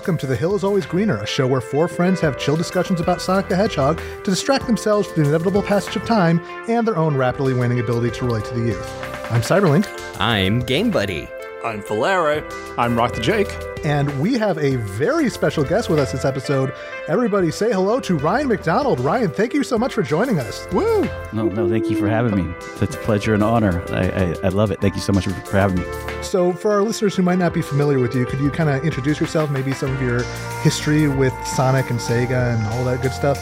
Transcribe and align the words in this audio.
and 0.00 0.06
welcome 0.06 0.18
to 0.18 0.26
The 0.26 0.36
Hill 0.36 0.54
is 0.54 0.64
Always 0.64 0.86
Greener, 0.86 1.18
a 1.18 1.26
show 1.26 1.46
where 1.46 1.60
four 1.60 1.86
friends 1.86 2.20
have 2.20 2.38
chill 2.38 2.56
discussions 2.56 3.00
about 3.00 3.20
Sonic 3.20 3.48
the 3.48 3.56
Hedgehog 3.56 4.00
to 4.24 4.30
distract 4.30 4.66
themselves 4.66 5.06
from 5.06 5.22
the 5.22 5.28
inevitable 5.28 5.62
passage 5.62 5.94
of 5.94 6.06
time 6.06 6.40
and 6.68 6.86
their 6.86 6.96
own 6.96 7.16
rapidly 7.16 7.52
waning 7.52 7.80
ability 7.80 8.16
to 8.16 8.24
relate 8.24 8.46
to 8.46 8.54
the 8.54 8.66
youth. 8.68 9.30
I'm 9.30 9.42
Cyberlink. 9.42 9.86
I'm 10.18 10.60
Game 10.60 10.90
Buddy. 10.90 11.28
I'm 11.62 11.82
Falero. 11.82 12.42
I'm 12.78 12.96
Rock 12.96 13.14
the 13.14 13.20
Jake. 13.20 13.69
And 13.84 14.20
we 14.20 14.34
have 14.34 14.58
a 14.58 14.76
very 14.76 15.30
special 15.30 15.64
guest 15.64 15.88
with 15.88 15.98
us 15.98 16.12
this 16.12 16.24
episode. 16.24 16.74
Everybody 17.08 17.50
say 17.50 17.72
hello 17.72 17.98
to 18.00 18.16
Ryan 18.16 18.48
MacDonald. 18.48 19.00
Ryan, 19.00 19.30
thank 19.30 19.54
you 19.54 19.62
so 19.62 19.78
much 19.78 19.94
for 19.94 20.02
joining 20.02 20.38
us. 20.38 20.68
Woo! 20.72 21.08
No, 21.32 21.48
no, 21.48 21.68
thank 21.68 21.88
you 21.88 21.96
for 21.96 22.06
having 22.06 22.34
me. 22.34 22.54
It's 22.80 22.94
a 22.94 22.98
pleasure 22.98 23.32
and 23.32 23.42
honor. 23.42 23.82
I, 23.90 24.10
I, 24.10 24.34
I 24.44 24.48
love 24.48 24.70
it. 24.70 24.80
Thank 24.80 24.96
you 24.96 25.00
so 25.00 25.12
much 25.12 25.24
for, 25.24 25.30
for 25.30 25.56
having 25.56 25.78
me. 25.80 25.86
So, 26.22 26.52
for 26.52 26.72
our 26.72 26.82
listeners 26.82 27.16
who 27.16 27.22
might 27.22 27.38
not 27.38 27.54
be 27.54 27.62
familiar 27.62 27.98
with 27.98 28.14
you, 28.14 28.26
could 28.26 28.40
you 28.40 28.50
kind 28.50 28.68
of 28.68 28.84
introduce 28.84 29.18
yourself, 29.18 29.50
maybe 29.50 29.72
some 29.72 29.90
of 29.92 30.02
your 30.02 30.22
history 30.62 31.08
with 31.08 31.32
Sonic 31.46 31.90
and 31.90 31.98
Sega 31.98 32.54
and 32.54 32.66
all 32.74 32.84
that 32.84 33.00
good 33.00 33.12
stuff? 33.12 33.38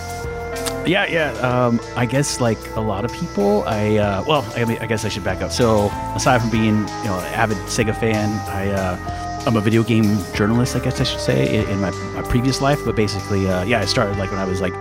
Yeah, 0.86 1.06
yeah. 1.06 1.32
Um, 1.40 1.80
I 1.96 2.06
guess 2.06 2.40
like 2.40 2.58
a 2.76 2.80
lot 2.80 3.04
of 3.04 3.12
people, 3.12 3.64
I 3.66 3.96
uh, 3.96 4.24
well, 4.26 4.50
I 4.56 4.64
mean, 4.64 4.78
I 4.78 4.86
guess 4.86 5.04
I 5.04 5.08
should 5.08 5.24
back 5.24 5.42
up. 5.42 5.50
So 5.50 5.88
aside 6.14 6.40
from 6.40 6.50
being, 6.50 6.76
you 6.76 7.04
know, 7.04 7.18
an 7.18 7.34
avid 7.34 7.58
Sega 7.66 7.98
fan, 7.98 8.30
I 8.48 8.70
uh, 8.70 9.27
I'm 9.48 9.56
a 9.56 9.62
video 9.62 9.82
game 9.82 10.04
journalist, 10.34 10.76
I 10.76 10.80
guess 10.80 11.00
I 11.00 11.04
should 11.04 11.20
say, 11.20 11.64
in, 11.64 11.80
my, 11.80 11.90
my 11.90 12.20
previous 12.20 12.60
life. 12.60 12.84
But 12.84 12.96
basically, 12.96 13.48
uh, 13.48 13.64
yeah, 13.64 13.80
I 13.80 13.86
started 13.86 14.18
like 14.18 14.30
when 14.30 14.38
I 14.38 14.44
was 14.44 14.60
like 14.60 14.74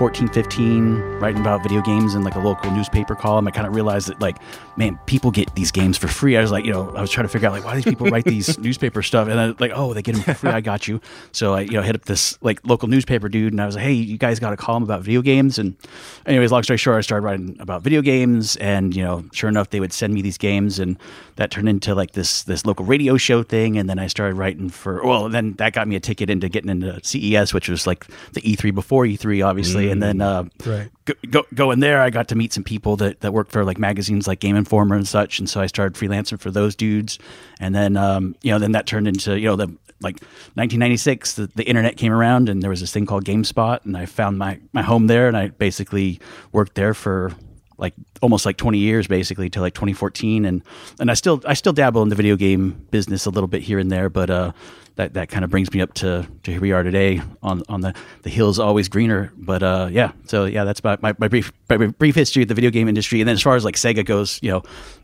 14, 0.00 0.28
15, 0.28 0.94
writing 1.20 1.42
about 1.42 1.62
video 1.62 1.82
games 1.82 2.14
in 2.14 2.24
like 2.24 2.34
a 2.34 2.38
local 2.38 2.70
newspaper 2.70 3.14
column, 3.14 3.46
I 3.46 3.50
kind 3.50 3.66
of 3.66 3.74
realized 3.74 4.08
that 4.08 4.18
like, 4.18 4.38
man, 4.78 4.98
people 5.04 5.30
get 5.30 5.54
these 5.54 5.70
games 5.70 5.98
for 5.98 6.08
free. 6.08 6.38
I 6.38 6.40
was 6.40 6.50
like, 6.50 6.64
you 6.64 6.72
know, 6.72 6.88
I 6.96 7.02
was 7.02 7.10
trying 7.10 7.26
to 7.26 7.28
figure 7.28 7.48
out 7.48 7.52
like 7.52 7.66
why 7.66 7.74
these 7.74 7.84
people 7.84 8.06
write 8.06 8.24
these 8.24 8.58
newspaper 8.58 9.02
stuff, 9.02 9.28
and 9.28 9.38
then 9.38 9.56
like, 9.58 9.72
oh, 9.74 9.92
they 9.92 10.00
get 10.00 10.14
them 10.14 10.24
for 10.24 10.32
free. 10.32 10.50
I 10.52 10.62
got 10.62 10.88
you. 10.88 11.02
So 11.32 11.52
I, 11.52 11.60
you 11.60 11.72
know, 11.72 11.82
hit 11.82 11.96
up 11.96 12.06
this 12.06 12.38
like 12.40 12.66
local 12.66 12.88
newspaper 12.88 13.28
dude, 13.28 13.52
and 13.52 13.60
I 13.60 13.66
was 13.66 13.74
like, 13.74 13.84
hey, 13.84 13.92
you 13.92 14.16
guys 14.16 14.38
got 14.38 14.54
a 14.54 14.56
column 14.56 14.82
about 14.82 15.02
video 15.02 15.20
games? 15.20 15.58
And 15.58 15.76
anyways, 16.24 16.50
long 16.50 16.62
story 16.62 16.78
short, 16.78 16.96
I 16.96 17.02
started 17.02 17.26
writing 17.26 17.58
about 17.60 17.82
video 17.82 18.00
games, 18.00 18.56
and 18.56 18.96
you 18.96 19.04
know, 19.04 19.22
sure 19.34 19.50
enough, 19.50 19.68
they 19.68 19.80
would 19.80 19.92
send 19.92 20.14
me 20.14 20.22
these 20.22 20.38
games, 20.38 20.78
and 20.78 20.96
that 21.36 21.50
turned 21.50 21.68
into 21.68 21.94
like 21.94 22.12
this 22.12 22.44
this 22.44 22.64
local 22.64 22.86
radio 22.86 23.18
show 23.18 23.42
thing, 23.42 23.76
and 23.76 23.86
then 23.90 23.98
I 23.98 24.06
started 24.06 24.36
writing 24.36 24.70
for 24.70 25.04
well, 25.04 25.28
then 25.28 25.52
that 25.58 25.74
got 25.74 25.86
me 25.86 25.96
a 25.96 26.00
ticket 26.00 26.30
into 26.30 26.48
getting 26.48 26.70
into 26.70 26.98
CES, 27.04 27.52
which 27.52 27.68
was 27.68 27.86
like 27.86 28.06
the 28.32 28.40
E3 28.40 28.74
before 28.74 29.04
E3, 29.04 29.44
obviously, 29.44 29.89
and 29.90 30.02
then 30.02 30.20
uh, 30.20 30.44
right. 30.64 30.90
go, 31.04 31.14
go, 31.28 31.44
going 31.54 31.80
there, 31.80 32.00
I 32.00 32.10
got 32.10 32.28
to 32.28 32.34
meet 32.34 32.52
some 32.52 32.64
people 32.64 32.96
that, 32.96 33.20
that 33.20 33.32
worked 33.32 33.52
for 33.52 33.64
like 33.64 33.78
magazines 33.78 34.26
like 34.26 34.40
Game 34.40 34.56
Informer 34.56 34.96
and 34.96 35.06
such, 35.06 35.38
and 35.38 35.48
so 35.48 35.60
I 35.60 35.66
started 35.66 35.98
freelancing 35.98 36.40
for 36.40 36.50
those 36.50 36.74
dudes, 36.76 37.18
and 37.58 37.74
then 37.74 37.96
um, 37.96 38.34
you 38.42 38.52
know 38.52 38.58
then 38.58 38.72
that 38.72 38.86
turned 38.86 39.08
into 39.08 39.38
you 39.38 39.46
know 39.46 39.56
the 39.56 39.68
like 40.02 40.14
1996 40.54 41.34
the, 41.34 41.46
the 41.48 41.64
internet 41.64 41.98
came 41.98 42.10
around 42.10 42.48
and 42.48 42.62
there 42.62 42.70
was 42.70 42.80
this 42.80 42.90
thing 42.90 43.04
called 43.04 43.22
GameSpot 43.22 43.84
and 43.84 43.98
I 43.98 44.06
found 44.06 44.38
my 44.38 44.58
my 44.72 44.80
home 44.80 45.08
there 45.08 45.28
and 45.28 45.36
I 45.36 45.48
basically 45.48 46.20
worked 46.52 46.74
there 46.74 46.94
for 46.94 47.32
like 47.80 47.94
almost 48.22 48.46
like 48.46 48.56
20 48.56 48.78
years 48.78 49.08
basically 49.08 49.50
to 49.50 49.60
like 49.60 49.74
2014 49.74 50.44
and 50.44 50.62
and 51.00 51.10
I 51.10 51.14
still 51.14 51.42
I 51.46 51.54
still 51.54 51.72
dabble 51.72 52.02
in 52.02 52.10
the 52.10 52.14
video 52.14 52.36
game 52.36 52.86
business 52.90 53.26
a 53.26 53.30
little 53.30 53.48
bit 53.48 53.62
here 53.62 53.78
and 53.78 53.90
there 53.90 54.08
but 54.08 54.30
uh 54.30 54.52
that, 54.96 55.14
that 55.14 55.30
kind 55.30 55.44
of 55.44 55.50
brings 55.50 55.72
me 55.72 55.80
up 55.80 55.94
to, 55.94 56.28
to 56.42 56.50
here 56.50 56.60
we 56.60 56.72
are 56.72 56.82
today 56.82 57.22
on 57.42 57.62
on 57.70 57.80
the 57.80 57.94
the 58.22 58.28
hills 58.28 58.58
always 58.58 58.88
greener. 58.88 59.32
But 59.34 59.62
uh 59.62 59.88
yeah 59.90 60.12
so 60.26 60.44
yeah 60.44 60.64
that's 60.64 60.80
about 60.80 61.00
my, 61.00 61.14
my 61.18 61.28
brief 61.28 61.52
my 61.70 61.78
brief 61.86 62.14
history 62.14 62.42
of 62.42 62.48
the 62.48 62.54
video 62.54 62.70
game 62.70 62.86
industry. 62.86 63.20
And 63.20 63.28
then 63.28 63.34
as 63.34 63.42
far 63.42 63.56
as 63.56 63.64
like 63.64 63.76
Sega 63.76 64.04
goes 64.04 64.38
you 64.42 64.50
know 64.50 64.62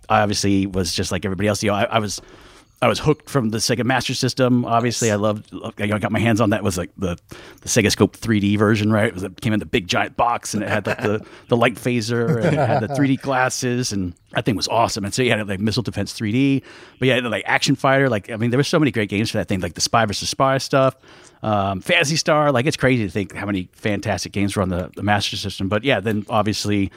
I 0.08 0.20
obviously 0.20 0.66
was 0.66 0.92
just 0.92 1.10
like 1.12 1.24
everybody 1.24 1.48
else. 1.48 1.62
You 1.62 1.70
know 1.70 1.76
I, 1.76 1.84
I 1.84 1.98
was 1.98 2.20
I 2.82 2.88
was 2.88 2.98
hooked 2.98 3.30
from 3.30 3.50
the 3.50 3.58
Sega 3.58 3.84
Master 3.84 4.12
System. 4.12 4.66
Obviously, 4.66 5.10
I 5.10 5.14
loved. 5.14 5.50
I 5.78 5.86
got 5.86 6.12
my 6.12 6.18
hands 6.18 6.42
on 6.42 6.50
that. 6.50 6.58
It 6.58 6.64
was 6.64 6.76
like 6.76 6.90
the, 6.98 7.16
the 7.62 7.68
Sega 7.68 7.90
Scope 7.90 8.18
3D 8.18 8.58
version, 8.58 8.92
right? 8.92 9.06
It, 9.06 9.14
was, 9.14 9.22
it 9.22 9.40
came 9.40 9.54
in 9.54 9.60
the 9.60 9.66
big 9.66 9.88
giant 9.88 10.14
box, 10.18 10.52
and 10.52 10.62
it 10.62 10.68
had 10.68 10.86
like 10.86 10.98
the, 10.98 11.24
the 11.48 11.56
light 11.56 11.76
phaser, 11.76 12.44
and 12.44 12.54
it 12.54 12.66
had 12.66 12.80
the 12.80 12.88
3D 12.88 13.22
glasses, 13.22 13.92
and 13.92 14.12
that 14.32 14.44
thing 14.44 14.56
was 14.56 14.68
awesome. 14.68 15.06
And 15.06 15.14
so 15.14 15.22
you 15.22 15.30
had 15.30 15.48
like 15.48 15.58
Missile 15.58 15.82
Defense 15.82 16.12
3D, 16.18 16.62
but 16.98 17.08
yeah, 17.08 17.20
like 17.20 17.44
Action 17.46 17.76
Fighter. 17.76 18.10
Like 18.10 18.30
I 18.30 18.36
mean, 18.36 18.50
there 18.50 18.58
were 18.58 18.64
so 18.64 18.78
many 18.78 18.90
great 18.90 19.08
games 19.08 19.30
for 19.30 19.38
that 19.38 19.48
thing, 19.48 19.60
like 19.60 19.74
the 19.74 19.80
Spy 19.80 20.04
versus 20.04 20.28
Spy 20.28 20.58
stuff, 20.58 20.96
um, 21.42 21.80
Phantasy 21.80 22.16
Star. 22.16 22.52
Like 22.52 22.66
it's 22.66 22.76
crazy 22.76 23.04
to 23.04 23.10
think 23.10 23.34
how 23.34 23.46
many 23.46 23.70
fantastic 23.72 24.32
games 24.32 24.54
were 24.54 24.60
on 24.60 24.68
the, 24.68 24.90
the 24.94 25.02
Master 25.02 25.38
System. 25.38 25.70
But 25.70 25.82
yeah, 25.82 26.00
then 26.00 26.26
obviously 26.28 26.92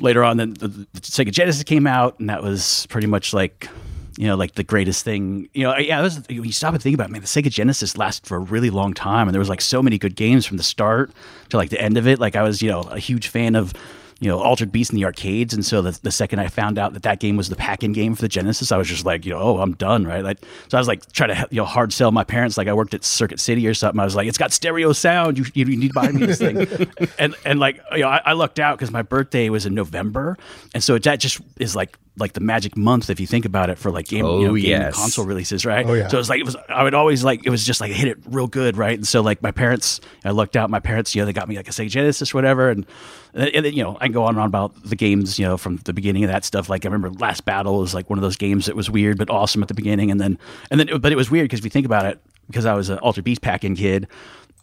later 0.00 0.22
on, 0.22 0.36
then 0.36 0.52
the, 0.52 0.68
the 0.68 1.00
Sega 1.00 1.32
Genesis 1.32 1.62
came 1.62 1.86
out, 1.86 2.20
and 2.20 2.28
that 2.28 2.42
was 2.42 2.86
pretty 2.90 3.06
much 3.06 3.32
like 3.32 3.68
you 4.18 4.26
know, 4.26 4.34
like 4.34 4.56
the 4.56 4.64
greatest 4.64 5.04
thing. 5.04 5.48
You 5.54 5.62
know, 5.62 5.76
yeah, 5.76 6.02
was, 6.02 6.20
when 6.28 6.44
you 6.44 6.52
stop 6.52 6.74
and 6.74 6.82
think 6.82 6.94
about 6.94 7.08
it, 7.08 7.12
man, 7.12 7.20
the 7.20 7.28
Sega 7.28 7.48
Genesis 7.48 7.96
lasted 7.96 8.26
for 8.26 8.36
a 8.36 8.40
really 8.40 8.68
long 8.68 8.92
time, 8.92 9.28
and 9.28 9.34
there 9.34 9.38
was 9.38 9.48
like 9.48 9.60
so 9.60 9.80
many 9.80 9.96
good 9.96 10.16
games 10.16 10.44
from 10.44 10.56
the 10.56 10.64
start 10.64 11.12
to 11.50 11.56
like 11.56 11.70
the 11.70 11.80
end 11.80 11.96
of 11.96 12.08
it. 12.08 12.18
Like 12.18 12.34
I 12.34 12.42
was, 12.42 12.60
you 12.60 12.68
know, 12.68 12.80
a 12.80 12.98
huge 12.98 13.28
fan 13.28 13.54
of 13.54 13.72
you 14.20 14.28
know, 14.28 14.40
Altered 14.40 14.72
Beast 14.72 14.90
in 14.90 14.96
the 14.96 15.04
arcades. 15.04 15.54
And 15.54 15.64
so 15.64 15.80
the, 15.80 15.96
the 16.02 16.10
second 16.10 16.40
I 16.40 16.48
found 16.48 16.76
out 16.76 16.92
that 16.94 17.04
that 17.04 17.20
game 17.20 17.36
was 17.36 17.48
the 17.48 17.54
pack-in 17.54 17.92
game 17.92 18.16
for 18.16 18.22
the 18.22 18.28
Genesis, 18.28 18.72
I 18.72 18.76
was 18.76 18.88
just 18.88 19.04
like, 19.04 19.24
you 19.24 19.30
know, 19.30 19.38
oh, 19.38 19.58
I'm 19.58 19.74
done, 19.74 20.04
right? 20.04 20.24
Like, 20.24 20.38
so 20.66 20.76
I 20.76 20.80
was 20.80 20.88
like 20.88 21.10
trying 21.12 21.36
to, 21.36 21.46
you 21.52 21.58
know, 21.58 21.64
hard 21.64 21.92
sell 21.92 22.10
my 22.10 22.24
parents. 22.24 22.56
Like 22.56 22.66
I 22.66 22.72
worked 22.72 22.94
at 22.94 23.04
Circuit 23.04 23.38
City 23.38 23.64
or 23.68 23.74
something. 23.74 24.00
I 24.00 24.04
was 24.04 24.16
like, 24.16 24.26
it's 24.26 24.36
got 24.36 24.52
stereo 24.52 24.92
sound. 24.92 25.38
You, 25.38 25.44
you 25.54 25.64
need 25.66 25.88
to 25.88 25.94
buy 25.94 26.10
me 26.10 26.26
this 26.26 26.38
thing. 26.38 26.66
and, 27.18 27.36
and 27.44 27.60
like, 27.60 27.80
you 27.92 28.00
know, 28.00 28.08
I, 28.08 28.20
I 28.24 28.32
lucked 28.32 28.58
out 28.58 28.76
because 28.76 28.90
my 28.90 29.02
birthday 29.02 29.50
was 29.50 29.66
in 29.66 29.74
November. 29.74 30.36
And 30.74 30.82
so 30.82 30.98
that 30.98 31.20
just 31.20 31.40
is 31.60 31.76
like 31.76 31.96
like 32.18 32.32
the 32.32 32.40
magic 32.40 32.76
month 32.76 33.10
if 33.10 33.20
you 33.20 33.26
think 33.26 33.44
about 33.44 33.70
it 33.70 33.78
for 33.78 33.90
like 33.90 34.08
game, 34.08 34.24
oh, 34.24 34.40
you 34.40 34.46
know, 34.48 34.54
game 34.54 34.64
yes. 34.64 34.94
console 34.94 35.24
releases, 35.24 35.64
right? 35.64 35.86
Oh, 35.86 35.94
yeah. 35.94 36.08
So 36.08 36.16
it 36.16 36.20
was 36.20 36.28
like 36.28 36.40
it 36.40 36.44
was 36.44 36.56
I 36.68 36.82
would 36.82 36.94
always 36.94 37.24
like 37.24 37.46
it 37.46 37.50
was 37.50 37.64
just 37.64 37.80
like 37.80 37.92
hit 37.92 38.08
it 38.08 38.18
real 38.26 38.46
good, 38.46 38.76
right? 38.76 38.96
And 38.96 39.06
so 39.06 39.20
like 39.20 39.42
my 39.42 39.50
parents, 39.50 40.00
I 40.24 40.30
looked 40.30 40.56
out. 40.56 40.70
My 40.70 40.80
parents, 40.80 41.14
you 41.14 41.22
know, 41.22 41.26
they 41.26 41.32
got 41.32 41.48
me 41.48 41.56
like 41.56 41.68
a 41.68 41.72
Sega 41.72 41.88
Genesis, 41.88 42.34
or 42.34 42.38
whatever, 42.38 42.70
and 42.70 42.86
and 43.34 43.64
then, 43.64 43.72
you 43.72 43.82
know 43.82 43.96
I 44.00 44.06
can 44.06 44.12
go 44.12 44.24
on 44.24 44.30
and 44.30 44.40
on 44.40 44.46
about 44.46 44.82
the 44.84 44.96
games, 44.96 45.38
you 45.38 45.46
know, 45.46 45.56
from 45.56 45.76
the 45.78 45.92
beginning 45.92 46.24
of 46.24 46.30
that 46.30 46.44
stuff. 46.44 46.68
Like 46.68 46.84
I 46.84 46.88
remember 46.88 47.10
Last 47.18 47.44
Battle 47.44 47.78
was 47.78 47.94
like 47.94 48.10
one 48.10 48.18
of 48.18 48.22
those 48.22 48.36
games 48.36 48.66
that 48.66 48.76
was 48.76 48.90
weird 48.90 49.18
but 49.18 49.30
awesome 49.30 49.62
at 49.62 49.68
the 49.68 49.74
beginning, 49.74 50.10
and 50.10 50.20
then 50.20 50.38
and 50.70 50.80
then 50.80 51.00
but 51.00 51.12
it 51.12 51.16
was 51.16 51.30
weird 51.30 51.44
because 51.44 51.60
if 51.60 51.64
you 51.64 51.70
think 51.70 51.86
about 51.86 52.06
it, 52.06 52.20
because 52.48 52.66
I 52.66 52.74
was 52.74 52.88
an 52.88 52.98
Altered 52.98 53.24
Beast 53.24 53.42
pack-in 53.42 53.76
kid 53.76 54.08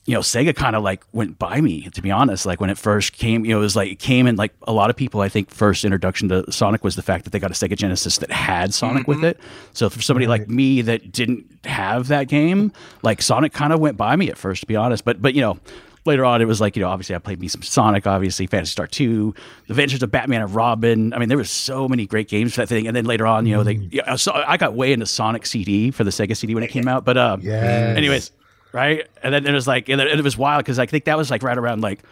you 0.06 0.14
know, 0.14 0.20
Sega 0.20 0.56
kind 0.56 0.76
of 0.76 0.84
like 0.84 1.04
went 1.14 1.40
by 1.40 1.60
me, 1.62 1.90
to 1.90 2.02
be 2.02 2.12
honest. 2.12 2.46
Like 2.46 2.62
when 2.62 2.70
it 2.70 2.78
first 2.78 3.14
came, 3.14 3.44
you 3.44 3.52
know, 3.52 3.58
it 3.58 3.62
was 3.62 3.76
like 3.76 3.92
it 3.92 4.00
came 4.00 4.28
and 4.28 4.38
like 4.38 4.54
a 4.64 4.72
lot 4.72 4.92
of 4.92 4.96
people, 4.96 5.22
I 5.22 5.30
think, 5.30 5.50
first 5.50 5.84
introduction 5.84 6.30
to 6.30 6.50
Sonic 6.52 6.84
was 6.84 6.96
the 6.96 7.02
fact 7.02 7.24
that 7.24 7.32
they 7.32 7.40
got 7.40 7.50
a 7.50 7.56
Sega 7.56 7.76
Genesis 7.76 8.20
that 8.20 8.32
had 8.32 8.74
Sonic 8.74 9.04
mm-hmm. 9.04 9.22
with 9.22 9.24
it. 9.24 9.40
So 9.74 9.90
for 9.90 10.02
somebody 10.02 10.28
right. 10.28 10.42
like 10.42 10.50
me 10.50 10.84
that 10.84 11.12
didn't 11.12 11.66
have 11.66 12.08
that 12.10 12.28
game, 12.28 12.72
like 13.02 13.20
Sonic 13.22 13.52
kind 13.52 13.74
of 13.74 13.80
went 13.80 13.98
by 13.98 14.16
me 14.16 14.30
at 14.30 14.38
first, 14.38 14.62
to 14.62 14.68
be 14.68 14.76
honest. 14.76 15.04
But 15.06 15.24
but 15.24 15.34
you 15.34 15.42
know, 15.42 15.58
later 16.06 16.24
on 16.24 16.40
it 16.40 16.46
was 16.46 16.62
like 16.62 16.76
you 16.76 16.84
know 16.84 16.90
obviously 16.90 17.16
I 17.16 17.18
played 17.18 17.40
me 17.40 17.48
some 17.48 17.64
Sonic, 17.64 18.06
obviously 18.06 18.46
Phantasy 18.46 18.74
Star 18.74 18.86
Two, 18.86 19.34
The 19.66 19.74
Adventures 19.74 20.04
of 20.04 20.12
Batman 20.12 20.44
and 20.44 20.54
Robin. 20.54 21.14
I 21.14 21.18
mean 21.18 21.30
there 21.30 21.38
were 21.38 21.46
so 21.46 21.88
many 21.88 22.06
great 22.06 22.28
games 22.28 22.54
for 22.54 22.62
that 22.62 22.68
thing. 22.68 22.86
And 22.86 22.96
then 22.96 23.06
later 23.06 23.26
on, 23.26 23.48
you 23.48 23.56
know, 23.56 23.64
they 23.64 23.78
mm. 23.78 23.90
yeah, 23.92 24.18
so 24.18 24.34
I 24.34 24.58
got 24.58 24.76
way 24.76 24.94
into 24.94 25.08
Sonic 25.08 25.48
CD 25.48 25.90
for 25.90 26.04
the 26.04 26.12
Sega 26.12 26.38
CD 26.38 26.54
when 26.54 26.64
it 26.64 26.70
came 26.70 26.88
out. 26.88 27.06
But 27.06 27.18
um, 27.18 27.42
yes. 27.42 27.98
anyways 27.98 28.30
right? 28.76 29.08
And 29.24 29.34
then 29.34 29.48
it 29.48 29.54
was 29.54 29.68
like, 29.68 29.88
and 29.88 30.02
it 30.02 30.22
was 30.22 30.38
wild 30.38 30.60
because 30.60 30.80
I 30.80 30.86
think 30.86 31.06
that 31.06 31.18
was 31.18 31.32
like 31.32 31.44
right 31.44 31.58
around 31.58 31.82
like, 31.82 32.04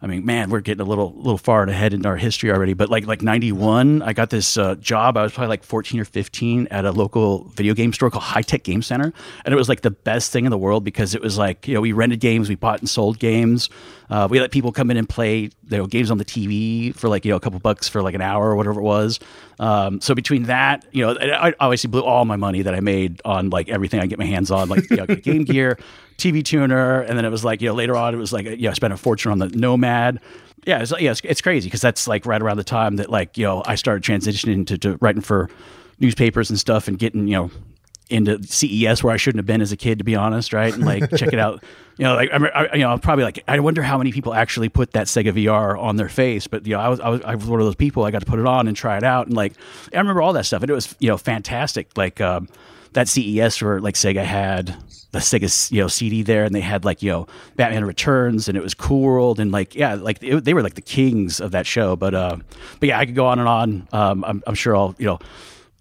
I 0.00 0.06
mean, 0.06 0.24
man, 0.24 0.48
we're 0.48 0.60
getting 0.60 0.80
a 0.80 0.88
little 0.88 1.12
little 1.14 1.36
far 1.36 1.62
ahead 1.64 1.92
in 1.92 2.06
our 2.06 2.16
history 2.16 2.50
already. 2.50 2.72
But 2.72 2.88
like 2.88 3.06
like 3.06 3.20
'91, 3.20 4.00
I 4.00 4.14
got 4.14 4.30
this 4.30 4.56
uh, 4.56 4.76
job. 4.76 5.18
I 5.18 5.22
was 5.22 5.32
probably 5.32 5.48
like 5.48 5.62
14 5.62 6.00
or 6.00 6.06
15 6.06 6.68
at 6.70 6.86
a 6.86 6.90
local 6.90 7.44
video 7.48 7.74
game 7.74 7.92
store 7.92 8.10
called 8.10 8.24
High 8.24 8.40
Tech 8.40 8.62
Game 8.62 8.80
Center, 8.80 9.12
and 9.44 9.52
it 9.52 9.58
was 9.58 9.68
like 9.68 9.82
the 9.82 9.90
best 9.90 10.32
thing 10.32 10.46
in 10.46 10.50
the 10.50 10.56
world 10.56 10.84
because 10.84 11.14
it 11.14 11.20
was 11.20 11.36
like 11.36 11.68
you 11.68 11.74
know 11.74 11.82
we 11.82 11.92
rented 11.92 12.18
games, 12.18 12.48
we 12.48 12.54
bought 12.54 12.78
and 12.80 12.88
sold 12.88 13.18
games. 13.18 13.68
Uh, 14.10 14.26
we 14.28 14.40
let 14.40 14.50
people 14.50 14.72
come 14.72 14.90
in 14.90 14.96
and 14.96 15.08
play 15.08 15.38
you 15.38 15.50
know, 15.70 15.86
games 15.86 16.10
on 16.10 16.18
the 16.18 16.24
TV 16.24 16.94
for 16.94 17.08
like 17.08 17.24
you 17.24 17.30
know 17.30 17.36
a 17.36 17.40
couple 17.40 17.58
bucks 17.60 17.88
for 17.88 18.02
like 18.02 18.14
an 18.14 18.20
hour 18.20 18.50
or 18.50 18.56
whatever 18.56 18.80
it 18.80 18.82
was. 18.82 19.20
Um, 19.60 20.00
so 20.00 20.14
between 20.14 20.44
that, 20.44 20.84
you 20.90 21.06
know, 21.06 21.16
I 21.20 21.54
obviously 21.60 21.88
blew 21.88 22.02
all 22.02 22.24
my 22.24 22.36
money 22.36 22.62
that 22.62 22.74
I 22.74 22.80
made 22.80 23.20
on 23.24 23.50
like 23.50 23.68
everything 23.68 24.00
I 24.00 24.06
get 24.06 24.18
my 24.18 24.24
hands 24.24 24.50
on, 24.50 24.68
like 24.68 24.90
you 24.90 24.96
know, 24.96 25.06
Game 25.22 25.44
Gear, 25.44 25.78
TV 26.18 26.44
tuner, 26.44 27.02
and 27.02 27.16
then 27.16 27.24
it 27.24 27.30
was 27.30 27.44
like 27.44 27.62
you 27.62 27.68
know 27.68 27.74
later 27.74 27.96
on 27.96 28.12
it 28.12 28.18
was 28.18 28.32
like 28.32 28.46
you 28.46 28.56
know 28.56 28.70
I 28.70 28.74
spent 28.74 28.92
a 28.92 28.96
fortune 28.96 29.30
on 29.30 29.38
the 29.38 29.48
Nomad. 29.48 30.20
Yeah, 30.66 30.80
it's, 30.82 30.92
yeah, 30.98 31.12
it's, 31.12 31.20
it's 31.24 31.40
crazy 31.40 31.68
because 31.68 31.80
that's 31.80 32.06
like 32.06 32.26
right 32.26 32.42
around 32.42 32.56
the 32.56 32.64
time 32.64 32.96
that 32.96 33.10
like 33.10 33.38
you 33.38 33.44
know 33.44 33.62
I 33.64 33.76
started 33.76 34.02
transitioning 34.02 34.54
into 34.54 34.76
to 34.78 34.98
writing 35.00 35.22
for 35.22 35.48
newspapers 36.00 36.50
and 36.50 36.58
stuff 36.58 36.88
and 36.88 36.98
getting 36.98 37.28
you 37.28 37.34
know 37.34 37.50
into 38.10 38.42
CES 38.42 39.02
where 39.02 39.12
I 39.12 39.16
shouldn't 39.16 39.38
have 39.38 39.46
been 39.46 39.60
as 39.60 39.72
a 39.72 39.76
kid, 39.76 39.98
to 39.98 40.04
be 40.04 40.16
honest, 40.16 40.52
right? 40.52 40.72
And 40.72 40.84
like 40.84 41.08
check 41.16 41.32
it 41.32 41.38
out, 41.38 41.62
you 41.96 42.04
know, 42.04 42.14
like 42.14 42.30
I, 42.32 42.36
I, 42.36 42.74
you 42.74 42.80
know, 42.80 42.96
probably 42.98 43.24
like 43.24 43.44
I 43.46 43.58
wonder 43.60 43.82
how 43.82 43.98
many 43.98 44.12
people 44.12 44.34
actually 44.34 44.68
put 44.68 44.92
that 44.92 45.06
Sega 45.06 45.32
VR 45.32 45.78
on 45.78 45.96
their 45.96 46.08
face, 46.08 46.46
but 46.46 46.66
you 46.66 46.74
know, 46.74 46.80
I 46.80 46.88
was, 46.88 47.00
I 47.00 47.08
was 47.08 47.20
I 47.22 47.34
was 47.34 47.46
one 47.46 47.60
of 47.60 47.66
those 47.66 47.74
people. 47.74 48.04
I 48.04 48.10
got 48.10 48.20
to 48.20 48.26
put 48.26 48.38
it 48.38 48.46
on 48.46 48.68
and 48.68 48.76
try 48.76 48.96
it 48.96 49.04
out, 49.04 49.26
and 49.26 49.36
like 49.36 49.52
I 49.92 49.98
remember 49.98 50.22
all 50.22 50.32
that 50.32 50.46
stuff, 50.46 50.62
and 50.62 50.70
it 50.70 50.74
was 50.74 50.94
you 50.98 51.08
know 51.08 51.16
fantastic. 51.16 51.96
Like 51.96 52.20
um, 52.20 52.48
that 52.94 53.08
CES 53.08 53.60
where 53.62 53.80
like 53.80 53.94
Sega 53.94 54.24
had 54.24 54.76
the 55.12 55.18
Sega 55.18 55.70
you 55.70 55.80
know 55.80 55.88
CD 55.88 56.22
there, 56.22 56.44
and 56.44 56.54
they 56.54 56.60
had 56.60 56.84
like 56.84 57.02
you 57.02 57.10
know 57.10 57.26
Batman 57.56 57.84
Returns, 57.84 58.48
and 58.48 58.56
it 58.56 58.62
was 58.62 58.74
Cool 58.74 59.02
World, 59.02 59.40
and 59.40 59.52
like 59.52 59.74
yeah, 59.74 59.94
like 59.94 60.22
it, 60.22 60.44
they 60.44 60.54
were 60.54 60.62
like 60.62 60.74
the 60.74 60.80
kings 60.80 61.40
of 61.40 61.50
that 61.52 61.66
show. 61.66 61.96
But 61.96 62.14
uh, 62.14 62.36
but 62.78 62.88
yeah, 62.88 62.98
I 62.98 63.06
could 63.06 63.14
go 63.14 63.26
on 63.26 63.38
and 63.38 63.48
on. 63.48 63.88
Um, 63.92 64.24
I'm, 64.24 64.42
I'm 64.46 64.54
sure 64.54 64.76
I'll 64.76 64.94
you 64.98 65.06
know 65.06 65.18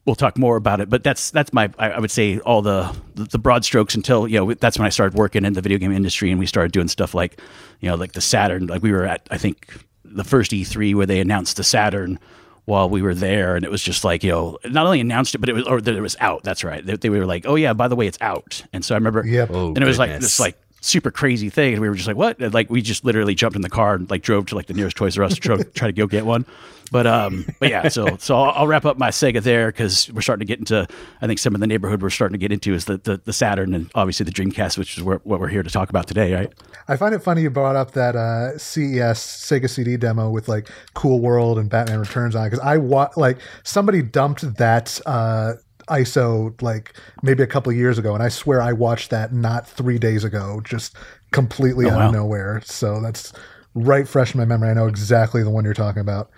we'll 0.10 0.16
talk 0.16 0.40
more 0.40 0.58
about 0.58 0.82
it. 0.82 0.90
But 0.90 1.04
that's 1.04 1.30
that's 1.30 1.54
my 1.54 1.72
I, 1.78 1.92
I 1.92 2.00
would 2.00 2.10
say 2.10 2.40
all 2.40 2.64
the 2.64 2.96
the 3.14 3.38
broad 3.38 3.64
strokes 3.64 3.94
until 3.94 4.28
you 4.28 4.40
know 4.40 4.54
that's 4.56 4.80
when 4.80 4.88
I 4.88 4.90
started 4.90 5.16
working 5.16 5.46
in 5.46 5.54
the 5.54 5.62
video 5.62 5.78
game 5.78 5.92
industry 5.92 6.32
and 6.32 6.40
we 6.40 6.48
started 6.48 6.72
doing 6.72 6.88
stuff 6.88 7.14
like 7.14 7.40
you 7.80 7.90
know 7.90 7.96
like 7.96 8.14
the 8.14 8.22
Saturn. 8.22 8.66
Like 8.66 8.82
we 8.82 8.92
were 8.92 9.06
at 9.06 9.28
I 9.30 9.38
think 9.38 9.86
the 10.04 10.24
first 10.24 10.50
E3 10.50 10.96
where 10.96 11.06
they 11.06 11.20
announced 11.20 11.58
the 11.58 11.64
Saturn 11.64 12.18
while 12.66 12.90
we 12.90 13.04
were 13.04 13.14
there, 13.14 13.56
and 13.56 13.64
it 13.64 13.70
was 13.70 13.84
just 13.84 14.04
like 14.04 14.24
you 14.24 14.32
know, 14.32 14.58
not 14.66 14.88
only 14.88 15.00
announced 15.00 15.36
it, 15.36 15.38
but 15.38 15.50
it 15.50 15.54
was 15.54 15.66
or 15.68 15.80
that 15.80 15.96
it 15.96 16.02
was 16.02 16.16
out. 16.20 16.44
That's 16.44 16.64
right. 16.64 16.84
They, 16.84 16.96
they 16.96 17.10
were 17.10 17.28
like, 17.28 17.46
oh 17.46 17.56
yeah, 17.56 17.74
by 17.74 17.88
the 17.88 17.96
way, 17.96 18.08
it's 18.08 18.18
out. 18.20 18.64
And 18.74 18.84
so 18.84 18.96
I 18.96 18.98
remember, 18.98 19.24
Yep. 19.26 19.52
Oh, 19.54 19.68
and 19.68 19.78
it 19.78 19.86
was 19.86 20.00
like 20.00 20.20
this 20.20 20.40
like 20.40 20.58
super 20.82 21.12
crazy 21.12 21.50
thing, 21.50 21.74
and 21.74 21.82
we 21.82 21.90
were 21.90 21.96
just 21.96 22.08
like, 22.08 22.18
what? 22.18 22.40
And, 22.40 22.54
like 22.54 22.70
we 22.70 22.82
just 22.82 23.04
literally 23.04 23.36
jumped 23.36 23.56
in 23.56 23.62
the 23.62 23.70
car 23.70 23.96
and 23.96 24.10
like 24.10 24.22
drove 24.22 24.48
to 24.48 24.56
like 24.56 24.68
the 24.68 24.74
nearest 24.74 24.98
Toys 24.98 25.18
R 25.18 25.24
Us 25.24 25.36
to 25.36 25.64
try, 25.74 25.88
to 25.88 25.94
go 25.94 26.08
get 26.08 26.26
one. 26.26 26.46
But 26.92 27.06
um, 27.06 27.46
but 27.60 27.70
yeah, 27.70 27.88
so 27.90 28.18
so 28.18 28.36
I'll, 28.36 28.52
I'll 28.52 28.68
wrap 28.68 28.86
up 28.86 28.98
my 28.98 29.10
Sega 29.10 29.42
there 29.42 29.68
because 29.68 30.12
we're 30.12 30.22
starting 30.22 30.46
to 30.46 30.52
get 30.52 30.60
into 30.60 30.88
I 31.22 31.28
think 31.28 31.40
some 31.40 31.54
of 31.54 31.62
the 31.62 31.68
neighborhood 31.68 32.02
we're 32.02 32.10
starting 32.10 32.34
to 32.34 32.40
get 32.40 32.52
into 32.52 32.74
is 32.74 32.86
the 32.86 32.98
the, 32.98 33.18
the 33.18 33.34
Saturn 33.34 33.74
and 33.74 33.92
obviously 33.96 34.24
the 34.24 34.32
Dreamcast, 34.32 34.78
which 34.78 34.98
is 34.98 35.04
where, 35.04 35.18
what 35.24 35.40
we're 35.40 35.50
here 35.50 35.64
to 35.64 35.70
talk 35.70 35.90
about 35.90 36.08
today, 36.08 36.34
right? 36.34 36.54
I 36.88 36.98
find 36.98 37.14
it 37.14 37.20
funny 37.20 37.44
you 37.44 37.52
brought 37.52 37.76
up 37.76 37.92
that 37.92 38.16
uh, 38.16 38.58
CES 38.58 39.20
Sega 39.20 39.70
CD 39.70 39.98
demo 39.98 40.30
with 40.30 40.48
like 40.48 40.70
Cool 40.96 41.20
World 41.20 41.60
and 41.60 41.70
Batman 41.70 42.00
Returns 42.00 42.36
on 42.36 42.46
it 42.46 42.50
because 42.50 42.66
I 42.66 42.78
wa- 42.78 43.12
like 43.16 43.38
somebody 43.64 44.02
dumped 44.02 44.56
that 44.56 45.00
uh, 45.06 45.54
ISO 45.90 46.60
like 46.62 46.94
maybe 47.24 47.44
a 47.44 47.48
couple 47.48 47.72
of 47.72 47.78
years 47.78 47.98
ago, 47.98 48.14
and 48.14 48.24
I 48.24 48.30
swear 48.30 48.62
I 48.62 48.74
watched 48.74 49.10
that 49.10 49.34
not 49.34 49.68
three 49.68 49.98
days 49.98 50.24
ago, 50.24 50.62
just 50.64 50.96
completely 51.32 51.90
out 51.90 51.98
wow. 51.98 52.08
of 52.08 52.14
nowhere. 52.14 52.62
So 52.66 53.02
that's 53.02 53.34
right 53.76 54.08
fresh 54.08 54.34
in 54.34 54.40
my 54.40 54.46
memory. 54.46 54.70
I 54.70 54.74
know 54.74 54.88
exactly 54.88 55.44
the 55.44 55.50
one 55.50 55.66
you're 55.66 55.74
talking 55.74 56.02
about. 56.02 56.30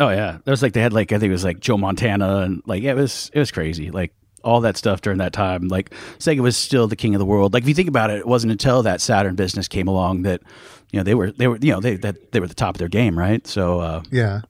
Oh 0.00 0.08
yeah, 0.08 0.38
there 0.44 0.52
was 0.52 0.62
like 0.62 0.72
they 0.72 0.80
had 0.80 0.92
like 0.92 1.12
I 1.12 1.18
think 1.18 1.30
it 1.30 1.32
was 1.32 1.44
like 1.44 1.60
Joe 1.60 1.76
Montana 1.76 2.38
and 2.38 2.62
like 2.66 2.82
yeah, 2.82 2.92
it 2.92 2.96
was 2.96 3.30
it 3.32 3.38
was 3.38 3.50
crazy 3.50 3.90
like 3.90 4.12
all 4.44 4.60
that 4.62 4.76
stuff 4.76 5.00
during 5.00 5.18
that 5.18 5.32
time. 5.32 5.68
Like 5.68 5.90
Sega 6.18 6.40
was 6.40 6.56
still 6.56 6.88
the 6.88 6.96
king 6.96 7.14
of 7.14 7.18
the 7.18 7.24
world. 7.24 7.54
Like 7.54 7.62
if 7.62 7.68
you 7.68 7.74
think 7.74 7.88
about 7.88 8.10
it, 8.10 8.18
it 8.18 8.26
wasn't 8.26 8.52
until 8.52 8.82
that 8.82 9.00
Saturn 9.00 9.36
business 9.36 9.68
came 9.68 9.88
along 9.88 10.22
that 10.22 10.42
you 10.90 10.98
know 10.98 11.04
they 11.04 11.14
were 11.14 11.30
they 11.30 11.48
were 11.48 11.58
you 11.60 11.72
know 11.72 11.80
they 11.80 11.96
that 11.96 12.32
they 12.32 12.40
were 12.40 12.46
the 12.46 12.54
top 12.54 12.74
of 12.74 12.78
their 12.78 12.88
game, 12.88 13.18
right? 13.18 13.46
So 13.46 13.80
uh, 13.80 14.02
Yeah. 14.10 14.42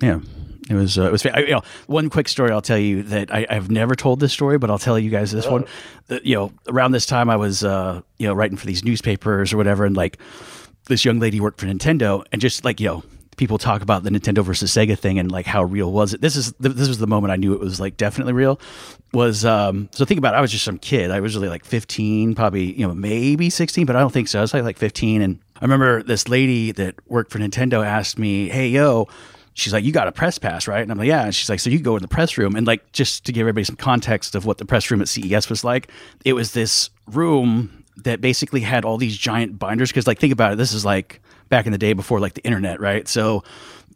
yeah. 0.00 0.20
It 0.68 0.74
was. 0.74 0.98
Uh, 0.98 1.04
it 1.04 1.12
was. 1.12 1.26
I, 1.26 1.40
you 1.40 1.52
know, 1.52 1.62
one 1.86 2.10
quick 2.10 2.28
story 2.28 2.50
I'll 2.50 2.60
tell 2.62 2.78
you 2.78 3.02
that 3.04 3.32
I, 3.32 3.46
I've 3.48 3.70
never 3.70 3.94
told 3.94 4.20
this 4.20 4.32
story, 4.32 4.58
but 4.58 4.70
I'll 4.70 4.78
tell 4.78 4.98
you 4.98 5.10
guys 5.10 5.32
this 5.32 5.46
one. 5.46 5.64
That, 6.08 6.26
you 6.26 6.34
know, 6.34 6.52
around 6.68 6.92
this 6.92 7.06
time 7.06 7.30
I 7.30 7.36
was, 7.36 7.64
uh, 7.64 8.02
you 8.18 8.26
know, 8.26 8.34
writing 8.34 8.56
for 8.56 8.66
these 8.66 8.84
newspapers 8.84 9.52
or 9.52 9.56
whatever, 9.56 9.84
and 9.84 9.96
like 9.96 10.18
this 10.86 11.04
young 11.04 11.20
lady 11.20 11.40
worked 11.40 11.60
for 11.60 11.66
Nintendo, 11.66 12.24
and 12.32 12.40
just 12.40 12.64
like 12.64 12.80
you 12.80 12.86
know, 12.88 13.02
people 13.38 13.56
talk 13.56 13.80
about 13.80 14.02
the 14.02 14.10
Nintendo 14.10 14.44
versus 14.44 14.70
Sega 14.70 14.98
thing 14.98 15.18
and 15.18 15.32
like 15.32 15.46
how 15.46 15.62
real 15.62 15.90
was 15.90 16.12
it. 16.12 16.20
This 16.20 16.36
is 16.36 16.52
this 16.58 16.88
was 16.88 16.98
the 16.98 17.06
moment 17.06 17.32
I 17.32 17.36
knew 17.36 17.54
it 17.54 17.60
was 17.60 17.80
like 17.80 17.96
definitely 17.96 18.34
real. 18.34 18.60
Was 19.14 19.46
um, 19.46 19.88
so 19.92 20.04
think 20.04 20.18
about 20.18 20.34
it, 20.34 20.36
I 20.36 20.40
was 20.42 20.50
just 20.52 20.64
some 20.64 20.78
kid. 20.78 21.10
I 21.10 21.20
was 21.20 21.34
really 21.34 21.48
like 21.48 21.64
15, 21.64 22.34
probably 22.34 22.78
you 22.78 22.86
know 22.86 22.94
maybe 22.94 23.48
16, 23.48 23.86
but 23.86 23.96
I 23.96 24.00
don't 24.00 24.12
think 24.12 24.28
so. 24.28 24.40
I 24.40 24.42
was 24.42 24.52
like 24.52 24.64
like 24.64 24.76
15, 24.76 25.22
and 25.22 25.38
I 25.56 25.64
remember 25.64 26.02
this 26.02 26.28
lady 26.28 26.72
that 26.72 26.96
worked 27.08 27.30
for 27.32 27.38
Nintendo 27.38 27.86
asked 27.86 28.18
me, 28.18 28.50
"Hey 28.50 28.68
yo." 28.68 29.08
She's 29.58 29.72
like, 29.72 29.84
"You 29.84 29.92
got 29.92 30.08
a 30.08 30.12
press 30.12 30.38
pass, 30.38 30.68
right?" 30.68 30.82
And 30.82 30.90
I'm 30.90 30.98
like, 30.98 31.08
"Yeah." 31.08 31.24
And 31.24 31.34
she's 31.34 31.50
like, 31.50 31.60
"So 31.60 31.70
you 31.70 31.78
go 31.80 31.96
in 31.96 32.02
the 32.02 32.08
press 32.08 32.38
room?" 32.38 32.54
And 32.56 32.66
like, 32.66 32.92
just 32.92 33.24
to 33.26 33.32
give 33.32 33.42
everybody 33.42 33.64
some 33.64 33.76
context 33.76 34.34
of 34.34 34.44
what 34.46 34.58
the 34.58 34.64
press 34.64 34.90
room 34.90 35.00
at 35.00 35.08
CES 35.08 35.48
was 35.50 35.64
like, 35.64 35.90
it 36.24 36.32
was 36.34 36.52
this 36.52 36.90
room 37.06 37.84
that 37.96 38.20
basically 38.20 38.60
had 38.60 38.84
all 38.84 38.96
these 38.96 39.16
giant 39.16 39.58
binders. 39.58 39.90
Because 39.90 40.06
like, 40.06 40.18
think 40.18 40.32
about 40.32 40.52
it, 40.52 40.56
this 40.56 40.72
is 40.72 40.84
like 40.84 41.20
back 41.48 41.66
in 41.66 41.72
the 41.72 41.78
day 41.78 41.92
before 41.92 42.20
like 42.20 42.34
the 42.34 42.44
internet, 42.44 42.80
right? 42.80 43.08
So 43.08 43.42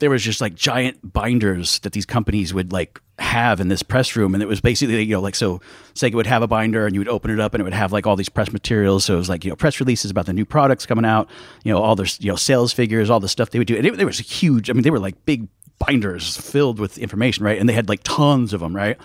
there 0.02 0.10
was 0.10 0.24
just 0.24 0.40
like 0.40 0.56
giant 0.56 0.98
binders 1.12 1.78
that 1.80 1.92
these 1.92 2.04
companies 2.04 2.52
would 2.52 2.72
like 2.72 3.00
have 3.20 3.60
in 3.60 3.68
this 3.68 3.84
press 3.84 4.16
room. 4.16 4.34
And 4.34 4.42
it 4.42 4.46
was 4.46 4.60
basically 4.60 5.00
you 5.00 5.14
know 5.14 5.20
like 5.20 5.36
so 5.36 5.60
Sega 5.94 6.14
would 6.14 6.26
have 6.26 6.42
a 6.42 6.48
binder 6.48 6.86
and 6.86 6.94
you 6.94 7.00
would 7.00 7.08
open 7.08 7.30
it 7.30 7.38
up 7.38 7.54
and 7.54 7.60
it 7.60 7.64
would 7.64 7.72
have 7.72 7.92
like 7.92 8.04
all 8.04 8.16
these 8.16 8.28
press 8.28 8.52
materials. 8.52 9.04
So 9.04 9.14
it 9.14 9.18
was 9.18 9.28
like 9.28 9.44
you 9.44 9.50
know 9.50 9.56
press 9.56 9.78
releases 9.78 10.10
about 10.10 10.26
the 10.26 10.32
new 10.32 10.44
products 10.44 10.86
coming 10.86 11.04
out 11.04 11.30
you 11.62 11.72
know 11.72 11.80
all 11.80 11.94
their 11.94 12.08
you 12.18 12.32
know 12.32 12.36
sales 12.36 12.72
figures 12.72 13.10
all 13.10 13.20
the 13.20 13.28
stuff 13.28 13.50
they 13.50 13.60
would 13.60 13.68
do. 13.68 13.76
And 13.76 13.86
it, 13.86 14.00
it 14.00 14.04
was 14.04 14.18
huge 14.18 14.68
I 14.68 14.72
mean 14.72 14.82
they 14.82 14.90
were 14.90 14.98
like 14.98 15.24
big 15.24 15.46
binders 15.78 16.36
filled 16.36 16.80
with 16.80 16.98
information 16.98 17.44
right? 17.44 17.60
And 17.60 17.68
they 17.68 17.72
had 17.72 17.88
like 17.88 18.00
tons 18.02 18.52
of 18.52 18.58
them 18.58 18.74
right 18.74 18.98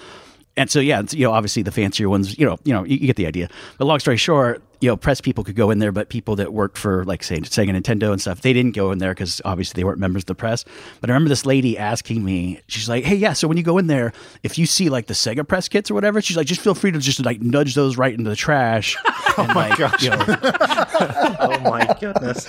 and 0.58 0.70
so 0.70 0.80
yeah, 0.80 1.04
you 1.12 1.26
know, 1.26 1.32
obviously 1.32 1.62
the 1.62 1.72
fancier 1.72 2.10
ones, 2.10 2.38
you 2.38 2.46
know, 2.46 2.58
you 2.64 2.74
know, 2.74 2.84
you, 2.84 2.98
you 2.98 3.08
get 3.08 3.16
the 3.16 3.28
idea. 3.28 3.48
But 3.78 3.86
long 3.86 4.00
story 4.00 4.18
short, 4.18 4.62
you 4.82 4.90
know, 4.90 4.98
press 4.98 5.22
people 5.22 5.44
could 5.44 5.56
go 5.56 5.70
in 5.72 5.80
there, 5.80 5.92
but 5.92 6.10
people 6.10 6.36
that 6.36 6.54
worked 6.54 6.78
for 6.78 7.04
like 7.06 7.24
say 7.24 7.40
Sega 7.40 7.70
Nintendo 7.70 8.12
and 8.12 8.20
stuff, 8.20 8.42
they 8.42 8.54
didn't 8.54 8.76
go 8.76 8.92
in 8.92 8.98
there 8.98 9.12
because 9.12 9.42
obviously 9.46 9.80
they 9.80 9.86
weren't 9.86 10.00
members 10.00 10.24
of 10.24 10.28
the 10.28 10.36
press. 10.36 10.66
But 11.00 11.10
I 11.10 11.14
remember 11.14 11.30
this 11.30 11.46
lady 11.46 11.78
asking 11.78 12.24
me, 12.24 12.60
she's 12.68 12.90
like, 12.90 13.04
"Hey, 13.04 13.16
yeah, 13.16 13.34
so 13.34 13.48
when 13.48 13.58
you 13.58 13.64
go 13.64 13.78
in 13.78 13.88
there, 13.88 14.14
if 14.44 14.58
you 14.58 14.66
see 14.66 14.90
like 14.90 15.08
the 15.08 15.14
Sega 15.14 15.48
press 15.48 15.68
kits 15.70 15.90
or 15.90 15.94
whatever, 15.94 16.22
she's 16.22 16.38
like, 16.38 16.48
just 16.48 16.62
feel 16.62 16.76
free 16.76 16.92
to 16.92 17.00
just 17.00 17.24
like 17.24 17.42
nudge 17.42 17.76
those 17.76 17.98
right 17.98 18.14
into 18.14 18.30
the 18.30 18.36
trash." 18.36 18.98
Oh 19.40 19.44
and, 19.44 19.56
like, 19.56 19.78
you 20.02 20.10
know, 20.10 20.26
Oh 21.40 21.60
my 21.60 21.96
goodness. 22.00 22.48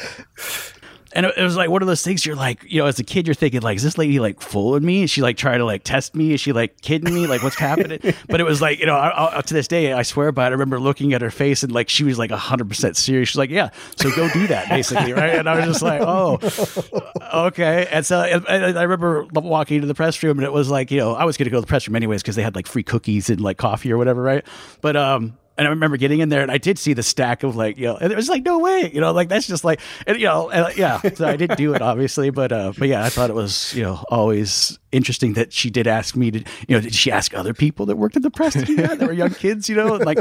And 1.13 1.27
it, 1.27 1.43
was 1.43 1.57
like 1.57 1.71
one 1.71 1.83
of 1.83 1.89
those 1.89 2.03
things 2.03 2.27
you're 2.27 2.37
like, 2.37 2.63
you 2.65 2.81
know, 2.81 2.87
as 2.87 2.99
a 2.99 3.05
kid, 3.05 3.27
you're 3.27 3.35
thinking 3.35 3.61
like, 3.61 3.77
is 3.77 3.83
this 3.83 3.97
lady 3.97 4.21
like 4.21 4.41
fooling 4.41 4.85
me? 4.85 5.05
Is 5.05 5.11
she 5.11 5.23
like 5.23 5.37
trying 5.37 5.59
to 5.59 5.65
like 5.65 5.83
test 5.83 6.15
me? 6.15 6.33
Is 6.33 6.41
she 6.41 6.53
like 6.53 6.81
kidding 6.81 7.15
me? 7.15 7.27
Like 7.27 7.43
what's 7.43 7.57
happening? 7.57 8.01
but 8.29 8.41
it 8.41 8.45
was 8.45 8.61
like, 8.61 8.79
you 8.79 8.87
know, 8.87 8.97
I, 8.97 9.39
I, 9.39 9.41
to 9.41 9.55
this 9.55 9.69
day, 9.69 9.93
I 9.93 10.03
swear 10.03 10.33
by 10.33 10.45
it. 10.45 10.49
I 10.49 10.51
remember 10.51 10.79
looking 10.79 11.15
at 11.15 11.23
her 11.23 11.31
face 11.31 11.63
and 11.63 11.73
like 11.73 11.89
she 11.89 12.05
was 12.05 12.19
like 12.19 12.31
hundred 12.31 12.69
percent 12.69 12.97
serious. 12.97 13.31
She's 13.31 13.39
like, 13.39 13.51
yeah, 13.51 13.71
so 13.97 14.11
go 14.15 14.29
do 14.31 14.47
that, 14.49 14.69
basically, 14.71 15.13
right? 15.13 15.35
And 15.35 15.49
I 15.49 15.57
was 15.57 15.65
just 15.67 15.83
like, 15.83 16.03
oh, 16.03 16.39
okay. 17.47 17.87
And 17.91 18.05
so 18.05 18.21
and, 18.21 18.47
and 18.47 18.79
I 18.79 18.83
remember 18.83 19.25
walking 19.33 19.77
into 19.77 19.87
the 19.87 19.95
press 19.95 20.23
room 20.23 20.39
and 20.39 20.45
it 20.45 20.53
was 20.53 20.71
like, 20.71 20.91
you 20.91 20.99
know, 20.99 21.15
I 21.15 21.25
was 21.25 21.37
going 21.37 21.47
to 21.47 21.51
go 21.51 21.57
to 21.57 21.63
the 21.63 21.67
press 21.67 21.89
room 21.89 21.97
anyways 21.97 22.23
because 22.23 22.37
they 22.37 22.43
had 22.43 22.55
like 22.55 22.67
free 22.67 22.83
cookies 22.83 23.31
and 23.31 23.41
like 23.41 23.57
coffee 23.57 23.93
or 23.93 23.99
whatever, 23.99 24.23
right? 24.23 24.45
But 24.81 24.97
um. 24.97 25.37
And 25.59 25.67
I 25.67 25.71
remember 25.71 25.97
getting 25.97 26.21
in 26.21 26.29
there, 26.29 26.41
and 26.41 26.53
I 26.53 26.59
did 26.59 26.79
see 26.79 26.93
the 26.93 27.03
stack 27.03 27.43
of 27.43 27.57
like, 27.57 27.77
you 27.77 27.87
know, 27.87 27.97
and 27.97 28.13
it 28.13 28.17
was 28.17 28.29
like, 28.29 28.45
no 28.45 28.61
way, 28.61 28.91
you 28.95 29.01
know, 29.01 29.11
like 29.13 29.29
that's 29.29 29.47
just 29.47 29.65
like, 29.65 29.81
and, 30.07 30.17
you 30.17 30.27
know, 30.27 30.49
and, 30.51 30.77
yeah. 30.77 31.01
So 31.01 31.27
I 31.27 31.35
didn't 31.37 31.59
do 31.59 31.75
it, 31.75 31.83
obviously, 31.83 32.31
but 32.31 32.53
uh, 32.53 32.73
but 32.79 32.87
yeah, 32.87 33.05
I 33.05 33.09
thought 33.09 33.29
it 33.29 33.35
was, 33.35 33.75
you 33.75 33.83
know, 33.83 34.05
always 34.09 34.79
interesting 34.93 35.33
that 35.33 35.53
she 35.53 35.69
did 35.69 35.89
ask 35.89 36.15
me 36.15 36.31
to, 36.31 36.39
you 36.69 36.77
know, 36.77 36.81
did 36.81 36.95
she 36.95 37.11
ask 37.11 37.35
other 37.35 37.53
people 37.53 37.87
that 37.87 37.97
worked 37.97 38.17
at 38.17 38.23
the 38.23 38.31
press 38.31 38.53
to 38.53 38.65
do 38.65 38.77
that? 38.77 39.01
That 39.01 39.09
were 39.09 39.13
young 39.13 39.35
kids, 39.35 39.69
you 39.69 39.75
know, 39.75 39.97
and 39.97 40.07
like, 40.07 40.19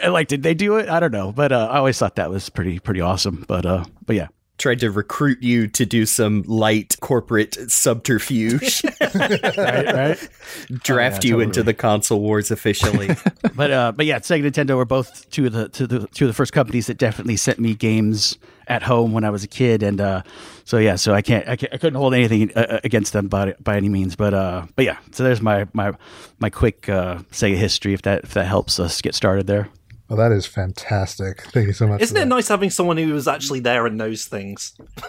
and 0.00 0.12
like, 0.12 0.28
did 0.28 0.44
they 0.44 0.54
do 0.54 0.76
it? 0.76 0.88
I 0.88 1.00
don't 1.00 1.12
know, 1.12 1.32
but 1.32 1.50
uh, 1.50 1.68
I 1.68 1.78
always 1.78 1.98
thought 1.98 2.14
that 2.14 2.30
was 2.30 2.48
pretty 2.48 2.78
pretty 2.78 3.00
awesome. 3.00 3.44
But 3.48 3.66
uh, 3.66 3.84
but 4.06 4.14
yeah. 4.14 4.28
Tried 4.62 4.78
to 4.78 4.92
recruit 4.92 5.42
you 5.42 5.66
to 5.66 5.84
do 5.84 6.06
some 6.06 6.44
light 6.46 6.94
corporate 7.00 7.56
subterfuge, 7.68 8.84
Right, 9.00 9.52
right. 9.56 10.28
draft 10.84 11.24
you 11.24 11.40
into 11.40 11.64
the 11.64 11.74
console 11.74 12.20
wars 12.20 12.52
officially. 12.52 13.08
but 13.56 13.72
uh, 13.72 13.90
but 13.90 14.06
yeah, 14.06 14.20
Sega 14.20 14.48
Nintendo 14.48 14.76
were 14.76 14.84
both 14.84 15.28
two 15.30 15.46
of 15.46 15.52
the 15.52 15.68
two 15.68 15.82
of 15.82 15.90
the 15.90 16.06
two 16.06 16.26
of 16.26 16.28
the 16.28 16.34
first 16.34 16.52
companies 16.52 16.86
that 16.86 16.96
definitely 16.96 17.36
sent 17.36 17.58
me 17.58 17.74
games 17.74 18.38
at 18.68 18.84
home 18.84 19.10
when 19.10 19.24
I 19.24 19.30
was 19.30 19.42
a 19.42 19.48
kid, 19.48 19.82
and 19.82 20.00
uh, 20.00 20.22
so 20.64 20.78
yeah, 20.78 20.94
so 20.94 21.12
I 21.12 21.22
can't 21.22 21.48
I, 21.48 21.56
can't, 21.56 21.74
I 21.74 21.78
couldn't 21.78 21.98
hold 21.98 22.14
anything 22.14 22.52
uh, 22.54 22.78
against 22.84 23.12
them 23.12 23.26
by 23.26 23.56
by 23.58 23.76
any 23.76 23.88
means, 23.88 24.14
but 24.14 24.32
uh, 24.32 24.66
but 24.76 24.84
yeah, 24.84 24.98
so 25.10 25.24
there's 25.24 25.42
my 25.42 25.66
my 25.72 25.92
my 26.38 26.50
quick 26.50 26.88
uh, 26.88 27.16
Sega 27.32 27.56
history 27.56 27.94
if 27.94 28.02
that 28.02 28.22
if 28.22 28.34
that 28.34 28.46
helps 28.46 28.78
us 28.78 29.00
get 29.00 29.16
started 29.16 29.48
there. 29.48 29.70
Well, 30.12 30.28
that 30.28 30.36
is 30.36 30.44
fantastic. 30.44 31.40
Thank 31.52 31.68
you 31.68 31.72
so 31.72 31.86
much. 31.86 32.02
Isn't 32.02 32.14
it 32.14 32.20
that. 32.20 32.28
nice 32.28 32.48
having 32.48 32.68
someone 32.68 32.98
who 32.98 33.14
was 33.14 33.26
actually 33.26 33.60
there 33.60 33.86
and 33.86 33.96
knows 33.96 34.26
things? 34.26 34.74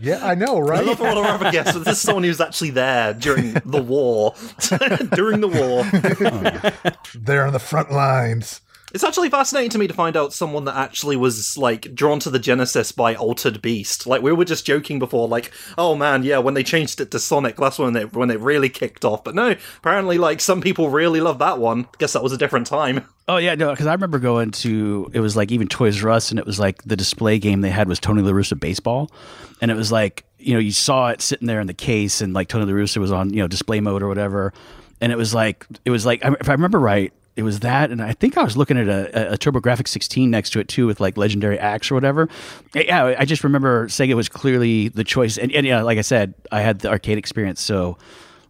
Yeah, 0.00 0.26
I 0.26 0.34
know, 0.34 0.58
right? 0.58 0.80
I 0.80 0.82
love 0.82 1.00
all 1.00 1.18
our 1.18 1.24
other 1.24 1.52
guests, 1.52 1.72
but 1.74 1.84
this 1.84 1.98
is 1.98 2.00
someone 2.00 2.24
who's 2.24 2.40
actually 2.40 2.70
there 2.70 3.14
during 3.14 3.52
the 3.64 3.80
war. 3.80 4.34
during 5.14 5.40
the 5.40 5.46
war. 5.46 6.92
They're 7.14 7.46
on 7.46 7.52
the 7.52 7.60
front 7.60 7.92
lines. 7.92 8.60
It's 8.94 9.02
actually 9.02 9.28
fascinating 9.28 9.70
to 9.70 9.78
me 9.78 9.88
to 9.88 9.92
find 9.92 10.16
out 10.16 10.32
someone 10.32 10.66
that 10.66 10.76
actually 10.76 11.16
was 11.16 11.58
like 11.58 11.92
drawn 11.96 12.20
to 12.20 12.30
the 12.30 12.38
Genesis 12.38 12.92
by 12.92 13.16
Altered 13.16 13.60
Beast. 13.60 14.06
Like 14.06 14.22
we 14.22 14.32
were 14.32 14.44
just 14.44 14.64
joking 14.64 15.00
before, 15.00 15.26
like, 15.26 15.50
oh 15.76 15.96
man, 15.96 16.22
yeah, 16.22 16.38
when 16.38 16.54
they 16.54 16.62
changed 16.62 17.00
it 17.00 17.10
to 17.10 17.18
Sonic, 17.18 17.56
that's 17.56 17.80
when 17.80 17.96
it 17.96 18.12
when 18.14 18.30
it 18.30 18.38
really 18.38 18.68
kicked 18.68 19.04
off. 19.04 19.24
But 19.24 19.34
no, 19.34 19.56
apparently, 19.78 20.16
like 20.16 20.40
some 20.40 20.60
people 20.60 20.90
really 20.90 21.20
love 21.20 21.40
that 21.40 21.58
one. 21.58 21.88
Guess 21.98 22.12
that 22.12 22.22
was 22.22 22.32
a 22.32 22.38
different 22.38 22.68
time. 22.68 23.04
Oh 23.26 23.38
yeah, 23.38 23.54
no, 23.54 23.70
because 23.70 23.86
I 23.86 23.92
remember 23.94 24.18
going 24.18 24.50
to 24.50 25.10
it 25.14 25.20
was 25.20 25.34
like 25.34 25.50
even 25.50 25.66
Toys 25.66 26.04
R 26.04 26.10
Us, 26.10 26.28
and 26.28 26.38
it 26.38 26.44
was 26.44 26.60
like 26.60 26.82
the 26.82 26.94
display 26.94 27.38
game 27.38 27.62
they 27.62 27.70
had 27.70 27.88
was 27.88 27.98
Tony 27.98 28.20
La 28.20 28.32
Russa 28.32 28.60
baseball, 28.60 29.10
and 29.62 29.70
it 29.70 29.76
was 29.78 29.90
like 29.90 30.26
you 30.38 30.52
know 30.52 30.60
you 30.60 30.72
saw 30.72 31.08
it 31.08 31.22
sitting 31.22 31.46
there 31.46 31.58
in 31.58 31.66
the 31.66 31.72
case, 31.72 32.20
and 32.20 32.34
like 32.34 32.48
Tony 32.48 32.66
La 32.66 32.72
Russa 32.72 32.98
was 32.98 33.10
on 33.10 33.32
you 33.32 33.40
know 33.40 33.48
display 33.48 33.80
mode 33.80 34.02
or 34.02 34.08
whatever, 34.08 34.52
and 35.00 35.10
it 35.10 35.16
was 35.16 35.32
like 35.32 35.66
it 35.86 35.90
was 35.90 36.04
like 36.04 36.22
if 36.22 36.50
I 36.50 36.52
remember 36.52 36.78
right, 36.78 37.14
it 37.36 37.42
was 37.42 37.60
that, 37.60 37.90
and 37.90 38.00
I 38.00 38.12
think 38.12 38.36
I 38.38 38.44
was 38.44 38.56
looking 38.56 38.78
at 38.78 38.88
a, 38.88 39.32
a 39.32 39.38
TurboGrafx 39.38 39.88
16 39.88 40.30
next 40.30 40.50
to 40.50 40.60
it 40.60 40.68
too 40.68 40.86
with 40.86 41.00
like 41.00 41.16
Legendary 41.16 41.58
Axe 41.58 41.90
or 41.90 41.94
whatever. 41.94 42.28
Yeah, 42.74 43.16
I 43.18 43.24
just 43.24 43.42
remember 43.42 43.88
Sega 43.88 44.14
was 44.14 44.28
clearly 44.28 44.88
the 44.88 45.04
choice, 45.04 45.36
and, 45.36 45.50
and 45.52 45.66
yeah, 45.66 45.82
like 45.82 45.98
I 45.98 46.02
said, 46.02 46.34
I 46.52 46.60
had 46.60 46.80
the 46.80 46.90
arcade 46.90 47.18
experience, 47.18 47.60
so 47.60 47.98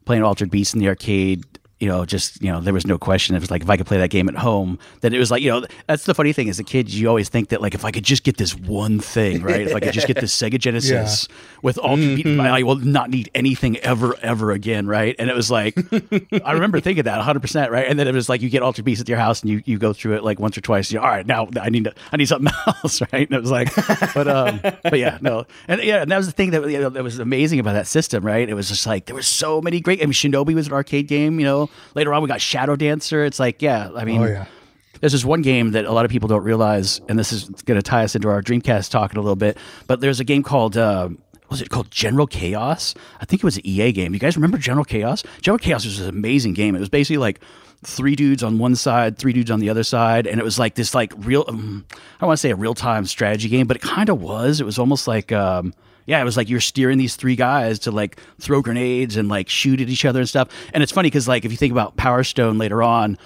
playing 0.04 0.22
Altered 0.22 0.50
Beast 0.50 0.74
in 0.74 0.80
the 0.80 0.88
arcade 0.88 1.44
you 1.84 1.90
know, 1.90 2.06
just 2.06 2.40
you 2.42 2.50
know, 2.50 2.60
there 2.60 2.72
was 2.72 2.86
no 2.86 2.96
question. 2.96 3.36
It 3.36 3.40
was 3.40 3.50
like 3.50 3.62
if 3.62 3.68
I 3.68 3.76
could 3.76 3.86
play 3.86 3.98
that 3.98 4.08
game 4.08 4.28
at 4.28 4.36
home, 4.36 4.78
then 5.02 5.12
it 5.12 5.18
was 5.18 5.30
like 5.30 5.42
you 5.42 5.50
know, 5.50 5.66
that's 5.86 6.04
the 6.04 6.14
funny 6.14 6.32
thing 6.32 6.48
as 6.48 6.58
a 6.58 6.64
kid, 6.64 6.92
you 6.92 7.08
always 7.08 7.28
think 7.28 7.50
that 7.50 7.60
like 7.60 7.74
if 7.74 7.84
I 7.84 7.90
could 7.90 8.04
just 8.04 8.24
get 8.24 8.38
this 8.38 8.56
one 8.56 8.98
thing, 8.98 9.42
right? 9.42 9.60
if 9.60 9.74
I 9.74 9.80
could 9.80 9.92
just 9.92 10.06
get 10.06 10.18
this 10.20 10.34
Sega 10.40 10.58
Genesis 10.58 11.28
with 11.62 11.78
all, 11.78 11.94
Mm-hmm. 11.94 12.40
I 12.40 12.62
will 12.62 12.76
not 12.76 13.08
need 13.10 13.30
anything 13.34 13.76
ever, 13.78 14.14
ever 14.20 14.50
again, 14.50 14.86
right? 14.86 15.14
And 15.18 15.30
it 15.30 15.36
was 15.36 15.50
like, 15.50 15.76
I 16.44 16.52
remember 16.52 16.80
thinking 16.80 17.04
that 17.04 17.16
100, 17.16 17.40
percent 17.40 17.70
right? 17.70 17.86
And 17.86 17.98
then 17.98 18.08
it 18.08 18.14
was 18.14 18.28
like 18.28 18.42
you 18.42 18.50
get 18.50 18.62
Altered 18.62 18.84
Beast 18.84 19.00
at 19.00 19.08
your 19.08 19.18
house 19.18 19.42
and 19.42 19.50
you 19.50 19.62
you 19.64 19.78
go 19.78 19.92
through 19.92 20.16
it 20.16 20.24
like 20.24 20.40
once 20.40 20.56
or 20.58 20.60
twice. 20.60 20.90
You 20.90 21.00
all 21.00 21.06
right, 21.08 21.26
now 21.26 21.48
I 21.60 21.68
need 21.70 21.84
to, 21.84 21.94
I 22.12 22.16
need 22.16 22.26
something 22.26 22.52
else, 22.66 23.00
right? 23.00 23.28
And 23.28 23.32
it 23.32 23.40
was 23.40 23.50
like, 23.50 23.74
but 24.14 24.26
um, 24.28 24.60
but 24.62 24.98
yeah, 24.98 25.18
no, 25.20 25.46
and 25.68 25.82
yeah, 25.82 26.02
and 26.02 26.10
that 26.10 26.16
was 26.16 26.26
the 26.26 26.32
thing 26.32 26.50
that 26.50 26.68
you 26.68 26.80
know, 26.80 26.88
that 26.90 27.02
was 27.02 27.18
amazing 27.18 27.58
about 27.60 27.74
that 27.74 27.86
system, 27.86 28.24
right? 28.24 28.48
It 28.48 28.54
was 28.54 28.68
just 28.68 28.86
like 28.86 29.06
there 29.06 29.14
were 29.14 29.22
so 29.22 29.60
many 29.60 29.80
great. 29.80 30.00
I 30.00 30.06
mean, 30.06 30.12
Shinobi 30.12 30.54
was 30.54 30.66
an 30.66 30.72
arcade 30.72 31.06
game, 31.06 31.38
you 31.38 31.46
know. 31.46 31.70
Later 31.94 32.12
on, 32.14 32.22
we 32.22 32.28
got 32.28 32.40
Shadow 32.40 32.76
Dancer. 32.76 33.24
It's 33.24 33.38
like, 33.40 33.62
yeah, 33.62 33.90
I 33.94 34.04
mean, 34.04 34.20
Oh 34.22 34.26
yeah. 34.26 34.46
there's 35.00 35.12
this 35.12 35.24
one 35.24 35.42
game 35.42 35.72
that 35.72 35.84
a 35.84 35.92
lot 35.92 36.04
of 36.04 36.10
people 36.10 36.28
don't 36.28 36.44
realize, 36.44 37.00
and 37.08 37.18
this 37.18 37.32
is 37.32 37.44
going 37.64 37.78
to 37.78 37.82
tie 37.82 38.04
us 38.04 38.14
into 38.14 38.28
our 38.28 38.42
Dreamcast 38.42 38.90
talking 38.90 39.18
a 39.18 39.22
little 39.22 39.36
bit. 39.36 39.56
But 39.86 40.00
there's 40.00 40.20
a 40.20 40.24
game 40.24 40.42
called. 40.42 40.76
Uh, 40.76 41.10
was 41.50 41.60
it 41.60 41.68
called 41.70 41.90
General 41.90 42.26
Chaos? 42.26 42.94
I 43.20 43.26
think 43.26 43.40
it 43.42 43.44
was 43.44 43.58
an 43.58 43.66
EA 43.66 43.92
game. 43.92 44.12
You 44.14 44.18
guys 44.18 44.34
remember 44.36 44.58
General 44.58 44.84
Chaos? 44.84 45.22
General 45.42 45.58
Chaos 45.58 45.84
was 45.84 46.00
an 46.00 46.08
amazing 46.08 46.54
game. 46.54 46.74
It 46.74 46.80
was 46.80 46.88
basically 46.88 47.18
like 47.18 47.38
three 47.84 48.16
dudes 48.16 48.42
on 48.42 48.58
one 48.58 48.74
side, 48.74 49.18
three 49.18 49.32
dudes 49.34 49.50
on 49.50 49.60
the 49.60 49.68
other 49.68 49.84
side, 49.84 50.26
and 50.26 50.40
it 50.40 50.44
was 50.44 50.58
like 50.58 50.74
this 50.74 50.94
like 50.94 51.12
real. 51.18 51.44
Um, 51.46 51.84
I 51.90 51.96
don't 52.20 52.28
want 52.28 52.38
to 52.38 52.40
say 52.40 52.50
a 52.50 52.56
real 52.56 52.74
time 52.74 53.04
strategy 53.06 53.48
game, 53.48 53.66
but 53.68 53.76
it 53.76 53.82
kind 53.82 54.08
of 54.08 54.20
was. 54.20 54.60
It 54.60 54.64
was 54.64 54.78
almost 54.78 55.06
like. 55.06 55.30
Um, 55.32 55.74
yeah, 56.06 56.20
it 56.20 56.24
was 56.24 56.36
like 56.36 56.48
you're 56.48 56.60
steering 56.60 56.98
these 56.98 57.16
three 57.16 57.36
guys 57.36 57.78
to 57.80 57.90
like 57.90 58.18
throw 58.40 58.62
grenades 58.62 59.16
and 59.16 59.28
like 59.28 59.48
shoot 59.48 59.80
at 59.80 59.88
each 59.88 60.04
other 60.04 60.20
and 60.20 60.28
stuff. 60.28 60.48
And 60.72 60.82
it's 60.82 60.92
funny 60.92 61.08
because 61.08 61.28
like 61.28 61.44
if 61.44 61.50
you 61.50 61.56
think 61.56 61.72
about 61.72 61.96
Power 61.96 62.24
Stone 62.24 62.58
later 62.58 62.82
on, 62.82 63.18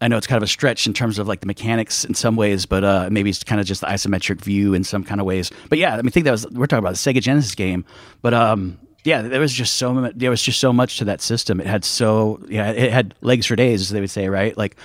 I 0.00 0.08
know 0.08 0.18
it's 0.18 0.26
kind 0.26 0.36
of 0.36 0.42
a 0.42 0.48
stretch 0.48 0.86
in 0.86 0.92
terms 0.92 1.18
of 1.18 1.26
like 1.26 1.40
the 1.40 1.46
mechanics 1.46 2.04
in 2.04 2.14
some 2.14 2.36
ways, 2.36 2.66
but 2.66 2.84
uh, 2.84 3.08
maybe 3.10 3.30
it's 3.30 3.42
kind 3.42 3.60
of 3.60 3.66
just 3.66 3.80
the 3.80 3.86
isometric 3.86 4.42
view 4.42 4.74
in 4.74 4.84
some 4.84 5.02
kind 5.02 5.20
of 5.20 5.26
ways. 5.26 5.50
But 5.70 5.78
yeah, 5.78 5.94
I 5.94 5.96
mean, 5.96 6.08
I 6.08 6.10
think 6.10 6.24
that 6.24 6.32
was 6.32 6.46
we're 6.50 6.66
talking 6.66 6.84
about 6.84 6.96
the 6.96 7.12
Sega 7.12 7.22
Genesis 7.22 7.54
game, 7.54 7.84
but 8.20 8.34
um, 8.34 8.78
yeah, 9.04 9.22
there 9.22 9.40
was 9.40 9.52
just 9.52 9.74
so 9.74 9.94
much. 9.94 10.12
There 10.14 10.30
was 10.30 10.42
just 10.42 10.60
so 10.60 10.72
much 10.72 10.98
to 10.98 11.06
that 11.06 11.22
system. 11.22 11.60
It 11.60 11.66
had 11.66 11.84
so 11.84 12.40
yeah, 12.48 12.72
it 12.72 12.92
had 12.92 13.14
legs 13.22 13.46
for 13.46 13.56
days, 13.56 13.80
as 13.80 13.90
they 13.90 14.00
would 14.00 14.10
say, 14.10 14.28
right? 14.28 14.56
Like, 14.56 14.76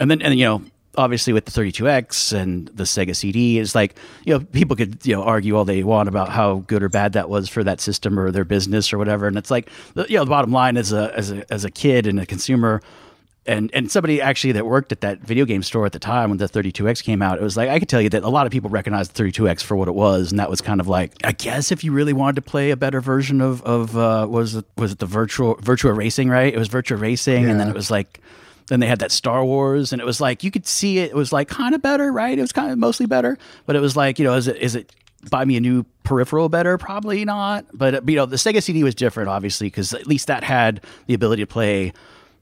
and 0.00 0.10
then 0.10 0.20
and 0.22 0.36
you 0.38 0.44
know. 0.44 0.62
Obviously, 0.96 1.32
with 1.32 1.44
the 1.44 1.52
32X 1.52 2.32
and 2.32 2.66
the 2.68 2.82
Sega 2.82 3.14
CD, 3.14 3.58
it's 3.60 3.76
like 3.76 3.94
you 4.24 4.34
know 4.34 4.40
people 4.40 4.74
could 4.74 5.04
you 5.06 5.14
know 5.14 5.22
argue 5.22 5.56
all 5.56 5.64
they 5.64 5.84
want 5.84 6.08
about 6.08 6.30
how 6.30 6.64
good 6.66 6.82
or 6.82 6.88
bad 6.88 7.12
that 7.12 7.30
was 7.30 7.48
for 7.48 7.62
that 7.62 7.80
system 7.80 8.18
or 8.18 8.32
their 8.32 8.44
business 8.44 8.92
or 8.92 8.98
whatever, 8.98 9.28
and 9.28 9.38
it's 9.38 9.50
like 9.50 9.68
you 9.94 10.16
know 10.16 10.24
the 10.24 10.30
bottom 10.30 10.50
line 10.50 10.76
as 10.76 10.92
a 10.92 11.12
as 11.16 11.30
a 11.30 11.52
as 11.52 11.64
a 11.64 11.70
kid 11.70 12.08
and 12.08 12.18
a 12.18 12.26
consumer, 12.26 12.82
and 13.46 13.70
and 13.72 13.90
somebody 13.90 14.20
actually 14.20 14.52
that 14.52 14.66
worked 14.66 14.90
at 14.90 15.00
that 15.00 15.20
video 15.20 15.44
game 15.44 15.62
store 15.62 15.86
at 15.86 15.92
the 15.92 15.98
time 15.98 16.28
when 16.28 16.38
the 16.38 16.48
32X 16.48 17.02
came 17.04 17.22
out, 17.22 17.38
it 17.38 17.42
was 17.42 17.56
like 17.56 17.68
I 17.68 17.78
could 17.78 17.88
tell 17.88 18.00
you 18.00 18.10
that 18.10 18.24
a 18.24 18.28
lot 18.28 18.46
of 18.46 18.52
people 18.52 18.68
recognized 18.68 19.14
the 19.14 19.22
32X 19.22 19.62
for 19.62 19.76
what 19.76 19.86
it 19.86 19.94
was, 19.94 20.32
and 20.32 20.40
that 20.40 20.50
was 20.50 20.60
kind 20.60 20.80
of 20.80 20.88
like 20.88 21.12
I 21.24 21.30
guess 21.32 21.70
if 21.70 21.84
you 21.84 21.92
really 21.92 22.12
wanted 22.12 22.36
to 22.36 22.42
play 22.42 22.70
a 22.72 22.76
better 22.76 23.00
version 23.00 23.40
of 23.40 23.62
of 23.62 23.96
uh, 23.96 24.26
was 24.28 24.56
it 24.56 24.66
was 24.76 24.92
it 24.92 24.98
the 24.98 25.06
virtual 25.06 25.54
Virtua 25.56 25.96
Racing, 25.96 26.28
right? 26.28 26.52
It 26.52 26.58
was 26.58 26.68
Virtua 26.68 27.00
Racing, 27.00 27.48
and 27.48 27.60
then 27.60 27.68
it 27.68 27.74
was 27.74 27.92
like. 27.92 28.20
Then 28.70 28.78
they 28.78 28.86
had 28.86 29.00
that 29.00 29.10
Star 29.10 29.44
Wars, 29.44 29.92
and 29.92 30.00
it 30.00 30.04
was 30.04 30.20
like 30.20 30.44
you 30.44 30.52
could 30.52 30.64
see 30.64 30.98
it. 30.98 31.10
It 31.10 31.16
was 31.16 31.32
like 31.32 31.48
kind 31.48 31.74
of 31.74 31.82
better, 31.82 32.12
right? 32.12 32.38
It 32.38 32.40
was 32.40 32.52
kind 32.52 32.70
of 32.70 32.78
mostly 32.78 33.04
better, 33.04 33.36
but 33.66 33.74
it 33.74 33.80
was 33.80 33.96
like 33.96 34.18
you 34.20 34.24
know, 34.24 34.34
is 34.34 34.46
it 34.46 34.56
is 34.58 34.76
it 34.76 34.94
buy 35.28 35.44
me 35.44 35.56
a 35.56 35.60
new 35.60 35.84
peripheral 36.04 36.48
better? 36.48 36.78
Probably 36.78 37.24
not. 37.24 37.66
But 37.74 38.08
you 38.08 38.14
know, 38.14 38.26
the 38.26 38.36
Sega 38.36 38.62
CD 38.62 38.84
was 38.84 38.94
different, 38.94 39.28
obviously, 39.28 39.66
because 39.66 39.92
at 39.92 40.06
least 40.06 40.28
that 40.28 40.44
had 40.44 40.82
the 41.08 41.14
ability 41.14 41.42
to 41.42 41.48
play, 41.48 41.92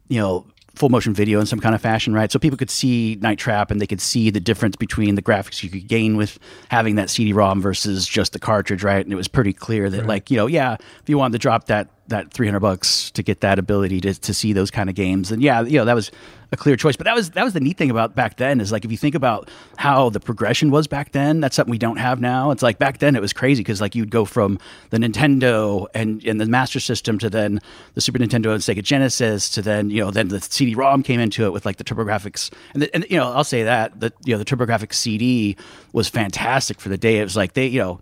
you 0.09 0.21
know, 0.21 0.47
full 0.75 0.91
motion 0.91 1.15
video 1.15 1.41
in 1.41 1.47
some 1.47 1.61
kind 1.61 1.75
of 1.75 1.81
fashion, 1.81 2.13
right? 2.13 2.31
So 2.31 2.39
people 2.39 2.59
could 2.59 2.71
see 2.71 3.17
Night 3.23 3.39
Trap 3.39 3.71
and 3.71 3.81
they 3.81 3.87
could 3.87 4.01
see 4.01 4.29
the 4.29 4.39
difference 4.39 4.77
between 4.77 5.15
the 5.15 5.23
graphics 5.23 5.63
you 5.63 5.71
could 5.71 5.89
gain 5.89 6.17
with 6.19 6.39
having 6.69 6.97
that 6.97 7.09
CD-ROM 7.11 7.63
versus 7.63 8.07
just 8.07 8.35
the 8.35 8.39
cartridge, 8.39 8.85
right? 8.85 9.05
And 9.05 9.13
it 9.13 9.17
was 9.17 9.29
pretty 9.29 9.55
clear 9.55 9.91
that, 9.91 10.07
like, 10.07 10.31
you 10.31 10.37
know, 10.37 10.47
yeah, 10.47 10.77
if 11.03 11.09
you 11.09 11.19
wanted 11.19 11.33
to 11.33 11.39
drop 11.39 11.67
that 11.67 11.89
that 12.09 12.33
300 12.33 12.61
bucks 12.61 13.11
to 13.13 13.23
get 13.23 13.41
that 13.41 13.59
ability 13.59 14.01
to, 14.01 14.15
to 14.15 14.35
see 14.35 14.53
those 14.53 14.71
kind 14.71 14.89
of 14.89 14.97
games. 14.97 15.31
And 15.31 15.43
yeah 15.43 15.63
you 15.63 15.79
know 15.79 15.85
that 15.85 15.95
was 15.95 16.11
a 16.51 16.57
clear 16.57 16.77
choice. 16.77 16.97
But 16.97 17.05
that 17.05 17.15
was 17.15 17.31
that 17.31 17.45
was 17.45 17.53
the 17.53 17.61
neat 17.61 17.77
thing 17.77 17.91
about 17.91 18.15
back 18.15 18.37
then 18.37 18.61
is 18.61 18.73
like 18.73 18.85
if 18.85 18.91
you 18.91 18.97
think 18.97 19.15
about 19.15 19.51
how 19.77 20.09
the 20.09 20.21
progression 20.21 20.71
was 20.71 20.87
back 20.87 21.13
then 21.13 21.41
that's 21.41 21.57
something 21.57 21.71
we 21.71 21.79
don't 21.79 21.99
have 21.99 22.21
now. 22.21 22.51
It's 22.51 22.63
like 22.63 22.79
back 22.79 22.99
then 22.99 23.17
it 23.17 23.21
was 23.21 23.33
crazy 23.33 23.61
because 23.61 23.81
like 23.81 23.95
you'd 23.95 24.11
go 24.11 24.25
from 24.25 24.59
the 24.91 24.99
nintendo 24.99 25.87
and 25.95 26.25
and 26.25 26.41
the 26.41 26.47
master 26.47 26.81
system 26.81 27.19
to 27.19 27.31
then 27.31 27.61
the 27.95 28.01
super 28.01 28.19
nintendo 28.19 28.53
and 28.53 28.63
sega 28.63 28.83
genesis 28.83 29.51
to 29.51 29.63
then 29.63 29.91
you 29.91 30.03
know 30.03 30.11
then 30.11 30.29
the 30.29 30.41
cd-rom 30.41 31.03
came 31.03 31.21
into 31.21 31.45
it 31.45 31.53
with 31.53 31.67
like 31.67 31.77
the 31.77 31.85
turbografx. 31.85 32.51
And, 32.73 32.83
the, 32.83 32.95
and 32.95 33.07
you 33.11 33.17
know 33.17 33.31
i'll 33.33 33.45
say 33.45 33.65
that 33.65 34.01
the 34.01 34.13
you 34.25 34.35
know 34.35 34.39
the 34.39 34.45
turbografx 34.45 34.95
cd 34.95 35.57
was 35.93 36.09
fantastic 36.09 36.81
for 36.81 36.89
the 36.89 36.99
day. 36.99 37.19
It 37.19 37.25
was 37.25 37.37
like 37.37 37.53
they 37.53 37.67
you 37.67 37.81
know 37.81 38.01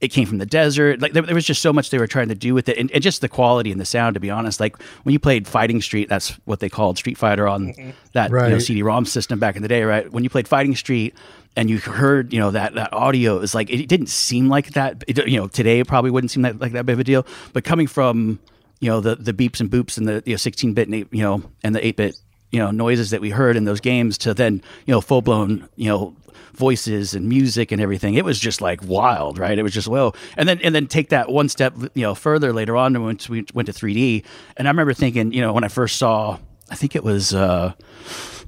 it 0.00 0.08
came 0.08 0.26
from 0.26 0.38
the 0.38 0.46
desert. 0.46 1.00
Like 1.00 1.12
there, 1.12 1.22
there 1.22 1.34
was 1.34 1.44
just 1.44 1.60
so 1.60 1.72
much 1.72 1.90
they 1.90 1.98
were 1.98 2.06
trying 2.06 2.28
to 2.28 2.34
do 2.34 2.54
with 2.54 2.68
it, 2.68 2.78
and, 2.78 2.90
and 2.92 3.02
just 3.02 3.20
the 3.20 3.28
quality 3.28 3.72
and 3.72 3.80
the 3.80 3.84
sound. 3.84 4.14
To 4.14 4.20
be 4.20 4.30
honest, 4.30 4.60
like 4.60 4.80
when 5.02 5.12
you 5.12 5.18
played 5.18 5.48
Fighting 5.48 5.80
Street, 5.80 6.08
that's 6.08 6.30
what 6.44 6.60
they 6.60 6.68
called 6.68 6.98
Street 6.98 7.18
Fighter 7.18 7.48
on 7.48 7.68
mm-hmm. 7.68 7.90
that 8.12 8.30
you 8.30 8.36
know, 8.36 8.58
CD-ROM 8.58 9.04
system 9.06 9.38
back 9.38 9.56
in 9.56 9.62
the 9.62 9.68
day, 9.68 9.82
right? 9.82 10.10
When 10.12 10.24
you 10.24 10.30
played 10.30 10.48
Fighting 10.48 10.76
Street. 10.76 11.14
And 11.56 11.68
you 11.68 11.78
heard, 11.78 12.32
you 12.32 12.38
know, 12.38 12.52
that 12.52 12.74
that 12.74 12.92
audio 12.92 13.36
it 13.36 13.40
was 13.40 13.52
like 13.52 13.68
it 13.68 13.88
didn't 13.88 14.10
seem 14.10 14.48
like 14.48 14.74
that. 14.74 15.02
It, 15.08 15.26
you 15.26 15.40
know, 15.40 15.48
today 15.48 15.80
it 15.80 15.88
probably 15.88 16.12
wouldn't 16.12 16.30
seem 16.30 16.42
that, 16.42 16.60
like 16.60 16.70
that 16.70 16.86
big 16.86 16.92
of 16.92 17.00
a 17.00 17.04
deal. 17.04 17.26
But 17.52 17.64
coming 17.64 17.88
from, 17.88 18.38
you 18.78 18.88
know, 18.88 19.00
the 19.00 19.16
the 19.16 19.32
beeps 19.32 19.58
and 19.58 19.68
boops 19.68 19.98
and 19.98 20.06
the 20.06 20.22
you 20.24 20.34
know 20.34 20.36
16 20.36 20.74
bit, 20.74 20.88
you 20.88 21.06
know, 21.10 21.42
and 21.64 21.74
the 21.74 21.84
8 21.84 21.96
bit, 21.96 22.16
you 22.52 22.60
know, 22.60 22.70
noises 22.70 23.10
that 23.10 23.20
we 23.20 23.30
heard 23.30 23.56
in 23.56 23.64
those 23.64 23.80
games 23.80 24.18
to 24.18 24.34
then, 24.34 24.62
you 24.86 24.92
know, 24.92 25.00
full 25.00 25.20
blown, 25.20 25.68
you 25.74 25.88
know, 25.88 26.14
voices 26.58 27.14
and 27.14 27.28
music 27.28 27.72
and 27.72 27.80
everything. 27.80 28.14
It 28.14 28.24
was 28.24 28.38
just 28.38 28.60
like 28.60 28.82
wild, 28.84 29.38
right? 29.38 29.58
It 29.58 29.62
was 29.62 29.72
just 29.72 29.88
whoa. 29.88 30.12
And 30.36 30.48
then 30.48 30.60
and 30.62 30.74
then 30.74 30.86
take 30.86 31.08
that 31.10 31.30
one 31.30 31.48
step, 31.48 31.74
you 31.94 32.02
know, 32.02 32.14
further 32.14 32.52
later 32.52 32.76
on 32.76 32.92
when 33.02 33.18
we 33.30 33.44
went 33.54 33.66
to 33.66 33.72
3D. 33.72 34.24
And 34.56 34.68
I 34.68 34.70
remember 34.70 34.92
thinking, 34.92 35.32
you 35.32 35.40
know, 35.40 35.52
when 35.52 35.64
I 35.64 35.68
first 35.68 35.96
saw, 35.96 36.38
I 36.70 36.74
think 36.74 36.94
it 36.96 37.04
was 37.04 37.32
uh 37.34 37.72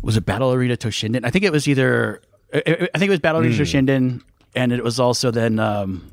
was 0.03 0.17
it 0.17 0.27
Battle 0.27 0.53
Arena 0.53 0.77
Toshinden? 0.77 1.25
I 1.25 1.31
think 1.31 1.45
it 1.45 1.53
was 1.53 1.67
either 1.69 2.21
I 2.53 2.61
think 2.61 3.03
it 3.05 3.11
was 3.11 3.21
Battle 3.21 3.41
Arena 3.41 3.55
Toshinden, 3.55 4.23
and 4.55 4.73
it 4.73 4.83
was 4.85 4.99
also 5.01 5.31
then. 5.31 5.59
um 5.59 6.13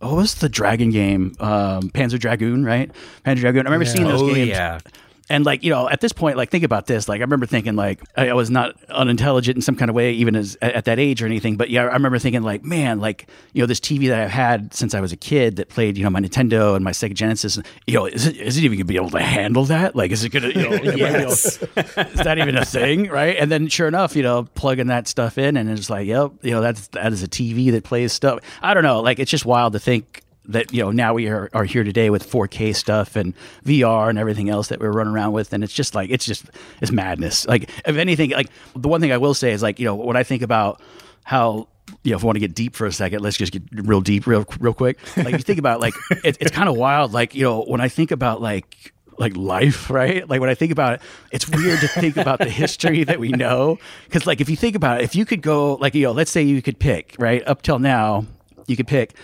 what 0.00 0.16
was 0.16 0.34
the 0.34 0.48
dragon 0.50 0.90
game? 0.90 1.34
Um, 1.40 1.88
Panzer 1.90 2.18
Dragoon, 2.18 2.64
right? 2.66 2.90
Panzer 3.24 3.38
Dragoon. 3.40 3.66
I 3.66 3.70
remember 3.70 3.86
seeing 3.86 4.04
those 4.04 4.20
Oh, 4.20 4.34
games. 4.34 4.48
yeah. 4.50 4.80
And 5.28 5.44
like 5.44 5.64
you 5.64 5.70
know, 5.70 5.88
at 5.88 6.00
this 6.00 6.12
point, 6.12 6.36
like 6.36 6.50
think 6.50 6.64
about 6.64 6.86
this. 6.86 7.08
Like 7.08 7.20
I 7.20 7.22
remember 7.22 7.46
thinking, 7.46 7.74
like 7.74 8.00
I, 8.16 8.28
I 8.28 8.32
was 8.34 8.50
not 8.50 8.76
unintelligent 8.88 9.56
in 9.56 9.62
some 9.62 9.74
kind 9.74 9.88
of 9.88 9.94
way, 9.94 10.12
even 10.12 10.36
as 10.36 10.56
at, 10.62 10.74
at 10.74 10.84
that 10.84 10.98
age 10.98 11.22
or 11.22 11.26
anything. 11.26 11.56
But 11.56 11.68
yeah, 11.70 11.82
I 11.82 11.94
remember 11.94 12.18
thinking, 12.18 12.42
like, 12.42 12.64
man, 12.64 13.00
like 13.00 13.28
you 13.52 13.62
know, 13.62 13.66
this 13.66 13.80
TV 13.80 14.08
that 14.08 14.20
I've 14.20 14.30
had 14.30 14.72
since 14.72 14.94
I 14.94 15.00
was 15.00 15.12
a 15.12 15.16
kid 15.16 15.56
that 15.56 15.68
played, 15.68 15.98
you 15.98 16.04
know, 16.04 16.10
my 16.10 16.20
Nintendo 16.20 16.76
and 16.76 16.84
my 16.84 16.92
Sega 16.92 17.14
Genesis. 17.14 17.58
You 17.86 17.94
know, 17.94 18.06
is 18.06 18.26
it 18.26 18.36
is 18.36 18.56
it 18.56 18.64
even 18.64 18.78
gonna 18.78 18.84
be 18.84 18.96
able 18.96 19.10
to 19.10 19.20
handle 19.20 19.64
that? 19.64 19.96
Like, 19.96 20.12
is 20.12 20.22
it 20.22 20.28
gonna? 20.28 20.48
You 20.48 20.70
know, 20.70 20.70
Yes. 20.96 21.56
is 21.76 22.20
that 22.20 22.38
even 22.38 22.56
a 22.56 22.64
thing, 22.64 23.08
right? 23.08 23.36
And 23.36 23.50
then 23.50 23.68
sure 23.68 23.88
enough, 23.88 24.14
you 24.14 24.22
know, 24.22 24.44
plugging 24.54 24.86
that 24.88 25.08
stuff 25.08 25.38
in, 25.38 25.56
and 25.56 25.68
it's 25.70 25.90
like, 25.90 26.06
yep, 26.06 26.32
you 26.42 26.52
know, 26.52 26.60
that's 26.60 26.88
that 26.88 27.12
is 27.12 27.22
a 27.22 27.28
TV 27.28 27.72
that 27.72 27.84
plays 27.84 28.12
stuff. 28.12 28.40
I 28.62 28.74
don't 28.74 28.84
know, 28.84 29.00
like 29.00 29.18
it's 29.18 29.30
just 29.30 29.44
wild 29.44 29.72
to 29.72 29.80
think 29.80 30.22
that 30.48 30.72
you 30.72 30.82
know 30.82 30.90
now 30.90 31.14
we 31.14 31.28
are, 31.28 31.50
are 31.52 31.64
here 31.64 31.84
today 31.84 32.10
with 32.10 32.28
4K 32.28 32.74
stuff 32.74 33.16
and 33.16 33.34
VR 33.64 34.08
and 34.08 34.18
everything 34.18 34.48
else 34.48 34.68
that 34.68 34.80
we're 34.80 34.92
running 34.92 35.12
around 35.12 35.32
with, 35.32 35.52
and 35.52 35.64
it's 35.64 35.72
just 35.72 35.94
like 35.94 36.10
it's 36.10 36.24
just 36.24 36.46
it's 36.80 36.92
madness. 36.92 37.46
Like 37.46 37.70
if 37.86 37.96
anything, 37.96 38.30
like 38.30 38.48
the 38.74 38.88
one 38.88 39.00
thing 39.00 39.12
I 39.12 39.18
will 39.18 39.34
say 39.34 39.52
is 39.52 39.62
like 39.62 39.78
you 39.78 39.84
know 39.84 39.94
when 39.94 40.16
I 40.16 40.22
think 40.22 40.42
about 40.42 40.80
how 41.24 41.68
you 42.02 42.10
know 42.10 42.16
if 42.16 42.22
we 42.22 42.26
want 42.26 42.36
to 42.36 42.40
get 42.40 42.54
deep 42.54 42.74
for 42.74 42.86
a 42.86 42.92
second, 42.92 43.20
let's 43.20 43.36
just 43.36 43.52
get 43.52 43.62
real 43.72 44.00
deep, 44.00 44.26
real 44.26 44.44
real 44.60 44.74
quick. 44.74 44.98
Like 45.16 45.32
you 45.32 45.38
think 45.38 45.58
about 45.58 45.80
like 45.80 45.94
it, 46.24 46.36
it's 46.40 46.50
kind 46.50 46.68
of 46.68 46.76
wild. 46.76 47.12
Like 47.12 47.34
you 47.34 47.42
know 47.42 47.62
when 47.64 47.80
I 47.80 47.88
think 47.88 48.10
about 48.10 48.40
like 48.40 48.92
like 49.18 49.36
life, 49.36 49.90
right? 49.90 50.28
Like 50.28 50.40
when 50.40 50.50
I 50.50 50.54
think 50.54 50.72
about 50.72 50.94
it, 50.94 51.00
it's 51.32 51.48
weird 51.48 51.80
to 51.80 51.88
think 51.88 52.16
about 52.16 52.38
the 52.38 52.50
history 52.50 53.04
that 53.04 53.18
we 53.18 53.30
know. 53.30 53.78
Because 54.04 54.26
like 54.26 54.40
if 54.40 54.48
you 54.48 54.56
think 54.56 54.76
about 54.76 55.00
it, 55.00 55.04
if 55.04 55.14
you 55.14 55.24
could 55.24 55.42
go 55.42 55.74
like 55.74 55.94
you 55.94 56.04
know, 56.04 56.12
let's 56.12 56.30
say 56.30 56.42
you 56.42 56.62
could 56.62 56.78
pick 56.78 57.16
right 57.18 57.46
up 57.46 57.62
till 57.62 57.78
now, 57.78 58.26
you 58.66 58.76
could 58.76 58.86
pick 58.86 59.14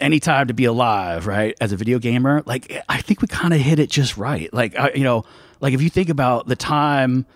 any 0.00 0.20
time 0.20 0.48
to 0.48 0.54
be 0.54 0.64
alive, 0.64 1.26
right? 1.26 1.56
As 1.60 1.72
a 1.72 1.76
video 1.76 1.98
gamer, 1.98 2.42
like 2.46 2.82
I 2.88 3.00
think 3.00 3.20
we 3.20 3.28
kind 3.28 3.52
of 3.52 3.60
hit 3.60 3.78
it 3.78 3.90
just 3.90 4.16
right. 4.16 4.52
Like 4.52 4.76
I, 4.78 4.92
you 4.94 5.04
know, 5.04 5.24
like 5.60 5.74
if 5.74 5.82
you 5.82 5.90
think 5.90 6.08
about 6.08 6.46
the 6.46 6.56
time 6.56 7.26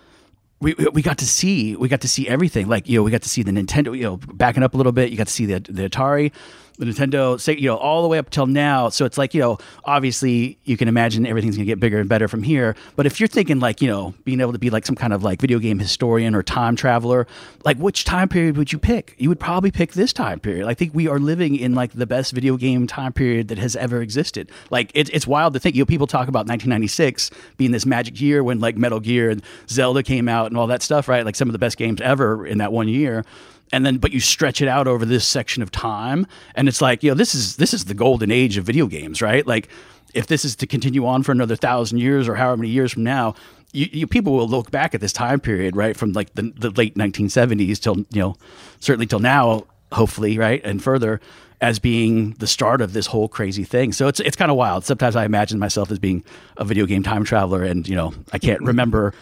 we, 0.63 0.73
we 0.93 1.01
got 1.01 1.17
to 1.17 1.27
see 1.27 1.75
we 1.75 1.89
got 1.89 2.01
to 2.01 2.07
see 2.07 2.27
everything 2.27 2.67
like 2.69 2.87
you 2.87 2.97
know 2.97 3.03
we 3.03 3.11
got 3.11 3.21
to 3.23 3.29
see 3.29 3.43
the 3.43 3.51
Nintendo 3.51 3.95
you 3.95 4.03
know 4.03 4.17
backing 4.17 4.63
up 4.63 4.73
a 4.73 4.77
little 4.77 4.93
bit 4.93 5.11
you 5.11 5.17
got 5.17 5.27
to 5.27 5.33
see 5.33 5.45
the 5.45 5.59
the 5.59 5.89
Atari 5.89 6.31
the 6.77 6.85
Nintendo, 6.85 7.39
say, 7.39 7.55
you 7.55 7.67
know, 7.67 7.77
all 7.77 8.01
the 8.01 8.07
way 8.07 8.17
up 8.17 8.29
till 8.29 8.47
now. 8.47 8.89
So 8.89 9.05
it's 9.05 9.17
like, 9.17 9.33
you 9.33 9.41
know, 9.41 9.57
obviously 9.85 10.57
you 10.63 10.77
can 10.77 10.87
imagine 10.87 11.25
everything's 11.25 11.55
going 11.55 11.65
to 11.65 11.71
get 11.71 11.79
bigger 11.79 11.99
and 11.99 12.09
better 12.09 12.27
from 12.27 12.43
here. 12.43 12.75
But 12.95 13.05
if 13.05 13.19
you're 13.19 13.27
thinking 13.27 13.59
like, 13.59 13.81
you 13.81 13.87
know, 13.87 14.13
being 14.23 14.41
able 14.41 14.53
to 14.53 14.59
be 14.59 14.69
like 14.69 14.85
some 14.85 14.95
kind 14.95 15.13
of 15.13 15.23
like 15.23 15.39
video 15.39 15.59
game 15.59 15.79
historian 15.79 16.35
or 16.35 16.43
time 16.43 16.75
traveler, 16.75 17.27
like 17.63 17.77
which 17.77 18.05
time 18.05 18.29
period 18.29 18.57
would 18.57 18.71
you 18.71 18.79
pick? 18.79 19.15
You 19.17 19.29
would 19.29 19.39
probably 19.39 19.71
pick 19.71 19.93
this 19.93 20.13
time 20.13 20.39
period. 20.39 20.67
I 20.67 20.73
think 20.73 20.93
we 20.93 21.07
are 21.07 21.19
living 21.19 21.55
in 21.55 21.75
like 21.75 21.93
the 21.93 22.07
best 22.07 22.33
video 22.33 22.57
game 22.57 22.87
time 22.87 23.13
period 23.13 23.49
that 23.49 23.57
has 23.59 23.75
ever 23.75 24.01
existed. 24.01 24.51
Like 24.71 24.91
it, 24.93 25.09
it's 25.13 25.27
wild 25.27 25.53
to 25.53 25.59
think, 25.59 25.75
you 25.75 25.81
know, 25.81 25.85
people 25.85 26.07
talk 26.07 26.27
about 26.27 26.47
1996 26.47 27.29
being 27.57 27.71
this 27.71 27.85
magic 27.85 28.19
year 28.19 28.43
when 28.43 28.59
like 28.59 28.77
Metal 28.77 28.99
Gear 28.99 29.29
and 29.29 29.43
Zelda 29.69 30.01
came 30.03 30.27
out 30.27 30.47
and 30.47 30.57
all 30.57 30.67
that 30.67 30.81
stuff, 30.81 31.07
right? 31.07 31.25
Like 31.25 31.35
some 31.35 31.47
of 31.47 31.53
the 31.53 31.59
best 31.59 31.77
games 31.77 32.01
ever 32.01 32.45
in 32.45 32.57
that 32.57 32.71
one 32.71 32.87
year 32.87 33.23
and 33.71 33.85
then 33.85 33.97
but 33.97 34.11
you 34.11 34.19
stretch 34.19 34.61
it 34.61 34.67
out 34.67 34.87
over 34.87 35.05
this 35.05 35.25
section 35.25 35.63
of 35.63 35.71
time. 35.71 36.27
And 36.55 36.67
it's 36.67 36.81
like 36.81 37.03
you 37.03 37.11
know 37.11 37.15
this 37.15 37.33
is 37.35 37.57
this 37.57 37.73
is 37.73 37.85
the 37.85 37.93
golden 37.93 38.31
age 38.31 38.57
of 38.57 38.65
video 38.65 38.87
games 38.87 39.21
right? 39.21 39.45
Like 39.45 39.69
if 40.13 40.27
this 40.27 40.45
is 40.45 40.55
to 40.57 40.67
continue 40.67 41.05
on 41.05 41.23
for 41.23 41.31
another 41.31 41.55
thousand 41.55 41.97
years 41.99 42.27
or 42.27 42.35
however 42.35 42.57
many 42.57 42.69
years 42.69 42.93
from 42.93 43.03
now 43.03 43.33
you, 43.73 43.89
you, 43.91 44.07
people 44.07 44.33
will 44.33 44.47
look 44.47 44.69
back 44.69 44.93
at 44.93 45.01
this 45.01 45.11
time 45.11 45.39
period 45.39 45.75
right 45.75 45.97
from 45.97 46.13
like 46.13 46.33
the, 46.35 46.53
the 46.55 46.69
late 46.69 46.95
1970s 46.95 47.79
till 47.79 47.97
you 48.11 48.21
know 48.21 48.35
certainly 48.79 49.07
till 49.07 49.19
now 49.19 49.63
hopefully 49.91 50.37
right 50.37 50.61
and 50.63 50.83
further 50.83 51.19
as 51.63 51.79
being 51.79 52.31
the 52.39 52.47
start 52.47 52.81
of 52.81 52.91
this 52.91 53.07
whole 53.07 53.29
crazy 53.29 53.63
thing. 53.63 53.93
So 53.93 54.07
it's 54.09 54.19
it's 54.19 54.35
kind 54.35 54.51
of 54.51 54.57
wild. 54.57 54.85
Sometimes 54.85 55.15
i 55.15 55.25
imagine 55.25 55.59
myself 55.59 55.89
as 55.91 55.97
being 55.97 56.23
a 56.57 56.65
video 56.65 56.85
game 56.85 57.03
time 57.03 57.23
traveler 57.23 57.63
and 57.63 57.87
you 57.87 57.95
know 57.95 58.13
i 58.31 58.37
can't 58.37 58.61
remember 58.61 59.13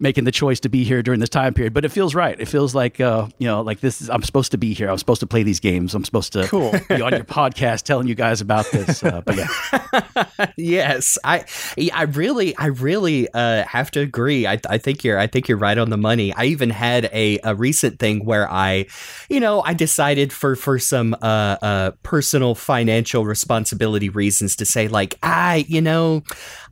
making 0.00 0.24
the 0.24 0.32
choice 0.32 0.58
to 0.60 0.68
be 0.68 0.82
here 0.82 1.02
during 1.02 1.20
this 1.20 1.28
time 1.28 1.54
period. 1.54 1.74
But 1.74 1.84
it 1.84 1.90
feels 1.90 2.14
right. 2.14 2.38
It 2.40 2.48
feels 2.48 2.74
like 2.74 3.00
uh, 3.00 3.28
you 3.38 3.46
know, 3.46 3.60
like 3.60 3.80
this. 3.80 4.00
Is, 4.00 4.10
I'm 4.10 4.22
supposed 4.22 4.50
to 4.52 4.58
be 4.58 4.74
here. 4.74 4.90
I'm 4.90 4.98
supposed 4.98 5.20
to 5.20 5.26
play 5.26 5.42
these 5.42 5.60
games. 5.60 5.94
I'm 5.94 6.04
supposed 6.04 6.32
to 6.32 6.46
cool. 6.48 6.72
be 6.88 7.02
on 7.02 7.12
your 7.12 7.24
podcast 7.24 7.82
telling 7.82 8.08
you 8.08 8.14
guys 8.14 8.40
about 8.40 8.70
this. 8.70 9.02
Uh, 9.04 9.20
but 9.20 9.36
yeah, 9.36 10.46
yes, 10.56 11.18
I, 11.24 11.44
I 11.92 12.02
really, 12.02 12.56
I 12.56 12.66
really 12.66 13.28
uh, 13.32 13.64
have 13.64 13.90
to 13.92 14.00
agree. 14.00 14.46
I, 14.46 14.58
I 14.68 14.78
think 14.78 15.04
you're, 15.04 15.18
I 15.18 15.26
think 15.26 15.48
you're 15.48 15.58
right 15.58 15.76
on 15.76 15.90
the 15.90 15.96
money. 15.96 16.32
I 16.34 16.46
even 16.46 16.70
had 16.70 17.10
a, 17.12 17.38
a 17.44 17.54
recent 17.54 17.98
thing 17.98 18.24
where 18.24 18.50
I, 18.50 18.86
you 19.28 19.40
know, 19.40 19.62
I 19.62 19.74
decided 19.74 20.32
for 20.32 20.56
for 20.56 20.78
some 20.78 21.14
uh, 21.20 21.56
uh, 21.62 21.90
personal 22.02 22.54
financial 22.54 23.24
responsibility 23.24 24.08
reasons 24.08 24.56
to 24.56 24.64
say 24.64 24.88
like, 24.88 25.16
I, 25.22 25.64
you 25.68 25.80
know, 25.80 26.22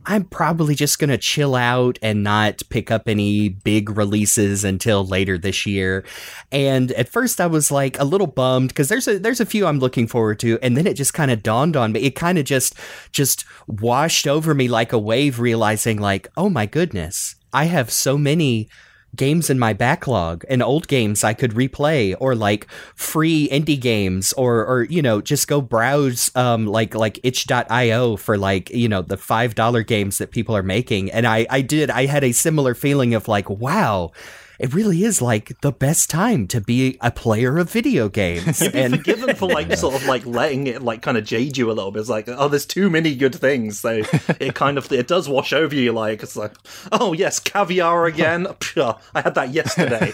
I'm 0.05 0.23
probably 0.23 0.75
just 0.75 0.97
gonna 0.97 1.17
chill 1.17 1.55
out 1.55 1.99
and 2.01 2.23
not 2.23 2.61
pick 2.69 2.89
up 2.89 3.07
any 3.07 3.18
any 3.19 3.49
big 3.49 3.89
releases 3.89 4.63
until 4.63 5.05
later 5.05 5.37
this 5.37 5.65
year. 5.65 6.03
And 6.51 6.91
at 6.93 7.09
first 7.09 7.41
I 7.41 7.47
was 7.47 7.71
like 7.71 7.99
a 7.99 8.05
little 8.05 8.27
bummed 8.27 8.69
because 8.69 8.89
there's 8.89 9.07
a 9.07 9.19
there's 9.19 9.39
a 9.39 9.45
few 9.45 9.65
I'm 9.65 9.79
looking 9.79 10.07
forward 10.07 10.39
to 10.39 10.57
and 10.61 10.75
then 10.77 10.87
it 10.87 10.95
just 10.95 11.13
kind 11.13 11.31
of 11.31 11.43
dawned 11.43 11.75
on 11.75 11.91
me. 11.91 12.01
It 12.01 12.15
kind 12.15 12.37
of 12.37 12.45
just 12.45 12.75
just 13.11 13.45
washed 13.67 14.27
over 14.27 14.53
me 14.53 14.67
like 14.67 14.93
a 14.93 14.99
wave 14.99 15.39
realizing 15.39 15.99
like, 15.99 16.27
"Oh 16.37 16.49
my 16.49 16.65
goodness. 16.65 17.35
I 17.51 17.65
have 17.65 17.91
so 17.91 18.17
many 18.17 18.69
games 19.15 19.49
in 19.49 19.59
my 19.59 19.73
backlog 19.73 20.45
and 20.49 20.61
old 20.61 20.87
games 20.87 21.23
I 21.23 21.33
could 21.33 21.51
replay 21.51 22.15
or 22.19 22.35
like 22.35 22.67
free 22.95 23.49
indie 23.49 23.79
games 23.79 24.33
or 24.33 24.65
or 24.65 24.83
you 24.83 25.01
know 25.01 25.21
just 25.21 25.47
go 25.47 25.61
browse 25.61 26.31
um 26.35 26.67
like 26.67 26.95
like 26.95 27.19
itch.io 27.23 28.15
for 28.15 28.37
like 28.37 28.69
you 28.69 28.87
know 28.87 29.01
the 29.01 29.17
$5 29.17 29.87
games 29.87 30.17
that 30.19 30.31
people 30.31 30.55
are 30.55 30.63
making. 30.63 31.11
And 31.11 31.27
I 31.27 31.47
I 31.49 31.61
did 31.61 31.89
I 31.89 32.05
had 32.05 32.23
a 32.23 32.31
similar 32.31 32.73
feeling 32.75 33.13
of 33.13 33.27
like 33.27 33.49
wow 33.49 34.11
it 34.59 34.73
really 34.73 35.05
is 35.05 35.21
like 35.21 35.59
the 35.61 35.71
best 35.71 36.09
time 36.09 36.45
to 36.47 36.59
be 36.59 36.97
a 36.99 37.11
player 37.11 37.57
of 37.57 37.71
video 37.71 38.09
games. 38.09 38.61
You'd 38.61 38.73
be 38.73 38.79
and 38.79 38.97
forgiven 38.97 39.35
for 39.35 39.47
like 39.47 39.73
sort 39.77 39.95
of 39.95 40.05
like 40.05 40.25
letting 40.25 40.67
it 40.67 40.81
like 40.81 41.01
kind 41.01 41.17
of 41.17 41.23
jade 41.23 41.57
you 41.57 41.71
a 41.71 41.73
little 41.73 41.91
bit. 41.91 42.01
It's 42.01 42.09
like, 42.09 42.27
oh, 42.27 42.49
there's 42.49 42.65
too 42.65 42.89
many 42.89 43.15
good 43.15 43.33
things, 43.33 43.79
so 43.79 43.89
it 44.39 44.55
kind 44.55 44.77
of 44.77 44.91
it 44.91 45.07
does 45.07 45.29
wash 45.29 45.53
over 45.53 45.73
you. 45.73 45.93
Like 45.93 46.21
it's 46.21 46.35
like, 46.35 46.53
oh 46.91 47.13
yes, 47.13 47.39
caviar 47.39 48.05
again. 48.05 48.47
I 48.77 49.21
had 49.21 49.35
that 49.35 49.51
yesterday. 49.53 50.13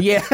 yeah. 0.00 0.24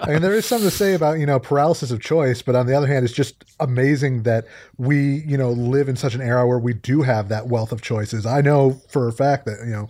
I 0.00 0.12
mean, 0.12 0.22
there 0.22 0.34
is 0.34 0.46
something 0.46 0.68
to 0.68 0.76
say 0.76 0.94
about 0.94 1.18
you 1.18 1.26
know 1.26 1.38
paralysis 1.38 1.92
of 1.92 2.00
choice, 2.00 2.42
but 2.42 2.56
on 2.56 2.66
the 2.66 2.74
other 2.74 2.86
hand, 2.88 3.04
it's 3.04 3.14
just 3.14 3.44
amazing 3.60 4.24
that 4.24 4.46
we 4.78 5.18
you 5.26 5.36
know 5.36 5.50
live 5.52 5.88
in 5.88 5.96
such 5.96 6.14
an 6.14 6.20
era 6.20 6.46
where 6.46 6.58
we 6.58 6.72
do 6.72 7.02
have 7.02 7.28
that 7.28 7.46
wealth 7.46 7.70
of 7.70 7.82
choices. 7.82 8.26
I 8.26 8.40
know 8.40 8.80
for 8.88 9.06
a 9.06 9.12
fact 9.12 9.46
that 9.46 9.60
you 9.64 9.72
know 9.72 9.88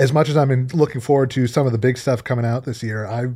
as 0.00 0.14
much 0.14 0.30
as 0.30 0.36
I'm 0.36 0.50
in, 0.50 0.66
looking 0.68 1.02
forward 1.02 1.30
to 1.32 1.46
some 1.46 1.66
of 1.66 1.72
the 1.72 1.78
big 1.78 1.98
stuff 1.98 2.24
coming 2.24 2.46
out 2.46 2.64
this 2.64 2.82
year, 2.82 3.06
I 3.06 3.26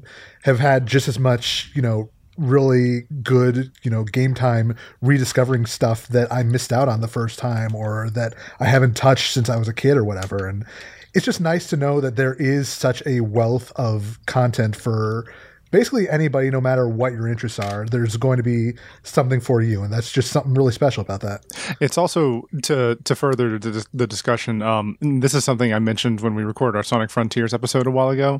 have 0.45 0.61
had 0.61 0.87
just 0.87 1.09
as 1.09 1.19
much, 1.19 1.71
you 1.75 1.83
know, 1.83 2.09
really 2.39 3.03
good, 3.23 3.71
you 3.83 3.91
know, 3.91 4.03
game 4.03 4.35
time 4.35 4.75
rediscovering 5.03 5.67
stuff 5.67 6.09
that 6.09 6.33
I 6.33 6.43
missed 6.43 6.73
out 6.73 6.89
on 6.89 7.03
the 7.03 7.07
first 7.07 7.39
time 7.39 7.75
or 7.75 8.09
that 8.15 8.35
I 8.59 8.65
haven't 8.65 8.97
touched 8.97 9.35
since 9.35 9.51
I 9.51 9.57
was 9.57 9.69
a 9.69 9.75
kid 9.75 9.99
or 9.99 10.05
whatever. 10.05 10.49
And 10.49 10.65
it's 11.13 11.27
just 11.27 11.39
nice 11.39 11.69
to 11.69 11.77
know 11.77 12.01
that 12.01 12.17
there 12.17 12.35
is 12.35 12.71
such 12.71 13.03
a 13.05 13.21
wealth 13.21 13.71
of 13.77 14.19
content 14.25 14.75
for 14.75 15.27
basically 15.75 16.09
anybody, 16.09 16.51
no 16.51 16.61
matter 16.61 16.89
what 16.89 17.13
your 17.13 17.27
interests 17.27 17.59
are, 17.59 17.85
there's 17.85 18.17
going 18.17 18.37
to 18.37 18.45
be 18.45 18.75
something 19.03 19.41
for 19.41 19.61
you, 19.61 19.83
and 19.83 19.93
that's 19.93 20.13
just 20.13 20.31
something 20.31 20.55
really 20.55 20.73
special 20.73 21.01
about 21.01 21.21
that. 21.23 21.45
It's 21.81 21.99
also 21.99 22.49
to 22.63 22.97
to 23.03 23.15
further 23.17 23.59
the, 23.59 23.85
the 23.93 24.07
discussion. 24.07 24.63
Um, 24.63 24.97
this 25.01 25.35
is 25.35 25.45
something 25.45 25.75
I 25.75 25.81
mentioned 25.81 26.21
when 26.21 26.37
we 26.37 26.45
recorded 26.45 26.79
our 26.79 26.85
Sonic 26.85 27.11
Frontiers 27.11 27.53
episode 27.53 27.89
a 27.89 27.91
while 27.91 28.11
ago. 28.11 28.39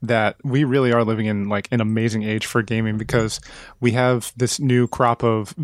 That 0.00 0.36
we 0.44 0.62
really 0.62 0.92
are 0.92 1.04
living 1.04 1.26
in 1.26 1.48
like 1.48 1.68
an 1.72 1.80
amazing 1.80 2.22
age 2.22 2.46
for 2.46 2.62
gaming 2.62 2.98
because 2.98 3.40
we 3.80 3.92
have 3.92 4.32
this 4.36 4.60
new 4.60 4.86
crop 4.86 5.24
of 5.24 5.54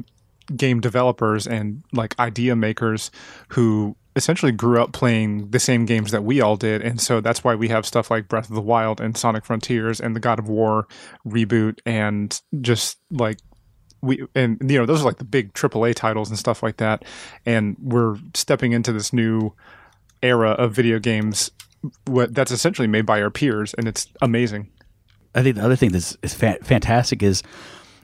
game 0.57 0.81
developers 0.81 1.47
and 1.47 1.85
like 1.93 2.19
idea 2.19 2.57
makers 2.57 3.13
who 3.51 3.95
essentially 4.15 4.53
grew 4.53 4.81
up 4.81 4.93
playing 4.93 5.51
the 5.51 5.59
same 5.59 5.87
games 5.87 6.11
that 6.11 6.25
we 6.25 6.41
all 6.41 6.57
did. 6.57 6.83
And 6.83 7.01
so 7.01 7.21
that's 7.21 7.43
why 7.43 7.55
we 7.55 7.69
have 7.69 7.87
stuff 7.87 8.11
like 8.11 8.29
Breath 8.29 8.49
of 8.49 8.55
the 8.55 8.61
Wild 8.61 9.01
and 9.01 9.17
Sonic 9.17 9.45
Frontiers 9.45 10.01
and 10.01 10.15
the 10.15 10.21
God 10.21 10.39
of 10.39 10.49
War 10.49 10.87
reboot 11.27 11.79
and 11.87 12.41
just 12.61 12.99
like 13.11 13.39
we 14.03 14.27
and 14.35 14.59
you 14.69 14.79
know 14.79 14.85
those 14.85 15.03
are 15.03 15.05
like 15.05 15.19
the 15.19 15.25
big 15.25 15.53
AAA 15.53 15.95
titles 15.95 16.29
and 16.29 16.37
stuff 16.37 16.61
like 16.61 16.79
that 16.79 17.05
and 17.47 17.77
we're 17.81 18.17
stepping 18.35 18.73
into 18.73 18.93
this 18.93 19.13
new 19.13 19.53
era 20.23 20.51
of 20.51 20.73
video 20.73 20.99
games 20.99 21.53
that's 22.07 22.51
essentially 22.51 22.89
made 22.89 23.07
by 23.07 23.23
our 23.23 23.31
peers 23.31 23.75
and 23.75 23.89
it's 23.89 24.09
amazing. 24.21 24.71
I 25.35 25.43
think 25.43 25.57
the 25.57 25.65
other 25.65 25.77
thing 25.77 25.91
that's 25.91 26.17
is 26.23 26.35
fa- 26.35 26.59
fantastic 26.63 27.23
is 27.23 27.43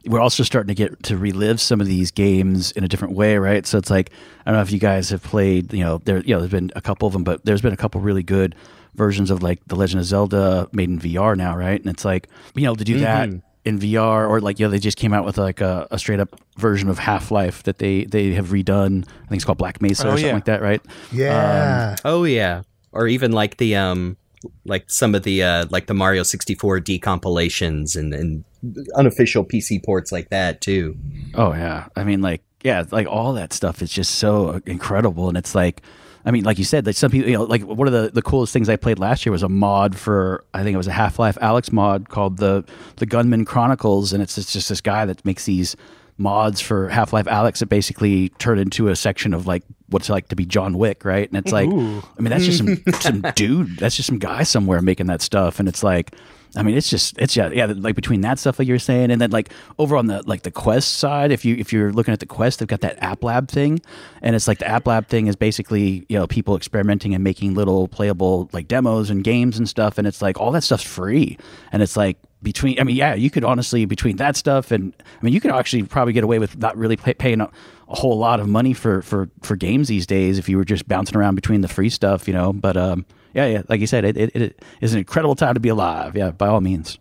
we're 0.07 0.21
also 0.21 0.43
starting 0.43 0.69
to 0.69 0.75
get 0.75 1.03
to 1.05 1.17
relive 1.17 1.61
some 1.61 1.81
of 1.81 1.87
these 1.87 2.11
games 2.11 2.71
in 2.73 2.85
a 2.85 2.89
different 2.89 3.15
way, 3.15 3.37
right? 3.39 3.67
So 3.67 3.79
it's 3.79 3.91
like 3.91 4.11
I 4.47 4.51
don't 4.51 4.59
know 4.59 4.63
if 4.63 4.73
you 4.73 4.79
guys 4.79 5.11
have 5.11 5.23
played, 5.23 5.73
you 5.73 5.85
know, 5.85 5.99
there, 5.99 6.21
you 6.21 6.35
know, 6.35 6.41
there's 6.41 6.51
been 6.51 6.71
a 6.77 6.81
couple 6.81 7.07
of 7.07 7.13
them, 7.13 7.25
but 7.25 7.45
there's 7.45 7.61
been 7.63 7.73
a 7.73 7.77
couple 7.77 8.01
really 8.01 8.23
good 8.23 8.55
versions 8.95 9.31
of 9.31 9.43
like 9.43 9.61
the 9.67 9.77
Legend 9.77 10.01
of 10.01 10.07
Zelda 10.07 10.69
made 10.73 10.89
in 10.89 10.99
VR 10.99 11.37
now, 11.37 11.57
right? 11.57 11.81
And 11.81 11.91
it's 11.91 12.05
like 12.05 12.29
being 12.55 12.67
able 12.67 12.77
to 12.77 12.85
do 12.85 12.95
mm-hmm. 12.95 13.03
that 13.03 13.43
in 13.65 13.79
VR, 13.79 14.29
or 14.29 14.41
like 14.41 14.59
you 14.59 14.67
know, 14.67 14.71
they 14.71 14.79
just 14.79 14.97
came 14.97 15.13
out 15.13 15.25
with 15.25 15.39
like 15.39 15.61
a, 15.61 15.87
a 15.91 15.99
straight 15.99 16.21
up 16.21 16.41
version 16.57 16.89
of 16.89 16.99
Half 16.99 17.31
Life 17.31 17.63
that 17.65 17.79
they 17.79 18.05
they 18.05 18.33
have 18.33 18.49
redone. 18.49 19.05
I 19.05 19.29
think 19.29 19.37
it's 19.37 19.45
called 19.45 19.59
Black 19.59 19.83
Mesa 19.83 20.07
oh, 20.07 20.09
or 20.09 20.11
something 20.13 20.27
yeah. 20.27 20.35
like 20.35 20.45
that, 20.47 20.63
right? 20.63 20.83
Yeah. 21.13 21.91
Um, 21.91 21.97
oh 22.05 22.25
yeah. 22.25 22.63
Or 22.93 23.07
even 23.07 23.33
like 23.33 23.59
the 23.59 23.77
um 23.77 24.17
like 24.65 24.89
some 24.91 25.15
of 25.15 25.23
the 25.23 25.43
uh, 25.43 25.67
like 25.71 25.87
the 25.87 25.95
Mario 25.95 26.23
64 26.23 26.81
decompilations 26.81 27.97
and, 27.97 28.15
and 28.15 28.45
unofficial 28.95 29.45
PC 29.45 29.85
ports 29.85 30.13
like 30.13 30.31
that 30.31 30.61
too. 30.61 30.97
Oh 31.35 31.53
yeah, 31.53 31.87
I 31.97 32.05
mean 32.05 32.21
like 32.23 32.43
yeah, 32.63 32.85
like 32.91 33.07
all 33.07 33.35
that 33.35 33.53
stuff 33.53 33.83
is 33.83 33.91
just 33.91 34.17
so 34.17 34.61
incredible, 34.67 35.29
and 35.29 35.37
it's 35.37 35.55
like. 35.55 35.83
I 36.25 36.31
mean, 36.31 36.45
like 36.45 36.59
you 36.59 36.65
said, 36.65 36.85
like 36.85 36.97
some 36.97 37.11
people, 37.11 37.31
you 37.31 37.39
know, 37.39 37.45
like 37.45 37.63
one 37.63 37.87
of 37.87 37.95
the, 37.95 38.11
the 38.13 38.21
coolest 38.21 38.53
things 38.53 38.69
I 38.69 38.77
played 38.77 38.99
last 38.99 39.25
year 39.25 39.33
was 39.33 39.43
a 39.43 39.49
mod 39.49 39.97
for, 39.97 40.45
I 40.53 40.63
think 40.63 40.75
it 40.75 40.77
was 40.77 40.89
a 40.89 40.93
Half 40.93 41.19
Life 41.19 41.39
Alyx 41.41 41.73
mod 41.73 42.11
called 42.11 42.37
the 42.37 42.65
the 42.97 43.07
Gunman 43.07 43.47
Chronicles, 43.47 44.13
and 44.13 44.23
it's, 44.23 44.37
it's 44.37 44.53
just 44.53 44.69
this 44.69 44.83
guy 44.83 45.07
that 45.07 45.25
makes 45.25 45.47
these 45.47 45.75
mods 46.19 46.61
for 46.61 46.89
Half 46.89 47.15
Life 47.15 47.27
Alyx 47.27 47.61
that 47.61 47.67
basically 47.67 48.29
turn 48.31 48.59
into 48.59 48.89
a 48.89 48.97
section 48.97 49.33
of 49.33 49.47
like 49.47 49.63
what's 49.89 50.11
it 50.11 50.13
like 50.13 50.29
to 50.29 50.37
be 50.37 50.45
John 50.45 50.77
Wick, 50.77 51.05
right? 51.05 51.27
And 51.29 51.39
it's 51.39 51.53
like, 51.53 51.69
Ooh. 51.71 52.03
I 52.19 52.21
mean, 52.21 52.31
that's 52.31 52.45
just 52.45 52.59
some 52.59 52.77
some 53.01 53.33
dude, 53.35 53.79
that's 53.79 53.97
just 53.97 54.09
some 54.09 54.19
guy 54.19 54.43
somewhere 54.43 54.83
making 54.83 55.07
that 55.07 55.23
stuff, 55.23 55.61
and 55.61 55.69
it's 55.69 55.83
like, 55.83 56.15
I 56.57 56.63
mean, 56.63 56.77
it's 56.77 56.89
just 56.89 57.19
it's 57.19 57.37
yeah, 57.37 57.51
yeah, 57.51 57.67
like 57.67 57.95
between 57.95 58.23
that 58.23 58.39
stuff 58.39 58.59
like 58.59 58.67
you're 58.67 58.79
saying, 58.79 59.11
and 59.11 59.21
then 59.21 59.31
like 59.31 59.51
over 59.79 59.97
on 59.97 60.07
the 60.07 60.23
like 60.27 60.43
the 60.43 60.51
Quest 60.51 60.95
side, 60.95 61.31
if 61.31 61.45
you 61.45 61.57
if 61.57 61.73
you're 61.73 61.93
looking 61.93 62.13
at 62.13 62.21
the 62.21 62.27
Quest, 62.27 62.59
they've 62.59 62.69
got 62.69 62.81
that 62.81 63.03
App 63.03 63.23
Lab 63.23 63.49
thing, 63.49 63.81
and 64.23 64.35
it's 64.35 64.49
like 64.49 64.59
the 64.59 64.67
App 64.69 64.87
Lab 64.87 65.09
thing 65.09 65.27
is 65.27 65.37
basically 65.37 66.07
you 66.09 66.19
know 66.19 66.27
people 66.27 66.57
experimenting 66.57 67.15
and 67.15 67.23
making 67.23 67.55
little 67.55 67.89
playable 67.89 68.49
like 68.53 68.67
demos 68.67 69.11
and 69.11 69.23
games 69.25 69.59
and 69.59 69.69
stuff, 69.69 69.99
and 69.99 70.07
it's 70.07 70.23
like 70.23 70.39
all 70.41 70.51
that 70.53 70.63
stuff's 70.63 70.83
free, 70.83 71.37
and 71.71 71.83
it's 71.83 71.97
like 71.97 72.17
between 72.43 72.79
i 72.81 72.85
mean 72.85 72.95
yeah 72.95 73.15
you 73.15 73.31
could 73.31 73.43
honestly 73.43 73.85
between 73.85 74.17
that 74.17 74.37
stuff 74.37 74.71
and 74.71 74.95
i 75.03 75.25
mean 75.25 75.35
you 75.35 75.41
could 75.41 75.51
actually 75.51 75.83
probably 75.83 76.13
get 76.13 76.23
away 76.23 76.39
with 76.39 76.57
not 76.57 76.77
really 76.77 76.97
pay, 76.97 77.13
paying 77.15 77.41
a, 77.41 77.51
a, 77.89 77.97
whole 77.97 78.17
lot 78.17 78.39
of 78.39 78.49
money 78.49 78.73
for 78.73 79.03
for 79.03 79.29
for 79.43 79.57
games 79.57 79.89
these 79.89 80.07
days 80.07 80.39
if 80.39 80.49
you 80.49 80.57
were 80.57 80.65
just 80.65 80.87
bouncing 80.87 81.17
around 81.17 81.35
between 81.35 81.63
the 81.63 81.69
free 81.69 81.91
stuff 81.91 82.29
you 82.29 82.35
know 82.35 82.53
but 82.53 82.77
um 82.77 83.05
yeah 83.35 83.47
yeah 83.47 83.63
like 83.69 83.81
you 83.81 83.87
said 83.87 84.05
it, 84.05 84.17
it, 84.17 84.35
it 84.37 84.65
is 84.81 84.93
an 84.93 84.99
incredible 84.99 85.35
time 85.35 85.55
to 85.55 85.61
be 85.61 85.69
alive 85.69 86.17
yeah 86.17 86.31
by 86.31 86.49
all 86.49 86.61
means 86.61 86.99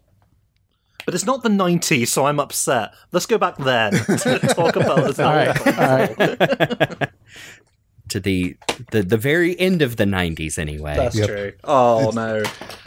but 1.06 1.16
it's 1.16 1.26
not 1.26 1.42
the 1.42 1.48
90s, 1.48 2.10
so 2.10 2.26
I'm 2.26 2.38
upset. 2.38 2.92
Let's 3.14 3.26
go 3.26 3.38
back 3.38 3.56
there 3.56 3.92
to 3.92 4.40
talk 4.54 4.76
about 4.76 5.06
this. 5.06 5.18
All 5.20 5.34
right, 5.34 5.58
all 5.66 5.98
right. 5.98 7.10
to 8.10 8.20
the, 8.20 8.58
the 8.92 9.04
the 9.04 9.16
very 9.16 9.58
end 9.58 9.82
of 9.82 9.96
the 9.96 10.04
90s 10.04 10.60
anyway. 10.60 10.98
That's 10.98 11.16
Yep. 11.16 11.28
true. 11.30 11.54
Oh 11.64 12.12
no, 12.14 12.44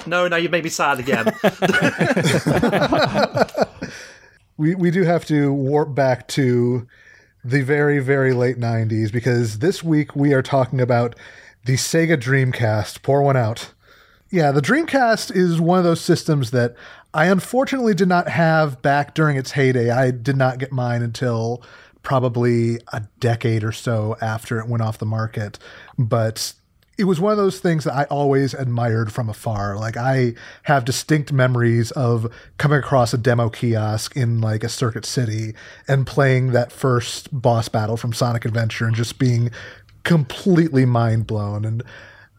no! 0.06 0.28
Now 0.28 0.36
you 0.36 0.50
made 0.50 0.64
me 0.64 0.68
sad 0.68 0.98
again. 0.98 1.32
we 4.58 4.74
we 4.74 4.90
do 4.90 5.02
have 5.02 5.24
to 5.26 5.52
warp 5.52 5.94
back 5.94 6.28
to 6.28 6.86
the 7.42 7.62
very 7.62 8.00
very 8.00 8.34
late 8.34 8.58
90s 8.58 9.10
because 9.10 9.60
this 9.60 9.82
week 9.82 10.14
we 10.14 10.34
are 10.34 10.42
talking 10.42 10.80
about 10.80 11.14
the 11.64 11.74
Sega 11.74 12.16
Dreamcast. 12.16 13.02
Pour 13.02 13.22
one 13.22 13.36
out. 13.36 13.72
Yeah, 14.30 14.52
the 14.52 14.62
Dreamcast 14.62 15.34
is 15.34 15.60
one 15.60 15.78
of 15.78 15.84
those 15.84 16.00
systems 16.00 16.52
that 16.52 16.74
I 17.12 17.26
unfortunately 17.26 17.94
did 17.94 18.08
not 18.08 18.28
have 18.28 18.80
back 18.80 19.14
during 19.14 19.36
its 19.36 19.52
heyday. 19.52 19.90
I 19.90 20.12
did 20.12 20.36
not 20.36 20.58
get 20.58 20.70
mine 20.70 21.02
until 21.02 21.62
probably 22.02 22.78
a 22.92 23.02
decade 23.18 23.64
or 23.64 23.72
so 23.72 24.16
after 24.20 24.58
it 24.60 24.68
went 24.68 24.82
off 24.82 24.98
the 24.98 25.06
market. 25.06 25.58
But 25.98 26.54
it 27.00 27.04
was 27.04 27.18
one 27.18 27.32
of 27.32 27.38
those 27.38 27.60
things 27.60 27.84
that 27.84 27.94
I 27.94 28.04
always 28.04 28.52
admired 28.52 29.10
from 29.10 29.30
afar. 29.30 29.76
Like 29.76 29.96
I 29.96 30.34
have 30.64 30.84
distinct 30.84 31.32
memories 31.32 31.90
of 31.92 32.30
coming 32.58 32.78
across 32.78 33.14
a 33.14 33.18
demo 33.18 33.48
kiosk 33.48 34.16
in 34.16 34.42
like 34.42 34.62
a 34.62 34.68
circuit 34.68 35.06
city 35.06 35.54
and 35.88 36.06
playing 36.06 36.52
that 36.52 36.70
first 36.70 37.28
boss 37.32 37.70
battle 37.70 37.96
from 37.96 38.12
Sonic 38.12 38.44
Adventure 38.44 38.86
and 38.86 38.94
just 38.94 39.18
being 39.18 39.50
completely 40.04 40.84
mind 40.84 41.26
blown. 41.26 41.64
And 41.64 41.82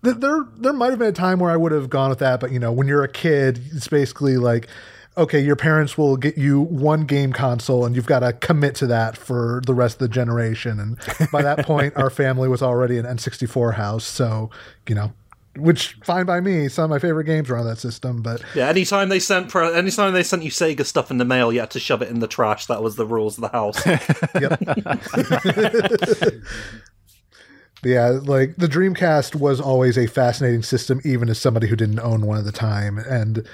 th- 0.04 0.18
there 0.18 0.46
there 0.58 0.74
might 0.74 0.90
have 0.90 1.00
been 1.00 1.10
a 1.10 1.14
time 1.14 1.40
where 1.40 1.52
I 1.52 1.58
would 1.58 1.72
have 1.72 1.90
gone 1.90 2.10
with 2.10 2.20
that, 2.20 2.40
but 2.40 2.52
you 2.52 2.60
know, 2.60 2.72
when 2.72 2.88
you're 2.88 3.04
a 3.04 3.12
kid, 3.12 3.62
it's 3.74 3.88
basically 3.88 4.38
like 4.38 4.68
okay, 5.18 5.40
your 5.40 5.56
parents 5.56 5.98
will 5.98 6.16
get 6.16 6.38
you 6.38 6.62
one 6.62 7.06
game 7.06 7.34
console 7.34 7.86
and 7.86 7.96
you've 7.96 8.06
got 8.06 8.20
to 8.20 8.34
commit 8.34 8.76
to 8.76 8.88
that 8.88 9.18
for 9.18 9.62
the 9.66 9.74
rest 9.74 9.96
of 9.96 10.00
the 10.00 10.08
generation. 10.08 10.80
And 10.80 11.32
by 11.32 11.42
that 11.42 11.66
point, 11.66 11.96
our 11.98 12.10
family 12.10 12.48
was 12.48 12.62
already 12.62 12.98
an 12.98 13.06
N64 13.06 13.76
house. 13.76 14.06
So, 14.06 14.50
you 14.88 14.96
know, 14.96 15.12
which 15.58 15.98
fine 16.06 16.26
by 16.26 16.40
me. 16.40 16.70
Some 16.70 16.86
of 16.86 16.90
my 16.92 17.00
favorite 17.00 17.26
games 17.26 17.50
were 17.50 17.58
on 17.58 17.66
that 17.66 17.78
system, 17.78 18.22
but 18.22 18.42
yeah, 18.56 18.70
anytime 18.70 19.10
they 19.10 19.20
sent 19.20 19.50
pro- 19.50 19.74
anytime 19.74 20.14
they 20.14 20.24
sent 20.24 20.44
you 20.44 20.50
Sega 20.50 20.86
stuff 20.86 21.12
in 21.12 21.18
the 21.18 21.26
mail, 21.26 21.52
you 21.52 21.60
had 21.60 21.72
to 21.72 21.80
shove 21.80 22.02
it 22.02 22.08
in 22.08 22.20
the 22.20 22.28
trash. 22.28 22.68
That 22.68 22.82
was 22.82 22.96
the 22.96 23.06
rules 23.06 23.38
of 23.38 23.42
the 23.42 23.50
house. 23.50 23.86
yeah, 27.84 28.10
like 28.10 28.56
the 28.58 28.68
Dreamcast 28.68 29.36
was 29.36 29.60
always 29.60 29.98
a 29.98 30.08
fascinating 30.08 30.64
system, 30.64 31.02
even 31.04 31.30
as 31.30 31.40
somebody 31.40 31.68
who 31.68 31.76
didn't 31.76 32.00
own 32.00 32.26
one 32.26 32.38
at 32.38 32.46
the 32.46 32.52
time. 32.52 32.98
And 33.00 33.48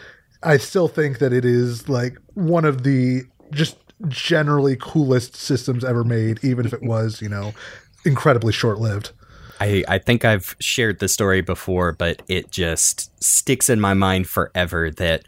I 0.44 0.58
still 0.58 0.88
think 0.88 1.20
that 1.20 1.34
it 1.34 1.46
is 1.46 1.88
like 1.88 2.18
one 2.34 2.66
of 2.66 2.84
the 2.84 3.24
just 3.52 3.78
generally 4.08 4.76
coolest 4.76 5.36
systems 5.36 5.84
ever 5.84 6.04
made, 6.04 6.44
even 6.44 6.66
if 6.66 6.74
it 6.74 6.84
was, 6.84 7.22
you 7.22 7.30
know, 7.30 7.54
incredibly 8.06 8.54
short 8.54 8.80
lived. 8.80 9.12
I, 9.60 9.84
I 9.88 9.98
think 9.98 10.24
I've 10.24 10.56
shared 10.60 11.00
the 11.00 11.08
story 11.08 11.42
before, 11.42 11.92
but 11.92 12.22
it 12.28 12.52
just 12.52 13.12
sticks 13.24 13.70
in 13.70 13.80
my 13.80 13.94
mind 13.94 14.28
forever 14.28 14.92
that 14.92 15.24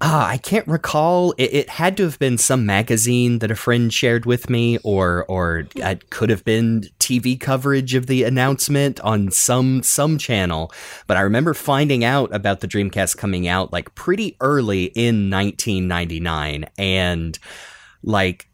ah, 0.00 0.28
I 0.28 0.38
can't 0.38 0.66
recall. 0.66 1.32
It, 1.38 1.52
it 1.52 1.68
had 1.70 1.96
to 1.98 2.04
have 2.04 2.18
been 2.18 2.38
some 2.38 2.66
magazine 2.66 3.38
that 3.40 3.50
a 3.50 3.56
friend 3.56 3.92
shared 3.92 4.26
with 4.26 4.50
me, 4.50 4.78
or 4.78 5.24
or 5.26 5.66
it 5.76 6.10
could 6.10 6.30
have 6.30 6.44
been 6.44 6.84
TV 6.98 7.38
coverage 7.38 7.94
of 7.94 8.06
the 8.06 8.24
announcement 8.24 9.00
on 9.00 9.30
some 9.30 9.82
some 9.82 10.18
channel. 10.18 10.72
But 11.06 11.16
I 11.16 11.20
remember 11.20 11.54
finding 11.54 12.04
out 12.04 12.34
about 12.34 12.60
the 12.60 12.68
Dreamcast 12.68 13.16
coming 13.16 13.48
out 13.48 13.72
like 13.72 13.94
pretty 13.94 14.36
early 14.40 14.84
in 14.84 15.30
1999, 15.30 16.66
and 16.78 17.38
like 18.02 18.49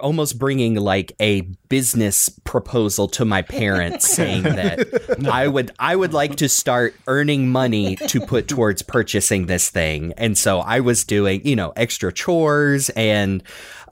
almost 0.00 0.38
bringing 0.38 0.76
like 0.76 1.12
a 1.20 1.42
business 1.68 2.28
proposal 2.44 3.06
to 3.06 3.24
my 3.24 3.42
parents 3.42 4.10
saying 4.14 4.42
that 4.42 5.26
I 5.30 5.46
would 5.46 5.72
I 5.78 5.94
would 5.94 6.14
like 6.14 6.36
to 6.36 6.48
start 6.48 6.94
earning 7.06 7.50
money 7.50 7.96
to 7.96 8.20
put 8.20 8.48
towards 8.48 8.80
purchasing 8.80 9.46
this 9.46 9.68
thing. 9.68 10.14
And 10.16 10.38
so 10.38 10.60
I 10.60 10.80
was 10.80 11.04
doing, 11.04 11.46
you 11.46 11.54
know, 11.54 11.72
extra 11.76 12.12
chores 12.12 12.88
and 12.90 13.42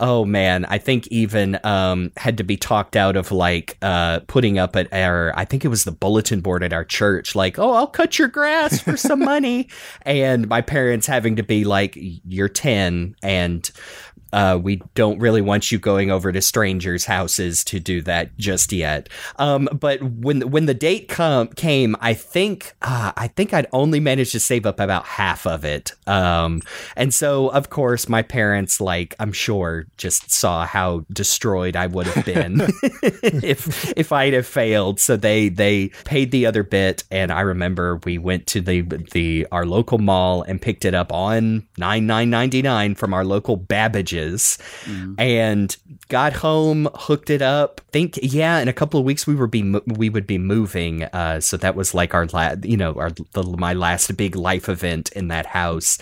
oh 0.00 0.24
man, 0.24 0.64
I 0.64 0.78
think 0.78 1.06
even 1.08 1.58
um 1.62 2.10
had 2.16 2.38
to 2.38 2.44
be 2.44 2.56
talked 2.56 2.96
out 2.96 3.16
of 3.16 3.30
like 3.30 3.76
uh 3.82 4.20
putting 4.28 4.58
up 4.58 4.76
at 4.76 4.90
our 4.94 5.32
I 5.36 5.44
think 5.44 5.64
it 5.64 5.68
was 5.68 5.84
the 5.84 5.92
bulletin 5.92 6.40
board 6.40 6.62
at 6.62 6.72
our 6.72 6.84
church 6.84 7.34
like, 7.34 7.58
"Oh, 7.58 7.74
I'll 7.74 7.86
cut 7.86 8.18
your 8.18 8.28
grass 8.28 8.80
for 8.80 8.96
some 8.96 9.20
money." 9.20 9.68
and 10.02 10.48
my 10.48 10.62
parents 10.62 11.06
having 11.06 11.36
to 11.36 11.42
be 11.42 11.64
like, 11.64 11.98
"You're 11.98 12.48
10 12.48 13.16
and 13.22 13.70
uh, 14.36 14.58
we 14.62 14.82
don't 14.94 15.18
really 15.18 15.40
want 15.40 15.72
you 15.72 15.78
going 15.78 16.10
over 16.10 16.30
to 16.30 16.42
strangers' 16.42 17.06
houses 17.06 17.64
to 17.64 17.80
do 17.80 18.02
that 18.02 18.36
just 18.36 18.70
yet. 18.70 19.08
Um, 19.36 19.66
but 19.72 20.02
when 20.02 20.50
when 20.50 20.66
the 20.66 20.74
date 20.74 21.08
come 21.08 21.48
came, 21.48 21.96
I 22.00 22.12
think 22.12 22.74
uh, 22.82 23.12
I 23.16 23.28
think 23.28 23.54
I'd 23.54 23.66
only 23.72 23.98
managed 23.98 24.32
to 24.32 24.40
save 24.40 24.66
up 24.66 24.78
about 24.78 25.06
half 25.06 25.46
of 25.46 25.64
it. 25.64 25.92
Um, 26.06 26.60
and 26.96 27.14
so 27.14 27.48
of 27.48 27.70
course 27.70 28.10
my 28.10 28.20
parents, 28.20 28.78
like 28.78 29.14
I'm 29.18 29.32
sure, 29.32 29.86
just 29.96 30.30
saw 30.30 30.66
how 30.66 31.06
destroyed 31.10 31.74
I 31.74 31.86
would 31.86 32.06
have 32.06 32.26
been 32.26 32.60
if 32.82 33.90
if 33.96 34.12
I'd 34.12 34.34
have 34.34 34.46
failed. 34.46 35.00
So 35.00 35.16
they 35.16 35.48
they 35.48 35.88
paid 36.04 36.30
the 36.30 36.44
other 36.44 36.62
bit, 36.62 37.04
and 37.10 37.32
I 37.32 37.40
remember 37.40 38.00
we 38.04 38.18
went 38.18 38.46
to 38.48 38.60
the 38.60 38.82
the 39.12 39.46
our 39.50 39.64
local 39.64 39.96
mall 39.96 40.42
and 40.42 40.60
picked 40.60 40.84
it 40.84 40.94
up 40.94 41.10
on 41.10 41.66
nine 41.78 42.06
nine 42.06 42.28
ninety 42.28 42.60
nine 42.60 42.94
from 42.94 43.14
our 43.14 43.24
local 43.24 43.56
Babbage's, 43.56 44.25
and 45.18 45.76
got 46.08 46.32
home, 46.32 46.88
hooked 46.94 47.30
it 47.30 47.42
up. 47.42 47.80
Think 47.92 48.18
yeah, 48.22 48.58
in 48.58 48.68
a 48.68 48.72
couple 48.72 49.00
of 49.00 49.06
weeks 49.06 49.26
we 49.26 49.34
were 49.34 49.46
be 49.46 49.62
we 49.86 50.08
would 50.08 50.26
be 50.26 50.38
moving. 50.38 51.04
Uh, 51.04 51.40
so 51.40 51.56
that 51.56 51.74
was 51.74 51.94
like 51.94 52.14
our 52.14 52.26
la- 52.26 52.54
you 52.62 52.76
know 52.76 52.94
our 52.94 53.10
the, 53.10 53.42
my 53.58 53.74
last 53.74 54.16
big 54.16 54.36
life 54.36 54.68
event 54.68 55.10
in 55.12 55.28
that 55.28 55.46
house, 55.46 55.98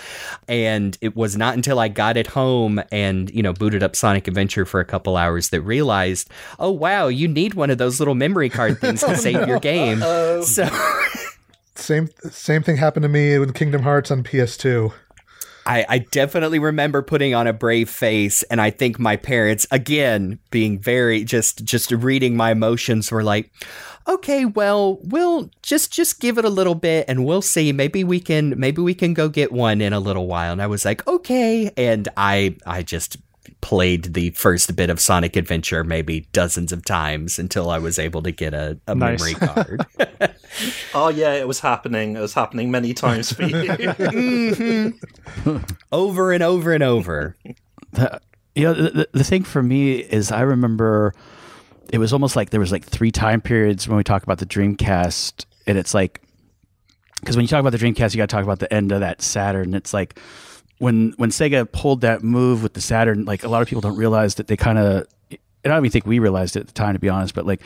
and 0.48 0.98
it 1.00 1.16
was 1.16 1.36
not 1.36 1.54
until 1.54 1.78
I 1.78 1.88
got 1.88 2.16
it 2.16 2.28
home 2.28 2.82
and 2.90 3.30
you 3.30 3.42
know 3.42 3.52
booted 3.52 3.82
up 3.82 3.96
Sonic 3.96 4.28
Adventure 4.28 4.64
for 4.64 4.80
a 4.80 4.84
couple 4.84 5.16
hours 5.16 5.50
that 5.50 5.60
realized, 5.62 6.28
oh 6.58 6.70
wow, 6.70 7.08
you 7.08 7.28
need 7.28 7.54
one 7.54 7.70
of 7.70 7.78
those 7.78 8.00
little 8.00 8.14
memory 8.14 8.48
card 8.50 8.80
things 8.80 9.00
to 9.00 9.16
save 9.24 9.46
your 9.46 9.60
game. 9.60 10.00
So. 10.42 10.68
Same 11.76 12.08
same 12.30 12.62
thing 12.62 12.76
happened 12.76 13.02
to 13.02 13.08
me 13.08 13.36
with 13.38 13.52
Kingdom 13.54 13.82
Hearts 13.82 14.10
on 14.10 14.22
PS2. 14.22 14.92
I, 15.66 15.86
I 15.88 15.98
definitely 15.98 16.58
remember 16.58 17.02
putting 17.02 17.34
on 17.34 17.46
a 17.46 17.52
brave 17.52 17.88
face, 17.88 18.42
and 18.44 18.60
I 18.60 18.70
think 18.70 18.98
my 18.98 19.16
parents, 19.16 19.66
again, 19.70 20.38
being 20.50 20.78
very 20.78 21.24
just 21.24 21.64
just 21.64 21.90
reading 21.90 22.36
my 22.36 22.50
emotions, 22.50 23.10
were 23.10 23.22
like, 23.22 23.50
"Okay, 24.06 24.44
well, 24.44 24.98
we'll 25.02 25.50
just 25.62 25.92
just 25.92 26.20
give 26.20 26.38
it 26.38 26.44
a 26.44 26.50
little 26.50 26.74
bit, 26.74 27.06
and 27.08 27.24
we'll 27.24 27.42
see. 27.42 27.72
Maybe 27.72 28.04
we 28.04 28.20
can 28.20 28.58
maybe 28.58 28.82
we 28.82 28.94
can 28.94 29.14
go 29.14 29.28
get 29.28 29.52
one 29.52 29.80
in 29.80 29.92
a 29.92 30.00
little 30.00 30.26
while." 30.26 30.52
And 30.52 30.62
I 30.62 30.66
was 30.66 30.84
like, 30.84 31.06
"Okay," 31.06 31.70
and 31.76 32.08
I 32.16 32.56
I 32.66 32.82
just 32.82 33.16
played 33.64 34.12
the 34.12 34.28
first 34.30 34.76
bit 34.76 34.90
of 34.90 35.00
Sonic 35.00 35.36
Adventure 35.36 35.82
maybe 35.84 36.28
dozens 36.32 36.70
of 36.70 36.84
times 36.84 37.38
until 37.38 37.70
I 37.70 37.78
was 37.78 37.98
able 37.98 38.20
to 38.22 38.30
get 38.30 38.52
a, 38.52 38.78
a 38.86 38.94
Nice. 38.94 39.18
memory 39.20 39.34
card. 39.34 39.86
oh 40.94 41.08
yeah, 41.08 41.32
it 41.32 41.48
was 41.48 41.60
happening. 41.60 42.14
It 42.14 42.20
was 42.20 42.34
happening 42.34 42.70
many 42.70 42.92
times 42.92 43.32
for 43.32 43.42
you. 43.44 44.92
over 45.92 46.32
and 46.32 46.42
over 46.42 46.72
and 46.74 46.82
over. 46.82 47.36
the, 47.92 48.20
you 48.54 48.64
know 48.64 48.74
the, 48.74 48.90
the- 48.90 49.08
the 49.12 49.24
thing 49.24 49.42
for 49.44 49.62
me 49.62 49.94
is 49.98 50.30
i 50.30 50.40
remember 50.42 51.12
it 51.92 51.98
was 51.98 52.12
almost 52.12 52.36
like 52.36 52.50
there 52.50 52.60
was 52.60 52.70
like 52.70 52.84
three 52.84 53.10
time 53.10 53.40
periods 53.40 53.88
when 53.88 53.96
we 53.96 54.04
talk 54.04 54.22
about 54.22 54.38
the 54.38 54.46
dreamcast 54.46 55.44
and 55.66 55.76
it's 55.78 55.92
like 55.94 56.20
because 57.20 57.34
when 57.36 57.42
you 57.44 57.48
talk 57.48 57.60
about 57.60 57.72
the 57.72 57.78
dreamcast 57.78 58.14
you 58.14 58.18
got 58.18 58.28
to 58.28 58.34
talk 58.36 58.44
about 58.44 58.58
the 58.60 58.72
end 58.72 58.92
of 58.92 59.00
that 59.00 59.22
saturn 59.22 59.74
it's 59.74 59.92
like 59.94 60.20
when 60.84 61.12
when 61.16 61.30
sega 61.30 61.70
pulled 61.70 62.00
that 62.02 62.22
move 62.22 62.62
with 62.62 62.74
the 62.74 62.80
saturn 62.80 63.24
like 63.24 63.42
a 63.44 63.48
lot 63.48 63.62
of 63.62 63.68
people 63.68 63.80
don't 63.80 63.96
realize 63.96 64.36
that 64.36 64.46
they 64.46 64.56
kind 64.56 64.78
of 64.78 65.06
and 65.30 65.38
i 65.64 65.68
don't 65.68 65.78
even 65.78 65.90
think 65.90 66.06
we 66.06 66.18
realized 66.18 66.56
it 66.56 66.60
at 66.60 66.66
the 66.66 66.72
time 66.72 66.94
to 66.94 66.98
be 67.00 67.08
honest 67.08 67.34
but 67.34 67.46
like 67.46 67.60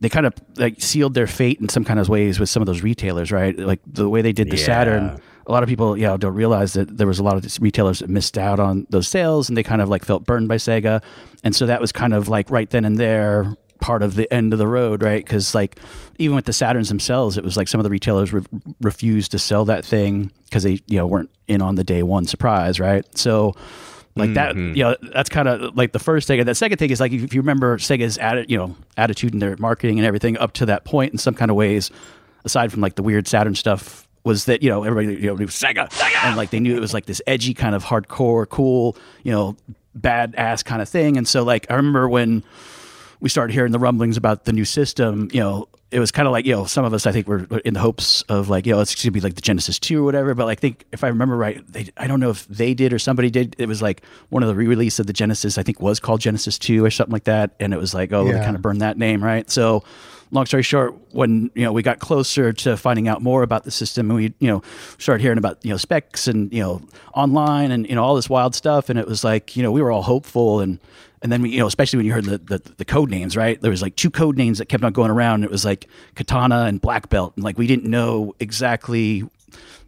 they 0.00 0.08
kind 0.08 0.26
of 0.26 0.32
like 0.56 0.80
sealed 0.80 1.14
their 1.14 1.26
fate 1.26 1.60
in 1.60 1.68
some 1.68 1.84
kind 1.84 1.98
of 2.00 2.08
ways 2.08 2.40
with 2.40 2.48
some 2.48 2.62
of 2.62 2.66
those 2.66 2.82
retailers 2.82 3.30
right 3.30 3.58
like 3.58 3.80
the 3.86 4.08
way 4.08 4.20
they 4.22 4.32
did 4.32 4.50
the 4.50 4.56
Yeah. 4.56 4.64
saturn 4.66 5.20
a 5.46 5.52
lot 5.52 5.64
of 5.64 5.68
people, 5.68 5.96
you 5.96 6.04
know, 6.04 6.16
don't 6.16 6.34
realize 6.34 6.74
that 6.74 6.96
there 6.96 7.08
was 7.08 7.18
a 7.18 7.24
lot 7.24 7.34
of 7.36 7.58
retailers 7.60 7.98
that 8.00 8.08
missed 8.10 8.38
out 8.38 8.60
on 8.60 8.86
those 8.90 9.08
sales, 9.08 9.48
and 9.48 9.56
they 9.58 9.64
kind 9.64 9.80
of 9.82 9.88
like 9.88 10.04
felt 10.04 10.24
burned 10.24 10.46
by 10.46 10.56
Sega, 10.58 11.02
and 11.42 11.56
so 11.56 11.66
that 11.66 11.80
was 11.80 11.90
kind 11.90 12.14
of 12.14 12.28
like 12.28 12.50
right 12.50 12.70
then 12.70 12.84
and 12.84 12.98
there 12.98 13.56
part 13.80 14.02
of 14.02 14.14
the 14.14 14.32
end 14.32 14.52
of 14.52 14.58
the 14.58 14.66
road, 14.66 15.02
right? 15.02 15.24
Because 15.24 15.54
like 15.54 15.78
even 16.18 16.36
with 16.36 16.44
the 16.44 16.52
Saturns 16.52 16.88
themselves, 16.88 17.36
it 17.36 17.44
was 17.44 17.56
like 17.56 17.68
some 17.68 17.80
of 17.80 17.84
the 17.84 17.90
retailers 17.90 18.32
re- 18.32 18.42
refused 18.80 19.30
to 19.32 19.38
sell 19.38 19.64
that 19.66 19.84
thing 19.84 20.30
because 20.44 20.62
they 20.62 20.80
you 20.86 20.98
know 20.98 21.06
weren't 21.06 21.30
in 21.48 21.62
on 21.62 21.74
the 21.74 21.84
day 21.84 22.02
one 22.02 22.24
surprise, 22.26 22.80
right? 22.80 23.04
So. 23.16 23.54
Like 24.16 24.34
that, 24.34 24.56
mm-hmm. 24.56 24.76
you 24.76 24.82
know, 24.82 24.96
that's 25.14 25.30
kind 25.30 25.48
of 25.48 25.76
like 25.76 25.92
the 25.92 26.00
first 26.00 26.26
thing. 26.26 26.40
And 26.40 26.48
the 26.48 26.54
second 26.54 26.78
thing 26.78 26.90
is 26.90 26.98
like 26.98 27.12
if 27.12 27.32
you 27.32 27.40
remember 27.40 27.78
Sega's 27.78 28.18
atti- 28.18 28.50
you 28.50 28.58
know, 28.58 28.76
attitude 28.96 29.32
in 29.32 29.38
their 29.38 29.56
marketing 29.56 29.98
and 29.98 30.06
everything 30.06 30.36
up 30.36 30.52
to 30.54 30.66
that 30.66 30.84
point, 30.84 31.12
in 31.12 31.18
some 31.18 31.32
kind 31.32 31.48
of 31.48 31.56
ways, 31.56 31.92
aside 32.44 32.72
from 32.72 32.80
like 32.80 32.96
the 32.96 33.04
weird 33.04 33.28
Saturn 33.28 33.54
stuff 33.54 34.08
was 34.24 34.44
that 34.46 34.62
you 34.62 34.68
know 34.68 34.82
everybody 34.84 35.14
you 35.20 35.28
know 35.28 35.36
knew 35.36 35.46
Sega, 35.46 35.88
and 36.24 36.36
like 36.36 36.50
they 36.50 36.60
knew 36.60 36.76
it 36.76 36.80
was 36.80 36.92
like 36.92 37.06
this 37.06 37.22
edgy 37.26 37.54
kind 37.54 37.74
of 37.74 37.84
hardcore, 37.84 38.48
cool, 38.48 38.96
you 39.22 39.32
know, 39.32 39.56
badass 39.98 40.64
kind 40.64 40.82
of 40.82 40.88
thing. 40.88 41.16
And 41.16 41.26
so 41.26 41.42
like 41.42 41.66
I 41.70 41.74
remember 41.74 42.08
when 42.08 42.42
we 43.20 43.28
started 43.28 43.52
hearing 43.52 43.72
the 43.72 43.78
rumblings 43.78 44.16
about 44.16 44.44
the 44.44 44.52
new 44.52 44.64
system, 44.64 45.28
you 45.32 45.40
know, 45.40 45.68
it 45.90 45.98
was 45.98 46.12
kind 46.12 46.28
of 46.28 46.32
like, 46.32 46.46
you 46.46 46.52
know, 46.52 46.64
some 46.66 46.84
of 46.84 46.94
us 46.94 47.06
I 47.06 47.12
think 47.12 47.26
were 47.26 47.46
in 47.64 47.74
the 47.74 47.80
hopes 47.80 48.22
of 48.22 48.48
like, 48.48 48.64
you 48.64 48.72
know, 48.72 48.80
it's 48.80 48.94
going 48.94 49.02
to 49.02 49.10
be 49.10 49.20
like 49.20 49.34
the 49.34 49.40
Genesis 49.40 49.78
2 49.78 50.00
or 50.00 50.04
whatever. 50.04 50.34
But 50.34 50.46
like, 50.46 50.58
I 50.58 50.60
think 50.60 50.84
if 50.92 51.02
I 51.02 51.08
remember 51.08 51.36
right, 51.36 51.60
they, 51.70 51.88
I 51.96 52.06
don't 52.06 52.20
know 52.20 52.30
if 52.30 52.46
they 52.46 52.74
did 52.74 52.92
or 52.92 52.98
somebody 52.98 53.28
did. 53.28 53.56
It 53.58 53.66
was 53.66 53.82
like 53.82 54.02
one 54.28 54.42
of 54.42 54.48
the 54.48 54.54
re 54.54 54.66
release 54.66 55.00
of 55.00 55.06
the 55.06 55.12
Genesis, 55.12 55.58
I 55.58 55.64
think 55.64 55.80
was 55.80 55.98
called 55.98 56.20
Genesis 56.20 56.58
2 56.58 56.84
or 56.84 56.90
something 56.90 57.12
like 57.12 57.24
that. 57.24 57.50
And 57.58 57.74
it 57.74 57.76
was 57.76 57.92
like, 57.92 58.12
oh, 58.12 58.24
they 58.24 58.32
kind 58.32 58.54
of 58.54 58.62
burned 58.62 58.82
that 58.82 58.98
name, 58.98 59.22
right? 59.22 59.50
So, 59.50 59.82
long 60.30 60.46
story 60.46 60.62
short, 60.62 60.94
when 61.10 61.50
you 61.54 61.64
know 61.64 61.72
we 61.72 61.82
got 61.82 61.98
closer 61.98 62.52
to 62.52 62.76
finding 62.76 63.08
out 63.08 63.22
more 63.22 63.42
about 63.42 63.64
the 63.64 63.70
system, 63.70 64.10
and 64.10 64.16
we 64.16 64.34
you 64.38 64.48
know 64.48 64.62
started 64.98 65.22
hearing 65.22 65.38
about 65.38 65.64
you 65.64 65.70
know 65.70 65.76
specs 65.76 66.28
and 66.28 66.52
you 66.52 66.60
know 66.60 66.82
online 67.14 67.70
and 67.70 67.88
you 67.88 67.94
know 67.94 68.04
all 68.04 68.14
this 68.14 68.30
wild 68.30 68.54
stuff, 68.54 68.88
and 68.88 68.98
it 68.98 69.06
was 69.06 69.24
like 69.24 69.56
you 69.56 69.62
know 69.62 69.72
we 69.72 69.82
were 69.82 69.90
all 69.90 70.02
hopeful 70.02 70.60
and. 70.60 70.78
And 71.22 71.30
then 71.30 71.42
we, 71.42 71.50
you 71.50 71.58
know, 71.58 71.66
especially 71.66 71.98
when 71.98 72.06
you 72.06 72.12
heard 72.12 72.24
the, 72.24 72.38
the, 72.38 72.72
the 72.78 72.84
code 72.84 73.10
names, 73.10 73.36
right? 73.36 73.60
There 73.60 73.70
was 73.70 73.82
like 73.82 73.94
two 73.94 74.10
code 74.10 74.38
names 74.38 74.58
that 74.58 74.66
kept 74.66 74.82
on 74.82 74.92
going 74.92 75.10
around. 75.10 75.44
It 75.44 75.50
was 75.50 75.64
like 75.64 75.86
Katana 76.14 76.64
and 76.64 76.80
Black 76.80 77.10
Belt, 77.10 77.34
and 77.36 77.44
like 77.44 77.58
we 77.58 77.66
didn't 77.66 77.84
know 77.84 78.34
exactly 78.40 79.24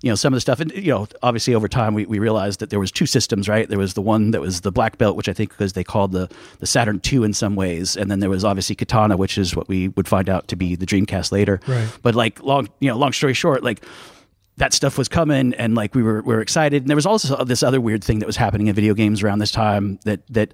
you 0.03 0.11
know 0.11 0.14
some 0.14 0.33
of 0.33 0.37
the 0.37 0.40
stuff. 0.40 0.61
And 0.61 0.73
you 0.73 0.90
know 0.90 1.07
obviously 1.23 1.55
over 1.55 1.68
time 1.68 1.95
we, 1.95 2.05
we 2.07 2.18
realized 2.18 2.61
that 2.61 2.71
there 2.71 2.81
was 2.81 2.90
two 2.90 3.07
systems 3.07 3.49
right? 3.49 3.68
There 3.68 3.79
was 3.79 3.95
the 3.95 4.03
one 4.03 4.33
that 4.33 4.40
was 4.40 4.61
the 4.61 4.73
black 4.73 4.99
belt 4.99 5.16
which 5.16 5.29
i 5.29 5.33
think 5.33 5.51
because 5.51 5.73
they 5.73 5.85
called 5.85 6.12
the 6.12 6.29
the 6.59 6.66
saturn 6.66 7.01
2 7.01 7.25
in 7.25 7.33
some 7.33 7.57
ways. 7.57 7.97
And 7.97 8.11
then 8.11 8.21
there 8.21 8.31
was 8.31 8.45
obviously 8.45 8.75
katana 8.75 9.16
which 9.16 9.38
is 9.38 9.57
what 9.57 9.68
we 9.68 9.88
would 9.88 10.09
find 10.09 10.29
out 10.29 10.49
to 10.49 10.57
be 10.57 10.75
the 10.75 10.87
dreamcast 10.87 11.33
later. 11.33 11.61
Right. 11.66 11.88
but 12.03 12.14
like 12.14 12.42
long 12.42 12.68
you 12.81 12.90
know 12.90 12.99
long 12.99 13.12
story 13.12 13.35
short 13.35 13.62
like 13.62 13.85
that 14.59 14.73
stuff 14.73 14.99
was 14.99 15.09
coming. 15.09 15.55
And 15.55 15.75
like 15.75 15.95
we 15.95 16.03
were 16.03 16.23
we 16.23 16.35
were 16.35 16.40
excited. 16.40 16.83
And 16.83 16.90
there 16.90 16.97
was 16.97 17.07
also 17.07 17.45
this 17.45 17.62
other 17.62 17.81
weird 17.81 18.05
thing 18.05 18.18
that 18.18 18.27
was 18.27 18.37
happening 18.37 18.66
in 18.66 18.75
video 18.75 18.95
games 18.95 19.23
around 19.23 19.38
this 19.38 19.51
time 19.51 19.99
that 20.05 20.27
that 20.29 20.53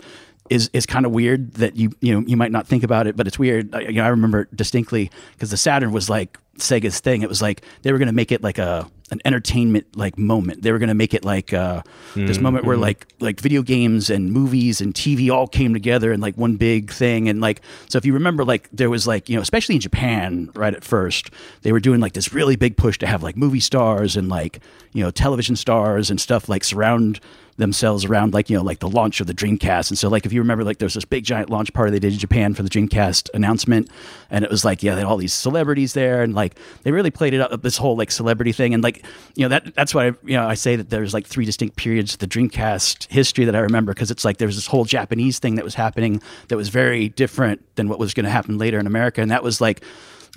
is 0.50 0.70
is 0.72 0.86
kind 0.86 1.06
of 1.06 1.12
weird 1.12 1.54
that 1.54 1.76
you 1.76 1.90
you 2.00 2.14
know 2.14 2.26
you 2.26 2.36
might 2.36 2.52
not 2.52 2.66
think 2.66 2.82
about 2.82 3.06
it 3.06 3.16
but 3.16 3.26
it's 3.26 3.38
weird. 3.38 3.74
I, 3.74 3.80
you 3.80 3.92
know 3.92 4.04
I 4.04 4.08
remember 4.08 4.48
distinctly 4.54 5.10
because 5.32 5.50
the 5.50 5.56
Saturn 5.56 5.92
was 5.92 6.08
like 6.08 6.38
Sega's 6.58 7.00
thing. 7.00 7.22
It 7.22 7.28
was 7.28 7.40
like 7.40 7.62
they 7.82 7.92
were 7.92 7.98
going 7.98 8.08
to 8.08 8.14
make 8.14 8.32
it 8.32 8.42
like 8.42 8.58
a 8.58 8.88
an 9.10 9.20
entertainment 9.24 9.96
like 9.96 10.18
moment. 10.18 10.62
They 10.62 10.70
were 10.70 10.78
going 10.78 10.88
to 10.88 10.94
make 10.94 11.14
it 11.14 11.24
like 11.24 11.54
uh, 11.54 11.82
this 12.14 12.38
moment 12.40 12.64
where 12.66 12.76
like 12.76 13.06
like 13.20 13.40
video 13.40 13.62
games 13.62 14.10
and 14.10 14.30
movies 14.32 14.80
and 14.80 14.92
TV 14.92 15.30
all 15.30 15.46
came 15.46 15.72
together 15.72 16.12
in 16.12 16.20
like 16.20 16.36
one 16.36 16.56
big 16.56 16.92
thing. 16.92 17.28
And 17.28 17.40
like 17.40 17.62
so 17.88 17.96
if 17.96 18.04
you 18.04 18.12
remember 18.12 18.44
like 18.44 18.68
there 18.72 18.90
was 18.90 19.06
like 19.06 19.28
you 19.28 19.36
know 19.36 19.42
especially 19.42 19.76
in 19.76 19.80
Japan 19.80 20.50
right 20.54 20.74
at 20.74 20.84
first 20.84 21.30
they 21.62 21.72
were 21.72 21.80
doing 21.80 22.00
like 22.00 22.12
this 22.12 22.32
really 22.32 22.56
big 22.56 22.76
push 22.76 22.98
to 22.98 23.06
have 23.06 23.22
like 23.22 23.36
movie 23.36 23.60
stars 23.60 24.16
and 24.16 24.28
like 24.28 24.60
you 24.92 25.02
know 25.02 25.10
television 25.10 25.56
stars 25.56 26.10
and 26.10 26.20
stuff 26.20 26.48
like 26.48 26.64
surround 26.64 27.20
themselves 27.58 28.04
around 28.04 28.32
like 28.32 28.48
you 28.48 28.56
know 28.56 28.62
like 28.62 28.78
the 28.78 28.88
launch 28.88 29.20
of 29.20 29.26
the 29.26 29.34
Dreamcast. 29.34 29.90
And 29.90 29.98
so 29.98 30.08
like 30.08 30.24
if 30.24 30.32
you 30.32 30.40
remember 30.40 30.64
like 30.64 30.78
there's 30.78 30.94
this 30.94 31.04
big 31.04 31.24
giant 31.24 31.50
launch 31.50 31.72
party 31.72 31.90
they 31.90 31.98
did 31.98 32.12
in 32.12 32.18
Japan 32.18 32.54
for 32.54 32.62
the 32.62 32.70
Dreamcast 32.70 33.28
announcement. 33.34 33.90
And 34.30 34.44
it 34.44 34.50
was 34.50 34.64
like 34.64 34.82
yeah 34.82 34.94
they 34.94 35.00
had 35.00 35.06
all 35.06 35.16
these 35.16 35.34
celebrities 35.34 35.92
there. 35.92 36.22
And 36.22 36.34
like 36.34 36.58
they 36.84 36.92
really 36.92 37.10
played 37.10 37.34
it 37.34 37.40
up 37.40 37.60
this 37.62 37.76
whole 37.76 37.96
like 37.96 38.10
celebrity 38.10 38.52
thing. 38.52 38.74
And 38.74 38.82
like 38.82 39.04
you 39.34 39.44
know 39.44 39.48
that 39.50 39.74
that's 39.74 39.94
why 39.94 40.06
I, 40.06 40.12
you 40.22 40.36
know 40.36 40.46
I 40.46 40.54
say 40.54 40.76
that 40.76 40.88
there's 40.88 41.12
like 41.12 41.26
three 41.26 41.44
distinct 41.44 41.76
periods 41.76 42.14
of 42.14 42.20
the 42.20 42.28
Dreamcast 42.28 43.10
history 43.10 43.44
that 43.44 43.54
I 43.56 43.60
remember. 43.60 43.92
Because 43.92 44.10
it's 44.10 44.24
like 44.24 44.38
there 44.38 44.48
was 44.48 44.56
this 44.56 44.66
whole 44.66 44.84
Japanese 44.84 45.38
thing 45.38 45.56
that 45.56 45.64
was 45.64 45.74
happening 45.74 46.22
that 46.48 46.56
was 46.56 46.68
very 46.68 47.08
different 47.08 47.62
than 47.76 47.88
what 47.88 47.98
was 47.98 48.14
going 48.14 48.24
to 48.24 48.30
happen 48.30 48.56
later 48.56 48.78
in 48.78 48.86
America. 48.86 49.20
And 49.20 49.30
that 49.30 49.42
was 49.42 49.60
like 49.60 49.82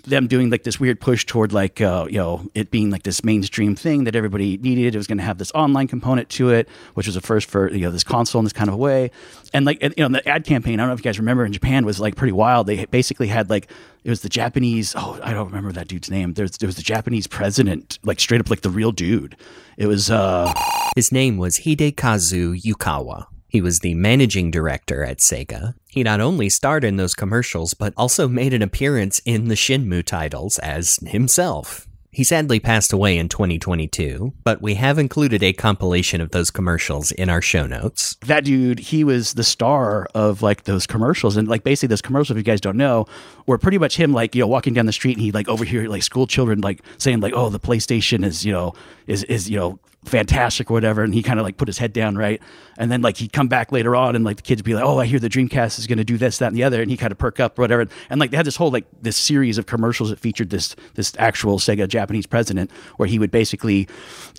them 0.03 0.27
doing 0.27 0.49
like 0.49 0.63
this 0.63 0.79
weird 0.79 0.99
push 0.99 1.25
toward 1.25 1.53
like 1.53 1.81
uh, 1.81 2.07
you 2.09 2.17
know 2.17 2.45
it 2.53 2.71
being 2.71 2.89
like 2.89 3.03
this 3.03 3.23
mainstream 3.23 3.75
thing 3.75 4.05
that 4.05 4.15
everybody 4.15 4.57
needed. 4.57 4.95
It 4.95 4.97
was 4.97 5.07
going 5.07 5.17
to 5.17 5.23
have 5.23 5.37
this 5.37 5.51
online 5.53 5.87
component 5.87 6.29
to 6.29 6.49
it, 6.49 6.67
which 6.93 7.07
was 7.07 7.15
a 7.15 7.21
first 7.21 7.49
for 7.49 7.71
you 7.71 7.81
know 7.81 7.91
this 7.91 8.03
console 8.03 8.39
in 8.39 8.45
this 8.45 8.53
kind 8.53 8.69
of 8.69 8.73
a 8.73 8.77
way. 8.77 9.11
And 9.53 9.65
like 9.65 9.81
you 9.81 9.91
know 9.97 10.09
the 10.09 10.27
ad 10.27 10.45
campaign, 10.45 10.79
I 10.79 10.83
don't 10.83 10.89
know 10.89 10.93
if 10.93 10.99
you 10.99 11.03
guys 11.03 11.19
remember 11.19 11.45
in 11.45 11.53
Japan 11.53 11.85
was 11.85 11.99
like 11.99 12.15
pretty 12.15 12.33
wild. 12.33 12.67
They 12.67 12.85
basically 12.85 13.27
had 13.27 13.49
like 13.49 13.69
it 14.03 14.09
was 14.09 14.21
the 14.21 14.29
Japanese. 14.29 14.93
Oh, 14.97 15.19
I 15.23 15.33
don't 15.33 15.47
remember 15.47 15.71
that 15.73 15.87
dude's 15.87 16.09
name. 16.09 16.33
There's 16.33 16.57
there 16.57 16.67
was 16.67 16.75
the 16.75 16.81
Japanese 16.83 17.27
president, 17.27 17.99
like 18.03 18.19
straight 18.19 18.41
up 18.41 18.49
like 18.49 18.61
the 18.61 18.69
real 18.69 18.91
dude. 18.91 19.35
It 19.77 19.87
was 19.87 20.09
uh 20.09 20.53
His 20.95 21.11
name 21.11 21.37
was 21.37 21.59
Hidekazu 21.59 22.61
Yukawa. 22.61 23.27
He 23.51 23.59
was 23.59 23.79
the 23.79 23.95
managing 23.95 24.49
director 24.49 25.03
at 25.03 25.17
Sega. 25.17 25.73
He 25.89 26.03
not 26.03 26.21
only 26.21 26.47
starred 26.47 26.85
in 26.85 26.95
those 26.95 27.13
commercials, 27.13 27.73
but 27.73 27.93
also 27.97 28.29
made 28.29 28.53
an 28.53 28.61
appearance 28.61 29.19
in 29.25 29.49
the 29.49 29.55
Shenmue 29.55 30.05
titles 30.05 30.57
as 30.59 30.99
himself. 31.05 31.85
He 32.13 32.23
sadly 32.23 32.61
passed 32.61 32.93
away 32.93 33.17
in 33.17 33.27
2022, 33.27 34.33
but 34.45 34.61
we 34.61 34.75
have 34.75 34.97
included 34.97 35.43
a 35.43 35.51
compilation 35.51 36.21
of 36.21 36.31
those 36.31 36.49
commercials 36.49 37.11
in 37.11 37.29
our 37.29 37.41
show 37.41 37.67
notes. 37.67 38.15
that 38.25 38.45
dude, 38.45 38.79
he 38.79 39.03
was 39.03 39.33
the 39.33 39.43
star 39.43 40.07
of 40.15 40.41
like 40.41 40.63
those 40.63 40.87
commercials. 40.87 41.35
And 41.35 41.49
like 41.49 41.65
basically 41.65 41.87
those 41.87 42.01
commercials, 42.01 42.31
if 42.31 42.37
you 42.37 42.43
guys 42.43 42.61
don't 42.61 42.77
know, 42.77 43.05
were 43.47 43.57
pretty 43.57 43.77
much 43.77 43.97
him 43.97 44.13
like, 44.13 44.33
you 44.33 44.41
know, 44.41 44.47
walking 44.47 44.73
down 44.73 44.85
the 44.85 44.93
street 44.93 45.17
and 45.17 45.21
he 45.21 45.33
like 45.33 45.49
overhear 45.49 45.89
like 45.89 46.03
school 46.03 46.25
children 46.25 46.61
like 46.61 46.81
saying 46.97 47.19
like, 47.19 47.33
oh, 47.35 47.49
the 47.49 47.59
PlayStation 47.59 48.23
is, 48.23 48.45
you 48.45 48.53
know, 48.53 48.73
is, 49.07 49.25
is, 49.25 49.49
you 49.49 49.57
know, 49.57 49.79
fantastic 50.05 50.71
or 50.71 50.73
whatever. 50.73 51.03
And 51.03 51.13
he 51.13 51.21
kind 51.21 51.39
of 51.39 51.45
like 51.45 51.57
put 51.57 51.67
his 51.67 51.77
head 51.77 51.93
down, 51.93 52.17
right? 52.17 52.41
And 52.77 52.91
then 52.91 53.01
like 53.03 53.17
he'd 53.17 53.31
come 53.31 53.47
back 53.47 53.71
later 53.71 53.95
on 53.95 54.15
and 54.15 54.25
like 54.25 54.37
the 54.37 54.41
kids 54.41 54.59
would 54.59 54.65
be 54.65 54.73
like, 54.73 54.83
oh, 54.83 54.97
I 54.97 55.05
hear 55.05 55.19
the 55.19 55.29
Dreamcast 55.29 55.77
is 55.77 55.85
going 55.85 55.99
to 55.99 56.03
do 56.03 56.17
this, 56.17 56.39
that, 56.39 56.47
and 56.47 56.55
the 56.55 56.63
other. 56.63 56.81
And 56.81 56.89
he 56.89 56.97
kind 56.97 57.11
of 57.11 57.19
perk 57.19 57.39
up 57.39 57.59
or 57.59 57.61
whatever. 57.61 57.85
And 58.09 58.19
like 58.19 58.31
they 58.31 58.37
had 58.37 58.45
this 58.47 58.55
whole 58.55 58.71
like 58.71 58.85
this 59.01 59.15
series 59.15 59.59
of 59.59 59.67
commercials 59.67 60.09
that 60.09 60.19
featured 60.19 60.49
this, 60.49 60.75
this 60.95 61.13
actual 61.19 61.59
Sega 61.59 61.87
Japanese 61.87 62.25
president 62.25 62.71
where 62.97 63.07
he 63.07 63.19
would 63.19 63.29
basically, 63.29 63.87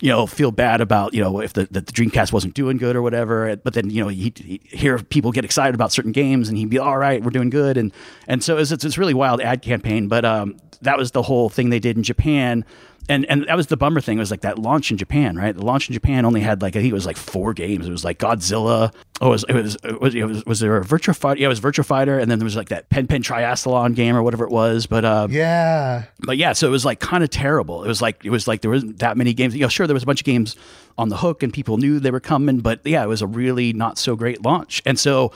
you 0.01 0.09
know, 0.09 0.27
feel 0.27 0.51
bad 0.51 0.81
about, 0.81 1.13
you 1.13 1.21
know, 1.23 1.39
if 1.39 1.53
the, 1.53 1.65
the, 1.71 1.79
the 1.79 1.91
Dreamcast 1.93 2.33
wasn't 2.33 2.55
doing 2.55 2.77
good 2.77 2.97
or 2.97 3.01
whatever. 3.01 3.55
But 3.55 3.73
then, 3.73 3.89
you 3.89 4.03
know, 4.03 4.09
he'd, 4.09 4.37
he'd 4.39 4.61
hear 4.65 4.99
people 4.99 5.31
get 5.31 5.45
excited 5.45 5.75
about 5.75 5.93
certain 5.93 6.11
games 6.11 6.49
and 6.49 6.57
he'd 6.57 6.69
be, 6.69 6.79
all 6.79 6.97
right, 6.97 7.23
we're 7.23 7.31
doing 7.31 7.49
good. 7.49 7.77
And, 7.77 7.93
and 8.27 8.43
so 8.43 8.57
it's, 8.57 8.71
it's 8.71 8.97
really 8.97 9.13
wild 9.13 9.39
ad 9.39 9.61
campaign. 9.61 10.09
But 10.09 10.25
um, 10.25 10.57
that 10.81 10.97
was 10.97 11.11
the 11.11 11.21
whole 11.21 11.49
thing 11.49 11.69
they 11.69 11.79
did 11.79 11.95
in 11.95 12.03
Japan. 12.03 12.65
And, 13.09 13.25
and 13.25 13.45
that 13.47 13.57
was 13.57 13.67
the 13.67 13.75
bummer 13.75 13.99
thing. 13.99 14.17
It 14.17 14.21
was 14.21 14.31
like 14.31 14.41
that 14.41 14.57
launch 14.57 14.89
in 14.89 14.97
Japan, 14.97 15.35
right? 15.35 15.53
The 15.53 15.65
launch 15.65 15.89
in 15.89 15.93
Japan 15.93 16.23
only 16.25 16.39
had 16.39 16.61
like 16.61 16.75
I 16.75 16.79
think 16.79 16.91
it 16.91 16.93
was 16.93 17.05
like 17.05 17.17
four 17.17 17.53
games. 17.53 17.85
It 17.85 17.91
was 17.91 18.05
like 18.05 18.17
Godzilla. 18.17 18.93
Oh, 19.19 19.27
it 19.27 19.29
was 19.31 19.45
it 19.49 19.53
was 19.53 19.75
it 19.83 19.99
was, 20.01 20.15
it 20.15 20.23
was, 20.23 20.45
was 20.45 20.59
there 20.61 20.77
a 20.77 20.81
Virtua 20.85 21.15
Fighter? 21.15 21.39
Yeah, 21.41 21.47
it 21.47 21.49
was 21.49 21.59
Virtua 21.59 21.83
Fighter, 21.85 22.17
and 22.17 22.31
then 22.31 22.39
there 22.39 22.45
was 22.45 22.55
like 22.55 22.69
that 22.69 22.89
Pen 22.89 23.07
Pen 23.07 23.21
Triathlon 23.21 23.93
game 23.93 24.15
or 24.15 24.23
whatever 24.23 24.45
it 24.45 24.51
was. 24.51 24.85
But 24.85 25.03
um, 25.03 25.31
Yeah. 25.31 26.03
but 26.19 26.37
yeah, 26.37 26.53
so 26.53 26.65
it 26.67 26.71
was 26.71 26.85
like 26.85 27.01
kind 27.01 27.23
of 27.25 27.29
terrible. 27.29 27.83
It 27.83 27.87
was 27.89 28.01
like 28.01 28.23
it 28.23 28.29
was 28.29 28.47
like 28.47 28.61
there 28.61 28.71
wasn't 28.71 28.99
that 28.99 29.17
many 29.17 29.33
games. 29.33 29.53
You 29.53 29.61
know, 29.61 29.67
sure 29.67 29.85
there 29.85 29.93
was 29.93 30.03
a 30.03 30.07
bunch 30.07 30.21
of 30.21 30.25
games 30.25 30.55
on 30.97 31.09
the 31.09 31.17
hook 31.17 31.43
and 31.43 31.51
people 31.51 31.77
knew 31.77 31.99
they 31.99 32.11
were 32.11 32.19
coming, 32.21 32.59
but 32.59 32.79
yeah, 32.85 33.03
it 33.03 33.07
was 33.07 33.21
a 33.21 33.27
really 33.27 33.73
not 33.73 33.97
so 33.97 34.15
great 34.15 34.43
launch. 34.43 34.81
And 34.85 34.97
so 34.97 35.31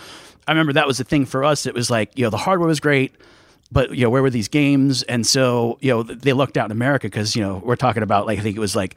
I 0.47 0.51
remember 0.51 0.71
that 0.73 0.87
was 0.87 0.99
the 0.99 1.03
thing 1.03 1.25
for 1.25 1.43
us. 1.43 1.65
It 1.65 1.73
was 1.73 1.89
like 1.91 2.17
you 2.17 2.23
know 2.23 2.29
the 2.29 2.37
hardware 2.37 2.67
was 2.67 2.79
great, 2.79 3.13
but 3.71 3.95
you 3.95 4.03
know 4.03 4.09
where 4.09 4.21
were 4.21 4.29
these 4.29 4.47
games? 4.47 5.03
And 5.03 5.25
so 5.25 5.77
you 5.81 5.91
know 5.91 6.03
they 6.03 6.33
looked 6.33 6.57
out 6.57 6.65
in 6.65 6.71
America 6.71 7.07
because 7.07 7.35
you 7.35 7.41
know 7.41 7.61
we're 7.63 7.75
talking 7.75 8.03
about 8.03 8.25
like 8.25 8.39
I 8.39 8.41
think 8.41 8.55
it 8.55 8.61
was 8.61 8.75
like. 8.75 8.95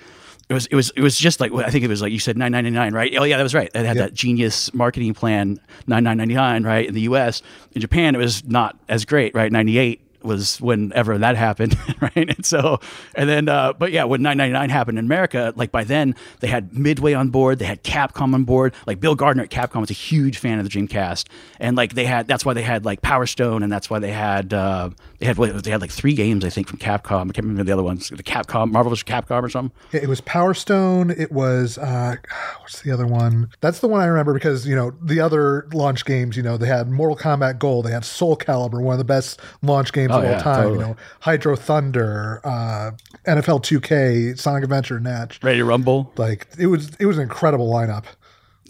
It 0.48 0.54
was 0.54 0.66
it 0.66 0.74
was 0.74 0.90
it 0.96 1.00
was 1.00 1.16
just 1.16 1.38
like 1.38 1.52
I 1.52 1.70
think 1.70 1.84
it 1.84 1.88
was 1.88 2.02
like 2.02 2.10
you 2.10 2.18
said 2.18 2.36
nine 2.36 2.50
ninety 2.50 2.70
nine 2.70 2.92
right 2.92 3.14
oh 3.16 3.22
yeah 3.22 3.36
that 3.36 3.42
was 3.44 3.54
right 3.54 3.70
it 3.72 3.86
had 3.86 3.98
that 3.98 4.14
genius 4.14 4.74
marketing 4.74 5.14
plan 5.14 5.60
nine 5.86 6.02
nine 6.02 6.16
ninety 6.16 6.34
nine 6.34 6.64
right 6.64 6.88
in 6.88 6.92
the 6.92 7.02
U.S. 7.02 7.40
in 7.70 7.80
Japan 7.80 8.16
it 8.16 8.18
was 8.18 8.42
not 8.44 8.76
as 8.88 9.04
great 9.04 9.32
right 9.32 9.52
ninety 9.52 9.78
eight 9.78 10.09
was 10.22 10.60
whenever 10.60 11.18
that 11.18 11.36
happened, 11.36 11.76
right? 12.00 12.16
And 12.16 12.44
so, 12.44 12.80
and 13.14 13.28
then, 13.28 13.48
uh, 13.48 13.72
but 13.72 13.92
yeah, 13.92 14.04
when 14.04 14.22
999 14.22 14.70
happened 14.70 14.98
in 14.98 15.04
America, 15.04 15.52
like 15.56 15.72
by 15.72 15.84
then 15.84 16.14
they 16.40 16.48
had 16.48 16.76
Midway 16.76 17.14
on 17.14 17.30
board, 17.30 17.58
they 17.58 17.64
had 17.64 17.82
Capcom 17.82 18.34
on 18.34 18.44
board. 18.44 18.74
Like 18.86 19.00
Bill 19.00 19.14
Gardner 19.14 19.44
at 19.44 19.50
Capcom 19.50 19.80
was 19.80 19.90
a 19.90 19.94
huge 19.94 20.38
fan 20.38 20.58
of 20.58 20.64
the 20.64 20.70
Dreamcast, 20.70 21.26
and 21.58 21.76
like 21.76 21.94
they 21.94 22.04
had 22.04 22.26
that's 22.26 22.44
why 22.44 22.54
they 22.54 22.62
had 22.62 22.84
like 22.84 23.02
Power 23.02 23.26
Stone, 23.26 23.62
and 23.62 23.72
that's 23.72 23.88
why 23.88 23.98
they 23.98 24.12
had 24.12 24.52
uh, 24.52 24.90
they 25.18 25.26
had 25.26 25.38
what, 25.38 25.64
they 25.64 25.70
had 25.70 25.80
like 25.80 25.90
three 25.90 26.14
games 26.14 26.44
I 26.44 26.50
think 26.50 26.68
from 26.68 26.78
Capcom. 26.78 27.30
I 27.30 27.32
can't 27.32 27.38
remember 27.38 27.64
the 27.64 27.72
other 27.72 27.82
ones, 27.82 28.08
the 28.08 28.22
Capcom, 28.22 28.70
Marvel 28.70 28.90
vs. 28.90 29.04
Capcom 29.04 29.42
or 29.42 29.48
something. 29.48 29.76
It 29.92 30.08
was 30.08 30.20
Power 30.20 30.54
Stone. 30.54 31.10
It 31.10 31.32
was 31.32 31.78
uh, 31.78 32.16
what's 32.60 32.82
the 32.82 32.92
other 32.92 33.06
one? 33.06 33.50
That's 33.60 33.80
the 33.80 33.88
one 33.88 34.00
I 34.00 34.06
remember 34.06 34.34
because 34.34 34.66
you 34.66 34.76
know 34.76 34.92
the 35.02 35.20
other 35.20 35.66
launch 35.72 36.04
games. 36.04 36.36
You 36.36 36.42
know 36.42 36.56
they 36.56 36.66
had 36.66 36.90
Mortal 36.90 37.16
Kombat 37.16 37.58
Gold. 37.58 37.86
They 37.86 37.92
had 37.92 38.04
Soul 38.04 38.36
Calibur, 38.36 38.80
one 38.80 38.94
of 38.94 38.98
the 38.98 39.04
best 39.04 39.40
launch 39.62 39.92
games 39.92 40.09
Oh, 40.12 40.20
of 40.20 40.34
all 40.34 40.40
time. 40.40 40.62
totally. 40.62 40.78
You 40.80 40.86
know 40.86 40.96
Hydro 41.20 41.56
Thunder, 41.56 42.40
uh, 42.44 42.92
NFL 43.26 43.62
2K, 43.62 44.38
Sonic 44.38 44.64
Adventure, 44.64 45.00
Natch. 45.00 45.42
Ready 45.42 45.58
to 45.58 45.64
Rumble. 45.64 46.12
Like 46.16 46.48
it 46.58 46.66
was, 46.66 46.94
it 46.98 47.06
was 47.06 47.16
an 47.16 47.24
incredible 47.24 47.70
lineup. 47.70 48.04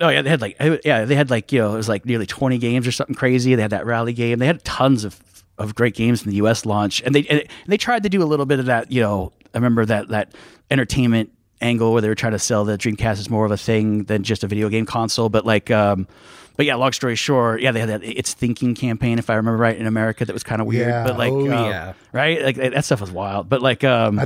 Oh 0.00 0.08
yeah, 0.08 0.22
they 0.22 0.30
had 0.30 0.40
like 0.40 0.56
yeah, 0.84 1.04
they 1.04 1.14
had 1.14 1.30
like 1.30 1.52
you 1.52 1.60
know 1.60 1.74
it 1.74 1.76
was 1.76 1.88
like 1.88 2.06
nearly 2.06 2.26
twenty 2.26 2.58
games 2.58 2.86
or 2.86 2.92
something 2.92 3.14
crazy. 3.14 3.54
They 3.54 3.62
had 3.62 3.72
that 3.72 3.84
rally 3.84 4.12
game. 4.12 4.38
They 4.38 4.46
had 4.46 4.64
tons 4.64 5.04
of 5.04 5.20
of 5.58 5.74
great 5.74 5.94
games 5.94 6.22
in 6.22 6.30
the 6.30 6.36
U.S. 6.36 6.64
launch, 6.64 7.02
and 7.02 7.14
they 7.14 7.26
and 7.26 7.44
they 7.66 7.76
tried 7.76 8.02
to 8.04 8.08
do 8.08 8.22
a 8.22 8.24
little 8.24 8.46
bit 8.46 8.58
of 8.58 8.66
that. 8.66 8.90
You 8.90 9.02
know, 9.02 9.32
I 9.54 9.58
remember 9.58 9.84
that 9.84 10.08
that 10.08 10.34
entertainment 10.70 11.32
angle 11.60 11.92
where 11.92 12.00
they 12.00 12.08
were 12.08 12.14
trying 12.14 12.32
to 12.32 12.38
sell 12.38 12.64
the 12.64 12.78
Dreamcast 12.78 13.18
as 13.18 13.28
more 13.28 13.44
of 13.44 13.50
a 13.50 13.56
thing 13.58 14.04
than 14.04 14.22
just 14.22 14.42
a 14.42 14.46
video 14.46 14.70
game 14.70 14.86
console. 14.86 15.28
But 15.28 15.44
like, 15.44 15.70
um, 15.70 16.08
but 16.56 16.66
yeah, 16.66 16.74
long 16.74 16.92
story 16.92 17.14
short, 17.16 17.60
yeah, 17.60 17.72
they 17.72 17.80
had 17.80 17.88
that 17.88 18.02
It's 18.02 18.34
Thinking 18.34 18.74
campaign, 18.74 19.18
if 19.18 19.30
I 19.30 19.34
remember 19.34 19.58
right, 19.58 19.76
in 19.76 19.86
America 19.86 20.24
that 20.24 20.32
was 20.32 20.42
kind 20.42 20.60
of 20.60 20.66
weird. 20.66 20.88
Yeah. 20.88 21.04
But 21.04 21.18
like, 21.18 21.32
Oh, 21.32 21.40
uh, 21.50 21.68
yeah. 21.68 21.92
right, 22.12 22.42
like 22.42 22.56
that 22.56 22.84
stuff 22.84 23.00
was 23.00 23.10
wild. 23.10 23.48
But 23.48 23.62
like, 23.62 23.84
um, 23.84 24.20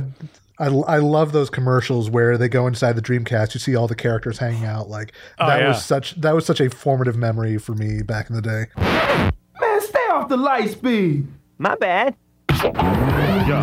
I, 0.57 0.67
I 0.67 0.97
love 0.99 1.31
those 1.33 1.49
commercials 1.49 2.09
where 2.09 2.37
they 2.37 2.47
go 2.47 2.65
inside 2.67 2.93
the 2.93 3.01
Dreamcast. 3.01 3.53
You 3.53 3.59
see 3.59 3.75
all 3.75 3.87
the 3.87 3.95
characters 3.95 4.37
hanging 4.37 4.65
out. 4.65 4.89
Like 4.89 5.13
that 5.37 5.59
yeah. 5.59 5.67
was 5.69 5.83
such 5.83 6.15
that 6.21 6.33
was 6.33 6.45
such 6.45 6.61
a 6.61 6.69
formative 6.69 7.17
memory 7.17 7.57
for 7.57 7.73
me 7.73 8.01
back 8.01 8.29
in 8.29 8.35
the 8.35 8.41
day. 8.41 8.65
Man, 8.77 9.81
stay 9.81 9.99
off 10.11 10.29
the 10.29 10.37
light 10.37 10.71
speed. 10.71 11.27
My 11.57 11.75
bad. 11.75 12.15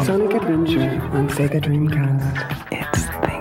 Sonic 0.04 0.34
Adventure 0.34 1.00
on 1.12 1.28
Sega 1.28 1.60
Dreamcast. 1.62 2.66
It's 2.70 3.06
thinking. 3.06 3.31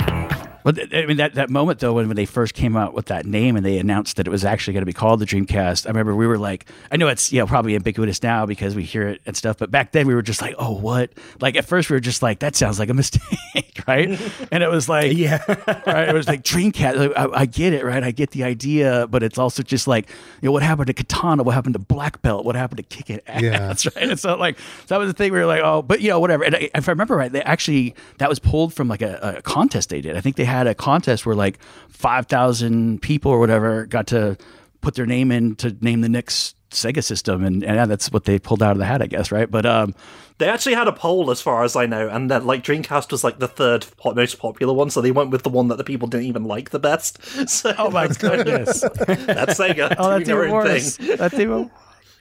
But 0.64 0.76
th- 0.76 0.94
I 0.94 1.06
mean 1.06 1.18
that, 1.18 1.36
that 1.36 1.50
moment 1.50 1.80
though 1.80 1.94
when, 1.94 2.08
when 2.08 2.16
they 2.16 2.26
first 2.26 2.54
came 2.54 2.76
out 2.78 2.94
with 2.94 3.06
that 3.08 3.26
name 3.26 3.56
and 3.56 3.66
they 3.66 3.78
announced 3.78 4.18
that 4.18 4.28
it 4.28 4.30
was 4.30 4.46
actually 4.46 4.74
going 4.74 4.82
to 4.82 4.86
be 4.86 4.94
called 4.94 5.20
the 5.20 5.26
Dreamcast, 5.26 5.86
I 5.86 5.90
remember 5.90 6.16
we 6.16 6.28
were 6.28 6.38
like, 6.38 6.66
I 6.92 6.98
know 6.98 7.08
it's 7.08 7.32
you 7.32 7.40
know 7.40 7.48
probably 7.48 7.74
ubiquitous 7.74 8.22
now 8.24 8.46
because 8.46 8.76
we 8.76 8.84
hear 8.84 9.08
it 9.08 9.22
and 9.26 9.36
stuff, 9.36 9.58
but 9.58 9.72
back 9.72 9.92
then 9.92 10.08
we 10.08 10.14
were 10.16 10.22
just 10.22 10.42
like, 10.42 10.56
oh 10.60 10.74
what? 10.74 11.12
Like 11.40 11.56
at 11.56 11.66
first 11.66 11.90
we 11.90 11.96
were 11.96 12.00
just 12.02 12.22
like 12.22 12.40
that 12.40 12.56
sounds 12.56 12.80
like 12.80 12.90
a 12.90 12.94
mistake, 13.02 13.82
right? 13.88 14.10
and 14.52 14.64
it 14.64 14.70
was 14.70 14.88
like 14.90 15.14
Yeah. 15.14 15.44
right? 15.86 16.10
It 16.10 16.14
was 16.14 16.28
like 16.28 16.44
Dreamcast. 16.44 16.96
Like, 16.96 17.18
I, 17.18 17.42
I 17.42 17.46
get 17.46 17.74
it, 17.74 17.84
right? 17.84 18.04
I 18.04 18.12
get 18.12 18.32
the 18.32 18.44
idea, 18.44 19.08
but 19.08 19.24
it's 19.24 19.38
also 19.38 19.64
just 19.64 19.88
like, 19.88 20.10
you 20.42 20.48
know, 20.48 20.52
what 20.52 20.64
happened 20.64 20.88
to 20.88 20.94
Katana? 20.94 21.44
What 21.44 21.54
happened 21.56 21.74
to 21.74 21.80
Black 21.80 22.22
Belt? 22.22 22.46
What 22.46 22.56
happened 22.56 22.78
to 22.78 22.84
Kicking 22.84 23.20
Ass? 23.28 23.42
Yeah. 23.42 23.60
That's 23.60 23.86
right? 23.86 24.10
And 24.10 24.20
so 24.20 24.36
like 24.36 24.58
that 24.88 24.98
was 24.98 25.10
the 25.10 25.14
thing. 25.14 25.32
We 25.32 25.40
were 25.40 25.46
like, 25.46 25.62
oh, 25.64 25.82
but 25.82 26.02
you 26.02 26.10
know, 26.10 26.20
whatever. 26.20 26.44
And 26.44 26.56
I, 26.56 26.70
if 26.76 26.88
I 26.88 26.92
remember 26.92 27.16
right, 27.16 27.32
they 27.32 27.42
actually 27.42 27.96
that 28.18 28.30
was 28.30 28.40
pulled 28.40 28.74
from 28.74 28.88
like 28.88 29.02
a, 29.02 29.36
a 29.38 29.42
contest 29.42 29.90
they 29.90 30.02
did. 30.02 30.16
I 30.18 30.22
think 30.22 30.36
they 30.36 30.46
had 30.52 30.68
a 30.68 30.76
contest 30.76 31.26
where 31.26 31.36
like 31.36 31.60
five 31.90 32.28
thousand 32.28 33.02
people 33.02 33.32
or 33.32 33.40
whatever 33.40 33.86
got 33.86 34.08
to 34.08 34.38
put 34.82 34.96
their 34.96 35.06
name 35.06 35.32
in 35.32 35.56
to 35.56 35.76
name 35.82 36.02
the 36.02 36.10
next 36.10 36.56
Sega 36.72 37.04
system, 37.04 37.44
and, 37.44 37.64
and 37.64 37.76
yeah, 37.76 37.86
that's 37.86 38.12
what 38.12 38.24
they 38.24 38.40
pulled 38.40 38.64
out 38.64 38.72
of 38.72 38.78
the 38.78 38.86
hat, 38.86 39.02
I 39.02 39.08
guess, 39.08 39.32
right? 39.32 39.50
But 39.50 39.66
um, 39.66 39.94
They 40.38 40.48
actually 40.50 40.76
had 40.76 40.88
a 40.88 40.94
poll, 40.94 41.30
as 41.30 41.42
far 41.42 41.64
as 41.66 41.76
I 41.76 41.86
know, 41.86 42.08
and 42.08 42.32
that 42.32 42.46
like 42.46 42.64
Dreamcast 42.64 43.12
was 43.12 43.24
like 43.26 43.40
the 43.40 43.48
third 43.48 43.86
most 44.16 44.40
popular 44.40 44.74
one, 44.74 44.90
so 44.90 45.02
they 45.02 45.12
went 45.12 45.32
with 45.32 45.44
the 45.44 45.50
one 45.50 45.68
that 45.68 45.76
the 45.78 45.84
people 45.84 46.08
didn't 46.08 46.28
even 46.28 46.46
like 46.46 46.70
the 46.70 46.80
best. 46.80 47.20
So 47.50 47.74
oh 47.78 47.90
my 47.90 48.08
goodness, 48.08 48.82
that's 49.08 49.60
Sega 49.60 49.96
oh, 49.98 50.18
that's 50.18 50.30
even 50.30 50.52
worse. 50.52 50.96
thing. 50.96 51.18
That's 51.18 51.34
even 51.34 51.70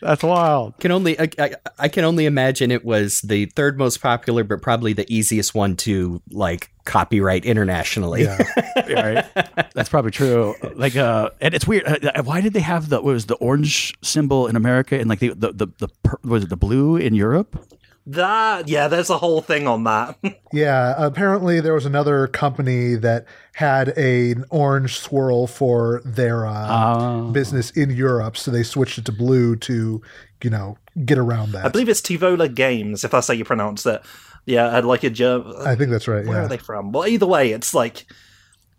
that's 0.00 0.22
wild. 0.22 0.78
Can 0.78 0.90
only 0.92 1.18
I, 1.18 1.28
I, 1.38 1.54
I 1.78 1.88
can 1.88 2.04
only 2.04 2.26
imagine 2.26 2.70
it 2.70 2.84
was 2.84 3.20
the 3.20 3.46
third 3.46 3.78
most 3.78 4.00
popular, 4.00 4.44
but 4.44 4.62
probably 4.62 4.92
the 4.92 5.10
easiest 5.12 5.54
one 5.54 5.76
to 5.76 6.20
like 6.30 6.70
copyright 6.84 7.44
internationally. 7.44 8.24
Yeah. 8.24 8.42
Yeah, 8.88 9.22
right. 9.34 9.72
That's 9.74 9.88
probably 9.88 10.10
true. 10.10 10.54
Like, 10.74 10.96
uh, 10.96 11.30
and 11.40 11.54
it's 11.54 11.66
weird. 11.66 11.86
Uh, 11.86 12.22
why 12.22 12.40
did 12.40 12.52
they 12.52 12.60
have 12.60 12.88
the 12.88 12.96
what 12.96 13.12
was 13.12 13.26
the 13.26 13.36
orange 13.36 13.94
symbol 14.02 14.46
in 14.46 14.56
America 14.56 14.98
and 14.98 15.08
like 15.08 15.20
the 15.20 15.34
the 15.34 15.52
the, 15.52 15.66
the 15.78 15.88
per- 16.02 16.18
was 16.24 16.44
it 16.44 16.48
the 16.48 16.56
blue 16.56 16.96
in 16.96 17.14
Europe? 17.14 17.58
That 18.06 18.68
yeah, 18.68 18.88
there's 18.88 19.10
a 19.10 19.18
whole 19.18 19.40
thing 19.40 19.66
on 19.66 19.84
that. 19.84 20.16
Yeah, 20.52 20.94
apparently 20.98 21.60
there 21.60 21.74
was 21.74 21.86
another 21.86 22.26
company 22.26 22.96
that 22.96 23.24
had 23.54 23.96
a, 23.96 24.32
an 24.32 24.44
orange 24.50 24.98
swirl 24.98 25.46
for 25.46 26.02
their 26.04 26.44
uh, 26.44 26.66
Oh. 26.68 27.30
business 27.30 27.70
in 27.70 27.90
Europe, 27.90 28.36
so 28.36 28.50
they 28.50 28.64
switched 28.64 28.98
it 28.98 29.04
to 29.04 29.12
blue 29.12 29.54
to, 29.56 30.02
you 30.42 30.50
know, 30.50 30.76
get 31.04 31.18
around 31.18 31.52
that. 31.52 31.66
I 31.66 31.68
believe 31.68 31.88
it's 31.88 32.00
Tivola 32.00 32.52
Games, 32.52 33.04
if 33.04 33.12
that's 33.12 33.28
how 33.28 33.34
you 33.34 33.44
pronounce 33.44 33.86
it. 33.86 34.02
Yeah, 34.44 34.76
I'd 34.76 34.84
like 34.84 35.04
a 35.04 35.10
German. 35.10 35.54
I 35.64 35.76
think 35.76 35.90
that's 35.90 36.08
right. 36.08 36.26
Where 36.26 36.38
yeah. 36.38 36.44
are 36.46 36.48
they 36.48 36.56
from? 36.56 36.90
Well, 36.90 37.06
either 37.06 37.26
way, 37.28 37.52
it's 37.52 37.72
like 37.74 38.06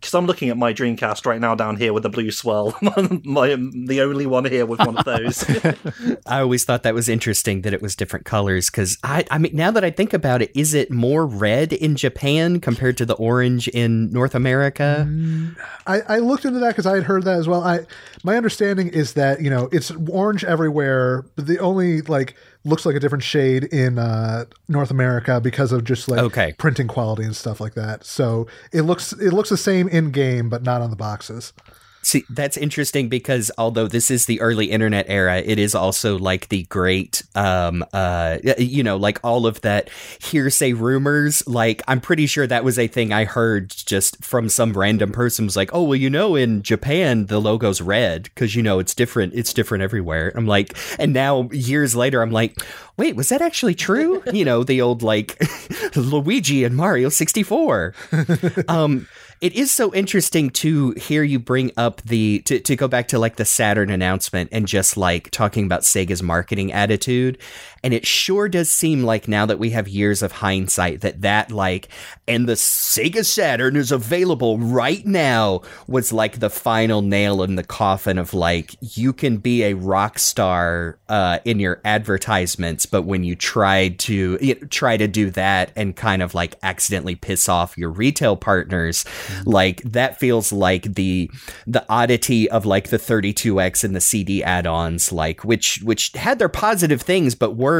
because 0.02 0.16
I'm 0.16 0.26
looking 0.26 0.50
at 0.50 0.58
my 0.58 0.74
Dreamcast 0.74 1.28
right 1.28 1.40
now 1.40 1.54
down 1.54 1.76
here 1.76 1.94
with 1.94 2.02
the 2.02 2.10
blue 2.10 2.32
swirl. 2.32 2.76
my 2.82 3.56
the 3.56 4.02
only 4.02 4.26
one 4.26 4.46
here 4.46 4.66
with 4.66 4.80
one 4.80 4.98
of 4.98 5.06
those. 5.06 5.46
I 6.26 6.42
always 6.42 6.66
thought 6.66 6.82
that 6.84 6.96
was 6.96 7.08
interesting 7.08 7.62
that 7.62 7.74
it 7.74 7.84
was 7.84 7.96
different 7.96 8.26
colors 8.26 8.72
because 8.72 8.98
I, 9.04 9.26
I 9.30 9.38
mean, 9.38 9.56
now 9.56 9.70
that 9.70 9.84
I 9.84 9.92
think 9.92 10.14
about 10.14 10.42
it, 10.42 10.52
is 10.56 10.74
it 10.74 10.90
more 10.90 11.28
red 11.28 11.72
in 11.72 11.96
Japan 11.96 12.60
compared 12.60 12.98
to 12.98 13.06
the 13.06 13.14
orange 13.14 13.68
in 13.68 14.12
North 14.12 14.34
America? 14.34 15.06
Mm. 15.08 15.56
I, 15.86 16.02
I 16.02 16.18
looked 16.18 16.46
into 16.46 16.60
that 16.60 16.70
because 16.70 16.88
I 16.88 16.96
had 16.96 17.04
heard 17.04 17.24
that 17.26 17.38
as 17.38 17.48
well. 17.48 17.64
I 17.64 17.82
my 18.24 18.38
understanding 18.38 18.88
is 18.88 19.14
that 19.14 19.40
you 19.40 19.52
know 19.52 19.70
it's 19.72 19.92
orange 20.10 20.44
everywhere, 20.44 21.26
but 21.36 21.46
the 21.46 21.60
only 21.60 22.02
like 22.02 22.36
looks 22.64 22.86
like 22.86 22.96
a 22.96 23.00
different 23.00 23.24
shade 23.24 23.64
in 23.66 23.98
uh, 23.98 24.46
North 24.68 24.92
America 24.92 25.42
because 25.42 25.72
of 25.72 25.84
just 25.84 26.08
like 26.08 26.20
Okay. 26.20 26.54
printing 26.58 26.88
quality 26.88 27.24
and 27.24 27.36
stuff 27.36 27.60
like 27.60 27.74
that. 27.74 28.06
So 28.06 28.48
it 28.72 28.84
looks 28.84 29.14
it 29.14 29.32
looks 29.34 29.50
the 29.50 29.58
same 29.58 29.88
in 29.88 30.12
game, 30.12 30.50
but 30.50 30.64
not 30.64 30.82
on 30.82 30.90
the 30.90 30.96
boxes. 30.96 31.54
See, 32.04 32.24
that's 32.30 32.58
interesting 32.58 33.10
because 33.10 33.52
although 33.58 33.88
this 33.88 34.10
is 34.10 34.26
the 34.26 34.42
early 34.42 34.72
internet 34.72 35.06
era, 35.08 35.38
it 35.38 35.60
is 35.60 35.76
also 35.76 36.18
like 36.18 36.50
the 36.50 36.64
great, 36.64 37.24
um, 37.36 37.86
uh, 37.94 38.38
you 38.58 38.82
know, 38.82 38.98
like 38.98 39.20
all 39.24 39.46
of 39.46 39.62
that 39.62 39.90
hearsay 40.20 40.74
rumors. 40.74 41.46
Like, 41.48 41.84
I'm 41.88 42.02
pretty 42.02 42.26
sure 42.26 42.48
that 42.48 42.64
was 42.64 42.80
a 42.80 42.88
thing 42.88 43.14
I 43.14 43.26
heard 43.26 43.70
just 43.70 44.24
from 44.24 44.50
some 44.50 44.74
random 44.74 45.12
person 45.12 45.46
was 45.46 45.56
like, 45.56 45.70
oh, 45.74 45.84
well, 45.84 45.96
you 45.96 46.10
know, 46.10 46.36
in 46.36 46.64
Japan, 46.64 47.28
the 47.28 47.40
logo's 47.40 47.82
red 47.82 48.24
because, 48.24 48.56
you 48.56 48.64
know, 48.64 48.80
it's 48.80 48.96
different. 48.96 49.34
It's 49.36 49.54
different 49.54 49.84
everywhere. 49.84 50.32
I'm 50.36 50.48
like, 50.48 50.76
and 50.98 51.14
now 51.14 51.50
years 51.52 51.96
later, 51.96 52.22
I'm 52.22 52.32
like, 52.32 52.58
wait, 52.98 53.16
was 53.16 53.30
that 53.30 53.42
actually 53.42 53.76
true? 53.76 54.24
you 54.34 54.46
know, 54.46 54.64
the 54.64 54.82
old 54.82 55.04
like 55.04 55.40
Luigi 55.96 56.64
and 56.64 56.76
Mario 56.76 57.10
64 57.10 57.94
um 58.68 59.08
it 59.42 59.54
is 59.54 59.72
so 59.72 59.92
interesting 59.96 60.52
to 60.52 60.92
hear 60.92 61.24
you 61.24 61.40
bring 61.40 61.72
up 61.76 62.02
the 62.04 62.42
to, 62.46 62.60
to 62.60 62.76
go 62.76 62.88
back 62.88 63.08
to 63.08 63.18
like 63.18 63.38
the 63.38 63.46
saturn 63.46 63.90
announcement 63.90 64.50
and 64.52 64.68
just 64.68 64.96
like 64.96 65.32
talking 65.32 65.66
about 65.66 65.82
sega's 65.82 66.22
marketing 66.22 66.72
attitude 66.72 67.38
and 67.84 67.94
it 67.94 68.06
sure 68.06 68.48
does 68.48 68.70
seem 68.70 69.04
like 69.04 69.28
now 69.28 69.46
that 69.46 69.60
we 69.60 69.72
have 69.72 69.88
years 69.88 70.22
of 70.22 70.32
hindsight 70.32 71.02
that 71.02 71.22
that 71.22 71.52
like 71.52 71.88
and 72.28 72.48
the 72.48 72.54
sega 72.54 73.26
saturn 73.26 73.76
is 73.76 73.92
available 73.92 74.58
right 74.60 75.06
now 75.06 75.62
was 75.88 76.14
like 76.14 76.40
the 76.40 76.50
final 76.50 77.02
nail 77.02 77.42
in 77.44 77.56
the 77.56 77.64
coffin 77.64 78.18
of 78.18 78.34
like 78.34 78.76
you 78.82 79.12
can 79.14 79.38
be 79.38 79.64
a 79.64 79.74
rock 79.74 80.20
star 80.20 81.00
uh, 81.10 81.40
in 81.46 81.60
your 81.60 81.82
advertisements 81.84 82.86
but 82.86 83.04
when 83.04 83.24
you 83.24 83.36
try 83.36 83.90
to 83.90 84.38
you 84.42 84.56
know, 84.56 84.68
try 84.68 84.96
to 84.98 85.08
do 85.08 85.30
that 85.30 85.72
and 85.76 85.96
kind 85.96 86.22
of 86.22 86.34
like 86.34 86.56
accidentally 86.64 87.16
piss 87.16 87.50
off 87.50 87.78
your 87.78 87.90
retail 87.90 88.36
partners 88.36 89.06
like 89.46 89.82
that 89.84 90.20
feels 90.20 90.52
like 90.52 90.84
the 90.96 91.30
the 91.66 91.86
oddity 91.90 92.50
of 92.50 92.66
like 92.66 92.90
the 92.90 92.98
32x 92.98 93.84
and 93.84 93.96
the 93.96 94.02
cd 94.02 94.44
add-ons 94.44 95.12
like 95.12 95.44
which 95.44 95.80
which 95.84 96.12
had 96.14 96.40
their 96.40 96.50
positive 96.50 97.02
things 97.02 97.36
but 97.36 97.56
were 97.56 97.71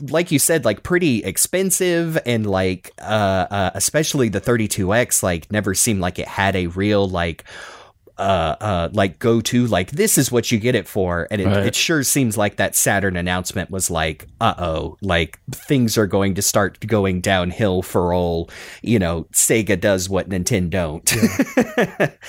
like 0.00 0.30
you 0.30 0.38
said 0.38 0.64
like 0.64 0.82
pretty 0.82 1.24
expensive 1.24 2.18
and 2.26 2.46
like 2.46 2.92
uh, 3.00 3.46
uh 3.50 3.70
especially 3.74 4.28
the 4.28 4.40
32x 4.40 5.22
like 5.22 5.50
never 5.50 5.74
seemed 5.74 6.00
like 6.00 6.18
it 6.18 6.28
had 6.28 6.56
a 6.56 6.66
real 6.68 7.08
like 7.08 7.44
uh, 8.18 8.56
uh, 8.60 8.88
like 8.92 9.18
go 9.18 9.40
to 9.40 9.66
like 9.66 9.92
this 9.92 10.18
is 10.18 10.30
what 10.32 10.50
you 10.52 10.58
get 10.58 10.74
it 10.74 10.86
for, 10.88 11.26
and 11.30 11.40
it, 11.40 11.46
Right. 11.46 11.66
it 11.66 11.74
sure 11.74 12.02
seems 12.02 12.36
like 12.36 12.56
that 12.56 12.74
Saturn 12.74 13.16
announcement 13.16 13.70
was 13.70 13.90
like, 13.90 14.26
uh 14.40 14.54
oh, 14.58 14.96
like 15.00 15.38
things 15.50 15.96
are 15.96 16.06
going 16.06 16.34
to 16.34 16.42
start 16.42 16.84
going 16.86 17.20
downhill 17.20 17.82
for 17.82 18.12
all 18.12 18.50
you 18.82 18.98
know. 18.98 19.26
Sega 19.32 19.80
does 19.80 20.08
what 20.08 20.28
Nintendo 20.28 20.70
don't, 20.70 21.16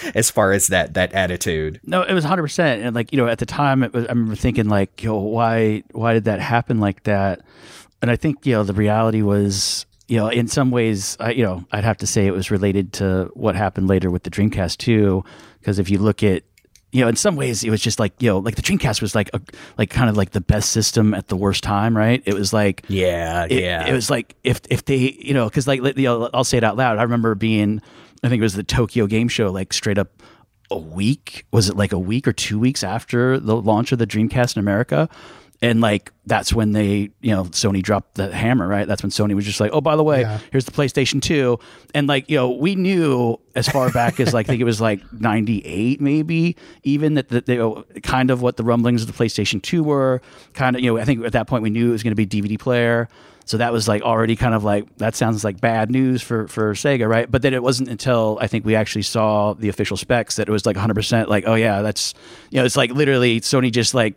as 0.16 0.30
far 0.30 0.52
as 0.52 0.68
that 0.68 0.94
that 0.94 1.14
attitude. 1.14 1.80
No, 1.84 2.02
it 2.04 2.14
was 2.14 2.24
100. 2.24 2.42
percent 2.42 2.84
And 2.84 2.96
like 2.96 3.12
you 3.12 3.18
know, 3.18 3.28
at 3.28 3.40
the 3.40 3.46
time, 3.46 3.84
it 3.84 3.94
was, 3.94 4.06
I 4.06 4.10
remember 4.10 4.36
thinking 4.36 4.70
like, 4.70 5.02
yo, 5.04 5.18
why 5.18 5.84
why 5.92 6.14
did 6.14 6.26
that 6.26 6.40
happen 6.40 6.80
like 6.80 7.04
that? 7.04 7.42
And 8.02 8.10
I 8.10 8.16
think 8.16 8.46
you 8.46 8.54
know 8.54 8.64
the 8.64 8.74
reality 8.74 9.22
was. 9.22 9.86
You 10.10 10.18
know, 10.18 10.28
in 10.28 10.48
some 10.48 10.72
ways, 10.72 11.16
I, 11.20 11.32
you 11.32 11.44
know, 11.44 11.64
I'd 11.72 11.84
have 11.84 11.98
to 11.98 12.08
say 12.08 12.26
it 12.26 12.32
was 12.32 12.50
related 12.52 12.94
to 12.94 13.30
what 13.36 13.56
happened 13.56 13.88
later 13.88 14.10
with 14.10 14.24
the 14.24 14.32
Dreamcast 14.32 14.78
too, 14.78 15.24
because 15.60 15.80
if 15.80 15.90
you 15.90 16.00
look 16.00 16.24
at 16.24 16.44
you 16.92 17.02
know, 17.02 17.08
in 17.08 17.16
some 17.16 17.36
ways, 17.36 17.64
it 17.64 17.70
was 17.70 17.82
just 17.82 18.00
like 18.00 18.14
you 18.20 18.30
know, 18.30 18.40
like 18.40 18.56
the 18.56 18.64
Dreamcast 18.64 19.02
was 19.02 19.14
like 19.14 19.30
a 19.34 19.42
like 19.78 19.92
kind 19.92 20.10
of 20.10 20.18
like 20.18 20.32
the 20.32 20.42
best 20.42 20.72
system 20.72 21.14
at 21.14 21.28
the 21.28 21.36
worst 21.36 21.64
time, 21.64 21.96
right? 21.96 22.24
It 22.26 22.34
was 22.34 22.52
like 22.52 22.84
Yeah, 22.88 23.46
it, 23.46 23.62
yeah. 23.62 23.86
it 23.88 23.94
was 23.94 24.10
like 24.10 24.36
if 24.44 24.62
if 24.70 24.86
they 24.86 24.98
you 24.98 25.34
know 25.34 25.48
because 25.48 25.68
like 25.68 25.82
you 25.84 26.04
know, 26.04 26.30
I'll 26.34 26.44
say 26.44 26.58
it 26.58 26.64
out 26.64 26.78
loud. 26.78 26.98
I 26.98 27.04
remember 27.04 27.36
being 27.36 27.82
I 28.24 28.30
think 28.30 28.40
it 28.40 28.44
was 28.44 28.56
the 28.56 28.64
Tokyo 28.64 29.06
Game 29.06 29.28
Show 29.28 29.52
like 29.52 29.72
straight 29.72 30.00
up 30.00 30.24
a 30.72 30.78
week 30.78 31.46
was 31.52 31.70
it 31.70 31.76
like 31.76 31.92
a 31.92 32.00
week 32.00 32.28
or 32.28 32.34
two 32.34 32.60
weeks 32.60 32.84
after 32.84 33.40
the 33.40 33.56
launch 33.56 33.92
of 33.92 34.00
the 34.00 34.08
Dreamcast 34.08 34.56
in 34.56 34.60
America. 34.60 35.10
And 35.62 35.82
like 35.82 36.14
that's 36.26 36.54
when 36.54 36.72
they, 36.72 37.10
you 37.20 37.32
know, 37.36 37.44
Sony 37.46 37.84
dropped 37.84 38.16
the 38.16 38.34
hammer, 38.34 38.66
right? 38.66 38.88
That's 38.88 39.04
when 39.04 39.10
Sony 39.10 39.34
was 39.36 39.44
just 39.46 39.60
like, 39.60 39.72
"Oh, 39.74 39.82
by 39.82 39.98
the 39.98 40.04
way, 40.06 40.22
Yeah. 40.22 40.40
here's 40.52 40.64
the 40.64 40.72
PlayStation 40.72 41.22
2." 41.22 41.60
And 41.94 42.08
like, 42.08 42.30
you 42.30 42.38
know, 42.38 42.52
we 42.52 42.76
knew 42.76 43.38
as 43.56 43.68
far 43.68 43.92
back 43.92 44.22
as 44.22 44.34
like 44.34 44.46
I 44.48 44.52
think 44.54 44.62
it 44.62 44.66
was 44.66 44.80
like 44.80 45.02
98 45.20 46.00
maybe, 46.00 46.56
even 46.84 47.16
that 47.16 47.28
the, 47.28 47.44
you 47.46 47.58
know, 47.58 47.84
kind 48.04 48.32
of 48.32 48.42
what 48.42 48.56
the 48.56 48.64
rumblings 48.64 49.02
of 49.02 49.08
the 49.08 49.24
PlayStation 49.24 49.62
2 49.62 49.84
were, 49.84 50.22
kind 50.54 50.78
of, 50.78 50.82
you 50.82 50.94
know, 50.94 50.98
I 51.02 51.04
think 51.04 51.26
at 51.26 51.34
that 51.34 51.48
point 51.48 51.62
we 51.64 51.70
knew 51.70 51.90
it 51.90 51.92
was 51.92 52.04
going 52.04 52.16
to 52.16 52.26
be 52.26 52.26
DVD 52.26 52.58
player. 52.58 53.10
So 53.44 53.58
that 53.58 53.74
was 53.74 53.88
like 53.88 54.04
already 54.04 54.36
kind 54.38 54.54
of 54.54 54.64
like 54.64 54.86
that 55.00 55.16
sounds 55.16 55.44
like 55.44 55.60
bad 55.60 55.90
news 55.92 56.22
for 56.22 56.48
for 56.48 56.74
Sega, 56.74 57.10
right? 57.10 57.30
But 57.30 57.42
then 57.42 57.54
it 57.54 57.64
wasn't 57.64 57.90
until 57.90 58.38
I 58.40 58.48
think 58.48 58.64
we 58.64 58.76
actually 58.76 59.02
saw 59.02 59.54
the 59.56 59.68
official 59.68 59.98
specs 59.98 60.36
that 60.38 60.48
it 60.48 60.52
was 60.52 60.66
like 60.68 60.78
100% 60.78 61.28
like, 61.28 61.46
oh 61.48 61.56
yeah, 61.56 61.82
that's 61.82 62.14
you 62.52 62.60
know, 62.60 62.66
it's 62.66 62.78
like 62.78 62.92
literally 62.92 63.42
Sony 63.42 63.72
just 63.72 63.94
like 63.96 64.14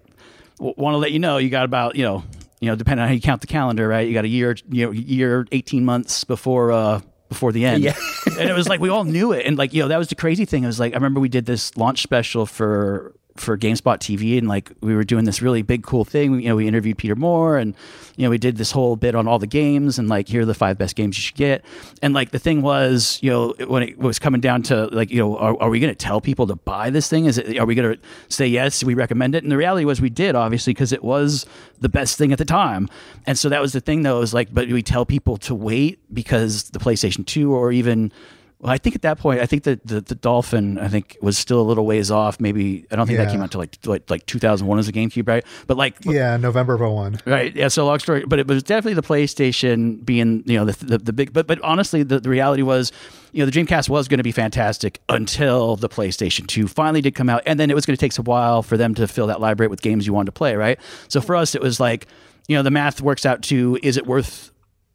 want 0.62 0.94
to 0.94 0.98
let 0.98 1.12
you 1.12 1.18
know 1.18 1.38
you 1.38 1.50
got 1.50 1.64
about 1.64 1.96
you 1.96 2.04
know 2.04 2.24
you 2.60 2.68
know 2.68 2.76
depending 2.76 3.02
on 3.02 3.08
how 3.08 3.14
you 3.14 3.20
count 3.20 3.40
the 3.40 3.46
calendar, 3.46 3.86
right? 3.88 4.06
You 4.06 4.14
got 4.14 4.24
a 4.24 4.28
year, 4.28 4.56
you 4.70 4.86
know, 4.86 4.92
year 4.92 5.46
18 5.52 5.84
months 5.84 6.24
before 6.24 6.72
uh 6.72 7.00
before 7.28 7.52
the 7.52 7.64
end. 7.64 7.82
Yeah. 7.82 7.94
and 8.38 8.48
it 8.48 8.54
was 8.54 8.68
like 8.68 8.80
we 8.80 8.88
all 8.88 9.04
knew 9.04 9.32
it. 9.32 9.46
And 9.46 9.58
like, 9.58 9.72
you 9.72 9.82
know, 9.82 9.88
that 9.88 9.98
was 9.98 10.08
the 10.08 10.14
crazy 10.14 10.44
thing. 10.44 10.64
It 10.64 10.68
was 10.68 10.78
like 10.78 10.92
I 10.92 10.96
remember 10.96 11.20
we 11.20 11.28
did 11.28 11.46
this 11.46 11.76
launch 11.76 12.02
special 12.02 12.46
for 12.46 13.14
for 13.37 13.57
GameSpot 13.57 13.99
TV 13.99 14.39
and 14.39 14.49
like 14.49 14.72
we 14.80 14.95
were 14.95 15.05
doing 15.05 15.24
this 15.24 15.41
really 15.41 15.62
big 15.62 15.83
cool 15.83 16.05
thing. 16.05 16.41
You 16.41 16.51
know, 16.51 16.57
we 16.57 16.68
interviewed 16.68 16.99
Peter 16.99 17.16
Moore 17.16 17.57
and 17.57 17.74
you 18.16 18.24
know, 18.24 18.30
we 18.30 18.39
did 18.39 18.57
this 18.57 18.70
whole 18.72 18.97
bit 18.97 19.14
on 19.14 19.26
all 19.26 19.39
the 19.39 19.47
games 19.47 19.99
and 19.99 20.09
like 20.09 20.28
here 20.28 20.43
are 20.43 20.47
the 20.47 20.55
five 20.55 20.78
best 20.78 20.97
games 20.97 21.16
you 21.16 21.22
should 21.22 21.37
get. 21.37 21.64
And 22.03 22.12
like 22.14 22.30
the 22.30 22.39
thing 22.39 22.62
was, 22.62 23.18
you 23.22 23.30
know, 23.30 23.55
when 23.66 23.83
it 23.83 23.99
was 23.99 24.18
coming 24.18 24.41
down 24.41 24.62
to 24.64 24.87
like, 24.87 25.11
you 25.11 25.18
know, 25.18 25.37
are, 25.39 25.57
are 25.62 25.70
we 25.70 25.80
going 25.80 25.93
to 25.93 25.97
tell 25.97 26.20
people 26.20 26.47
to 26.47 26.57
buy 26.57 26.91
this 26.91 27.09
thing? 27.09 27.24
Is 27.24 27.39
it 27.39 27.59
are 27.59 27.66
we 27.66 27.74
going 27.74 27.97
to 27.97 28.01
say 28.28 28.47
yes, 28.47 28.85
we 28.85 28.95
recommend 28.95 29.35
it? 29.35 29.43
And 29.43 29.51
the 29.51 29.57
reality 29.57 29.85
was 29.85 30.01
we 30.01 30.11
did 30.11 30.35
obviously 30.35 30.72
because 30.72 30.93
it 30.93 31.03
was 31.03 31.47
the 31.80 31.89
best 31.89 32.18
thing 32.18 32.33
at 32.33 32.39
the 32.39 32.45
time. 32.45 32.89
And 33.26 33.39
so 33.39 33.49
that 33.49 33.61
was 33.61 33.72
the 33.72 33.80
thing 33.80 34.03
though, 34.03 34.20
is 34.20 34.35
like 34.35 34.53
but 34.53 34.68
do 34.68 34.74
we 34.74 34.83
tell 34.83 35.07
people 35.07 35.37
to 35.39 35.55
wait 35.55 36.01
because 36.12 36.64
the 36.70 36.78
PlayStation 36.78 37.26
2 37.26 37.53
or 37.53 37.72
even 37.72 38.12
well, 38.62 38.70
I 38.70 38.78
think 38.78 38.94
at 38.94 39.02
that 39.02 39.18
point, 39.18 39.40
I 39.40 39.46
think 39.46 39.64
that 39.64 39.84
the, 39.84 40.00
the 40.00 40.14
Dolphin, 40.14 40.78
I 40.78 40.86
think, 40.86 41.16
was 41.20 41.36
still 41.36 41.60
a 41.60 41.66
little 41.66 41.84
ways 41.84 42.12
off. 42.12 42.38
Maybe 42.38 42.86
I 42.92 42.96
don't 42.96 43.08
think 43.08 43.18
that 43.18 43.28
came 43.32 43.42
out 43.42 43.50
till 43.50 43.58
like 43.60 43.76
like, 43.84 44.08
like 44.08 44.24
2001 44.26 44.78
as 44.78 44.86
a 44.86 44.92
GameCube, 44.92 45.26
right? 45.26 45.44
But 45.66 45.76
like, 45.76 45.96
Yeah, 46.04 46.36
November 46.36 46.74
of 46.74 46.80
01. 46.80 47.22
right, 47.26 47.54
yeah. 47.56 47.66
So 47.66 47.84
long 47.84 47.98
story, 47.98 48.24
but 48.24 48.38
it 48.38 48.46
was 48.46 48.62
definitely 48.62 48.94
the 48.94 49.02
PlayStation 49.02 50.04
being, 50.04 50.44
you 50.46 50.56
know, 50.56 50.64
the 50.64 50.84
the, 50.84 50.98
the 50.98 51.12
big. 51.12 51.32
But 51.32 51.48
but 51.48 51.60
honestly, 51.62 52.04
the, 52.04 52.20
the 52.20 52.30
reality 52.30 52.62
was, 52.62 52.92
you 53.32 53.40
know, 53.44 53.50
the 53.50 53.52
Dreamcast 53.52 53.88
was 53.88 54.06
going 54.06 54.18
to 54.18 54.24
be 54.24 54.30
fantastic 54.32 55.00
until 55.08 55.74
the 55.74 55.88
PlayStation 55.88 56.46
2 56.46 56.68
finally 56.68 57.00
did 57.00 57.16
come 57.16 57.28
out, 57.28 57.42
and 57.46 57.58
then 57.58 57.68
it 57.68 57.74
was 57.74 57.84
going 57.84 57.96
to 57.96 58.00
take 58.00 58.12
some 58.12 58.26
while 58.26 58.62
for 58.62 58.76
them 58.76 58.94
to 58.94 59.08
fill 59.08 59.26
that 59.26 59.40
library 59.40 59.68
with 59.68 59.82
games 59.82 60.06
you 60.06 60.12
wanted 60.12 60.26
to 60.26 60.32
play, 60.32 60.54
right? 60.54 60.78
So 61.08 61.20
for 61.20 61.34
us, 61.34 61.56
it 61.56 61.62
was 61.62 61.80
like, 61.80 62.06
you 62.46 62.56
know, 62.56 62.62
the 62.62 62.70
math 62.70 63.00
works 63.00 63.26
out 63.26 63.42
to 63.44 63.76
is 63.82 63.96
it 63.96 64.06
worth 64.06 64.51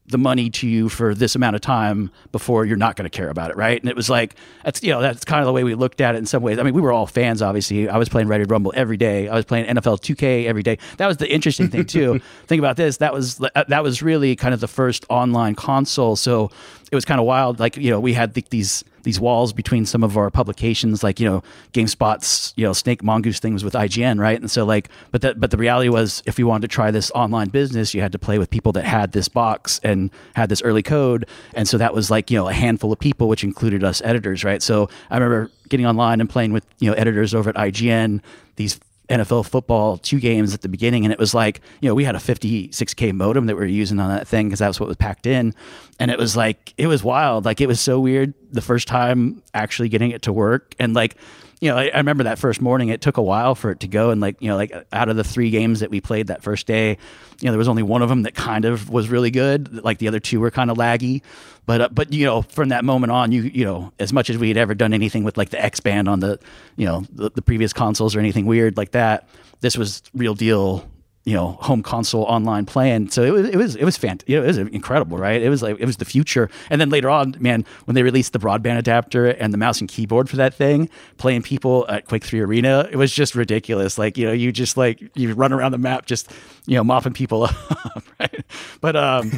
the 0.10 0.18
money 0.18 0.50
to 0.50 0.68
you 0.68 0.88
for 0.88 1.14
this 1.14 1.36
amount 1.36 1.56
of 1.56 1.62
time 1.62 2.10
before 2.32 2.66
you're 2.66 2.78
not 2.78 2.96
going 2.96 3.10
to 3.10 3.16
care 3.16 3.30
about 3.30 3.52
it, 3.52 3.58
right? 3.58 3.80
And 3.82 3.90
it 3.90 3.96
was 3.96 4.10
like 4.10 4.36
that's 4.64 4.82
you 4.82 4.90
know 4.90 5.02
that's 5.02 5.26
kind 5.26 5.42
of 5.42 5.46
the 5.46 5.54
way 5.54 5.64
we 5.64 5.76
looked 5.76 6.00
at 6.00 6.16
it 6.16 6.18
in 6.18 6.26
some 6.26 6.42
ways. 6.42 6.60
I 6.60 6.64
mean, 6.64 6.74
we 6.74 6.82
were 6.82 6.94
all 6.94 7.08
fans, 7.08 7.42
obviously. 7.42 7.90
I 7.90 7.98
was 7.98 8.08
playing 8.08 8.28
Ready 8.28 8.46
Rumble 8.46 8.72
every 8.76 8.98
day. 8.98 9.28
I 9.28 9.36
was 9.36 9.46
playing 9.46 9.66
NFL 9.66 10.00
2K 10.00 10.46
every 10.46 10.64
day. 10.64 10.78
That 10.98 11.08
was 11.08 11.18
the 11.18 11.30
interesting 11.32 11.68
thing 11.70 11.86
too. 11.86 12.20
Think 12.48 12.60
about 12.60 12.78
this. 12.78 12.98
That 12.98 13.14
was 13.14 13.42
uh, 13.42 13.64
that 13.68 13.84
was 13.84 14.02
really 14.02 14.36
kind 14.36 14.54
of 14.54 14.62
the 14.62 14.68
first 14.68 15.06
online 15.10 15.56
console. 15.56 16.16
So 16.16 16.52
it 16.92 16.96
was 16.96 17.04
kind 17.04 17.20
of 17.20 17.26
wild. 17.26 17.60
Like 17.60 17.76
you 17.76 17.92
know, 17.92 18.00
we 18.00 18.14
had 18.14 18.34
th- 18.34 18.50
these 18.50 18.86
these 19.08 19.22
walls 19.22 19.54
between 19.54 19.86
some 19.86 20.04
of 20.04 20.18
our 20.18 20.30
publications, 20.30 21.02
like 21.02 21.18
you 21.18 21.26
know, 21.26 21.42
GameSpot's 21.72 22.54
you 22.58 22.66
know 22.66 22.74
Snake 22.74 23.02
Mongoose 23.02 23.40
things 23.40 23.64
with 23.64 23.74
IGN, 23.74 24.20
right? 24.20 24.38
And 24.38 24.52
so 24.52 24.66
like, 24.66 24.90
but 25.12 25.22
that 25.22 25.40
but 25.40 25.50
the 25.50 25.58
reality 25.58 25.88
was, 25.88 26.22
if 26.26 26.38
you 26.38 26.46
wanted 26.46 26.64
to 26.64 26.76
try 26.76 26.92
this 26.92 27.10
online 27.12 27.48
business, 27.48 27.94
you 27.94 28.02
had 28.02 28.12
to 28.12 28.20
play 28.20 28.38
with 28.38 28.50
people 28.50 28.74
that 28.74 28.84
had 28.84 29.14
this 29.14 29.30
box 29.30 29.80
and 29.82 30.12
had 30.36 30.50
this 30.50 30.62
early 30.62 30.84
code, 30.84 31.26
and 31.54 31.70
so 31.70 31.78
that 31.78 31.94
was 31.94 32.12
like 32.12 32.30
you 32.30 32.38
know 32.38 32.50
a 32.50 32.54
handful 32.54 32.92
of 32.92 33.00
people, 33.00 33.30
which 33.30 33.46
included 33.46 33.82
us 33.82 34.02
editors, 34.04 34.44
right? 34.44 34.62
So 34.62 34.90
I 35.10 35.16
remember 35.16 35.52
getting 35.70 35.86
online 35.86 36.20
and 36.20 36.30
playing 36.30 36.52
with 36.52 36.66
you 36.80 36.90
know 36.90 36.96
editors 36.98 37.34
over 37.34 37.50
at 37.50 37.56
IGN 37.56 38.20
these 38.58 38.78
NFL 39.10 39.48
football 39.48 39.98
two 39.98 40.20
games 40.20 40.54
at 40.54 40.62
the 40.62 40.70
beginning, 40.70 41.06
and 41.06 41.14
it 41.14 41.20
was 41.20 41.34
like 41.34 41.62
you 41.82 41.90
know 41.90 41.96
we 41.96 42.04
had 42.04 42.16
a 42.16 42.20
56k 42.20 43.14
modem 43.14 43.46
that 43.46 43.56
we 43.56 43.62
were 43.62 43.66
using 43.66 44.00
on 44.00 44.10
that 44.10 44.28
thing 44.28 44.48
because 44.48 44.60
that 44.60 44.68
was 44.68 44.80
what 44.80 44.88
was 44.88 44.98
packed 44.98 45.26
in, 45.26 45.54
and 46.00 46.12
it 46.12 46.18
was 46.18 46.36
like 46.36 46.74
it 46.78 46.88
was 46.88 47.04
wild, 47.04 47.46
like 47.46 47.62
it 47.62 47.68
was 47.68 47.80
so 47.80 48.00
weird 48.00 48.34
the 48.52 48.62
first 48.62 48.88
time 48.88 49.42
actually 49.54 49.90
getting 49.90 50.12
it 50.12 50.22
to 50.24 50.34
work, 50.34 50.76
and 50.80 50.94
like 50.94 51.16
you 51.60 51.70
know 51.70 51.78
I, 51.78 51.90
I 51.94 51.98
remember 51.98 52.26
that 52.26 52.40
first 52.40 52.62
morning 52.62 52.90
it 52.90 53.02
took 53.02 53.18
a 53.18 53.22
while 53.22 53.56
for 53.56 53.72
it 53.72 53.80
to 53.82 53.88
go, 53.88 54.12
and 54.12 54.22
like 54.22 54.42
you 54.42 54.50
know 54.50 54.56
like 54.56 54.74
out 54.92 55.10
of 55.10 55.16
the 55.16 55.24
three 55.24 55.50
games 55.50 55.80
that 55.80 55.90
we 55.90 56.02
played 56.02 56.28
that 56.28 56.44
first 56.44 56.68
day, 56.68 56.98
you 57.40 57.46
know 57.46 57.52
there 57.52 57.58
was 57.58 57.68
only 57.68 57.84
one 57.84 58.02
of 58.02 58.10
them 58.10 58.24
that 58.24 58.36
kind 58.36 58.66
of 58.66 58.90
was 58.90 59.10
really 59.10 59.32
good, 59.32 59.84
like 59.84 59.98
the 59.98 60.08
other 60.08 60.20
two 60.20 60.40
were 60.40 60.52
kind 60.52 60.70
of 60.70 60.78
laggy, 60.78 61.22
but 61.66 61.82
uh, 61.82 61.90
but 61.92 62.14
you 62.14 62.26
know 62.26 62.42
from 62.42 62.70
that 62.70 62.86
moment 62.86 63.12
on 63.12 63.32
you 63.32 63.44
you 63.44 63.66
know 63.66 63.92
as 64.00 64.14
much 64.14 64.30
as 64.30 64.38
we 64.38 64.48
had 64.48 64.58
ever 64.58 64.76
done 64.76 64.94
anything 64.94 65.24
with 65.24 65.38
like 65.38 65.50
the 65.50 65.64
X 65.64 65.80
band 65.80 66.08
on 66.08 66.20
the 66.20 66.40
you 66.76 66.86
know 66.86 67.04
the, 67.12 67.30
the 67.32 67.42
previous 67.42 67.74
consoles 67.74 68.16
or 68.16 68.20
anything 68.20 68.46
weird 68.46 68.78
like 68.78 68.92
that 68.92 69.28
this 69.62 69.78
was 69.78 70.02
real 70.14 70.36
deal 70.36 70.88
you 71.28 71.34
know 71.34 71.58
home 71.60 71.84
console 71.84 72.24
online 72.24 72.66
playing 72.66 73.10
so 73.10 73.22
it 73.22 73.32
was 73.32 73.50
it 73.50 73.58
was 73.58 73.76
it 73.76 73.84
was 73.84 73.98
fant- 73.98 74.24
you 74.28 74.38
know, 74.38 74.44
it 74.44 74.48
was 74.48 74.58
incredible 74.58 75.18
right? 75.18 75.42
It 75.42 75.50
was 75.50 75.62
like 75.62 75.78
it 75.78 75.86
was 75.86 75.98
the 75.98 76.06
future. 76.06 76.50
And 76.70 76.80
then 76.80 76.90
later 76.90 77.10
on 77.10 77.36
man 77.40 77.66
when 77.84 77.96
they 77.96 78.02
released 78.02 78.32
the 78.32 78.40
broadband 78.40 78.78
adapter 78.78 79.26
and 79.26 79.54
the 79.54 79.58
mouse 79.58 79.82
and 79.82 79.90
keyboard 79.90 80.30
for 80.30 80.38
that 80.38 80.54
thing 80.54 80.90
playing 81.18 81.42
people 81.42 81.86
at 81.90 82.08
Quake 82.08 82.24
3 82.24 82.40
Arena 82.40 82.88
it 82.90 82.96
was 82.96 83.12
just 83.14 83.36
ridiculous. 83.36 83.98
Like 83.98 84.18
you 84.18 84.26
know 84.26 84.32
you 84.32 84.54
just 84.54 84.78
like 84.78 85.04
you 85.16 85.34
run 85.34 85.52
around 85.52 85.74
the 85.74 85.78
map 85.78 86.06
just 86.06 86.32
you 86.66 86.76
know 86.78 86.84
mopping 86.86 87.12
people 87.12 87.44
up 87.44 88.04
right? 88.22 88.46
But 88.80 88.96
um 88.96 89.30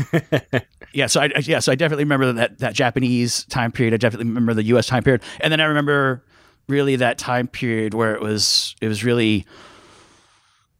yeah, 0.93 1.07
so 1.07 1.21
I 1.21 1.25
I- 1.35 1.39
yeah, 1.43 1.57
so 1.57 1.71
I 1.71 1.75
definitely 1.75 2.03
remember 2.03 2.31
that 2.33 2.59
that 2.59 2.75
Japanese 2.75 3.45
time 3.45 3.71
period. 3.71 3.95
I 3.95 3.97
definitely 3.97 4.27
remember 4.27 4.53
the 4.53 4.63
U.S. 4.65 4.85
time 4.85 5.01
period, 5.01 5.23
and 5.39 5.51
then 5.51 5.59
I 5.59 5.65
remember 5.65 6.23
really 6.67 6.97
that 6.97 7.17
time 7.17 7.47
period 7.47 7.95
where 7.95 8.13
it 8.13 8.21
was 8.21 8.75
it 8.79 8.87
was 8.87 9.03
really 9.03 9.47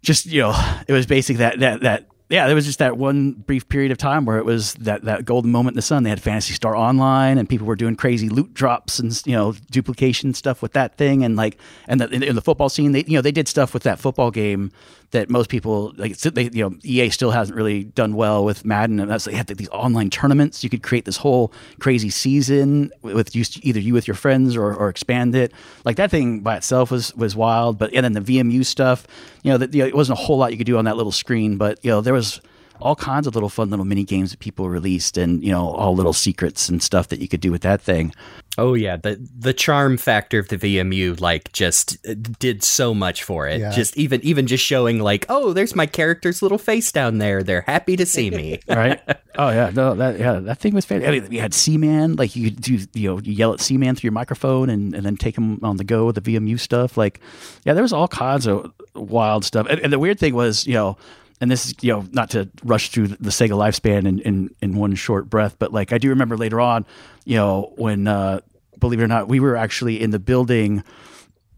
just 0.01 0.25
you 0.25 0.41
know 0.41 0.75
it 0.87 0.93
was 0.93 1.05
basically 1.05 1.39
that 1.39 1.59
that 1.59 1.81
that 1.81 2.05
yeah 2.29 2.47
there 2.47 2.55
was 2.55 2.65
just 2.65 2.79
that 2.79 2.97
one 2.97 3.31
brief 3.31 3.67
period 3.69 3.91
of 3.91 3.97
time 3.97 4.25
where 4.25 4.37
it 4.37 4.45
was 4.45 4.73
that 4.75 5.03
that 5.03 5.25
golden 5.25 5.51
moment 5.51 5.73
in 5.73 5.77
the 5.77 5.81
sun. 5.81 6.03
They 6.03 6.09
had 6.09 6.21
Phantasy 6.21 6.53
Star 6.53 6.75
Online, 6.75 7.37
and 7.37 7.49
people 7.49 7.67
were 7.67 7.75
doing 7.75 7.95
crazy 7.95 8.29
loot 8.29 8.53
drops 8.53 8.99
and 8.99 9.21
you 9.25 9.33
know 9.33 9.53
duplication 9.71 10.33
stuff 10.33 10.61
with 10.61 10.73
that 10.73 10.97
thing, 10.97 11.23
and 11.23 11.35
like 11.35 11.57
and 11.87 11.99
the, 11.99 12.09
in, 12.09 12.35
the 12.35 12.41
football 12.41 12.69
scene, 12.69 12.91
they 12.91 13.03
you 13.05 13.17
know 13.17 13.21
they 13.21 13.31
did 13.31 13.47
stuff 13.47 13.73
with 13.73 13.83
that 13.83 13.99
football 13.99 14.31
game 14.31 14.71
that 15.11 15.29
most 15.29 15.49
people 15.49 15.93
like 15.97 16.17
they 16.17 16.49
you 16.53 16.69
know 16.69 16.75
EA 16.83 17.09
still 17.09 17.31
hasn't 17.31 17.55
really 17.55 17.83
done 17.83 18.15
well 18.15 18.45
with 18.45 18.65
Madden 18.65 18.99
and 18.99 19.09
that's 19.09 19.25
they 19.25 19.33
had 19.33 19.47
these 19.47 19.69
online 19.69 20.09
tournaments. 20.09 20.63
You 20.63 20.69
could 20.69 20.83
create 20.83 21.05
this 21.05 21.17
whole 21.17 21.51
crazy 21.79 22.09
season 22.09 22.91
with 23.01 23.35
you, 23.35 23.43
either 23.61 23.79
you 23.79 23.93
with 23.93 24.07
your 24.07 24.15
friends 24.15 24.55
or, 24.55 24.73
or 24.73 24.89
expand 24.89 25.35
it. 25.35 25.51
Like 25.85 25.95
that 25.95 26.11
thing 26.11 26.41
by 26.41 26.57
itself 26.57 26.91
was 26.91 27.15
was 27.15 27.35
wild 27.35 27.77
but 27.77 27.93
and 27.93 28.03
then 28.03 28.13
the 28.13 28.21
VMU 28.21 28.65
stuff 28.65 29.07
you 29.43 29.51
know 29.51 29.57
that 29.57 29.73
you 29.73 29.81
know, 29.81 29.87
it 29.87 29.95
wasn't 29.95 30.19
a 30.19 30.21
whole 30.21 30.37
lot 30.37 30.51
you 30.51 30.57
could 30.57 30.67
do 30.67 30.77
on 30.77 30.85
that 30.85 30.97
little 30.97 31.11
screen 31.11 31.57
but 31.57 31.79
you 31.83 31.89
know 31.89 32.01
there 32.01 32.13
was 32.13 32.41
all 32.81 32.95
kinds 32.95 33.27
of 33.27 33.33
little 33.33 33.49
fun 33.49 33.69
little 33.69 33.85
mini 33.85 34.03
games 34.03 34.31
that 34.31 34.39
people 34.39 34.69
released 34.69 35.17
and 35.17 35.43
you 35.43 35.51
know 35.51 35.69
all 35.69 35.95
little 35.95 36.13
secrets 36.13 36.69
and 36.69 36.81
stuff 36.81 37.07
that 37.09 37.19
you 37.19 37.27
could 37.27 37.41
do 37.41 37.51
with 37.51 37.61
that 37.61 37.81
thing 37.81 38.13
Oh 38.59 38.73
yeah, 38.73 38.97
the 38.97 39.17
the 39.37 39.53
charm 39.53 39.95
factor 39.97 40.37
of 40.37 40.49
the 40.49 40.57
VMU 40.57 41.19
like 41.21 41.51
just 41.53 41.97
uh, 42.05 42.13
did 42.13 42.61
so 42.61 42.93
much 42.93 43.23
for 43.23 43.47
it. 43.47 43.61
Yeah. 43.61 43.71
Just 43.71 43.95
even 43.95 44.19
even 44.21 44.47
just 44.47 44.65
showing 44.65 44.99
like, 44.99 45.25
oh, 45.29 45.53
there's 45.53 45.75
my 45.75 45.85
character's 45.85 46.41
little 46.41 46.57
face 46.57 46.91
down 46.91 47.19
there. 47.19 47.41
They're 47.41 47.61
happy 47.61 47.95
to 47.95 48.05
see 48.05 48.29
me. 48.29 48.59
right? 48.67 48.99
oh 49.37 49.49
yeah, 49.49 49.71
no, 49.73 49.95
that 49.95 50.19
yeah, 50.19 50.33
that 50.39 50.59
thing 50.59 50.73
was 50.73 50.83
fantastic. 50.83 51.07
I 51.07 51.21
mean, 51.21 51.29
we 51.29 51.37
had 51.37 51.53
Seaman, 51.53 52.17
like 52.17 52.35
you 52.35 52.51
could 52.51 52.61
do, 52.61 52.79
you 52.93 53.09
know, 53.09 53.19
you 53.19 53.31
yell 53.31 53.53
at 53.53 53.61
Seaman 53.61 53.95
through 53.95 54.09
your 54.09 54.13
microphone 54.13 54.69
and, 54.69 54.93
and 54.93 55.05
then 55.05 55.15
take 55.15 55.37
him 55.37 55.63
on 55.63 55.77
the 55.77 55.85
go 55.85 56.05
with 56.05 56.21
the 56.21 56.21
VMU 56.21 56.59
stuff. 56.59 56.97
Like, 56.97 57.21
yeah, 57.63 57.73
there 57.73 57.83
was 57.83 57.93
all 57.93 58.09
kinds 58.09 58.45
of 58.45 58.73
wild 58.93 59.45
stuff. 59.45 59.67
And, 59.69 59.79
and 59.79 59.93
the 59.93 59.99
weird 59.99 60.19
thing 60.19 60.33
was, 60.35 60.67
you 60.67 60.73
know, 60.73 60.97
and 61.41 61.49
this 61.49 61.65
is, 61.65 61.75
you 61.81 61.93
know, 61.93 62.05
not 62.11 62.31
to 62.31 62.49
rush 62.63 62.89
through 62.89 63.07
the 63.07 63.29
Sega 63.29 63.51
lifespan 63.51 64.05
in, 64.07 64.19
in, 64.19 64.55
in 64.61 64.75
one 64.75 64.95
short 64.95 65.29
breath, 65.29 65.55
but 65.57 65.71
like 65.71 65.93
I 65.93 65.97
do 65.97 66.09
remember 66.09 66.37
later 66.37 66.59
on, 66.59 66.85
you 67.25 67.37
know, 67.37 67.73
when 67.77 68.07
uh, 68.07 68.41
believe 68.77 68.99
it 68.99 69.03
or 69.03 69.07
not, 69.07 69.27
we 69.27 69.39
were 69.39 69.55
actually 69.55 70.01
in 70.01 70.11
the 70.11 70.19
building 70.19 70.83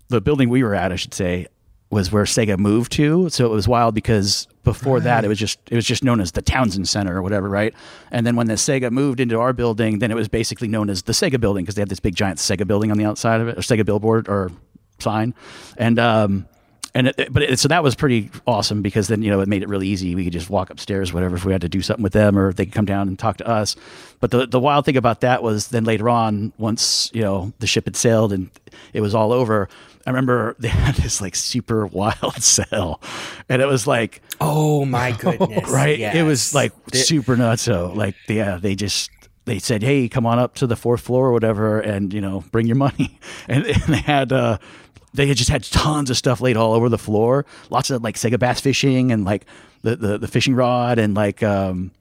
the 0.09 0.21
building 0.21 0.49
we 0.49 0.61
were 0.61 0.75
at, 0.75 0.91
I 0.91 0.97
should 0.97 1.13
say, 1.13 1.47
was 1.89 2.11
where 2.11 2.23
Sega 2.25 2.57
moved 2.57 2.91
to. 2.93 3.29
So 3.29 3.45
it 3.45 3.49
was 3.49 3.67
wild 3.67 3.95
because 3.95 4.47
before 4.63 4.99
that 4.99 5.25
it 5.25 5.27
was 5.27 5.39
just 5.39 5.59
it 5.69 5.75
was 5.75 5.85
just 5.85 6.03
known 6.03 6.21
as 6.21 6.33
the 6.33 6.41
Townsend 6.41 6.87
Center 6.87 7.17
or 7.17 7.21
whatever, 7.21 7.49
right? 7.49 7.73
And 8.11 8.25
then 8.25 8.35
when 8.35 8.47
the 8.47 8.53
Sega 8.53 8.91
moved 8.91 9.19
into 9.19 9.39
our 9.39 9.53
building, 9.53 9.99
then 9.99 10.11
it 10.11 10.15
was 10.15 10.27
basically 10.27 10.67
known 10.67 10.89
as 10.89 11.03
the 11.03 11.13
Sega 11.13 11.39
building 11.39 11.63
because 11.63 11.75
they 11.75 11.81
had 11.81 11.89
this 11.89 11.99
big 11.99 12.15
giant 12.15 12.39
Sega 12.39 12.67
building 12.67 12.91
on 12.91 12.97
the 12.97 13.05
outside 13.05 13.41
of 13.41 13.47
it, 13.47 13.57
or 13.57 13.61
Sega 13.61 13.85
billboard 13.85 14.29
or 14.29 14.51
sign. 14.99 15.33
And 15.77 15.97
um 15.97 16.45
and 16.93 17.07
it, 17.07 17.31
but 17.31 17.43
it, 17.43 17.59
so 17.59 17.67
that 17.69 17.83
was 17.83 17.95
pretty 17.95 18.29
awesome 18.45 18.81
because 18.81 19.07
then 19.07 19.21
you 19.21 19.29
know 19.31 19.39
it 19.41 19.47
made 19.47 19.63
it 19.63 19.69
really 19.69 19.87
easy. 19.87 20.13
We 20.15 20.23
could 20.23 20.33
just 20.33 20.49
walk 20.49 20.69
upstairs, 20.69 21.13
whatever, 21.13 21.35
if 21.35 21.45
we 21.45 21.51
had 21.53 21.61
to 21.61 21.69
do 21.69 21.81
something 21.81 22.03
with 22.03 22.13
them, 22.13 22.37
or 22.37 22.51
they 22.53 22.65
could 22.65 22.73
come 22.73 22.85
down 22.85 23.07
and 23.07 23.17
talk 23.17 23.37
to 23.37 23.47
us. 23.47 23.75
But 24.19 24.31
the 24.31 24.45
the 24.45 24.59
wild 24.59 24.85
thing 24.85 24.97
about 24.97 25.21
that 25.21 25.41
was 25.43 25.69
then 25.69 25.83
later 25.85 26.09
on, 26.09 26.53
once 26.57 27.09
you 27.13 27.21
know 27.21 27.53
the 27.59 27.67
ship 27.67 27.85
had 27.85 27.95
sailed 27.95 28.33
and 28.33 28.49
it 28.93 29.01
was 29.01 29.15
all 29.15 29.31
over, 29.31 29.69
I 30.05 30.09
remember 30.09 30.55
they 30.59 30.67
had 30.67 30.95
this 30.95 31.21
like 31.21 31.35
super 31.35 31.85
wild 31.87 32.41
sale, 32.43 33.01
and 33.47 33.61
it 33.61 33.67
was 33.67 33.87
like 33.87 34.21
Oh 34.41 34.83
my 34.85 35.11
goodness! 35.19 35.69
right, 35.71 35.99
it 35.99 36.23
was 36.23 36.53
like 36.53 36.73
The- 36.87 36.97
super 36.97 37.37
nuts. 37.37 37.61
So 37.61 37.93
like 37.95 38.15
yeah, 38.27 38.57
they 38.57 38.75
just. 38.75 39.09
They 39.45 39.57
said, 39.57 39.81
"Hey, 39.81 40.07
come 40.07 40.27
on 40.27 40.37
up 40.37 40.53
to 40.55 40.67
the 40.67 40.75
fourth 40.75 41.01
floor 41.01 41.29
or 41.29 41.31
whatever, 41.31 41.79
and 41.79 42.13
you 42.13 42.21
know, 42.21 42.43
bring 42.51 42.67
your 42.67 42.75
money." 42.75 43.19
And, 43.47 43.65
and 43.65 43.81
they 43.87 43.97
had, 43.97 44.31
uh, 44.31 44.59
they 45.13 45.27
had 45.27 45.37
just 45.37 45.49
had 45.49 45.63
tons 45.63 46.09
of 46.09 46.17
stuff 46.17 46.41
laid 46.41 46.57
all 46.57 46.73
over 46.73 46.89
the 46.89 46.97
floor. 46.97 47.45
Lots 47.69 47.89
of 47.89 48.03
like 48.03 48.15
Sega 48.15 48.39
bass 48.39 48.61
fishing 48.61 49.11
and 49.11 49.25
like 49.25 49.45
the 49.81 49.95
the, 49.95 50.17
the 50.17 50.27
fishing 50.27 50.55
rod 50.55 50.99
and 50.99 51.13
like 51.15 51.41
um, 51.43 51.91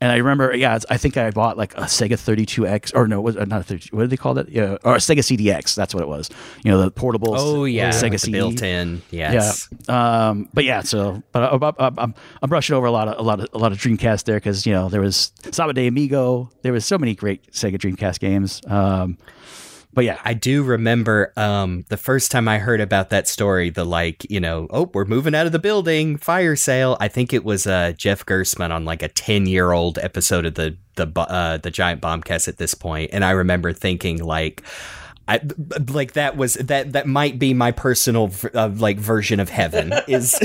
And 0.00 0.12
I 0.12 0.16
remember, 0.16 0.54
yeah, 0.54 0.76
it's- 0.76 0.86
I 0.90 0.96
think 0.96 1.16
I 1.16 1.30
bought 1.32 1.56
like 1.56 1.74
a 1.76 1.82
Sega 1.82 2.12
32X, 2.16 2.94
or 2.94 3.08
no, 3.08 3.20
was 3.20 3.36
uh, 3.36 3.44
not 3.46 3.60
a 3.62 3.64
32. 3.64 3.96
What 3.96 4.02
did 4.02 4.10
they 4.10 4.16
call 4.16 4.34
that? 4.34 4.48
Yeah, 4.48 4.76
or 4.84 4.94
a 4.94 4.98
Sega 4.98 5.18
CDX. 5.26 5.74
That's 5.74 5.92
what 5.92 6.02
it 6.02 6.08
was. 6.08 6.30
You 6.64 6.70
know, 6.70 6.80
the 6.80 6.90
portable. 6.90 7.34
Oh 7.36 7.64
yeah, 7.64 7.90
Sega 7.90 8.18
CD. 8.20 8.38
built-in. 8.38 9.02
Yes. 9.10 9.68
Yeah. 9.88 10.28
Um, 10.28 10.48
but 10.54 10.64
yeah, 10.64 10.82
so 10.82 11.22
but 11.32 11.42
I, 11.42 11.56
I, 11.56 11.88
I, 11.88 11.90
I'm 11.98 12.14
I'm 12.42 12.48
brushing 12.48 12.76
over 12.76 12.86
a 12.86 12.92
lot 12.92 13.08
of 13.08 13.18
a 13.18 13.22
lot 13.22 13.40
of 13.40 13.48
a 13.52 13.58
lot 13.58 13.72
of 13.72 13.78
Dreamcast 13.78 14.22
there 14.24 14.36
because 14.36 14.66
you 14.66 14.72
know 14.72 14.88
there 14.88 15.00
was 15.00 15.32
Samba 15.50 15.72
de 15.74 15.86
Amigo. 15.88 16.48
There 16.62 16.72
was 16.72 16.84
so 16.86 16.96
many 16.98 17.14
great 17.16 17.50
Sega 17.52 17.76
Dreamcast 17.76 18.20
games. 18.20 18.60
Um, 18.68 19.18
but 19.92 20.04
yeah, 20.04 20.20
I 20.24 20.34
do 20.34 20.62
remember 20.62 21.32
um, 21.36 21.84
the 21.88 21.96
first 21.96 22.30
time 22.30 22.46
I 22.46 22.58
heard 22.58 22.80
about 22.80 23.10
that 23.10 23.26
story, 23.26 23.70
the 23.70 23.84
like, 23.84 24.28
you 24.30 24.38
know, 24.38 24.66
oh, 24.70 24.90
we're 24.92 25.06
moving 25.06 25.34
out 25.34 25.46
of 25.46 25.52
the 25.52 25.58
building, 25.58 26.16
fire 26.18 26.56
sale. 26.56 26.96
I 27.00 27.08
think 27.08 27.32
it 27.32 27.44
was 27.44 27.66
uh, 27.66 27.92
Jeff 27.96 28.24
Gerstmann 28.26 28.70
on 28.70 28.84
like 28.84 29.02
a 29.02 29.08
ten 29.08 29.46
year 29.46 29.72
old 29.72 29.98
episode 29.98 30.44
of 30.46 30.54
the 30.54 30.76
the 30.96 31.06
uh, 31.16 31.56
the 31.56 31.70
Giant 31.70 32.02
Bombcast 32.02 32.48
at 32.48 32.58
this 32.58 32.74
point, 32.74 33.10
and 33.12 33.24
I 33.24 33.30
remember 33.30 33.72
thinking 33.72 34.22
like. 34.22 34.62
I, 35.28 35.40
like 35.90 36.14
that 36.14 36.36
was 36.36 36.54
that 36.54 36.92
that 36.94 37.06
might 37.06 37.38
be 37.38 37.52
my 37.52 37.70
personal 37.70 38.32
uh, 38.54 38.70
like 38.74 38.96
version 38.98 39.38
of 39.40 39.50
heaven 39.50 39.92
is 40.08 40.32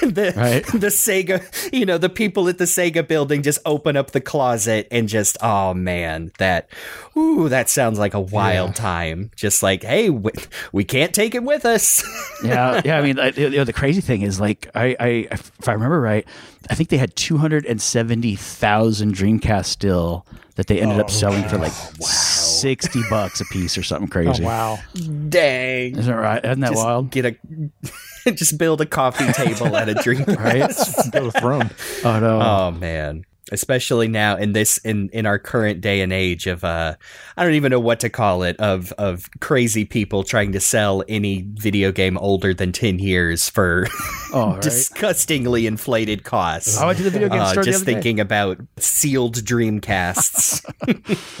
the 0.00 0.32
Right. 0.36 0.64
the 0.66 0.86
Sega 0.88 1.42
you 1.72 1.84
know 1.84 1.98
the 1.98 2.08
people 2.08 2.48
at 2.48 2.58
the 2.58 2.64
Sega 2.64 3.06
building 3.06 3.42
just 3.42 3.58
open 3.66 3.96
up 3.96 4.12
the 4.12 4.20
closet 4.20 4.86
and 4.92 5.08
just 5.08 5.36
oh 5.42 5.74
man 5.74 6.30
that 6.38 6.68
ooh 7.16 7.48
that 7.48 7.68
sounds 7.68 7.98
like 7.98 8.14
a 8.14 8.20
wild 8.20 8.76
time 8.76 9.32
just 9.34 9.62
like 9.62 9.82
hey 9.82 10.08
we, 10.08 10.30
we 10.72 10.84
can't 10.84 11.12
take 11.12 11.34
it 11.34 11.42
with 11.42 11.64
us 11.64 12.04
yeah, 12.44 12.80
yeah. 12.84 12.98
I 12.98 13.02
mean, 13.02 13.18
I, 13.18 13.30
you 13.30 13.50
know, 13.50 13.64
the 13.64 13.72
crazy 13.72 14.00
thing 14.00 14.22
is, 14.22 14.38
like, 14.38 14.70
I, 14.74 14.94
I, 15.00 15.06
if 15.32 15.68
I 15.68 15.72
remember 15.72 16.00
right, 16.00 16.24
I 16.70 16.74
think 16.76 16.88
they 16.88 16.96
had 16.96 17.16
two 17.16 17.36
hundred 17.36 17.66
and 17.66 17.82
seventy 17.82 18.36
thousand 18.36 19.14
Dreamcast 19.14 19.66
still 19.66 20.24
that 20.54 20.68
they 20.68 20.80
ended 20.80 21.00
up 21.00 21.10
selling 21.10 21.42
for 21.48 21.58
like 21.58 21.72
sixty 22.60 23.02
bucks 23.10 23.40
a 23.40 23.44
piece 23.46 23.76
or 23.78 23.82
something 23.82 24.08
Oh 24.08 24.12
crazy. 24.12 24.44
wow! 24.44 24.78
dang 25.28 25.96
Isn't 25.96 26.06
that 26.06 26.12
right? 26.18 26.44
Isn't 26.44 26.60
that 26.60 26.70
just 26.72 26.84
wild? 26.84 27.10
get 27.10 27.24
a 27.26 27.36
just 28.32 28.58
build 28.58 28.80
a 28.80 28.86
coffee 28.86 29.32
table 29.32 29.74
and 29.76 29.90
a 29.90 29.94
drink 30.02 30.26
Right? 30.28 30.70
Build 31.12 31.34
a 31.34 31.40
throne. 31.40 31.70
Oh 32.04 32.18
no. 32.20 32.40
Oh 32.40 32.70
man. 32.72 33.24
Especially 33.52 34.08
now 34.08 34.36
in 34.36 34.52
this 34.52 34.78
in 34.78 35.08
in 35.12 35.26
our 35.26 35.38
current 35.38 35.80
day 35.80 36.00
and 36.00 36.12
age 36.12 36.46
of 36.46 36.64
uh 36.64 36.94
I 37.36 37.44
don't 37.44 37.54
even 37.54 37.70
know 37.70 37.80
what 37.80 38.00
to 38.00 38.08
call 38.08 38.42
it 38.42 38.56
of 38.58 38.92
of 38.92 39.28
crazy 39.40 39.84
people 39.84 40.22
trying 40.24 40.52
to 40.52 40.60
sell 40.60 41.02
any 41.08 41.44
video 41.54 41.92
game 41.92 42.18
older 42.18 42.52
than 42.54 42.72
10 42.72 42.98
years 42.98 43.48
for 43.48 43.86
oh, 44.34 44.52
right. 44.52 44.62
disgustingly 44.62 45.66
inflated 45.66 46.24
costs. 46.24 46.78
I 46.78 46.86
went 46.86 46.98
to 46.98 47.04
the 47.04 47.10
video 47.10 47.28
game 47.28 47.40
Uh, 47.40 47.50
store 47.52 47.64
the 47.64 47.70
just 47.70 47.82
other 47.82 47.86
day. 47.86 47.92
thinking 47.94 48.20
about 48.20 48.58
sealed 48.78 49.36
Dreamcasts. 49.36 50.64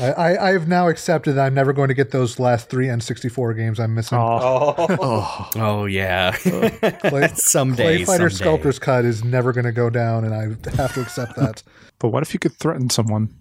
I, 0.00 0.12
I, 0.34 0.48
I 0.48 0.52
have 0.52 0.68
now 0.68 0.88
accepted 0.88 1.34
that 1.34 1.46
I'm 1.46 1.54
never 1.54 1.72
going 1.72 1.88
to 1.88 1.94
get 1.94 2.10
those 2.10 2.38
last 2.38 2.68
three 2.70 2.86
N64 2.86 3.56
games 3.56 3.80
I'm 3.80 3.94
missing. 3.94 4.18
Oh, 4.18 4.74
Oh, 4.78 5.50
oh 5.56 5.84
yeah, 5.86 6.32
Play, 6.32 7.28
someday. 7.34 7.98
ClayFighter 8.04 8.06
someday. 8.06 8.28
Sculptor's 8.34 8.78
Cut 8.78 9.04
is 9.04 9.24
never 9.24 9.52
going 9.52 9.64
to 9.66 9.72
go 9.72 9.90
down, 9.90 10.24
and 10.24 10.34
I 10.34 10.42
have 10.76 10.94
to 10.94 11.00
accept 11.02 11.36
that. 11.36 11.62
But 11.98 12.08
what 12.08 12.22
if 12.22 12.32
you 12.34 12.40
could 12.40 12.52
threaten 12.52 12.90
someone? 12.90 13.34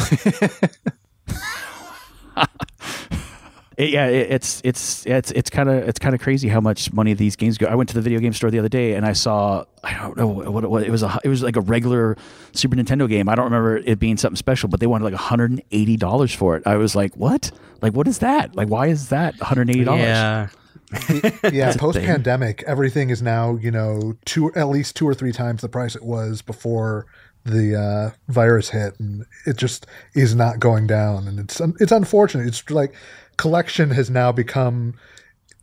It- 3.76 3.90
yeah, 3.90 4.08
it, 4.08 4.30
it's 4.30 4.60
it's 4.62 5.06
it's 5.06 5.30
it's 5.30 5.48
kind 5.48 5.70
of 5.70 5.88
it's 5.88 5.98
kind 5.98 6.14
of 6.14 6.20
crazy 6.20 6.48
how 6.48 6.60
much 6.60 6.92
money 6.92 7.14
these 7.14 7.34
games 7.34 7.56
go. 7.56 7.66
I 7.66 7.74
went 7.74 7.88
to 7.88 7.94
the 7.94 8.02
video 8.02 8.18
game 8.20 8.34
store 8.34 8.50
the 8.50 8.58
other 8.58 8.68
day 8.68 8.92
and 8.92 9.06
I 9.06 9.14
saw 9.14 9.64
I 9.82 9.94
don't 9.94 10.18
know 10.18 10.26
what 10.26 10.64
it 10.64 10.70
was. 10.70 10.84
It 10.84 10.90
was 10.90 11.02
a 11.02 11.18
it 11.24 11.28
was 11.28 11.42
like 11.42 11.56
a 11.56 11.62
regular 11.62 12.16
Super 12.52 12.76
Nintendo 12.76 13.08
game. 13.08 13.26
I 13.26 13.34
don't 13.34 13.46
remember 13.46 13.78
it 13.78 13.98
being 13.98 14.18
something 14.18 14.36
special, 14.36 14.68
but 14.68 14.80
they 14.80 14.86
wanted 14.86 15.04
like 15.04 15.14
180 15.14 15.96
dollars 15.96 16.34
for 16.34 16.56
it. 16.56 16.62
I 16.66 16.76
was 16.76 16.94
like, 16.94 17.16
what? 17.16 17.50
Like, 17.80 17.94
what 17.94 18.06
is 18.06 18.18
that? 18.18 18.54
Like, 18.54 18.68
why 18.68 18.88
is 18.88 19.08
that 19.08 19.38
180 19.40 19.84
dollars? 19.84 20.02
Yeah. 20.02 20.48
Yeah, 21.50 21.72
post 21.78 21.98
pandemic, 22.00 22.62
everything 22.66 23.08
is 23.10 23.22
now 23.22 23.56
you 23.56 23.70
know 23.70 24.14
two 24.26 24.52
at 24.54 24.68
least 24.68 24.94
two 24.96 25.08
or 25.08 25.14
three 25.14 25.32
times 25.32 25.62
the 25.62 25.68
price 25.70 25.94
it 25.96 26.02
was 26.02 26.42
before 26.42 27.06
the 27.44 27.76
uh, 27.76 28.32
virus 28.32 28.70
hit, 28.70 28.98
and 28.98 29.24
it 29.46 29.56
just 29.56 29.86
is 30.14 30.34
not 30.34 30.60
going 30.60 30.86
down, 30.86 31.26
and 31.26 31.38
it's 31.38 31.60
it's 31.80 31.92
unfortunate. 31.92 32.46
It's 32.46 32.68
like 32.70 32.94
collection 33.36 33.90
has 33.90 34.10
now 34.10 34.32
become 34.32 34.94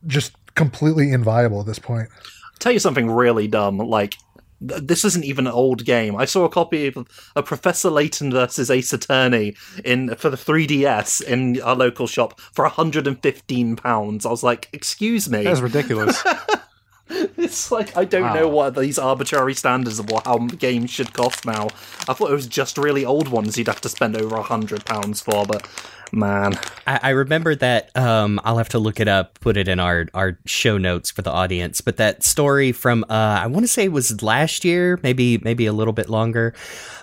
just 0.06 0.34
completely 0.56 1.12
inviable 1.12 1.60
at 1.60 1.68
this 1.68 1.80
point. 1.80 2.10
I'll 2.14 2.60
tell 2.60 2.72
you 2.72 2.80
something 2.80 3.10
really 3.10 3.48
dumb. 3.48 3.78
Like, 3.78 4.16
th- 4.68 4.82
this 4.84 5.06
isn't 5.06 5.24
even 5.24 5.48
an 5.48 5.54
old 5.54 5.86
game. 5.86 6.16
I 6.16 6.26
saw 6.26 6.46
a 6.46 6.50
copy 6.50 6.88
of 6.88 7.08
a 7.36 7.44
Professor 7.44 7.90
Layton 7.90 8.32
versus 8.32 8.72
Ace 8.72 8.92
Attorney 8.94 9.56
in 9.86 10.16
for 10.16 10.30
the 10.30 10.38
3DS 10.38 11.22
in 11.22 11.62
our 11.62 11.76
local 11.76 12.08
shop 12.08 12.40
for 12.40 12.64
115 12.64 13.76
pounds. 13.76 14.26
I 14.26 14.30
was 14.30 14.44
like, 14.44 14.70
excuse 14.74 15.30
me. 15.30 15.44
That's 15.44 15.62
ridiculous. 15.62 16.24
It's 17.38 17.72
like 17.72 17.96
I 17.96 18.04
don't 18.04 18.34
know 18.34 18.48
what 18.48 18.76
these 18.76 18.98
arbitrary 18.98 19.54
standards 19.54 20.00
of 20.00 20.10
what 20.10 20.26
how 20.26 20.38
games 20.40 20.90
should 20.90 21.14
cost 21.14 21.46
now. 21.46 21.68
I 22.08 22.14
thought 22.14 22.32
it 22.32 22.34
was 22.34 22.48
just 22.48 22.78
really 22.78 23.06
old 23.06 23.28
ones 23.30 23.58
you'd 23.58 23.68
have 23.68 23.82
to 23.82 23.90
spend 23.90 24.18
over 24.18 24.36
a 24.36 24.42
hundred 24.42 24.86
pounds 24.86 25.22
for, 25.22 25.46
but 25.46 25.68
man, 26.12 26.54
I, 26.86 27.00
I 27.04 27.10
remember 27.10 27.56
that. 27.56 27.96
Um, 27.96 28.40
I'll 28.44 28.58
have 28.58 28.70
to 28.70 28.80
look 28.80 29.00
it 29.00 29.08
up, 29.08 29.40
put 29.40 29.58
it 29.58 29.68
in 29.68 29.80
our 29.80 30.08
our 30.14 30.38
show 30.46 30.78
notes 30.78 31.12
for 31.12 31.22
the 31.22 31.32
audience. 31.32 31.82
But 31.82 31.98
that 31.98 32.24
story 32.24 32.72
from 32.72 33.04
uh, 33.10 33.40
I 33.44 33.48
want 33.48 33.64
to 33.64 33.68
say 33.68 33.86
it 33.86 33.92
was 33.92 34.22
last 34.22 34.64
year, 34.64 35.00
maybe 35.04 35.38
maybe 35.40 35.66
a 35.66 35.74
little 35.74 35.94
bit 35.94 36.10
longer. 36.10 36.54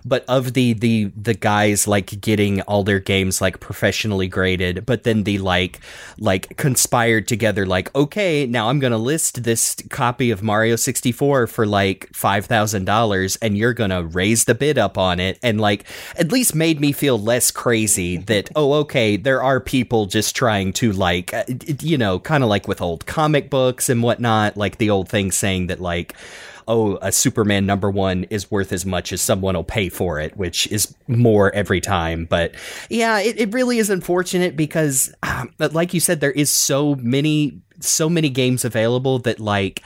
But 0.04 0.24
of 0.28 0.52
the 0.54 0.72
the 0.74 1.12
the 1.16 1.34
guys 1.34 1.86
like 1.88 2.20
getting 2.20 2.60
all 2.62 2.84
their 2.84 3.00
games 3.00 3.40
like 3.40 3.60
professionally 3.60 4.28
graded, 4.28 4.86
but 4.86 5.04
then 5.04 5.24
the 5.24 5.38
like 5.38 5.80
like 6.18 6.56
conspired 6.56 7.28
together, 7.28 7.66
like 7.66 7.94
okay, 7.94 8.46
now 8.46 8.68
I'm 8.68 8.80
gonna 8.80 8.98
list 8.98 9.44
this 9.44 9.76
copy 9.90 10.30
of 10.30 10.42
Mario 10.42 10.76
64 10.76 11.46
for 11.46 11.66
like 11.66 12.08
five 12.14 12.46
thousand 12.46 12.84
dollars, 12.84 13.36
and 13.36 13.56
you're 13.56 13.74
gonna 13.74 14.04
raise 14.04 14.44
the 14.44 14.54
bid 14.54 14.78
up 14.78 14.98
on 14.98 15.20
it, 15.20 15.38
and 15.42 15.60
like 15.60 15.84
at 16.16 16.32
least 16.32 16.54
made 16.54 16.80
me 16.80 16.92
feel 16.92 17.18
less 17.18 17.50
crazy 17.50 18.16
that 18.18 18.50
oh 18.56 18.72
okay, 18.74 18.93
there 18.94 19.42
are 19.42 19.60
people 19.60 20.06
just 20.06 20.36
trying 20.36 20.72
to 20.74 20.92
like 20.92 21.34
uh, 21.34 21.44
you 21.80 21.98
know 21.98 22.18
kind 22.18 22.44
of 22.44 22.48
like 22.48 22.68
with 22.68 22.80
old 22.80 23.06
comic 23.06 23.50
books 23.50 23.88
and 23.88 24.02
whatnot, 24.02 24.56
like 24.56 24.78
the 24.78 24.90
old 24.90 25.08
thing 25.08 25.32
saying 25.32 25.66
that 25.66 25.80
like 25.80 26.14
oh, 26.66 26.98
a 27.02 27.12
Superman 27.12 27.66
number 27.66 27.90
one 27.90 28.24
is 28.24 28.50
worth 28.50 28.72
as 28.72 28.86
much 28.86 29.12
as 29.12 29.20
someone 29.20 29.54
will 29.54 29.64
pay 29.64 29.88
for 29.88 30.18
it, 30.18 30.36
which 30.36 30.66
is 30.68 30.94
more 31.08 31.54
every 31.54 31.80
time. 31.80 32.24
But 32.24 32.54
yeah, 32.88 33.20
it, 33.20 33.38
it 33.38 33.52
really 33.52 33.78
is 33.78 33.90
unfortunate 33.90 34.56
because, 34.56 35.12
um, 35.22 35.52
like 35.58 35.94
you 35.94 36.00
said, 36.00 36.20
there 36.20 36.32
is 36.32 36.50
so 36.50 36.94
many, 36.96 37.60
so 37.80 38.08
many 38.08 38.30
games 38.30 38.64
available 38.64 39.18
that 39.20 39.40
like, 39.40 39.82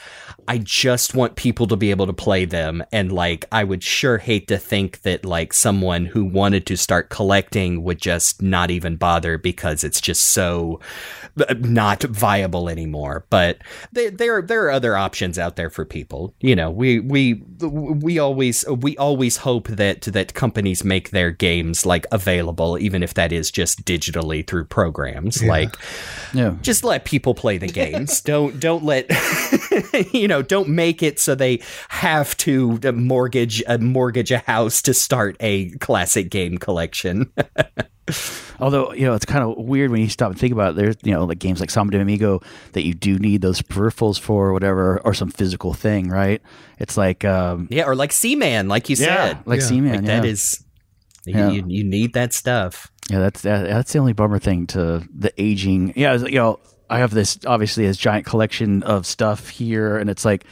I 0.47 0.59
just 0.59 1.15
want 1.15 1.37
people 1.37 1.67
to 1.67 1.77
be 1.77 1.91
able 1.91 2.07
to 2.07 2.13
play 2.13 2.47
them. 2.47 2.83
And 2.91 3.13
like, 3.13 3.45
I 3.53 3.65
would 3.65 3.83
sure 3.83 4.17
hate 4.19 4.49
to 4.49 4.57
think 4.57 5.03
that 5.03 5.25
like 5.25 5.53
someone 5.53 6.07
who 6.07 6.25
wanted 6.25 6.65
to 6.67 6.77
start 6.77 7.11
collecting 7.11 7.83
would 7.85 8.01
just 8.01 8.41
not 8.41 8.71
even 8.71 8.97
bother 8.97 9.37
because 9.37 9.85
it's 9.85 10.01
just 10.01 10.33
so 10.33 10.81
uh, 11.39 11.55
not 11.59 12.03
viable 12.05 12.71
anymore. 12.71 13.27
But 13.29 13.59
there, 13.93 14.11
there, 14.11 14.41
there 14.41 14.65
are 14.67 14.71
other 14.71 14.97
options 14.97 15.39
out 15.39 15.57
there 15.57 15.69
for 15.71 15.85
people. 15.85 16.35
You 16.41 16.57
know, 16.57 16.71
we, 16.71 17.01
we, 17.01 17.43
we 17.61 18.19
always, 18.19 18.67
we 18.69 18.97
always 18.97 19.37
hope 19.39 19.69
that, 19.69 20.03
that 20.03 20.33
companies 20.33 20.83
make 20.83 21.11
their 21.11 21.31
games 21.31 21.85
like 21.85 22.07
available, 22.11 22.79
even 22.79 23.03
if 23.03 23.13
that 23.15 23.33
is 23.33 23.51
just 23.51 23.85
digitally 23.85 24.47
through 24.47 24.65
programs. 24.65 25.43
Like, 25.43 25.75
Yeah. 26.33 26.57
just 26.63 26.85
let 26.85 27.05
people 27.05 27.35
play 27.35 27.59
the 27.59 27.67
games. 27.85 28.21
don't 28.21 28.59
don't 28.61 28.85
let 28.85 29.11
you 30.13 30.29
know. 30.29 30.43
Don't 30.43 30.69
make 30.69 31.03
it 31.03 31.19
so 31.19 31.35
they 31.35 31.61
have 31.89 32.37
to 32.39 32.79
mortgage 32.93 33.63
a 33.67 33.79
mortgage 33.79 34.31
a 34.31 34.39
house 34.39 34.83
to 34.83 34.95
start 34.95 35.37
a 35.41 35.71
classic 35.79 36.31
game 36.31 36.59
collection. 36.59 37.33
Although 38.61 38.93
you 38.95 39.07
know 39.07 39.15
it's 39.15 39.25
kind 39.27 39.45
of 39.45 39.57
weird 39.59 39.91
when 39.91 40.01
you 40.01 40.09
stop 40.09 40.31
and 40.31 40.39
think 40.41 40.53
about 40.53 40.71
it. 40.71 40.77
There's 40.77 40.97
you 41.03 41.13
know 41.13 41.25
like 41.25 41.39
games 41.39 41.61
like 41.61 41.71
Samba 41.71 41.93
de 41.93 42.01
Amigo 42.01 42.41
that 42.73 42.85
you 42.85 42.95
do 42.95 43.19
need 43.19 43.43
those 43.43 43.63
peripherals 43.63 44.19
for 44.19 44.49
or 44.49 44.53
whatever 44.53 45.01
or 45.05 45.15
some 45.15 45.31
physical 45.31 45.75
thing, 45.75 46.09
right? 46.09 46.43
It's 46.79 46.97
like 46.97 47.25
um, 47.25 47.69
yeah, 47.71 47.85
or 47.85 47.95
like 47.95 48.13
Seaman, 48.13 48.69
like 48.69 48.89
you 48.89 48.97
said, 48.97 49.39
like 49.47 49.61
Yeah. 49.61 49.67
Seaman. 49.67 49.93
like 49.93 50.07
yeah. 50.07 50.21
that 50.21 50.25
is. 50.25 50.65
Yeah. 51.27 51.51
You, 51.51 51.65
you 51.67 51.85
need 51.85 52.15
that 52.15 52.33
stuff. 52.33 52.91
Yeah, 53.11 53.19
that's 53.19 53.43
that, 53.43 53.67
that's 53.67 53.93
the 53.93 53.99
only 53.99 54.15
bummer 54.15 54.39
thing 54.39 54.67
to 54.69 55.07
the 55.15 55.31
aging. 55.37 55.93
Yeah, 55.95 56.15
you 56.15 56.37
know, 56.37 56.61
I 56.91 56.99
have 56.99 57.11
this 57.13 57.39
obviously 57.47 57.87
this 57.87 57.97
giant 57.97 58.27
collection 58.27 58.83
of 58.83 59.07
stuff 59.07 59.49
here, 59.49 59.97
and 59.97 60.09
it's 60.11 60.25
like, 60.25 60.45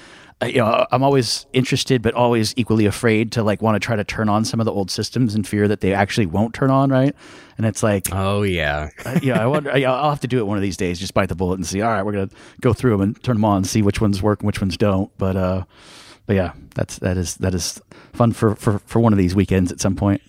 uh, 0.42 0.46
you 0.46 0.58
know, 0.58 0.86
I'm 0.92 1.02
always 1.02 1.46
interested, 1.52 2.02
but 2.02 2.14
always 2.14 2.52
equally 2.56 2.86
afraid 2.86 3.32
to 3.32 3.42
like 3.42 3.62
want 3.62 3.74
to 3.74 3.80
try 3.84 3.96
to 3.96 4.04
turn 4.04 4.28
on 4.28 4.44
some 4.44 4.60
of 4.60 4.66
the 4.66 4.72
old 4.72 4.90
systems 4.90 5.34
in 5.34 5.44
fear 5.44 5.66
that 5.68 5.80
they 5.80 5.94
actually 5.94 6.26
won't 6.26 6.54
turn 6.54 6.70
on, 6.70 6.90
right? 6.90 7.14
And 7.56 7.64
it's 7.64 7.82
like, 7.82 8.08
Oh 8.12 8.42
yeah, 8.42 8.90
uh, 9.04 9.18
yeah, 9.22 9.42
I 9.42 9.46
wonder. 9.46 9.76
yeah, 9.78 9.92
I'll 9.92 10.10
have 10.10 10.20
to 10.20 10.28
do 10.28 10.38
it 10.38 10.46
one 10.46 10.58
of 10.58 10.62
these 10.62 10.76
days. 10.76 10.98
Just 11.00 11.14
bite 11.14 11.28
the 11.30 11.34
bullet 11.34 11.54
and 11.54 11.66
see. 11.66 11.80
All 11.80 11.90
right, 11.90 12.04
we're 12.04 12.12
gonna 12.12 12.30
go 12.60 12.72
through 12.72 12.90
them 12.92 13.00
and 13.00 13.22
turn 13.22 13.36
them 13.36 13.44
on, 13.44 13.58
and 13.58 13.66
see 13.66 13.80
which 13.82 14.00
ones 14.00 14.22
work 14.22 14.40
and 14.40 14.46
which 14.46 14.60
ones 14.60 14.76
don't. 14.76 15.10
But 15.16 15.36
uh, 15.36 15.64
but 16.26 16.36
yeah, 16.36 16.52
that's 16.74 16.98
that 16.98 17.16
is 17.16 17.36
that 17.36 17.54
is 17.54 17.80
fun 18.12 18.32
for 18.32 18.54
for 18.56 18.78
for 18.80 19.00
one 19.00 19.12
of 19.14 19.18
these 19.18 19.34
weekends 19.34 19.72
at 19.72 19.80
some 19.80 19.96
point. 19.96 20.20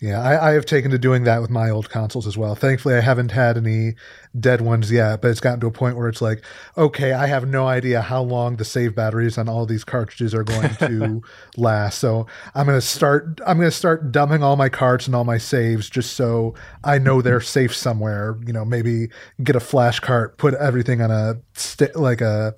Yeah, 0.00 0.20
I, 0.20 0.50
I 0.50 0.52
have 0.54 0.66
taken 0.66 0.90
to 0.90 0.98
doing 0.98 1.22
that 1.24 1.40
with 1.40 1.50
my 1.50 1.70
old 1.70 1.88
consoles 1.88 2.26
as 2.26 2.36
well. 2.36 2.56
Thankfully, 2.56 2.96
I 2.96 3.00
haven't 3.00 3.30
had 3.30 3.56
any 3.56 3.94
dead 4.38 4.60
ones 4.60 4.90
yet, 4.90 5.20
but 5.20 5.30
it's 5.30 5.40
gotten 5.40 5.60
to 5.60 5.66
a 5.66 5.70
point 5.70 5.96
where 5.96 6.08
it's 6.08 6.22
like, 6.22 6.42
okay, 6.76 7.12
I 7.12 7.26
have 7.26 7.46
no 7.46 7.66
idea 7.66 8.00
how 8.00 8.22
long 8.22 8.56
the 8.56 8.64
save 8.64 8.94
batteries 8.94 9.36
on 9.38 9.48
all 9.48 9.66
these 9.66 9.84
cartridges 9.84 10.34
are 10.34 10.44
going 10.44 10.74
to 10.76 11.22
last. 11.56 11.98
So 11.98 12.26
I'm 12.54 12.66
gonna 12.66 12.80
start. 12.80 13.40
I'm 13.46 13.58
gonna 13.58 13.70
start 13.70 14.12
dumping 14.12 14.42
all 14.42 14.56
my 14.56 14.68
carts 14.68 15.06
and 15.06 15.14
all 15.14 15.24
my 15.24 15.38
saves 15.38 15.90
just 15.90 16.14
so 16.14 16.54
I 16.84 16.98
know 16.98 17.20
they're 17.20 17.40
safe 17.58 17.74
somewhere. 17.74 18.38
You 18.46 18.52
know, 18.52 18.64
maybe 18.64 19.08
get 19.42 19.56
a 19.56 19.60
flash 19.60 20.00
cart, 20.00 20.38
put 20.38 20.54
everything 20.54 21.02
on 21.02 21.10
a 21.10 21.34
sti- 21.54 21.92
like 21.94 22.20
a 22.20 22.54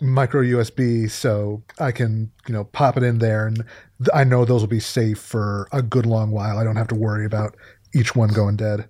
micro 0.00 0.42
USB 0.42 1.10
so 1.10 1.62
I 1.78 1.92
can, 1.92 2.30
you 2.48 2.54
know, 2.54 2.64
pop 2.64 2.96
it 2.96 3.02
in 3.02 3.18
there 3.18 3.46
and 3.46 3.56
th- 3.56 4.08
I 4.14 4.24
know 4.24 4.44
those 4.44 4.62
will 4.62 4.68
be 4.68 4.80
safe 4.80 5.18
for 5.18 5.68
a 5.72 5.82
good 5.82 6.06
long 6.06 6.30
while. 6.30 6.58
I 6.58 6.64
don't 6.64 6.76
have 6.76 6.88
to 6.88 6.94
worry 6.94 7.26
about 7.26 7.54
each 7.94 8.16
one 8.16 8.30
going 8.30 8.56
dead. 8.56 8.88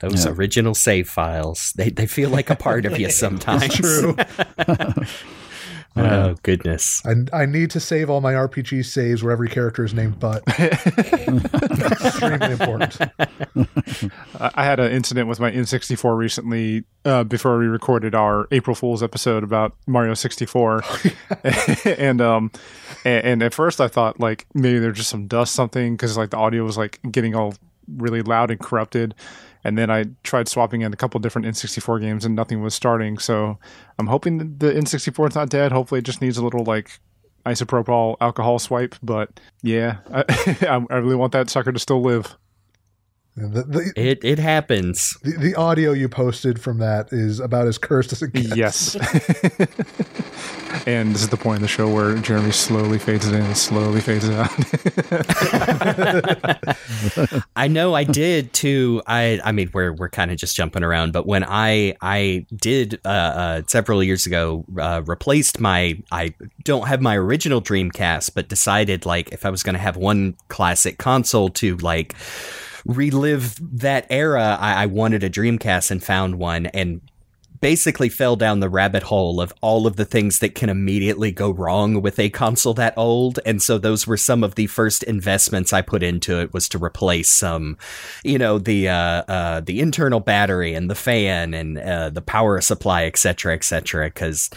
Those 0.00 0.26
original 0.26 0.74
save 0.74 1.08
files, 1.08 1.72
they, 1.76 1.90
they 1.90 2.06
feel 2.06 2.30
like 2.30 2.48
a 2.48 2.56
part 2.56 2.86
of 2.86 2.98
you 2.98 3.10
sometimes. 3.10 3.74
True. 3.74 4.16
oh, 5.96 6.34
goodness. 6.42 7.02
I, 7.04 7.42
I 7.42 7.46
need 7.46 7.70
to 7.72 7.80
save 7.80 8.08
all 8.08 8.22
my 8.22 8.32
RPG 8.32 8.86
saves 8.86 9.22
where 9.22 9.30
every 9.30 9.50
character 9.50 9.84
is 9.84 9.92
named 9.92 10.18
Butt. 10.18 10.42
Extremely 10.58 12.52
important. 12.52 12.98
I 14.38 14.50
I 14.54 14.64
had 14.64 14.80
an 14.80 14.90
incident 14.90 15.28
with 15.28 15.38
my 15.38 15.50
N64 15.50 16.16
recently 16.16 16.84
uh, 17.04 17.24
before 17.24 17.58
we 17.58 17.66
recorded 17.66 18.14
our 18.14 18.48
April 18.52 18.74
Fool's 18.74 19.02
episode 19.02 19.44
about 19.44 19.74
Mario 19.86 20.14
64, 20.14 20.82
and 21.84 22.22
um, 22.22 22.50
and, 23.04 23.24
and 23.24 23.42
at 23.42 23.52
first 23.52 23.82
I 23.82 23.88
thought 23.88 24.18
like 24.18 24.46
maybe 24.54 24.78
there's 24.78 24.96
just 24.96 25.10
some 25.10 25.26
dust 25.26 25.54
something 25.54 25.94
because 25.94 26.16
like 26.16 26.30
the 26.30 26.38
audio 26.38 26.64
was 26.64 26.78
like 26.78 27.00
getting 27.10 27.34
all 27.34 27.54
really 27.96 28.22
loud 28.22 28.50
and 28.50 28.58
corrupted. 28.60 29.14
And 29.64 29.76
then 29.76 29.90
I 29.90 30.06
tried 30.22 30.48
swapping 30.48 30.80
in 30.82 30.92
a 30.92 30.96
couple 30.96 31.20
different 31.20 31.46
N64 31.46 32.00
games 32.00 32.24
and 32.24 32.34
nothing 32.34 32.62
was 32.62 32.74
starting. 32.74 33.18
So 33.18 33.58
I'm 33.98 34.06
hoping 34.06 34.38
the 34.58 34.72
N64 34.72 35.30
is 35.30 35.34
not 35.34 35.50
dead. 35.50 35.72
Hopefully 35.72 35.98
it 35.98 36.04
just 36.04 36.22
needs 36.22 36.38
a 36.38 36.44
little 36.44 36.64
like 36.64 36.98
isopropyl 37.44 38.16
alcohol 38.20 38.58
swipe. 38.58 38.94
But 39.02 39.40
yeah, 39.62 39.98
I, 40.12 40.84
I 40.90 40.96
really 40.96 41.16
want 41.16 41.32
that 41.32 41.50
sucker 41.50 41.72
to 41.72 41.78
still 41.78 42.02
live. 42.02 42.36
The, 43.36 43.62
the, 43.62 43.92
It 43.96 44.24
it 44.24 44.38
happens. 44.38 45.16
the, 45.22 45.32
the 45.38 45.54
audio 45.54 45.92
you 45.92 46.08
posted 46.08 46.60
from 46.60 46.78
that 46.78 47.12
is 47.12 47.40
about 47.40 47.66
as 47.68 47.78
cursed 47.78 48.12
as 48.12 48.22
it 48.22 48.32
gets. 48.32 48.56
Yes. 48.56 48.96
and 50.86 51.14
this 51.14 51.22
is 51.22 51.28
the 51.28 51.36
point 51.36 51.56
in 51.56 51.62
the 51.62 51.68
show 51.68 51.88
where 51.88 52.16
Jeremy 52.16 52.50
slowly 52.50 52.98
fades 52.98 53.28
in 53.28 53.34
and 53.34 53.56
slowly 53.56 54.00
fades 54.00 54.28
out. 54.28 54.50
I 57.56 57.68
know 57.68 57.94
I 57.94 58.04
did 58.04 58.52
too. 58.52 59.00
I 59.06 59.40
I 59.44 59.52
mean 59.52 59.70
we're 59.72 59.92
we're 59.92 60.10
kind 60.10 60.30
of 60.32 60.36
just 60.36 60.56
jumping 60.56 60.82
around, 60.82 61.12
but 61.12 61.26
when 61.26 61.44
I 61.44 61.94
I 62.02 62.46
did 62.54 63.00
uh, 63.04 63.08
uh, 63.08 63.62
several 63.68 64.02
years 64.02 64.26
ago 64.26 64.64
uh, 64.78 65.02
replaced 65.06 65.60
my 65.60 66.02
I 66.10 66.34
don't 66.64 66.88
have 66.88 67.00
my 67.00 67.16
original 67.16 67.62
Dreamcast, 67.62 68.34
but 68.34 68.48
decided 68.48 69.06
like 69.06 69.30
if 69.32 69.46
I 69.46 69.50
was 69.50 69.62
going 69.62 69.74
to 69.74 69.80
have 69.80 69.96
one 69.96 70.36
classic 70.48 70.98
console 70.98 71.48
to 71.50 71.76
like 71.76 72.14
relive 72.84 73.56
that 73.78 74.06
era, 74.10 74.56
I, 74.60 74.82
I 74.82 74.86
wanted 74.86 75.24
a 75.24 75.30
Dreamcast 75.30 75.90
and 75.90 76.02
found 76.02 76.36
one 76.36 76.66
and 76.66 77.00
basically 77.60 78.08
fell 78.08 78.36
down 78.36 78.60
the 78.60 78.68
rabbit 78.68 79.02
hole 79.04 79.40
of 79.40 79.52
all 79.60 79.86
of 79.86 79.96
the 79.96 80.04
things 80.04 80.38
that 80.38 80.54
can 80.54 80.68
immediately 80.68 81.30
go 81.30 81.50
wrong 81.50 82.00
with 82.00 82.18
a 82.18 82.30
console 82.30 82.74
that 82.74 82.94
old. 82.96 83.38
And 83.44 83.60
so 83.60 83.78
those 83.78 84.06
were 84.06 84.16
some 84.16 84.42
of 84.42 84.54
the 84.54 84.66
first 84.66 85.02
investments 85.02 85.72
i 85.72 85.82
put 85.82 86.02
into 86.02 86.40
it 86.40 86.52
was 86.52 86.68
to 86.68 86.82
replace 86.82 87.30
some 87.30 87.76
you 88.24 88.38
know 88.38 88.58
the 88.58 88.88
uh, 88.88 88.94
uh 88.94 89.60
the 89.60 89.80
internal 89.80 90.20
battery 90.20 90.74
and 90.74 90.90
the 90.90 90.94
fan 90.94 91.54
and 91.54 91.78
uh, 91.78 92.10
the 92.10 92.22
power 92.22 92.60
supply 92.60 93.04
etc 93.04 93.54
etc 93.54 94.06
because 94.06 94.50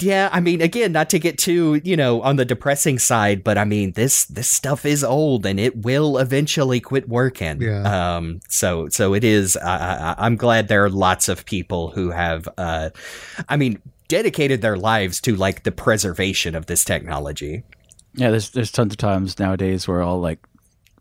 yeah, 0.00 0.28
I 0.32 0.40
mean, 0.40 0.60
again, 0.60 0.92
not 0.92 1.10
to 1.10 1.18
get 1.18 1.38
too, 1.38 1.80
you 1.82 1.96
know, 1.96 2.20
on 2.22 2.36
the 2.36 2.44
depressing 2.44 2.98
side, 2.98 3.42
but 3.42 3.56
I 3.56 3.64
mean, 3.64 3.92
this 3.92 4.26
this 4.26 4.48
stuff 4.48 4.84
is 4.84 5.02
old 5.02 5.46
and 5.46 5.58
it 5.58 5.76
will 5.76 6.18
eventually 6.18 6.80
quit 6.80 7.08
working. 7.08 7.62
Yeah. 7.62 8.16
Um. 8.16 8.40
So 8.48 8.88
so 8.88 9.14
it 9.14 9.24
is. 9.24 9.56
I, 9.56 9.76
I, 10.10 10.14
I'm 10.18 10.36
glad 10.36 10.68
there 10.68 10.84
are 10.84 10.90
lots 10.90 11.28
of 11.28 11.46
people 11.46 11.90
who 11.90 12.10
have, 12.10 12.48
uh, 12.58 12.90
I 13.48 13.56
mean, 13.56 13.80
dedicated 14.08 14.60
their 14.60 14.76
lives 14.76 15.20
to 15.22 15.36
like 15.36 15.62
the 15.62 15.72
preservation 15.72 16.54
of 16.54 16.66
this 16.66 16.84
technology. 16.84 17.62
Yeah, 18.14 18.30
there's 18.30 18.50
there's 18.50 18.72
tons 18.72 18.92
of 18.92 18.98
times 18.98 19.38
nowadays 19.38 19.86
where 19.86 20.02
I'll 20.02 20.20
like 20.20 20.40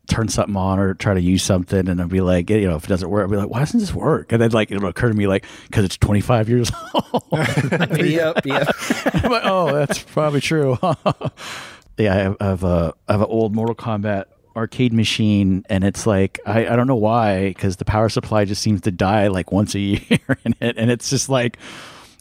turn 0.08 0.28
something 0.28 0.56
on 0.56 0.80
or 0.80 0.94
try 0.94 1.14
to 1.14 1.22
use 1.22 1.44
something, 1.44 1.88
and 1.88 2.02
I'd 2.02 2.10
be 2.10 2.22
like, 2.22 2.50
you 2.50 2.68
know, 2.68 2.76
if 2.76 2.86
it 2.86 2.88
doesn't 2.88 3.10
work, 3.10 3.26
I'd 3.26 3.32
be 3.32 3.38
like, 3.38 3.50
why 3.50 3.60
doesn't 3.60 3.80
this 3.80 3.94
work? 3.94 4.32
And 4.32 4.42
then 4.42 4.52
like 4.52 4.72
it'll 4.72 4.88
occur 4.88 5.10
to 5.10 5.14
me 5.14 5.28
like, 5.28 5.46
because 5.68 5.86
it's 5.86 5.98
25 5.98 6.50
years 6.50 6.72
old. 6.94 7.24
yep. 8.00 8.46
Yep. 8.46 8.68
I'm 9.14 9.32
like, 9.32 9.44
oh, 9.46 9.74
that's 9.74 10.00
probably 10.00 10.42
true. 10.42 10.78
yeah, 11.98 12.14
I 12.14 12.18
have, 12.18 12.38
I 12.40 12.46
have 12.46 12.64
a 12.64 12.94
I 13.08 13.12
have 13.14 13.22
an 13.22 13.28
old 13.30 13.56
Mortal 13.56 13.76
Kombat 13.76 14.26
arcade 14.56 14.94
machine, 14.94 15.64
and 15.70 15.84
it's 15.84 16.08
like 16.08 16.40
I, 16.46 16.68
I 16.68 16.76
don't 16.76 16.88
know 16.88 16.96
why 16.96 17.50
because 17.50 17.76
the 17.78 17.86
power 17.86 18.10
supply 18.10 18.46
just 18.46 18.62
seems 18.62 18.82
to 18.82 18.92
die 18.92 19.28
like 19.28 19.52
once 19.52 19.76
a 19.76 19.80
year 19.80 20.38
in 20.46 20.56
it, 20.60 20.78
and 20.78 20.90
it's 20.90 21.10
just 21.10 21.30
like, 21.30 21.58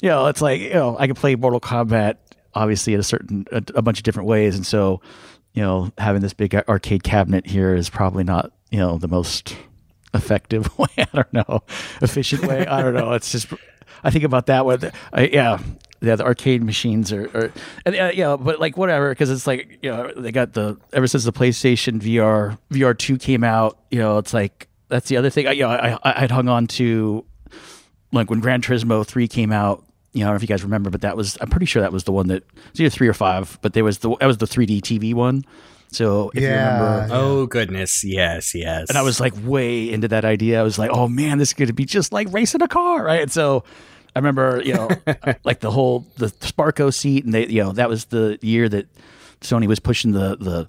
you 0.03 0.09
know, 0.09 0.27
it's 0.27 0.43
like 0.43 0.61
you 0.61 0.75
know 0.75 0.97
I 0.99 1.07
can 1.07 1.17
play 1.17 1.35
Mortal 1.35 1.61
Kombat 1.61 2.17
obviously 2.55 2.95
in 2.95 3.01
a 3.01 3.05
certain 3.05 3.47
a, 3.53 3.63
a 3.75 3.83
bunch 3.83 3.99
of 3.99 4.03
different 4.03 4.29
ways, 4.29 4.57
and 4.57 4.67
so 4.67 5.01
you 5.57 5.63
know 5.63 5.91
having 5.99 6.21
this 6.21 6.35
big 6.35 6.55
arcade 6.55 7.03
cabinet 7.03 7.47
here 7.47 7.75
is 7.75 7.91
probably 7.91 8.23
not 8.23 8.53
you 8.71 8.79
know 8.79 8.99
the 8.99 9.09
most 9.09 9.57
effective 10.15 10.79
way. 10.79 10.89
I 10.99 11.09
don't 11.13 11.33
know, 11.33 11.63
efficient 12.01 12.47
way. 12.47 12.67
I 12.67 12.83
don't 12.83 12.95
know. 12.95 13.15
It's 13.15 13.33
just 13.33 13.49
I 14.05 14.11
think 14.11 14.25
about 14.25 14.47
that 14.47 14.65
one. 14.67 14.93
I, 15.13 15.23
yeah, 15.27 15.59
yeah. 16.01 16.17
The 16.17 16.25
arcade 16.25 16.63
machines 16.63 17.13
are, 17.13 17.25
are 17.35 17.53
and, 17.85 17.97
uh, 17.97 18.13
know, 18.13 18.37
but 18.37 18.61
like 18.61 18.77
whatever, 18.77 19.09
because 19.09 19.31
it's 19.31 19.47
like 19.47 19.79
you 19.83 19.91
know 19.91 20.13
they 20.15 20.31
got 20.31 20.53
the 20.53 20.77
ever 20.93 21.07
since 21.07 21.25
the 21.25 21.33
PlayStation 21.33 22.01
VR 22.01 22.59
VR 22.71 22.97
two 22.97 23.17
came 23.17 23.43
out. 23.43 23.79
You 23.91 24.01
know, 24.01 24.19
it's 24.19 24.35
like 24.35 24.69
that's 24.89 25.09
the 25.09 25.17
other 25.17 25.31
thing. 25.31 25.47
I, 25.47 25.53
you 25.53 25.63
know, 25.63 25.71
I 25.71 25.99
I 26.03 26.25
I'd 26.25 26.31
hung 26.31 26.49
on 26.49 26.67
to 26.69 27.25
like 28.13 28.29
when 28.29 28.41
Gran 28.41 28.61
Turismo 28.61 29.07
three 29.07 29.27
came 29.27 29.53
out. 29.53 29.85
You 30.17 30.23
know, 30.23 30.27
I 30.27 30.31
don't 30.31 30.35
know 30.35 30.37
if 30.37 30.43
you 30.43 30.49
guys 30.49 30.65
remember, 30.65 30.91
but 30.91 31.03
that 31.03 31.17
was 31.17 31.37
I'm 31.41 31.49
pretty 31.51 31.67
sure 31.67 31.83
that 31.83 31.93
was 31.93 32.05
the 32.05 32.13
one 32.13 32.29
that 32.29 32.43
it's 32.71 32.81
either 32.81 32.91
three 32.91 33.09
or 33.09 33.13
five, 33.15 33.59
but 33.63 33.73
there 33.75 33.85
was 33.85 33.99
the 33.99 34.17
that 34.17 34.27
was 34.27 34.39
the 34.39 34.47
3D 34.47 34.81
TV 34.81 35.15
one. 35.15 35.45
So 35.93 36.31
if 36.35 36.43
you 36.43 36.49
Yeah. 36.49 36.65
remember, 36.75 37.15
Oh 37.15 37.47
goodness. 37.47 38.03
Yes. 38.03 38.55
Yes. 38.55 38.89
and 38.89 38.99
I 38.99 39.03
was 39.03 39.21
like 39.21 39.35
way 39.45 39.91
into 39.91 40.09
that 40.09 40.25
idea. 40.25 40.59
I 40.59 40.63
was 40.63 40.79
like, 40.79 40.91
oh 40.91 41.07
man, 41.09 41.39
this 41.39 41.51
is 41.51 41.55
going 41.55 41.69
to 41.69 41.75
be 41.75 41.85
just 41.85 42.13
like 42.13 42.29
racing 42.33 42.63
a 42.63 42.69
car, 42.69 43.05
right? 43.05 43.23
And 43.23 43.31
so 43.31 43.63
I 44.15 44.19
remember, 44.19 44.63
you 44.65 44.73
know, 44.75 44.89
like 45.45 45.61
the 45.61 45.71
whole 45.71 46.07
the 46.17 46.27
Sparco 46.29 46.93
seat, 46.93 47.25
and 47.25 47.35
they, 47.35 47.47
you 47.47 47.63
know, 47.63 47.73
that 47.73 47.89
was 47.89 48.07
the 48.07 48.39
year 48.43 48.69
that 48.69 48.87
Sony 49.43 49.67
was 49.69 49.79
pushing 49.79 50.13
the 50.13 50.37
the 50.37 50.67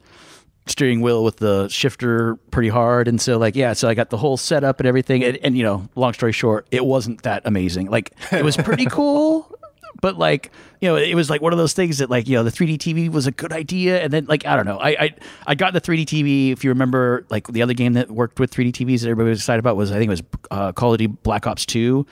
steering 0.70 1.02
wheel 1.02 1.24
with 1.24 1.38
the 1.38 1.68
shifter 1.70 2.36
pretty 2.52 2.70
hard, 2.70 3.08
and 3.08 3.22
so 3.22 3.38
like 3.38 3.56
yeah, 3.56 3.74
so 3.74 3.88
I 3.88 3.94
got 3.94 4.10
the 4.10 4.18
whole 4.18 4.38
setup 4.38 4.80
and 4.80 4.88
everything, 4.88 5.24
and, 5.24 5.38
and 5.38 5.58
you 5.58 5.64
know, 5.64 5.88
long 5.96 6.14
story 6.14 6.32
short, 6.32 6.68
it 6.72 6.86
wasn't 6.86 7.24
that 7.24 7.44
amazing. 7.46 7.90
Like 7.90 8.14
it 8.32 8.44
was 8.44 8.58
pretty 8.58 8.86
cool. 8.90 9.52
But 10.00 10.18
like 10.18 10.52
you 10.80 10.90
know, 10.90 10.96
it 10.96 11.16
was 11.16 11.30
like 11.30 11.42
one 11.42 11.54
of 11.54 11.58
those 11.58 11.74
things 11.74 11.98
that 11.98 12.10
like 12.10 12.28
you 12.28 12.36
know 12.36 12.44
the 12.44 12.52
3D 12.52 12.78
TV 12.78 13.10
was 13.10 13.26
a 13.26 13.32
good 13.32 13.52
idea, 13.52 14.02
and 14.02 14.14
then 14.14 14.26
like 14.26 14.46
I 14.46 14.56
don't 14.56 14.66
know, 14.66 14.78
I 14.78 14.90
I, 14.90 15.16
I 15.48 15.56
got 15.56 15.74
the 15.74 15.82
3D 15.82 16.06
TV. 16.06 16.52
If 16.52 16.64
you 16.64 16.70
remember, 16.70 17.26
like 17.30 17.48
the 17.48 17.62
other 17.62 17.74
game 17.74 17.94
that 17.94 18.12
worked 18.12 18.40
with 18.40 18.52
3D 18.52 18.72
TVs 18.74 19.02
that 19.02 19.10
everybody 19.10 19.30
was 19.30 19.40
excited 19.40 19.60
about 19.60 19.76
was 19.76 19.92
I 19.92 19.98
think 19.98 20.08
it 20.08 20.12
was 20.12 20.24
uh, 20.52 20.72
Call 20.74 20.94
of 20.94 21.00
Duty 21.00 21.14
Black 21.24 21.48
Ops 21.48 21.66
2, 21.66 22.06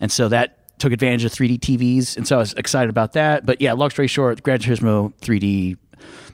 and 0.00 0.10
so 0.10 0.28
that 0.28 0.78
took 0.78 0.92
advantage 0.92 1.24
of 1.24 1.32
3D 1.32 1.58
TVs, 1.58 2.16
and 2.16 2.26
so 2.26 2.36
I 2.36 2.38
was 2.40 2.54
excited 2.54 2.90
about 2.90 3.12
that. 3.12 3.46
But 3.46 3.60
yeah, 3.60 3.72
long 3.72 3.90
story 3.90 4.08
short, 4.08 4.42
Gran 4.42 4.58
Turismo 4.58 5.12
3D 5.20 5.76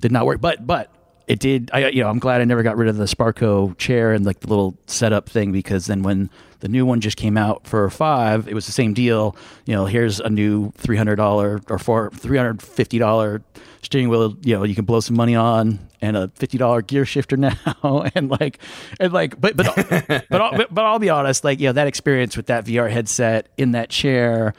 did 0.00 0.12
not 0.12 0.26
work, 0.26 0.40
but 0.40 0.66
but 0.66 0.90
it 1.26 1.38
did. 1.38 1.70
I 1.72 1.88
you 1.88 2.02
know 2.02 2.08
I'm 2.08 2.18
glad 2.18 2.40
I 2.40 2.44
never 2.44 2.62
got 2.62 2.76
rid 2.76 2.88
of 2.88 2.96
the 2.96 3.04
Sparco 3.04 3.76
chair 3.78 4.12
and 4.12 4.24
like 4.26 4.40
the 4.40 4.48
little 4.48 4.76
setup 4.86 5.28
thing 5.28 5.52
because 5.52 5.86
then 5.86 6.02
when 6.02 6.30
the 6.60 6.68
new 6.68 6.86
one 6.86 7.00
just 7.00 7.16
came 7.16 7.36
out 7.36 7.66
for 7.66 7.88
five, 7.90 8.48
it 8.48 8.54
was 8.54 8.66
the 8.66 8.72
same 8.72 8.94
deal. 8.94 9.36
You 9.66 9.74
know, 9.74 9.86
here's 9.86 10.20
a 10.20 10.30
new 10.30 10.72
three 10.76 10.96
hundred 10.96 11.16
dollar 11.16 11.60
or 11.68 11.78
four 11.78 12.10
three 12.10 12.36
hundred 12.36 12.62
fifty 12.62 12.98
dollar 12.98 13.42
steering 13.82 14.08
wheel. 14.08 14.36
You 14.42 14.56
know, 14.56 14.64
you 14.64 14.74
can 14.74 14.84
blow 14.84 15.00
some 15.00 15.16
money 15.16 15.34
on 15.34 15.78
and 16.00 16.16
a 16.16 16.28
fifty 16.34 16.58
dollar 16.58 16.82
gear 16.82 17.04
shifter 17.04 17.36
now, 17.38 18.04
and 18.14 18.30
like 18.30 18.58
and 19.00 19.12
like, 19.12 19.40
but 19.40 19.56
but 19.56 19.66
but 20.30 20.40
I'll, 20.40 20.56
but, 20.56 20.74
but 20.74 20.84
I'll 20.84 20.98
be 20.98 21.10
honest, 21.10 21.44
like 21.44 21.60
you 21.60 21.68
know 21.68 21.72
that 21.72 21.86
experience 21.86 22.36
with 22.36 22.46
that 22.46 22.64
VR 22.66 22.90
headset 22.90 23.48
in 23.56 23.72
that 23.72 23.88
chair 23.88 24.54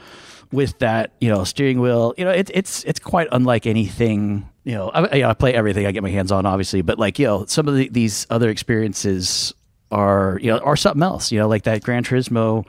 with 0.51 0.77
that 0.79 1.11
you 1.19 1.29
know 1.29 1.43
steering 1.43 1.79
wheel 1.81 2.13
you 2.17 2.23
know 2.23 2.31
it's 2.31 2.51
it's 2.53 2.83
it's 2.83 2.99
quite 2.99 3.27
unlike 3.31 3.65
anything 3.65 4.47
you 4.65 4.73
know 4.73 4.89
I, 4.89 5.15
you 5.15 5.21
know, 5.21 5.29
I 5.29 5.33
play 5.33 5.53
everything 5.53 5.85
i 5.85 5.91
get 5.91 6.03
my 6.03 6.09
hands 6.09 6.31
on 6.31 6.45
obviously 6.45 6.81
but 6.81 6.99
like 6.99 7.17
you 7.17 7.25
know 7.25 7.45
some 7.45 7.67
of 7.67 7.75
the, 7.75 7.87
these 7.89 8.27
other 8.29 8.49
experiences 8.49 9.53
are 9.91 10.37
you 10.41 10.51
know 10.51 10.57
are 10.59 10.75
something 10.75 11.03
else 11.03 11.31
you 11.31 11.39
know 11.39 11.47
like 11.47 11.63
that 11.63 11.81
gran 11.83 12.03
turismo 12.03 12.65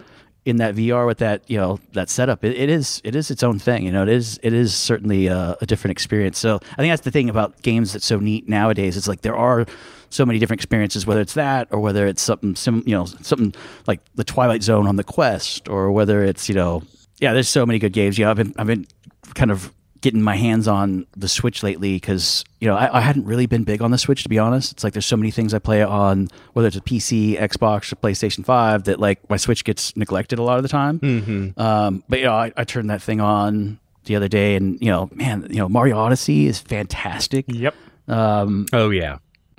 in 0.47 0.59
that 0.59 0.77
VR 0.77 1.07
with 1.07 1.19
that 1.19 1.43
you 1.51 1.59
know 1.59 1.79
that 1.93 2.09
setup, 2.09 2.45
it, 2.45 2.57
it 2.57 2.71
is 2.71 3.03
it 3.05 3.17
is 3.17 3.33
its 3.33 3.43
own 3.43 3.59
thing. 3.59 3.83
You 3.85 3.91
know, 3.91 4.05
it 4.05 4.09
is 4.09 4.39
it 4.45 4.53
is 4.53 4.75
certainly 4.75 5.27
a, 5.27 5.57
a 5.61 5.67
different 5.67 5.91
experience. 5.91 6.39
So 6.39 6.61
I 6.73 6.77
think 6.77 6.93
that's 6.93 7.03
the 7.03 7.11
thing 7.11 7.29
about 7.29 7.61
games 7.63 7.93
that's 7.93 8.07
so 8.07 8.21
neat 8.21 8.49
nowadays. 8.49 8.97
It's 8.97 9.09
like 9.09 9.23
there 9.23 9.37
are 9.37 9.67
so 10.09 10.25
many 10.25 10.39
different 10.39 10.61
experiences, 10.61 11.05
whether 11.05 11.21
it's 11.21 11.35
that 11.35 11.67
or 11.73 11.81
whether 11.81 12.07
it's 12.07 12.23
something 12.23 12.55
sim, 12.55 12.85
you 12.87 12.95
know 12.95 13.07
something 13.07 13.55
like 13.89 14.01
the 14.15 14.23
Twilight 14.23 14.63
Zone 14.63 14.87
on 14.87 14.95
the 14.95 15.05
Quest, 15.05 15.69
or 15.69 15.91
whether 15.91 16.23
it's 16.23 16.49
you 16.49 16.55
know 16.55 16.85
yeah, 17.19 17.33
there's 17.33 17.49
so 17.49 17.67
many 17.67 17.81
good 17.81 17.93
games. 17.93 18.17
Yeah, 18.17 18.31
I've 18.31 18.37
been 18.37 18.55
I've 18.57 18.69
been 18.69 18.87
kind 19.35 19.51
of 19.51 19.73
getting 20.01 20.23
my 20.23 20.37
hands 20.37 20.69
on 20.69 21.07
the 21.17 21.29
Switch 21.29 21.63
lately 21.63 21.95
because 21.95 22.45
you 22.61 22.69
know 22.69 22.77
I, 22.77 22.99
I, 22.99 23.01
hadn't 23.01 23.25
really 23.25 23.47
been 23.47 23.65
big 23.65 23.83
on 23.83 23.91
the 23.91 23.99
Switch 23.99 24.23
to 24.25 24.29
be 24.29 24.39
honest. 24.39 24.73
It's 24.73 24.85
like 24.85 24.93
there's 24.93 25.07
so 25.07 25.17
many 25.17 25.31
things 25.31 25.55
I 25.55 25.59
play 25.59 25.83
on, 25.83 26.29
whether 26.53 26.69
it's 26.69 26.77
a 26.77 26.81
PC, 26.81 27.39
Xbox, 27.39 27.93
or 27.93 27.97
PlayStation 27.97 28.45
Five, 28.45 28.85
that 28.85 29.01
like 29.01 29.29
my 29.31 29.37
Switch 29.37 29.65
gets 29.65 29.97
neglected 29.97 30.39
a 30.39 30.43
lot 30.43 30.57
of 30.57 30.63
the 30.63 30.69
time. 30.69 31.01
Mm-hmm. 31.01 31.61
Um, 31.61 32.05
but 32.09 32.19
you 32.19 32.27
know, 32.27 32.35
I, 32.35 32.53
I 32.57 32.65
turned 32.65 32.91
that 32.91 33.03
thing 33.03 33.21
on 33.21 33.79
the 34.05 34.17
other 34.17 34.29
day, 34.29 34.55
and 34.57 34.81
you 34.81 34.91
know, 34.91 35.09
man, 35.15 35.47
you 35.51 35.59
know, 35.59 35.69
Mario 35.69 35.99
Odyssey 35.99 36.47
is 36.47 36.59
fantastic. 36.59 37.45
Yep. 37.49 37.75
Um, 38.09 38.67
Oh 38.73 38.91
yeah. 38.91 39.19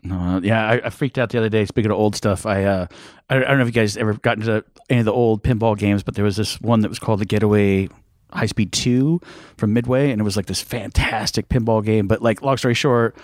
uh, 0.10 0.40
yeah, 0.44 0.68
I, 0.68 0.82
I 0.86 0.90
freaked 0.90 1.18
out 1.18 1.30
the 1.30 1.38
other 1.38 1.50
day. 1.50 1.66
Speaking 1.66 1.92
of 1.92 1.98
old 1.98 2.16
stuff, 2.16 2.46
I 2.46 2.64
uh, 2.64 2.88
I, 3.30 3.38
I 3.38 3.40
don't 3.40 3.58
know 3.58 3.64
if 3.64 3.68
you 3.68 3.74
guys 3.74 3.98
ever 3.98 4.14
got 4.14 4.38
into 4.38 4.64
any 4.90 5.00
of 5.00 5.06
the 5.06 5.14
old 5.14 5.44
pinball 5.44 5.78
games, 5.78 6.04
but 6.04 6.16
there 6.16 6.26
was 6.26 6.38
this 6.38 6.60
one 6.62 6.82
that 6.82 6.90
was 6.90 7.00
called 7.00 7.20
the 7.20 7.26
Getaway 7.26 7.90
High 8.34 8.46
Speed 8.46 8.72
Two 8.72 9.22
from 9.58 9.74
Midway, 9.74 10.12
and 10.12 10.20
it 10.20 10.24
was 10.24 10.36
like 10.36 10.48
this 10.48 10.62
fantastic 10.62 11.50
pinball 11.50 11.84
game. 11.84 12.08
But 12.08 12.22
like, 12.22 12.42
long 12.42 12.58
story 12.58 12.74
short, 12.74 13.16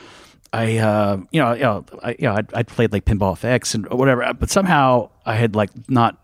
I 0.53 0.77
uh, 0.77 1.17
you 1.31 1.41
know, 1.41 1.53
you 1.53 1.63
know, 1.63 1.85
I, 2.03 2.11
you 2.11 2.27
know, 2.27 2.37
I'd 2.53 2.67
played 2.67 2.91
like 2.91 3.05
Pinball 3.05 3.37
FX 3.37 3.73
and 3.73 3.89
whatever, 3.89 4.31
but 4.33 4.49
somehow 4.49 5.09
I 5.25 5.35
had 5.35 5.55
like 5.55 5.71
not. 5.89 6.19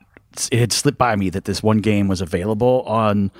It 0.51 0.59
had 0.59 0.71
slipped 0.71 0.99
by 0.99 1.15
me 1.15 1.31
that 1.31 1.45
this 1.45 1.63
one 1.63 1.79
game 1.79 2.07
was 2.07 2.21
available 2.21 2.83
on. 2.85 3.31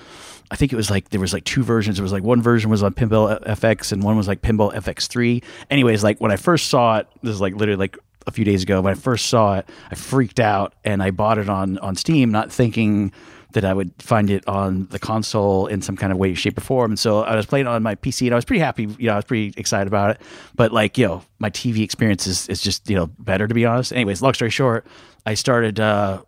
I 0.51 0.55
think 0.55 0.73
it 0.73 0.75
was 0.75 0.89
like 0.89 1.09
there 1.09 1.19
was 1.19 1.31
like 1.31 1.43
two 1.43 1.63
versions. 1.63 1.99
It 1.99 2.01
was 2.01 2.11
like 2.11 2.23
one 2.23 2.41
version 2.41 2.71
was 2.71 2.81
on 2.81 2.95
Pinball 2.95 3.39
FX 3.45 3.91
and 3.91 4.01
one 4.01 4.17
was 4.17 4.27
like 4.27 4.41
Pinball 4.41 4.73
FX3. 4.73 5.43
Anyways, 5.69 6.03
like 6.03 6.19
when 6.19 6.31
I 6.31 6.35
first 6.37 6.67
saw 6.67 6.97
it, 6.97 7.07
this 7.21 7.35
is 7.35 7.39
like 7.39 7.53
literally 7.53 7.77
like 7.77 7.97
a 8.25 8.31
few 8.31 8.43
days 8.43 8.63
ago. 8.63 8.81
When 8.81 8.91
I 8.91 8.95
first 8.95 9.27
saw 9.27 9.59
it, 9.59 9.69
I 9.91 9.95
freaked 9.95 10.39
out 10.39 10.73
and 10.83 11.03
I 11.03 11.11
bought 11.11 11.37
it 11.37 11.49
on 11.49 11.77
on 11.77 11.95
Steam, 11.95 12.31
not 12.31 12.51
thinking 12.51 13.11
that 13.53 13.65
I 13.65 13.73
would 13.73 13.91
find 13.99 14.29
it 14.29 14.47
on 14.47 14.87
the 14.87 14.99
console 14.99 15.67
in 15.67 15.81
some 15.81 15.97
kind 15.97 16.11
of 16.11 16.19
way, 16.19 16.33
shape, 16.33 16.57
or 16.57 16.61
form. 16.61 16.91
And 16.91 16.99
so 16.99 17.21
I 17.21 17.35
was 17.35 17.45
playing 17.45 17.67
on 17.67 17.81
my 17.81 17.95
PC, 17.95 18.27
and 18.27 18.33
I 18.33 18.35
was 18.35 18.45
pretty 18.45 18.59
happy. 18.59 18.83
You 18.83 19.07
know, 19.07 19.13
I 19.13 19.15
was 19.15 19.25
pretty 19.25 19.53
excited 19.57 19.87
about 19.87 20.11
it. 20.11 20.21
But 20.55 20.71
like, 20.71 20.97
you 20.97 21.07
know, 21.07 21.23
my 21.39 21.49
TV 21.49 21.83
experience 21.83 22.27
is, 22.27 22.47
is 22.47 22.61
just 22.61 22.89
you 22.89 22.95
know 22.95 23.07
better 23.07 23.47
to 23.47 23.53
be 23.53 23.65
honest. 23.65 23.91
Anyways, 23.93 24.21
long 24.21 24.33
story 24.33 24.51
short, 24.51 24.85
I 25.25 25.33
started. 25.33 25.79
Uh, 25.79 26.21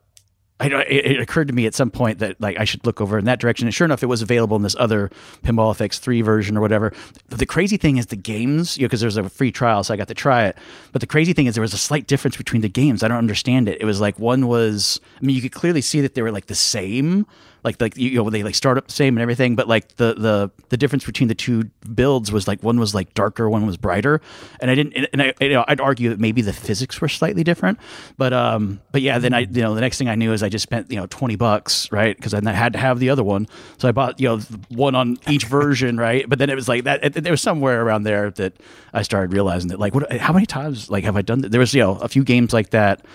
I, 0.61 0.81
it, 0.83 1.19
occurred 1.19 1.47
to 1.47 1.53
me 1.53 1.65
at 1.65 1.73
some 1.73 1.89
point 1.89 2.19
that 2.19 2.39
like 2.39 2.59
I 2.59 2.65
should 2.65 2.85
look 2.85 3.01
over 3.01 3.17
in 3.17 3.25
that 3.25 3.39
direction, 3.39 3.67
and 3.67 3.73
sure 3.73 3.85
enough, 3.85 4.03
it 4.03 4.07
was 4.07 4.21
available 4.21 4.55
in 4.55 4.63
this 4.63 4.75
other 4.79 5.09
Pinball 5.43 5.75
FX 5.75 5.99
three 5.99 6.21
version 6.21 6.57
or 6.57 6.61
whatever. 6.61 6.93
But 7.29 7.39
the 7.39 7.45
crazy 7.45 7.77
thing 7.77 7.97
is 7.97 8.07
the 8.07 8.15
games, 8.15 8.77
you 8.77 8.83
know, 8.83 8.87
because 8.87 9.01
there's 9.01 9.17
a 9.17 9.29
free 9.29 9.51
trial, 9.51 9.83
so 9.83 9.93
I 9.93 9.97
got 9.97 10.07
to 10.07 10.13
try 10.13 10.45
it. 10.45 10.57
But 10.91 11.01
the 11.01 11.07
crazy 11.07 11.33
thing 11.33 11.47
is 11.47 11.55
there 11.55 11.61
was 11.61 11.73
a 11.73 11.77
slight 11.77 12.07
difference 12.07 12.37
between 12.37 12.61
the 12.61 12.69
games. 12.69 13.03
I 13.03 13.07
don't 13.07 13.17
understand 13.17 13.67
it. 13.67 13.81
It 13.81 13.85
was 13.85 13.99
like 13.99 14.19
one 14.19 14.47
was, 14.47 14.99
I 15.21 15.25
mean, 15.25 15.35
you 15.35 15.41
could 15.41 15.51
clearly 15.51 15.81
see 15.81 16.01
that 16.01 16.15
they 16.15 16.21
were 16.21 16.31
like 16.31 16.47
the 16.47 16.55
same, 16.55 17.25
like 17.63 17.79
like 17.79 17.95
you 17.97 18.15
know 18.15 18.29
they 18.29 18.43
like 18.43 18.55
start 18.55 18.77
up 18.77 18.87
the 18.87 18.93
same 18.93 19.15
and 19.15 19.21
everything, 19.21 19.55
but 19.55 19.67
like 19.67 19.95
the 19.97 20.13
the 20.15 20.51
the 20.69 20.77
difference 20.77 21.05
between 21.05 21.27
the 21.27 21.35
two 21.35 21.65
builds 21.93 22.31
was 22.31 22.47
like 22.47 22.63
one 22.63 22.79
was 22.79 22.95
like 22.95 23.13
darker, 23.13 23.49
one 23.49 23.65
was 23.65 23.77
brighter, 23.77 24.21
and 24.59 24.71
I 24.71 24.75
didn't, 24.75 24.93
and 25.13 25.21
I 25.21 25.33
you 25.39 25.49
know 25.49 25.65
I'd 25.67 25.79
argue 25.79 26.09
that 26.09 26.19
maybe 26.19 26.41
the 26.41 26.53
physics 26.53 26.99
were 26.99 27.09
slightly 27.09 27.43
different, 27.43 27.79
but 28.17 28.33
um 28.33 28.81
but 28.91 29.01
yeah, 29.01 29.19
then 29.19 29.33
I 29.33 29.41
you 29.41 29.61
know 29.61 29.75
the 29.75 29.81
next 29.81 29.97
thing 29.97 30.09
I 30.09 30.15
knew 30.15 30.33
is 30.33 30.41
I 30.41 30.49
just 30.49 30.63
spent 30.63 30.89
you 30.89 30.97
know 30.97 31.05
twenty 31.07 31.35
bucks 31.35 31.91
right? 31.91 32.15
Because 32.15 32.33
I 32.33 32.41
had 32.51 32.73
to 32.73 32.79
have 32.79 32.99
the 32.99 33.09
other 33.09 33.23
one, 33.23 33.47
so 33.77 33.87
I 33.87 33.91
bought 33.91 34.19
you 34.19 34.29
know 34.29 34.39
one 34.69 34.95
on 34.95 35.17
each 35.29 35.45
version 35.45 35.97
right, 35.97 36.27
but 36.27 36.39
then 36.39 36.49
it 36.49 36.55
was 36.55 36.67
like 36.67 36.83
that 36.85 37.03
it, 37.03 37.23
there 37.23 37.33
was 37.33 37.41
somewhere 37.41 37.83
around 37.83 38.03
there 38.03 38.31
that 38.31 38.53
I 38.93 39.03
started 39.03 39.33
realizing 39.33 39.69
that 39.69 39.79
like 39.79 39.93
what 39.93 40.11
how 40.19 40.33
many 40.33 40.45
times 40.45 40.89
like 40.89 41.03
have 41.03 41.15
I 41.15 41.21
done 41.21 41.41
that? 41.41 41.51
There 41.51 41.59
was 41.59 41.73
you 41.73 41.81
know 41.81 41.97
a 41.97 42.07
few 42.07 42.23
games 42.23 42.53
like 42.53 42.71
that 42.71 43.05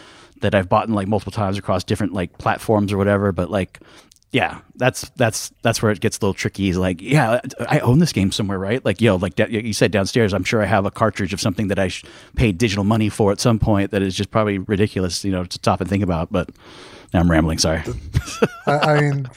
that 0.41 0.55
I've 0.55 0.69
bought 0.69 0.87
in 0.89 0.95
like 0.95 1.09
multiple 1.09 1.33
times 1.33 1.59
across 1.59 1.85
different 1.85 2.13
like 2.13 2.37
platforms 2.39 2.93
or 2.93 2.99
whatever, 2.99 3.33
but 3.33 3.51
like 3.51 3.81
yeah, 4.33 4.61
that's 4.75 5.09
that's 5.17 5.53
that's 5.63 5.81
where 5.81 5.93
it 5.93 6.01
gets 6.01 6.19
a 6.19 6.21
little 6.21 6.35
tricky. 6.35 6.69
Is 6.69 6.77
like, 6.77 7.01
yeah, 7.01 7.41
I 7.61 7.79
own 7.81 8.01
this 8.01 8.13
game 8.13 8.33
somewhere, 8.33 8.59
right? 8.59 8.85
Like, 8.85 9.01
yo, 9.01 9.17
like 9.17 9.39
you 9.39 9.73
said 9.73 9.93
downstairs, 9.93 10.35
I'm 10.35 10.45
sure 10.45 10.63
I 10.63 10.67
have 10.67 10.85
a 10.85 10.91
cartridge 10.91 11.33
of 11.33 11.41
something 11.41 11.69
that 11.69 11.79
I 11.79 11.91
paid 12.35 12.59
digital 12.59 12.85
money 12.85 13.09
for 13.09 13.33
at 13.33 13.41
some 13.41 13.59
point 13.59 13.93
that 13.93 14.03
is 14.03 14.15
just 14.15 14.31
probably 14.31 14.59
ridiculous, 14.59 15.25
you 15.25 15.33
know, 15.33 15.45
to 15.45 15.55
stop 15.55 15.81
and 15.81 15.89
think 15.89 16.03
about. 16.03 16.33
But 16.33 16.51
I'm 17.15 17.31
rambling. 17.31 17.59
Sorry. 17.59 17.83
I, 18.67 18.73
I 18.73 19.01
mean, 19.01 19.31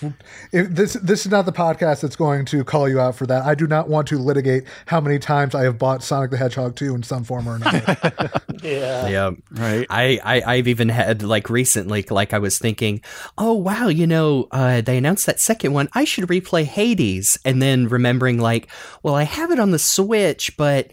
if 0.51 0.69
this 0.69 0.93
this 0.93 1.25
is 1.25 1.31
not 1.31 1.45
the 1.45 1.51
podcast 1.51 2.01
that's 2.01 2.15
going 2.15 2.45
to 2.45 2.63
call 2.63 2.89
you 2.89 2.99
out 2.99 3.15
for 3.15 3.25
that. 3.27 3.45
I 3.45 3.55
do 3.55 3.67
not 3.67 3.87
want 3.89 4.07
to 4.09 4.17
litigate 4.17 4.63
how 4.87 4.99
many 4.99 5.19
times 5.19 5.55
I 5.55 5.63
have 5.63 5.77
bought 5.77 6.03
Sonic 6.03 6.31
the 6.31 6.37
Hedgehog 6.37 6.75
2 6.75 6.95
in 6.95 7.03
some 7.03 7.23
form 7.23 7.47
or 7.47 7.55
another. 7.55 8.31
Yeah. 8.61 9.07
Yeah. 9.07 9.31
Right. 9.51 9.87
I, 9.89 10.19
I 10.21 10.41
I've 10.55 10.67
even 10.67 10.89
had 10.89 11.23
like 11.23 11.49
recently 11.49 12.05
like 12.09 12.33
I 12.33 12.39
was 12.39 12.59
thinking, 12.59 13.01
oh 13.37 13.53
wow, 13.53 13.87
you 13.87 14.05
know, 14.05 14.49
uh, 14.51 14.81
they 14.81 14.97
announced 14.97 15.25
that 15.27 15.39
second 15.39 15.71
one. 15.71 15.87
I 15.93 16.03
should 16.03 16.27
replay 16.27 16.65
Hades, 16.65 17.37
and 17.45 17.61
then 17.61 17.87
remembering 17.87 18.37
like, 18.37 18.67
well, 19.01 19.15
I 19.15 19.23
have 19.23 19.51
it 19.51 19.59
on 19.59 19.71
the 19.71 19.79
Switch, 19.79 20.57
but 20.57 20.91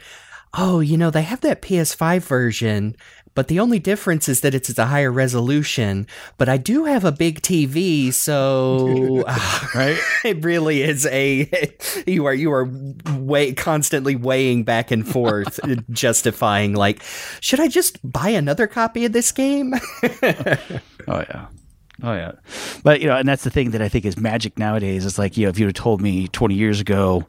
oh, 0.57 0.81
you 0.81 0.97
know, 0.97 1.11
they 1.11 1.23
have 1.23 1.41
that 1.43 1.63
PS5 1.63 2.21
version. 2.23 2.97
But 3.37 3.47
the 3.47 3.61
only 3.61 3.79
difference 3.79 4.29
is 4.29 4.41
that 4.41 4.55
it's 4.55 4.69
at 4.71 4.79
a 4.79 4.87
higher 4.87 5.13
resolution. 5.13 6.09
But 6.39 6.49
I 6.49 6.57
do 6.57 6.87
have 6.87 7.05
a 7.05 7.13
big 7.13 7.43
TV, 7.43 8.13
so 8.13 9.23
Right. 9.75 9.99
it 10.25 10.45
really 10.45 10.83
is 10.83 11.07
a 11.07 11.49
you 12.07 12.27
are 12.27 12.35
you 12.35 12.53
are 12.53 12.69
way 13.17 13.53
constantly 13.53 14.17
weighing 14.17 14.65
back 14.65 14.91
and 14.91 15.07
forth 15.07 15.61
justifying 15.91 16.75
like 16.75 17.03
should 17.41 17.61
i 17.61 17.69
just 17.69 17.99
buy 18.11 18.29
another 18.31 18.67
copy 18.67 19.05
of 19.05 19.13
this 19.13 19.31
game 19.33 19.75
Oh 21.09 21.21
yeah. 21.21 21.47
Oh 22.03 22.13
yeah. 22.15 22.33
But 22.83 23.01
you 23.01 23.07
know, 23.07 23.17
and 23.17 23.29
that's 23.29 23.45
the 23.45 23.51
thing 23.51 23.71
that 23.71 23.83
I 23.83 23.89
think 23.89 24.05
is 24.05 24.17
magic 24.19 24.59
nowadays. 24.59 25.07
It's 25.07 25.19
like, 25.19 25.37
you 25.37 25.47
know, 25.47 25.51
if 25.51 25.59
you'd 25.59 25.67
have 25.67 25.75
told 25.75 26.01
me 26.01 26.29
20 26.29 26.55
years 26.55 26.81
ago 26.81 27.27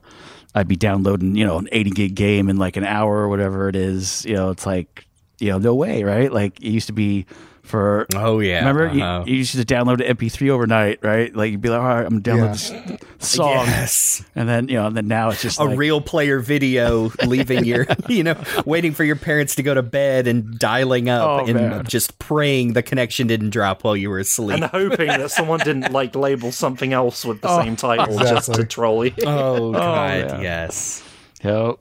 I'd 0.56 0.68
be 0.68 0.76
downloading, 0.76 1.36
you 1.36 1.46
know, 1.46 1.58
an 1.60 1.70
80 1.72 1.90
gig 1.92 2.16
game 2.16 2.50
in 2.50 2.58
like 2.58 2.78
an 2.78 2.84
hour 2.84 3.18
or 3.18 3.30
whatever 3.30 3.70
it 3.70 3.76
is, 3.76 4.26
you 4.26 4.34
know, 4.34 4.50
it's 4.50 4.66
like, 4.66 5.07
you 5.40 5.50
know, 5.52 5.58
no 5.58 5.76
way, 5.76 6.04
right? 6.04 6.32
Like 6.32 6.60
it 6.62 6.70
used 6.70 6.88
to 6.88 6.94
be 6.94 7.26
for 7.64 8.08
oh 8.16 8.40
yeah 8.40 8.60
Remember, 8.60 8.88
uh-huh. 8.88 9.24
you, 9.26 9.34
you 9.34 9.38
used 9.40 9.54
to 9.54 9.66
download 9.66 10.00
an 10.00 10.16
MP3 10.16 10.50
overnight, 10.52 11.00
right? 11.04 11.36
Like 11.36 11.52
you'd 11.52 11.60
be 11.60 11.68
like, 11.68 11.82
"All 11.82 11.86
right, 11.86 12.06
I'm 12.06 12.22
downloading 12.22 12.54
this 12.54 12.98
song," 13.20 13.66
yes 13.66 14.24
and 14.36 14.48
then 14.48 14.70
you 14.70 14.76
know, 14.76 14.88
and 14.88 14.96
then 14.96 15.10
now 15.10 15.32
it's 15.32 15.42
just 15.42 15.60
a 15.60 15.66
like, 15.66 15.78
real 15.78 16.00
player 16.00 16.40
video 16.40 17.12
leaving 17.28 17.66
your 17.66 17.86
you 18.08 18.24
know 18.24 18.42
waiting 18.66 18.94
for 18.94 19.04
your 19.04 19.18
parents 19.18 19.56
to 19.56 19.64
go 19.64 19.74
to 19.74 19.84
bed 19.84 20.28
and 20.28 20.58
dialing 20.58 21.10
up 21.10 21.42
Oh, 21.42 21.46
and 21.46 21.56
man. 21.56 21.84
just 21.86 22.18
praying 22.20 22.72
the 22.72 22.82
connection 22.82 23.28
didn't 23.28 23.50
drop 23.50 23.84
while 23.84 23.98
you 23.98 24.10
were 24.10 24.20
asleep 24.20 24.56
And 24.62 24.64
hoping 24.64 25.08
that 25.08 25.32
someone 25.32 25.60
didn't 25.60 25.92
like 25.92 26.16
label 26.16 26.54
something 26.54 26.94
else 26.94 27.26
with 27.26 27.42
the 27.42 27.62
same 27.62 27.76
title 27.76 28.18
just 28.20 28.54
to 28.54 28.64
troll 28.64 29.04
you. 29.06 29.12
oh 29.26 29.72
god 29.74 30.20
yeah. 30.20 30.40
yes 30.42 31.04
Yep. 31.44 31.80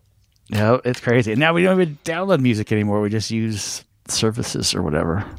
Yep, 0.49 0.83
it's 0.85 1.01
crazy. 1.01 1.33
And 1.33 1.41
now 1.41 1.53
we 1.53 1.63
don't 1.63 1.81
even 1.81 1.99
download 2.05 2.41
music 2.41 2.71
anymore. 2.73 3.01
We 3.01 3.11
just 3.11 3.31
use 3.31 3.85
services 4.09 4.75
or 4.75 4.83
whatever. 4.83 5.25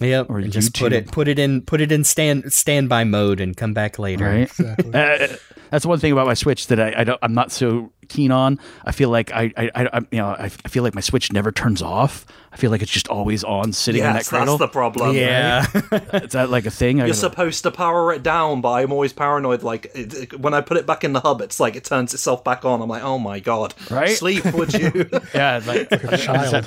Yep. 0.00 0.30
Or 0.30 0.38
and 0.38 0.52
just 0.52 0.74
put 0.78 0.92
it 0.92 1.12
put 1.12 1.28
it 1.28 1.38
in 1.38 1.62
put 1.62 1.80
it 1.80 1.92
in 1.92 2.02
stand 2.02 2.52
standby 2.52 3.04
mode 3.04 3.40
and 3.40 3.56
come 3.56 3.72
back 3.72 3.98
later. 4.00 4.24
Right. 4.24 4.42
Exactly. 4.42 4.92
Uh, 4.92 5.36
that's 5.70 5.86
one 5.86 5.98
thing 6.00 6.10
about 6.10 6.26
my 6.26 6.34
Switch 6.34 6.66
that 6.68 6.80
I, 6.80 6.92
I 6.98 7.04
don't, 7.04 7.18
I'm 7.22 7.34
not 7.34 7.52
so 7.52 7.92
keen 8.12 8.30
on. 8.30 8.58
I 8.84 8.92
feel 8.92 9.08
like 9.08 9.32
I, 9.32 9.52
I, 9.56 9.70
I 9.74 9.88
I- 9.92 10.00
you 10.10 10.18
know, 10.18 10.28
I, 10.28 10.44
I 10.44 10.68
feel 10.68 10.82
like 10.82 10.94
my 10.94 11.00
Switch 11.00 11.32
never 11.32 11.50
turns 11.52 11.80
off. 11.82 12.26
I 12.52 12.56
feel 12.56 12.70
like 12.70 12.82
it's 12.82 12.90
just 12.90 13.08
always 13.08 13.42
on, 13.44 13.72
sitting 13.72 14.02
in 14.04 14.12
that 14.12 14.26
cradle. 14.26 14.58
that's 14.58 14.70
the 14.70 14.72
problem. 14.72 15.16
Yeah. 15.16 15.64
Is 16.12 16.32
that 16.32 16.50
like 16.50 16.66
a 16.66 16.70
thing? 16.70 16.98
You're 16.98 17.06
gotta- 17.06 17.18
supposed 17.18 17.62
to 17.62 17.70
power 17.70 18.12
it 18.12 18.22
down, 18.22 18.60
but 18.60 18.72
I'm 18.72 18.92
always 18.92 19.12
paranoid. 19.14 19.62
Like 19.62 19.86
it, 19.94 20.14
it- 20.14 20.38
when 20.40 20.52
I 20.52 20.60
put 20.60 20.76
it 20.76 20.86
back 20.86 21.02
in 21.04 21.14
the 21.14 21.20
hub, 21.20 21.40
it's 21.40 21.58
like 21.58 21.76
it 21.76 21.84
turns 21.84 22.12
itself 22.12 22.44
back 22.44 22.64
on. 22.66 22.82
I'm 22.82 22.88
like, 22.90 23.02
oh 23.02 23.18
my 23.18 23.40
god, 23.40 23.74
Right? 23.90 24.10
Sleep, 24.10 24.44
would 24.52 24.72
you? 24.74 25.08
yeah, 25.34 25.60
like, 25.66 25.90
a 25.90 26.18
child. 26.18 26.66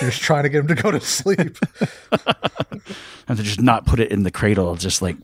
You're 0.00 0.10
just 0.10 0.22
trying 0.22 0.44
to 0.44 0.48
get 0.48 0.60
him 0.60 0.68
to 0.68 0.74
go 0.74 0.90
to 0.90 1.00
sleep. 1.00 1.58
and 3.28 3.36
to 3.36 3.42
just 3.42 3.60
not 3.60 3.84
put 3.86 4.00
it 4.00 4.10
in 4.10 4.22
the 4.22 4.30
cradle, 4.30 4.74
just 4.76 5.02
like 5.02 5.16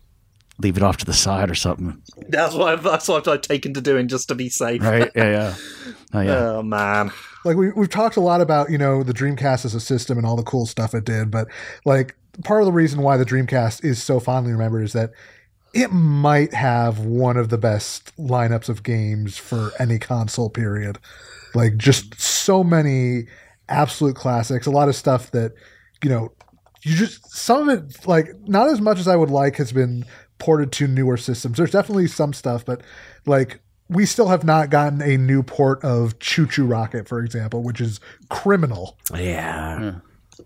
leave 0.61 0.77
it 0.77 0.83
off 0.83 0.97
to 0.99 1.05
the 1.05 1.13
side 1.13 1.51
or 1.51 1.55
something. 1.55 2.01
that's 2.29 2.55
what 2.55 2.69
I've, 2.69 2.83
that's 2.83 3.09
what 3.09 3.27
I've 3.27 3.41
taken 3.41 3.75
to 3.75 3.81
doing 3.81 4.09
just 4.09 4.29
to 4.29 4.35
be 4.35 4.49
safe. 4.49 4.83
Right? 4.83 5.11
Yeah, 5.15 5.31
yeah. 5.31 5.55
Oh 6.13 6.21
yeah. 6.21 6.39
Oh 6.39 6.63
man, 6.65 7.13
like 7.45 7.57
we, 7.57 7.71
we've 7.71 7.89
talked 7.89 8.17
a 8.17 8.21
lot 8.21 8.41
about 8.41 8.71
you 8.71 8.79
know 8.79 9.03
the 9.03 9.15
dreamcast 9.15 9.65
as 9.65 9.75
a 9.75 9.81
system 9.81 10.19
and 10.19 10.27
all 10.27 10.37
the 10.37 10.43
cool 10.43 10.67
stuff 10.67 10.95
it 10.95 11.05
did 11.05 11.31
but 11.31 11.49
like 11.85 12.17
part 12.45 12.63
of 12.63 12.67
the 12.67 12.73
reason 12.73 13.03
why 13.03 13.17
the 13.17 13.25
dreamcast 13.25 13.85
is 13.85 14.03
so 14.03 14.21
fondly 14.21 14.53
remembered 14.53 14.83
is 14.83 14.93
that 14.93 15.11
it 15.73 15.93
might 15.93 16.53
have 16.53 16.99
one 16.99 17.37
of 17.37 17.49
the 17.49 17.59
best 17.59 18.17
lineups 18.17 18.69
of 18.69 18.83
games 18.83 19.37
for 19.37 19.71
any 19.79 19.99
console 19.99 20.51
period 20.51 20.99
like 21.55 21.77
just 21.77 22.21
so 22.21 22.63
many 22.65 23.27
absolute 23.69 24.17
classics 24.17 24.67
a 24.67 24.71
lot 24.71 24.89
of 24.89 24.97
stuff 24.97 25.31
that 25.31 25.53
you 26.03 26.11
know 26.11 26.33
you 26.83 26.97
just 26.97 27.31
some 27.31 27.69
of 27.69 27.79
it 27.79 28.07
like 28.07 28.29
not 28.47 28.69
as 28.69 28.81
much 28.81 28.99
as 28.99 29.07
I 29.07 29.17
would 29.17 29.31
like 29.31 29.57
has 29.57 29.73
been 29.73 30.05
ported 30.41 30.73
to 30.73 30.89
newer 30.89 31.17
systems. 31.17 31.57
There's 31.57 31.71
definitely 31.71 32.09
some 32.09 32.33
stuff, 32.33 32.65
but 32.65 32.83
like 33.27 33.61
we 33.89 34.07
still 34.07 34.29
have 34.29 34.45
not 34.45 34.71
gotten 34.71 35.03
a 35.03 35.17
new 35.17 35.43
port 35.43 35.85
of 35.85 36.19
ChuChu 36.19 36.69
Rocket, 36.69 37.09
for 37.09 37.23
example, 37.23 37.63
which 37.63 37.81
is 37.81 38.01
criminal. 38.29 38.99
Yeah. 39.15 39.79
Hmm. 39.79 39.99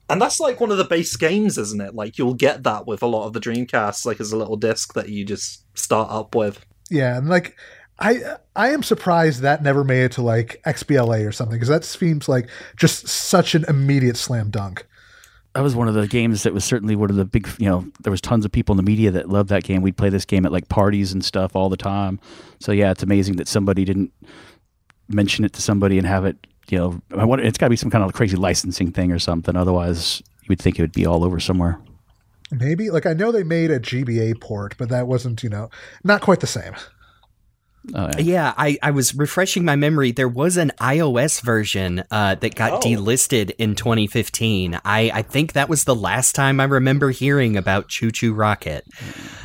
And 0.08 0.20
that's 0.20 0.40
like 0.40 0.60
one 0.60 0.70
of 0.70 0.78
the 0.78 0.84
base 0.84 1.16
games, 1.16 1.56
isn't 1.56 1.80
it? 1.80 1.94
Like 1.94 2.18
you'll 2.18 2.34
get 2.34 2.64
that 2.64 2.86
with 2.86 3.02
a 3.02 3.06
lot 3.06 3.26
of 3.26 3.32
the 3.32 3.40
Dreamcasts, 3.40 4.04
like 4.04 4.20
as 4.20 4.32
a 4.32 4.36
little 4.36 4.56
disc 4.56 4.92
that 4.94 5.08
you 5.08 5.24
just 5.24 5.64
start 5.78 6.10
up 6.10 6.34
with. 6.34 6.64
Yeah, 6.90 7.16
and 7.16 7.28
like 7.28 7.56
I 7.98 8.36
I 8.56 8.70
am 8.70 8.82
surprised 8.82 9.40
that 9.40 9.62
never 9.62 9.84
made 9.84 10.04
it 10.04 10.12
to 10.12 10.22
like 10.22 10.60
XBLA 10.66 11.26
or 11.26 11.32
something 11.32 11.56
because 11.56 11.68
that 11.68 11.84
seems 11.84 12.28
like 12.28 12.48
just 12.76 13.08
such 13.08 13.54
an 13.54 13.64
immediate 13.68 14.16
slam 14.16 14.50
dunk. 14.50 14.86
That 15.54 15.62
was 15.62 15.76
one 15.76 15.86
of 15.86 15.94
the 15.94 16.08
games 16.08 16.42
that 16.42 16.52
was 16.52 16.64
certainly 16.64 16.96
one 16.96 17.10
of 17.10 17.16
the 17.16 17.24
big 17.24 17.48
you 17.58 17.68
know 17.68 17.86
there 18.02 18.10
was 18.10 18.20
tons 18.20 18.44
of 18.44 18.52
people 18.52 18.72
in 18.72 18.76
the 18.76 18.82
media 18.82 19.10
that 19.12 19.28
loved 19.28 19.48
that 19.50 19.64
game. 19.64 19.82
We'd 19.82 19.96
play 19.96 20.08
this 20.08 20.24
game 20.24 20.44
at 20.44 20.52
like 20.52 20.68
parties 20.68 21.12
and 21.12 21.24
stuff 21.24 21.54
all 21.54 21.68
the 21.68 21.76
time. 21.76 22.20
So 22.58 22.72
yeah 22.72 22.90
it's 22.90 23.02
amazing 23.02 23.36
that 23.36 23.48
somebody 23.48 23.84
didn't 23.84 24.12
mention 25.08 25.44
it 25.44 25.52
to 25.52 25.62
somebody 25.62 25.98
and 25.98 26.06
have 26.06 26.24
it 26.24 26.46
you 26.68 26.78
know 26.78 27.00
I 27.16 27.24
wonder, 27.24 27.44
it's 27.44 27.58
got 27.58 27.66
to 27.66 27.70
be 27.70 27.76
some 27.76 27.90
kind 27.90 28.02
of 28.02 28.12
crazy 28.12 28.36
licensing 28.36 28.90
thing 28.90 29.12
or 29.12 29.18
something. 29.18 29.56
Otherwise 29.56 30.22
you 30.42 30.48
would 30.48 30.60
think 30.60 30.78
it 30.78 30.82
would 30.82 30.92
be 30.92 31.06
all 31.06 31.24
over 31.24 31.38
somewhere. 31.38 31.80
Maybe 32.50 32.90
like 32.90 33.06
I 33.06 33.14
know 33.14 33.32
they 33.32 33.44
made 33.44 33.70
a 33.70 33.80
GBA 33.80 34.40
port, 34.40 34.76
but 34.76 34.88
that 34.88 35.06
wasn't 35.06 35.42
you 35.42 35.50
know 35.50 35.70
not 36.02 36.20
quite 36.20 36.40
the 36.40 36.46
same. 36.46 36.74
Uh, 37.92 38.12
Yeah, 38.18 38.54
I, 38.56 38.78
I 38.82 38.90
was 38.92 39.14
refreshing 39.14 39.64
my 39.64 39.76
memory. 39.76 40.12
There 40.12 40.28
was 40.28 40.56
an 40.56 40.72
iOS 40.80 41.42
version 41.42 42.04
uh, 42.10 42.36
that 42.36 42.54
got 42.54 42.72
Oh. 42.72 42.80
delisted 42.80 43.50
in 43.58 43.74
2015. 43.74 44.80
I, 44.84 45.10
I 45.12 45.22
think 45.22 45.52
that 45.52 45.68
was 45.68 45.84
the 45.84 45.94
last 45.94 46.34
time 46.34 46.60
I 46.60 46.64
remember 46.64 47.10
hearing 47.10 47.56
about 47.56 47.88
ChuChu 47.88 48.36
Rocket. 48.36 48.86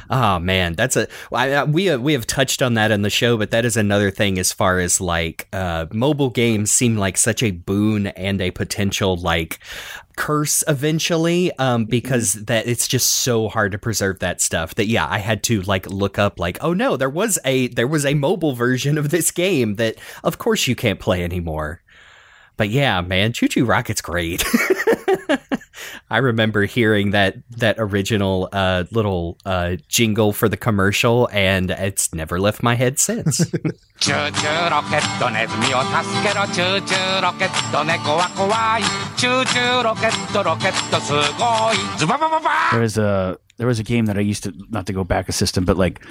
Oh 0.10 0.40
man, 0.40 0.74
that's 0.76 0.96
a 0.96 1.08
I, 1.34 1.54
I- 1.54 1.64
we 1.66 1.86
have, 1.86 2.02
we 2.02 2.14
have 2.14 2.26
touched 2.26 2.62
on 2.62 2.76
that 2.76 2.92
in 2.92 3.02
the 3.02 3.10
show, 3.10 3.36
but 3.38 3.52
that 3.52 3.66
is 3.66 3.76
another 3.78 4.10
thing 4.10 4.40
as 4.40 4.54
far 4.54 4.80
as 4.80 5.02
like 5.02 5.48
uh, 5.52 5.88
mobile 5.92 6.30
games 6.30 6.72
seem 6.72 6.98
like 6.98 7.18
such 7.18 7.44
a 7.44 7.52
boon 7.52 8.08
and 8.08 8.40
a 8.42 8.52
potential 8.52 9.18
like 9.18 9.60
curse 10.20 10.65
eventually 10.67 11.49
um 11.59 11.86
because 11.86 12.34
that 12.34 12.67
it's 12.67 12.89
just 12.89 13.09
so 13.09 13.47
hard 13.47 13.72
to 13.72 13.78
preserve 13.78 14.20
that 14.20 14.41
stuff 14.41 14.76
that 14.76 14.88
yeah 14.88 15.07
i 15.09 15.17
had 15.17 15.41
to 15.41 15.61
like 15.61 15.89
look 15.89 16.20
up 16.20 16.38
like 16.38 16.57
oh 16.59 16.74
no 16.74 16.97
there 16.97 17.09
was 17.09 17.39
a 17.45 17.70
there 17.70 17.88
was 17.88 18.05
a 18.05 18.13
mobile 18.13 18.53
version 18.53 18.97
of 18.97 19.11
this 19.11 19.32
game 19.32 19.76
that 19.76 19.95
of 20.26 20.38
course 20.38 20.67
you 20.67 20.76
can't 20.76 20.99
play 20.99 21.24
anymore 21.24 21.82
but 22.60 22.70
yeah, 22.70 22.99
man, 22.99 23.32
ChuChu 23.32 23.66
Rocket's 23.66 24.01
great. 24.01 24.43
I 26.12 26.18
remember 26.18 26.66
hearing 26.66 27.12
that 27.12 27.38
that 27.51 27.78
original 27.80 28.49
uh, 28.51 28.84
little 28.91 29.38
uh, 29.45 29.78
jingle 29.88 30.34
for 30.34 30.49
the 30.49 30.57
commercial, 30.57 31.30
and 31.32 31.72
it's 31.72 32.14
never 32.14 32.38
left 32.38 32.62
my 32.62 32.76
head 32.76 32.99
since. 32.99 33.38
Choo 34.01 34.12
choo 34.12 34.60
rocket, 34.70 35.03
don't 35.20 35.36
have 35.36 35.49
me 35.62 35.72
or 35.72 35.88
taskero. 35.88 36.45
Choo 36.51 36.86
choo 36.86 37.22
rocket, 37.24 37.51
don't. 37.72 37.88
Choo 39.16 39.45
choo 39.45 39.82
rocket. 39.82 40.14
There 42.72 42.82
was 42.82 42.97
a 42.97 43.38
there 43.55 43.68
was 43.68 43.80
a 43.80 43.84
game 43.84 44.05
that 44.07 44.18
I 44.18 44.22
used 44.22 44.43
to 44.43 44.53
not 44.70 44.86
to 44.88 44.93
go 44.93 45.05
back 45.05 45.30
a 45.30 45.32
system, 45.32 45.64
but 45.64 45.78
like 45.78 46.01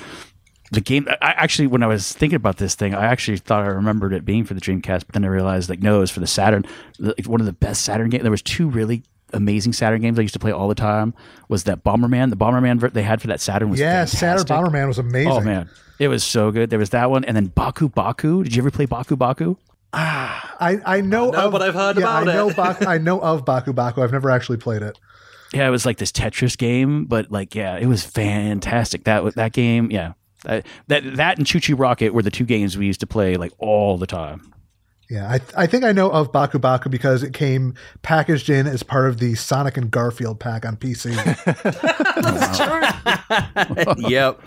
the 0.70 0.80
game. 0.80 1.06
I 1.22 1.30
actually, 1.30 1.66
when 1.66 1.82
I 1.82 1.86
was 1.86 2.12
thinking 2.12 2.36
about 2.36 2.56
this 2.58 2.74
thing, 2.74 2.94
I 2.94 3.06
actually 3.06 3.38
thought 3.38 3.64
I 3.64 3.68
remembered 3.68 4.12
it 4.12 4.24
being 4.24 4.44
for 4.44 4.54
the 4.54 4.60
Dreamcast, 4.60 5.06
but 5.06 5.12
then 5.12 5.24
I 5.24 5.28
realized 5.28 5.68
like 5.70 5.80
no, 5.82 5.96
it 5.96 6.00
was 6.00 6.10
for 6.10 6.20
the 6.20 6.26
Saturn. 6.26 6.64
Like, 6.98 7.24
one 7.26 7.40
of 7.40 7.46
the 7.46 7.52
best 7.52 7.82
Saturn 7.84 8.10
games. 8.10 8.22
There 8.22 8.30
was 8.30 8.42
two 8.42 8.68
really 8.68 9.02
amazing 9.32 9.72
Saturn 9.72 10.00
games 10.00 10.18
I 10.18 10.22
used 10.22 10.34
to 10.34 10.40
play 10.40 10.52
all 10.52 10.68
the 10.68 10.74
time. 10.74 11.14
Was 11.48 11.64
that 11.64 11.84
Bomberman? 11.84 12.30
The 12.30 12.36
Bomberman 12.36 12.78
ver- 12.78 12.90
they 12.90 13.02
had 13.02 13.20
for 13.20 13.28
that 13.28 13.40
Saturn 13.40 13.70
was 13.70 13.80
yeah, 13.80 14.04
Saturn. 14.04 14.44
Bomberman 14.44 14.88
was 14.88 14.98
amazing. 14.98 15.32
Oh 15.32 15.40
man, 15.40 15.68
it 15.98 16.08
was 16.08 16.24
so 16.24 16.50
good. 16.50 16.70
There 16.70 16.78
was 16.78 16.90
that 16.90 17.10
one, 17.10 17.24
and 17.24 17.36
then 17.36 17.46
Baku 17.46 17.88
Baku. 17.88 18.42
Did 18.44 18.54
you 18.54 18.62
ever 18.62 18.70
play 18.70 18.86
Baku 18.86 19.16
Baku? 19.16 19.56
ah 19.94 20.56
I 20.60 20.78
I 20.84 21.00
know, 21.00 21.30
No, 21.30 21.46
of, 21.46 21.52
but 21.52 21.62
I've 21.62 21.74
heard 21.74 21.96
yeah, 21.96 22.02
about 22.02 22.28
I 22.28 22.32
know. 22.34 22.50
Baku, 22.52 22.84
I 22.84 22.98
know 22.98 23.20
of 23.20 23.44
Baku 23.44 23.72
Baku. 23.72 24.02
I've 24.02 24.12
never 24.12 24.30
actually 24.30 24.58
played 24.58 24.82
it. 24.82 24.98
Yeah, 25.52 25.66
it 25.66 25.70
was 25.70 25.86
like 25.86 25.96
this 25.96 26.12
Tetris 26.12 26.58
game, 26.58 27.06
but 27.06 27.30
like 27.30 27.54
yeah, 27.54 27.76
it 27.78 27.86
was 27.86 28.04
fantastic. 28.04 29.04
That 29.04 29.34
that 29.36 29.52
game, 29.52 29.90
yeah. 29.90 30.12
That 30.44 30.66
that, 30.88 31.16
that 31.16 31.38
and 31.38 31.46
ChuChu 31.46 31.78
Rocket 31.78 32.14
were 32.14 32.22
the 32.22 32.30
two 32.30 32.44
games 32.44 32.76
we 32.76 32.86
used 32.86 33.00
to 33.00 33.06
play 33.06 33.36
like 33.36 33.52
all 33.58 33.98
the 33.98 34.06
time. 34.06 34.54
Yeah, 35.10 35.26
I 35.26 35.62
I 35.62 35.66
think 35.66 35.84
I 35.84 35.92
know 35.92 36.10
of 36.10 36.32
Baku 36.32 36.58
Baku 36.58 36.90
because 36.90 37.22
it 37.22 37.32
came 37.32 37.74
packaged 38.02 38.50
in 38.50 38.66
as 38.66 38.82
part 38.82 39.08
of 39.08 39.18
the 39.18 39.36
Sonic 39.36 39.78
and 39.78 39.90
Garfield 39.90 40.38
pack 40.38 40.66
on 40.66 40.76
PC. 40.76 41.16
yep. 44.10 44.38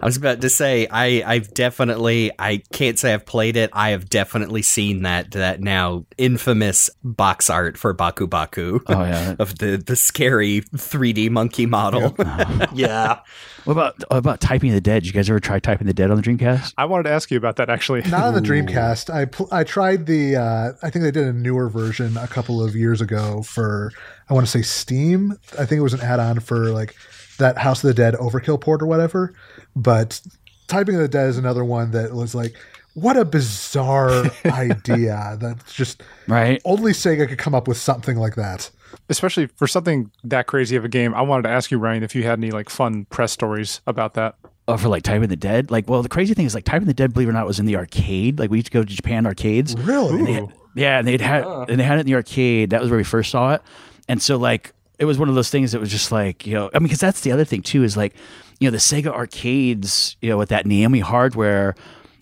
I 0.00 0.04
was 0.04 0.18
about 0.18 0.42
to 0.42 0.50
say 0.50 0.86
I 0.90 1.22
I've 1.24 1.54
definitely 1.54 2.30
I 2.38 2.62
can't 2.72 2.98
say 2.98 3.14
I've 3.14 3.24
played 3.24 3.56
it. 3.56 3.70
I 3.72 3.90
have 3.90 4.10
definitely 4.10 4.60
seen 4.60 5.02
that 5.02 5.30
that 5.30 5.62
now 5.62 6.04
infamous 6.18 6.90
box 7.02 7.48
art 7.48 7.78
for 7.78 7.94
Baku 7.94 8.26
Baku. 8.26 8.80
Oh 8.88 9.04
yeah. 9.04 9.36
Of 9.38 9.58
the 9.58 9.78
the 9.78 9.96
scary 9.96 10.60
3D 10.60 11.30
monkey 11.30 11.64
model. 11.64 12.14
Yeah. 12.74 13.20
What 13.64 13.72
about 13.72 13.94
what 14.08 14.16
about 14.18 14.40
Typing 14.40 14.72
the 14.72 14.80
Dead? 14.80 15.02
Did 15.02 15.06
you 15.06 15.12
guys 15.12 15.28
ever 15.30 15.40
try 15.40 15.58
Typing 15.58 15.86
the 15.86 15.94
Dead 15.94 16.10
on 16.10 16.16
the 16.16 16.22
Dreamcast? 16.22 16.74
I 16.78 16.84
wanted 16.84 17.04
to 17.04 17.10
ask 17.10 17.30
you 17.30 17.36
about 17.36 17.56
that 17.56 17.70
actually. 17.70 18.02
Not 18.02 18.24
on 18.24 18.34
the 18.34 18.40
Dreamcast. 18.40 19.12
I 19.12 19.24
pl- 19.26 19.48
I 19.52 19.64
tried 19.64 20.06
the. 20.06 20.36
Uh, 20.36 20.72
I 20.82 20.90
think 20.90 21.02
they 21.04 21.10
did 21.10 21.26
a 21.26 21.32
newer 21.32 21.68
version 21.68 22.16
a 22.16 22.26
couple 22.28 22.62
of 22.62 22.74
years 22.76 23.00
ago 23.00 23.42
for. 23.42 23.92
I 24.28 24.34
want 24.34 24.46
to 24.46 24.50
say 24.50 24.62
Steam. 24.62 25.38
I 25.58 25.64
think 25.66 25.78
it 25.78 25.82
was 25.82 25.94
an 25.94 26.00
add-on 26.00 26.40
for 26.40 26.70
like 26.70 26.94
that 27.38 27.58
House 27.58 27.82
of 27.84 27.88
the 27.88 27.94
Dead 27.94 28.14
Overkill 28.14 28.60
port 28.60 28.82
or 28.82 28.86
whatever. 28.86 29.34
But 29.76 30.20
Typing 30.68 30.96
the 30.96 31.08
Dead 31.08 31.28
is 31.28 31.38
another 31.38 31.64
one 31.64 31.90
that 31.90 32.12
was 32.14 32.34
like, 32.34 32.54
what 32.94 33.16
a 33.16 33.24
bizarre 33.24 34.24
idea. 34.46 35.36
That's 35.40 35.72
just 35.72 36.02
Right. 36.28 36.60
only 36.64 36.92
Sega 36.92 37.28
could 37.28 37.38
come 37.38 37.54
up 37.54 37.66
with 37.68 37.76
something 37.78 38.16
like 38.16 38.34
that. 38.36 38.70
Especially 39.08 39.46
for 39.46 39.66
something 39.66 40.10
that 40.24 40.46
crazy 40.46 40.76
of 40.76 40.84
a 40.84 40.88
game. 40.88 41.14
I 41.14 41.22
wanted 41.22 41.42
to 41.42 41.48
ask 41.50 41.70
you, 41.70 41.78
Ryan, 41.78 42.02
if 42.02 42.14
you 42.14 42.22
had 42.22 42.38
any 42.38 42.50
like 42.50 42.70
fun 42.70 43.04
press 43.06 43.32
stories 43.32 43.80
about 43.86 44.14
that. 44.14 44.36
Oh, 44.68 44.76
for 44.76 44.88
like 44.88 45.02
Type 45.02 45.14
Typing 45.16 45.28
the 45.28 45.36
Dead. 45.36 45.70
Like, 45.70 45.88
well, 45.90 46.02
the 46.02 46.08
crazy 46.08 46.34
thing 46.34 46.46
is 46.46 46.54
like 46.54 46.64
Type 46.64 46.74
Typing 46.74 46.86
the 46.86 46.94
Dead, 46.94 47.12
believe 47.12 47.28
it 47.28 47.30
or 47.30 47.34
not, 47.34 47.46
was 47.46 47.58
in 47.58 47.66
the 47.66 47.76
arcade. 47.76 48.38
Like 48.38 48.50
we 48.50 48.58
used 48.58 48.66
to 48.66 48.72
go 48.72 48.82
to 48.84 48.94
Japan 48.94 49.26
arcades. 49.26 49.76
Really? 49.76 50.22
They 50.24 50.32
had- 50.34 50.52
yeah, 50.74 50.98
and 50.98 51.06
they'd 51.06 51.20
had 51.20 51.44
and 51.44 51.78
they 51.78 51.84
had 51.84 51.98
it 51.98 52.02
in 52.02 52.06
the 52.06 52.14
arcade. 52.14 52.70
That 52.70 52.80
was 52.80 52.88
where 52.90 52.96
we 52.96 53.04
first 53.04 53.30
saw 53.30 53.52
it. 53.54 53.62
And 54.08 54.22
so 54.22 54.36
like 54.38 54.72
it 54.98 55.04
was 55.04 55.18
one 55.18 55.28
of 55.28 55.34
those 55.34 55.50
things 55.50 55.72
that 55.72 55.80
was 55.80 55.90
just 55.90 56.10
like, 56.12 56.46
you 56.46 56.54
know, 56.54 56.70
I 56.72 56.78
mean, 56.78 56.84
because 56.84 57.00
that's 57.00 57.20
the 57.22 57.32
other 57.32 57.44
thing 57.44 57.60
too, 57.60 57.82
is 57.84 57.96
like, 57.96 58.14
you 58.60 58.66
know, 58.68 58.70
the 58.70 58.78
Sega 58.78 59.08
arcades, 59.08 60.16
you 60.22 60.30
know, 60.30 60.38
with 60.38 60.48
that 60.50 60.64
Naomi 60.64 61.00
hardware, 61.00 61.74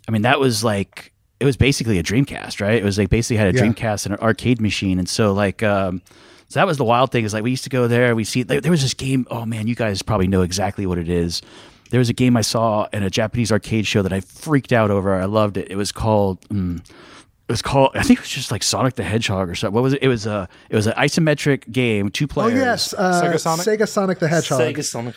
I 0.08 0.10
mean, 0.10 0.22
that 0.22 0.40
was 0.40 0.64
like 0.64 1.12
it 1.38 1.44
was 1.44 1.56
basically 1.56 1.98
a 1.98 2.02
Dreamcast, 2.02 2.60
right? 2.60 2.74
It 2.74 2.84
was 2.84 2.98
like 2.98 3.08
basically 3.08 3.36
had 3.36 3.54
a 3.54 3.58
Yeah. 3.58 3.64
Dreamcast 3.66 4.06
and 4.06 4.14
an 4.14 4.20
arcade 4.20 4.60
machine. 4.60 4.98
And 4.98 5.08
so 5.08 5.32
like 5.32 5.62
um 5.62 6.02
so 6.50 6.58
that 6.58 6.66
was 6.66 6.78
the 6.78 6.84
wild 6.84 7.12
thing 7.12 7.24
is 7.24 7.32
like 7.32 7.44
we 7.44 7.50
used 7.50 7.62
to 7.62 7.70
go 7.70 7.86
there, 7.86 8.16
we 8.16 8.24
see 8.24 8.42
like, 8.42 8.62
there 8.62 8.72
was 8.72 8.82
this 8.82 8.92
game, 8.92 9.24
oh 9.30 9.46
man, 9.46 9.68
you 9.68 9.76
guys 9.76 10.02
probably 10.02 10.26
know 10.26 10.42
exactly 10.42 10.84
what 10.84 10.98
it 10.98 11.08
is. 11.08 11.42
There 11.90 11.98
was 11.98 12.08
a 12.08 12.12
game 12.12 12.36
I 12.36 12.40
saw 12.40 12.88
in 12.92 13.04
a 13.04 13.10
Japanese 13.10 13.52
arcade 13.52 13.86
show 13.86 14.02
that 14.02 14.12
I 14.12 14.20
freaked 14.20 14.72
out 14.72 14.90
over. 14.90 15.14
I 15.14 15.26
loved 15.26 15.56
it. 15.56 15.70
It 15.70 15.76
was 15.76 15.92
called 15.92 16.40
mm, 16.48 16.80
it 16.80 17.52
was 17.52 17.62
called 17.62 17.92
I 17.94 18.02
think 18.02 18.18
it 18.18 18.22
was 18.22 18.30
just 18.30 18.50
like 18.50 18.64
Sonic 18.64 18.96
the 18.96 19.04
Hedgehog 19.04 19.48
or 19.48 19.54
something. 19.54 19.74
What 19.74 19.84
was 19.84 19.92
it? 19.92 20.02
It 20.02 20.08
was 20.08 20.26
a 20.26 20.48
it 20.68 20.74
was 20.74 20.88
an 20.88 20.94
isometric 20.94 21.70
game, 21.70 22.10
two 22.10 22.26
players. 22.26 22.52
Oh 22.52 22.56
yes, 22.56 22.94
uh, 22.94 23.22
Sega 23.22 23.38
Sonic? 23.38 23.66
Sega 23.66 23.88
Sonic 23.88 24.18
the 24.18 24.26
Hedgehog. 24.26 24.60
Sega 24.60 24.84
Sonic. 24.84 25.14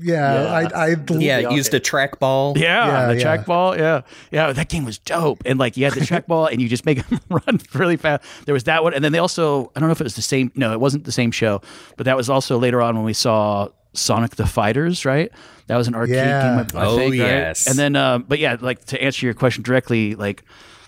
Yeah, 0.00 0.42
Yeah. 0.42 0.52
I, 0.74 0.86
I 0.92 0.96
yeah, 1.18 1.38
Yeah, 1.38 1.50
used 1.50 1.72
a 1.74 1.80
trackball. 1.80 2.56
Yeah, 2.56 2.86
Yeah, 2.86 3.06
the 3.14 3.18
yeah. 3.18 3.36
trackball. 3.36 3.76
Yeah, 3.78 4.00
yeah, 4.30 4.52
that 4.52 4.68
game 4.68 4.84
was 4.84 4.98
dope. 4.98 5.42
And 5.46 5.58
like, 5.58 5.76
you 5.76 5.84
had 5.84 5.94
the 5.94 6.00
trackball, 6.00 6.48
and 6.52 6.60
you 6.60 6.68
just 6.68 6.84
make 6.86 7.06
them 7.08 7.20
run 7.30 7.60
really 7.74 7.96
fast. 7.96 8.22
There 8.46 8.52
was 8.54 8.64
that 8.64 8.82
one, 8.82 8.94
and 8.94 9.04
then 9.04 9.12
they 9.12 9.18
also, 9.18 9.70
I 9.74 9.80
don't 9.80 9.88
know 9.88 9.92
if 9.92 10.00
it 10.00 10.04
was 10.04 10.16
the 10.16 10.22
same. 10.22 10.52
No, 10.54 10.72
it 10.72 10.80
wasn't 10.80 11.04
the 11.04 11.12
same 11.12 11.30
show, 11.30 11.60
but 11.96 12.04
that 12.06 12.16
was 12.16 12.28
also 12.30 12.58
later 12.58 12.80
on 12.82 12.96
when 12.96 13.04
we 13.04 13.12
saw 13.12 13.68
Sonic 13.92 14.36
the 14.36 14.46
Fighters. 14.46 15.04
Right, 15.04 15.30
that 15.68 15.76
was 15.76 15.88
an 15.88 15.94
arcade 15.94 16.16
Yeah. 16.16 16.42
game. 16.64 16.66
I, 16.76 16.80
I 16.82 16.86
Oh, 16.86 16.96
think, 16.96 17.10
right? 17.12 17.16
yes. 17.18 17.66
And 17.68 17.78
then, 17.78 17.96
uh, 17.96 18.18
but 18.18 18.38
yeah, 18.38 18.56
like 18.60 18.84
to 18.86 19.02
answer 19.02 19.26
your 19.26 19.34
question 19.34 19.62
directly, 19.62 20.14
like. 20.14 20.42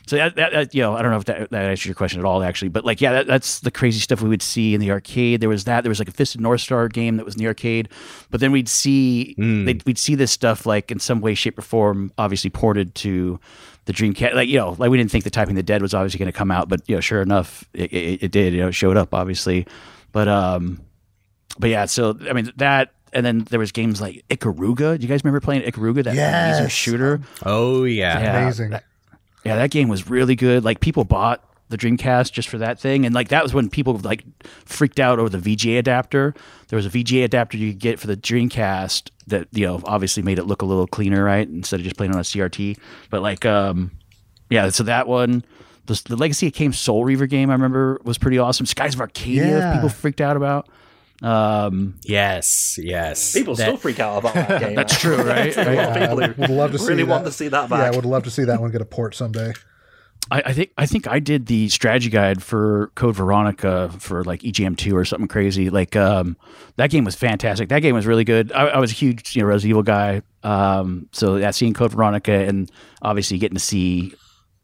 So 0.07 0.17
that, 0.17 0.37
that, 0.37 0.53
that 0.53 0.75
you 0.75 0.83
know, 0.83 0.95
I 0.95 1.03
don't 1.03 1.11
know 1.11 1.17
if 1.19 1.25
that, 1.25 1.51
that 1.51 1.65
answers 1.65 1.87
your 1.87 1.95
question 1.97 2.21
at 2.21 2.25
all, 2.25 2.43
actually, 2.43 2.69
but 2.69 2.85
like, 2.85 3.01
yeah, 3.01 3.13
that, 3.13 3.27
that's 3.27 3.59
the 3.61 3.73
crazy 3.73 3.99
stuff 3.99 4.23
we 4.23 4.29
would 4.29 4.41
see 4.43 4.73
in 4.73 4.81
the 4.81 4.91
arcade. 4.93 5.41
There 5.41 5.49
was 5.49 5.65
that. 5.65 5.83
There 5.83 5.89
was 5.91 5.99
like 5.99 6.09
a 6.09 6.13
Fisted 6.13 6.41
North 6.41 6.61
Star 6.61 6.87
game 6.89 7.17
that 7.17 7.25
was 7.25 7.35
in 7.35 7.41
the 7.41 7.47
arcade, 7.49 7.89
but 8.31 8.39
then 8.41 8.53
we'd 8.53 8.69
see 8.69 9.35
they'd, 9.37 9.83
we'd 9.85 9.99
see 9.99 10.15
this 10.15 10.31
stuff 10.31 10.65
like 10.65 10.91
in 10.93 11.01
some 11.01 11.21
way, 11.21 11.35
shape, 11.35 11.59
or 11.59 11.63
form, 11.63 12.13
obviously 12.19 12.51
ported 12.51 12.95
to 12.97 13.41
the 13.87 13.93
Dreamcast. 13.93 14.35
Like 14.35 14.49
you 14.49 14.59
know, 14.59 14.77
like 14.79 14.91
we 14.91 14.97
didn't 14.97 15.11
think 15.11 15.25
the 15.25 15.31
Typing 15.31 15.57
the 15.57 15.63
Dead 15.65 15.83
was 15.83 15.93
obviously 15.93 16.19
going 16.19 16.31
to 16.31 16.37
come 16.39 16.53
out, 16.53 16.69
but 16.69 16.83
you 16.87 16.95
know, 16.95 17.01
sure 17.01 17.21
enough, 17.21 17.65
it, 17.75 17.93
it, 17.93 18.23
it 18.25 18.31
did. 18.31 18.53
You 18.53 18.61
know, 18.61 18.69
it 18.69 18.73
showed 18.75 18.97
up 18.97 19.13
obviously, 19.13 19.67
but 20.13 20.29
um, 20.29 20.81
but 21.59 21.69
yeah. 21.71 21.87
So 21.87 22.17
I 22.31 22.33
mean 22.33 22.53
that. 22.57 22.93
And 23.13 23.25
then 23.25 23.45
there 23.51 23.59
was 23.61 23.73
games 23.73 23.99
like 24.01 24.25
Ikaruga. 24.29 24.99
Do 24.99 25.03
you 25.03 25.09
guys 25.09 25.23
remember 25.25 25.41
playing 25.41 25.63
Ikaruga? 25.63 26.05
That 26.05 26.11
laser 26.15 26.17
Yes. 26.65 26.71
shooter. 26.73 27.21
Oh 27.45 27.85
yeah. 27.85 28.21
Yeah. 28.21 28.43
amazing. 28.43 28.71
That- 28.71 28.85
yeah, 29.47 29.57
that 29.57 29.71
game 29.71 29.89
was 29.89 30.09
really 30.09 30.37
good. 30.37 30.65
Like 30.65 30.81
people 30.81 31.05
bought 31.05 31.43
the 31.69 31.77
Dreamcast 31.77 32.31
just 32.33 32.49
for 32.49 32.59
that 32.59 32.79
thing, 32.79 33.05
and 33.07 33.15
like 33.15 33.29
that 33.29 33.43
was 33.43 33.53
when 33.55 33.69
people 33.69 33.95
like 33.99 34.25
freaked 34.65 35.01
out 35.01 35.19
over 35.19 35.29
the 35.29 35.39
VGA 35.57 35.79
adapter. 35.79 36.35
There 36.69 36.77
was 36.77 36.87
a 36.87 36.91
VGA 36.91 37.25
adapter 37.25 37.57
you 37.57 37.73
could 37.73 37.81
get 37.81 37.99
for 38.01 38.07
the 38.07 38.17
Dreamcast 38.17 39.11
that 39.29 39.49
you 39.53 39.67
know 39.67 39.81
obviously 39.85 40.23
made 40.23 40.39
it 40.39 40.45
look 40.45 40.63
a 40.63 40.67
little 40.67 40.87
cleaner, 40.87 41.25
right? 41.25 41.47
Instead 41.49 41.81
of 41.81 41.85
just 41.85 41.97
playing 41.97 42.13
on 42.13 42.19
a 42.19 42.23
CRT. 42.23 42.79
But 43.11 43.23
like, 43.23 43.45
um, 43.45 43.91
yeah, 44.51 44.69
so 44.71 44.85
that 44.85 45.07
one. 45.09 45.45
The, 45.87 46.03
the 46.09 46.17
Legacy 46.17 46.49
of 46.49 46.53
Kain 46.53 46.73
Soul 46.73 47.05
Reaver 47.05 47.27
game 47.27 47.49
I 47.49 47.53
remember 47.53 48.01
was 48.03 48.19
pretty 48.19 48.39
awesome. 48.41 48.67
Skies 48.67 48.95
of 48.95 49.01
Arcadia, 49.01 49.47
Yeah. 49.59 49.75
people 49.75 49.89
freaked 49.89 50.21
out 50.21 50.37
about. 50.37 50.69
Um, 51.23 51.95
Yes, 52.05 52.79
yes. 52.83 53.33
People 53.33 53.55
That- 53.55 53.63
still 53.65 53.77
freak 53.77 54.01
out 54.01 54.19
about 54.19 54.35
that 54.35 54.61
game. 54.63 54.75
That's 54.75 54.99
true, 54.99 55.17
right? 55.23 55.57
a 55.57 55.61
lot 55.61 55.69
of 55.69 55.75
Yeah, 55.75 56.27
people 56.29 56.45
I 56.45 56.49
would 56.49 56.51
love 56.51 56.73
to 56.73 56.79
see 56.79 56.89
really 56.89 57.03
that. 57.05 57.09
want 57.11 57.25
to 57.25 57.33
see 57.33 57.49
that 57.49 57.71
Yeah. 57.71 57.77
I 57.77 57.91
would 57.91 58.05
love 58.05 58.25
to 58.25 58.31
see 58.31 58.45
that 58.45 58.61
one 58.61 58.71
get 58.71 58.81
a 58.83 58.85
port 58.87 59.15
someday. 59.15 59.53
I, 60.29 60.43
I 60.47 60.53
think 60.53 60.73
I 60.77 60.87
think 60.87 61.07
I 61.07 61.21
did 61.21 61.47
the 61.47 61.69
strategy 61.69 62.11
guide 62.11 62.43
for 62.43 62.91
Code 62.97 63.15
Veronica 63.15 63.91
for 64.01 64.25
like 64.25 64.41
EGM 64.41 64.77
two 64.77 64.97
or 64.97 65.05
something 65.05 65.29
crazy. 65.29 65.71
Like 65.71 65.95
um, 65.95 66.37
that 66.77 66.91
game 66.91 67.05
was 67.05 67.15
fantastic. 67.15 67.69
That 67.69 67.79
game 67.81 67.95
was 67.95 68.07
really 68.07 68.25
good. 68.25 68.51
I, 68.51 68.67
I 68.67 68.79
was 68.81 68.91
a 68.91 68.95
huge 68.95 69.37
you 69.37 69.43
know 69.43 69.49
Resident 69.49 69.71
Evil 69.71 69.83
guy. 69.85 70.23
Um, 70.43 71.09
so 71.13 71.37
yeah, 71.37 71.53
seeing 71.53 71.75
Code 71.75 71.93
Veronica 71.93 72.33
and 72.33 72.69
obviously 73.03 73.39
getting 73.39 73.55
to 73.57 73.63
see 73.63 74.15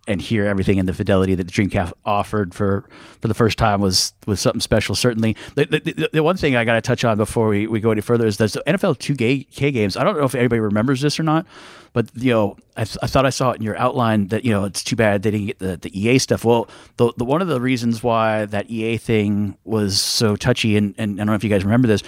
and 0.09 0.20
hear 0.20 0.46
everything 0.46 0.80
and 0.80 0.88
the 0.88 0.92
fidelity 0.92 1.34
that 1.34 1.44
the 1.44 1.53
Dreamcast 1.53 1.92
offered 2.05 2.55
for 2.55 2.88
for 3.20 3.28
the 3.28 3.34
first 3.34 3.57
time 3.57 3.80
was 3.80 4.12
was 4.26 4.40
something 4.40 4.61
special. 4.61 4.94
Certainly, 4.94 5.36
the, 5.55 5.66
the, 5.66 6.09
the, 6.12 6.22
one 6.22 6.36
thing 6.36 6.57
I 6.57 6.64
got 6.64 6.74
to 6.74 6.80
touch 6.80 7.05
on 7.05 7.16
before 7.16 7.48
we, 7.48 7.66
we 7.66 7.80
go 7.80 7.90
any 7.92 8.00
further 8.00 8.26
is 8.26 8.36
the 8.36 8.46
NFL 8.66 8.98
2K 8.98 9.72
games. 9.72 9.96
I 9.96 10.03
don't 10.03 10.16
know 10.16 10.24
if 10.24 10.34
anybody 10.34 10.61
remembers 10.61 11.00
this 11.00 11.20
or 11.20 11.22
not, 11.22 11.46
but 11.92 12.11
you 12.16 12.32
know, 12.32 12.57
I, 12.76 12.84
th- 12.84 12.98
I 13.03 13.07
thought 13.07 13.26
I 13.26 13.30
saw 13.30 13.53
it 13.53 13.57
in 13.57 13.62
your 13.62 13.76
outline 13.76 14.28
that 14.28 14.44
you 14.44 14.50
know 14.50 14.64
it's 14.64 14.82
too 14.82 14.96
bad 14.96 15.22
they 15.22 15.30
didn't 15.30 15.46
get 15.46 15.59
the, 15.61 15.76
the 15.76 16.00
EA 16.00 16.18
stuff. 16.18 16.44
Well, 16.44 16.68
the, 16.96 17.12
the 17.16 17.24
one 17.24 17.40
of 17.40 17.48
the 17.48 17.61
reasons 17.61 18.03
why 18.03 18.46
that 18.46 18.70
EA 18.70 18.96
thing 18.96 19.57
was 19.64 20.00
so 20.00 20.34
touchy, 20.34 20.76
and, 20.76 20.94
and 20.98 21.14
I 21.14 21.16
don't 21.18 21.26
know 21.28 21.34
if 21.34 21.44
you 21.44 21.50
guys 21.50 21.64
remember 21.64 21.86
this. 21.86 22.03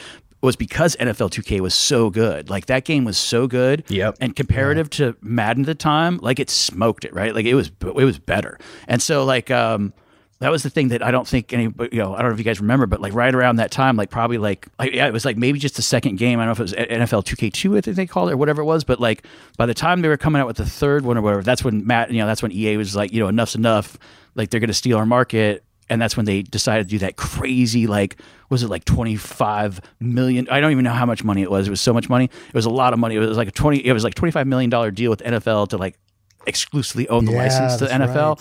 Was 0.45 0.57
because 0.57 0.95
NFL 0.97 1.31
2K 1.31 1.61
was 1.61 1.75
so 1.75 2.11
good. 2.11 2.51
Like 2.51 2.67
that 2.67 2.85
game 2.85 3.05
was 3.05 3.17
so 3.17 3.47
good. 3.47 3.85
Yep. 3.89 4.19
And 4.21 4.37
comparative 4.37 4.91
to 4.91 5.17
Madden 5.23 5.63
at 5.63 5.67
the 5.67 5.75
time, 5.75 6.19
like 6.23 6.39
it 6.39 6.51
smoked 6.51 7.05
it, 7.05 7.15
right? 7.15 7.35
Like 7.35 7.47
it 7.47 7.55
was 7.55 7.71
it 7.81 7.95
was 7.95 8.19
better. 8.19 8.59
And 8.87 9.01
so 9.01 9.25
like 9.25 9.51
um 9.51 9.95
that 10.41 10.51
was 10.51 10.63
the 10.63 10.69
thing 10.69 10.89
that 10.89 11.03
I 11.03 11.11
don't 11.11 11.27
think 11.27 11.55
any 11.55 11.73
you 11.91 11.99
know, 11.99 12.15
I 12.15 12.19
don't 12.19 12.29
know 12.29 12.35
if 12.35 12.39
you 12.39 12.45
guys 12.45 12.61
remember, 12.61 12.85
but 12.85 13.01
like 13.01 13.15
right 13.15 13.35
around 13.35 13.57
that 13.57 13.71
time, 13.71 13.97
like 13.97 14.11
probably 14.11 14.37
like, 14.37 14.69
like 14.79 14.93
yeah, 14.93 15.07
it 15.07 15.13
was 15.13 15.25
like 15.25 15.39
maybe 15.39 15.59
just 15.59 15.77
the 15.77 15.83
second 15.83 16.17
game. 16.17 16.39
I 16.39 16.45
don't 16.45 16.59
know 16.59 16.65
if 16.65 16.73
it 16.73 16.79
was 16.79 17.11
NFL 17.11 17.25
2K2, 17.25 17.79
I 17.79 17.81
think 17.81 17.97
they 17.97 18.07
called 18.07 18.29
it, 18.29 18.33
or 18.33 18.37
whatever 18.37 18.61
it 18.61 18.67
was. 18.67 18.85
But 18.85 19.01
like 19.01 19.27
by 19.57 19.65
the 19.65 19.73
time 19.73 20.03
they 20.03 20.09
were 20.09 20.19
coming 20.19 20.43
out 20.43 20.47
with 20.47 20.59
the 20.59 20.67
third 20.67 21.07
one 21.07 21.17
or 21.17 21.23
whatever, 21.23 21.43
that's 21.43 21.65
when 21.65 21.87
Matt, 21.87 22.11
you 22.11 22.19
know, 22.19 22.27
that's 22.27 22.43
when 22.43 22.53
EA 22.53 22.77
was 22.77 22.95
like, 22.95 23.11
you 23.13 23.21
know, 23.21 23.29
enough's 23.29 23.55
enough. 23.55 23.97
Like 24.35 24.51
they're 24.51 24.61
going 24.61 24.69
to 24.69 24.75
steal 24.75 24.99
our 24.99 25.07
market. 25.07 25.64
And 25.91 26.01
that's 26.01 26.17
when 26.17 26.25
they 26.27 26.43
decided 26.43 26.85
to 26.85 26.91
do 26.91 26.99
that 27.01 27.17
crazy, 27.17 27.87
like, 27.87 28.17
was 28.49 28.63
it 28.63 28.69
like 28.71 28.85
25 28.85 29.81
million? 30.01 30.49
I 30.51 30.61
don't 30.61 30.73
even 30.73 30.85
know 30.85 30.93
how 30.93 31.07
much 31.07 31.23
money 31.25 31.43
it 31.43 31.51
was. 31.51 31.67
It 31.67 31.71
was 31.71 31.81
so 31.81 31.93
much 31.93 32.09
money. 32.09 32.25
It 32.25 32.55
was 32.55 32.65
a 32.67 32.71
lot 32.71 32.93
of 32.93 32.99
money. 32.99 33.17
It 33.17 33.19
was 33.19 33.37
like 33.37 33.49
a 33.49 33.53
20, 33.53 33.85
it 33.85 33.93
was 33.93 34.05
like 34.05 34.15
$25 34.15 34.47
million 34.47 34.95
deal 34.95 35.11
with 35.11 35.23
NFL 35.23 35.69
to 35.69 35.77
like 35.77 35.99
exclusively 36.47 37.09
own 37.09 37.25
the 37.25 37.33
Yeah, 37.33 37.39
license 37.39 37.77
to 37.77 37.85
the 37.87 37.91
NFL 37.91 38.39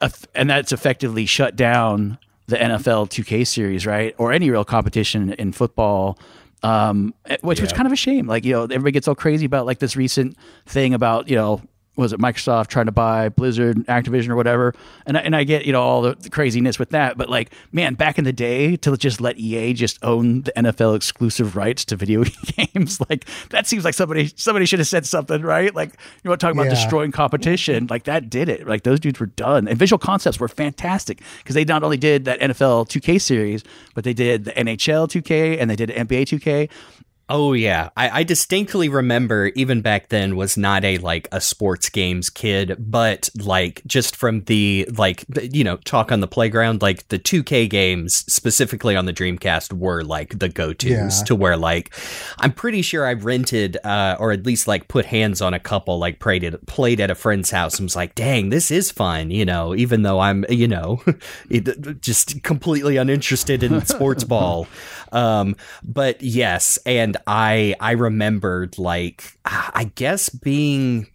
right. 0.00 0.12
and 0.34 0.48
that's 0.50 0.72
effectively 0.72 1.26
shut 1.26 1.56
down 1.56 2.18
the 2.46 2.56
NFL 2.56 3.08
2K 3.08 3.46
series, 3.46 3.86
right? 3.86 4.14
Or 4.18 4.32
any 4.32 4.50
real 4.50 4.64
competition 4.64 5.32
in 5.34 5.52
football. 5.52 6.18
Um, 6.64 7.12
eh, 7.26 7.38
which 7.40 7.60
was 7.60 7.72
kind 7.72 7.86
of 7.86 7.92
a 7.92 7.96
shame. 7.96 8.26
Like, 8.28 8.44
you 8.44 8.52
know, 8.52 8.62
everybody 8.62 8.92
gets 8.92 9.08
all 9.08 9.16
crazy 9.16 9.46
about 9.46 9.66
like 9.66 9.80
this 9.80 9.96
recent 9.96 10.36
thing 10.66 10.94
about, 10.94 11.28
you 11.28 11.34
know, 11.34 11.60
was 11.94 12.12
it 12.12 12.18
Microsoft 12.18 12.68
trying 12.68 12.86
to 12.86 12.92
buy 12.92 13.28
Blizzard, 13.28 13.76
Activision, 13.86 14.30
or 14.30 14.36
whatever? 14.36 14.74
And 15.04 15.18
I, 15.18 15.20
and 15.20 15.36
I 15.36 15.44
get 15.44 15.66
you 15.66 15.72
know 15.72 15.82
all 15.82 16.00
the, 16.02 16.14
the 16.14 16.30
craziness 16.30 16.78
with 16.78 16.90
that, 16.90 17.18
but 17.18 17.28
like 17.28 17.52
man, 17.70 17.94
back 17.94 18.18
in 18.18 18.24
the 18.24 18.32
day, 18.32 18.76
to 18.76 18.96
just 18.96 19.20
let 19.20 19.38
EA 19.38 19.74
just 19.74 20.02
own 20.02 20.42
the 20.42 20.52
NFL 20.56 20.96
exclusive 20.96 21.54
rights 21.54 21.84
to 21.86 21.96
video 21.96 22.24
games, 22.56 22.98
like 23.10 23.26
that 23.50 23.66
seems 23.66 23.84
like 23.84 23.94
somebody 23.94 24.32
somebody 24.36 24.64
should 24.66 24.78
have 24.78 24.88
said 24.88 25.04
something, 25.06 25.42
right? 25.42 25.74
Like 25.74 25.90
you 26.24 26.30
want 26.30 26.40
to 26.40 26.46
talk 26.46 26.54
about 26.54 26.64
Yeah. 26.64 26.70
destroying 26.70 27.12
competition, 27.12 27.86
like 27.90 28.04
that 28.04 28.30
did 28.30 28.48
it. 28.48 28.66
Like 28.66 28.84
those 28.84 28.98
dudes 29.00 29.20
were 29.20 29.26
done, 29.26 29.68
and 29.68 29.78
Visual 29.78 29.98
Concepts 29.98 30.40
were 30.40 30.48
fantastic 30.48 31.20
because 31.38 31.54
they 31.54 31.64
not 31.64 31.82
only 31.82 31.98
did 31.98 32.24
that 32.24 32.40
NFL 32.40 32.88
2K 32.88 33.20
series, 33.20 33.64
but 33.94 34.04
they 34.04 34.14
did 34.14 34.44
the 34.46 34.52
NHL 34.52 35.08
2K 35.08 35.60
and 35.60 35.68
they 35.68 35.76
did 35.76 35.90
NBA 35.90 36.22
2K. 36.22 36.70
Oh 37.28 37.54
yeah, 37.54 37.88
I, 37.96 38.20
I 38.20 38.22
distinctly 38.24 38.90
remember 38.90 39.46
even 39.54 39.80
back 39.80 40.08
then 40.10 40.36
was 40.36 40.58
not 40.58 40.84
a 40.84 40.98
like 40.98 41.28
a 41.32 41.40
sports 41.40 41.88
games 41.88 42.28
kid, 42.28 42.76
but 42.78 43.30
like 43.38 43.80
just 43.86 44.16
from 44.16 44.42
the 44.44 44.86
like 44.98 45.24
you 45.40 45.64
know 45.64 45.76
talk 45.78 46.12
on 46.12 46.20
the 46.20 46.26
playground, 46.26 46.82
like 46.82 47.08
the 47.08 47.18
2K 47.18 47.70
games 47.70 48.16
specifically 48.30 48.96
on 48.96 49.06
the 49.06 49.14
Dreamcast 49.14 49.72
were 49.72 50.02
like 50.04 50.40
the 50.40 50.48
go 50.50 50.74
tos 50.74 50.90
Yeah. 50.90 51.24
to 51.26 51.34
where 51.34 51.56
like 51.56 51.94
I'm 52.38 52.52
pretty 52.52 52.82
sure 52.82 53.06
I 53.06 53.14
rented 53.14 53.78
uh, 53.82 54.16
or 54.18 54.32
at 54.32 54.44
least 54.44 54.66
like 54.68 54.88
put 54.88 55.06
hands 55.06 55.40
on 55.40 55.54
a 55.54 55.60
couple 55.60 55.98
like 55.98 56.18
played 56.18 56.44
at 56.44 56.66
played 56.66 57.00
at 57.00 57.10
a 57.10 57.14
friend's 57.14 57.50
house 57.50 57.78
and 57.78 57.86
was 57.86 57.96
like, 57.96 58.14
dang, 58.14 58.50
this 58.50 58.70
is 58.70 58.90
fun, 58.90 59.30
you 59.30 59.46
know, 59.46 59.74
even 59.74 60.02
though 60.02 60.20
I'm 60.20 60.44
you 60.50 60.68
know 60.68 61.00
just 62.00 62.42
completely 62.42 62.96
uninterested 62.96 63.62
in 63.62 63.84
sports 63.86 64.24
ball. 64.32 64.66
Um, 65.12 65.56
but 65.82 66.20
yes, 66.22 66.78
and 66.86 67.16
I 67.26 67.74
I 67.80 67.92
remembered 67.92 68.78
like 68.78 69.38
I 69.44 69.90
guess 69.94 70.28
being 70.28 71.06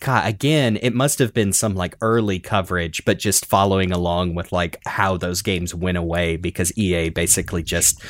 God, 0.00 0.26
again, 0.26 0.78
it 0.80 0.94
must 0.94 1.18
have 1.18 1.34
been 1.34 1.52
some 1.52 1.74
like 1.74 1.94
early 2.00 2.38
coverage, 2.38 3.04
but 3.04 3.18
just 3.18 3.44
following 3.44 3.92
along 3.92 4.34
with 4.34 4.50
like 4.50 4.78
how 4.86 5.18
those 5.18 5.42
games 5.42 5.74
went 5.74 5.98
away 5.98 6.36
because 6.36 6.76
EA 6.76 7.10
basically 7.10 7.62
just, 7.62 8.02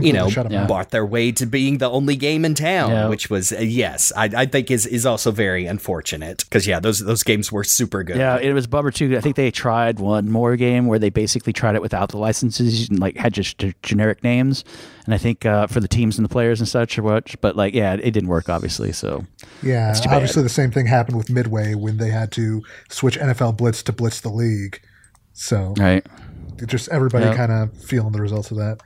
you 0.00 0.12
know, 0.12 0.28
shut 0.28 0.50
'em 0.52 0.66
bought 0.66 0.90
their 0.90 1.04
way 1.06 1.32
to 1.32 1.46
being 1.46 1.78
the 1.78 1.90
only 1.90 2.16
game 2.16 2.44
in 2.44 2.54
town, 2.54 2.90
Yeah. 2.90 3.08
which 3.08 3.30
was 3.30 3.52
uh, 3.52 3.58
yes, 3.60 4.12
I, 4.16 4.24
I 4.34 4.46
think 4.46 4.70
is 4.70 4.86
is 4.86 5.04
also 5.06 5.30
very 5.30 5.66
unfortunate 5.66 6.44
because 6.44 6.66
yeah, 6.66 6.80
those 6.80 7.00
those 7.00 7.22
games 7.22 7.50
were 7.52 7.64
super 7.64 8.02
good. 8.02 8.16
Yeah, 8.16 8.38
it 8.38 8.52
was 8.52 8.64
a 8.64 8.68
bummer 8.68 8.90
too. 8.90 9.16
I 9.16 9.20
think 9.20 9.36
they 9.36 9.50
tried 9.50 9.98
one 9.98 10.30
more 10.30 10.56
game 10.56 10.86
where 10.86 10.98
they 10.98 11.10
basically 11.10 11.52
tried 11.52 11.74
it 11.74 11.82
without 11.82 12.08
the 12.10 12.18
licenses 12.18 12.88
and 12.88 12.98
like 12.98 13.16
had 13.16 13.32
just 13.34 13.62
generic 13.82 14.22
names, 14.24 14.64
and 15.04 15.14
I 15.14 15.18
think 15.18 15.44
uh, 15.46 15.66
for 15.66 15.80
the 15.80 15.88
teams 15.88 16.18
and 16.18 16.24
the 16.24 16.28
players 16.30 16.60
and 16.60 16.68
such 16.68 16.98
or 16.98 17.02
what. 17.02 17.34
But 17.40 17.56
like, 17.56 17.74
yeah, 17.74 17.94
it 17.94 18.10
didn't 18.12 18.28
work 18.28 18.48
obviously. 18.48 18.92
So 18.92 19.24
Yeah, 19.62 19.94
obviously 20.10 20.42
the 20.42 20.48
same 20.48 20.70
thing 20.70 20.86
happened 20.86 21.16
with 21.16 21.30
Midway 21.30 21.74
when 21.74 21.96
they 21.98 22.10
had 22.10 22.32
to 22.32 22.62
switch 22.88 23.18
NFL 23.18 23.56
Blitz 23.56 23.82
to 23.84 23.92
Blitz 23.92 24.20
the 24.20 24.28
League. 24.30 24.80
So 25.32 25.74
right. 25.78 26.06
just 26.66 26.88
everybody 26.90 27.24
Yeah. 27.26 27.36
kind 27.36 27.52
of 27.52 27.76
feeling 27.82 28.12
the 28.12 28.20
results 28.20 28.50
of 28.50 28.56
that. 28.58 28.78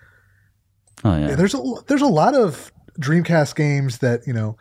Oh 1.05 1.17
yeah. 1.17 1.35
There's 1.35 1.55
a 1.55 1.63
there's 1.87 2.03
a 2.03 2.07
lot 2.07 2.35
of 2.35 2.73
Dreamcast 3.01 3.55
games 3.55 3.99
that 3.99 4.27
you 4.27 4.33
know 4.33 4.57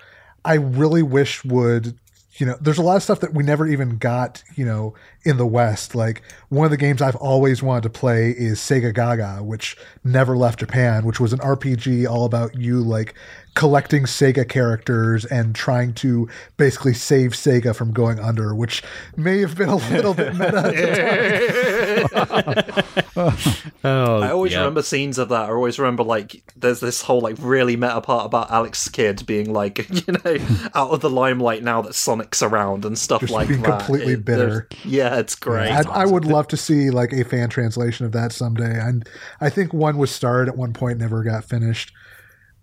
I 0.46 0.56
really 0.56 1.04
wish 1.04 1.44
would 1.44 1.98
you 2.36 2.46
know 2.46 2.56
there's 2.62 2.78
a 2.78 2.84
lot 2.84 2.96
of 2.98 3.04
stuff 3.04 3.20
that 3.22 3.34
we 3.34 3.44
never 3.44 3.66
even 3.66 3.98
got 3.98 4.44
you 4.56 4.66
know 4.66 4.94
in 5.24 5.38
the 5.38 5.46
West. 5.48 5.96
Like 5.96 6.22
one 6.50 6.66
of 6.66 6.72
the 6.72 6.78
games 6.78 7.02
I've 7.02 7.16
always 7.16 7.64
wanted 7.64 7.84
to 7.84 7.90
play 7.90 8.30
is 8.30 8.60
Sega 8.60 8.94
Gaga, 8.94 9.44
which 9.44 9.76
never 10.04 10.38
left 10.38 10.60
Japan, 10.60 11.06
which 11.06 11.20
was 11.20 11.34
an 11.34 11.40
RPG 11.40 12.08
all 12.08 12.26
about 12.26 12.56
you 12.56 12.80
like 12.82 13.16
collecting 13.56 14.04
Sega 14.04 14.48
characters 14.48 15.26
and 15.26 15.56
trying 15.56 15.92
to 15.96 16.30
basically 16.58 16.94
save 16.94 17.32
Sega 17.32 17.76
from 17.76 17.92
going 17.92 18.20
under, 18.20 18.54
which 18.54 18.84
may 19.16 19.40
have 19.40 19.58
been 19.58 19.70
a 19.70 19.78
little 19.78 20.14
bit 20.14 20.34
meta. 20.38 20.72
at 21.98 22.12
the 22.12 23.02
time. 23.16 23.68
Oh, 23.84 24.22
I 24.22 24.30
always 24.32 24.52
yeah. 24.52 24.60
remember 24.60 24.82
scenes 24.82 25.18
of 25.18 25.30
that. 25.30 25.50
I 25.50 25.52
always 25.52 25.80
remember 25.80 26.04
like 26.04 26.44
there's 26.56 26.80
this 26.80 27.02
whole 27.02 27.22
like 27.22 27.36
really 27.40 27.76
meta 27.76 28.02
part 28.02 28.26
about 28.26 28.52
Alex 28.52 28.88
Kidd 28.90 29.26
being 29.26 29.52
like 29.54 29.88
you 30.08 30.14
know 30.14 30.38
out 30.76 30.92
of 30.92 31.02
the 31.02 31.10
limelight 31.10 31.64
now 31.64 31.82
that 31.82 31.96
Sonic's 31.96 32.42
around 32.44 32.86
and 32.86 32.98
stuff 32.98 33.22
Just 33.22 33.34
like 33.34 33.48
being 33.48 33.62
that. 33.64 33.80
completely 33.80 34.14
It- 34.14 34.26
bitter. 34.26 34.68
Yeah, 34.84 35.18
it's 35.18 35.36
great. 35.36 35.70
I, 35.72 35.84
I 35.90 36.06
would 36.06 36.26
love 36.26 36.48
to 36.50 36.58
see 36.58 36.90
like 36.90 37.14
a 37.14 37.24
fan 37.24 37.50
translation 37.50 38.06
of 38.06 38.12
that 38.14 38.32
someday. 38.32 38.80
And 38.80 39.08
I 39.42 39.50
think 39.50 39.74
one 39.74 39.98
was 39.98 40.12
started 40.12 40.50
at 40.52 40.58
one 40.58 40.74
point, 40.74 41.00
never 41.00 41.24
got 41.24 41.44
finished. 41.46 41.92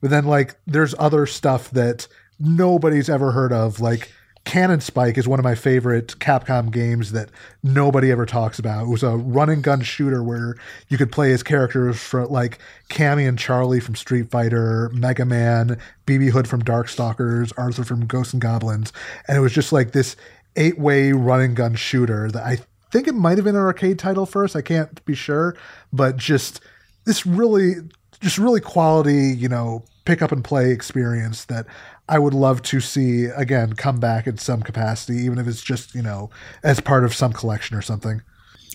But 0.00 0.10
then 0.10 0.24
like 0.26 0.54
there's 0.66 0.94
other 0.98 1.26
stuff 1.26 1.70
that 1.70 2.06
nobody's 2.38 3.08
ever 3.08 3.32
heard 3.32 3.52
of. 3.52 3.80
Like 3.80 4.12
Cannon 4.44 4.80
Spike 4.80 5.16
is 5.16 5.26
one 5.26 5.38
of 5.38 5.44
my 5.44 5.54
favorite 5.54 6.18
Capcom 6.18 6.70
games 6.70 7.12
that 7.12 7.30
nobody 7.62 8.10
ever 8.10 8.26
talks 8.26 8.58
about. 8.58 8.84
It 8.84 8.90
was 8.90 9.02
a 9.02 9.16
run 9.16 9.48
and 9.48 9.62
gun 9.62 9.80
shooter 9.80 10.22
where 10.22 10.56
you 10.88 10.98
could 10.98 11.10
play 11.10 11.32
as 11.32 11.42
characters 11.42 11.98
from 11.98 12.28
like 12.28 12.58
Cammy 12.90 13.26
and 13.26 13.38
Charlie 13.38 13.80
from 13.80 13.96
Street 13.96 14.30
Fighter, 14.30 14.90
Mega 14.92 15.24
Man, 15.24 15.78
BB 16.06 16.30
Hood 16.30 16.46
from 16.46 16.62
Darkstalkers, 16.62 17.52
Arthur 17.56 17.84
from 17.84 18.06
Ghosts 18.06 18.34
and 18.34 18.42
Goblins, 18.42 18.92
and 19.26 19.36
it 19.36 19.40
was 19.40 19.52
just 19.52 19.72
like 19.72 19.92
this 19.92 20.14
eight 20.56 20.78
way 20.78 21.12
run 21.12 21.40
and 21.40 21.56
gun 21.56 21.74
shooter 21.74 22.30
that 22.30 22.44
I 22.44 22.58
think 22.92 23.08
it 23.08 23.14
might 23.14 23.38
have 23.38 23.44
been 23.44 23.56
an 23.56 23.62
arcade 23.62 23.98
title 23.98 24.26
first. 24.26 24.54
I 24.54 24.62
can't 24.62 25.04
be 25.04 25.14
sure, 25.14 25.56
but 25.92 26.16
just 26.16 26.60
this 27.06 27.24
really, 27.24 27.76
just 28.20 28.38
really 28.38 28.60
quality, 28.60 29.34
you 29.34 29.48
know, 29.48 29.84
pick 30.04 30.22
up 30.22 30.32
and 30.32 30.44
play 30.44 30.70
experience 30.70 31.46
that 31.46 31.66
I 32.08 32.18
would 32.18 32.34
love 32.34 32.62
to 32.62 32.80
see 32.80 33.26
again 33.26 33.74
come 33.74 33.98
back 33.98 34.26
in 34.26 34.38
some 34.38 34.62
capacity, 34.62 35.18
even 35.22 35.38
if 35.38 35.46
it's 35.46 35.62
just 35.62 35.94
you 35.94 36.02
know 36.02 36.30
as 36.62 36.80
part 36.80 37.04
of 37.04 37.14
some 37.14 37.32
collection 37.32 37.76
or 37.76 37.82
something. 37.82 38.22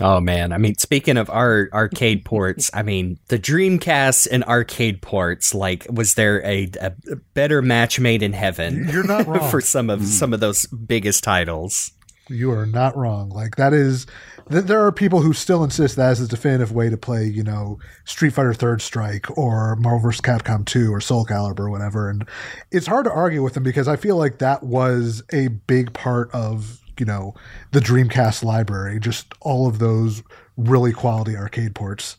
Oh 0.02 0.22
man, 0.22 0.54
I 0.54 0.58
mean, 0.58 0.76
speaking 0.76 1.18
of 1.18 1.30
our 1.30 1.70
arcade 1.74 2.24
ports, 2.24 2.72
I 2.74 2.84
mean, 2.84 3.20
the 3.28 3.38
Dreamcast 3.38 4.30
and 4.32 4.44
arcade 4.46 5.02
ports. 5.02 5.54
Like, 5.54 5.86
was 5.92 6.14
there 6.14 6.42
a, 6.46 6.70
a 6.80 6.94
better 7.34 7.62
match 7.62 8.00
made 8.00 8.24
in 8.24 8.32
heaven? 8.32 8.88
You're 8.90 9.04
not 9.04 9.28
wrong. 9.28 9.50
for 9.50 9.60
some 9.60 9.90
of 9.90 10.00
hmm. 10.00 10.06
some 10.06 10.34
of 10.34 10.40
those 10.40 10.66
biggest 10.68 11.24
titles. 11.24 11.92
You 12.30 12.52
are 12.52 12.66
not 12.66 12.96
wrong. 12.96 13.30
Like 13.30 13.58
that 13.58 13.74
is, 13.74 14.06
there 14.50 14.86
are 14.86 14.92
people 14.92 15.22
who 15.22 15.34
still 15.34 15.64
insist 15.64 15.96
that 15.96 16.12
as 16.12 16.20
the 16.20 16.28
definitive 16.28 16.72
way 16.72 16.90
to 16.90 16.98
play, 16.98 17.26
you 17.26 17.44
know, 17.44 17.80
Street 18.06 18.32
Fighter 18.32 18.54
Third 18.54 18.82
Strike 18.82 19.38
or 19.38 19.76
Marvel 19.76 20.00
vs. 20.00 20.22
Capcom 20.22 20.66
Two 20.66 20.94
or 20.94 21.00
Soul 21.00 21.26
Calibur 21.26 21.62
or 21.62 21.70
whatever. 21.70 22.10
And 22.10 22.28
it's 22.72 22.88
hard 22.88 23.06
to 23.06 23.12
argue 23.12 23.44
with 23.44 23.54
them 23.54 23.64
because 23.64 23.88
I 23.88 23.96
feel 23.96 24.18
like 24.18 24.40
that 24.40 24.64
was 24.64 25.22
a 25.32 25.50
big 25.50 25.94
part 25.94 26.32
of, 26.34 26.82
you 27.00 27.06
know, 27.06 27.36
the 27.72 27.80
Dreamcast 27.80 28.44
library. 28.44 29.00
Just 29.00 29.34
all 29.42 29.68
of 29.68 29.80
those 29.80 30.24
really 30.58 30.94
quality 30.94 31.36
arcade 31.36 31.76
ports. 31.76 32.18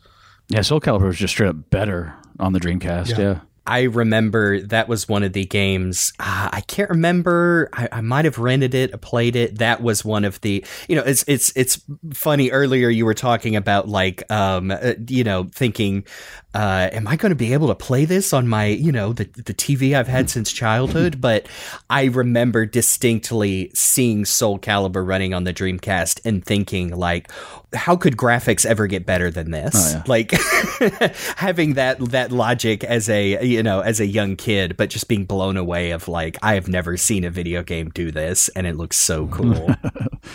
Yeah, 0.48 0.62
Soul 0.62 0.80
Calibur 0.80 1.06
was 1.06 1.18
just 1.18 1.34
straight 1.34 1.48
up 1.48 1.70
better 1.70 2.14
on 2.38 2.52
the 2.52 2.60
Dreamcast. 2.60 3.10
Yeah. 3.10 3.18
Yeah. 3.18 3.40
I 3.66 3.82
remember 3.82 4.60
that 4.62 4.88
was 4.88 5.08
one 5.08 5.22
of 5.22 5.32
the 5.32 5.44
games. 5.44 6.12
Uh, 6.18 6.48
I 6.52 6.60
can't 6.62 6.90
remember. 6.90 7.68
I, 7.72 7.88
I 7.92 8.00
might 8.00 8.24
have 8.24 8.38
rented 8.38 8.74
it, 8.74 9.00
played 9.00 9.36
it. 9.36 9.58
That 9.58 9.82
was 9.82 10.04
one 10.04 10.24
of 10.24 10.40
the. 10.40 10.64
You 10.88 10.96
know, 10.96 11.02
it's 11.02 11.24
it's 11.28 11.52
it's 11.56 11.80
funny. 12.12 12.50
Earlier, 12.50 12.88
you 12.88 13.04
were 13.04 13.14
talking 13.14 13.56
about 13.56 13.88
like, 13.88 14.30
um, 14.30 14.70
uh, 14.70 14.94
you 15.06 15.24
know, 15.24 15.50
thinking, 15.54 16.04
uh, 16.52 16.88
am 16.92 17.06
I 17.06 17.16
going 17.16 17.30
to 17.30 17.36
be 17.36 17.52
able 17.52 17.68
to 17.68 17.74
play 17.74 18.04
this 18.04 18.32
on 18.32 18.48
my, 18.48 18.66
you 18.66 18.90
know, 18.90 19.12
the 19.12 19.24
the 19.24 19.54
TV 19.54 19.94
I've 19.94 20.08
had 20.08 20.28
since 20.28 20.50
childhood? 20.50 21.20
But 21.20 21.46
I 21.88 22.04
remember 22.04 22.66
distinctly 22.66 23.70
seeing 23.72 24.24
Soul 24.24 24.58
Calibur 24.58 25.06
running 25.06 25.32
on 25.32 25.44
the 25.44 25.54
Dreamcast 25.54 26.20
and 26.24 26.44
thinking 26.44 26.96
like, 26.96 27.30
how 27.72 27.94
could 27.96 28.16
graphics 28.16 28.66
ever 28.66 28.88
get 28.88 29.06
better 29.06 29.30
than 29.30 29.52
this? 29.52 29.74
Oh, 29.74 29.90
yeah. 29.98 30.02
Like 30.06 30.32
having 31.36 31.74
that 31.74 32.00
that 32.10 32.32
logic 32.32 32.82
as 32.82 33.08
a 33.08 33.44
you 33.46 33.62
know 33.62 33.80
as 33.80 34.00
a 34.00 34.06
young 34.06 34.34
kid, 34.34 34.76
but 34.76 34.90
just 34.90 35.06
being 35.06 35.24
blown 35.26 35.56
away 35.56 35.92
of 35.92 36.08
like 36.08 36.36
I 36.42 36.54
have 36.54 36.66
never 36.66 36.96
seen 36.96 37.22
a 37.24 37.30
video 37.30 37.62
game 37.62 37.90
do 37.90 38.10
this, 38.10 38.48
and 38.50 38.66
it 38.66 38.76
looks 38.76 38.96
so 38.96 39.28
cool. 39.28 39.74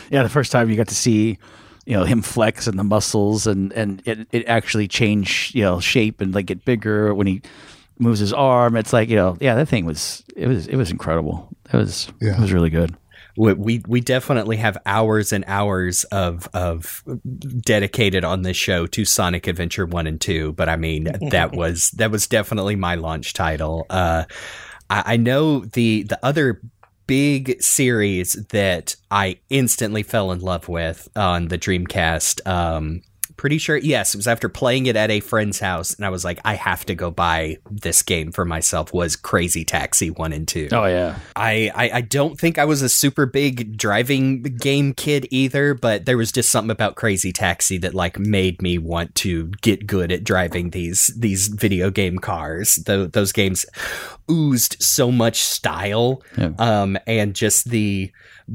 Yeah, 0.09 0.23
the 0.23 0.29
first 0.29 0.51
time 0.51 0.69
you 0.69 0.75
got 0.75 0.87
to 0.87 0.95
see, 0.95 1.37
you 1.85 1.95
know, 1.95 2.03
him 2.03 2.21
flex 2.21 2.67
and 2.67 2.77
the 2.79 2.83
muscles 2.83 3.47
and 3.47 3.71
and 3.73 4.01
it, 4.05 4.27
it 4.31 4.45
actually 4.47 4.87
change, 4.87 5.51
you 5.53 5.63
know, 5.63 5.79
shape 5.79 6.21
and 6.21 6.33
like 6.33 6.47
get 6.47 6.65
bigger 6.65 7.13
when 7.13 7.27
he 7.27 7.41
moves 7.99 8.19
his 8.19 8.33
arm. 8.33 8.75
It's 8.75 8.91
like, 8.93 9.09
you 9.09 9.15
know, 9.15 9.37
yeah, 9.39 9.55
that 9.55 9.67
thing 9.67 9.85
was 9.85 10.23
it 10.35 10.47
was 10.47 10.67
it 10.67 10.75
was 10.75 10.91
incredible. 10.91 11.49
It 11.71 11.77
was 11.77 12.09
Yeah. 12.21 12.33
it 12.37 12.39
was 12.41 12.51
really 12.53 12.69
good. 12.69 12.95
we, 13.37 13.53
we 13.53 13.83
we 13.87 14.01
definitely 14.01 14.57
have 14.57 14.77
hours 14.85 15.31
and 15.33 15.43
hours 15.47 16.03
of 16.05 16.47
of 16.53 17.03
dedicated 17.61 18.23
on 18.23 18.41
this 18.41 18.57
show 18.57 18.85
to 18.87 19.05
Sonic 19.05 19.47
Adventure 19.47 19.85
one 19.85 20.07
and 20.07 20.19
two. 20.19 20.53
But 20.53 20.69
I 20.69 20.75
mean 20.75 21.03
that 21.31 21.53
was 21.55 21.91
that 21.91 22.11
was 22.11 22.27
definitely 22.27 22.75
my 22.75 22.95
launch 22.95 23.33
title. 23.33 23.85
Uh, 23.89 24.25
I, 24.89 25.03
I 25.13 25.17
know 25.17 25.59
the 25.65 26.03
the 26.03 26.19
other 26.23 26.61
big 27.07 27.61
series 27.61 28.33
that 28.49 28.95
I 29.11 29.39
instantly 29.49 30.03
fell 30.03 30.31
in 30.31 30.39
love 30.39 30.67
with 30.67 31.07
on 31.15 31.47
the 31.47 31.57
Dreamcast. 31.57 32.45
Um, 32.47 33.01
pretty 33.37 33.57
sure, 33.57 33.77
yes, 33.77 34.13
it 34.13 34.17
was 34.17 34.27
after 34.27 34.49
playing 34.49 34.85
it 34.85 34.95
at 34.95 35.11
a 35.11 35.19
friend's 35.19 35.59
house, 35.59 35.93
and 35.93 36.05
I 36.05 36.09
was 36.09 36.23
like, 36.23 36.39
I 36.45 36.55
have 36.55 36.85
to 36.85 36.95
go 36.95 37.11
buy 37.11 37.57
this 37.69 38.01
game 38.01 38.31
for 38.31 38.45
myself. 38.45 38.93
Was 38.93 39.15
Crazy 39.15 39.63
Taxi 39.65 40.09
one 40.09 40.33
and 40.33 40.47
two? 40.47 40.69
Oh 40.71 40.85
yeah. 40.85 41.17
I, 41.35 41.71
I 41.75 41.89
I 41.97 42.01
don't 42.01 42.39
think 42.39 42.57
I 42.57 42.65
was 42.65 42.81
a 42.81 42.89
super 42.89 43.25
big 43.25 43.77
driving 43.77 44.41
game 44.43 44.93
kid 44.93 45.27
either, 45.31 45.73
but 45.73 46.05
there 46.05 46.17
was 46.17 46.31
just 46.31 46.49
something 46.49 46.71
about 46.71 46.95
Crazy 46.95 47.31
Taxi 47.31 47.77
that 47.79 47.93
like 47.93 48.17
made 48.19 48.61
me 48.61 48.77
want 48.77 49.15
to 49.15 49.47
get 49.61 49.85
good 49.87 50.11
at 50.11 50.23
driving 50.23 50.69
these 50.71 51.07
these 51.17 51.47
video 51.47 51.89
game 51.89 52.19
cars. 52.19 52.75
Tho- 52.75 53.07
those 53.07 53.31
games 53.31 53.65
oozed 54.31 54.77
so 54.81 55.11
much 55.11 55.41
style, 55.41 56.21
Yeah. 56.37 56.51
um, 56.59 56.97
and 57.07 57.33
just 57.35 57.69
the. 57.69 58.11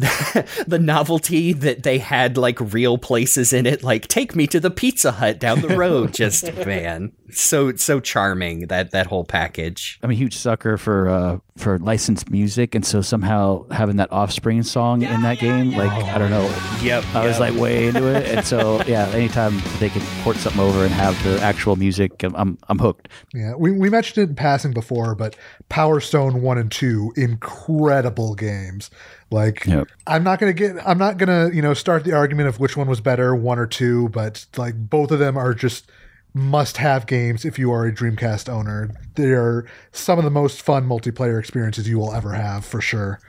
the 0.68 0.78
novelty 0.80 1.52
that 1.52 1.82
they 1.82 1.98
had 1.98 2.36
like 2.36 2.58
real 2.72 2.96
places 2.96 3.52
in 3.52 3.66
it 3.66 3.82
like 3.82 4.06
take 4.06 4.36
me 4.36 4.46
to 4.46 4.60
the 4.60 4.69
pizza 4.70 5.12
hut 5.12 5.38
down 5.38 5.60
the 5.60 5.76
road 5.76 6.14
just 6.14 6.44
man. 6.66 7.12
So 7.30 7.74
so 7.76 8.00
charming 8.00 8.68
that 8.68 8.90
that 8.92 9.06
whole 9.06 9.24
package. 9.24 9.98
I'm 10.02 10.10
a 10.10 10.14
huge 10.14 10.36
sucker 10.36 10.76
for 10.76 11.08
uh, 11.08 11.38
for 11.60 11.78
licensed 11.78 12.30
music, 12.30 12.74
and 12.74 12.84
so 12.84 13.00
somehow 13.00 13.66
having 13.70 13.96
that 13.96 14.10
Offspring 14.10 14.62
song 14.62 15.02
in 15.02 15.22
that 15.22 15.38
game, 15.38 15.72
like 15.72 15.90
I 15.90 16.18
don't 16.18 16.30
know, 16.30 16.44
yep 16.82 17.04
I 17.14 17.26
was 17.26 17.38
like 17.38 17.54
way 17.54 17.86
into 17.88 18.06
it, 18.08 18.26
and 18.26 18.46
so 18.46 18.82
yeah, 18.86 19.06
anytime 19.08 19.60
they 19.78 19.88
can 19.88 20.02
port 20.22 20.36
something 20.36 20.60
over 20.60 20.84
and 20.84 20.92
have 20.92 21.22
the 21.24 21.40
actual 21.40 21.76
music, 21.76 22.22
I'm 22.22 22.34
I'm, 22.34 22.58
I'm 22.68 22.78
hooked. 22.78 23.08
Yeah, 23.34 23.54
we, 23.56 23.70
we 23.70 23.90
mentioned 23.90 24.18
it 24.24 24.30
in 24.30 24.36
passing 24.36 24.72
before, 24.72 25.14
but 25.14 25.36
Power 25.68 26.00
Stone 26.00 26.42
one 26.42 26.58
and 26.58 26.70
two, 26.70 27.12
incredible 27.16 28.34
games. 28.34 28.90
Like 29.30 29.64
Yep. 29.66 29.88
I'm 30.06 30.24
not 30.24 30.40
gonna 30.40 30.52
get 30.52 30.76
I'm 30.86 30.98
not 30.98 31.16
gonna, 31.16 31.50
you 31.52 31.62
know, 31.62 31.74
start 31.74 32.04
the 32.04 32.12
argument 32.12 32.48
of 32.48 32.58
which 32.58 32.76
one 32.76 32.88
was 32.88 33.00
better, 33.00 33.34
one 33.34 33.58
or 33.58 33.66
two, 33.66 34.08
but 34.08 34.46
like 34.56 34.74
both 34.90 35.10
of 35.12 35.18
them 35.18 35.36
are 35.36 35.54
just 35.54 35.90
must 36.34 36.76
have 36.76 37.06
games 37.06 37.44
if 37.44 37.58
you 37.58 37.72
are 37.72 37.86
a 37.86 37.92
Dreamcast 37.92 38.48
owner. 38.48 38.90
They're 39.14 39.66
some 39.92 40.18
of 40.18 40.24
the 40.24 40.30
most 40.30 40.62
fun 40.62 40.86
multiplayer 40.86 41.38
experiences 41.38 41.88
you 41.88 41.98
will 41.98 42.12
ever 42.12 42.32
have 42.32 42.64
for 42.64 42.80
sure. 42.80 43.20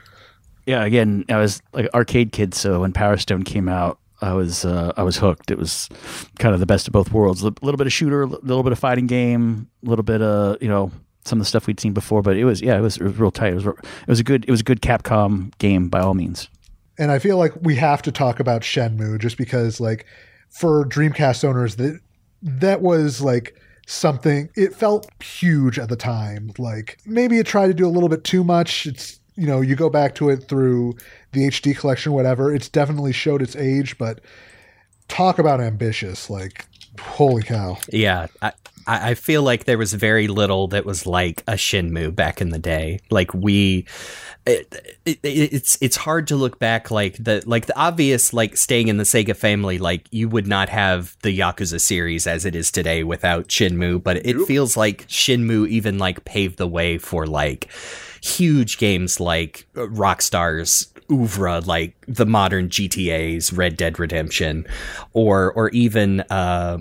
Yeah, 0.66 0.84
again, 0.84 1.26
I 1.30 1.38
was 1.38 1.62
like 1.74 1.89
arcade 1.93 2.32
kid, 2.32 2.54
so 2.54 2.82
when 2.82 2.93
Power 2.93 3.18
Stone 3.18 3.43
came 3.43 3.68
out, 3.68 3.99
I 4.22 4.34
was 4.34 4.64
uh, 4.64 4.93
I 4.95 5.04
was 5.04 5.18
hooked. 5.18 5.49
It 5.49 5.58
was 5.58 5.89
kind 6.38 6.54
of 6.54 6.60
the 6.60 6.68
best 6.68 6.88
of 6.88 6.93
both 6.93 7.12
worlds. 7.12 7.41
A 7.41 7.45
little 7.62 7.78
bit 7.78 7.88
of 7.88 7.93
shooter, 7.93 8.22
a 8.22 8.28
little 8.28 8.64
bit 8.64 8.72
of 8.72 8.78
fighting 8.80 9.08
game, 9.08 9.68
a 9.84 9.89
little 9.89 10.04
bit 10.04 10.22
of 10.22 10.62
you 10.62 10.68
know 10.68 10.91
some 11.26 11.39
of 11.39 11.45
the 11.45 11.47
stuff 11.47 11.66
we'd 11.66 11.80
seen 11.80 11.93
before. 11.93 12.22
But 12.22 12.38
it 12.38 12.45
was 12.45 12.62
yeah, 12.62 12.78
it 12.78 12.82
was, 12.82 12.97
it 12.97 13.04
was 13.04 13.18
real 13.18 13.32
tight. 13.32 13.54
It 13.54 13.56
was 13.56 13.66
it 13.66 14.08
was 14.08 14.20
a 14.20 14.24
good 14.24 14.45
it 14.47 14.52
was 14.52 14.62
a 14.62 14.64
good 14.64 14.82
Capcom 14.82 15.58
game 15.58 15.89
by 15.89 15.99
all 15.99 16.14
means. 16.14 16.47
And 16.99 17.12
I 17.12 17.18
feel 17.18 17.38
like 17.38 17.54
we 17.62 17.76
have 17.78 18.04
to 18.04 18.12
talk 18.12 18.39
about 18.39 18.62
Shenmue 18.62 19.20
just 19.20 19.38
because 19.38 19.80
like 19.80 20.06
for 20.49 20.86
Dreamcast 20.86 21.43
owners 21.43 21.78
that 21.78 21.99
that 22.41 22.81
was 22.81 23.21
like 23.21 23.55
something 23.87 24.49
it 24.55 24.73
felt 24.73 25.09
huge 25.21 25.77
at 25.77 25.89
the 25.89 25.95
time. 25.95 26.51
Like 26.57 26.99
maybe 27.05 27.37
it 27.37 27.45
tried 27.45 27.67
to 27.67 27.73
do 27.73 27.87
a 27.87 27.89
little 27.89 28.09
bit 28.09 28.23
too 28.23 28.43
much. 28.43 28.85
It's 28.85 29.19
you 29.35 29.47
know, 29.47 29.61
you 29.61 29.75
go 29.75 29.89
back 29.89 30.13
to 30.15 30.29
it 30.29 30.47
through 30.47 30.95
the 31.31 31.47
HD 31.47 31.75
collection 31.75 32.11
whatever. 32.11 32.53
It's 32.53 32.69
definitely 32.69 33.13
showed 33.13 33.41
its 33.41 33.55
age, 33.55 33.97
but 33.97 34.21
talk 35.07 35.39
about 35.39 35.61
ambitious 35.61 36.29
like 36.29 36.65
holy 36.99 37.43
cow. 37.43 37.77
Yeah, 37.89 38.27
I, 38.41 38.53
I 38.88 39.11
I 39.11 39.13
feel 39.15 39.43
like 39.43 39.65
there 39.65 39.77
was 39.77 39.93
very 39.93 40.27
little 40.27 40.67
that 40.69 40.86
was 40.86 41.05
like 41.05 41.41
a 41.47 41.53
Shenmue 41.53 42.15
back 42.15 42.41
in 42.41 42.49
the 42.49 42.59
day. 42.59 42.99
Like 43.09 43.34
we, 43.34 43.86
it, 44.45 44.97
it, 45.05 45.19
it's 45.23 45.77
it's 45.82 45.95
hard 45.95 46.27
to 46.27 46.36
look 46.36 46.59
back 46.59 46.91
like 46.91 47.15
the 47.23 47.43
like 47.45 47.65
the 47.65 47.77
obvious 47.77 48.34
like 48.34 48.57
staying 48.57 48.88
in 48.88 48.97
the 48.97 49.03
Sega 49.03 49.36
family. 49.36 49.77
Like 49.77 50.07
you 50.11 50.29
would 50.29 50.47
not 50.47 50.69
have 50.69 51.17
the 51.21 51.38
Yakuza 51.38 51.79
series 51.79 52.27
as 52.27 52.45
it 52.45 52.55
is 52.55 52.71
today 52.71 53.03
without 53.03 53.47
Shenmue, 53.47 54.03
but 54.03 54.25
it 54.25 54.39
feels 54.45 54.77
like 54.77 55.07
Shenmue 55.07 55.67
even 55.69 55.97
like 55.97 56.25
paved 56.25 56.57
the 56.57 56.67
way 56.67 56.97
for 56.97 57.27
like 57.27 57.69
huge 58.21 58.77
games 58.77 59.19
like 59.19 59.67
uh, 59.75 59.82
Rockstar's 59.82 60.88
oeuvre, 61.11 61.59
like 61.61 61.95
the 62.07 62.25
modern 62.25 62.69
GTA's, 62.69 63.51
Red 63.51 63.77
Dead 63.77 63.99
Redemption, 63.99 64.65
or 65.13 65.51
or 65.53 65.69
even. 65.69 66.21
Uh, 66.29 66.79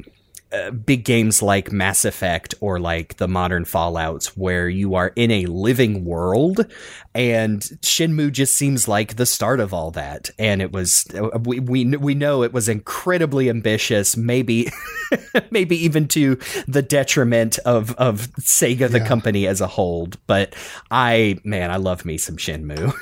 uh, 0.53 0.71
big 0.73 1.05
games 1.05 1.43
like 1.43 1.71
Mass 1.73 2.05
Effect 2.05 2.55
or 2.61 2.81
like 2.81 3.17
the 3.19 3.29
modern 3.29 3.65
Fallouts, 3.65 4.27
where 4.37 4.69
you 4.69 4.95
are 4.95 5.13
in 5.17 5.31
a 5.31 5.47
living 5.47 6.05
world, 6.05 6.67
and 7.15 7.61
Shenmue 7.83 8.33
just 8.33 8.55
seems 8.57 8.89
like 8.89 9.17
the 9.17 9.27
start 9.27 9.61
of 9.61 9.73
all 9.73 9.91
that. 9.93 10.31
And 10.39 10.61
it 10.61 10.73
was 10.73 11.07
uh, 11.15 11.39
we 11.45 11.61
we 11.61 11.85
we 11.97 12.15
know 12.15 12.43
it 12.43 12.53
was 12.53 12.69
incredibly 12.69 13.49
ambitious, 13.49 14.17
maybe 14.17 14.69
maybe 15.51 15.77
even 15.85 16.09
to 16.09 16.37
the 16.67 16.83
detriment 16.83 17.59
of 17.61 17.95
of 17.97 18.31
Sega 18.41 18.91
the 18.91 18.99
Yeah. 18.99 19.07
company 19.07 19.47
as 19.47 19.61
a 19.61 19.67
whole. 19.67 20.09
But 20.27 20.55
I 20.91 21.39
man, 21.45 21.71
I 21.71 21.77
love 21.77 22.05
me 22.05 22.19
some 22.19 22.37
Shenmue. 22.37 22.93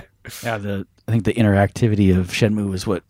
Yeah, 0.42 0.58
the 0.58 0.84
I 1.06 1.12
think 1.12 1.24
the 1.24 1.34
interactivity 1.34 2.16
of 2.18 2.28
Shenmue 2.32 2.68
was 2.68 2.84
what 2.84 3.04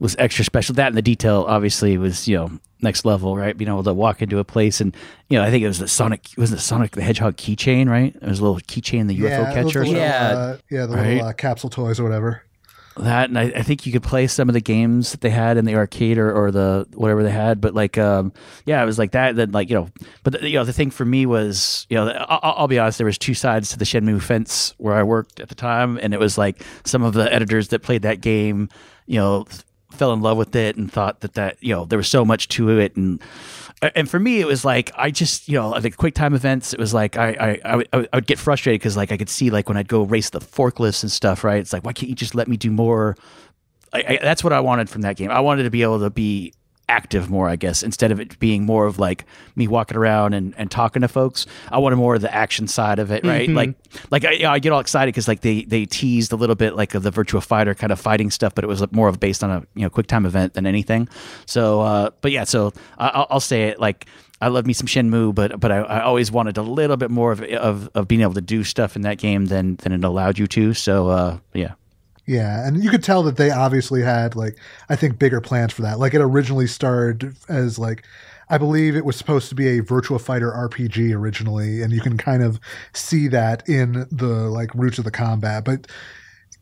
was 0.00 0.14
extra 0.18 0.44
special. 0.44 0.74
That 0.74 0.88
and 0.88 0.96
the 0.98 1.02
detail 1.02 1.46
obviously 1.48 1.96
was 1.96 2.28
you 2.28 2.36
know 2.36 2.50
next 2.80 3.04
level, 3.04 3.36
right? 3.36 3.56
Being 3.56 3.68
able 3.68 3.82
to 3.84 3.92
walk 3.94 4.22
into 4.22 4.38
a 4.38 4.44
place 4.44 4.80
and 4.80 4.96
you 5.28 5.38
know 5.38 5.44
I 5.44 5.50
think 5.50 5.64
it 5.64 5.68
was 5.68 5.78
the 5.78 5.88
Sonic 5.88 6.30
it 6.32 6.38
was 6.38 6.50
the 6.50 6.58
Sonic 6.58 6.92
the 6.92 7.02
Hedgehog 7.02 7.36
keychain, 7.36 7.88
right? 7.88 8.14
It 8.14 8.22
was 8.22 8.38
a 8.40 8.42
little 8.44 8.60
keychain, 8.60 9.08
the 9.08 9.18
UFO 9.18 9.22
yeah, 9.30 9.52
catcher. 9.54 9.80
little. 9.80 9.94
Yeah. 9.94 10.28
uh, 10.36 10.56
yeah, 10.70 10.86
the 10.86 10.94
Right. 10.96 11.12
little 11.14 11.28
uh, 11.28 11.32
capsule 11.32 11.70
toys 11.70 11.98
or 12.00 12.04
whatever. 12.04 12.42
that 12.96 13.28
and 13.28 13.38
I, 13.38 13.44
I 13.44 13.62
think 13.62 13.86
you 13.86 13.92
could 13.92 14.02
play 14.02 14.26
some 14.26 14.48
of 14.48 14.54
the 14.54 14.60
games 14.60 15.12
that 15.12 15.20
they 15.20 15.30
had 15.30 15.56
in 15.56 15.64
the 15.64 15.76
arcade 15.76 16.18
or, 16.18 16.32
or 16.32 16.50
the 16.50 16.84
whatever 16.94 17.22
they 17.22 17.30
had 17.30 17.60
but 17.60 17.72
like 17.72 17.96
um 17.96 18.32
yeah 18.66 18.82
it 18.82 18.86
was 18.86 18.98
like 18.98 19.12
that 19.12 19.36
then 19.36 19.52
like 19.52 19.70
you 19.70 19.76
know 19.76 19.88
but 20.24 20.32
the, 20.32 20.48
you 20.48 20.58
know 20.58 20.64
the 20.64 20.72
thing 20.72 20.90
for 20.90 21.04
me 21.04 21.24
was 21.24 21.86
you 21.88 21.96
know 21.96 22.08
I'll, 22.08 22.54
I'll 22.56 22.66
be 22.68 22.76
honest 22.76 22.98
there 22.98 23.06
was 23.06 23.16
two 23.16 23.34
sides 23.34 23.68
to 23.70 23.78
the 23.78 23.84
Shenmue 23.84 24.20
fence 24.20 24.74
where 24.78 24.94
I 24.94 25.04
worked 25.04 25.38
at 25.38 25.48
the 25.48 25.54
time 25.54 25.96
and 26.02 26.12
it 26.12 26.18
was 26.18 26.36
like 26.36 26.60
some 26.84 27.04
of 27.04 27.12
the 27.14 27.32
editors 27.32 27.68
that 27.68 27.82
played 27.84 28.02
that 28.02 28.20
game 28.20 28.68
you 29.06 29.20
know 29.20 29.46
fell 29.98 30.12
in 30.12 30.20
love 30.20 30.36
with 30.36 30.54
it 30.54 30.76
and 30.76 30.90
thought 30.90 31.20
that 31.20 31.34
that 31.34 31.56
you 31.60 31.74
know 31.74 31.84
there 31.84 31.98
was 31.98 32.08
so 32.08 32.24
much 32.24 32.48
to 32.48 32.78
it. 32.78 32.96
And 32.96 33.20
and 33.94 34.08
for 34.08 34.18
me 34.18 34.40
it 34.40 34.46
was 34.46 34.64
like 34.64 34.90
I 34.96 35.10
just 35.10 35.48
you 35.48 35.54
know 35.54 35.78
the 35.78 35.90
quick 35.90 36.14
time 36.14 36.34
events 36.34 36.72
it 36.72 36.80
was 36.80 36.94
like 36.94 37.16
I 37.16 37.28
I, 37.28 37.60
I, 37.72 37.76
would, 37.76 37.88
I 37.92 38.16
would 38.16 38.26
get 38.26 38.38
frustrated 38.38 38.80
because 38.80 38.96
like 38.96 39.12
I 39.12 39.16
could 39.16 39.28
see 39.28 39.50
like 39.50 39.68
when 39.68 39.76
I'd 39.76 39.88
go 39.88 40.02
race 40.02 40.30
the 40.30 40.40
forklifts 40.40 41.02
and 41.02 41.12
stuff 41.12 41.44
right? 41.44 41.60
It's 41.60 41.72
like 41.72 41.84
why 41.84 41.92
can't 41.92 42.08
you 42.08 42.16
just 42.16 42.34
let 42.34 42.48
me 42.48 42.56
do 42.56 42.70
more? 42.70 43.16
I, 43.92 44.04
I, 44.06 44.18
that's 44.20 44.44
what 44.44 44.52
I 44.52 44.60
wanted 44.60 44.90
from 44.90 45.02
that 45.02 45.16
game. 45.16 45.30
I 45.30 45.40
wanted 45.40 45.62
to 45.62 45.70
be 45.70 45.82
able 45.82 46.00
to 46.00 46.10
be 46.10 46.52
active 46.88 47.28
more, 47.30 47.48
I 47.48 47.56
guess, 47.56 47.82
instead 47.82 48.10
of 48.12 48.20
it 48.20 48.38
being 48.38 48.64
more 48.64 48.86
of 48.86 48.98
like 48.98 49.24
me 49.56 49.68
walking 49.68 49.96
around 49.96 50.34
and, 50.34 50.54
and 50.56 50.70
talking 50.70 51.02
to 51.02 51.08
folks. 51.08 51.46
I 51.70 51.78
wanted 51.78 51.96
more 51.96 52.14
of 52.14 52.20
the 52.22 52.34
action 52.34 52.66
side 52.66 52.98
of 52.98 53.10
it, 53.10 53.24
right? 53.24 53.48
Mhm. 53.48 53.54
Like, 53.54 53.74
like 54.10 54.24
I, 54.24 54.30
you 54.32 54.42
know, 54.44 54.50
I 54.50 54.58
get 54.58 54.72
all 54.72 54.80
excited 54.80 55.08
because 55.12 55.28
like 55.28 55.40
they 55.42 55.62
they 55.64 55.84
teased 55.84 56.32
a 56.32 56.36
little 56.36 56.56
bit 56.56 56.76
like 56.76 56.94
of 56.94 57.02
the 57.02 57.10
Virtua 57.10 57.42
Fighter 57.42 57.74
kind 57.74 57.92
of 57.92 58.00
fighting 58.00 58.30
stuff, 58.30 58.54
but 58.54 58.64
it 58.64 58.68
was 58.68 58.90
more 58.92 59.08
of 59.08 59.20
based 59.20 59.44
on 59.44 59.50
a 59.50 59.62
you 59.74 59.82
know 59.82 59.90
quick 59.90 60.06
time 60.06 60.24
event 60.26 60.54
than 60.54 60.66
anything. 60.66 61.08
So, 61.46 61.80
uh, 61.82 62.10
but 62.20 62.32
yeah, 62.32 62.44
so 62.44 62.72
I, 62.98 63.08
I'll, 63.08 63.26
I'll 63.30 63.40
say 63.40 63.64
it 63.64 63.80
like. 63.80 64.06
I 64.40 64.46
love 64.46 64.68
me 64.68 64.72
some 64.72 64.86
Shenmue, 64.86 65.34
but 65.34 65.58
but 65.58 65.72
I, 65.72 65.78
I 65.78 66.02
always 66.02 66.30
wanted 66.30 66.58
a 66.58 66.62
little 66.62 66.96
bit 66.96 67.10
more 67.10 67.32
of, 67.32 67.42
of 67.42 67.90
of 67.96 68.06
being 68.06 68.20
able 68.20 68.34
to 68.34 68.40
do 68.40 68.62
stuff 68.62 68.94
in 68.94 69.02
that 69.02 69.18
game 69.18 69.46
than 69.46 69.74
than 69.82 69.90
it 69.92 70.04
allowed 70.04 70.38
you 70.38 70.46
to. 70.46 70.74
So 70.74 71.08
uh, 71.08 71.38
yeah, 71.54 71.72
Yeah, 72.28 72.68
and 72.68 72.84
you 72.84 72.90
could 72.90 73.02
tell 73.02 73.22
that 73.22 73.38
they 73.38 73.50
obviously 73.50 74.02
had 74.02 74.36
like 74.36 74.58
I 74.90 74.96
think 74.96 75.18
bigger 75.18 75.40
plans 75.40 75.72
for 75.72 75.80
that. 75.80 75.98
Like 75.98 76.12
it 76.12 76.20
originally 76.20 76.66
started 76.66 77.34
as 77.48 77.78
like 77.78 78.04
I 78.50 78.58
believe 78.58 78.96
it 78.96 79.06
was 79.06 79.16
supposed 79.16 79.48
to 79.48 79.54
be 79.54 79.66
a 79.78 79.82
Virtua 79.82 80.20
Fighter 80.20 80.52
RPG 80.52 81.14
originally, 81.14 81.80
and 81.80 81.90
you 81.90 82.02
can 82.02 82.18
kind 82.18 82.42
of 82.42 82.60
see 82.92 83.28
that 83.28 83.66
in 83.66 84.06
the 84.12 84.26
like 84.50 84.74
roots 84.74 84.98
of 84.98 85.04
the 85.04 85.10
combat. 85.10 85.64
But 85.64 85.86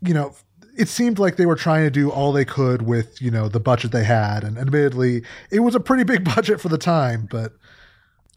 you 0.00 0.14
know, 0.14 0.36
it 0.78 0.88
seemed 0.88 1.18
like 1.18 1.34
they 1.34 1.46
were 1.46 1.56
trying 1.56 1.82
to 1.82 1.90
do 1.90 2.12
all 2.12 2.32
they 2.32 2.44
could 2.44 2.82
with 2.82 3.20
you 3.20 3.32
know 3.32 3.48
the 3.48 3.58
budget 3.58 3.90
they 3.90 4.04
had, 4.04 4.44
and 4.44 4.58
admittedly, 4.58 5.24
it 5.50 5.60
was 5.60 5.74
a 5.74 5.80
pretty 5.80 6.04
big 6.04 6.22
budget 6.36 6.60
for 6.60 6.68
the 6.68 6.78
time. 6.78 7.26
But 7.28 7.54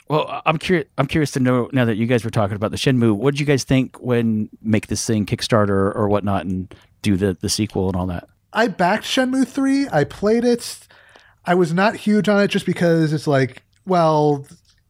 Well, 0.07 0.41
I'm 0.47 0.57
curious. 0.57 0.87
I'm 0.97 1.05
curious 1.05 1.29
to 1.33 1.39
know 1.39 1.69
now 1.73 1.85
that 1.85 1.97
you 1.97 2.07
guys 2.07 2.23
were 2.23 2.31
talking 2.31 2.55
about 2.55 2.71
the 2.71 2.77
Shenmue. 2.77 3.15
What 3.15 3.35
did 3.35 3.39
you 3.39 3.45
guys 3.45 3.63
think 3.63 4.01
when 4.01 4.49
make 4.63 4.87
this 4.87 5.05
thing 5.05 5.27
Kickstarter 5.27 5.95
or 5.95 6.07
whatnot 6.07 6.47
and 6.47 6.73
do 7.01 7.15
the 7.17 7.37
the 7.39 7.49
sequel 7.49 7.87
and 7.87 7.95
all 7.95 8.07
that? 8.07 8.27
I 8.51 8.67
backed 8.67 9.05
Shenmue 9.05 9.47
3. 9.47 9.87
I 9.91 10.03
played 10.03 10.43
it. 10.43 10.87
I 11.45 11.55
was 11.55 11.73
not 11.73 11.95
huge 11.95 12.27
on 12.27 12.41
it 12.41 12.47
just 12.49 12.65
because 12.65 13.13
it's 13.13 13.27
like, 13.27 13.63
well, 13.85 14.45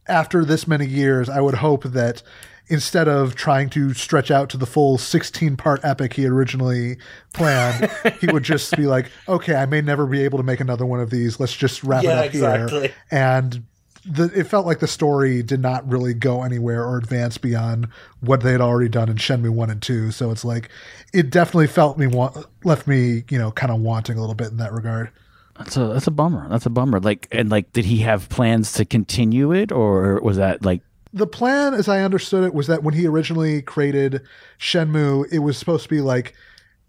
after 0.08 0.44
this 0.44 0.66
many 0.66 0.86
years, 0.86 1.28
I 1.28 1.40
would 1.40 1.54
hope 1.54 1.84
that 1.84 2.22
instead 2.68 3.08
of 3.08 3.34
trying 3.34 3.68
to 3.70 3.92
stretch 3.94 4.30
out 4.30 4.48
to 4.50 4.56
the 4.56 4.66
full 4.66 4.96
16 4.96 5.56
part 5.56 5.80
epic 5.84 6.14
he 6.14 6.26
originally 6.26 6.96
planned, 7.34 7.90
he 8.20 8.26
would 8.28 8.44
just 8.44 8.76
be 8.76 8.86
like, 8.86 9.10
okay, 9.28 9.54
I 9.56 9.66
may 9.66 9.80
never 9.80 10.06
be 10.06 10.22
able 10.22 10.38
to 10.38 10.44
make 10.44 10.60
another 10.60 10.86
one 10.86 11.00
of 11.00 11.10
these. 11.10 11.38
Let's 11.40 11.54
just 11.54 11.82
wrap 11.84 12.02
Yeah, 12.04 12.20
it 12.22 12.28
up 12.28 12.34
exactly. 12.34 12.80
here. 12.80 12.92
And 13.10 13.64
the, 14.04 14.30
it 14.34 14.44
felt 14.44 14.66
like 14.66 14.80
the 14.80 14.86
story 14.86 15.42
did 15.42 15.60
not 15.60 15.88
really 15.88 16.14
go 16.14 16.42
anywhere 16.42 16.84
or 16.84 16.98
advance 16.98 17.38
beyond 17.38 17.88
what 18.20 18.42
they 18.42 18.52
had 18.52 18.60
already 18.60 18.88
done 18.88 19.08
in 19.08 19.16
Shenmue 19.16 19.50
1 19.50 19.70
and 19.70 19.82
2. 19.82 20.10
So 20.10 20.30
it's 20.30 20.44
like, 20.44 20.70
it 21.12 21.30
definitely 21.30 21.66
felt 21.66 21.98
me 21.98 22.06
want, 22.06 22.46
left 22.64 22.86
me, 22.86 23.24
you 23.30 23.38
know, 23.38 23.50
kind 23.50 23.72
of 23.72 23.80
wanting 23.80 24.16
a 24.16 24.20
little 24.20 24.34
bit 24.34 24.48
in 24.48 24.56
that 24.58 24.72
regard. 24.72 25.10
That's 25.58 25.76
a 25.76 25.88
that's 25.88 26.06
a 26.06 26.10
bummer. 26.10 26.48
That's 26.48 26.64
a 26.64 26.70
bummer. 26.70 27.00
Like 27.00 27.28
and 27.30 27.50
like, 27.50 27.70
did 27.74 27.84
he 27.84 27.98
have 27.98 28.30
plans 28.30 28.72
to 28.74 28.86
continue 28.86 29.52
it, 29.52 29.70
or 29.70 30.18
was 30.22 30.38
that 30.38 30.64
like 30.64 30.80
the 31.12 31.26
plan, 31.26 31.74
as 31.74 31.86
I 31.86 32.00
understood 32.00 32.44
it, 32.44 32.54
was 32.54 32.66
that 32.68 32.82
when 32.82 32.94
he 32.94 33.06
originally 33.06 33.60
created 33.60 34.22
Shenmue, 34.58 35.30
it 35.30 35.40
was 35.40 35.58
supposed 35.58 35.82
to 35.82 35.88
be 35.88 36.00
like, 36.00 36.34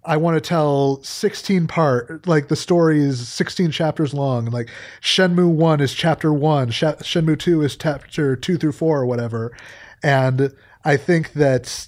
I 0.03 0.17
want 0.17 0.35
to 0.35 0.41
tell 0.41 1.01
16 1.03 1.67
part, 1.67 2.25
like 2.27 2.47
the 2.47 2.55
story 2.55 3.01
is 3.01 3.27
16 3.27 3.71
chapters 3.71 4.13
long. 4.13 4.45
and 4.45 4.53
Like 4.53 4.69
Shenmue 5.01 5.49
1 5.49 5.79
is 5.81 5.93
chapter 5.93 6.33
1, 6.33 6.71
Sh- 6.71 6.83
Shenmue 6.83 7.37
2 7.37 7.61
is 7.61 7.75
chapter 7.75 8.35
2 8.35 8.57
through 8.57 8.71
4 8.71 9.01
or 9.01 9.05
whatever. 9.05 9.55
And 10.01 10.53
I 10.83 10.97
think 10.97 11.33
that 11.33 11.87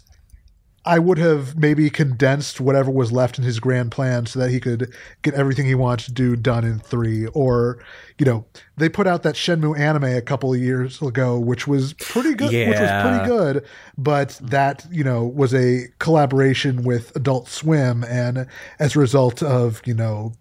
I 0.85 0.99
would 0.99 1.17
have 1.17 1.57
maybe 1.57 1.89
condensed 1.89 2.59
whatever 2.59 2.91
was 2.91 3.11
left 3.11 3.37
in 3.37 3.45
his 3.45 3.59
grand 3.59 3.91
plan 3.91 4.25
so 4.25 4.39
that 4.39 4.49
he 4.49 4.59
could 4.59 4.93
get 5.21 5.33
everything 5.33 5.65
he 5.65 5.75
wanted 5.75 6.05
to 6.05 6.11
do 6.11 6.35
done 6.35 6.65
in 6.65 6.79
three. 6.79 7.27
Or, 7.27 7.79
you 8.17 8.25
know, 8.25 8.45
they 8.75 8.89
put 8.89 9.07
out 9.07 9.23
that 9.23 9.35
Shenmue 9.35 9.77
anime 9.79 10.03
a 10.03 10.21
couple 10.21 10.53
of 10.53 10.59
years 10.59 11.01
ago, 11.01 11.39
which 11.39 11.67
was 11.67 11.93
pretty 11.93 12.33
good. 12.33 12.51
Yeah. 12.51 12.69
Which 12.69 12.79
was 12.79 13.01
pretty 13.01 13.27
good, 13.27 13.65
but 13.97 14.39
that 14.41 14.85
you 14.91 15.03
know 15.03 15.23
was 15.25 15.53
a 15.53 15.87
collaboration 15.99 16.83
with 16.83 17.15
Adult 17.15 17.47
Swim, 17.47 18.03
and 18.03 18.47
as 18.79 18.95
a 18.95 18.99
result 18.99 19.41
of 19.43 19.81
you 19.85 19.93
know 19.93 20.33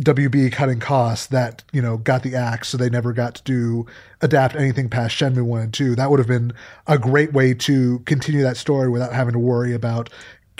WB 0.00 0.52
cutting 0.52 0.78
costs 0.78 1.26
that 1.26 1.64
you 1.72 1.82
know 1.82 1.96
got 1.96 2.22
the 2.22 2.34
axe, 2.34 2.68
so 2.68 2.76
they 2.76 2.88
never 2.88 3.12
got 3.12 3.34
to 3.36 3.42
do 3.42 3.86
adapt 4.20 4.54
anything 4.54 4.88
past 4.88 5.16
Shenmue 5.16 5.42
one 5.42 5.62
and 5.62 5.74
two. 5.74 5.96
That 5.96 6.10
would 6.10 6.20
have 6.20 6.28
been 6.28 6.52
a 6.86 6.98
great 6.98 7.32
way 7.32 7.52
to 7.54 7.98
continue 8.00 8.42
that 8.42 8.56
story 8.56 8.88
without 8.88 9.12
having 9.12 9.32
to 9.32 9.38
worry 9.38 9.74
about 9.74 10.10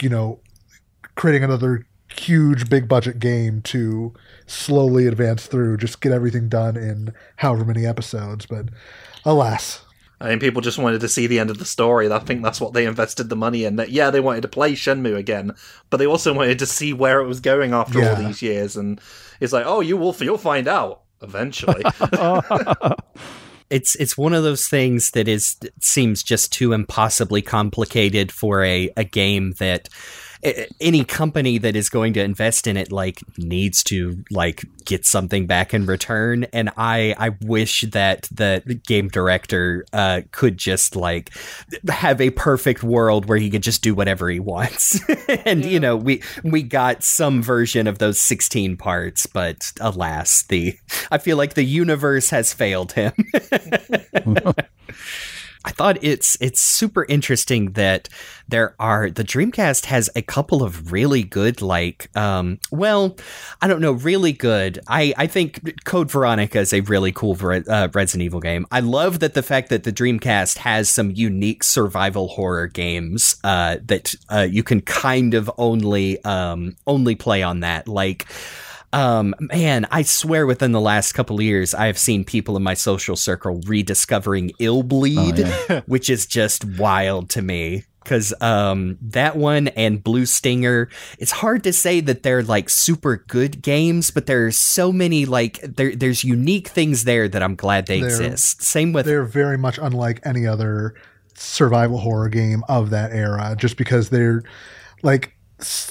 you 0.01 0.09
know 0.09 0.39
creating 1.15 1.43
another 1.43 1.85
huge 2.17 2.69
big 2.69 2.87
budget 2.87 3.19
game 3.19 3.61
to 3.61 4.13
slowly 4.45 5.07
advance 5.07 5.45
through. 5.47 5.77
Just 5.77 6.01
get 6.01 6.11
everything 6.11 6.49
done 6.49 6.75
in 6.75 7.13
however 7.37 7.63
many 7.63 7.85
episodes. 7.85 8.45
But 8.45 8.69
alas, 9.23 9.85
I 10.21 10.29
mean, 10.29 10.39
people 10.39 10.61
just 10.61 10.77
wanted 10.77 10.99
to 11.01 11.07
see 11.07 11.27
the 11.27 11.39
end 11.39 11.49
of 11.49 11.59
the 11.59 11.65
story. 11.65 12.11
I 12.11 12.19
think 12.19 12.43
that's 12.43 12.59
what 12.59 12.73
they 12.73 12.85
invested 12.85 13.29
the 13.29 13.37
money 13.37 13.63
in. 13.63 13.77
That 13.77 13.89
yeah, 13.89 14.09
they 14.09 14.19
wanted 14.19 14.41
to 14.41 14.49
play 14.49 14.73
Shenmue 14.73 15.15
again, 15.15 15.53
but 15.89 15.97
they 15.97 16.07
also 16.07 16.33
wanted 16.33 16.59
to 16.59 16.65
see 16.65 16.91
where 16.91 17.21
it 17.21 17.27
was 17.27 17.39
going 17.39 17.73
after 17.73 18.03
all 18.03 18.15
these 18.15 18.41
years. 18.41 18.75
And 18.75 18.99
it's 19.39 19.53
like, 19.53 19.65
oh, 19.65 19.81
you 19.81 19.97
will, 19.97 20.15
you'll 20.19 20.37
find 20.37 20.67
out 20.67 21.01
eventually. 21.21 21.83
it's 23.69 23.95
it's 23.95 24.17
one 24.17 24.33
of 24.33 24.43
those 24.43 24.67
things 24.67 25.11
that 25.11 25.27
is 25.27 25.57
seems 25.79 26.23
just 26.23 26.51
too 26.51 26.73
impossibly 26.73 27.41
complicated 27.41 28.31
for 28.31 28.63
a, 28.63 28.91
a 28.97 29.03
game 29.03 29.53
that 29.59 29.89
any 30.79 31.03
company 31.03 31.57
that 31.57 31.75
is 31.75 31.89
going 31.89 32.13
to 32.13 32.21
invest 32.21 32.67
in 32.67 32.77
it 32.77 32.91
like 32.91 33.21
needs 33.37 33.83
to 33.83 34.23
like 34.31 34.63
get 34.85 35.05
something 35.05 35.45
back 35.45 35.73
in 35.73 35.85
return. 35.85 36.45
And 36.53 36.69
i 36.77 37.15
i 37.17 37.29
wish 37.41 37.81
that 37.91 38.23
the 38.31 38.79
game 38.87 39.07
director 39.09 39.85
uh 39.93 40.21
could 40.31 40.57
just 40.57 40.95
like 40.95 41.31
have 41.89 42.21
a 42.21 42.29
perfect 42.31 42.83
world 42.83 43.25
where 43.27 43.37
he 43.37 43.49
could 43.49 43.63
just 43.63 43.81
do 43.81 43.93
whatever 43.93 44.29
he 44.29 44.39
wants. 44.39 44.99
And 45.45 45.63
you 45.63 45.79
know 45.79 45.95
we 45.95 46.21
we 46.43 46.63
got 46.63 47.03
some 47.03 47.41
version 47.41 47.87
of 47.87 47.99
those 47.99 48.19
16 48.21 48.77
parts 48.77 49.25
but 49.25 49.71
alas 49.79 50.43
the 50.43 50.77
i 51.11 51.17
feel 51.17 51.37
like 51.37 51.53
the 51.53 51.63
universe 51.63 52.29
has 52.29 52.53
failed 52.53 52.93
him 52.93 53.13
I 55.65 55.71
thought 55.71 55.97
it's 56.01 56.37
it's 56.39 56.61
super 56.61 57.05
interesting 57.05 57.71
that 57.73 58.07
there 58.47 58.75
are 58.79 59.09
the 59.09 59.23
Dreamcast 59.23 59.85
has 59.85 60.09
a 60.15 60.21
couple 60.21 60.63
of 60.63 60.91
really 60.91 61.23
good 61.23 61.61
like 61.61 62.15
um 62.15 62.59
well 62.71 63.17
I 63.61 63.67
don't 63.67 63.81
know 63.81 63.91
really 63.91 64.31
good. 64.31 64.79
I 64.87 65.13
I 65.17 65.27
think 65.27 65.83
Code 65.83 66.09
Veronica 66.09 66.59
is 66.59 66.71
a 66.71 66.79
really 66.81 67.11
cool 67.11 67.37
uh, 67.41 67.89
Resident 67.93 68.25
Evil 68.25 68.39
game. 68.39 68.65
I 68.71 68.79
love 68.79 69.19
that 69.19 69.33
the 69.33 69.43
fact 69.43 69.69
that 69.69 69.83
the 69.83 69.91
Dreamcast 69.91 70.59
has 70.59 70.89
some 70.89 71.11
unique 71.11 71.63
survival 71.63 72.29
horror 72.29 72.67
games 72.67 73.35
uh 73.43 73.77
that 73.85 74.13
uh, 74.29 74.47
you 74.49 74.63
can 74.63 74.79
kind 74.81 75.33
of 75.33 75.51
only 75.57 76.23
um 76.23 76.77
only 76.87 77.15
play 77.15 77.43
on 77.43 77.59
that. 77.59 77.87
Like 77.87 78.27
um, 78.93 79.35
man, 79.39 79.85
I 79.91 80.01
swear 80.01 80.45
within 80.47 80.71
the 80.71 80.81
last 80.81 81.13
couple 81.13 81.35
of 81.37 81.41
years, 81.43 81.73
I 81.73 81.85
have 81.87 81.97
seen 81.97 82.23
people 82.23 82.57
in 82.57 82.63
my 82.63 82.73
social 82.73 83.15
circle 83.15 83.61
rediscovering 83.65 84.51
Illbleed, 84.59 85.83
which 85.87 86.09
is 86.09 86.25
just 86.25 86.65
wild 86.77 87.29
to 87.31 87.41
me. 87.41 87.83
Cause 88.05 88.33
um 88.41 88.97
that 89.01 89.35
one 89.35 89.67
and 89.67 90.01
Blue 90.03 90.25
Stinger, 90.25 90.89
it's 91.19 91.31
hard 91.31 91.63
to 91.65 91.73
say 91.73 91.99
that 91.99 92.23
they're 92.23 92.41
like 92.41 92.67
super 92.69 93.17
good 93.27 93.61
games, 93.61 94.09
but 94.09 94.25
there's 94.25 94.57
so 94.57 94.91
many 94.91 95.25
like 95.25 95.59
there 95.61 95.95
there's 95.95 96.23
unique 96.23 96.69
things 96.69 97.03
there 97.03 97.27
that 97.27 97.43
I'm 97.43 97.55
glad 97.55 97.85
they 97.85 97.99
They're- 97.99 98.09
exist. 98.09 98.63
Same 98.63 98.93
with 98.93 99.05
they're 99.05 99.25
very 99.25 99.57
much 99.59 99.77
unlike 99.79 100.21
any 100.23 100.47
other 100.47 100.95
survival 101.35 101.99
horror 101.99 102.29
game 102.29 102.63
of 102.67 102.89
that 102.89 103.11
era 103.11 103.55
just 103.59 103.77
because 103.77 104.09
they're 104.09 104.41
like 105.03 105.35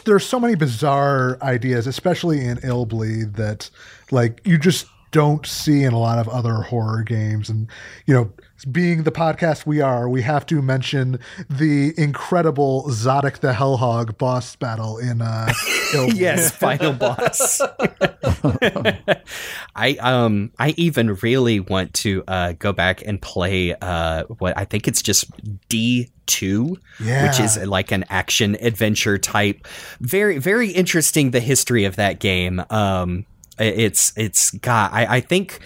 there's 0.05 0.27
so 0.27 0.41
many 0.41 0.55
bizarre 0.55 1.39
ideas 1.43 1.87
especially 1.87 2.45
in 2.45 2.59
Illbleed 2.59 3.37
that 3.37 3.71
like 4.11 4.41
you 4.45 4.59
just 4.59 4.87
don't 5.11 5.47
see 5.47 5.85
in 5.85 5.93
a 5.93 5.99
lot 5.99 6.19
of 6.19 6.29
other 6.29 6.55
horror 6.55 7.03
games. 7.03 7.49
And 7.49 7.69
you 8.07 8.15
know 8.15 8.33
being 8.65 9.05
the 9.05 9.13
podcast 9.13 9.67
we 9.67 9.81
are 9.81 10.09
we 10.09 10.23
have 10.23 10.45
to 10.47 10.61
mention 10.61 11.19
the 11.49 11.93
incredible 11.97 12.85
Zodick 12.89 13.39
the 13.39 13.53
Hellhog 13.53 14.19
boss 14.19 14.57
battle 14.57 14.99
in 14.99 15.23
uh 15.23 15.53
yes, 16.15 16.51
final 16.51 16.93
boss. 16.93 17.61
I 19.77 19.97
um 20.01 20.53
I 20.59 20.75
even 20.77 21.15
really 21.17 21.61
want 21.61 21.95
to 21.95 22.25
uh 22.29 22.53
go 22.59 22.73
back 22.73 23.03
and 23.07 23.21
play 23.21 23.75
uh 23.81 24.25
what 24.25 24.57
I 24.57 24.65
think 24.65 24.89
it's 24.89 25.03
just 25.03 25.27
D 25.69 26.09
two, 26.27 26.77
Yeah. 27.01 27.27
which 27.29 27.41
is 27.41 27.57
like 27.57 27.91
an 27.93 28.05
action 28.11 28.57
adventure 28.61 29.19
type. 29.19 29.67
Very 30.01 30.39
very 30.39 30.71
interesting 30.71 31.31
the 31.31 31.41
history 31.41 31.85
of 31.85 31.97
that 31.97 32.19
game. 32.19 32.63
Um 32.71 33.25
it's 33.59 34.13
it's 34.17 34.51
God. 34.53 34.91
I, 34.93 35.17
I 35.17 35.21
think 35.21 35.61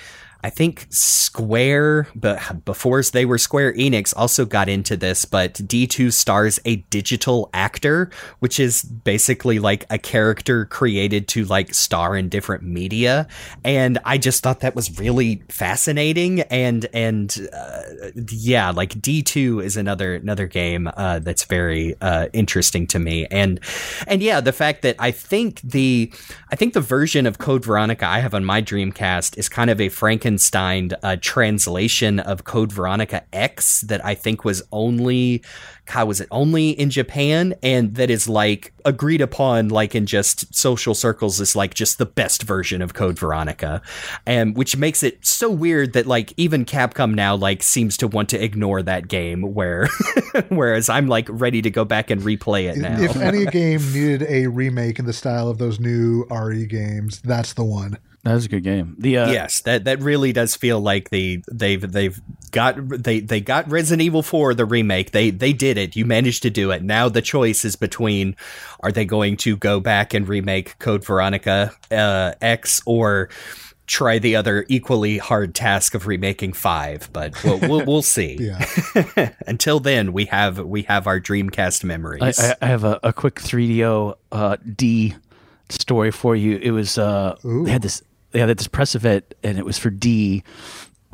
I 0.45 0.51
think 0.51 0.87
Square, 0.91 2.09
but 2.15 2.65
before 2.65 3.03
they 3.03 3.25
were 3.25 3.39
Square 3.39 3.75
Enix, 3.75 4.13
also 4.17 4.45
got 4.45 4.69
into 4.69 4.97
this. 4.97 5.25
But 5.25 5.55
D2 5.55 6.13
stars 6.13 6.61
a 6.65 6.77
digital 6.91 7.49
actor, 7.55 8.11
which 8.41 8.61
is 8.61 8.83
basically 8.83 9.59
like 9.59 9.87
a 9.89 9.99
character 9.99 10.67
created 10.67 11.29
to 11.29 11.45
like 11.47 11.73
star 11.73 12.17
in 12.17 12.29
different 12.29 12.65
media. 12.65 13.27
And 13.65 13.99
I 14.05 14.19
just 14.19 14.43
thought 14.43 14.61
that 14.61 14.75
was 14.75 14.99
really 14.99 15.43
fascinating. 15.49 16.41
And 16.43 16.87
and 16.93 17.49
uh, 17.53 17.83
yeah, 18.29 18.71
like 18.71 18.91
D2 18.95 19.65
is 19.65 19.77
another 19.77 20.17
another 20.17 20.47
game 20.47 20.91
uh, 20.97 21.21
that's 21.21 21.45
very 21.45 21.95
uh, 22.01 22.29
interesting 22.33 22.87
to 22.89 22.99
me. 22.99 23.27
And 23.31 23.59
and 24.07 24.23
yeah, 24.23 24.41
the 24.41 24.53
fact 24.53 24.83
that 24.83 24.97
I 24.99 25.13
think 25.13 25.61
the 25.63 26.13
I 26.51 26.57
think 26.57 26.75
the 26.75 26.81
version 26.81 27.27
of 27.27 27.39
Code 27.39 27.65
Veronica 27.65 28.07
I 28.07 28.19
have 28.19 28.35
on 28.35 28.45
my 28.45 28.61
Dreamcast 28.61 29.39
is 29.39 29.49
kind 29.49 29.71
of 29.71 29.81
a 29.81 29.89
Franken 29.89 30.32
Frankenstein 30.33 30.93
uh, 31.03 31.17
translation 31.21 32.19
of 32.19 32.45
Code 32.45 32.73
Veronica 32.73 33.23
X 33.35 33.83
that 33.83 34.03
I 34.03 34.15
think 34.15 34.47
was 34.47 34.63
only, 34.73 35.43
how 35.89 36.07
was 36.07 36.23
it 36.23 36.29
only 36.31 36.71
in 36.71 36.89
Japan, 36.89 37.55
and 37.63 37.97
that 37.97 38.09
is 38.09 38.31
like 38.31 38.73
agreed 38.87 39.21
upon, 39.21 39.69
like 39.69 39.95
in 39.95 40.07
just 40.07 40.55
social 40.55 40.95
circles, 40.95 41.39
is 41.39 41.55
like 41.55 41.75
just 41.75 41.99
the 41.99 42.07
best 42.07 42.45
version 42.45 42.81
of 42.81 42.95
Code 42.95 43.19
Veronica, 43.19 43.83
and 44.25 44.57
which 44.57 44.75
makes 44.75 45.03
it 45.03 45.25
so 45.27 45.51
weird 45.51 45.93
that 45.93 46.07
like 46.07 46.33
even 46.39 46.65
Capcom 46.65 47.15
now 47.15 47.37
like 47.37 47.63
seems 47.63 47.99
to 47.99 48.09
want 48.09 48.31
to 48.31 48.43
ignore 48.43 48.81
that 48.81 49.09
game, 49.09 49.43
where 49.53 49.91
whereas 50.49 50.89
I'm 50.89 51.09
like 51.09 51.27
ready 51.29 51.61
to 51.61 51.71
go 51.71 51.85
back 51.85 52.11
and 52.11 52.23
replay 52.23 52.73
it 52.73 52.79
now. 52.79 52.99
If 52.99 53.17
any 53.17 53.45
game 53.51 53.83
needed 53.93 54.23
a 54.23 54.47
remake 54.47 54.99
in 54.99 55.05
the 55.05 55.13
style 55.13 55.49
of 55.49 55.59
those 55.59 55.79
new 55.79 56.25
RE 56.31 56.65
games, 56.65 57.21
that's 57.21 57.53
the 57.53 57.65
one. 57.65 57.99
That 58.25 58.35
was 58.35 58.45
a 58.45 58.49
good 58.49 58.63
game. 58.63 58.95
The 58.99 59.19
uh, 59.19 59.33
yes, 59.33 59.63
that 59.63 59.85
that 59.85 60.01
really 60.01 60.33
does 60.33 60.55
feel 60.55 60.81
like 60.81 61.11
the 61.11 61.43
they've 61.51 61.81
they've 61.81 62.21
got 62.53 62.77
they 62.89 63.19
they 63.19 63.41
got 63.41 63.69
Resident 63.69 64.03
Evil 64.03 64.23
4 64.23 64.55
the 64.55 64.65
remake. 64.65 65.11
They 65.11 65.31
they 65.31 65.53
did 65.53 65.77
it. 65.77 65.97
You 65.97 66.07
managed 66.07 66.43
to 66.43 66.51
do 66.51 66.71
it. 66.71 66.85
Now 66.85 67.09
the 67.09 67.23
choice 67.23 67.65
is 67.65 67.75
between 67.75 68.37
are 68.81 68.93
they 68.93 69.05
going 69.05 69.39
to 69.39 69.57
go 69.57 69.81
back 69.81 70.15
and 70.15 70.29
remake 70.29 70.79
Code 70.79 71.05
Veronica 71.05 71.73
uh, 71.91 72.35
X 72.41 72.81
or 72.87 73.29
try 73.87 74.21
the 74.21 74.37
other 74.37 74.65
equally 74.69 75.19
hard 75.19 75.55
task 75.55 75.95
of 75.95 76.07
remaking 76.07 76.53
5, 76.53 77.11
but 77.13 77.43
we'll 77.43 77.59
we'll, 77.59 77.85
we'll 77.87 78.03
see. 78.03 78.53
Until 79.49 79.81
then, 79.81 80.13
we 80.13 80.27
have 80.27 80.61
we 80.61 80.83
have 80.83 81.09
our 81.09 81.19
Dreamcast 81.21 81.83
memories. 81.83 82.39
I, 82.39 82.55
I 82.63 82.67
have 82.67 82.85
a, 82.85 83.01
a 83.03 83.13
quick 83.13 83.35
3DO 83.35 84.15
uh, 84.31 84.57
D 84.77 85.17
story 85.71 86.13
for 86.13 86.37
you. 86.37 86.57
It 86.59 86.71
was 86.71 86.99
uh, 86.99 87.37
they 87.43 87.73
had 87.73 87.83
this 87.83 88.03
they 88.33 88.41
had 88.41 88.49
this 88.59 88.69
press 88.69 88.95
event 88.95 89.35
and 89.43 89.59
it 89.59 89.65
was 89.65 89.79
for 89.79 89.91
D 89.91 90.43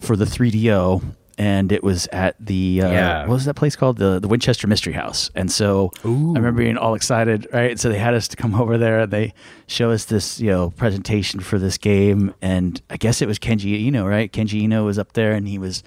for 0.01 0.17
the 0.17 0.25
3DO 0.25 1.03
and 1.41 1.71
it 1.71 1.85
was 1.85 2.09
at 2.09 2.35
the 2.45 2.81
uh, 2.83 2.91
Yeah. 2.91 3.21
what 3.21 3.35
was 3.35 3.45
that 3.45 3.55
place 3.55 3.77
called? 3.77 3.99
The 3.99 4.19
the 4.19 4.27
Winchester 4.27 4.67
Mystery 4.67 4.93
House. 4.93 5.31
And 5.37 5.53
so 5.53 5.93
I 6.05 6.09
remember 6.09 6.53
being 6.53 6.77
all 6.77 6.95
excited 6.95 7.47
right? 7.53 7.79
So 7.79 7.89
they 7.91 7.99
had 7.99 8.15
us 8.15 8.27
to 8.29 8.37
come 8.37 8.55
over 8.61 8.77
there. 8.79 9.01
And 9.01 9.13
they 9.13 9.35
show 9.69 9.91
us 9.93 10.05
this 10.07 10.41
you 10.41 10.49
know 10.51 10.71
presentation 10.71 11.39
for 11.41 11.59
this 11.61 11.79
game. 11.79 12.35
And 12.43 12.81
I 12.91 12.97
guess 12.97 13.23
it 13.23 13.29
was 13.29 13.39
Kenji 13.39 13.87
Eno 13.87 14.05
right? 14.07 14.33
Kenji 14.33 14.65
Eno 14.65 14.85
was 14.85 14.99
up 14.99 15.13
there 15.13 15.33
and 15.33 15.47
he 15.47 15.59
was 15.59 15.85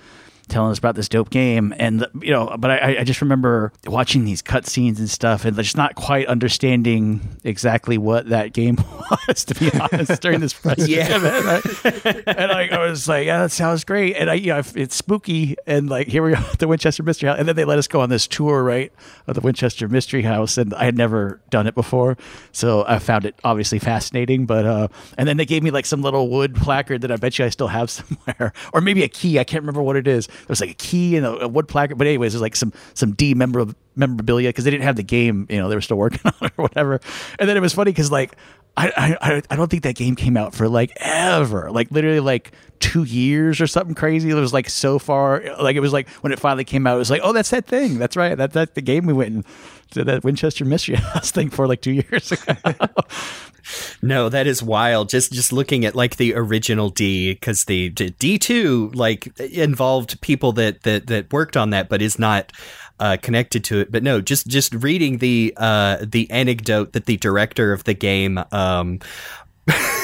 telling 0.52 0.72
us 0.72 0.78
about 0.78 0.95
this 0.95 1.10
dope 1.10 1.30
game. 1.32 1.73
And 1.78 2.06
you 2.22 2.32
know 2.32 2.56
but 2.60 2.69
I, 2.72 2.98
I 2.99 3.03
just 3.03 3.22
remember 3.22 3.72
watching 3.88 4.26
these 4.26 4.41
cutscenes 4.44 4.99
and 4.99 5.10
stuff 5.10 5.45
and 5.45 5.56
just 5.57 5.76
not 5.78 5.95
quite 5.95 6.28
understanding 6.28 7.22
exactly 7.44 7.98
what 7.98 8.30
that 8.30 8.53
game 8.53 8.78
was 9.28 9.45
to 9.45 9.56
be 9.56 9.72
honest 9.80 10.22
during 10.22 10.40
this 10.41 10.53
press 10.53 10.78
Yeah. 10.88 11.15
event 11.15 12.26
and 12.28 12.52
I, 12.52 12.68
I 12.68 12.86
was 12.86 13.07
like 13.07 13.26
yeah 13.26 13.41
that 13.44 13.52
sounds 13.52 13.84
great. 13.84 14.15
And 14.15 14.30
I 14.30 14.36
you 14.36 14.48
know 14.48 14.61
it's 14.76 14.95
spooky 14.95 15.56
and 15.65 15.90
like 15.90 16.07
here 16.07 16.22
we 16.23 16.34
are 16.34 16.38
at 16.38 16.60
the 16.60 16.68
Winchester 16.68 17.03
Mystery 17.03 17.30
House. 17.30 17.40
And 17.40 17.48
then 17.48 17.56
they 17.56 17.65
let 17.65 17.80
us 17.80 17.88
go 17.88 18.02
on 18.02 18.10
this 18.10 18.28
tour 18.28 18.64
right 18.64 18.91
of 19.28 19.36
the 19.36 19.41
Winchester 19.41 19.88
Mystery 19.88 20.22
House. 20.22 20.57
And 20.57 20.73
I 20.73 20.84
had 20.86 20.98
never 20.98 21.40
done 21.49 21.65
it 21.68 21.73
before. 21.76 22.18
So 22.52 22.84
I 22.88 22.99
found 22.99 23.26
it 23.26 23.36
obviously 23.44 23.80
fascinating. 23.80 24.45
But 24.45 24.65
uh 24.65 24.88
and 25.18 25.28
then 25.28 25.38
they 25.38 25.45
gave 25.45 25.64
me 25.64 25.72
like 25.72 25.86
some 25.86 26.02
little 26.02 26.30
wood 26.30 26.56
placard 26.56 27.02
that 27.02 27.11
I 27.11 27.15
bet 27.15 27.40
you 27.40 27.45
I 27.45 27.49
still 27.49 27.68
have 27.69 27.90
somewhere. 27.90 28.53
Or 28.73 28.82
maybe 28.82 29.03
a 29.03 29.07
key. 29.07 29.40
I 29.40 29.44
can't 29.44 29.61
remember 29.64 29.82
what 29.82 29.95
it 29.95 30.07
is 30.07 30.28
there 30.42 30.50
was 30.50 30.62
like 30.62 30.72
a 30.72 30.76
key 30.76 31.18
and 31.18 31.26
a, 31.26 31.46
a 31.46 31.48
wood 31.48 31.68
placard. 31.68 31.98
But 31.98 32.08
anyways 32.08 32.34
there's 32.34 32.42
like 32.42 32.56
some 32.56 32.74
some 32.94 33.14
D 33.14 33.34
memorabilia 33.34 34.50
because 34.50 34.66
they 34.66 34.72
didn't 34.72 34.84
have 34.84 34.96
the 34.96 35.04
game 35.04 35.48
you 35.50 35.58
know 35.58 35.70
they 35.70 35.76
were 35.76 35.82
still 35.82 35.98
working 35.98 36.22
on 36.26 36.34
it 36.42 36.54
or 36.58 36.64
whatever. 36.64 37.00
And 37.40 37.50
then 37.50 37.58
it 37.58 37.62
was 37.62 37.74
funny 37.74 37.92
because 37.92 38.12
like 38.12 38.36
I, 38.78 39.18
I 39.22 39.42
I 39.50 39.56
don't 39.58 39.70
think 39.70 39.84
that 39.84 39.96
game 39.96 40.16
came 40.16 40.38
out 40.38 40.56
for 40.56 40.70
like 40.70 40.94
ever. 40.98 41.72
Like 41.72 41.92
literally 41.92 42.22
like 42.22 42.54
two 42.80 43.04
years 43.04 43.60
or 43.60 43.68
something 43.68 43.96
crazy. 43.96 44.30
It 44.30 44.34
was 44.34 44.54
like 44.54 44.70
so 44.70 44.98
far 44.98 45.44
like 45.62 45.76
it 45.76 45.82
was 45.82 45.94
like 45.94 46.10
when 46.22 46.32
it 46.32 46.40
finally 46.40 46.64
came 46.64 46.88
out 46.88 46.96
it 46.96 47.00
was 47.00 47.12
like 47.12 47.22
oh 47.24 47.34
that's 47.34 47.50
that 47.50 47.66
thing. 47.66 47.98
That's 48.00 48.16
right. 48.16 48.36
That 48.36 48.54
that's 48.54 48.74
the 48.74 48.82
game 48.82 49.06
we 49.06 49.14
went 49.14 49.34
and 49.34 49.46
did 49.92 50.06
that 50.06 50.24
Winchester 50.24 50.66
Mystery 50.66 50.96
House 51.14 51.32
thing 51.32 51.50
for 51.50 51.68
like 51.68 51.82
two 51.82 51.92
years 51.92 52.32
ago 52.32 52.56
No, 54.02 54.30
that 54.30 54.48
is 54.48 54.64
wild. 54.64 55.10
Just 55.10 55.31
just 55.31 55.53
looking 55.53 55.85
at 55.85 55.95
like 55.95 56.18
the 56.18 56.34
original 56.35 56.89
D 56.89 57.34
because 57.34 57.65
the 57.65 57.89
D 57.89 58.38
two 58.38 58.91
like 58.93 59.38
involved 59.39 60.22
people 60.22 60.52
that 60.53 60.84
that 60.84 61.07
that 61.07 61.31
worked 61.31 61.57
on 61.57 61.69
that, 61.72 61.89
but 61.89 62.02
is 62.02 62.18
not 62.19 62.52
uh, 62.99 63.18
connected 63.22 63.64
to 63.65 63.80
it. 63.80 63.91
But 63.91 64.03
no, 64.03 64.22
just 64.22 64.48
just 64.48 64.73
reading 64.76 65.18
the 65.18 65.53
uh, 65.57 66.06
the 66.07 66.30
anecdote 66.30 66.93
that 66.93 67.07
the 67.07 67.18
director 67.18 67.73
of 67.73 67.84
the 67.84 67.95
game. 67.95 68.39
Um, 68.52 68.99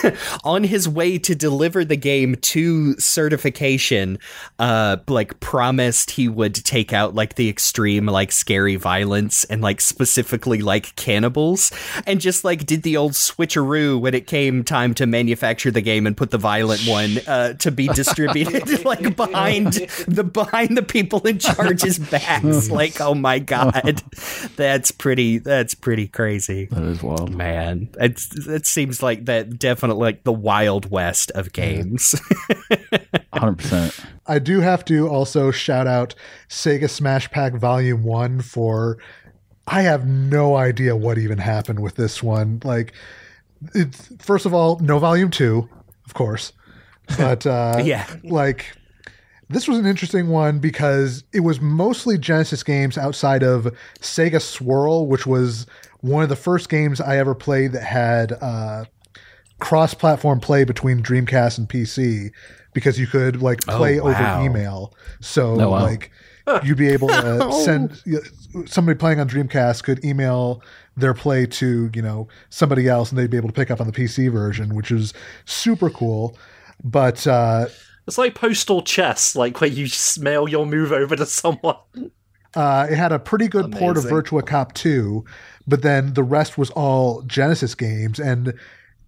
on 0.44 0.64
his 0.64 0.88
way 0.88 1.18
to 1.18 1.36
deliver 1.36 1.84
the 1.84 1.96
game 1.96 2.36
to 2.36 2.98
certification 3.00 4.18
uh 4.60 4.98
like 5.08 5.40
promised 5.40 6.12
he 6.12 6.28
would 6.28 6.54
take 6.54 6.94
out 6.94 7.16
like 7.16 7.36
the 7.36 7.50
extreme 7.50 8.06
like 8.06 8.32
scary 8.32 8.76
violence 8.76 9.44
and 9.46 9.62
like 9.62 9.82
specifically 9.82 10.62
like 10.62 10.96
cannibals. 10.96 11.72
And 12.06 12.22
just 12.22 12.44
like 12.44 12.66
did 12.66 12.84
the 12.84 12.98
old 12.98 13.14
switcheroo 13.14 14.00
when 14.00 14.14
it 14.14 14.28
came 14.28 14.64
time 14.64 14.94
to 14.96 15.06
manufacture 15.06 15.72
the 15.72 15.82
game 15.82 16.08
and 16.08 16.16
put 16.16 16.32
the 16.32 16.38
violent 16.38 16.82
one 16.88 17.18
uh 17.28 17.54
to 17.54 17.72
be 17.72 17.88
distributed 17.90 18.86
like 18.86 19.16
behind 19.16 19.74
the 20.08 20.24
behind 20.24 20.78
the 20.78 20.84
people 20.84 21.26
in 21.28 21.40
charge's 21.40 22.00
backs 22.00 22.70
like 22.70 23.00
oh 23.02 23.16
my 23.16 23.40
god. 23.40 24.02
That's 24.56 24.92
pretty 24.92 25.40
that's 25.40 25.74
pretty 25.74 26.08
crazy. 26.08 26.66
That 26.66 26.84
is 26.84 27.04
wild. 27.04 27.34
Man 27.36 27.90
it's 28.00 28.48
it 28.48 28.66
seems 28.66 29.02
like 29.02 29.26
that 29.26 29.57
definitely 29.58 30.02
like 30.02 30.24
the 30.24 30.32
wild 30.34 30.90
west 30.92 31.32
of 31.32 31.52
games 31.54 32.16
100% 33.34 34.06
I 34.26 34.40
do 34.40 34.60
have 34.60 34.84
to 34.86 35.08
also 35.08 35.52
shout 35.52 35.88
out 35.88 36.16
Sega 36.50 36.90
Smash 36.90 37.30
Pack 37.32 37.54
Volume 37.54 38.04
1 38.04 38.42
for 38.42 38.98
I 39.68 39.82
have 39.84 40.06
no 40.06 40.56
idea 40.56 40.96
what 40.96 41.18
even 41.18 41.38
happened 41.38 41.80
with 41.82 41.96
this 41.96 42.22
one. 42.24 42.60
Like 42.64 42.94
it's 43.74 44.10
first 44.20 44.46
of 44.46 44.54
all, 44.54 44.80
no 44.80 45.00
volume 45.00 45.30
2, 45.32 45.68
of 46.06 46.14
course. 46.14 46.54
But 47.18 47.46
uh 47.48 47.82
Yeah. 47.84 48.06
like 48.24 48.66
this 49.50 49.68
was 49.68 49.78
an 49.78 49.86
interesting 49.86 50.28
one 50.28 50.60
because 50.60 51.24
it 51.34 51.40
was 51.40 51.62
mostly 51.62 52.18
Genesis 52.18 52.64
games 52.64 52.98
outside 52.98 53.44
of 53.44 53.74
Sega 54.02 54.42
Swirl, 54.42 55.08
which 55.08 55.26
was 55.26 55.66
one 56.02 56.22
of 56.22 56.28
the 56.30 56.36
first 56.36 56.68
games 56.70 57.00
I 57.00 57.18
ever 57.18 57.34
played 57.34 57.72
that 57.72 57.84
had 57.84 58.34
uh 58.34 58.86
cross-platform 59.60 60.40
play 60.40 60.64
between 60.64 61.02
Dreamcast 61.02 61.58
and 61.58 61.68
PC 61.68 62.32
because 62.74 63.00
you 63.00 63.08
could 63.08 63.42
like 63.42 63.62
play 63.62 64.00
over 64.00 64.12
wow. 64.12 64.44
email. 64.44 64.94
So 65.20 65.60
Oh, 65.60 65.70
wow. 65.72 65.84
like 65.84 66.12
you'd 66.64 66.78
be 66.78 66.90
able 66.90 67.08
to 67.10 67.52
send 67.66 68.02
somebody 68.68 68.98
playing 68.98 69.20
on 69.20 69.28
Dreamcast 69.28 69.84
could 69.84 70.04
email 70.06 70.62
their 70.96 71.14
play 71.14 71.46
to 71.46 71.90
you 71.94 72.02
know 72.02 72.28
somebody 72.50 72.88
else 72.88 73.12
and 73.12 73.20
they'd 73.20 73.30
be 73.30 73.38
able 73.38 73.50
to 73.50 73.54
pick 73.54 73.70
up 73.72 73.82
on 73.82 73.88
the 73.88 73.94
PC 73.94 74.32
version, 74.32 74.76
which 74.76 74.92
is 74.92 75.14
super 75.46 75.90
cool. 75.90 76.38
But 76.84 77.26
uh, 77.28 77.66
It's 78.06 78.18
like 78.18 78.36
postal 78.36 78.82
chess, 78.84 79.36
like 79.36 79.60
where 79.60 79.70
you 79.70 79.88
just 79.88 80.20
mail 80.20 80.48
your 80.48 80.66
move 80.66 80.92
over 80.92 81.16
to 81.16 81.26
someone. 81.26 81.76
Uh, 82.56 82.88
it 82.90 82.96
had 82.96 83.12
a 83.12 83.20
pretty 83.20 83.48
good 83.48 83.72
port 83.72 83.98
of 83.98 84.06
Virtua 84.06 84.46
Cop 84.46 84.74
2, 84.74 85.24
but 85.68 85.82
then 85.84 86.14
the 86.14 86.24
rest 86.24 86.58
was 86.58 86.70
all 86.72 87.22
Genesis 87.24 87.76
games. 87.76 88.20
And 88.20 88.54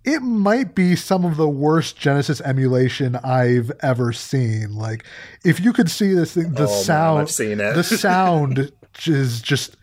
it 0.06 0.22
might 0.22 0.74
be 0.76 0.96
some 0.96 1.26
of 1.26 1.36
the 1.38 1.50
worst 1.50 1.98
Genesis 1.98 2.42
emulation 2.42 3.16
I've 3.18 3.72
ever 3.82 4.14
seen. 4.14 4.76
Like, 4.76 5.04
if 5.44 5.60
you 5.60 5.74
could 5.74 5.90
see 5.90 6.14
this 6.14 6.34
thing, 6.34 6.54
the 6.54 6.64
Oh, 6.64 6.68
man, 6.68 6.84
sound, 6.84 7.30
it. 7.40 7.76
the 7.76 7.84
sound 7.84 8.72
is 9.06 9.42
just 9.42 9.76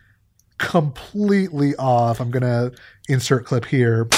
completely 0.59 1.77
off. 1.77 2.21
I'm 2.21 2.31
going 2.31 2.43
to 2.43 2.73
insert 3.09 3.45
clip 3.47 3.67
here. 3.67 4.09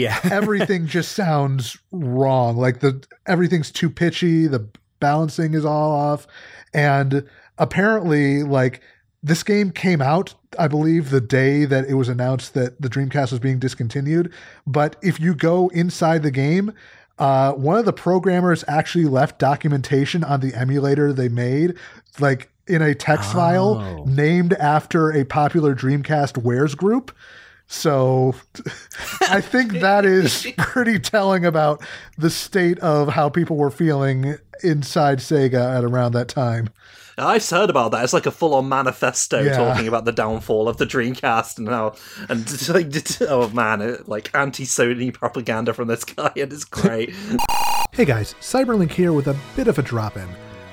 Yeah 0.00 0.20
everything 0.24 0.86
just 0.86 1.12
sounds 1.12 1.78
wrong. 1.92 2.56
Like 2.56 2.80
the 2.80 3.04
everything's 3.26 3.70
too 3.70 3.90
pitchy, 3.90 4.46
the 4.46 4.66
balancing 4.98 5.54
is 5.54 5.64
all 5.64 5.92
off, 5.92 6.26
and 6.72 7.26
apparently, 7.58 8.42
like 8.42 8.80
this 9.22 9.42
game 9.42 9.70
came 9.70 10.00
out, 10.00 10.34
I 10.58 10.68
believe, 10.68 11.10
the 11.10 11.20
day 11.20 11.64
that 11.66 11.86
it 11.86 11.94
was 11.94 12.08
announced 12.08 12.54
that 12.54 12.80
the 12.80 12.88
Dreamcast 12.88 13.30
was 13.32 13.40
being 13.40 13.58
discontinued. 13.58 14.32
But 14.66 14.96
if 15.02 15.20
you 15.20 15.34
go 15.34 15.68
inside 15.68 16.22
the 16.22 16.30
game, 16.30 16.72
uh, 17.18 17.52
one 17.52 17.76
of 17.76 17.84
the 17.84 17.92
programmers 17.92 18.64
actually 18.66 19.04
left 19.04 19.38
documentation 19.38 20.24
on 20.24 20.40
the 20.40 20.54
emulator 20.54 21.12
they 21.12 21.28
made, 21.28 21.74
like 22.18 22.50
in 22.66 22.80
a 22.80 22.94
text 22.94 23.32
file 23.32 24.04
named 24.06 24.54
after 24.54 25.10
a 25.12 25.24
popular 25.24 25.74
Dreamcast 25.74 26.38
wares 26.38 26.74
group. 26.74 27.12
So 27.72 28.34
I 29.28 29.40
think 29.40 29.74
that 29.74 30.04
is 30.04 30.44
pretty 30.58 30.98
telling 30.98 31.46
about 31.46 31.82
the 32.18 32.28
state 32.28 32.80
of 32.80 33.10
how 33.10 33.28
people 33.28 33.56
were 33.56 33.70
feeling 33.70 34.36
inside 34.64 35.18
Sega 35.20 35.76
at 35.78 35.84
around 35.84 36.12
that 36.12 36.26
time. 36.26 36.70
I've 37.16 37.48
heard 37.48 37.70
about 37.70 37.92
that. 37.92 38.02
It's 38.02 38.12
like 38.12 38.26
a 38.26 38.30
full-on 38.32 38.68
manifesto 38.68 39.40
Yeah. 39.40 39.56
talking 39.56 39.86
about 39.86 40.04
the 40.04 40.10
downfall 40.12 40.68
of 40.68 40.78
the 40.78 40.86
Dreamcast 40.86 41.58
and 41.58 41.68
how, 41.68 41.94
and 42.28 42.68
like, 42.68 42.92
oh 43.30 43.48
man, 43.50 43.80
it, 43.82 44.08
like 44.08 44.34
anti-Sony 44.34 45.14
propaganda 45.14 45.72
from 45.72 45.86
this 45.86 46.02
guy, 46.04 46.32
and 46.36 46.52
it's 46.52 46.64
great. 46.64 47.14
Hey 47.92 48.04
guys, 48.04 48.34
Cyberlink 48.40 48.90
here 48.90 49.12
with 49.12 49.28
a 49.28 49.36
bit 49.54 49.68
of 49.68 49.78
a 49.78 49.82
drop 49.82 50.16
in. 50.16 50.28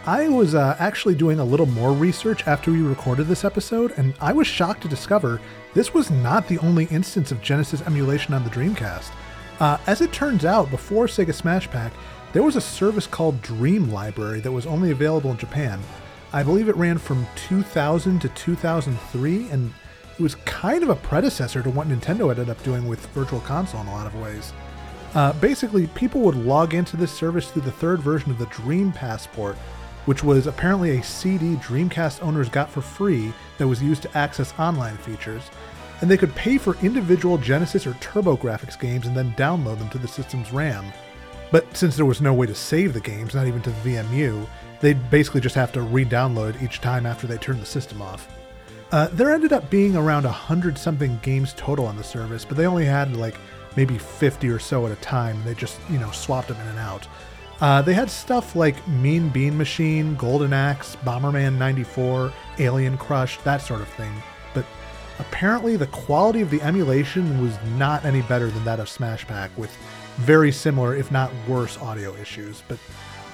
I 0.08 0.30
was 0.30 0.56
uh, 0.56 0.76
actually 0.80 1.16
doing 1.16 1.40
a 1.40 1.44
little 1.44 1.66
more 1.66 1.92
research 1.92 2.48
after 2.48 2.72
we 2.72 2.82
recorded 2.82 3.28
this 3.28 3.44
episode, 3.44 3.92
and 3.98 4.16
I 4.22 4.32
was 4.32 4.48
shocked 4.48 4.82
to 4.84 4.88
discover 4.88 5.42
this 5.78 5.94
was 5.94 6.10
not 6.10 6.48
the 6.48 6.58
only 6.58 6.86
instance 6.86 7.32
of 7.32 7.40
Genesis 7.40 7.84
emulation 7.84 8.34
on 8.34 8.44
the 8.44 8.50
Dreamcast. 8.50 9.12
Uh, 9.60 9.78
as 9.86 10.02
it 10.02 10.12
turns 10.12 10.44
out, 10.44 10.72
before 10.72 11.06
Sega 11.06 11.32
Smash 11.32 11.70
Pack, 11.70 11.94
there 12.34 12.42
was 12.42 12.56
a 12.56 12.62
service 12.62 13.06
called 13.06 13.44
Dream 13.44 13.92
Library 13.92 14.40
that 14.40 14.52
was 14.52 14.66
only 14.66 14.90
available 14.90 15.30
in 15.30 15.38
Japan. 15.38 15.80
I 16.34 16.42
believe 16.42 16.68
it 16.68 16.76
ran 16.78 16.98
from 16.98 17.28
2000 17.36 18.20
to 18.22 18.30
2003, 18.30 19.50
and 19.50 19.72
it 20.18 20.20
was 20.24 20.34
kind 20.46 20.82
of 20.82 20.90
a 20.90 20.96
predecessor 20.96 21.62
to 21.62 21.70
what 21.70 21.88
Nintendo 21.88 22.32
ended 22.32 22.50
up 22.50 22.64
doing 22.64 22.88
with 22.88 23.06
Virtual 23.10 23.42
Console 23.42 23.82
in 23.82 23.88
a 23.88 23.92
lot 23.92 24.08
of 24.08 24.20
ways. 24.20 24.54
Uh, 25.14 25.32
basically, 25.34 25.86
people 25.86 26.22
would 26.22 26.34
log 26.34 26.74
into 26.74 26.98
this 26.98 27.12
service 27.12 27.52
through 27.52 27.62
the 27.62 27.72
third 27.72 28.00
version 28.00 28.32
of 28.32 28.40
the 28.40 28.48
Dream 28.48 28.92
Passport, 28.92 29.56
which 30.08 30.24
was 30.24 30.48
apparently 30.48 30.98
a 30.98 31.04
CD 31.04 31.56
Dreamcast 31.56 32.24
owners 32.24 32.48
got 32.48 32.72
for 32.72 32.82
free 32.82 33.34
that 33.58 33.68
was 33.68 33.84
used 33.84 34.02
to 34.04 34.18
access 34.18 34.58
online 34.58 34.96
features. 34.96 35.52
And 36.02 36.10
they 36.10 36.18
could 36.18 36.36
pay 36.36 36.58
for 36.58 36.78
individual 36.84 37.38
Genesis 37.38 37.88
or 37.88 37.94
TurboGrafx 37.94 38.80
games 38.80 39.08
and 39.08 39.16
then 39.16 39.34
download 39.34 39.80
them 39.80 39.90
to 39.90 39.98
the 39.98 40.08
system's 40.08 40.52
RAM. 40.52 40.92
But 41.52 41.76
since 41.76 41.96
there 41.96 42.06
was 42.06 42.22
no 42.22 42.34
way 42.34 42.46
to 42.46 42.56
save 42.56 42.94
the 42.94 43.00
games, 43.00 43.34
not 43.34 43.48
even 43.48 43.62
to 43.62 43.70
the 43.70 43.96
VMU, 43.96 44.48
they'd 44.80 45.10
basically 45.10 45.42
just 45.42 45.56
have 45.56 45.72
to 45.74 45.82
re 45.82 46.06
download 46.06 46.62
each 46.62 46.82
time 46.82 47.06
after 47.06 47.26
they 47.26 47.38
turned 47.38 47.62
the 47.62 47.66
system 47.66 48.02
off. 48.02 48.28
Uh, 48.92 49.08
there 49.14 49.32
ended 49.32 49.52
up 49.52 49.70
being 49.70 49.96
around 49.96 50.26
a 50.26 50.32
hundred 50.32 50.78
something 50.78 51.20
games 51.22 51.54
total 51.58 51.86
on 51.86 51.98
the 51.98 52.04
service, 52.04 52.46
but 52.46 52.58
they 52.58 52.66
only 52.66 52.86
had 52.86 53.16
like 53.16 53.36
maybe 53.76 53.98
50 53.98 54.50
or 54.50 54.60
so 54.60 54.86
at 54.86 54.92
a 54.92 54.96
time. 54.98 55.38
And 55.38 55.46
they 55.46 55.54
just, 55.54 55.80
you 55.90 56.00
know, 56.00 56.12
swapped 56.12 56.50
them 56.50 56.60
in 56.62 56.68
and 56.68 56.80
out. 56.80 57.08
Uh, 57.60 57.82
they 57.82 57.94
had 57.94 58.10
stuff 58.10 58.56
like 58.56 58.88
Mean 58.88 59.30
Bean 59.30 59.58
Machine, 59.58 60.16
Golden 60.16 60.54
Axe, 60.54 60.96
Bomberman 61.04 61.58
94, 61.58 62.32
Alien 62.60 62.98
Crush, 62.98 63.40
that 63.40 63.62
sort 63.62 63.82
of 63.82 63.88
thing. 63.90 64.14
Apparently 65.20 65.76
the 65.76 65.88
quality 65.88 66.42
of 66.42 66.50
the 66.50 66.62
emulation 66.62 67.42
was 67.42 67.58
not 67.76 68.06
any 68.06 68.22
better 68.24 68.50
than 68.50 68.64
that 68.66 68.80
of 68.80 68.88
Smash 68.88 69.26
Pack, 69.26 69.52
with 69.58 69.76
very 70.18 70.52
similar, 70.52 70.96
if 70.96 71.12
not 71.12 71.32
worse, 71.48 71.78
audio 71.80 72.16
issues. 72.16 72.64
But 72.68 72.80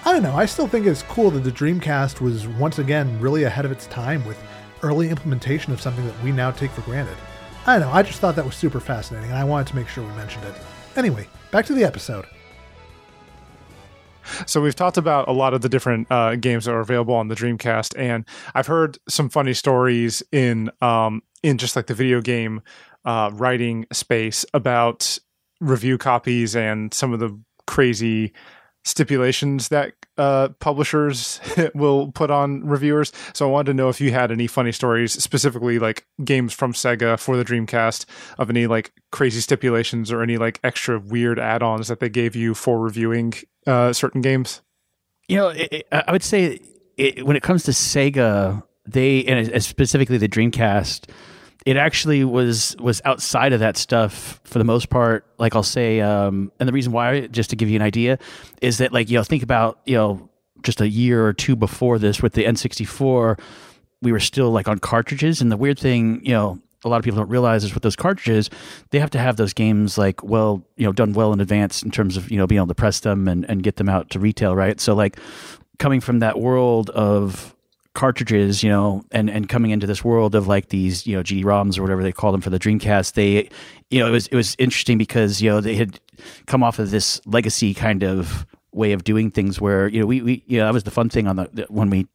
I 0.06 0.12
don't 0.12 0.24
know, 0.24 0.36
I 0.36 0.46
still 0.46 0.68
think 0.68 0.86
it's 0.86 1.04
cool 1.04 1.32
that 1.32 1.44
the 1.44 1.52
Dreamcast 1.52 2.22
was 2.22 2.48
once 2.48 2.80
again 2.80 3.20
really 3.20 3.44
ahead 3.44 3.66
of 3.66 3.72
its 3.72 3.88
time 3.88 4.26
with 4.26 4.38
early 4.82 5.10
implementation 5.10 5.72
of 5.72 5.82
something 5.82 6.06
that 6.06 6.24
we 6.24 6.32
now 6.32 6.52
take 6.52 6.72
for 6.72 6.82
granted. 6.82 7.16
I 7.66 7.80
don't 7.80 7.88
know, 7.88 7.94
I 7.94 8.04
just 8.04 8.20
thought 8.20 8.36
that 8.36 8.46
was 8.46 8.56
super 8.56 8.82
fascinating, 8.82 9.30
and 9.30 9.40
I 9.40 9.46
wanted 9.46 9.68
to 9.68 9.76
make 9.76 9.88
sure 9.88 10.06
we 10.06 10.14
mentioned 10.14 10.44
it. 10.46 10.56
Anyway, 10.98 11.28
back 11.52 11.66
to 11.68 11.74
the 11.74 11.86
episode. 11.86 12.26
So 14.46 14.62
we've 14.62 14.76
talked 14.76 14.98
about 14.98 15.28
a 15.28 15.32
lot 15.32 15.54
of 15.54 15.62
the 15.62 15.70
different 15.70 16.08
uh, 16.10 16.36
games 16.36 16.66
that 16.66 16.72
are 16.72 16.80
available 16.80 17.14
on 17.14 17.28
the 17.28 17.36
Dreamcast, 17.36 17.94
and 17.98 18.26
I've 18.54 18.68
heard 18.68 18.98
some 19.08 19.30
funny 19.30 19.54
stories 19.54 20.24
in 20.32 20.70
um, 20.82 21.24
in 21.44 21.58
just 21.58 21.76
like 21.76 21.88
the 21.88 21.94
video 21.94 22.22
game 22.22 22.62
uh, 23.06 23.30
writing 23.34 23.86
space 23.92 24.46
about 24.54 25.20
review 25.62 25.98
copies 25.98 26.56
and 26.56 26.94
some 26.94 27.14
of 27.14 27.20
the 27.20 27.38
crazy 27.68 28.34
stipulations 28.86 29.70
that 29.70 29.94
uh, 30.18 30.50
publishers 30.60 31.40
will 31.74 32.12
put 32.12 32.30
on 32.30 32.66
reviewers. 32.66 33.12
So 33.34 33.48
I 33.48 33.52
wanted 33.52 33.72
to 33.72 33.74
know 33.76 33.88
if 33.90 34.02
you 34.02 34.12
had 34.12 34.30
any 34.32 34.46
funny 34.48 34.72
stories, 34.74 35.14
specifically 35.24 35.80
like 35.80 36.06
games 36.24 36.54
from 36.54 36.74
Sega 36.74 37.18
for 37.20 37.38
the 37.38 37.46
Dreamcast, 37.46 38.06
of 38.38 38.50
any 38.50 38.68
like 38.68 38.92
crazy 39.12 39.40
stipulations 39.40 40.12
or 40.12 40.22
any 40.22 40.38
like 40.38 40.60
extra 40.64 41.00
weird 41.00 41.40
add-ons 41.40 41.88
that 41.88 42.00
they 42.02 42.10
gave 42.10 42.36
you 42.36 42.54
for 42.54 42.80
reviewing 42.80 43.34
uh, 43.66 43.94
certain 43.94 44.22
games. 44.22 44.62
You 45.30 45.38
know, 45.38 45.48
it, 45.50 45.68
it- 45.72 45.88
I 45.92 46.12
would 46.12 46.24
say 46.24 46.60
it, 46.98 47.26
when 47.26 47.38
it 47.38 47.44
comes 47.44 47.64
to 47.64 47.72
Sega, 47.72 48.64
they 48.86 49.24
and 49.26 49.64
specifically 49.64 50.18
the 50.18 50.28
Dreamcast, 50.28 51.10
it 51.66 51.78
actually 51.78 52.24
was 52.24 52.76
was 52.80 53.02
outside 53.06 53.54
of 53.54 53.60
that 53.62 53.78
stuff 53.78 54.42
for 54.44 54.60
the 54.60 54.66
most 54.66 54.90
part. 54.90 55.26
Like 55.38 55.56
I'll 55.56 55.64
say, 55.64 56.02
um, 56.02 56.52
and 56.60 56.68
the 56.68 56.74
reason 56.74 56.92
why, 56.92 57.28
just 57.28 57.50
to 57.52 57.56
give 57.56 57.70
you 57.70 57.76
an 57.76 57.82
idea, 57.82 58.20
is 58.62 58.80
that 58.80 58.92
like 58.92 59.10
you 59.10 59.18
know 59.18 59.24
think 59.24 59.44
about 59.44 59.80
you 59.86 59.96
know 59.96 60.30
just 60.62 60.82
a 60.82 60.88
year 60.88 61.26
or 61.26 61.34
two 61.34 61.56
before 61.56 62.00
this 62.00 62.22
with 62.22 62.34
the 62.34 62.46
N64, 62.46 63.40
we 64.02 64.12
were 64.12 64.20
still 64.20 64.52
like 64.52 64.68
on 64.68 64.80
cartridges, 64.80 65.42
and 65.42 65.52
the 65.52 65.58
weird 65.58 65.80
thing, 65.80 66.24
you 66.26 66.34
know. 66.34 66.60
A 66.86 66.90
lot 66.90 66.98
of 66.98 67.06
people 67.06 67.20
don't 67.20 67.30
realize 67.30 67.64
is 67.64 67.74
with 67.74 67.82
those 67.82 67.96
cartridges, 67.96 68.50
they 68.90 69.00
have 69.00 69.12
to 69.12 69.18
have 69.18 69.38
those 69.38 69.54
games 69.54 69.98
like 69.98 70.22
well, 70.22 70.68
you 70.76 70.86
know, 70.86 70.92
done 70.92 71.14
well 71.14 71.32
in 71.32 71.40
advance 71.40 71.82
in 71.82 71.92
terms 71.92 72.18
of 72.18 72.30
you 72.30 72.38
know 72.38 72.46
being 72.46 72.60
able 72.60 72.68
to 72.68 72.76
press 72.76 73.00
them 73.00 73.30
and, 73.30 73.50
and 73.50 73.64
get 73.64 73.78
them 73.78 73.88
out 73.88 74.10
to 74.10 74.20
retail, 74.20 74.54
right? 74.54 74.82
So 74.82 74.94
like 74.94 75.18
coming 75.80 76.02
from 76.02 76.20
that 76.20 76.42
world 76.42 76.90
of 76.90 77.53
cartridges, 77.94 78.64
you 78.64 78.70
know, 78.70 79.04
and 79.12 79.30
and 79.30 79.48
coming 79.48 79.72
into 79.72 79.88
this 79.88 80.04
world 80.04 80.36
of 80.36 80.48
like 80.48 80.70
these, 80.70 81.06
you 81.06 81.16
know, 81.16 81.24
GD-ROMs 81.24 81.78
or 81.78 81.82
whatever 81.82 82.04
they 82.04 82.12
call 82.12 82.32
them 82.32 82.42
for 82.42 82.50
the 82.50 82.60
Dreamcast, 82.60 83.14
they, 83.14 83.50
you 83.90 84.00
know, 84.00 84.08
it 84.08 84.12
was 84.12 84.28
it 84.28 84.36
was 84.36 84.56
interesting 84.60 84.98
because 84.98 85.42
you 85.42 85.50
know 85.50 85.62
they 85.62 85.76
had 85.76 86.00
come 86.46 86.64
off 86.64 86.80
of 86.80 86.92
this 86.92 87.22
legacy 87.26 87.74
kind 87.74 88.04
of 88.04 88.46
way 88.72 88.92
of 88.92 89.04
doing 89.04 89.30
things 89.30 89.62
where 89.62 89.88
you 89.88 90.00
know 90.00 90.06
we 90.06 90.22
we 90.22 90.44
you 90.48 90.58
know 90.58 90.66
that 90.66 90.74
was 90.74 90.84
the 90.84 90.92
fun 90.92 91.10
thing 91.10 91.28
on 91.28 91.36
the, 91.36 91.50
the 91.54 91.66
when 91.70 91.90
we 91.90 92.08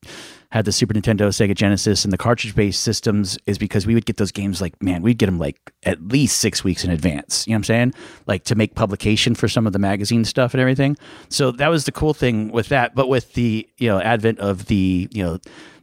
had 0.51 0.65
the 0.65 0.73
Super 0.73 0.95
Nintendo, 0.95 1.29
Sega 1.29 1.55
Genesis, 1.55 2.05
and 2.05 2.13
the 2.13 2.19
cartridge-based 2.19 2.83
systems 2.83 3.39
is 3.47 3.59
because 3.59 3.87
we 3.87 3.95
would 3.95 4.07
get 4.07 4.17
those 4.17 4.33
games 4.33 4.61
like 4.61 4.81
man, 4.83 5.03
we'd 5.03 5.19
get 5.19 5.27
them 5.27 5.39
like 5.39 5.59
at 5.83 6.01
least 6.09 6.39
six 6.39 6.65
weeks 6.65 6.85
in 6.85 6.91
advance. 6.91 7.47
You 7.47 7.53
know 7.53 7.57
what 7.57 7.59
I'm 7.59 7.65
saying? 7.65 7.95
Like 8.27 8.45
to 8.45 8.55
make 8.55 8.75
publication 8.75 9.35
for 9.35 9.49
some 9.49 9.67
of 9.67 9.73
the 9.73 9.79
magazine 9.79 10.25
stuff 10.25 10.55
and 10.55 10.61
everything. 10.61 10.97
So 11.29 11.51
that 11.53 11.69
was 11.69 11.85
the 11.85 11.93
cool 11.93 12.15
thing 12.15 12.51
with 12.51 12.69
that. 12.69 12.95
But 12.95 13.09
with 13.09 13.35
the 13.35 13.69
you 13.77 13.89
know 13.89 14.01
advent 14.01 14.39
of 14.39 14.67
the 14.67 15.09
you 15.13 15.23
know 15.23 15.39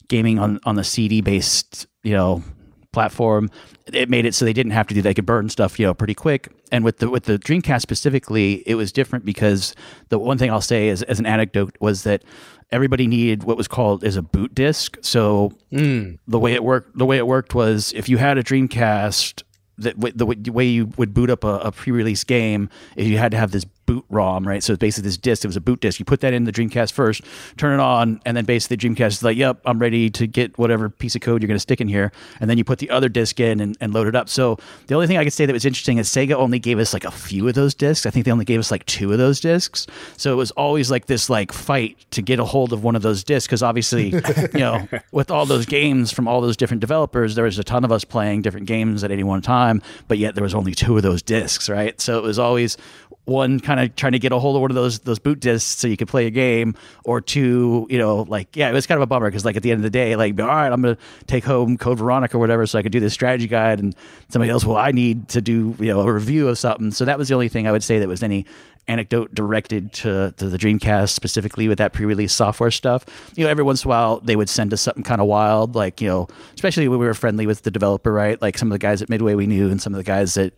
gaming 0.07 0.39
on 0.39 0.59
on 0.63 0.75
the 0.75 0.83
CD-based 0.83 1.87
you 2.03 2.13
know 2.13 2.43
platform 2.91 3.51
it 3.91 4.09
made 4.09 4.25
it 4.25 4.33
so 4.33 4.45
they 4.45 4.53
didn't 4.53 4.71
have 4.71 4.87
to 4.87 4.93
do 4.93 5.01
that, 5.01 5.09
they 5.09 5.13
could 5.13 5.25
burn 5.25 5.49
stuff 5.49 5.77
you 5.77 5.85
know 5.85 5.93
pretty 5.93 6.13
quick 6.13 6.49
and 6.71 6.85
with 6.85 6.99
the 6.99 7.09
with 7.09 7.25
the 7.25 7.37
dreamcast 7.37 7.81
specifically 7.81 8.63
it 8.65 8.75
was 8.75 8.93
different 8.93 9.25
because 9.25 9.75
the 10.07 10.17
one 10.17 10.37
thing 10.37 10.49
i'll 10.49 10.61
say 10.61 10.87
is 10.87 11.03
as 11.03 11.19
an 11.19 11.25
anecdote 11.25 11.75
was 11.81 12.03
that 12.03 12.23
everybody 12.71 13.07
needed 13.07 13.43
what 13.43 13.57
was 13.57 13.67
called 13.67 14.03
as 14.03 14.15
a 14.15 14.21
boot 14.21 14.53
disk 14.55 14.97
so 15.01 15.51
hmm. 15.71 16.13
the 16.27 16.39
way 16.39 16.53
it 16.53 16.63
worked 16.63 16.97
the 16.97 17.05
way 17.05 17.17
it 17.17 17.27
worked 17.27 17.53
was 17.53 17.93
if 17.95 18.09
you 18.09 18.17
had 18.17 18.37
a 18.37 18.43
dreamcast 18.43 19.43
that 19.77 19.95
w- 19.95 20.13
the, 20.13 20.25
w- 20.25 20.51
way 20.51 20.65
you 20.65 20.87
would 20.97 21.13
boot 21.13 21.29
up 21.29 21.43
a, 21.43 21.59
a 21.59 21.71
pre-release 21.71 22.23
game 22.23 22.69
is 22.95 23.07
you 23.07 23.17
had 23.17 23.31
to 23.31 23.37
have 23.37 23.51
this 23.51 23.65
boot 23.85 24.05
ROM, 24.09 24.47
right? 24.47 24.63
So 24.63 24.73
it's 24.73 24.79
basically 24.79 25.07
this 25.07 25.17
disk. 25.17 25.43
It 25.43 25.47
was 25.47 25.57
a 25.57 25.61
boot 25.61 25.79
disk. 25.81 25.99
You 25.99 26.05
put 26.05 26.21
that 26.21 26.33
in 26.33 26.45
the 26.45 26.51
Dreamcast 26.51 26.91
first, 26.91 27.21
turn 27.57 27.79
it 27.79 27.83
on, 27.83 28.21
and 28.25 28.35
then 28.35 28.45
basically 28.45 28.77
Dreamcast 28.77 29.07
is 29.07 29.23
like, 29.23 29.37
"Yep, 29.37 29.61
I'm 29.65 29.79
ready 29.79 30.09
to 30.11 30.27
get 30.27 30.57
whatever 30.57 30.89
piece 30.89 31.15
of 31.15 31.21
code 31.21 31.41
you're 31.41 31.47
going 31.47 31.55
to 31.55 31.59
stick 31.59 31.81
in 31.81 31.87
here." 31.87 32.11
And 32.39 32.49
then 32.49 32.57
you 32.57 32.63
put 32.63 32.79
the 32.79 32.89
other 32.89 33.09
disk 33.09 33.39
in 33.39 33.59
and, 33.59 33.77
and 33.79 33.93
load 33.93 34.07
it 34.07 34.15
up. 34.15 34.29
So 34.29 34.57
the 34.87 34.95
only 34.95 35.07
thing 35.07 35.17
I 35.17 35.23
could 35.23 35.33
say 35.33 35.45
that 35.45 35.53
was 35.53 35.65
interesting 35.65 35.97
is 35.97 36.09
Sega 36.09 36.33
only 36.33 36.59
gave 36.59 36.79
us 36.79 36.93
like 36.93 37.05
a 37.05 37.11
few 37.11 37.47
of 37.47 37.53
those 37.53 37.73
disks. 37.73 38.05
I 38.05 38.09
think 38.09 38.25
they 38.25 38.31
only 38.31 38.45
gave 38.45 38.59
us 38.59 38.71
like 38.71 38.85
two 38.85 39.11
of 39.11 39.17
those 39.17 39.39
disks. 39.39 39.87
So 40.17 40.31
it 40.31 40.35
was 40.35 40.51
always 40.51 40.91
like 40.91 41.05
this 41.05 41.29
like 41.29 41.51
fight 41.51 41.97
to 42.11 42.21
get 42.21 42.39
a 42.39 42.45
hold 42.45 42.73
of 42.73 42.83
one 42.83 42.95
of 42.95 43.01
those 43.01 43.23
disks 43.23 43.47
because 43.47 43.63
obviously, 43.63 44.09
you 44.53 44.59
know, 44.59 44.87
with 45.11 45.31
all 45.31 45.45
those 45.45 45.65
games 45.65 46.11
from 46.11 46.27
all 46.27 46.41
those 46.41 46.57
different 46.57 46.81
developers, 46.81 47.35
there 47.35 47.45
was 47.45 47.59
a 47.59 47.63
ton 47.63 47.83
of 47.83 47.91
us 47.91 48.03
playing 48.03 48.41
different 48.41 48.67
games 48.67 49.03
at 49.03 49.11
any 49.11 49.23
one 49.23 49.41
time, 49.41 49.81
but 50.07 50.17
yet 50.17 50.35
there 50.35 50.43
was 50.43 50.55
only 50.55 50.73
two 50.73 50.97
of 50.97 51.03
those 51.03 51.21
discs, 51.21 51.69
right? 51.69 51.99
So 52.01 52.17
it 52.17 52.23
was 52.23 52.39
always 52.39 52.77
one 53.25 53.59
kind 53.59 53.79
of 53.79 53.95
trying 53.95 54.13
to 54.13 54.19
get 54.19 54.31
a 54.31 54.39
hold 54.39 54.55
of 54.55 54.61
one 54.61 54.71
of 54.71 54.75
those 54.75 54.99
those 54.99 55.19
boot 55.19 55.39
discs 55.39 55.79
so 55.79 55.87
you 55.87 55.97
could 55.97 56.07
play 56.07 56.27
a 56.27 56.31
game, 56.31 56.75
or 57.03 57.21
two, 57.21 57.87
you 57.89 57.97
know, 57.97 58.21
like 58.23 58.55
yeah, 58.55 58.69
it 58.69 58.73
was 58.73 58.87
kind 58.87 58.97
of 58.97 59.01
a 59.01 59.07
bummer 59.07 59.27
because 59.27 59.45
like 59.45 59.55
at 59.55 59.63
the 59.63 59.71
end 59.71 59.79
of 59.79 59.83
the 59.83 59.89
day, 59.89 60.15
like 60.15 60.39
all 60.39 60.47
right, 60.47 60.71
I'm 60.71 60.81
gonna 60.81 60.97
take 61.27 61.43
home 61.43 61.77
Code 61.77 61.97
Veronica 61.97 62.37
or 62.37 62.39
whatever 62.39 62.65
so 62.65 62.79
I 62.79 62.83
could 62.83 62.91
do 62.91 62.99
this 62.99 63.13
strategy 63.13 63.47
guide, 63.47 63.79
and 63.79 63.95
somebody 64.29 64.51
else, 64.51 64.63
well, 64.63 64.77
I 64.77 64.91
need 64.91 65.29
to 65.29 65.41
do 65.41 65.75
you 65.79 65.87
know 65.87 66.01
a 66.01 66.11
review 66.11 66.47
of 66.47 66.57
something. 66.57 66.91
So 66.91 67.05
that 67.05 67.17
was 67.17 67.27
the 67.27 67.33
only 67.33 67.49
thing 67.49 67.67
I 67.67 67.71
would 67.71 67.83
say 67.83 67.99
that 67.99 68.07
was 68.07 68.23
any 68.23 68.45
anecdote 68.87 69.33
directed 69.33 69.91
to, 69.93 70.33
to 70.37 70.49
the 70.49 70.57
Dreamcast 70.57 71.09
specifically 71.09 71.67
with 71.67 71.77
that 71.79 71.93
pre-release 71.93 72.33
software 72.33 72.71
stuff. 72.71 73.05
You 73.35 73.43
know, 73.43 73.49
every 73.49 73.63
once 73.63 73.83
in 73.83 73.87
a 73.87 73.89
while 73.89 74.19
they 74.19 74.35
would 74.35 74.49
send 74.49 74.73
us 74.73 74.81
something 74.81 75.03
kind 75.03 75.21
of 75.21 75.27
wild, 75.27 75.75
like 75.75 76.01
you 76.01 76.07
know, 76.07 76.27
especially 76.53 76.87
when 76.87 76.99
we 76.99 77.05
were 77.05 77.13
friendly 77.13 77.47
with 77.47 77.63
the 77.63 77.71
developer, 77.71 78.11
right? 78.11 78.41
Like 78.41 78.57
some 78.57 78.67
of 78.67 78.73
the 78.73 78.79
guys 78.79 79.01
at 79.01 79.09
Midway 79.09 79.35
we 79.35 79.47
knew, 79.47 79.69
and 79.69 79.81
some 79.81 79.93
of 79.93 79.97
the 79.97 80.03
guys 80.03 80.37
at 80.37 80.53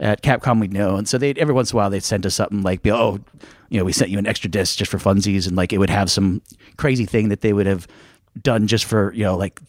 at 0.00 0.22
Capcom 0.22 0.60
we'd 0.60 0.72
know, 0.72 0.96
and 0.96 1.08
so 1.08 1.18
they 1.18 1.32
every 1.34 1.54
once 1.54 1.72
in 1.72 1.76
a 1.76 1.78
while 1.78 1.90
they'd 1.90 2.02
send 2.02 2.26
us 2.26 2.34
something 2.34 2.62
like, 2.62 2.86
oh, 2.86 3.20
you 3.68 3.78
know, 3.78 3.84
we 3.84 3.92
sent 3.92 4.10
you 4.10 4.18
an 4.18 4.26
extra 4.26 4.50
disc 4.50 4.78
just 4.78 4.90
for 4.90 4.98
funsies, 4.98 5.46
and 5.46 5.56
like 5.56 5.72
it 5.72 5.78
would 5.78 5.90
have 5.90 6.10
some 6.10 6.42
crazy 6.76 7.04
thing 7.06 7.28
that 7.28 7.42
they 7.42 7.52
would 7.52 7.66
have 7.66 7.86
done 8.40 8.66
just 8.66 8.84
for 8.84 9.12
you 9.12 9.24
know 9.24 9.36
like 9.36 9.60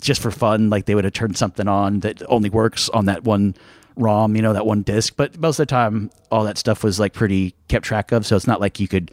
just 0.00 0.20
for 0.20 0.30
fun, 0.30 0.68
like 0.68 0.86
they 0.86 0.94
would 0.94 1.04
have 1.04 1.12
turned 1.12 1.36
something 1.36 1.68
on 1.68 2.00
that 2.00 2.22
only 2.28 2.50
works 2.50 2.88
on 2.90 3.06
that 3.06 3.24
one 3.24 3.54
ROM, 3.96 4.36
you 4.36 4.42
know, 4.42 4.52
that 4.52 4.66
one 4.66 4.82
disc. 4.82 5.14
But 5.16 5.38
most 5.38 5.58
of 5.58 5.66
the 5.66 5.70
time, 5.70 6.10
all 6.30 6.44
that 6.44 6.58
stuff 6.58 6.84
was 6.84 7.00
like 7.00 7.14
pretty 7.14 7.54
kept 7.68 7.84
track 7.84 8.12
of. 8.12 8.26
So 8.26 8.36
it's 8.36 8.46
not 8.46 8.60
like 8.60 8.78
you 8.78 8.88
could 8.88 9.10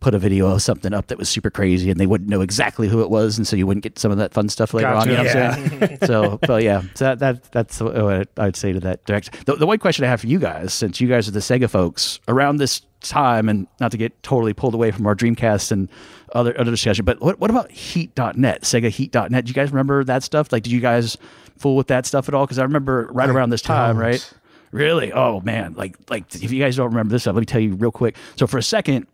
put 0.00 0.14
a 0.14 0.18
video 0.18 0.46
of 0.48 0.62
something 0.62 0.92
up 0.94 1.08
that 1.08 1.18
was 1.18 1.28
super 1.28 1.50
crazy 1.50 1.90
and 1.90 2.00
they 2.00 2.06
wouldn't 2.06 2.28
know 2.28 2.40
exactly 2.40 2.88
who 2.88 3.02
it 3.02 3.10
was, 3.10 3.36
and 3.38 3.46
so 3.46 3.54
you 3.56 3.66
wouldn't 3.66 3.82
get 3.84 3.98
some 3.98 4.10
of 4.10 4.18
that 4.18 4.32
fun 4.32 4.48
stuff 4.48 4.72
later 4.74 4.88
Gotcha. 4.88 5.00
on. 5.00 5.08
You 5.08 5.16
know 5.16 5.24
what 5.24 5.36
I'm 5.36 5.78
saying? 5.78 5.98
so, 6.06 6.38
but 6.46 6.62
yeah, 6.62 6.82
so 6.94 7.04
that, 7.04 7.18
that 7.18 7.52
that's 7.52 7.80
what 7.80 8.28
I'd 8.38 8.56
say 8.56 8.72
to 8.72 8.80
that 8.80 9.04
direct. 9.04 9.46
The, 9.46 9.56
the 9.56 9.66
one 9.66 9.78
question 9.78 10.04
I 10.04 10.08
have 10.08 10.20
for 10.20 10.26
you 10.26 10.38
guys, 10.38 10.72
since 10.72 11.00
you 11.00 11.08
guys 11.08 11.28
are 11.28 11.32
the 11.32 11.40
Sega 11.40 11.68
folks, 11.68 12.18
around 12.28 12.56
this 12.56 12.82
time, 13.02 13.48
and 13.48 13.66
not 13.80 13.90
to 13.92 13.96
get 13.96 14.22
totally 14.22 14.52
pulled 14.52 14.74
away 14.74 14.90
from 14.90 15.06
our 15.06 15.14
Dreamcast 15.14 15.72
and 15.72 15.88
other 16.34 16.58
other 16.58 16.70
discussion, 16.70 17.04
but 17.04 17.20
what 17.20 17.38
what 17.38 17.50
about 17.50 17.70
Heat.net, 17.70 18.62
Sega 18.62 18.88
Heat.net? 18.90 19.44
Do 19.44 19.48
you 19.50 19.54
guys 19.54 19.70
remember 19.70 20.04
that 20.04 20.22
stuff? 20.22 20.52
Like, 20.52 20.62
did 20.62 20.72
you 20.72 20.80
guys 20.80 21.16
fool 21.58 21.76
with 21.76 21.88
that 21.88 22.06
stuff 22.06 22.28
at 22.28 22.34
all? 22.34 22.46
Because 22.46 22.58
I 22.58 22.62
remember 22.62 23.08
right 23.12 23.28
I 23.28 23.32
around 23.32 23.50
this 23.50 23.62
time, 23.62 23.96
don't. 23.96 24.04
right? 24.04 24.34
Really? 24.72 25.12
Oh 25.12 25.40
man! 25.40 25.74
Like 25.74 25.96
like 26.08 26.32
if 26.34 26.52
you 26.52 26.62
guys 26.62 26.76
don't 26.76 26.88
remember 26.90 27.12
this 27.12 27.22
stuff, 27.22 27.34
let 27.34 27.40
me 27.40 27.46
tell 27.46 27.60
you 27.60 27.74
real 27.74 27.90
quick. 27.90 28.16
So 28.36 28.46
for 28.46 28.56
a 28.58 28.62
second, 28.62 29.06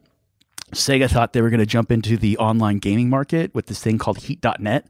Sega 0.72 1.10
thought 1.10 1.32
they 1.32 1.42
were 1.42 1.50
going 1.50 1.60
to 1.60 1.66
jump 1.66 1.92
into 1.92 2.16
the 2.16 2.36
online 2.38 2.78
gaming 2.78 3.08
market 3.08 3.54
with 3.54 3.66
this 3.66 3.80
thing 3.80 3.98
called 3.98 4.18
Heat.net, 4.18 4.86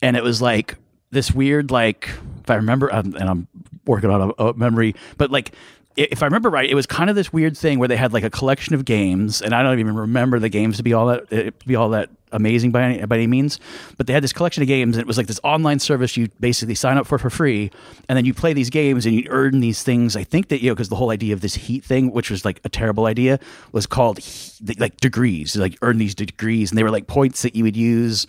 and 0.00 0.16
it 0.16 0.22
was 0.22 0.40
like 0.40 0.76
this 1.10 1.32
weird, 1.32 1.70
like 1.70 2.08
if 2.42 2.50
I 2.50 2.54
remember, 2.54 2.92
um, 2.94 3.14
and 3.18 3.28
I'm 3.28 3.48
working 3.84 4.10
on 4.10 4.32
a, 4.38 4.44
a 4.44 4.54
memory, 4.54 4.94
but 5.16 5.30
like 5.30 5.52
if 5.96 6.22
I 6.22 6.26
remember 6.26 6.48
right, 6.50 6.68
it 6.68 6.74
was 6.74 6.86
kind 6.86 7.10
of 7.10 7.16
this 7.16 7.32
weird 7.32 7.56
thing 7.56 7.78
where 7.78 7.88
they 7.88 7.96
had 7.96 8.12
like 8.12 8.22
a 8.22 8.30
collection 8.30 8.74
of 8.74 8.84
games, 8.84 9.42
and 9.42 9.54
I 9.54 9.62
don't 9.62 9.80
even 9.80 9.96
remember 9.96 10.38
the 10.38 10.48
games 10.48 10.76
to 10.76 10.82
be 10.82 10.92
all 10.92 11.06
that 11.06 11.22
uh, 11.32 11.50
to 11.50 11.66
be 11.66 11.74
all 11.74 11.90
that 11.90 12.10
amazing 12.32 12.70
by 12.70 12.82
any, 12.82 13.06
by 13.06 13.16
any 13.16 13.26
means, 13.26 13.58
but 13.96 14.06
they 14.06 14.12
had 14.12 14.22
this 14.22 14.32
collection 14.32 14.62
of 14.62 14.66
games, 14.66 14.96
and 14.96 15.00
it 15.00 15.06
was 15.06 15.16
like 15.16 15.26
this 15.26 15.40
online 15.44 15.78
service 15.78 16.16
you 16.16 16.28
basically 16.40 16.74
sign 16.74 16.96
up 16.98 17.06
for 17.06 17.18
for 17.18 17.30
free, 17.30 17.70
and 18.08 18.16
then 18.16 18.24
you 18.24 18.34
play 18.34 18.52
these 18.52 18.70
games 18.70 19.06
and 19.06 19.14
you 19.14 19.26
earn 19.30 19.60
these 19.60 19.82
things. 19.82 20.16
I 20.16 20.24
think 20.24 20.48
that 20.48 20.62
you 20.62 20.70
know 20.70 20.74
because 20.74 20.88
the 20.88 20.96
whole 20.96 21.10
idea 21.10 21.34
of 21.34 21.40
this 21.40 21.54
heat 21.54 21.84
thing, 21.84 22.10
which 22.12 22.30
was 22.30 22.44
like 22.44 22.60
a 22.64 22.68
terrible 22.68 23.06
idea, 23.06 23.38
was 23.72 23.86
called 23.86 24.18
like 24.78 24.96
degrees, 24.98 25.56
like 25.56 25.76
earn 25.82 25.98
these 25.98 26.14
degrees, 26.14 26.70
and 26.70 26.78
they 26.78 26.82
were 26.82 26.90
like 26.90 27.06
points 27.06 27.42
that 27.42 27.54
you 27.56 27.64
would 27.64 27.76
use. 27.76 28.26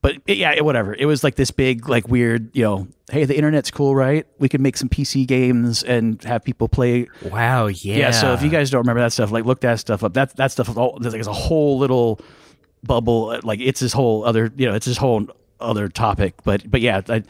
But 0.00 0.16
it- 0.26 0.36
yeah, 0.36 0.50
it- 0.52 0.64
whatever. 0.64 0.94
It 0.98 1.06
was 1.06 1.22
like 1.22 1.36
this 1.36 1.52
big, 1.52 1.88
like 1.88 2.08
weird, 2.08 2.50
you 2.56 2.64
know, 2.64 2.88
hey, 3.12 3.24
the 3.24 3.36
internet's 3.36 3.70
cool, 3.70 3.94
right? 3.94 4.26
We 4.40 4.48
could 4.48 4.60
make 4.60 4.76
some 4.76 4.88
PC 4.88 5.28
games 5.28 5.84
and 5.84 6.20
have 6.24 6.42
people 6.42 6.66
play 6.68 7.06
Wow, 7.30 7.68
yeah. 7.68 7.96
yeah. 7.96 8.10
So 8.10 8.32
if 8.32 8.42
you 8.42 8.48
guys 8.48 8.68
don't 8.68 8.80
remember 8.80 9.00
that 9.00 9.12
stuff, 9.12 9.30
like 9.30 9.44
look 9.44 9.60
that 9.60 9.78
stuff 9.78 10.02
up. 10.02 10.14
That 10.14 10.34
that 10.38 10.50
stuff 10.50 10.68
is 10.68 10.76
all 10.76 10.98
there's 11.00 11.14
like 11.14 11.24
a 11.24 11.32
whole 11.32 11.78
little 11.78 12.18
bubble. 12.82 13.30
uh, 13.30 13.40
Like 13.42 13.60
it's 13.60 13.80
this 13.80 13.92
whole 13.92 14.24
other, 14.24 14.52
you 14.56 14.66
know, 14.66 14.74
it's 14.74 14.86
this 14.86 14.96
whole 14.96 15.26
other 15.60 15.88
topic. 15.88 16.34
But 16.44 16.70
but 16.70 16.80
yeah, 16.80 17.02
I, 17.08 17.22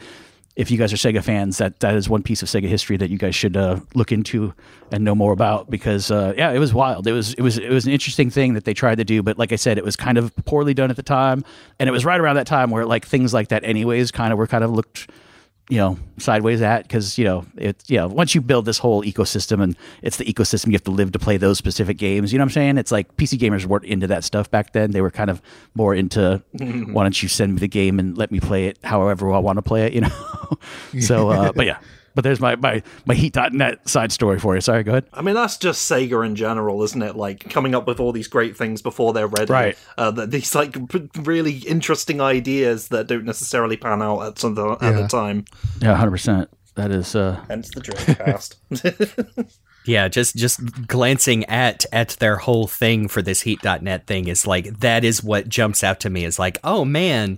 if 0.55 0.69
you 0.69 0.77
guys 0.77 0.93
are 0.93 0.97
Sega 0.97 1.23
fans, 1.23 1.57
that 1.57 1.79
that 1.79 1.95
is 1.95 2.07
one 2.09 2.21
piece 2.21 2.43
of 2.43 2.47
Sega 2.47 2.67
history 2.67 2.95
that 2.97 3.09
you 3.09 3.17
guys 3.17 3.35
should 3.35 3.57
uh, 3.57 3.79
look 3.95 4.11
into 4.11 4.53
and 4.91 5.03
know 5.03 5.15
more 5.15 5.33
about 5.33 5.69
because 5.69 6.11
uh, 6.11 6.33
yeah, 6.37 6.51
it 6.51 6.59
was 6.59 6.73
wild. 6.73 7.07
It 7.07 7.11
was 7.11 7.33
it 7.33 7.41
was 7.41 7.57
it 7.57 7.71
was 7.71 7.85
an 7.85 7.91
interesting 7.91 8.29
thing 8.29 8.53
that 8.53 8.63
they 8.65 8.73
tried 8.73 8.99
to 8.99 9.03
do, 9.03 9.23
but 9.23 9.37
like 9.39 9.51
I 9.51 9.55
said, 9.55 9.77
it 9.77 9.83
was 9.83 9.95
kind 9.95 10.17
of 10.17 10.31
poorly 10.45 10.73
done 10.75 10.91
at 10.91 10.95
the 10.95 11.03
time, 11.03 11.43
and 11.79 11.89
it 11.89 11.91
was 11.91 12.05
right 12.05 12.19
around 12.19 12.35
that 12.35 12.47
time 12.47 12.69
where 12.69 12.85
like 12.85 13.05
things 13.05 13.33
like 13.33 13.47
that, 13.47 13.63
anyways, 13.63 14.11
kind 14.11 14.31
of 14.31 14.37
were 14.37 14.47
kind 14.47 14.63
of 14.63 14.71
looked 14.71 15.09
you 15.69 15.77
know 15.77 15.97
sideways 16.17 16.61
at 16.61 16.83
because 16.83 17.17
you 17.17 17.23
know 17.23 17.45
it 17.57 17.81
you 17.87 17.97
know 17.97 18.07
once 18.07 18.35
you 18.35 18.41
build 18.41 18.65
this 18.65 18.77
whole 18.77 19.01
ecosystem 19.03 19.63
and 19.63 19.77
it's 20.01 20.17
the 20.17 20.25
ecosystem 20.25 20.67
you 20.67 20.73
have 20.73 20.83
to 20.83 20.91
live 20.91 21.11
to 21.13 21.19
play 21.19 21.37
those 21.37 21.57
specific 21.57 21.97
games 21.97 22.33
you 22.33 22.37
know 22.37 22.43
what 22.43 22.47
i'm 22.51 22.53
saying? 22.53 22.77
It's 22.77 22.91
like 22.91 23.15
pc 23.15 23.39
gamers 23.39 23.65
weren't 23.65 23.85
into 23.85 24.07
that 24.07 24.23
stuff 24.25 24.51
back 24.51 24.73
then. 24.73 24.91
They 24.91 25.01
were 25.01 25.11
kind 25.11 25.29
of 25.29 25.41
more 25.73 25.95
into 25.95 26.43
why 26.51 27.03
don't 27.03 27.23
you 27.23 27.29
send 27.29 27.53
me 27.53 27.59
the 27.59 27.67
game 27.69 27.97
and 27.97 28.17
let 28.17 28.29
me 28.29 28.39
play 28.39 28.65
it 28.65 28.77
however 28.83 29.31
i 29.31 29.39
want 29.39 29.57
to 29.57 29.61
play 29.61 29.85
it 29.85 29.93
you 29.93 30.01
know? 30.01 30.09
So 30.99 31.29
uh, 31.29 31.51
but 31.53 31.65
yeah 31.65 31.77
but 32.15 32.23
there's 32.23 32.39
my 32.39 32.55
my 32.57 32.81
my 33.05 33.13
heat.net 33.13 33.87
side 33.89 34.11
story 34.11 34.39
for 34.39 34.55
you 34.55 34.61
sorry 34.61 34.83
go 34.83 34.91
ahead 34.91 35.05
I 35.13 35.21
mean, 35.21 35.35
that's 35.35 35.57
just 35.57 35.89
Sega 35.89 36.25
in 36.25 36.35
general, 36.35 36.81
isn't 36.83 37.01
it? 37.01 37.15
Like 37.15 37.49
coming 37.49 37.75
up 37.75 37.87
with 37.87 37.99
all 37.99 38.11
these 38.11 38.27
great 38.27 38.55
things 38.57 38.81
before 38.81 39.13
they're 39.13 39.27
ready. 39.27 39.51
Right. 39.51 39.77
Uh, 39.97 40.11
th- 40.11 40.29
these 40.29 40.55
like 40.55 40.73
p- 40.89 41.09
really 41.21 41.57
interesting 41.59 42.21
ideas 42.21 42.87
that 42.89 43.07
don't 43.07 43.25
necessarily 43.25 43.77
pan 43.77 44.01
out 44.01 44.21
at 44.21 44.39
some 44.39 44.57
at 44.57 44.81
Yeah. 44.81 44.91
the 44.93 45.07
time. 45.07 45.45
yeah 45.81 45.95
100% 46.01 46.47
that 46.75 46.91
is 46.91 47.15
uh 47.15 47.39
Hence 47.49 47.69
the 47.73 47.81
Dreamcast. 47.81 48.55
Yeah, 49.85 50.07
just 50.07 50.35
just 50.35 50.87
glancing 50.87 51.43
at 51.45 51.85
at 51.91 52.09
their 52.19 52.37
whole 52.37 52.67
thing 52.67 53.07
for 53.07 53.21
this 53.21 53.41
heat.net 53.41 54.07
thing 54.07 54.27
is 54.27 54.47
like 54.47 54.79
that 54.79 55.03
is 55.03 55.23
what 55.23 55.49
jumps 55.49 55.83
out 55.83 55.99
to 56.01 56.09
me 56.09 56.23
is 56.23 56.39
like, 56.39 56.57
"Oh 56.63 56.85
man, 56.85 57.37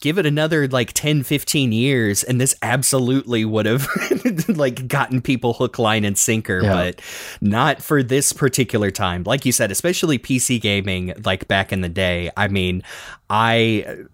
give 0.00 0.16
it 0.18 0.24
another 0.24 0.66
like 0.68 0.92
10 0.94 1.22
15 1.22 1.72
years 1.72 2.22
and 2.24 2.40
this 2.40 2.54
absolutely 2.62 3.44
would 3.44 3.66
have 3.66 3.86
like 4.48 4.88
gotten 4.88 5.20
people 5.20 5.52
hook 5.52 5.78
line 5.78 6.04
and 6.04 6.16
sinker, 6.16 6.60
Yeah. 6.62 6.72
but 6.72 7.02
not 7.40 7.82
for 7.82 8.02
this 8.02 8.32
particular 8.32 8.90
time. 8.90 9.22
Like 9.24 9.44
you 9.44 9.52
said, 9.52 9.70
especially 9.70 10.18
PC 10.18 10.60
gaming 10.60 11.12
like 11.24 11.46
back 11.46 11.72
in 11.72 11.82
the 11.82 11.88
day. 11.88 12.30
I 12.36 12.48
mean, 12.48 12.82
I 13.30 14.04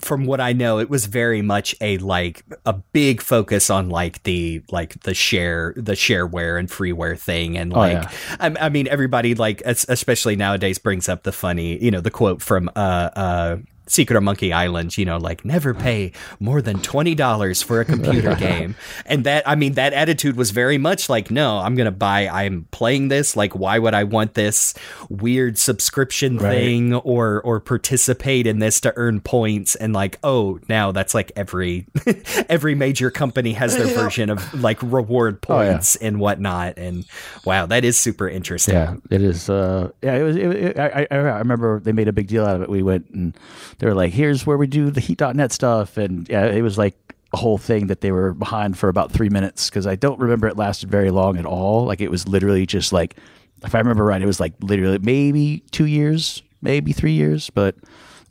from 0.00 0.26
what 0.26 0.40
I 0.40 0.52
know, 0.52 0.78
it 0.78 0.90
was 0.90 1.06
very 1.06 1.40
much 1.42 1.74
a 1.80 1.98
like 1.98 2.44
a 2.66 2.74
big 2.74 3.22
focus 3.22 3.70
on 3.70 3.88
like 3.88 4.22
the 4.24 4.62
like 4.70 5.00
the 5.02 5.14
share 5.14 5.72
the 5.76 5.92
shareware 5.92 6.58
and 6.58 6.68
freeware 6.68 7.18
thing, 7.18 7.56
and 7.56 7.72
Oh, 7.72 7.78
like 7.78 8.02
yeah. 8.02 8.10
I, 8.40 8.66
I 8.66 8.68
mean 8.68 8.86
everybody 8.88 9.34
like 9.34 9.62
especially 9.64 10.36
nowadays 10.36 10.78
brings 10.78 11.08
up 11.08 11.22
the 11.22 11.32
funny 11.32 11.82
you 11.82 11.90
know 11.90 12.00
the 12.00 12.10
quote 12.10 12.42
from 12.42 12.68
uh 12.76 13.10
uh. 13.16 13.56
Secret 13.88 14.16
of 14.16 14.22
Monkey 14.22 14.52
Island, 14.52 14.96
you 14.96 15.04
know, 15.04 15.16
like 15.16 15.44
never 15.44 15.74
pay 15.74 16.12
more 16.38 16.62
than 16.62 16.80
twenty 16.80 17.14
dollars 17.14 17.62
for 17.62 17.80
a 17.80 17.84
computer 17.84 18.34
game, 18.38 18.76
and 19.06 19.24
that 19.24 19.48
I 19.48 19.54
mean 19.54 19.72
that 19.74 19.92
attitude 19.92 20.36
was 20.36 20.50
very 20.52 20.78
much 20.78 21.08
like, 21.08 21.30
no, 21.30 21.58
I'm 21.58 21.74
gonna 21.74 21.90
buy. 21.90 22.28
I'm 22.28 22.66
playing 22.70 23.08
this. 23.08 23.36
Like, 23.36 23.54
why 23.54 23.78
would 23.78 23.94
I 23.94 24.04
want 24.04 24.34
this 24.34 24.74
weird 25.08 25.58
subscription 25.58 26.36
Right. 26.38 26.52
thing 26.58 26.94
or 26.94 27.40
or 27.42 27.60
participate 27.60 28.46
in 28.46 28.58
this 28.58 28.80
to 28.82 28.92
earn 28.96 29.20
points? 29.20 29.74
And 29.74 29.92
like, 29.92 30.18
oh, 30.22 30.60
now 30.68 30.92
that's 30.92 31.14
like 31.14 31.32
every 31.36 31.86
every 32.48 32.74
major 32.74 33.10
company 33.10 33.52
has 33.54 33.76
their 33.76 33.86
version 33.94 34.30
of 34.30 34.62
like 34.62 34.82
reward 34.82 35.38
Oh, 35.48 35.60
yeah. 35.62 35.72
points 35.72 35.96
and 35.96 36.20
whatnot. 36.20 36.74
And 36.78 37.04
wow, 37.44 37.66
that 37.66 37.84
is 37.84 37.96
super 37.96 38.28
interesting. 38.28 38.74
Yeah, 38.74 38.96
it 39.10 39.22
is. 39.22 39.48
Uh, 39.48 39.90
yeah, 40.02 40.14
it 40.14 40.22
was. 40.22 40.36
It, 40.36 40.46
it, 40.46 40.78
I, 40.78 41.06
I, 41.10 41.16
I 41.16 41.38
remember 41.38 41.80
they 41.80 41.92
made 41.92 42.08
a 42.08 42.12
big 42.12 42.26
deal 42.28 42.44
out 42.44 42.56
of 42.56 42.62
it. 42.62 42.68
We 42.68 42.82
went 42.82 43.08
and 43.10 43.34
they 43.78 43.86
were 43.86 43.94
like, 43.94 44.12
"Here's 44.12 44.46
where 44.46 44.58
we 44.58 44.66
do 44.66 44.90
the 44.90 45.00
Heat.net 45.00 45.52
stuff," 45.52 45.96
and 45.96 46.28
yeah, 46.28 46.46
it 46.46 46.62
was 46.62 46.78
like 46.78 46.96
a 47.32 47.36
whole 47.36 47.58
thing 47.58 47.88
that 47.88 48.00
they 48.00 48.10
were 48.10 48.32
behind 48.32 48.78
for 48.78 48.88
about 48.88 49.12
three 49.12 49.28
minutes 49.28 49.68
because 49.68 49.86
I 49.86 49.96
don't 49.96 50.18
remember 50.18 50.48
it 50.48 50.56
lasted 50.56 50.90
very 50.90 51.10
long 51.10 51.36
at 51.36 51.44
all. 51.44 51.84
Like 51.84 52.00
it 52.00 52.10
was 52.10 52.26
literally 52.26 52.66
just 52.66 52.92
like, 52.92 53.16
if 53.64 53.74
I 53.74 53.78
remember 53.78 54.04
right, 54.04 54.22
it 54.22 54.26
was 54.26 54.40
like 54.40 54.54
literally 54.60 54.98
maybe 54.98 55.62
two 55.70 55.86
years, 55.86 56.42
maybe 56.62 56.92
three 56.92 57.12
years, 57.12 57.50
but 57.50 57.76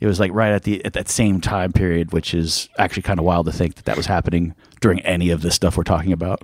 it 0.00 0.06
was 0.06 0.18
like 0.20 0.32
right 0.32 0.52
at 0.52 0.64
the 0.64 0.84
at 0.84 0.92
that 0.94 1.08
same 1.08 1.40
time 1.40 1.72
period, 1.72 2.12
which 2.12 2.34
is 2.34 2.68
actually 2.78 3.02
kind 3.02 3.18
of 3.18 3.24
wild 3.24 3.46
to 3.46 3.52
think 3.52 3.76
that 3.76 3.84
that 3.84 3.96
was 3.96 4.06
happening 4.06 4.54
during 4.80 5.00
any 5.00 5.30
of 5.30 5.42
the 5.42 5.50
stuff 5.50 5.76
we're 5.76 5.84
talking 5.84 6.12
about. 6.12 6.42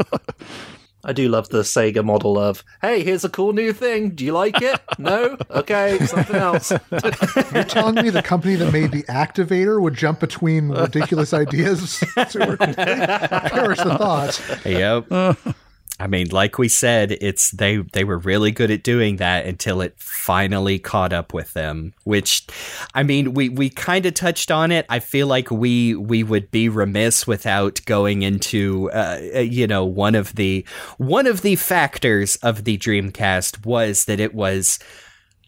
I 1.08 1.12
do 1.12 1.28
love 1.28 1.50
the 1.50 1.62
Sega 1.62 2.04
model 2.04 2.36
of, 2.36 2.64
hey, 2.82 3.04
here's 3.04 3.24
a 3.24 3.28
cool 3.28 3.52
new 3.52 3.72
thing. 3.72 4.10
Do 4.10 4.24
you 4.24 4.32
like 4.32 4.60
it? 4.60 4.80
no? 4.98 5.38
Okay, 5.50 5.98
something 6.04 6.34
else. 6.34 6.72
You're 7.52 7.62
telling 7.62 7.94
me 7.94 8.10
the 8.10 8.24
company 8.24 8.56
that 8.56 8.72
made 8.72 8.90
the 8.90 9.04
Activator 9.04 9.80
would 9.80 9.94
jump 9.94 10.18
between 10.18 10.70
ridiculous 10.70 11.32
ideas 11.32 11.90
super 12.28 12.56
quickly? 12.56 12.74
Perish 12.74 13.78
the 13.78 13.96
thought. 13.96 14.66
Yep. 14.66 15.56
I 15.98 16.06
mean, 16.08 16.28
like 16.30 16.58
we 16.58 16.68
said, 16.68 17.12
it's 17.12 17.50
they 17.52 17.78
they 17.78 18.04
were 18.04 18.18
really 18.18 18.50
good 18.50 18.70
at 18.70 18.82
doing 18.82 19.16
that 19.16 19.46
until 19.46 19.80
it 19.80 19.94
finally 19.96 20.78
caught 20.78 21.12
up 21.12 21.32
with 21.32 21.54
them. 21.54 21.94
Which, 22.04 22.46
I 22.94 23.02
mean, 23.02 23.32
we 23.32 23.48
we 23.48 23.70
kind 23.70 24.04
of 24.04 24.12
touched 24.12 24.50
on 24.50 24.72
it. 24.72 24.84
I 24.90 24.98
feel 24.98 25.26
like 25.26 25.50
we 25.50 25.94
we 25.94 26.22
would 26.22 26.50
be 26.50 26.68
remiss 26.68 27.26
without 27.26 27.80
going 27.86 28.22
into, 28.22 28.90
uh, 28.90 29.38
you 29.40 29.66
know, 29.66 29.84
one 29.84 30.14
of 30.14 30.34
the 30.34 30.66
one 30.98 31.26
of 31.26 31.40
the 31.40 31.56
factors 31.56 32.36
of 32.36 32.64
the 32.64 32.76
Dreamcast 32.76 33.64
was 33.64 34.04
that 34.04 34.20
it 34.20 34.34
was 34.34 34.78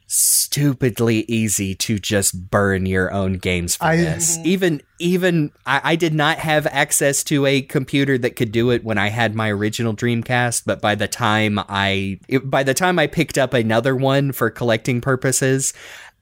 stupidly 0.08 1.24
easy 1.28 1.74
to 1.74 1.98
just 1.98 2.50
burn 2.50 2.86
your 2.86 3.12
own 3.12 3.34
games 3.34 3.76
for 3.76 3.84
I- 3.84 3.96
this. 3.96 4.38
Mhm. 4.38 4.44
Even 4.46 4.82
even 4.98 5.52
I, 5.66 5.80
I 5.84 5.96
did 5.96 6.14
not 6.14 6.38
have 6.38 6.66
access 6.68 7.22
to 7.24 7.46
a 7.46 7.62
computer 7.62 8.18
that 8.18 8.34
could 8.34 8.50
do 8.50 8.70
it 8.70 8.82
when 8.82 8.98
I 8.98 9.10
had 9.10 9.34
my 9.34 9.48
original 9.50 9.94
Dreamcast, 9.94 10.62
but 10.66 10.80
by 10.80 10.94
the 10.94 11.06
time 11.06 11.60
I 11.68 12.18
it, 12.26 12.50
by 12.50 12.62
the 12.62 12.74
time 12.74 12.98
I 12.98 13.06
picked 13.06 13.38
up 13.38 13.54
another 13.54 13.94
one 13.94 14.32
for 14.32 14.50
collecting 14.50 15.00
purposes, 15.00 15.72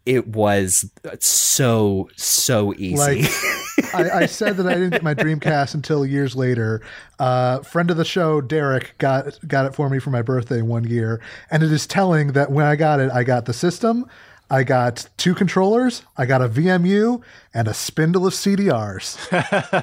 it 0.04 0.26
was 0.28 0.90
so 1.20 2.08
so 2.16 2.74
easy. 2.76 2.96
Like 3.22 3.30
I, 3.96 4.18
I 4.22 4.26
said 4.26 4.56
that 4.58 4.66
I 4.66 4.74
didn't 4.74 4.90
get 4.90 5.02
my 5.02 5.14
Dreamcast 5.14 5.74
until 5.74 6.04
years 6.06 6.36
later. 6.36 6.82
Uh, 7.18 7.60
friend 7.60 7.90
of 7.90 7.96
the 7.96 8.04
show, 8.04 8.40
Derek, 8.40 8.94
got 8.98 9.38
got 9.48 9.66
it 9.66 9.74
for 9.74 9.88
me 9.90 9.98
for 9.98 10.10
my 10.10 10.22
birthday 10.22 10.62
one 10.62 10.84
year, 10.84 11.20
and 11.50 11.62
it 11.62 11.72
is 11.72 11.86
telling 11.86 12.32
that 12.32 12.50
when 12.50 12.66
I 12.66 12.76
got 12.76 13.00
it, 13.00 13.10
I 13.10 13.24
got 13.24 13.46
the 13.46 13.52
system, 13.52 14.06
I 14.48 14.62
got 14.62 15.08
two 15.16 15.34
controllers, 15.34 16.02
I 16.16 16.24
got 16.26 16.40
a 16.40 16.48
VMU, 16.48 17.20
and 17.52 17.66
a 17.66 17.74
spindle 17.74 18.26
of 18.26 18.32
CDRs. 18.32 19.16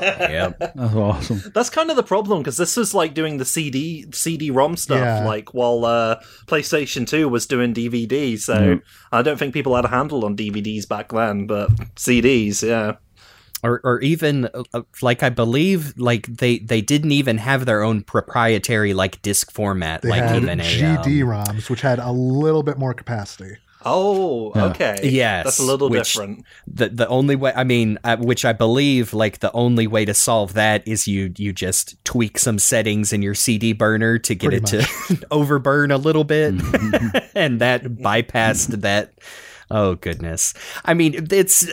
yep. 0.00 0.58
That's 0.58 0.94
awesome. 0.94 1.42
That's 1.54 1.70
kind 1.70 1.90
of 1.90 1.96
the 1.96 2.02
problem 2.02 2.40
because 2.42 2.56
this 2.56 2.76
was 2.76 2.94
like 2.94 3.14
doing 3.14 3.38
the 3.38 3.44
CD 3.44 4.06
CD-ROM 4.12 4.76
stuff, 4.76 4.98
Yeah. 4.98 5.24
like 5.26 5.54
while 5.54 5.84
uh, 5.84 6.20
PlayStation 6.46 7.06
Two 7.06 7.28
was 7.28 7.46
doing 7.46 7.74
DVD. 7.74 8.38
So 8.38 8.80
I 9.12 9.22
don't 9.22 9.38
think 9.38 9.54
people 9.54 9.74
had 9.74 9.84
a 9.84 9.88
handle 9.88 10.24
on 10.24 10.36
DVDs 10.36 10.88
back 10.88 11.10
then, 11.10 11.46
but 11.46 11.70
CDs, 11.96 12.62
yeah. 12.66 12.96
Or 13.66 13.80
or 13.84 14.00
even 14.00 14.46
uh, 14.46 14.62
uh, 14.72 14.82
like 15.02 15.22
I 15.22 15.28
believe 15.28 15.92
like 15.98 16.26
they 16.26 16.58
they 16.58 16.80
didn't 16.80 17.12
even 17.12 17.38
have 17.38 17.66
their 17.66 17.82
own 17.82 18.02
proprietary 18.02 18.94
like 18.94 19.20
disc 19.22 19.50
format 19.50 20.02
They 20.02 20.10
like 20.10 20.22
had 20.22 20.42
even 20.42 20.60
a 20.60 20.62
um, 20.62 20.68
GD 20.68 21.24
ROMs, 21.24 21.68
which 21.68 21.80
had 21.80 21.98
a 21.98 22.12
little 22.12 22.62
bit 22.62 22.78
more 22.78 22.94
capacity. 22.94 23.56
Oh, 23.88 24.52
okay. 24.70 24.96
Yes, 25.04 25.44
that's 25.44 25.58
a 25.60 25.62
little 25.62 25.88
which- 25.88 26.14
different. 26.14 26.44
the 26.66 26.88
the 26.88 27.06
only 27.06 27.36
way 27.36 27.52
I 27.54 27.62
mean 27.62 27.98
uh, 28.02 28.16
which 28.16 28.44
I 28.44 28.52
believe 28.52 29.14
like 29.14 29.38
the 29.38 29.52
only 29.52 29.86
way 29.86 30.04
to 30.04 30.12
solve 30.14 30.54
that 30.54 30.86
is 30.88 31.06
you 31.06 31.32
you 31.36 31.52
just 31.52 32.02
tweak 32.04 32.36
some 32.38 32.58
settings 32.58 33.12
in 33.12 33.22
your 33.22 33.34
CD 33.34 33.72
burner 33.72 34.18
to 34.18 34.34
get 34.34 34.50
Pretty 34.50 34.78
it 34.78 34.88
to 35.08 35.26
overburn 35.30 35.92
a 35.92 35.98
little 35.98 36.24
bit 36.24 36.54
and 37.36 37.60
that 37.60 37.84
bypassed 37.84 38.80
that 38.80 39.12
oh 39.70 39.96
goodness. 39.96 40.54
I 40.84 40.94
mean 40.94 41.26
it's 41.30 41.68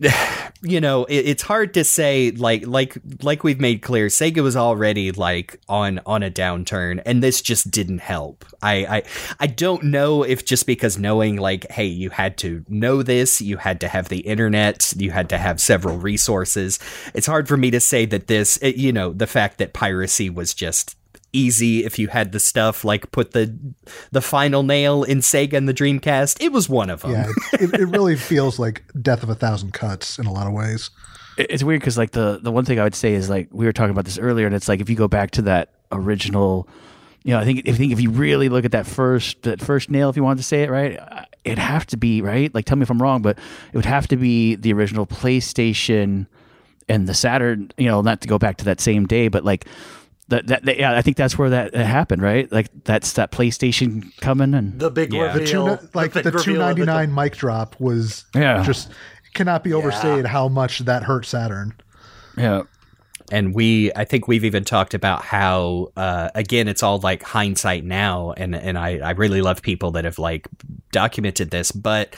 you 0.62 0.80
know 0.80 1.04
it, 1.04 1.26
it's 1.26 1.42
hard 1.42 1.74
to 1.74 1.84
say 1.84 2.30
like 2.32 2.66
like 2.66 2.96
like 3.22 3.44
we've 3.44 3.60
made 3.60 3.82
clear 3.82 4.08
Sega 4.08 4.42
was 4.42 4.56
already 4.56 5.12
like 5.12 5.60
on 5.68 6.00
on 6.06 6.22
a 6.22 6.30
downturn 6.30 7.02
and 7.06 7.22
this 7.22 7.40
just 7.40 7.70
didn't 7.70 8.00
help. 8.00 8.44
I 8.62 8.74
I 8.98 9.02
I 9.40 9.46
don't 9.46 9.84
know 9.84 10.22
if 10.22 10.44
just 10.44 10.66
because 10.66 10.98
knowing 10.98 11.36
like 11.36 11.70
hey 11.70 11.86
you 11.86 12.10
had 12.10 12.36
to 12.38 12.64
know 12.68 13.02
this 13.02 13.40
you 13.40 13.56
had 13.56 13.80
to 13.80 13.88
have 13.88 14.08
the 14.08 14.20
internet 14.20 14.92
you 14.96 15.10
had 15.10 15.28
to 15.30 15.38
have 15.38 15.60
several 15.60 15.98
resources 15.98 16.78
it's 17.14 17.26
hard 17.26 17.48
for 17.48 17.56
me 17.56 17.70
to 17.70 17.80
say 17.80 18.04
that 18.06 18.26
this 18.26 18.56
it, 18.58 18.76
you 18.76 18.92
know 18.92 19.12
the 19.12 19.26
fact 19.26 19.58
that 19.58 19.72
piracy 19.72 20.30
was 20.30 20.54
just 20.54 20.96
easy 21.32 21.84
if 21.84 21.98
you 21.98 22.08
had 22.08 22.32
the 22.32 22.40
stuff 22.40 22.84
like 22.84 23.10
put 23.12 23.32
the 23.32 23.56
the 24.10 24.20
final 24.20 24.62
nail 24.62 25.04
in 25.04 25.18
Sega 25.18 25.54
and 25.54 25.68
the 25.68 25.74
Dreamcast 25.74 26.42
it 26.42 26.52
was 26.52 26.68
one 26.68 26.90
of 26.90 27.02
them 27.02 27.12
Yeah, 27.12 27.28
it, 27.52 27.72
it, 27.72 27.80
it 27.80 27.86
really 27.86 28.16
feels 28.16 28.58
like 28.58 28.82
Death 29.00 29.22
of 29.22 29.28
a 29.28 29.34
Thousand 29.34 29.72
Cuts 29.72 30.18
in 30.18 30.26
a 30.26 30.32
lot 30.32 30.46
of 30.46 30.52
ways. 30.52 30.90
It's 31.36 31.62
weird 31.62 31.80
because 31.80 31.96
like 31.96 32.10
the 32.10 32.38
the 32.42 32.52
one 32.52 32.64
thing 32.64 32.78
I 32.78 32.84
would 32.84 32.94
say 32.94 33.14
is 33.14 33.30
like 33.30 33.48
we 33.50 33.64
were 33.64 33.72
talking 33.72 33.92
about 33.92 34.04
this 34.04 34.18
earlier, 34.18 34.46
and 34.46 34.54
it's 34.54 34.68
like 34.68 34.80
if 34.80 34.90
you 34.90 34.96
go 34.96 35.08
back 35.08 35.30
to 35.32 35.42
that 35.42 35.70
original, 35.92 36.68
you 37.22 37.32
know, 37.32 37.40
I 37.40 37.44
think 37.44 37.68
I 37.68 37.72
think 37.72 37.92
if 37.92 38.00
you 38.00 38.10
really 38.10 38.48
look 38.48 38.64
at 38.64 38.72
that 38.72 38.86
first 38.86 39.42
that 39.42 39.60
first 39.60 39.90
nail, 39.90 40.10
if 40.10 40.16
you 40.16 40.22
wanted 40.22 40.38
to 40.38 40.44
say 40.44 40.62
it 40.62 40.70
right, 40.70 40.98
uh, 40.98 41.24
it'd 41.44 41.58
have 41.58 41.86
to 41.86 41.96
be 41.96 42.20
right. 42.20 42.54
Like, 42.54 42.66
tell 42.66 42.76
me 42.76 42.82
if 42.82 42.90
I'm 42.90 43.00
wrong, 43.00 43.22
but 43.22 43.38
it 43.72 43.76
would 43.76 43.86
have 43.86 44.08
to 44.08 44.16
be 44.16 44.56
the 44.56 44.72
original 44.72 45.06
PlayStation 45.06 46.26
and 46.88 47.06
the 47.06 47.14
Saturn. 47.14 47.70
You 47.78 47.86
know, 47.86 48.02
not 48.02 48.20
to 48.22 48.28
go 48.28 48.38
back 48.38 48.58
to 48.58 48.64
that 48.66 48.80
same 48.80 49.06
day, 49.06 49.28
but 49.28 49.44
like. 49.44 49.66
That, 50.30 50.46
that, 50.48 50.64
that- 50.64 50.78
yeah, 50.78 50.96
I 50.96 51.02
think 51.02 51.16
that's 51.16 51.36
where 51.38 51.50
that 51.50 51.74
happened, 51.74 52.22
right? 52.22 52.50
Like 52.50 52.68
that's 52.84 53.12
that 53.14 53.30
PlayStation 53.30 54.16
coming 54.20 54.54
and 54.54 54.78
The 54.80 54.90
big 54.90 55.12
Yeah. 55.12 55.32
The 55.32 55.40
reveal, 55.40 55.76
two, 55.76 55.88
like 55.94 56.12
the 56.12 56.22
reveal 56.22 56.54
the- 56.54 56.58
ninety 56.60 56.84
nine 56.84 57.14
mic 57.14 57.36
drop 57.36 57.78
was 57.78 58.24
Yeah. 58.34 58.62
just 58.62 58.90
cannot 59.34 59.62
be 59.62 59.72
overstated 59.72 60.26
how 60.26 60.48
much 60.48 60.80
that 60.80 61.02
hurt 61.04 61.24
Saturn. 61.26 61.74
yeah, 62.36 62.62
and 63.30 63.54
we 63.54 63.92
i 63.94 64.04
think 64.04 64.26
we've 64.26 64.44
even 64.44 64.64
talked 64.64 64.92
about 64.92 65.22
how 65.22 65.92
uh, 65.96 66.30
again 66.34 66.66
it's 66.66 66.82
all 66.82 66.98
like 66.98 67.22
hindsight 67.22 67.84
now 67.84 68.32
and 68.36 68.56
and 68.56 68.76
I, 68.76 68.98
I 68.98 69.10
really 69.12 69.40
love 69.40 69.62
people 69.62 69.92
that 69.92 70.04
have 70.04 70.18
like 70.18 70.48
documented 70.90 71.50
this 71.52 71.70
but 71.70 72.16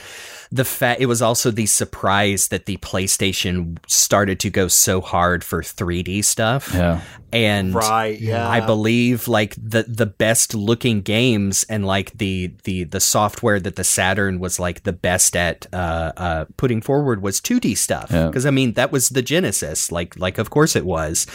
the 0.55 0.63
fact 0.63 1.01
it 1.01 1.07
was 1.07 1.19
also 1.21 1.49
the 1.49 1.65
surprise 1.65 2.49
that 2.49 2.67
the 2.67 2.77
playstation 2.77 3.77
started 3.87 4.39
to 4.39 4.51
go 4.51 4.67
so 4.67 5.01
hard 5.01 5.43
for 5.43 5.63
3d 5.63 6.23
stuff 6.23 6.69
yeah. 6.75 7.01
and 7.31 7.73
Right, 7.73 8.19
yeah. 8.21 8.47
I 8.47 8.59
believe 8.61 9.27
like 9.27 9.55
the 9.55 9.81
the 9.87 10.05
best 10.05 10.53
looking 10.53 11.01
games 11.01 11.65
and 11.69 11.85
like 11.87 12.15
the 12.17 12.53
the 12.65 12.83
the 12.83 12.99
software 12.99 13.59
that 13.59 13.75
the 13.77 13.83
Saturn 13.83 14.37
was 14.39 14.59
like 14.59 14.83
the 14.83 14.93
best 14.93 15.35
at 15.35 15.65
uh, 15.73 16.11
uh, 16.15 16.45
putting 16.57 16.81
forward 16.81 17.23
was 17.23 17.41
2D 17.41 17.75
stuff 17.75 18.09
Yeah. 18.11 18.27
because 18.27 18.45
I 18.45 18.51
mean 18.51 18.73
that 18.73 18.91
was 18.91 19.09
the 19.09 19.23
Genesis 19.23 19.91
like 19.91 20.17
like 20.19 20.37
of 20.37 20.51
course 20.51 20.75
it 20.75 20.85
was 20.85 21.25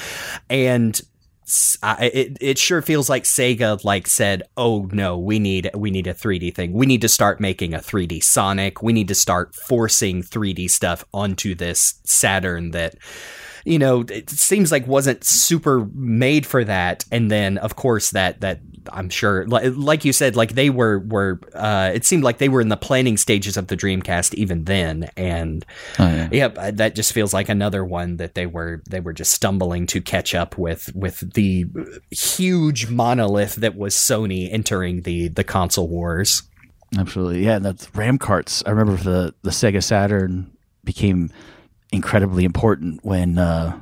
and 0.49 0.95
s- 0.95 1.03
I, 1.83 2.07
it, 2.07 2.39
it 2.41 2.59
sure 2.59 2.83
feels 2.83 3.09
like 3.09 3.25
Sega 3.25 3.83
like 3.85 4.07
said, 4.07 4.43
"Oh 4.57 4.89
no, 4.93 5.19
we 5.19 5.39
need 5.39 5.71
we 5.75 5.91
need 5.91 6.07
a 6.07 6.15
3D 6.15 6.55
thing. 6.55 6.73
We 6.73 6.87
need 6.87 7.01
to 7.03 7.09
start 7.09 7.41
making 7.41 7.75
a 7.75 7.79
3D 7.79 8.23
Sonic. 8.23 8.83
We 8.83 8.93
need 8.93 9.09
to 9.09 9.15
start 9.15 9.55
forcing 9.55 10.23
3D 10.23 10.71
stuff 10.71 11.05
onto 11.13 11.55
this 11.55 12.01
Saturn 12.05 12.73
that 12.73 12.97
you 13.65 13.79
know, 13.79 14.05
it 14.09 14.31
seems 14.31 14.73
like 14.73 14.87
wasn't 14.87 15.25
super 15.25 15.87
made 15.95 16.47
for 16.47 16.65
that. 16.65 17.05
And 17.13 17.31
then, 17.31 17.59
of 17.59 17.77
course, 17.77 18.13
that 18.13 18.41
that 18.41 18.61
I'm 18.93 19.09
sure, 19.11 19.47
like, 19.47 19.73
like 19.77 20.05
you 20.05 20.13
said, 20.13 20.37
like 20.37 20.55
they 20.55 20.71
were 20.71 20.99
were. 21.01 21.41
Uh, 21.55 21.91
it 21.95 22.05
seemed 22.05 22.25
like 22.25 22.39
they 22.39 22.49
were 22.49 22.61
in 22.61 22.69
the 22.69 22.77
planning 22.77 23.17
stages 23.17 23.57
of 23.57 23.67
the 23.69 23.77
Dreamcast 23.77 24.35
even 24.35 24.65
then, 24.65 25.11
and 25.17 25.65
Oh, 25.99 26.07
yeah. 26.07 26.29
yep, 26.33 26.59
uh, 26.59 26.71
that 26.73 26.95
just 26.95 27.13
feels 27.13 27.33
like 27.35 27.49
another 27.49 27.85
one 27.85 28.17
that 28.17 28.35
they 28.35 28.47
were 28.47 28.83
they 28.89 29.01
were 29.01 29.13
just 29.13 29.33
stumbling 29.33 29.87
to 29.89 30.01
catch 30.01 30.35
up 30.35 30.57
with 30.59 30.91
with 30.95 31.35
the 31.35 31.67
huge 32.11 32.89
monolith 32.89 33.57
that 33.57 33.77
was 33.77 33.95
Sony 33.95 34.49
entering 34.53 35.03
the 35.03 35.29
the 35.29 35.45
console 35.45 35.89
wars. 35.89 36.43
Absolutely, 36.99 37.45
yeah. 37.45 37.59
That's 37.59 37.95
RAM 37.95 38.19
carts. 38.19 38.63
I 38.67 38.71
remember 38.71 38.97
the 39.03 39.35
the 39.43 39.51
Sega 39.51 39.83
Saturn 39.83 40.51
became 40.85 41.31
incredibly 41.93 42.45
important 42.45 43.05
when 43.05 43.39
uh, 43.39 43.79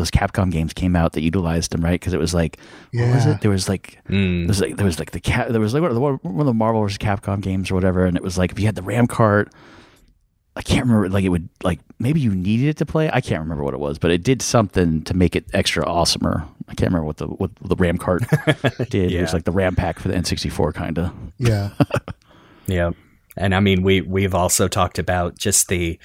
those 0.00 0.10
Capcom 0.10 0.50
games 0.50 0.72
came 0.72 0.96
out 0.96 1.12
that 1.12 1.22
utilized 1.22 1.72
them, 1.72 1.84
right? 1.84 1.98
Because 2.00 2.12
it 2.12 2.20
was 2.20 2.34
like, 2.34 2.58
what 2.92 3.14
was 3.14 3.26
it? 3.26 3.40
There 3.40 3.50
was 3.50 3.68
like, 3.68 3.98
mm. 4.08 4.40
there 4.40 4.48
was 4.48 4.60
like, 4.60 4.76
there 4.76 4.86
was 4.86 4.98
like 4.98 5.10
the 5.12 5.20
cat. 5.20 5.52
There 5.52 5.60
was 5.60 5.74
like 5.74 5.82
one 5.82 5.90
of 5.90 5.94
the, 5.94 6.00
one 6.00 6.40
of 6.40 6.46
the 6.46 6.54
Marvel 6.54 6.82
vs. 6.82 6.98
Capcom 6.98 7.40
games 7.40 7.70
or 7.70 7.74
whatever, 7.74 8.04
and 8.04 8.16
it 8.16 8.22
was 8.22 8.38
like 8.38 8.52
if 8.52 8.58
you 8.58 8.66
had 8.66 8.74
the 8.74 8.82
RAM 8.82 9.06
cart. 9.06 9.52
I 10.56 10.62
can't 10.62 10.84
remember. 10.84 11.08
Like 11.08 11.24
it 11.24 11.28
would 11.28 11.48
like 11.62 11.78
maybe 12.00 12.20
you 12.20 12.34
needed 12.34 12.68
it 12.68 12.76
to 12.78 12.86
play. 12.86 13.08
I 13.10 13.20
can't 13.20 13.40
remember 13.40 13.62
what 13.62 13.72
it 13.72 13.78
was, 13.78 13.98
but 13.98 14.10
it 14.10 14.24
did 14.24 14.42
something 14.42 15.02
to 15.04 15.14
make 15.14 15.36
it 15.36 15.46
extra 15.52 15.84
awesomer. 15.84 16.46
I 16.68 16.74
can't 16.74 16.90
remember 16.90 17.06
what 17.06 17.18
the 17.18 17.28
what 17.28 17.52
the 17.62 17.76
RAM 17.76 17.98
cart 17.98 18.24
did. 18.90 19.12
It 19.12 19.20
was 19.20 19.32
like 19.32 19.44
the 19.44 19.52
RAM 19.52 19.76
pack 19.76 20.00
for 20.00 20.08
the 20.08 20.14
N64 20.14 20.74
kind 20.74 20.98
of. 20.98 21.12
Yeah. 21.38 21.70
Yeah. 22.70 22.92
And 23.36 23.54
I 23.54 23.60
mean, 23.60 23.82
we 23.82 24.00
we've 24.00 24.34
also 24.34 24.68
talked 24.68 24.98
about 24.98 25.38
just 25.38 25.68
the, 25.68 25.98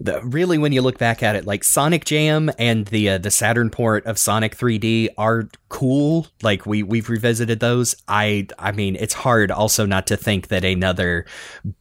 the 0.00 0.22
really 0.22 0.56
when 0.56 0.72
you 0.72 0.80
look 0.80 0.98
back 0.98 1.22
at 1.22 1.36
it, 1.36 1.46
like 1.46 1.62
Sonic 1.62 2.06
Jam 2.06 2.50
and 2.58 2.86
the 2.86 3.10
uh, 3.10 3.18
the 3.18 3.30
Saturn 3.30 3.68
port 3.68 4.06
of 4.06 4.18
Sonic 4.18 4.56
3D 4.56 5.10
are 5.18 5.48
cool. 5.68 6.26
Like 6.42 6.64
we 6.64 6.82
we've 6.82 7.10
revisited 7.10 7.60
those. 7.60 7.94
I 8.08 8.48
I 8.58 8.72
mean, 8.72 8.96
it's 8.96 9.12
hard 9.12 9.50
also 9.50 9.84
not 9.84 10.06
to 10.06 10.16
think 10.16 10.48
that 10.48 10.64
another 10.64 11.26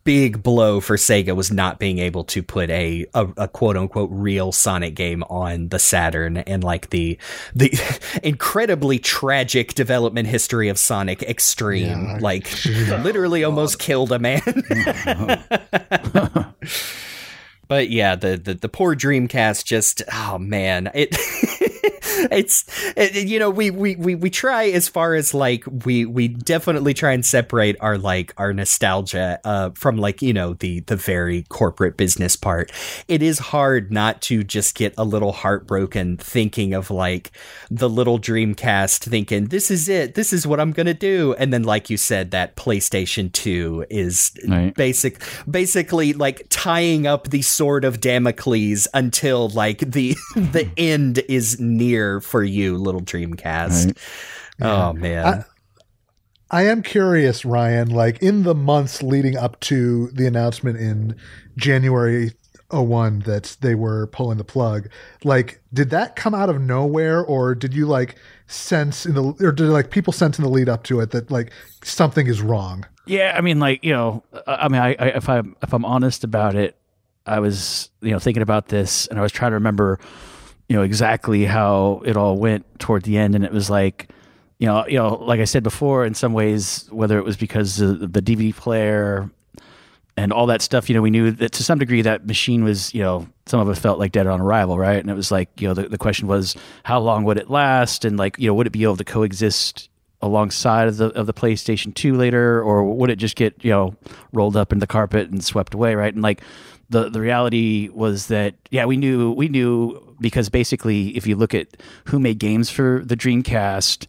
big 0.04 0.44
blow 0.44 0.82
for 0.82 0.98
Sega 0.98 1.34
was 1.34 1.50
not 1.50 1.80
being 1.80 2.00
able 2.00 2.26
to 2.26 2.44
put 2.44 2.70
a 2.70 3.06
a, 3.14 3.28
a 3.38 3.48
quote 3.48 3.78
unquote 3.78 4.10
real 4.12 4.52
Sonic 4.52 4.96
game 4.96 5.24
on 5.24 5.70
the 5.70 5.80
Saturn 5.80 6.38
and 6.38 6.62
like 6.62 6.90
the 6.90 7.18
the 7.56 7.72
incredibly 8.24 9.00
tragic 9.00 9.76
development 9.76 10.28
history 10.28 10.68
of 10.68 10.78
Sonic 10.78 11.24
X-treme. 11.28 12.06
Yeah. 12.06 12.18
like 12.20 12.54
literally 13.04 13.44
almost 13.46 13.80
killed 13.80 14.12
a 14.12 14.20
man. 14.20 14.41
but 17.70 17.90
yeah, 17.90 18.16
the, 18.18 18.36
the 18.36 18.56
the 18.56 18.68
poor 18.70 18.96
Dreamcast 18.96 19.64
just 19.64 20.02
oh 20.12 20.38
man, 20.38 20.91
it 20.94 21.16
it's 22.32 22.66
it, 22.98 23.28
you 23.28 23.40
know 23.40 23.50
we, 23.50 23.70
we 23.70 23.96
we 23.96 24.16
we 24.16 24.30
try 24.30 24.66
as 24.70 24.88
far 24.88 25.14
as 25.14 25.34
like 25.34 25.64
we 25.86 26.06
we 26.06 26.28
definitely 26.28 26.94
try 26.94 27.12
and 27.14 27.26
separate 27.26 27.78
our 27.80 27.98
like 27.98 28.34
our 28.38 28.52
nostalgia 28.54 29.40
uh 29.46 29.70
from 29.72 29.98
like 29.98 30.22
you 30.22 30.34
know 30.34 30.54
the 30.56 30.82
the 30.82 30.96
very 30.96 31.44
corporate 31.50 31.96
business 31.96 32.36
part. 32.36 32.72
It 33.08 33.22
is 33.22 33.40
hard 33.40 33.91
not 33.91 34.22
to 34.24 34.44
just 34.44 34.76
get 34.76 34.94
a 34.98 35.04
little 35.06 35.32
heartbroken 35.32 36.18
thinking 36.18 36.74
of 36.74 36.90
like 36.91 37.32
the 37.70 37.88
little 37.90 38.20
dreamcast 38.20 39.08
thinking 39.08 39.46
this 39.46 39.70
is 39.72 39.88
it. 39.88 40.16
This 40.16 40.34
is 40.34 40.46
what 40.48 40.60
i'm 40.60 40.72
gonna 40.72 40.94
do. 40.94 41.36
And 41.38 41.54
then 41.54 41.64
like 41.64 41.90
you 41.90 41.98
said 41.98 42.32
that 42.32 42.56
playstation 42.56 43.32
2 43.32 43.86
is 43.90 44.32
Right. 44.48 44.74
basic 44.74 45.22
basically 45.50 46.14
like 46.14 46.48
tying 46.50 47.06
up 47.06 47.30
the 47.30 47.41
sword 47.60 47.84
of 47.84 47.99
damocles 47.99 48.88
until 48.94 49.49
like 49.49 49.80
the 49.80 50.15
the 50.36 50.69
end 50.77 51.19
is 51.27 51.60
near 51.60 52.22
for 52.22 52.44
you 52.44 52.77
little 52.77 53.02
dreamcast 53.02 53.88
Right. 54.60 54.68
oh 54.68 54.94
man 54.94 55.45
I 56.52 56.64
am 56.64 56.81
curious, 56.81 57.45
Ryan, 57.45 57.90
like 57.90 58.23
in 58.23 58.41
the 58.41 58.56
months 58.56 59.03
leading 59.03 59.38
up 59.38 59.60
to 59.61 60.07
the 60.07 60.26
announcement 60.26 60.80
in 60.80 61.15
January 61.57 62.31
01 62.72 63.19
that 63.19 63.56
they 63.61 63.76
were 63.76 64.07
pulling 64.07 64.40
the 64.40 64.44
plug, 64.44 64.90
like 65.23 65.61
did 65.72 65.91
that 65.91 66.15
come 66.15 66.34
out 66.34 66.49
of 66.49 66.60
nowhere 66.60 67.23
or 67.23 67.53
did 67.53 67.76
you 67.76 67.86
like 67.86 68.15
sense 68.48 69.06
in 69.06 69.14
the 69.14 69.23
or 69.41 69.52
did 69.52 69.68
like 69.68 69.91
people 69.91 70.11
sense 70.11 70.40
in 70.40 70.44
the 70.44 70.49
lead 70.49 70.69
up 70.69 70.84
to 70.86 70.99
it 71.02 71.11
that 71.11 71.30
like 71.30 71.52
something 71.84 72.26
is 72.26 72.41
wrong? 72.41 72.84
Yeah, 73.06 73.36
I 73.38 73.41
mean, 73.41 73.60
like 73.60 73.84
you 73.84 73.94
know, 73.94 74.23
I 74.48 74.56
I 74.56 74.68
mean, 74.69 74.81
I, 74.81 74.95
I 74.98 75.07
if 75.10 75.30
I'm 75.30 75.56
if 75.61 75.72
I'm 75.72 75.86
honest 75.86 76.23
about 76.23 76.56
it, 76.56 76.78
I 77.26 77.40
was 77.40 77.90
you 78.02 78.12
know 78.12 78.20
thinking 78.20 78.44
about 78.44 78.68
this, 78.68 79.08
and 79.08 79.20
I 79.20 79.22
was 79.22 79.32
trying 79.32 79.52
to 79.52 79.56
remember, 79.56 80.00
you 80.68 80.76
know, 80.76 80.84
exactly 80.84 81.46
how 81.46 82.02
it 82.06 82.18
all 82.18 82.38
went 82.38 82.66
toward 82.80 83.04
the 83.04 83.18
end, 83.18 83.36
and 83.36 83.44
it 83.44 83.52
was 83.52 83.70
like, 83.70 84.10
you 84.60 84.68
know, 84.68 84.86
you 84.88 84.98
know, 84.98 85.16
like 85.16 85.40
I 85.40 85.46
said 85.46 85.64
before, 85.64 86.06
in 86.06 86.14
some 86.14 86.34
ways, 86.34 86.88
whether 86.91 87.18
it 87.18 87.26
was 87.26 87.38
because 87.38 87.78
the 87.78 87.96
DVD 88.08 88.56
player 88.56 89.30
and 90.20 90.34
all 90.34 90.48
that 90.48 90.62
stuff, 90.62 90.90
you 90.90 90.96
know, 90.96 91.02
we 91.02 91.10
knew 91.10 91.32
that 91.32 91.54
to 91.54 91.64
some 91.64 91.80
degree 91.80 92.02
that 92.02 92.28
machine 92.28 92.66
was, 92.66 92.94
you 92.94 93.02
know, 93.02 93.26
some 93.46 93.62
of 93.62 93.70
us 93.70 93.80
felt 93.80 94.00
like 94.00 94.12
dead 94.12 94.28
on 94.28 94.41
arrival, 94.41 94.78
right? 94.78 94.98
And 94.98 95.10
it 95.10 95.14
was 95.14 95.32
like, 95.32 95.50
you 95.62 95.68
know, 95.68 95.74
the, 95.74 95.88
the 95.88 95.98
question 95.98 96.28
was, 96.28 96.58
how 96.84 97.00
long 97.00 97.24
would 97.24 97.38
it 97.38 97.50
last? 97.50 98.04
And 98.04 98.18
like, 98.18 98.38
you 98.38 98.48
know, 98.48 98.54
would 98.54 98.68
it 98.68 98.72
be 98.72 98.84
able 98.84 98.98
to 98.98 99.06
coexist 99.06 99.90
alongside 100.22 100.90
of 100.90 100.98
the 100.98 101.06
of 101.12 101.26
the 101.26 101.34
PlayStation 101.34 101.94
2 101.94 102.16
later, 102.16 102.62
or 102.62 102.84
would 102.84 103.10
it 103.10 103.16
just 103.16 103.38
get, 103.38 103.64
you 103.64 103.72
know, 103.72 103.96
rolled 104.34 104.58
up 104.58 104.74
in 104.74 104.80
the 104.80 104.88
carpet 104.88 105.30
and 105.30 105.41
swept 105.41 105.74
away, 105.74 105.96
right? 105.96 106.14
And 106.14 106.22
like 106.22 106.41
the 106.90 107.10
the 107.10 107.22
reality 107.22 107.90
was 107.90 108.28
that, 108.28 108.56
yeah, 108.72 108.86
we 108.86 108.98
knew 108.98 109.32
we 109.32 109.48
knew 109.48 110.16
because 110.20 110.49
basically 110.49 111.16
if 111.16 111.26
you 111.28 111.36
look 111.36 111.53
at 111.53 111.68
who 112.06 112.20
made 112.20 112.40
games 112.40 112.70
for 112.70 113.02
the 113.06 113.16
Dreamcast, 113.16 114.07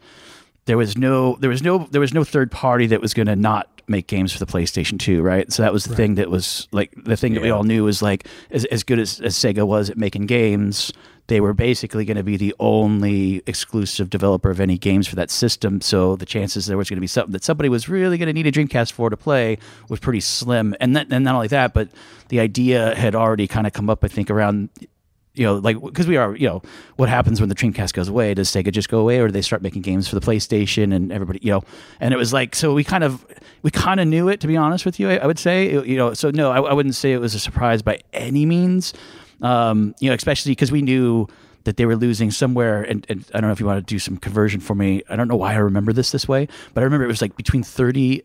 there 0.64 0.76
was 0.76 0.96
no 0.96 1.36
there 1.36 1.50
was 1.50 1.62
no 1.62 1.86
there 1.90 2.00
was 2.00 2.14
no 2.14 2.24
third 2.24 2.50
party 2.50 2.86
that 2.86 3.00
was 3.00 3.14
going 3.14 3.26
to 3.26 3.36
not 3.36 3.79
make 3.90 4.06
games 4.06 4.32
for 4.32 4.38
the 4.38 4.46
PlayStation 4.46 4.98
2, 4.98 5.22
right? 5.22 5.52
So 5.52 5.62
that 5.62 5.72
was 5.72 5.84
the 5.84 5.94
thing 5.94 6.14
that 6.14 6.30
was 6.30 6.68
like 6.72 6.92
the 6.96 7.16
thing 7.16 7.34
that 7.34 7.42
we 7.42 7.50
all 7.50 7.64
knew 7.64 7.84
was 7.84 8.00
like 8.00 8.26
as, 8.50 8.64
as 8.66 8.82
good 8.82 8.98
as, 8.98 9.20
as 9.20 9.34
Sega 9.34 9.66
was 9.66 9.90
at 9.90 9.98
making 9.98 10.26
games, 10.26 10.92
they 11.30 11.40
were 11.40 11.54
basically 11.54 12.04
going 12.04 12.16
to 12.16 12.24
be 12.24 12.36
the 12.36 12.54
only 12.58 13.40
exclusive 13.46 14.10
developer 14.10 14.50
of 14.50 14.58
any 14.58 14.76
games 14.76 15.06
for 15.06 15.14
that 15.14 15.30
system. 15.30 15.80
So 15.80 16.16
the 16.16 16.26
chances 16.26 16.66
there 16.66 16.76
was 16.76 16.90
going 16.90 16.96
to 16.96 17.00
be 17.00 17.06
something 17.06 17.32
that 17.32 17.44
somebody 17.44 17.68
was 17.68 17.88
really 17.88 18.18
going 18.18 18.26
to 18.26 18.32
need 18.32 18.48
a 18.48 18.52
Dreamcast 18.52 18.92
for 18.92 19.10
to 19.10 19.16
play 19.16 19.58
was 19.88 20.00
pretty 20.00 20.20
slim. 20.20 20.74
And 20.80 20.96
that, 20.96 21.06
and 21.12 21.24
not 21.24 21.36
only 21.36 21.46
that, 21.48 21.72
but 21.72 21.88
the 22.30 22.40
idea 22.40 22.96
had 22.96 23.14
already 23.14 23.46
kind 23.46 23.66
of 23.66 23.72
come 23.72 23.88
up, 23.88 24.02
I 24.02 24.08
think, 24.08 24.28
around 24.28 24.70
you 25.40 25.46
know, 25.46 25.54
like 25.54 25.80
because 25.80 26.06
we 26.06 26.18
are, 26.18 26.36
you 26.36 26.46
know, 26.46 26.60
what 26.96 27.08
happens 27.08 27.40
when 27.40 27.48
the 27.48 27.54
Dreamcast 27.54 27.94
goes 27.94 28.08
away? 28.08 28.34
Does 28.34 28.50
Sega 28.50 28.70
just 28.70 28.90
go 28.90 28.98
away, 28.98 29.20
or 29.20 29.28
do 29.28 29.32
they 29.32 29.40
start 29.40 29.62
making 29.62 29.80
games 29.80 30.06
for 30.06 30.14
the 30.14 30.20
PlayStation 30.20 30.94
and 30.94 31.10
everybody, 31.10 31.38
you 31.40 31.50
know? 31.50 31.62
And 31.98 32.12
it 32.12 32.18
was 32.18 32.30
like, 32.30 32.54
so 32.54 32.74
we 32.74 32.84
kind 32.84 33.02
of, 33.02 33.24
we 33.62 33.70
kind 33.70 34.00
of 34.00 34.06
knew 34.06 34.28
it, 34.28 34.40
to 34.40 34.46
be 34.46 34.58
honest 34.58 34.84
with 34.84 35.00
you. 35.00 35.08
I, 35.08 35.16
I 35.16 35.26
would 35.26 35.38
say, 35.38 35.72
you 35.72 35.96
know, 35.96 36.12
so 36.12 36.30
no, 36.30 36.50
I, 36.50 36.60
I 36.60 36.74
wouldn't 36.74 36.94
say 36.94 37.14
it 37.14 37.22
was 37.22 37.34
a 37.34 37.38
surprise 37.38 37.80
by 37.80 38.00
any 38.12 38.44
means. 38.44 38.92
Um, 39.40 39.94
you 39.98 40.10
know, 40.10 40.14
especially 40.14 40.52
because 40.52 40.70
we 40.70 40.82
knew 40.82 41.26
that 41.64 41.78
they 41.78 41.86
were 41.86 41.96
losing 41.96 42.30
somewhere, 42.30 42.82
and, 42.82 43.06
and 43.08 43.24
I 43.32 43.40
don't 43.40 43.48
know 43.48 43.52
if 43.52 43.60
you 43.60 43.66
want 43.66 43.78
to 43.78 43.94
do 43.94 43.98
some 43.98 44.18
conversion 44.18 44.60
for 44.60 44.74
me. 44.74 45.02
I 45.08 45.16
don't 45.16 45.26
know 45.26 45.36
why 45.36 45.54
I 45.54 45.56
remember 45.56 45.94
this 45.94 46.12
this 46.12 46.28
way, 46.28 46.48
but 46.74 46.82
I 46.82 46.84
remember 46.84 47.06
it 47.06 47.08
was 47.08 47.22
like 47.22 47.34
between 47.36 47.62
thirty. 47.62 48.22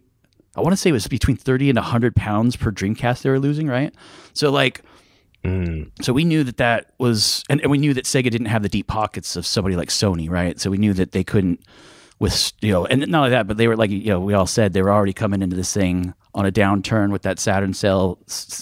I 0.57 0.59
want 0.59 0.73
to 0.73 0.77
say 0.77 0.89
it 0.89 0.93
was 0.93 1.07
between 1.07 1.37
thirty 1.37 1.69
and 1.69 1.79
hundred 1.79 2.13
pounds 2.13 2.57
per 2.57 2.73
Dreamcast 2.73 3.21
they 3.21 3.29
were 3.29 3.39
losing, 3.39 3.67
right? 3.67 3.95
So 4.33 4.51
like 4.51 4.81
Mm. 5.45 5.91
so 6.01 6.11
we 6.11 6.23
knew 6.23 6.43
that 6.43 6.57
that 6.57 6.93
was, 6.97 7.43
and, 7.49 7.61
and 7.61 7.69
we 7.69 7.77
knew 7.77 7.93
that 7.93 8.05
Sega 8.05 8.31
didn't 8.31 8.47
have 8.47 8.63
the 8.63 8.69
deep 8.69 8.87
pockets 8.87 9.35
of 9.35 9.45
somebody 9.45 9.75
like 9.75 9.89
Sony, 9.89 10.29
right? 10.29 10.59
So 10.59 10.69
we 10.69 10.77
knew 10.77 10.93
that 10.93 11.11
they 11.11 11.23
couldn't, 11.23 11.61
with 12.17 12.53
you 12.61 12.71
know, 12.71 12.85
and 12.85 13.05
not 13.07 13.19
only 13.19 13.29
that, 13.31 13.45
but 13.45 13.57
they 13.57 13.67
were 13.67 13.75
like 13.75 13.91
you 13.91 14.05
know, 14.05 14.19
we 14.21 14.33
all 14.33 14.47
said 14.47 14.73
they 14.73 14.81
were 14.81 14.91
already 14.91 15.13
coming 15.13 15.41
into 15.41 15.55
this 15.55 15.73
thing 15.73 16.13
on 16.33 16.45
a 16.45 16.51
downturn 16.51 17.11
with 17.11 17.23
that 17.23 17.39
Saturn 17.39 17.73
sale 17.73 18.19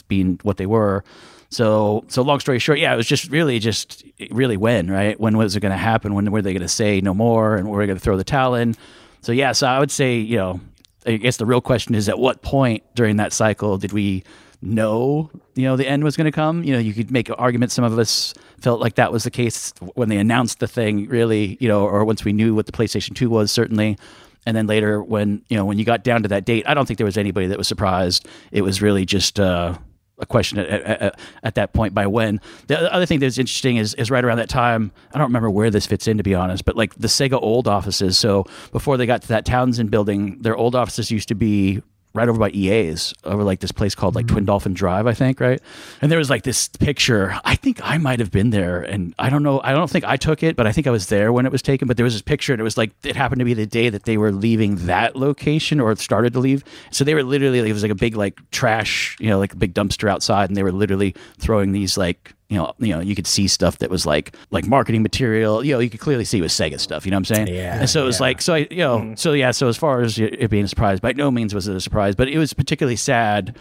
being 0.07 0.39
what 0.43 0.57
they 0.57 0.65
were. 0.65 1.03
So, 1.49 2.03
so 2.07 2.23
long 2.23 2.39
story 2.39 2.57
short, 2.57 2.80
yeah, 2.80 2.93
it 2.93 2.97
was 2.97 3.05
just 3.05 3.30
really, 3.30 3.60
just 3.60 4.03
really 4.31 4.57
when, 4.57 4.89
right? 4.89 5.19
When 5.19 5.38
was 5.38 5.55
it 5.55 5.60
going 5.60 5.72
to 5.72 5.77
happen? 5.77 6.15
When 6.15 6.31
were 6.31 6.41
they 6.41 6.51
going 6.51 6.64
to 6.64 6.68
say 6.68 6.99
no 6.99 7.14
more? 7.14 7.55
And 7.55 7.69
were 7.69 7.80
they 7.80 7.85
going 7.85 7.97
to 7.97 8.03
throw 8.03 8.18
the 8.18 8.23
towel 8.23 8.55
in? 8.55 8.76
So, 9.22 9.31
yeah, 9.31 9.51
so 9.51 9.68
I 9.68 9.80
would 9.80 9.91
say, 9.91 10.18
you 10.18 10.38
know, 10.38 10.60
I 11.05 11.18
guess 11.18 11.38
the 11.38 11.45
real 11.45 11.61
question 11.61 11.93
is 11.93 12.10
at 12.10 12.18
what 12.18 12.41
point 12.41 12.84
during 12.95 13.18
that 13.18 13.34
cycle 13.34 13.77
did 13.77 13.91
we 13.93 14.23
know, 14.64 15.30
you 15.56 15.64
know, 15.64 15.76
the 15.76 15.88
end 15.88 16.03
was 16.03 16.15
going 16.18 16.26
to 16.26 16.31
come? 16.31 16.64
You 16.64 16.73
know, 16.73 16.80
you 16.80 16.94
could 16.94 17.11
make 17.11 17.30
an 17.30 17.35
argument. 17.35 17.72
Some 17.72 17.84
of 17.85 17.98
us 17.99 18.34
felt 18.60 18.80
like 18.80 18.95
that 18.95 19.11
was 19.11 19.23
the 19.23 19.31
case 19.31 19.73
when 19.95 20.10
they 20.10 20.18
announced 20.18 20.60
the 20.60 20.68
thing, 20.68 21.07
really, 21.07 21.57
you 21.60 21.68
know, 21.68 21.85
or 21.85 22.03
once 22.06 22.23
we 22.26 22.34
knew 22.34 22.56
what 22.56 22.65
the 22.65 22.72
PlayStation 22.72 23.15
2 23.15 23.30
was, 23.30 23.52
certainly. 23.52 23.98
And 24.45 24.57
then 24.57 24.68
later, 24.68 25.02
when 25.02 25.41
you 25.49 25.56
know, 25.57 25.65
when 25.65 25.80
you 25.80 25.85
got 25.85 26.03
down 26.03 26.23
to 26.23 26.27
that 26.30 26.45
date, 26.45 26.65
I 26.68 26.73
don't 26.73 26.85
think 26.85 26.98
there 26.98 27.06
was 27.06 27.18
anybody 27.18 27.48
that 27.48 27.57
was 27.57 27.68
surprised. 27.68 28.27
It 28.52 28.61
was 28.61 28.81
really 28.81 29.06
just 29.06 29.40
uh, 29.40 29.77
a 30.19 30.26
question 30.26 30.60
at, 30.60 30.68
at, 30.69 31.02
at- 31.02 31.19
at 31.44 31.56
that 31.56 31.73
point 31.73 31.94
by 31.94 32.07
when. 32.07 32.41
The 32.68 32.91
other 32.94 33.06
thing 33.06 33.19
that's 33.19 33.38
interesting 33.38 33.77
is 33.77 33.94
is 33.94 34.11
right 34.11 34.23
around 34.23 34.38
that 34.40 34.49
time. 34.49 34.91
I 35.14 35.18
don't 35.18 35.27
remember 35.27 35.49
where 35.49 35.69
this 35.69 35.85
fits 35.85 36.07
in 36.10 36.18
to 36.18 36.23
be 36.23 36.35
honest, 36.35 36.65
but 36.65 36.76
like 36.76 36.94
the 36.95 37.07
Sega 37.07 37.41
old 37.41 37.68
offices. 37.69 38.18
So 38.18 38.45
before 38.73 38.98
they 38.98 39.06
got 39.06 39.22
to 39.22 39.27
that 39.30 39.45
Townsend 39.45 39.91
building, 39.91 40.41
their 40.41 40.57
old 40.57 40.76
offices 40.76 41.10
used 41.10 41.30
to 41.30 41.35
be 41.35 41.81
right 42.14 42.30
over 42.30 42.38
by 42.38 42.49
EA's, 42.52 43.14
over 43.23 43.44
like 43.44 43.60
this 43.60 43.72
place 43.72 43.95
called 43.95 44.15
like 44.15 44.26
mm-hmm. 44.26 44.35
Twin 44.35 44.45
Dolphin 44.45 44.73
Drive, 44.73 45.07
I 45.07 45.14
think, 45.14 45.40
right? 45.40 45.60
And 46.02 46.11
there 46.11 46.19
was 46.19 46.30
like 46.30 46.44
this 46.44 46.68
picture. 46.68 47.35
I 47.44 47.56
think 47.56 47.80
I 47.84 47.98
might 47.98 48.19
have 48.19 48.31
been 48.31 48.52
there, 48.52 48.81
and 48.81 49.15
I 49.18 49.30
don't 49.30 49.41
know. 49.41 49.61
I 49.64 49.73
don't 49.73 49.90
think 49.90 50.06
I 50.06 50.18
took 50.18 50.44
it, 50.44 50.56
but 50.56 50.68
I 50.68 50.72
think 50.72 50.85
I 50.85 50.91
was 50.91 51.07
there 51.07 51.34
when 51.34 51.45
it 51.45 51.52
was 51.52 51.61
taken. 51.61 51.88
But 51.88 51.98
there 51.98 52.03
was 52.03 52.14
this 52.14 52.22
picture, 52.22 52.53
and 52.53 52.60
it 52.60 52.64
was 52.64 52.77
like 52.77 52.91
it 53.03 53.15
happened 53.15 53.40
to 53.40 53.45
be 53.45 53.53
the 53.53 53.65
day 53.65 53.90
that 53.90 54.03
they 54.03 54.18
were 54.18 54.31
leaving 54.31 54.85
that 54.85 55.15
location 55.15 55.80
or 55.80 55.95
started 55.95 56.34
to 56.34 56.40
leave. 56.40 56.64
So 56.91 57.03
they 57.03 57.15
were 57.15 57.23
literally 57.23 57.61
like, 57.61 57.69
it 57.69 57.73
was 57.73 57.84
like 57.84 57.91
a 57.91 57.95
big 57.95 58.15
like 58.15 58.40
trash, 58.52 59.18
you 59.19 59.30
know, 59.30 59.40
like 59.40 59.53
a 59.53 59.57
big 59.57 59.73
dumpster 59.73 60.10
outside, 60.10 60.49
and 60.49 60.56
they 60.56 60.64
were 60.64 60.72
literally 60.72 61.15
throwing 61.40 61.72
these 61.72 61.98
like 61.98 62.34
you 62.53 62.59
know, 62.59 62.73
you 62.77 62.93
know, 62.93 62.99
you 62.99 63.15
could 63.15 63.25
see 63.25 63.47
stuff 63.47 63.80
that 63.80 63.89
was 63.89 64.05
like 64.05 64.35
like 64.51 64.67
marketing 64.67 65.01
material. 65.01 65.63
You 65.63 65.73
know, 65.73 65.80
you 65.80 65.89
could 65.89 65.99
clearly 65.99 66.23
see 66.23 66.38
it 66.38 66.41
was 66.41 66.53
Sega 66.53 66.80
stuff. 66.80 67.03
You 67.03 67.09
know 67.09 67.15
what 67.17 67.31
I'm 67.31 67.35
saying? 67.35 67.47
Yeah, 67.47 67.80
And 67.80 67.89
so 67.89 68.03
it 68.03 68.05
was 68.05 68.19
like, 68.19 68.43
so 68.43 68.53
I, 68.53 68.67
you 68.69 68.77
know, 68.77 69.15
so 69.15 69.34
yeah. 69.34 69.49
So 69.49 69.67
as 69.67 69.75
far 69.75 70.01
as 70.01 70.19
it 70.19 70.51
being 70.51 70.65
a 70.65 70.67
surprise, 70.67 70.99
by 70.99 71.13
no 71.13 71.31
means 71.31 71.55
was 71.55 71.67
it 71.67 71.75
a 71.75 71.81
surprise, 71.81 72.15
but 72.15 72.27
it 72.27 72.38
was 72.38 72.53
particularly 72.53 72.95
sad, 72.95 73.57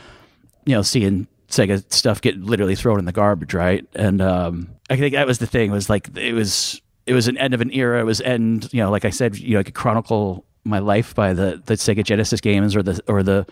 you 0.67 0.75
know, 0.75 0.83
seeing 0.83 1.27
Sega 1.49 1.91
stuff 1.91 2.21
get 2.21 2.37
literally 2.39 2.77
thrown 2.77 2.99
in 2.99 3.07
the 3.07 3.13
garbage, 3.13 3.55
right? 3.55 3.87
And 3.95 4.21
um, 4.21 4.69
I 4.91 4.97
think 4.97 5.15
that 5.15 5.27
was 5.27 5.39
the 5.39 5.47
thing. 5.47 5.71
Was 5.71 5.89
like 5.89 6.15
it 6.15 6.35
was 6.35 6.83
it 7.07 7.15
was 7.15 7.29
an 7.29 7.39
end 7.39 7.55
of 7.55 7.63
an 7.63 7.73
era. 7.73 7.99
It 7.99 8.05
was 8.05 8.21
end. 8.21 8.69
You 8.75 8.83
know, 8.83 8.91
like 8.91 9.07
I 9.07 9.11
said, 9.11 9.39
you 9.39 9.55
know, 9.55 9.61
I 9.61 9.63
could 9.63 9.75
chronicle 9.75 10.45
my 10.65 10.81
life 10.81 11.15
by 11.15 11.33
the 11.33 11.63
the 11.65 11.75
Sega 11.75 12.05
Genesis 12.05 12.43
games 12.43 12.77
or 12.77 12.83
the 12.83 13.03
or 13.09 13.23
the 13.23 13.47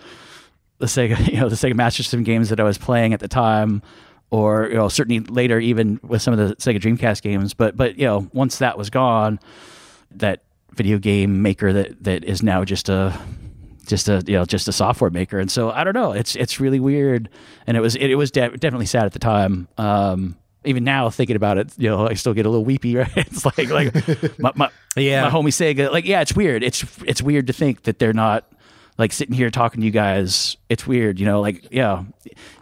the 0.80 0.86
Sega, 0.86 1.26
you 1.32 1.40
know, 1.40 1.48
the 1.48 1.56
Sega 1.56 1.74
Master 1.74 2.02
System 2.02 2.24
games 2.24 2.50
that 2.50 2.60
I 2.60 2.64
was 2.64 2.76
playing 2.76 3.14
at 3.14 3.20
the 3.20 3.28
time, 3.28 3.82
or 4.31 4.69
you 4.69 4.74
know, 4.74 4.89
certainly 4.89 5.20
later 5.20 5.59
even 5.59 5.98
with 6.02 6.23
some 6.23 6.32
of 6.39 6.39
the 6.48 6.55
Sega 6.57 6.81
Dreamcast 6.81 7.23
games. 7.23 7.55
But 7.55 7.77
but 7.77 7.98
you 7.98 8.07
know, 8.07 8.28
once 8.32 8.59
that 8.59 8.78
was 8.78 8.90
gone, 8.90 9.40
that 10.12 10.43
video 10.74 10.98
game 10.98 11.43
maker 11.43 11.73
that 11.73 12.02
that 12.05 12.24
is 12.24 12.43
now 12.43 12.65
just 12.65 12.89
a 12.89 13.19
just 13.86 14.09
a 14.09 14.23
you 14.27 14.35
know 14.35 14.44
just 14.44 14.69
a 14.69 14.73
software 14.73 15.11
maker, 15.11 15.39
and 15.39 15.51
so 15.51 15.70
I 15.70 15.82
don't 15.85 15.94
know. 15.94 16.12
It's 16.12 16.36
it's 16.36 16.61
really 16.61 16.81
weird, 16.81 17.28
and 17.66 17.77
it 17.77 17.81
was 17.81 17.97
it, 17.97 18.11
it 18.11 18.15
was 18.15 18.31
de- 18.31 18.57
definitely 18.57 18.86
sad 18.86 19.05
at 19.05 19.12
the 19.12 19.19
time. 19.19 19.66
Um, 19.78 20.36
even 20.65 20.85
now 20.85 21.09
thinking 21.09 21.36
about 21.36 21.57
it, 21.57 21.73
you 21.78 21.89
know, 21.89 22.07
I 22.07 22.12
still 22.15 22.35
get 22.35 22.44
a 22.44 22.51
little 22.51 22.65
weepy. 22.66 22.94
Right? 22.98 23.11
It's 23.16 23.44
like 23.47 23.70
like 23.70 24.39
my, 24.39 24.52
my 24.55 24.70
Yeah. 24.94 25.24
my 25.24 25.31
homie 25.31 25.47
Sega. 25.48 25.90
Like 25.90 26.05
yeah, 26.05 26.20
it's 26.20 26.36
weird. 26.36 26.62
It's 26.62 26.85
it's 27.05 27.23
weird 27.23 27.47
to 27.48 27.52
think 27.52 27.82
that 27.85 27.98
they're 27.98 28.12
not 28.12 28.47
like 29.01 29.12
sitting 29.12 29.35
here 29.35 29.51
talking 29.51 29.81
to 29.81 29.85
you 29.85 29.90
guys. 29.90 30.56
It's 30.68 30.86
weird, 30.86 31.18
you 31.18 31.27
know. 31.27 31.40
Like 31.40 31.66
yeah, 31.72 32.05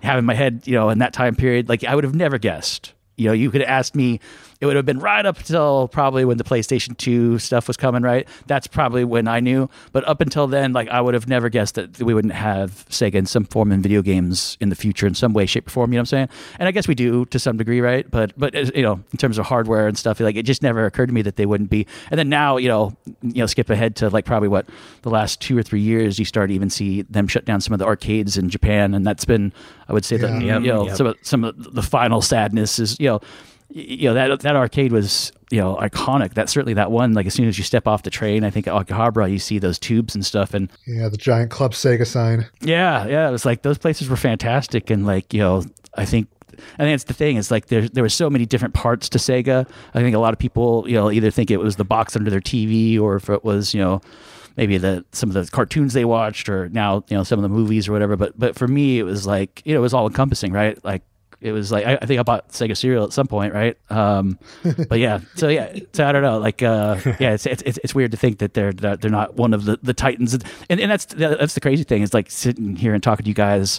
having 0.03 0.25
my 0.25 0.35
head, 0.35 0.63
you 0.65 0.75
know, 0.75 0.89
in 0.89 1.01
that 1.01 1.13
time 1.13 1.35
period, 1.35 1.69
like 1.69 1.85
I 1.85 1.95
would 1.95 2.05
have 2.05 2.15
never 2.15 2.39
guessed. 2.39 2.95
You 3.17 3.27
know, 3.27 3.33
you 3.33 3.51
could 3.51 3.61
have 3.61 3.69
asked 3.69 3.97
me 3.97 4.21
it 4.61 4.67
would 4.67 4.75
have 4.77 4.85
been 4.87 4.99
right 4.99 5.25
up 5.25 5.39
until 5.39 5.87
probably 5.89 6.25
when 6.25 6.37
the 6.37 6.45
PlayStation 6.45 6.97
2 6.97 7.39
stuff 7.39 7.69
was 7.69 7.77
coming, 7.77 8.03
right? 8.03 8.27
That's 8.47 8.67
probably 8.67 9.05
when 9.05 9.29
I 9.29 9.39
knew. 9.41 9.71
But 9.93 10.07
up 10.09 10.21
until 10.21 10.47
then, 10.49 10.73
like 10.73 10.89
I 10.89 11.01
would 11.01 11.15
have 11.15 11.29
never 11.29 11.49
guessed 11.49 11.77
that 11.77 12.01
we 12.01 12.13
wouldn't 12.13 12.35
have 12.35 12.85
Sega 12.89 13.15
in 13.15 13.27
some 13.27 13.45
form 13.45 13.71
in 13.71 13.83
video 13.83 14.03
games 14.03 14.57
in 14.61 14.69
the 14.69 14.75
future 14.75 15.07
in 15.07 15.15
some 15.15 15.33
way, 15.33 15.47
shape, 15.47 15.69
or 15.69 15.71
form. 15.71 15.93
You 15.93 15.99
know 15.99 16.01
what 16.01 16.13
I'm 16.13 16.29
saying? 16.29 16.29
And 16.59 16.69
I 16.69 16.73
guess 16.73 16.89
we 16.89 16.95
do 16.97 17.25
to 17.27 17.39
some 17.39 17.57
degree, 17.57 17.81
right? 17.81 18.11
But 18.11 18.33
but 18.37 18.55
uh, 18.57 18.71
you 18.75 18.83
know, 18.83 18.95
in 19.13 19.19
terms 19.19 19.39
of 19.39 19.47
hardware 19.47 19.87
and 19.87 19.97
stuff, 19.97 20.19
like 20.21 20.35
it 20.37 20.43
just 20.43 20.63
never 20.63 20.87
occurred 20.87 21.07
to 21.07 21.13
me 21.15 21.23
that 21.23 21.37
they 21.37 21.47
wouldn't 21.47 21.71
be. 21.71 21.87
And 22.11 22.19
then 22.19 22.29
now, 22.29 22.57
you 22.57 22.69
know, 22.69 22.97
you 23.23 23.35
know, 23.43 23.47
skip 23.47 23.71
ahead 23.71 23.95
to 23.97 24.09
like 24.11 24.25
probably 24.25 24.49
what 24.49 24.67
the 25.03 25.11
last 25.11 25.41
two 25.41 25.57
or 25.57 25.63
three 25.63 25.81
years, 25.81 26.19
you 26.19 26.25
start 26.25 26.49
to 26.49 26.55
even 26.55 26.69
see 26.71 27.03
them 27.03 27.29
shut 27.29 27.45
down 27.45 27.61
some 27.61 27.73
of 27.75 27.79
the 27.79 27.87
arcades 27.87 28.37
in 28.37 28.49
Japan, 28.51 28.93
and 28.95 29.07
that's 29.07 29.25
been, 29.25 29.53
I 29.89 29.93
would 29.93 30.05
say, 30.05 30.17
that 30.17 30.43
Yeah. 30.43 30.59
you 30.59 30.67
know, 30.69 30.87
Yep. 30.87 30.97
some 30.97 31.07
of 31.07 31.17
some 31.23 31.45
of 31.45 31.75
the 31.75 31.83
final 31.83 32.21
sadness 32.23 32.79
is, 32.81 32.97
you 32.99 33.07
know 33.07 33.21
y- 33.21 33.58
you 33.71 34.09
know 34.09 34.15
that 34.15 34.41
that 34.41 34.57
arcade 34.57 34.93
was 34.93 35.33
you 35.51 35.61
know 35.61 35.77
iconic. 35.77 36.35
That 36.35 36.49
certainly 36.49 36.75
that 36.75 36.91
one. 36.91 37.13
Like 37.13 37.27
as 37.27 37.35
soon 37.35 37.49
as 37.49 37.59
you 37.59 37.65
step 37.65 37.87
off 37.87 38.03
the 38.03 38.11
train, 38.11 38.45
I 38.45 38.51
think 38.51 38.67
at 38.67 38.75
Akihabara 38.75 39.31
you 39.31 39.39
see 39.39 39.59
those 39.59 39.79
tubes 39.79 40.15
and 40.15 40.25
stuff, 40.25 40.55
and 40.55 40.71
Yeah, 40.87 41.09
the 41.09 41.17
giant 41.17 41.51
Club 41.51 41.73
Sega 41.73 42.07
sign. 42.07 42.47
yeah, 42.61 43.07
yeah, 43.07 43.29
it 43.29 43.33
was 43.33 43.45
like 43.45 43.63
those 43.63 43.79
places 43.79 44.09
were 44.09 44.17
fantastic, 44.17 44.91
and 44.91 45.07
like 45.07 45.33
you 45.35 45.41
know 45.41 45.65
I 45.95 46.05
think. 46.05 46.29
I 46.77 46.83
think 46.83 46.95
it's 46.97 47.05
the 47.05 47.15
thing. 47.15 47.37
It's 47.37 47.53
like 47.53 47.67
there 47.67 47.89
there 47.89 48.03
were 48.03 48.09
so 48.09 48.29
many 48.29 48.45
different 48.45 48.75
parts 48.75 49.09
to 49.11 49.19
Sega. 49.19 49.69
I 49.95 50.01
think 50.01 50.17
a 50.17 50.19
lot 50.19 50.33
of 50.33 50.41
people 50.41 50.85
you 50.89 50.95
know 50.95 51.09
either 51.09 51.31
think 51.31 51.53
it 51.53 51.59
was 51.59 51.77
the 51.77 51.85
box 51.85 52.17
under 52.17 52.31
their 52.31 52.41
TV 52.41 52.99
or 52.99 53.15
if 53.15 53.31
it 53.31 53.45
was 53.45 53.73
you 53.75 53.81
know 53.81 54.01
maybe 54.57 54.77
the 54.77 55.05
some 55.13 55.31
of 55.31 55.35
the 55.35 55.49
cartoons 55.53 55.93
they 55.93 56.05
watched 56.05 56.49
or 56.49 56.69
now 56.71 57.05
you 57.09 57.17
know 57.17 57.23
some 57.23 57.39
of 57.39 57.45
the 57.45 57.49
movies 57.49 57.87
or 57.87 57.93
whatever. 57.93 58.17
But 58.17 58.37
but 58.37 58.57
for 58.57 58.67
me 58.67 58.99
it 58.99 59.05
was 59.05 59.25
like 59.25 59.63
you 59.65 59.73
know 59.73 59.79
it 59.79 59.83
was 59.83 59.95
all 59.95 60.09
encompassing, 60.09 60.51
right? 60.53 60.83
Like 60.85 61.03
it 61.41 61.53
was 61.53 61.71
like 61.71 61.87
I, 61.87 61.99
I 62.01 62.07
think 62.07 62.19
I 62.19 62.23
bought 62.23 62.49
Sega 62.49 62.77
cereal 62.77 63.05
at 63.05 63.13
some 63.13 63.27
point, 63.27 63.55
right? 63.55 63.77
Um, 63.91 64.39
but 64.89 64.99
yeah, 64.99 65.21
so 65.35 65.49
yeah, 65.49 65.79
so 65.93 66.07
I 66.07 66.13
don't 66.13 66.23
know, 66.23 66.39
like 66.39 66.63
uh, 66.63 66.99
yeah, 67.21 67.35
it's, 67.35 67.47
it's 67.47 67.63
it's 67.63 67.79
it's 67.85 67.95
weird 67.95 68.11
to 68.11 68.17
think 68.17 68.39
that 68.39 68.55
they're 68.55 68.73
that 68.75 69.01
they're 69.01 69.11
not 69.11 69.37
one 69.37 69.55
of 69.55 69.65
the, 69.65 69.79
the 69.83 69.95
titans, 69.95 70.35
and 70.35 70.81
and 70.81 70.91
that's 70.91 71.05
that's 71.07 71.55
the 71.55 71.61
crazy 71.61 71.85
thing 71.85 72.03
is 72.03 72.13
like 72.13 72.31
sitting 72.31 72.77
here 72.77 72.95
and 72.95 73.03
talking 73.03 73.25
to 73.25 73.29
you 73.29 73.35
guys 73.35 73.79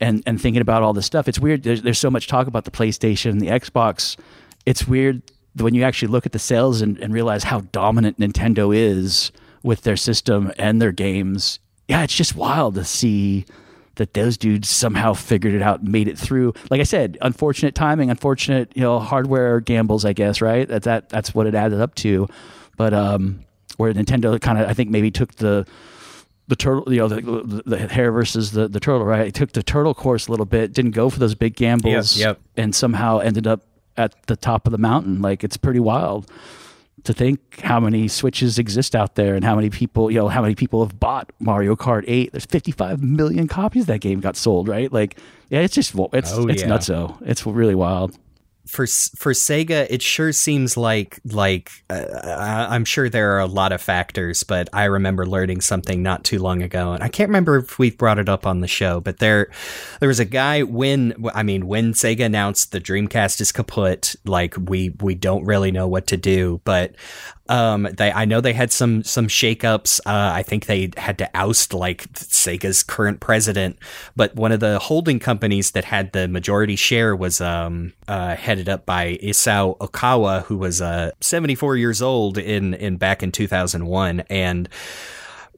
and 0.00 0.22
and 0.26 0.40
thinking 0.40 0.62
about 0.62 0.82
all 0.82 0.92
this 0.92 1.06
stuff. 1.06 1.28
It's 1.28 1.40
weird. 1.40 1.64
There's 1.64 1.82
there's 1.82 1.98
so 1.98 2.10
much 2.10 2.28
talk 2.28 2.46
about 2.46 2.64
the 2.64 2.70
PlayStation 2.70 3.30
and 3.30 3.40
the 3.40 3.48
Xbox. 3.48 4.16
It's 4.64 4.86
weird 4.86 5.22
when 5.56 5.74
you 5.74 5.82
actually 5.82 6.08
look 6.08 6.26
at 6.26 6.32
the 6.32 6.38
sales 6.38 6.82
and, 6.82 6.98
and 6.98 7.12
realize 7.14 7.44
how 7.44 7.60
dominant 7.60 8.18
Nintendo 8.18 8.76
is 8.76 9.32
with 9.62 9.82
their 9.82 9.96
system 9.96 10.52
and 10.58 10.80
their 10.80 10.92
games. 10.92 11.58
Yeah, 11.88 12.02
it's 12.02 12.14
just 12.14 12.36
wild 12.36 12.74
to 12.74 12.84
see 12.84 13.46
that 13.96 14.14
those 14.14 14.36
dudes 14.36 14.68
somehow 14.68 15.12
figured 15.12 15.54
it 15.54 15.62
out 15.62 15.80
and 15.80 15.90
made 15.90 16.08
it 16.08 16.18
through. 16.18 16.52
Like 16.70 16.80
I 16.80 16.84
said, 16.84 17.18
unfortunate 17.20 17.74
timing, 17.74 18.10
unfortunate, 18.10 18.72
you 18.74 18.82
know, 18.82 18.98
hardware 18.98 19.60
gambles, 19.60 20.04
I 20.04 20.12
guess, 20.12 20.40
right? 20.40 20.68
That 20.68 20.84
that 20.84 21.08
that's 21.08 21.34
what 21.34 21.46
it 21.46 21.54
added 21.54 21.80
up 21.80 21.94
to. 21.96 22.28
But 22.76 22.94
um 22.94 23.40
where 23.76 23.92
Nintendo 23.92 24.40
kind 24.40 24.58
of 24.58 24.68
I 24.68 24.74
think 24.74 24.90
maybe 24.90 25.10
took 25.10 25.34
the 25.36 25.66
the 26.48 26.56
turtle, 26.56 26.92
you 26.92 27.00
know, 27.00 27.08
the, 27.08 27.20
the, 27.20 27.62
the 27.66 27.88
hare 27.88 28.12
versus 28.12 28.52
the, 28.52 28.68
the 28.68 28.78
turtle, 28.78 29.04
right? 29.04 29.26
It 29.26 29.34
took 29.34 29.50
the 29.50 29.64
turtle 29.64 29.94
course 29.94 30.28
a 30.28 30.30
little 30.30 30.46
bit, 30.46 30.72
didn't 30.72 30.92
go 30.92 31.10
for 31.10 31.18
those 31.18 31.34
big 31.34 31.56
gambles, 31.56 32.16
Yep, 32.16 32.36
yep. 32.36 32.40
and 32.56 32.72
somehow 32.72 33.18
ended 33.18 33.48
up 33.48 33.62
at 33.96 34.14
the 34.28 34.36
top 34.36 34.66
of 34.66 34.70
the 34.70 34.78
mountain. 34.78 35.20
Like 35.20 35.42
it's 35.42 35.56
pretty 35.56 35.80
wild 35.80 36.30
to 37.06 37.12
think 37.12 37.60
how 37.62 37.80
many 37.80 38.08
switches 38.08 38.58
exist 38.58 38.94
out 38.94 39.14
there 39.14 39.34
and 39.34 39.44
how 39.44 39.56
many 39.56 39.70
people, 39.70 40.10
you 40.10 40.18
know, 40.18 40.28
how 40.28 40.42
many 40.42 40.54
people 40.54 40.84
have 40.84 40.98
bought 41.00 41.30
Mario 41.40 41.74
Kart 41.76 42.04
8. 42.06 42.32
There's 42.32 42.44
55 42.46 43.02
million 43.02 43.48
copies 43.48 43.86
that 43.86 44.00
game 44.00 44.20
got 44.20 44.36
sold, 44.36 44.68
right? 44.68 44.92
Like, 44.92 45.18
yeah, 45.48 45.60
it's 45.60 45.74
just 45.74 45.94
it's 46.12 46.32
Oh, 46.32 46.46
it's 46.48 46.62
yeah. 46.62 46.68
nutso. 46.68 47.16
It's 47.24 47.46
really 47.46 47.74
wild. 47.74 48.18
For 48.66 48.86
for 48.86 49.32
Sega, 49.32 49.86
it 49.88 50.02
sure 50.02 50.32
seems 50.32 50.76
like 50.76 51.20
like 51.24 51.70
uh, 51.88 52.66
I'm 52.68 52.84
sure 52.84 53.08
there 53.08 53.34
are 53.36 53.40
a 53.40 53.46
lot 53.46 53.72
of 53.72 53.80
factors, 53.80 54.42
but 54.42 54.68
I 54.72 54.84
remember 54.84 55.26
learning 55.26 55.60
something 55.60 56.02
not 56.02 56.24
too 56.24 56.38
long 56.38 56.62
ago, 56.62 56.92
and 56.92 57.02
I 57.02 57.08
can't 57.08 57.28
remember 57.28 57.58
if 57.58 57.78
we 57.78 57.90
brought 57.90 58.18
it 58.18 58.28
up 58.28 58.46
on 58.46 58.60
the 58.60 58.68
show. 58.68 59.00
But 59.00 59.18
there, 59.18 59.50
there 60.00 60.08
was 60.08 60.20
a 60.20 60.24
guy 60.24 60.62
when 60.62 61.14
I 61.34 61.42
mean 61.42 61.66
when 61.66 61.92
Sega 61.92 62.26
announced 62.26 62.72
the 62.72 62.80
Dreamcast 62.80 63.40
is 63.40 63.52
kaput, 63.52 64.16
like 64.24 64.54
we 64.58 64.90
we 65.00 65.14
don't 65.14 65.44
really 65.44 65.70
know 65.70 65.86
what 65.86 66.08
to 66.08 66.16
do, 66.16 66.60
but 66.64 66.94
um 67.48 67.88
they 67.96 68.12
i 68.12 68.24
know 68.24 68.40
they 68.40 68.52
had 68.52 68.72
some 68.72 69.02
some 69.04 69.28
shakeups. 69.28 70.00
Uh 70.06 70.32
i 70.34 70.42
think 70.42 70.66
they 70.66 70.90
had 70.96 71.18
to 71.18 71.28
oust 71.34 71.72
like 71.74 72.12
sega's 72.14 72.82
current 72.82 73.20
president. 73.20 73.78
But 74.14 74.34
one 74.34 74.52
of 74.52 74.60
the 74.60 74.78
holding 74.78 75.18
companies 75.18 75.72
that 75.72 75.84
had 75.84 76.12
the 76.12 76.28
majority 76.28 76.76
share 76.76 77.14
was 77.14 77.40
um 77.40 77.92
uh 78.08 78.36
headed 78.36 78.68
up 78.68 78.86
by 78.86 79.18
isao 79.22 79.76
okawa 79.78 80.44
who 80.44 80.56
was 80.56 80.80
uh 80.80 81.10
74 81.20 81.76
years 81.76 82.02
old 82.02 82.38
in 82.38 82.74
in 82.74 82.96
back 82.96 83.22
in 83.22 83.32
2001 83.32 84.20
and 84.30 84.68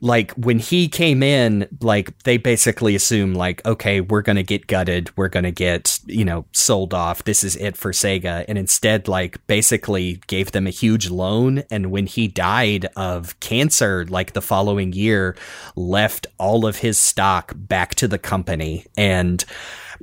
like 0.01 0.33
when 0.33 0.59
he 0.59 0.89
came 0.89 1.23
in 1.23 1.67
like 1.81 2.17
they 2.23 2.37
basically 2.37 2.95
assume 2.95 3.35
like 3.35 3.65
okay 3.67 4.01
we're 4.01 4.23
gonna 4.23 4.43
get 4.43 4.67
gutted 4.67 5.11
we're 5.17 5.29
gonna 5.29 5.51
get 5.51 5.99
you 6.07 6.25
know 6.25 6.45
sold 6.53 6.95
off 6.95 7.25
this 7.25 7.43
is 7.43 7.57
it 7.57 7.77
for 7.77 7.93
sega 7.93 8.45
and 8.49 8.59
instead 8.59 9.09
like 9.09 9.45
basically 9.47 10.21
gave 10.27 10.53
them 10.53 10.67
a 10.67 10.71
huge 10.71 11.11
loan 11.11 11.63
and 11.71 11.91
when 11.91 12.07
he 12.07 12.29
died 12.29 12.87
of 12.97 13.39
cancer 13.41 14.05
like 14.07 14.33
the 14.33 14.43
following 14.43 14.93
year 14.93 15.37
left 15.75 16.27
all 16.39 16.67
of 16.67 16.77
his 16.77 16.99
stock 16.99 17.53
back 17.57 17.95
to 17.95 18.07
the 18.07 18.19
company 18.19 18.87
and 18.97 19.45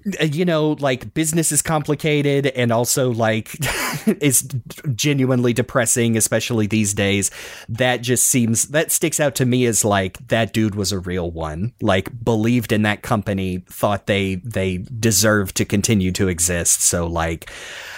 you 0.03 0.45
know, 0.45 0.71
like 0.79 1.13
business 1.13 1.51
is 1.51 1.61
complicated 1.61 2.47
and 2.47 2.71
also 2.71 3.11
like 3.11 3.55
is 4.21 4.47
genuinely 4.93 5.53
depressing, 5.53 6.17
especially 6.17 6.67
these 6.67 6.93
days. 6.93 7.31
That 7.69 8.01
just 8.01 8.27
seems 8.27 8.67
that 8.69 8.91
sticks 8.91 9.19
out 9.19 9.35
to 9.35 9.45
me 9.45 9.65
as 9.65 9.85
like 9.85 10.27
that 10.27 10.53
dude 10.53 10.75
was 10.75 10.91
a 10.91 10.99
real 10.99 11.31
one. 11.31 11.73
Like 11.81 12.23
believed 12.23 12.71
in 12.71 12.83
that 12.83 13.01
company, 13.01 13.63
thought 13.69 14.07
they 14.07 14.35
they 14.35 14.77
deserved 14.99 15.55
to 15.57 15.65
continue 15.65 16.11
to 16.13 16.27
exist. 16.27 16.83
So 16.83 17.07
like. 17.07 17.51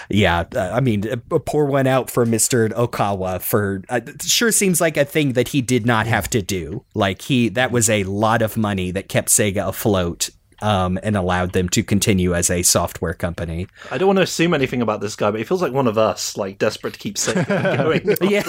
Yeah, 0.09 0.45
uh, 0.55 0.71
I 0.73 0.79
mean, 0.79 1.03
uh, 1.09 1.39
pour 1.39 1.65
one 1.65 1.85
out 1.85 2.09
for 2.09 2.25
Mr. 2.25 2.69
Okawa 2.69 3.41
for 3.41 3.83
uh, 3.89 3.99
sure 4.21 4.53
seems 4.53 4.79
like 4.79 4.95
a 4.95 5.03
thing 5.03 5.33
that 5.33 5.49
he 5.49 5.61
did 5.61 5.85
not 5.85 6.07
have 6.07 6.29
to 6.29 6.41
do. 6.41 6.85
Like 6.93 7.23
he 7.23 7.49
that 7.49 7.71
was 7.71 7.89
a 7.89 8.05
lot 8.05 8.41
of 8.41 8.55
money 8.55 8.91
that 8.91 9.09
kept 9.09 9.27
Sega 9.27 9.67
afloat 9.67 10.29
um, 10.61 10.99
and 11.03 11.15
allowed 11.15 11.53
them 11.53 11.69
to 11.69 11.83
continue 11.83 12.33
as 12.33 12.49
a 12.49 12.63
software 12.63 13.13
company. 13.13 13.67
I 13.91 13.97
don't 13.97 14.07
want 14.07 14.17
to 14.17 14.23
assume 14.23 14.53
anything 14.53 14.81
about 14.81 15.01
this 15.01 15.15
guy, 15.15 15.31
but 15.31 15.39
he 15.39 15.43
feels 15.43 15.61
like 15.61 15.73
one 15.73 15.87
of 15.87 15.97
us, 15.97 16.37
like 16.37 16.57
desperate 16.57 16.93
to 16.93 16.99
keep 16.99 17.15
Sega 17.15 17.77
going. 17.77 18.15
Yeah. 18.29 18.43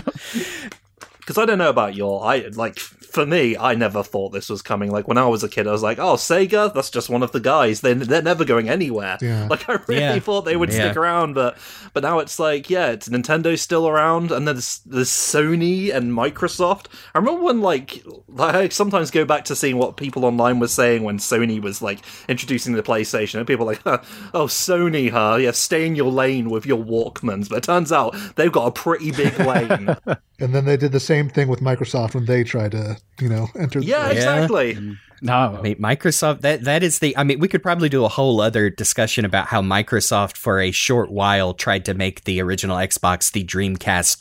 Because 1.20 1.38
I 1.38 1.46
don't 1.46 1.58
know 1.58 1.70
about 1.70 1.94
your, 1.94 2.24
I 2.24 2.38
like 2.54 2.80
for 3.10 3.26
me, 3.26 3.56
I 3.56 3.74
never 3.74 4.02
thought 4.02 4.30
this 4.30 4.48
was 4.48 4.62
coming. 4.62 4.90
Like 4.90 5.08
when 5.08 5.18
I 5.18 5.26
was 5.26 5.42
a 5.42 5.48
kid, 5.48 5.66
I 5.66 5.72
was 5.72 5.82
like, 5.82 5.98
"Oh, 5.98 6.14
Sega, 6.14 6.72
that's 6.72 6.90
just 6.90 7.08
one 7.10 7.22
of 7.22 7.32
the 7.32 7.40
guys. 7.40 7.80
They 7.80 7.94
they're 7.94 8.22
never 8.22 8.44
going 8.44 8.68
anywhere." 8.68 9.18
Yeah. 9.20 9.46
Like 9.50 9.68
I 9.68 9.78
really 9.88 10.00
Yeah. 10.02 10.18
thought 10.20 10.42
they 10.42 10.56
would 10.56 10.72
stick 10.72 10.96
around, 10.96 11.34
but 11.34 11.58
but 11.92 12.02
now 12.02 12.18
it's 12.20 12.38
like, 12.38 12.70
yeah, 12.70 12.90
it's 12.90 13.08
Nintendo's 13.08 13.60
still 13.60 13.88
around, 13.88 14.30
and 14.30 14.46
then 14.46 14.54
there's, 14.56 14.78
there's 14.86 15.08
Sony 15.10 15.92
and 15.94 16.12
Microsoft. 16.12 16.86
I 17.14 17.18
remember 17.18 17.42
when 17.42 17.60
like 17.60 18.02
I 18.38 18.68
sometimes 18.68 19.10
go 19.10 19.24
back 19.24 19.44
to 19.46 19.56
seeing 19.56 19.76
what 19.76 19.96
people 19.96 20.24
online 20.24 20.60
were 20.60 20.68
saying 20.68 21.02
when 21.02 21.18
Sony 21.18 21.60
was 21.60 21.82
like 21.82 21.98
introducing 22.28 22.74
the 22.74 22.82
PlayStation, 22.82 23.38
and 23.38 23.46
people 23.46 23.66
were 23.66 23.72
like, 23.72 23.82
"Oh, 24.34 24.46
Sony, 24.46 25.10
huh? 25.10 25.36
Yeah, 25.40 25.50
stay 25.50 25.86
in 25.86 25.96
your 25.96 26.12
lane 26.12 26.48
with 26.50 26.64
your 26.66 26.78
Walkmans." 26.82 27.48
But 27.48 27.58
it 27.58 27.64
turns 27.64 27.90
out 27.92 28.14
they've 28.36 28.52
got 28.52 28.66
a 28.66 28.72
pretty 28.72 29.10
big 29.10 29.36
lane. 29.40 29.96
And 30.38 30.54
then 30.54 30.64
they 30.64 30.76
did 30.76 30.92
the 30.92 31.00
same 31.00 31.28
thing 31.28 31.48
with 31.48 31.60
Microsoft 31.60 32.14
when 32.14 32.24
they 32.26 32.44
tried 32.44 32.72
to, 32.72 32.96
you 33.20 33.28
know, 33.28 33.48
enter. 33.58 33.80
the 33.80 33.86
Yeah, 33.86 34.04
space. 34.06 34.16
exactly. 34.16 34.96
No, 35.22 35.34
I 35.34 35.60
mean, 35.60 35.76
Microsoft 35.76 36.40
that 36.40 36.64
that 36.64 36.82
is 36.82 37.00
the 37.00 37.14
I 37.16 37.24
mean, 37.24 37.40
we 37.40 37.48
could 37.48 37.62
probably 37.62 37.90
do 37.90 38.06
a 38.06 38.08
whole 38.08 38.40
other 38.40 38.70
discussion 38.70 39.26
about 39.26 39.48
how 39.48 39.60
Microsoft 39.60 40.38
for 40.38 40.60
a 40.60 40.70
short 40.70 41.10
while 41.10 41.52
tried 41.52 41.84
to 41.84 41.94
make 41.94 42.24
the 42.24 42.40
original 42.40 42.78
Xbox 42.78 43.30
the 43.30 43.44
Dreamcast 43.44 44.16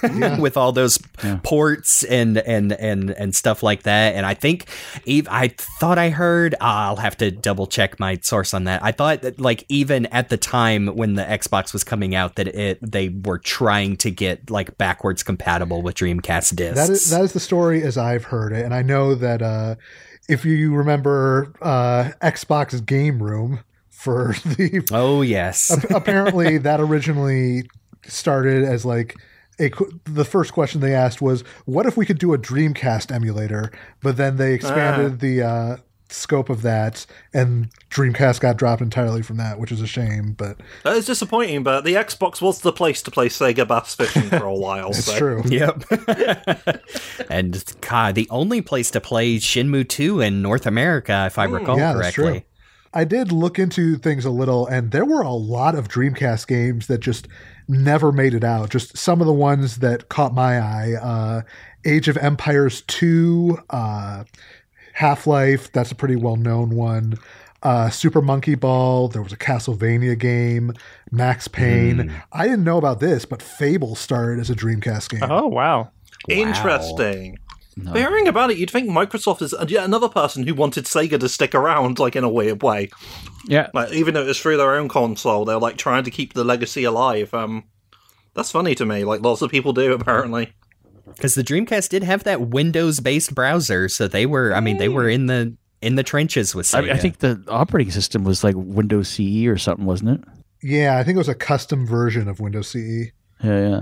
2 0.00 0.36
with 0.40 0.56
all 0.56 0.72
those 0.72 0.98
ports 1.42 2.02
and 2.04 2.38
and 2.38 2.72
and 2.72 3.10
and 3.10 3.34
stuff 3.34 3.62
like 3.62 3.82
that. 3.84 4.14
And 4.14 4.26
I 4.26 4.34
think 4.34 4.68
I 5.06 5.48
thought 5.80 5.98
I 5.98 6.10
heard 6.10 6.54
I'll 6.60 6.96
have 6.96 7.16
to 7.18 7.30
double 7.30 7.66
check 7.66 7.98
my 7.98 8.18
source 8.22 8.54
on 8.54 8.64
that. 8.64 8.82
I 8.82 8.92
thought 8.92 9.22
that 9.22 9.40
like 9.40 9.64
even 9.68 10.06
at 10.06 10.28
the 10.28 10.36
time 10.36 10.88
when 10.88 11.14
the 11.14 11.24
Xbox 11.24 11.72
was 11.72 11.84
coming 11.84 12.14
out 12.14 12.36
that 12.36 12.48
it 12.48 12.78
they 12.82 13.08
were 13.08 13.38
trying 13.38 13.96
to 13.98 14.10
get 14.10 14.50
like 14.50 14.76
backwards 14.78 15.22
compatible 15.22 15.82
with 15.82 15.96
Dreamcast 15.96 16.56
discs. 16.56 16.76
That 16.76 16.90
is 16.90 17.10
that 17.10 17.22
is 17.22 17.32
the 17.32 17.40
story 17.40 17.82
as 17.82 17.96
I've 17.96 18.24
heard 18.24 18.52
it, 18.52 18.64
and 18.64 18.74
I 18.74 18.82
know 18.82 19.14
that 19.14 19.42
uh, 19.42 19.76
if 20.28 20.44
you 20.44 20.74
remember 20.74 21.52
uh, 21.60 22.10
Xbox 22.22 22.84
Game 22.84 23.22
Room 23.22 23.60
for 23.90 24.34
the 24.44 24.86
oh 24.92 25.22
yes. 25.22 25.70
apparently 25.90 26.58
that 26.58 26.80
originally 26.80 27.64
started 28.02 28.64
as 28.64 28.84
like 28.84 29.14
a 29.60 29.70
the 30.04 30.24
first 30.24 30.52
question 30.52 30.80
they 30.80 30.94
asked 30.94 31.22
was 31.22 31.42
what 31.64 31.86
if 31.86 31.96
we 31.96 32.06
could 32.06 32.18
do 32.18 32.34
a 32.34 32.38
Dreamcast 32.38 33.12
emulator, 33.12 33.70
but 34.02 34.16
then 34.16 34.36
they 34.36 34.54
expanded 34.54 35.20
the 35.20 35.42
uh, 35.42 35.76
scope 36.08 36.48
of 36.48 36.62
that, 36.62 37.06
and 37.32 37.70
Dreamcast 37.90 38.40
got 38.40 38.56
dropped 38.56 38.82
entirely 38.82 39.22
from 39.22 39.36
that, 39.36 39.58
which 39.58 39.72
is 39.72 39.80
a 39.80 39.86
shame. 39.86 40.32
But 40.32 40.60
That 40.84 40.96
is 40.96 41.06
disappointing, 41.06 41.62
but 41.62 41.84
the 41.84 41.94
Xbox 41.94 42.40
was 42.40 42.60
the 42.60 42.72
place 42.72 43.02
to 43.02 43.10
play 43.10 43.28
Sega 43.28 43.66
Bass 43.66 43.94
Fishing 43.94 44.28
for 44.28 44.44
a 44.44 44.54
while. 44.54 44.88
it's 44.90 45.04
so. 45.04 45.18
true. 45.18 45.42
Yep. 45.46 45.84
and 47.30 47.64
God, 47.80 48.14
the 48.14 48.28
only 48.30 48.60
place 48.60 48.90
to 48.92 49.00
play 49.00 49.36
Shenmue 49.36 49.88
2 49.88 50.20
in 50.20 50.42
North 50.42 50.66
America, 50.66 51.24
if 51.26 51.38
I 51.38 51.44
recall 51.44 51.76
yeah, 51.76 51.92
that's 51.92 52.14
correctly. 52.14 52.40
true. 52.40 52.48
I 52.96 53.02
did 53.02 53.32
look 53.32 53.58
into 53.58 53.96
things 53.96 54.24
a 54.24 54.30
little, 54.30 54.68
and 54.68 54.92
there 54.92 55.04
were 55.04 55.22
a 55.22 55.32
lot 55.32 55.74
of 55.74 55.88
Dreamcast 55.88 56.46
games 56.46 56.86
that 56.86 56.98
just 56.98 57.26
never 57.68 58.12
made 58.12 58.34
it 58.34 58.44
out. 58.44 58.70
Just 58.70 58.96
some 58.96 59.20
of 59.20 59.26
the 59.26 59.32
ones 59.32 59.78
that 59.78 60.08
caught 60.08 60.34
my 60.34 60.58
eye: 60.58 60.94
uh, 61.00 61.42
Age 61.84 62.08
of 62.08 62.16
Empires 62.16 62.82
Two, 62.82 63.58
uh, 63.70 64.24
Half 64.94 65.26
Life. 65.26 65.72
That's 65.72 65.90
a 65.90 65.94
pretty 65.94 66.16
well 66.16 66.36
known 66.36 66.70
one. 66.70 67.18
Uh, 67.62 67.88
Super 67.88 68.20
Monkey 68.20 68.54
Ball. 68.54 69.08
There 69.08 69.22
was 69.22 69.32
a 69.32 69.38
Castlevania 69.38 70.18
game. 70.18 70.74
Max 71.10 71.48
Payne. 71.48 72.12
I 72.32 72.44
didn't 72.44 72.64
know 72.64 72.76
about 72.76 73.00
this, 73.00 73.24
but 73.24 73.40
Fable 73.40 73.94
started 73.94 74.38
as 74.38 74.50
a 74.50 74.54
Dreamcast 74.54 75.08
game. 75.08 75.22
Oh 75.22 75.46
wow. 75.46 75.90
Interesting. 76.28 77.38
But 77.76 77.96
hearing 77.96 78.28
about 78.28 78.50
it, 78.50 78.58
you'd 78.58 78.70
think 78.70 78.88
Microsoft 78.88 79.42
is 79.42 79.54
yet 79.68 79.84
another 79.84 80.08
person 80.08 80.46
who 80.46 80.54
wanted 80.54 80.84
Sega 80.84 81.18
to 81.18 81.28
stick 81.28 81.54
around, 81.54 81.98
like 81.98 82.16
in 82.16 82.24
a 82.24 82.28
weird 82.28 82.62
way. 82.62 82.90
Yeah. 83.46 83.68
Like 83.74 83.92
even 83.92 84.14
though 84.14 84.22
it 84.22 84.28
was 84.28 84.40
through 84.40 84.56
their 84.56 84.76
own 84.76 84.88
console, 84.88 85.44
they're 85.44 85.58
like 85.58 85.76
trying 85.76 86.04
to 86.04 86.10
keep 86.10 86.34
the 86.34 86.44
legacy 86.44 86.84
alive. 86.84 87.34
Um, 87.34 87.64
that's 88.34 88.50
funny 88.50 88.74
to 88.76 88.86
me. 88.86 89.04
Like 89.04 89.22
lots 89.22 89.42
of 89.42 89.50
people 89.50 89.72
do 89.72 89.92
apparently. 90.00 90.52
Because 91.06 91.34
the 91.34 91.44
Dreamcast 91.44 91.90
did 91.90 92.02
have 92.02 92.24
that 92.24 92.48
Windows-based 92.48 93.34
browser, 93.34 93.88
so 93.88 94.08
they 94.08 94.26
were. 94.26 94.54
I 94.54 94.60
mean, 94.60 94.78
they 94.78 94.88
were 94.88 95.08
in 95.08 95.26
the 95.26 95.54
in 95.82 95.96
the 95.96 96.02
trenches 96.02 96.54
with 96.54 96.72
I, 96.74 96.82
Sega. 96.82 96.92
I 96.92 96.96
think 96.96 97.18
the 97.18 97.44
operating 97.48 97.92
system 97.92 98.24
was 98.24 98.42
like 98.42 98.54
Windows 98.56 99.08
CE 99.08 99.46
or 99.46 99.58
something, 99.58 99.84
wasn't 99.84 100.10
it? 100.10 100.28
Yeah, 100.62 100.96
I 100.96 101.04
think 101.04 101.16
it 101.16 101.18
was 101.18 101.28
a 101.28 101.34
custom 101.34 101.86
version 101.86 102.26
of 102.26 102.40
Windows 102.40 102.74
E. 102.74 103.06
CE. 103.06 103.12
Yeah, 103.44 103.68
yeah. 103.68 103.80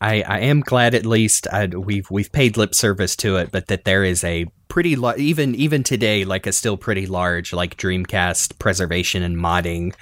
I, 0.00 0.22
I 0.22 0.40
am 0.40 0.60
glad 0.60 0.94
at 0.94 1.06
least 1.06 1.46
I, 1.50 1.66
we've 1.66 2.10
we've 2.10 2.30
paid 2.30 2.56
lip 2.56 2.74
service 2.74 3.16
to 3.16 3.36
it, 3.36 3.50
but 3.50 3.68
that 3.68 3.84
there 3.84 4.04
is 4.04 4.22
a 4.24 4.46
pretty 4.68 4.96
even 5.16 5.54
even 5.54 5.82
today 5.82 6.24
like 6.24 6.46
a 6.46 6.52
still 6.52 6.76
pretty 6.76 7.06
large 7.06 7.52
like 7.52 7.76
Dreamcast 7.76 8.58
preservation 8.58 9.22
and 9.22 9.36
modding 9.36 9.94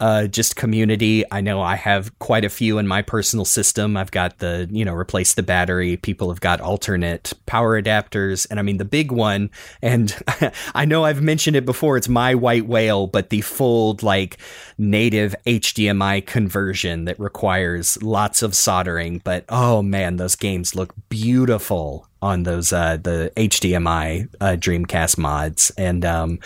uh, 0.00 0.26
just 0.26 0.56
community. 0.56 1.24
I 1.30 1.40
know 1.40 1.60
I 1.60 1.76
have 1.76 2.16
quite 2.18 2.44
a 2.44 2.48
few 2.48 2.78
in 2.78 2.86
my 2.86 3.02
personal 3.02 3.44
system. 3.44 3.96
I've 3.96 4.10
got 4.10 4.38
the 4.38 4.68
you 4.70 4.84
know 4.84 4.94
replace 4.94 5.34
the 5.34 5.42
battery. 5.42 5.96
People 5.96 6.28
have 6.28 6.40
got 6.40 6.60
alternate 6.60 7.32
power 7.46 7.80
adapters, 7.80 8.46
and 8.50 8.58
I 8.58 8.62
mean 8.62 8.78
the 8.78 8.84
big 8.84 9.12
one. 9.12 9.50
And 9.82 10.16
I 10.74 10.84
know 10.84 11.04
I've 11.04 11.22
mentioned 11.22 11.56
it 11.56 11.64
before. 11.64 11.96
It's 11.96 12.08
my 12.08 12.34
white 12.34 12.66
whale, 12.66 13.06
but 13.06 13.30
the 13.30 13.40
full 13.42 13.98
like 14.02 14.38
native 14.78 15.34
HDMI 15.46 16.26
conversion 16.26 17.04
that 17.04 17.18
requires 17.18 18.02
lots 18.02 18.42
of 18.42 18.54
soldering. 18.54 19.20
But 19.22 19.44
oh 19.48 19.82
man, 19.82 20.16
those 20.16 20.36
games 20.36 20.74
look 20.74 20.94
beautiful 21.08 22.08
on 22.24 22.44
those 22.44 22.72
uh, 22.72 22.96
the 22.96 23.30
HDMI 23.36 24.28
uh, 24.40 24.56
Dreamcast 24.58 25.18
mods, 25.18 25.70
and 25.76 26.06
um, 26.06 26.38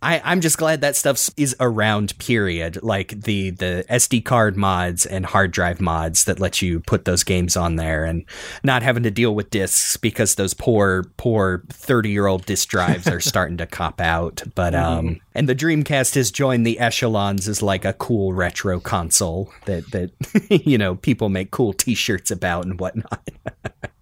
I, 0.00 0.22
I'm 0.24 0.40
just 0.40 0.56
glad 0.56 0.80
that 0.80 0.96
stuff 0.96 1.28
is 1.36 1.54
around. 1.60 2.18
Period. 2.18 2.82
Like 2.82 3.20
the 3.20 3.50
the 3.50 3.84
SD 3.90 4.24
card 4.24 4.56
mods 4.56 5.04
and 5.04 5.26
hard 5.26 5.50
drive 5.50 5.78
mods 5.78 6.24
that 6.24 6.40
let 6.40 6.62
you 6.62 6.80
put 6.80 7.04
those 7.04 7.22
games 7.22 7.54
on 7.54 7.76
there, 7.76 8.06
and 8.06 8.24
not 8.64 8.82
having 8.82 9.02
to 9.02 9.10
deal 9.10 9.34
with 9.34 9.50
discs 9.50 9.98
because 9.98 10.36
those 10.36 10.54
poor 10.54 11.04
poor 11.18 11.62
30 11.68 12.08
year 12.08 12.26
old 12.26 12.46
disk 12.46 12.68
drives 12.68 13.06
are 13.06 13.20
starting 13.32 13.58
to 13.58 13.66
cop 13.66 14.00
out. 14.00 14.42
But 14.54 14.74
um, 14.74 15.20
and 15.34 15.46
the 15.46 15.54
Dreamcast 15.54 16.14
has 16.14 16.30
joined 16.30 16.66
the 16.66 16.78
echelons 16.78 17.46
as 17.46 17.60
like 17.60 17.84
a 17.84 17.92
cool 17.92 18.32
retro 18.32 18.80
console 18.80 19.52
that 19.66 19.90
that 19.90 20.12
you 20.66 20.78
know 20.78 20.94
people 20.94 21.28
make 21.28 21.50
cool 21.50 21.74
T-shirts 21.74 22.30
about 22.30 22.64
and 22.64 22.80
whatnot. 22.80 23.28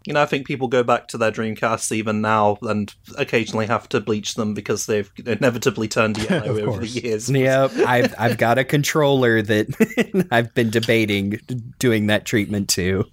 You 0.06 0.12
know, 0.12 0.22
I 0.22 0.26
think 0.26 0.46
people 0.46 0.68
go 0.68 0.82
back 0.82 1.08
to 1.08 1.18
their 1.18 1.32
Dreamcasts 1.32 1.90
even 1.90 2.20
now 2.20 2.58
and 2.62 2.94
occasionally 3.16 3.66
have 3.66 3.88
to 3.88 4.00
bleach 4.00 4.34
them 4.34 4.52
because 4.52 4.84
they've 4.84 5.10
inevitably 5.24 5.88
turned 5.88 6.18
yellow 6.30 6.60
over 6.60 6.80
the 6.80 6.88
years. 6.88 7.30
Yeah, 7.30 7.68
I've 7.86 8.14
I've 8.18 8.38
got 8.38 8.58
a 8.58 8.64
controller 8.64 9.40
that 9.40 10.26
I've 10.30 10.52
been 10.54 10.70
debating 10.70 11.40
doing 11.78 12.08
that 12.08 12.26
treatment 12.26 12.68
too. 12.68 13.08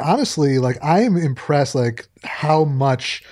honestly, 0.00 0.58
like 0.58 0.78
I 0.82 1.00
am 1.00 1.16
impressed, 1.16 1.74
like 1.74 2.06
how 2.22 2.64
much 2.64 3.24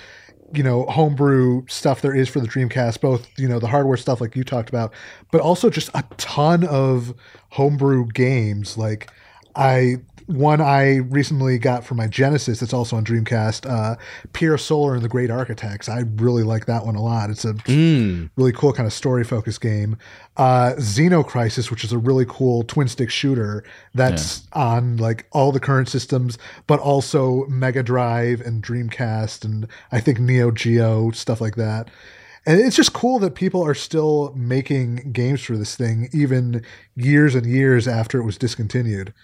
you 0.53 0.62
know 0.62 0.87
homebrew 0.87 1.66
stuff 1.69 2.01
there 2.01 2.15
is 2.15 2.29
for 2.29 2.41
the 2.41 2.49
Dreamcast. 2.49 3.01
Both 3.01 3.29
you 3.39 3.49
know 3.49 3.61
the 3.61 3.69
hardware 3.69 3.97
stuff 3.97 4.20
like 4.20 4.35
you 4.35 4.43
talked 4.43 4.70
about, 4.70 4.93
but 5.31 5.41
also 5.41 5.70
just 5.70 5.91
a 5.95 6.03
ton 6.16 6.65
of 6.65 7.15
homebrew 7.51 8.07
games. 8.09 8.77
Like 8.77 9.12
I 9.55 9.99
one 10.28 10.60
I 10.60 10.96
recently 10.96 11.59
got 11.59 11.84
for 11.84 11.94
my 11.94 12.06
Genesis 12.06 12.60
that's 12.60 12.74
also 12.74 12.96
on 12.96 13.05
Dreamcast, 13.05 13.68
uh, 13.68 13.96
Pier 14.34 14.59
Solar 14.59 14.94
and 14.94 15.02
the 15.02 15.09
Great 15.09 15.30
Architects. 15.30 15.88
I 15.88 16.05
really 16.16 16.42
like 16.42 16.66
that 16.66 16.84
one 16.84 16.96
a 16.96 17.02
lot. 17.02 17.30
It's 17.30 17.46
a 17.46 17.55
really 18.36 18.52
cool 18.52 18.74
kind 18.74 18.86
of 18.86 18.92
story 18.92 19.24
focused 19.24 19.62
game. 19.62 19.96
Uh, 20.36 20.74
Xenocrisis, 20.76 21.70
which 21.70 21.82
is 21.82 21.92
a 21.92 21.98
really 21.98 22.26
cool 22.28 22.62
twin 22.64 22.88
stick 22.88 23.10
shooter 23.10 23.64
that's 23.94 24.46
on 24.52 24.98
like 24.98 25.26
all 25.32 25.50
the 25.50 25.60
current 25.60 25.88
systems, 25.88 26.36
but 26.66 26.78
also 26.78 27.46
Mega 27.46 27.82
Drive 27.82 28.42
and 28.42 28.62
Dreamcast 28.62 29.46
and 29.46 29.66
I 29.92 30.00
think 30.00 30.20
Neo 30.20 30.50
Geo 30.50 31.10
stuff 31.12 31.40
like 31.40 31.56
that. 31.56 31.88
And 32.44 32.60
it's 32.60 32.76
just 32.76 32.92
cool 32.92 33.18
that 33.20 33.34
people 33.34 33.64
are 33.64 33.74
still 33.74 34.32
making 34.36 35.12
games 35.12 35.42
for 35.42 35.56
this 35.56 35.74
thing, 35.74 36.09
even 36.12 36.62
years 36.96 37.34
and 37.34 37.46
years 37.46 37.88
after 37.88 38.18
it 38.18 38.24
was 38.24 38.38
discontinued. 38.38 39.14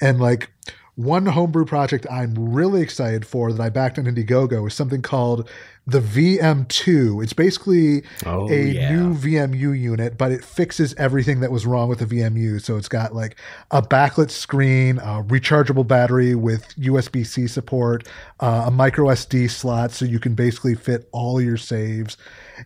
And 0.00 0.20
like 0.20 0.50
one 0.96 1.26
homebrew 1.26 1.66
project 1.66 2.06
I'm 2.10 2.34
really 2.34 2.80
excited 2.80 3.26
for 3.26 3.52
that 3.52 3.62
I 3.62 3.68
backed 3.68 3.98
on 3.98 4.06
Indiegogo 4.06 4.66
is 4.66 4.72
something 4.74 5.02
called 5.02 5.46
the 5.86 6.00
VM2. 6.00 7.22
It's 7.22 7.32
basically 7.34 8.02
Oh, 8.24 8.48
a 8.50 8.72
yeah. 8.72 8.90
new 8.92 9.14
VMU 9.14 9.78
unit, 9.78 10.16
but 10.18 10.32
it 10.32 10.42
fixes 10.44 10.94
everything 10.94 11.40
that 11.40 11.52
was 11.52 11.66
wrong 11.66 11.88
with 11.88 11.98
the 11.98 12.06
VMU. 12.06 12.60
So 12.62 12.76
it's 12.76 12.88
got 12.88 13.14
like 13.14 13.36
a 13.70 13.82
backlit 13.82 14.30
screen, 14.30 14.98
a 14.98 15.22
rechargeable 15.22 15.86
battery 15.86 16.34
with 16.34 16.74
USB 16.76 17.26
C 17.26 17.46
support, 17.46 18.08
uh, 18.40 18.64
a 18.66 18.70
micro 18.70 19.06
SD 19.08 19.50
slot, 19.50 19.92
so 19.92 20.04
you 20.04 20.18
can 20.18 20.34
basically 20.34 20.74
fit 20.74 21.08
all 21.12 21.40
your 21.40 21.56
saves. 21.58 22.16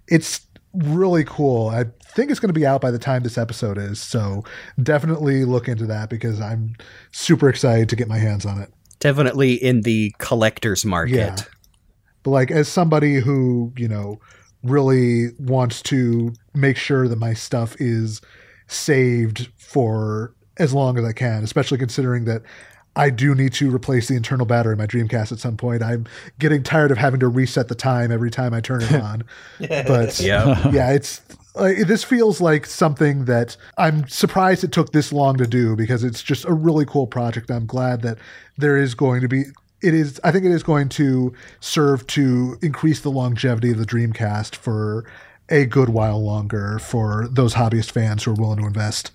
It's 0.09 0.47
really 0.75 1.25
cool. 1.25 1.69
I 1.69 1.85
think 2.15 2.31
it's 2.31 2.41
going 2.41 2.49
to 2.49 2.59
be 2.59 2.67
out 2.67 2.81
by 2.81 2.91
the 2.91 2.99
time 2.99 3.23
this 3.23 3.39
episode 3.39 3.79
is. 3.79 4.01
So 4.01 4.45
definitely 4.83 5.45
look 5.45 5.69
into 5.69 5.87
that 5.87 6.11
because 6.11 6.41
I'm 6.41 6.75
super 7.13 7.49
excited 7.49 7.89
to 7.89 7.97
get 7.97 8.09
my 8.09 8.19
hands 8.19 8.47
on 8.47 8.61
it. 8.61 8.73
Definitely 8.99 9.55
in 9.55 9.83
the 9.83 10.15
collector's 10.19 10.85
market. 10.85 11.15
Yeah. 11.15 11.37
But 12.23 12.31
like 12.31 12.51
as 12.51 12.69
somebody 12.69 13.17
who, 13.17 13.73
you 13.77 13.89
know, 13.89 14.21
really 14.63 15.29
wants 15.39 15.81
to 15.83 16.35
make 16.55 16.77
sure 16.77 17.09
that 17.09 17.19
my 17.19 17.33
stuff 17.33 17.75
is 17.79 18.21
saved 18.69 19.49
for 19.57 20.35
as 20.59 20.75
long 20.75 20.99
as 20.99 21.05
I 21.05 21.13
can, 21.13 21.43
especially 21.43 21.79
considering 21.79 22.27
that 22.27 22.43
I 22.97 23.11
do 23.11 23.35
need 23.35 23.53
to 23.55 23.75
replace 23.75 24.09
the 24.09 24.17
internal 24.17 24.47
battery 24.47 24.73
in 24.73 24.79
my 24.79 24.87
Dreamcast 24.87 25.33
at 25.33 25.39
some 25.39 25.57
point. 25.57 25.83
I'm 25.83 26.07
getting 26.39 26.63
tired 26.63 26.91
of 26.91 26.99
having 26.99 27.21
to 27.21 27.29
reset 27.29 27.69
the 27.69 27.75
time 27.75 28.11
every 28.11 28.31
time 28.31 28.53
I 28.53 28.61
turn 28.61 28.83
it 28.83 28.93
on. 29.01 29.25
but 29.59 30.21
Yeah. 30.21 30.71
yeah, 30.73 30.93
it's 30.93 31.23
like 31.55 31.79
this 31.87 32.05
feels 32.05 32.41
like 32.41 32.67
something 32.67 33.25
that 33.27 33.57
I'm 33.79 34.09
surprised 34.09 34.65
it 34.65 34.73
took 34.73 34.93
this 34.93 35.13
long 35.13 35.37
to 35.39 35.47
do 35.47 35.77
because 35.77 36.05
it's 36.05 36.23
just 36.23 36.45
a 36.45 36.53
really 36.53 36.85
cool 36.85 37.07
project. 37.07 37.51
I'm 37.51 37.67
glad 37.67 38.03
that 38.03 38.19
there 38.57 38.77
is 38.77 38.95
going 38.95 39.21
to 39.21 39.29
be 39.29 39.45
it 39.83 39.95
is 39.95 40.21
I 40.25 40.33
think 40.33 40.45
it 40.45 40.53
is 40.53 40.63
going 40.63 40.89
to 40.91 41.33
serve 41.61 42.07
to 42.09 42.59
increase 42.63 43.01
the 43.01 43.11
longevity 43.11 43.71
of 43.71 43.79
the 43.79 43.87
Dreamcast 43.87 44.55
for 44.57 45.11
a 45.49 45.65
good 45.65 45.89
while 45.89 46.23
longer 46.23 46.79
for 46.79 47.29
those 47.31 47.55
hobbyist 47.55 47.91
fans 47.91 48.25
who 48.25 48.33
are 48.33 48.35
willing 48.35 48.59
to 48.61 48.67
invest. 48.67 49.11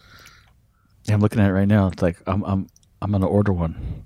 Yeah, 1.06 1.14
I'm 1.14 1.22
looking 1.22 1.40
at 1.40 1.50
it 1.50 1.54
right 1.54 1.68
now. 1.68 1.88
It's 1.88 2.02
like 2.02 2.18
I'm 2.28 2.44
I'm 2.44 2.68
I'm 3.02 3.12
gonna 3.12 3.28
order 3.28 3.54
one. 3.54 4.04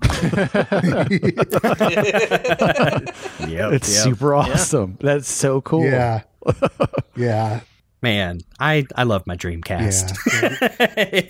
Yep. 3.50 3.72
It's 3.72 3.94
yep. 3.94 4.04
super 4.04 4.34
awesome. 4.34 4.98
That's 5.00 5.28
so 5.28 5.60
cool. 5.62 5.84
Yeah. 5.84 6.22
yeah. 7.16 7.60
Man, 8.02 8.40
I 8.58 8.86
I 8.96 9.04
love 9.04 9.26
my 9.26 9.36
Dreamcast. 9.36 10.16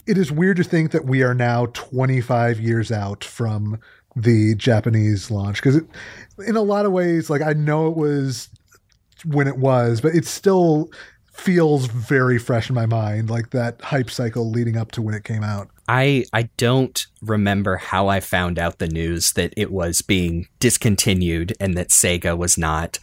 It 0.07 0.19
is 0.19 0.32
weird 0.32 0.57
to 0.59 0.65
think 0.65 0.91
that 0.93 1.05
we 1.05 1.23
are 1.23 1.35
now 1.35 1.66
25 1.66 2.61
years 2.61 2.93
out 2.93 3.24
from 3.24 3.78
the 4.16 4.55
Japanese 4.57 5.31
launch 5.31 5.62
because 5.62 5.81
in 6.47 6.57
a 6.57 6.62
lot 6.62 6.85
of 6.85 6.93
ways 6.93 7.31
like 7.31 7.43
I 7.43 7.53
know 7.53 7.89
it 7.89 7.97
was 7.97 8.49
when 9.24 9.47
it 9.47 9.57
was 9.57 10.01
but 10.01 10.15
it 10.15 10.27
still 10.27 10.91
feels 11.32 11.87
very 11.87 12.39
fresh 12.39 12.69
in 12.69 12.74
my 12.74 12.87
mind 12.87 13.31
like 13.31 13.51
that 13.51 13.81
hype 13.81 14.11
cycle 14.11 14.51
leading 14.51 14.77
up 14.77 14.91
to 14.93 15.03
when 15.03 15.15
it 15.15 15.24
came 15.24 15.45
out. 15.45 15.69
I 15.89 16.24
I 16.32 16.43
don't 16.57 17.07
remember 17.22 17.76
how 17.76 18.09
I 18.09 18.20
found 18.20 18.59
out 18.59 18.78
the 18.78 18.88
news 18.88 19.32
that 19.32 19.52
it 19.56 19.70
was 19.70 20.01
being 20.02 20.48
discontinued 20.59 21.55
and 21.60 21.76
that 21.76 21.88
Sega 21.88 22.36
was 22.36 22.56
not, 22.56 22.98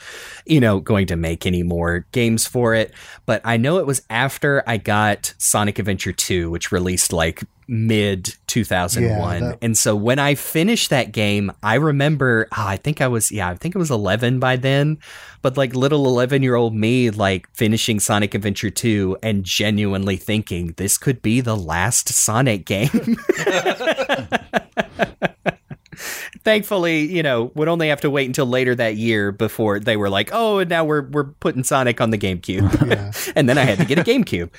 you 0.46 0.60
know, 0.60 0.80
going 0.80 1.08
to 1.08 1.16
make 1.16 1.46
any 1.46 1.64
more 1.64 2.06
games 2.12 2.48
for 2.48 2.74
it. 2.74 2.92
But 3.26 3.42
I 3.46 3.58
know 3.58 3.78
it 3.78 3.86
was 3.86 4.02
after 4.10 4.64
I 4.68 4.78
got 4.78 5.34
Sonic 5.38 5.80
Adventure 5.80 6.14
2, 6.14 6.50
which 6.50 6.72
released 6.72 7.14
like 7.14 7.44
mid 7.70 8.34
2001. 8.48 9.42
Yeah, 9.42 9.50
that- 9.50 9.58
and 9.62 9.78
so 9.78 9.94
when 9.96 10.20
I 10.20 10.36
finished 10.36 10.90
that 10.90 11.12
game, 11.12 11.52
I 11.62 11.76
remember, 11.76 12.48
ah, 12.54 12.68
I 12.70 12.78
think 12.78 13.02
I 13.02 13.08
was, 13.10 13.30
yeah, 13.32 13.50
I 13.50 13.56
think 13.56 13.76
it 13.76 13.78
was 13.78 13.92
11 13.92 14.40
by 14.40 14.56
then. 14.56 15.00
But 15.42 15.58
like 15.58 15.76
little 15.76 16.06
11 16.08 16.44
year 16.44 16.56
old 16.56 16.74
me, 16.74 17.10
like 17.10 17.48
finishing 17.54 18.00
Sonic 18.00 18.34
Adventure 18.34 18.70
2 18.70 19.18
and 19.22 19.44
genuinely 19.44 20.16
thinking 20.16 20.74
this 20.78 20.98
could 20.98 21.22
be 21.22 21.42
the 21.42 21.56
last 21.58 22.08
Sonic 22.10 22.66
game. 22.66 22.90
Thankfully, 26.44 27.02
you 27.02 27.24
know, 27.24 27.52
would 27.56 27.68
only 27.68 27.90
have 27.90 28.02
to 28.02 28.10
wait 28.10 28.26
until 28.28 28.46
later 28.46 28.74
that 28.76 28.96
year 28.96 29.32
before 29.32 29.80
they 29.80 29.98
were 29.98 30.10
like, 30.10 30.30
"Oh, 30.32 30.60
and 30.60 30.70
now 30.70 30.86
we're 30.86 31.02
we're 31.10 31.26
putting 31.26 31.64
Sonic 31.64 32.00
on 32.00 32.12
the 32.12 32.18
GameCube." 32.18 32.88
Yeah. 32.88 33.12
and 33.36 33.50
then 33.50 33.58
I 33.58 33.64
had 33.64 33.80
to 33.80 33.86
get 33.86 34.00
a 34.00 34.04
GameCube. 34.04 34.50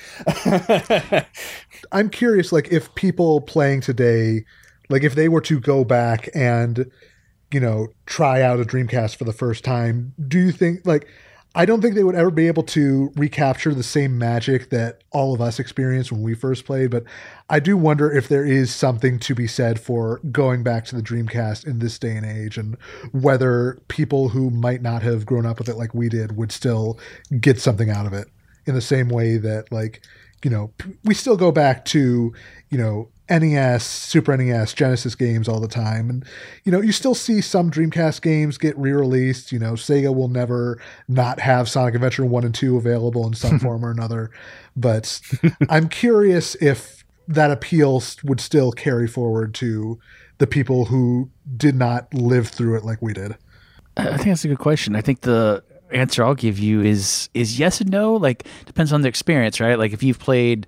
I'm 1.91 2.09
curious, 2.09 2.51
like 2.51 2.71
if 2.71 2.93
people 2.95 3.41
playing 3.41 3.81
today, 3.81 4.45
like 4.89 5.03
if 5.03 5.15
they 5.15 5.29
were 5.29 5.41
to 5.41 5.59
go 5.59 5.83
back 5.83 6.29
and, 6.35 6.91
you 7.51 7.59
know, 7.59 7.87
try 8.05 8.41
out 8.41 8.59
a 8.59 8.63
Dreamcast 8.63 9.15
for 9.15 9.23
the 9.23 9.33
first 9.33 9.63
time, 9.63 10.13
do 10.27 10.37
you 10.37 10.51
think 10.51 10.85
like 10.85 11.07
I 11.55 11.65
don't 11.65 11.81
think 11.81 11.95
they 11.95 12.03
would 12.03 12.15
ever 12.15 12.29
be 12.29 12.47
able 12.47 12.63
to 12.63 13.11
recapture 13.15 13.73
the 13.73 13.81
same 13.81 14.19
magic 14.19 14.69
that 14.69 15.01
all 15.11 15.33
of 15.33 15.41
us 15.41 15.59
experienced 15.59 16.11
when 16.11 16.21
we 16.21 16.35
first 16.35 16.63
played, 16.63 16.91
but 16.91 17.03
I 17.49 17.59
do 17.59 17.75
wonder 17.75 18.11
if 18.11 18.27
there 18.27 18.45
is 18.45 18.73
something 18.73 19.17
to 19.19 19.33
be 19.33 19.47
said 19.47 19.79
for 19.79 20.19
going 20.31 20.61
back 20.61 20.85
to 20.85 20.95
the 20.95 21.01
Dreamcast 21.01 21.65
in 21.65 21.79
this 21.79 21.97
day 21.97 22.15
and 22.15 22.25
age 22.25 22.57
and 22.57 22.77
whether 23.11 23.79
people 23.87 24.29
who 24.29 24.51
might 24.51 24.83
not 24.83 25.01
have 25.01 25.25
grown 25.25 25.47
up 25.47 25.57
with 25.57 25.69
it 25.69 25.75
like 25.75 25.95
we 25.95 26.07
did 26.07 26.37
would 26.37 26.51
still 26.51 26.99
get 27.39 27.59
something 27.59 27.89
out 27.89 28.05
of 28.05 28.13
it 28.13 28.27
in 28.67 28.75
the 28.75 28.81
same 28.81 29.09
way 29.09 29.37
that 29.37 29.71
like 29.71 30.05
you 30.43 30.51
know 30.51 30.71
we 31.03 31.13
still 31.15 31.35
go 31.35 31.51
back 31.51 31.83
to 31.85 32.31
you 32.69 32.77
know 32.77 33.09
NES, 33.29 33.83
Super 33.83 34.35
NES, 34.35 34.73
Genesis 34.73 35.15
games 35.15 35.47
all 35.47 35.59
the 35.59 35.67
time 35.67 36.09
and 36.09 36.25
you 36.63 36.71
know 36.71 36.81
you 36.81 36.91
still 36.91 37.15
see 37.15 37.41
some 37.41 37.71
Dreamcast 37.71 38.21
games 38.21 38.57
get 38.57 38.77
re-released, 38.77 39.51
you 39.51 39.59
know 39.59 39.73
Sega 39.73 40.13
will 40.13 40.27
never 40.27 40.81
not 41.07 41.39
have 41.39 41.69
Sonic 41.69 41.95
Adventure 41.95 42.25
1 42.25 42.43
and 42.43 42.55
2 42.55 42.77
available 42.77 43.25
in 43.27 43.33
some 43.33 43.59
form 43.59 43.85
or 43.85 43.91
another, 43.91 44.31
but 44.75 45.19
I'm 45.69 45.89
curious 45.89 46.55
if 46.55 47.03
that 47.27 47.51
appeal 47.51 48.01
would 48.23 48.41
still 48.41 48.71
carry 48.71 49.07
forward 49.07 49.53
to 49.53 49.99
the 50.39 50.47
people 50.47 50.85
who 50.85 51.29
did 51.55 51.75
not 51.75 52.11
live 52.13 52.47
through 52.47 52.75
it 52.75 52.83
like 52.83 53.01
we 53.01 53.13
did. 53.13 53.37
I 53.95 54.17
think 54.17 54.29
that's 54.29 54.45
a 54.45 54.47
good 54.47 54.59
question. 54.59 54.95
I 54.95 55.01
think 55.01 55.21
the 55.21 55.63
answer 55.91 56.23
I'll 56.23 56.35
give 56.35 56.59
you 56.59 56.81
is 56.81 57.29
is 57.33 57.59
yes 57.59 57.81
and 57.81 57.91
no. 57.91 58.15
Like 58.15 58.47
depends 58.65 58.91
on 58.91 59.01
the 59.01 59.07
experience, 59.07 59.59
right? 59.59 59.77
Like 59.77 59.93
if 59.93 60.01
you've 60.01 60.19
played 60.19 60.67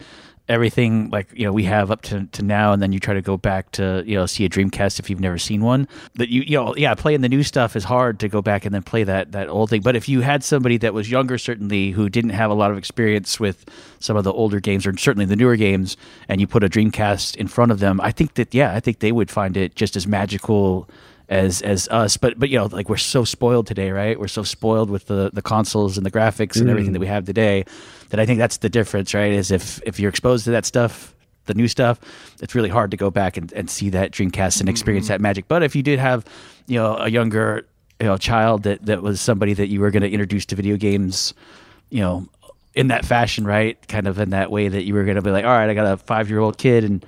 everything 0.50 1.10
like 1.10 1.28
you 1.34 1.46
know 1.46 1.52
we 1.52 1.64
have 1.64 1.92
up 1.92 2.02
to, 2.02 2.26
to 2.28 2.42
now 2.42 2.74
and 2.74 2.82
then 2.82 2.92
you 2.92 3.00
try 3.00 3.14
to 3.14 3.22
go 3.22 3.38
back 3.38 3.72
to 3.72 4.04
you 4.06 4.16
know 4.16 4.26
see 4.26 4.46
a 4.46 4.50
dreamcast 4.50 5.00
if 5.00 5.10
you've 5.10 5.20
never 5.20 5.38
seen 5.38 5.62
one. 5.62 5.88
That 6.16 6.30
you 6.30 6.42
you 6.42 6.58
know 6.58 6.76
yeah 6.76 6.94
playing 6.96 7.22
the 7.22 7.30
new 7.30 7.44
stuff 7.44 7.76
is 7.76 7.84
hard 7.84 8.20
to 8.20 8.30
go 8.30 8.42
back 8.42 8.66
and 8.66 8.74
then 8.74 8.84
play 8.84 9.04
that 9.04 9.32
that 9.32 9.50
old 9.50 9.70
thing. 9.70 9.82
But 9.82 9.96
if 9.96 10.10
you 10.10 10.22
had 10.22 10.44
somebody 10.44 10.78
that 10.78 10.94
was 10.94 11.10
younger 11.10 11.38
certainly 11.38 11.92
who 11.92 12.10
didn't 12.10 12.32
have 12.32 12.52
a 12.52 12.56
lot 12.56 12.72
of 12.72 12.78
experience 12.78 13.40
with 13.40 13.66
some 14.00 14.18
of 14.18 14.24
the 14.24 14.34
older 14.34 14.60
games 14.60 14.86
or 14.86 14.96
certainly 14.98 15.26
the 15.26 15.36
newer 15.36 15.56
games 15.56 15.96
and 16.28 16.42
you 16.42 16.48
put 16.48 16.64
a 16.64 16.70
dreamcast 16.70 17.36
in 17.36 17.48
front 17.48 17.72
of 17.72 17.80
them 17.80 18.02
i 18.02 18.12
think 18.12 18.34
that 18.34 18.54
yeah 18.54 18.74
i 18.74 18.80
think 18.80 19.00
they 19.00 19.12
would 19.12 19.30
find 19.30 19.56
it 19.56 19.76
just 19.76 19.96
as 19.96 20.08
magical 20.08 20.90
as 21.32 21.62
as 21.62 21.88
us. 21.88 22.18
But 22.18 22.38
but 22.38 22.50
you 22.50 22.60
know 22.60 22.66
like 22.66 22.90
we're 22.90 22.98
so 22.98 23.24
spoiled 23.24 23.66
today 23.66 23.90
right? 23.90 24.20
We're 24.20 24.28
so 24.28 24.44
spoiled 24.44 24.92
with 24.92 25.08
the 25.08 25.32
the 25.34 25.42
consoles 25.42 25.98
and 25.98 26.06
the 26.06 26.12
graphics 26.12 26.60
and 26.60 26.70
everything 26.70 26.92
mm. 26.92 26.96
that 26.96 27.00
we 27.00 27.08
have 27.08 27.26
today 27.26 27.66
that 28.10 28.20
i 28.20 28.26
think 28.26 28.38
that's 28.38 28.58
the 28.58 28.70
difference 28.70 29.14
right? 29.14 29.32
Is 29.32 29.50
if 29.50 29.82
if 29.84 30.00
you're 30.00 30.10
exposed 30.10 30.44
to 30.46 30.52
that 30.52 30.66
stuff 30.66 31.16
the 31.46 31.54
new 31.56 31.68
stuff 31.68 32.00
it's 32.42 32.54
really 32.54 32.70
hard 32.70 32.92
to 32.92 32.98
go 32.98 33.10
back 33.10 33.36
and, 33.38 33.52
and 33.54 33.70
see 33.70 33.90
that 33.90 34.12
dreamcast 34.12 34.60
and 34.60 34.70
experience 34.70 35.06
mm-hmm. 35.06 35.14
that 35.14 35.22
magic. 35.22 35.48
But 35.48 35.64
if 35.64 35.76
you 35.76 35.82
did 35.82 35.98
have 35.98 36.26
you 36.68 36.78
know 36.78 36.98
a 36.98 37.10
younger 37.10 37.66
you 38.00 38.08
know 38.08 38.18
child 38.18 38.64
that 38.64 38.86
that 38.86 39.02
was 39.02 39.22
somebody 39.22 39.54
that 39.54 39.70
you 39.70 39.80
were 39.80 39.90
going 39.90 40.04
to 40.04 40.12
introduce 40.12 40.46
to 40.48 40.56
video 40.56 40.76
games 40.76 41.34
you 41.90 42.02
know 42.02 42.28
in 42.74 42.88
that 42.90 43.06
fashion 43.06 43.46
right? 43.46 43.78
Kind 43.88 44.08
of 44.08 44.20
in 44.20 44.32
that 44.32 44.52
way 44.52 44.68
that 44.68 44.84
you 44.84 44.94
were 44.94 45.06
going 45.06 45.16
to 45.16 45.22
be 45.22 45.32
like 45.32 45.46
all 45.46 45.52
right 45.52 45.70
i 45.70 45.74
got 45.74 45.92
a 45.94 45.96
five 45.96 46.30
year 46.30 46.40
old 46.40 46.58
kid 46.58 46.84
and 46.84 47.06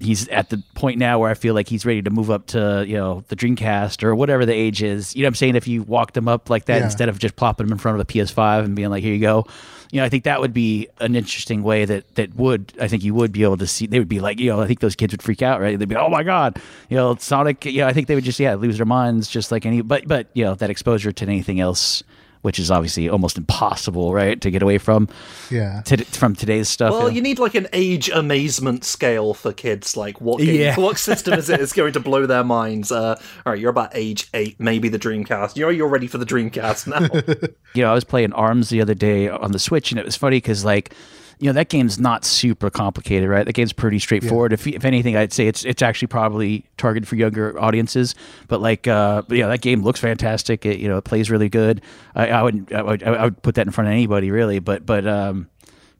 he's 0.00 0.28
at 0.28 0.50
the 0.50 0.62
point 0.74 0.98
now 0.98 1.18
where 1.18 1.30
I 1.30 1.34
feel 1.34 1.54
like 1.54 1.68
he's 1.68 1.84
ready 1.86 2.02
to 2.02 2.10
move 2.10 2.30
up 2.30 2.46
to, 2.48 2.84
you 2.86 2.96
know, 2.96 3.24
the 3.28 3.36
Dreamcast 3.36 4.02
or 4.02 4.14
whatever 4.14 4.44
the 4.46 4.54
age 4.54 4.82
is. 4.82 5.14
You 5.14 5.22
know 5.22 5.26
what 5.26 5.30
I'm 5.30 5.34
saying? 5.36 5.56
If 5.56 5.66
you 5.68 5.82
walked 5.82 6.16
him 6.16 6.28
up 6.28 6.50
like 6.50 6.66
that 6.66 6.78
Yeah. 6.78 6.84
instead 6.84 7.08
of 7.08 7.18
just 7.18 7.36
plopping 7.36 7.66
him 7.66 7.72
in 7.72 7.78
front 7.78 8.00
of 8.00 8.06
the 8.06 8.12
PS5 8.12 8.64
and 8.64 8.74
being 8.76 8.90
like, 8.90 9.02
here 9.02 9.14
you 9.14 9.20
go. 9.20 9.46
You 9.92 10.00
know, 10.00 10.04
I 10.04 10.08
think 10.08 10.24
that 10.24 10.40
would 10.40 10.52
be 10.52 10.88
an 10.98 11.14
interesting 11.14 11.62
way 11.62 11.84
that 11.84 12.12
that 12.16 12.34
would 12.34 12.72
I 12.80 12.88
think 12.88 13.04
you 13.04 13.14
would 13.14 13.30
be 13.32 13.44
able 13.44 13.56
to 13.58 13.66
see 13.68 13.86
they 13.86 13.98
would 14.00 14.08
be 14.08 14.18
like, 14.20 14.40
you 14.40 14.50
know, 14.50 14.60
I 14.60 14.66
think 14.66 14.80
those 14.80 14.96
kids 14.96 15.12
would 15.12 15.22
freak 15.22 15.42
out, 15.42 15.60
right? 15.60 15.78
They'd 15.78 15.88
be, 15.88 15.94
Oh 15.96 16.08
my 16.08 16.24
God. 16.24 16.60
You 16.88 16.96
know, 16.96 17.14
Sonic 17.20 17.64
you 17.64 17.78
know, 17.82 17.86
I 17.86 17.92
think 17.92 18.08
they 18.08 18.14
would 18.16 18.24
just 18.24 18.40
yeah, 18.40 18.54
lose 18.56 18.76
their 18.78 18.86
minds 18.86 19.28
just 19.28 19.52
like 19.52 19.64
any 19.64 19.80
but 19.82 20.06
but 20.08 20.26
you 20.34 20.44
know, 20.44 20.54
that 20.56 20.70
exposure 20.70 21.12
to 21.12 21.24
anything 21.24 21.60
else 21.60 22.02
which 22.42 22.58
is 22.58 22.70
obviously 22.70 23.08
almost 23.08 23.36
impossible, 23.38 24.14
right, 24.14 24.40
to 24.40 24.50
get 24.50 24.62
away 24.62 24.78
from 24.78 25.08
Yeah. 25.50 25.82
to, 25.86 26.04
from 26.04 26.34
today's 26.36 26.68
stuff. 26.68 26.92
Well, 26.92 27.08
yeah. 27.08 27.14
you 27.16 27.22
need 27.22 27.38
like 27.38 27.54
an 27.54 27.66
age 27.72 28.08
amazement 28.10 28.84
scale 28.84 29.34
for 29.34 29.52
kids. 29.52 29.96
Like, 29.96 30.20
what 30.20 30.38
game, 30.38 30.60
Yeah. 30.60 30.76
what 30.76 30.98
system 30.98 31.34
is 31.38 31.50
it? 31.50 31.54
it 31.56 31.60
is 31.62 31.72
going 31.72 31.92
to 31.94 32.00
blow 32.00 32.26
their 32.26 32.44
minds? 32.44 32.92
Uh, 32.92 33.18
all 33.44 33.52
right, 33.52 33.58
you're 33.58 33.70
about 33.70 33.90
age 33.94 34.28
eight, 34.34 34.60
maybe 34.60 34.88
the 34.88 34.98
Dreamcast. 34.98 35.56
You're 35.56 35.72
you're 35.72 35.88
ready 35.88 36.06
for 36.06 36.18
the 36.18 36.26
Dreamcast 36.26 36.86
now. 36.86 37.46
you 37.74 37.82
know, 37.82 37.90
I 37.90 37.94
was 37.94 38.04
playing 38.04 38.32
Arms 38.34 38.68
the 38.68 38.80
other 38.82 38.94
day 38.94 39.28
on 39.28 39.52
the 39.52 39.58
Switch, 39.58 39.90
and 39.90 39.98
it 39.98 40.04
was 40.04 40.16
funny 40.16 40.36
because 40.36 40.64
like, 40.64 40.94
you 41.38 41.48
know, 41.48 41.52
that 41.52 41.68
game's 41.68 41.98
not 41.98 42.24
super 42.24 42.70
complicated, 42.70 43.28
right? 43.28 43.44
That 43.44 43.52
game's 43.52 43.72
pretty 43.72 43.98
straightforward. 43.98 44.52
If 44.52 44.66
if 44.66 44.84
anything, 44.84 45.16
I'd 45.16 45.32
say 45.32 45.46
it's 45.46 45.64
it's 45.64 45.82
actually 45.82 46.08
probably 46.08 46.64
targeted 46.78 47.06
for 47.06 47.16
younger 47.16 47.60
audiences. 47.60 48.14
But 48.48 48.62
like, 48.62 48.88
uh, 48.88 49.22
but 49.28 49.36
yeah, 49.36 49.46
that 49.48 49.60
game 49.60 49.82
looks 49.82 50.00
fantastic. 50.00 50.64
It 50.64 50.78
you 50.78 50.88
know, 50.88 50.96
it 50.96 51.04
plays 51.04 51.30
really 51.30 51.48
good. 51.48 51.82
I, 52.14 52.28
I 52.28 52.42
would 52.42 52.72
I 52.72 52.82
would 52.82 53.02
I 53.02 53.24
would 53.24 53.42
put 53.42 53.56
that 53.56 53.66
in 53.66 53.72
front 53.72 53.88
of 53.88 53.92
anybody 53.92 54.30
really. 54.30 54.60
But 54.60 54.86
but 54.86 55.06
um, 55.06 55.48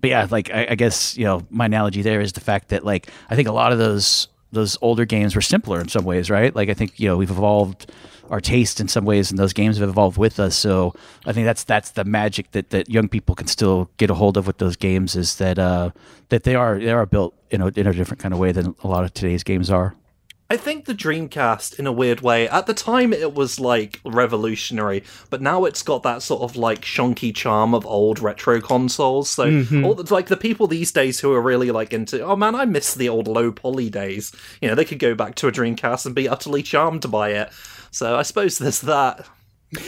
but 0.01 0.11
yeah, 0.11 0.27
like 0.31 0.51
I, 0.51 0.69
I 0.71 0.75
guess 0.75 1.19
you 1.19 1.25
know, 1.25 1.47
my 1.51 1.67
analogy 1.67 2.01
there 2.01 2.21
is 2.21 2.33
the 2.33 2.41
fact 2.41 2.69
that 2.69 2.85
like 2.85 3.11
I 3.29 3.37
think 3.37 3.49
a 3.49 3.53
lot 3.53 3.73
of 3.73 3.79
those 3.79 4.29
those 4.53 4.79
older 4.81 5.05
games 5.05 5.35
were 5.35 5.43
simpler 5.43 5.81
in 5.81 5.89
some 5.89 6.05
ways, 6.05 6.31
right? 6.31 6.55
Like 6.55 6.71
I 6.71 6.75
think 6.75 6.99
you 6.99 7.09
know 7.09 7.17
we've 7.17 7.31
evolved 7.31 7.93
our 8.31 8.41
taste 8.41 8.81
in 8.81 8.89
some 8.89 9.05
ways, 9.05 9.31
and 9.31 9.39
those 9.39 9.53
games 9.53 9.79
have 9.79 9.89
evolved 9.89 10.19
with 10.19 10.39
us. 10.41 10.57
So 10.57 10.95
I 11.25 11.33
think 11.33 11.47
that's 11.47 11.65
that's 11.65 11.91
the 11.93 12.05
magic 12.05 12.53
that, 12.53 12.71
that 12.71 12.89
young 12.89 13.09
people 13.09 13.35
can 13.35 13.47
still 13.47 13.91
get 13.97 14.11
a 14.11 14.15
hold 14.15 14.37
of 14.37 14.47
with 14.47 14.59
those 14.59 14.77
games 14.77 15.17
is 15.17 15.37
that 15.37 15.59
uh, 15.59 15.91
that 16.29 16.45
they 16.45 16.55
are 16.55 16.79
they 16.79 16.93
are 16.93 17.07
built 17.07 17.35
in 17.51 17.61
a 17.61 17.69
in 17.69 17.87
a 17.87 17.93
different 17.93 18.21
kind 18.21 18.35
of 18.35 18.41
way 18.41 18.53
than 18.53 18.75
a 18.83 18.89
lot 18.89 19.05
of 19.05 19.15
today's 19.15 19.43
games 19.43 19.71
are. 19.71 19.95
I 20.49 20.57
think 20.57 20.85
the 20.85 20.95
Dreamcast, 20.95 21.77
in 21.77 21.89
a 21.89 21.93
weird 21.93 22.21
way, 22.21 22.49
at 22.49 22.67
the 22.67 22.75
time 22.75 23.13
it 23.13 23.35
was 23.35 23.59
like 23.59 24.01
revolutionary, 24.05 25.03
but 25.29 25.43
now 25.43 25.65
it's 25.65 25.83
got 25.83 26.05
that 26.05 26.23
sort 26.23 26.43
of 26.43 26.55
like 26.55 26.83
shonky 26.83 27.35
charm 27.35 27.75
of 27.75 27.85
old 27.85 28.21
retro 28.21 28.61
consoles. 28.61 29.29
So, 29.29 29.43
all 29.85 29.95
the, 29.95 30.15
like 30.15 30.29
the 30.29 30.37
people 30.37 30.69
these 30.69 30.93
days 30.93 31.19
who 31.19 31.33
are 31.33 31.43
really 31.43 31.73
like 31.73 31.93
into, 31.93 32.25
oh 32.25 32.37
man, 32.37 32.55
I 32.55 32.65
miss 32.65 32.95
the 32.95 33.09
old 33.09 33.27
low 33.27 33.51
poly 33.51 33.91
days. 33.91 34.33
You 34.61 34.69
know, 34.69 34.77
they 34.77 34.85
could 34.85 35.01
go 35.01 35.17
back 35.17 35.35
to 35.37 35.49
a 35.49 35.53
Dreamcast 35.53 36.07
and 36.07 36.15
be 36.15 36.29
utterly 36.29 36.63
charmed 36.63 37.11
by 37.11 37.31
it. 37.31 37.51
So, 37.97 38.17
I 38.17 38.23
suppose 38.23 38.59
there's 38.59 38.83
that. 38.83 39.27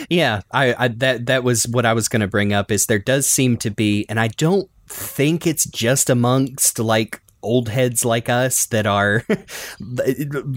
Yeah, 0.09 0.41
I, 0.51 0.75
I 0.79 0.89
that 0.89 1.27
that 1.27 1.45
was 1.45 1.69
what 1.69 1.85
I 1.85 1.93
was 1.93 2.09
going 2.09 2.21
to 2.21 2.27
bring 2.27 2.55
up 2.55 2.71
is 2.71 2.87
there 2.87 2.99
does 2.99 3.29
seem 3.29 3.59
to 3.59 3.71
be, 3.71 4.07
and 4.09 4.19
I 4.19 4.29
don't 4.29 4.69
think 4.87 5.47
it's 5.47 5.67
just 5.67 6.09
amongst 6.09 6.79
like 6.79 7.21
old 7.43 7.69
heads 7.69 8.05
like 8.07 8.29
us 8.29 8.67
that 8.67 8.87
are 8.87 9.25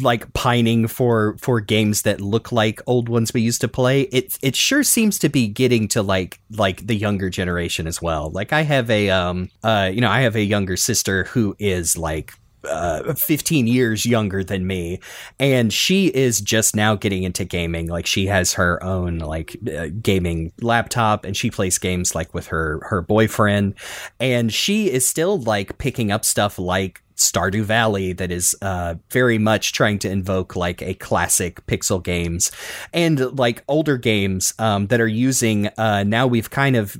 like 0.01 0.31
pining 0.33 0.87
for 0.87 1.35
for 1.39 1.59
games 1.59 2.03
that 2.03 2.21
look 2.21 2.51
like 2.53 2.81
old 2.87 3.09
ones 3.09 3.33
we 3.33 3.41
used 3.41 3.61
to 3.61 3.67
play. 3.67 4.03
It 4.03 4.37
it 4.41 4.55
sure 4.55 4.83
seems 4.83 5.19
to 5.19 5.27
be 5.27 5.49
getting 5.49 5.89
to 5.89 6.01
like 6.01 6.39
like 6.51 6.87
the 6.87 6.95
younger 6.95 7.29
generation 7.29 7.85
as 7.85 8.01
well. 8.01 8.31
Like 8.31 8.53
I 8.53 8.61
have 8.61 8.89
a 8.89 9.09
um 9.09 9.49
uh 9.61 9.91
you 9.93 9.99
know 9.99 10.09
I 10.09 10.21
have 10.21 10.37
a 10.37 10.43
younger 10.43 10.77
sister 10.77 11.25
who 11.25 11.53
is 11.59 11.97
like 11.97 12.33
uh, 12.63 13.13
15 13.13 13.67
years 13.67 14.05
younger 14.05 14.43
than 14.43 14.67
me. 14.67 14.99
And 15.39 15.71
she 15.71 16.07
is 16.07 16.41
just 16.41 16.75
now 16.75 16.95
getting 16.95 17.23
into 17.23 17.45
gaming. 17.45 17.87
Like 17.87 18.05
she 18.05 18.27
has 18.27 18.53
her 18.53 18.81
own 18.83 19.19
like 19.19 19.57
uh, 19.75 19.87
gaming 20.01 20.51
laptop 20.61 21.25
and 21.25 21.35
she 21.35 21.51
plays 21.51 21.77
games 21.77 22.15
like 22.15 22.33
with 22.33 22.47
her 22.47 22.81
her 22.85 23.01
boyfriend. 23.01 23.75
And 24.19 24.53
she 24.53 24.91
is 24.91 25.07
still 25.07 25.39
like 25.39 25.77
picking 25.77 26.11
up 26.11 26.25
stuff 26.25 26.59
like 26.59 27.01
Stardew 27.21 27.63
Valley 27.63 28.13
that 28.13 28.31
is 28.31 28.55
uh, 28.61 28.95
very 29.11 29.37
much 29.37 29.73
trying 29.73 29.99
to 29.99 30.09
invoke 30.09 30.55
like 30.55 30.81
a 30.81 30.95
classic 30.95 31.65
pixel 31.67 32.03
games 32.03 32.51
and 32.93 33.37
like 33.37 33.63
older 33.67 33.97
games 33.97 34.53
um, 34.57 34.87
that 34.87 34.99
are 34.99 35.07
using 35.07 35.67
uh, 35.77 36.03
now 36.03 36.25
we've 36.25 36.49
kind 36.49 36.75
of 36.75 36.97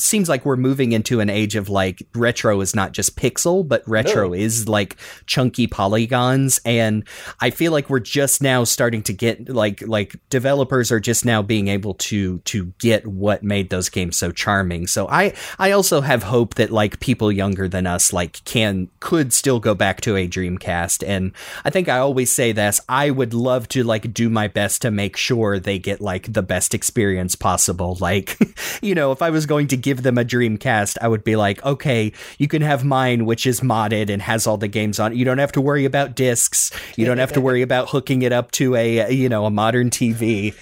seems 0.00 0.28
like 0.28 0.44
we're 0.44 0.56
moving 0.56 0.92
into 0.92 1.20
an 1.20 1.30
age 1.30 1.56
of 1.56 1.68
like 1.68 2.02
retro 2.14 2.60
is 2.60 2.74
not 2.74 2.92
just 2.92 3.16
pixel, 3.16 3.66
but 3.66 3.86
retro 3.88 4.28
No. 4.28 4.34
is 4.34 4.68
like 4.68 4.96
chunky 5.26 5.66
polygons, 5.66 6.60
and 6.64 7.04
I 7.40 7.50
feel 7.50 7.72
like 7.72 7.90
we're 7.90 8.00
just 8.00 8.42
now 8.42 8.64
starting 8.64 9.02
to 9.04 9.12
get 9.12 9.48
like 9.48 9.82
like 9.86 10.16
developers 10.30 10.90
are 10.90 11.00
just 11.00 11.24
now 11.24 11.42
being 11.42 11.68
able 11.68 11.94
to 11.94 12.38
to 12.40 12.66
get 12.78 13.06
what 13.06 13.42
made 13.42 13.70
those 13.70 13.88
games 13.88 14.16
so 14.16 14.30
charming. 14.30 14.86
So 14.86 15.08
I 15.08 15.34
I 15.58 15.72
also 15.72 16.00
have 16.00 16.22
hope 16.22 16.54
that 16.54 16.70
like 16.70 17.00
people 17.00 17.30
younger 17.30 17.68
than 17.68 17.86
us 17.86 18.12
like 18.12 18.44
can 18.44 18.88
could 19.00 19.32
still 19.32 19.60
go 19.60 19.74
back 19.74 20.00
to 20.02 20.16
a 20.16 20.26
Dreamcast, 20.28 21.04
and 21.06 21.32
I 21.64 21.70
think 21.70 21.88
I 21.88 21.98
always 21.98 22.30
say 22.32 22.52
this. 22.52 22.80
I 22.88 23.10
would 23.10 23.34
love 23.34 23.68
to 23.68 23.84
like 23.84 24.12
do 24.14 24.30
my 24.30 24.48
best 24.48 24.82
to 24.82 24.90
make 24.90 25.16
sure 25.16 25.58
they 25.58 25.78
get 25.78 26.00
like 26.00 26.32
the 26.32 26.42
best 26.42 26.74
experience 26.74 27.34
possible. 27.34 27.98
Like, 28.00 28.38
you 28.82 28.94
know, 28.94 29.12
if 29.12 29.22
I 29.22 29.30
was 29.30 29.46
going 29.46 29.68
to 29.68 29.76
give 29.90 30.04
them 30.04 30.18
a 30.18 30.24
Dreamcast, 30.24 30.98
I 31.02 31.08
would 31.08 31.24
be 31.24 31.34
like, 31.34 31.64
okay, 31.64 32.12
you 32.38 32.46
can 32.46 32.62
have 32.62 32.84
mine, 32.84 33.26
which 33.26 33.44
is 33.44 33.60
modded 33.60 34.08
and 34.08 34.22
has 34.22 34.46
all 34.46 34.56
the 34.56 34.68
games 34.68 35.00
on 35.00 35.10
it. 35.10 35.16
You 35.16 35.24
don't 35.24 35.38
have 35.38 35.50
to 35.52 35.60
worry 35.60 35.84
about 35.84 36.14
discs. 36.14 36.70
You 36.96 37.06
don't 37.06 37.18
have 37.18 37.32
to 37.32 37.40
worry 37.40 37.62
about 37.62 37.88
hooking 37.88 38.22
it 38.22 38.32
up 38.32 38.52
to 38.52 38.76
a, 38.76 39.12
you 39.12 39.28
know, 39.28 39.46
a 39.46 39.50
modern 39.50 39.90
TV. 39.90 40.54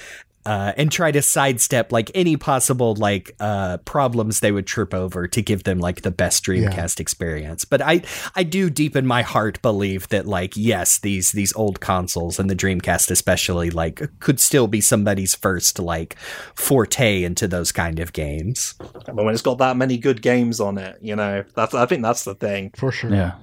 Uh, 0.48 0.72
and 0.78 0.90
try 0.90 1.12
to 1.12 1.20
sidestep 1.20 1.92
like 1.92 2.10
any 2.14 2.34
possible 2.34 2.94
like 2.94 3.36
uh, 3.38 3.76
problems 3.84 4.40
they 4.40 4.50
would 4.50 4.66
trip 4.66 4.94
over 4.94 5.28
to 5.28 5.42
give 5.42 5.64
them 5.64 5.78
like 5.78 6.00
the 6.00 6.10
best 6.10 6.42
Dreamcast 6.42 7.00
experience. 7.00 7.66
But 7.66 7.82
I 7.82 8.00
I 8.34 8.44
do 8.44 8.70
deep 8.70 8.96
in 8.96 9.06
my 9.06 9.20
heart 9.20 9.60
believe 9.60 10.08
that 10.08 10.26
like 10.26 10.56
yes 10.56 10.96
these 11.00 11.32
these 11.32 11.54
old 11.54 11.80
consoles 11.80 12.38
and 12.38 12.48
the 12.48 12.56
Dreamcast 12.56 13.10
especially 13.10 13.68
like 13.68 14.00
could 14.20 14.40
still 14.40 14.68
be 14.68 14.80
somebody's 14.80 15.34
first 15.34 15.78
like 15.78 16.16
forte 16.54 17.24
into 17.24 17.46
those 17.46 17.70
kind 17.70 17.98
of 18.00 18.14
games. 18.14 18.74
But 18.78 19.16
when 19.16 19.34
it's 19.34 19.42
got 19.42 19.58
that 19.58 19.76
many 19.76 19.98
good 19.98 20.22
games 20.22 20.60
on 20.60 20.78
it, 20.78 20.96
you 21.02 21.14
know, 21.14 21.44
that's 21.54 21.74
I 21.74 21.84
think 21.84 22.02
that's 22.02 22.24
the 22.24 22.34
thing. 22.34 22.72
For 22.74 22.90
sure. 22.90 23.12
Yeah. 23.12 23.34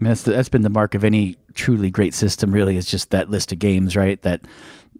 I 0.00 0.04
mean, 0.04 0.10
that's, 0.10 0.22
the, 0.22 0.30
that's 0.32 0.48
been 0.48 0.62
the 0.62 0.70
mark 0.70 0.94
of 0.94 1.02
any 1.04 1.36
truly 1.54 1.90
great 1.90 2.14
system. 2.14 2.52
Really, 2.52 2.76
is 2.76 2.86
just 2.86 3.10
that 3.10 3.30
list 3.30 3.52
of 3.52 3.58
games, 3.58 3.96
right? 3.96 4.20
That 4.22 4.40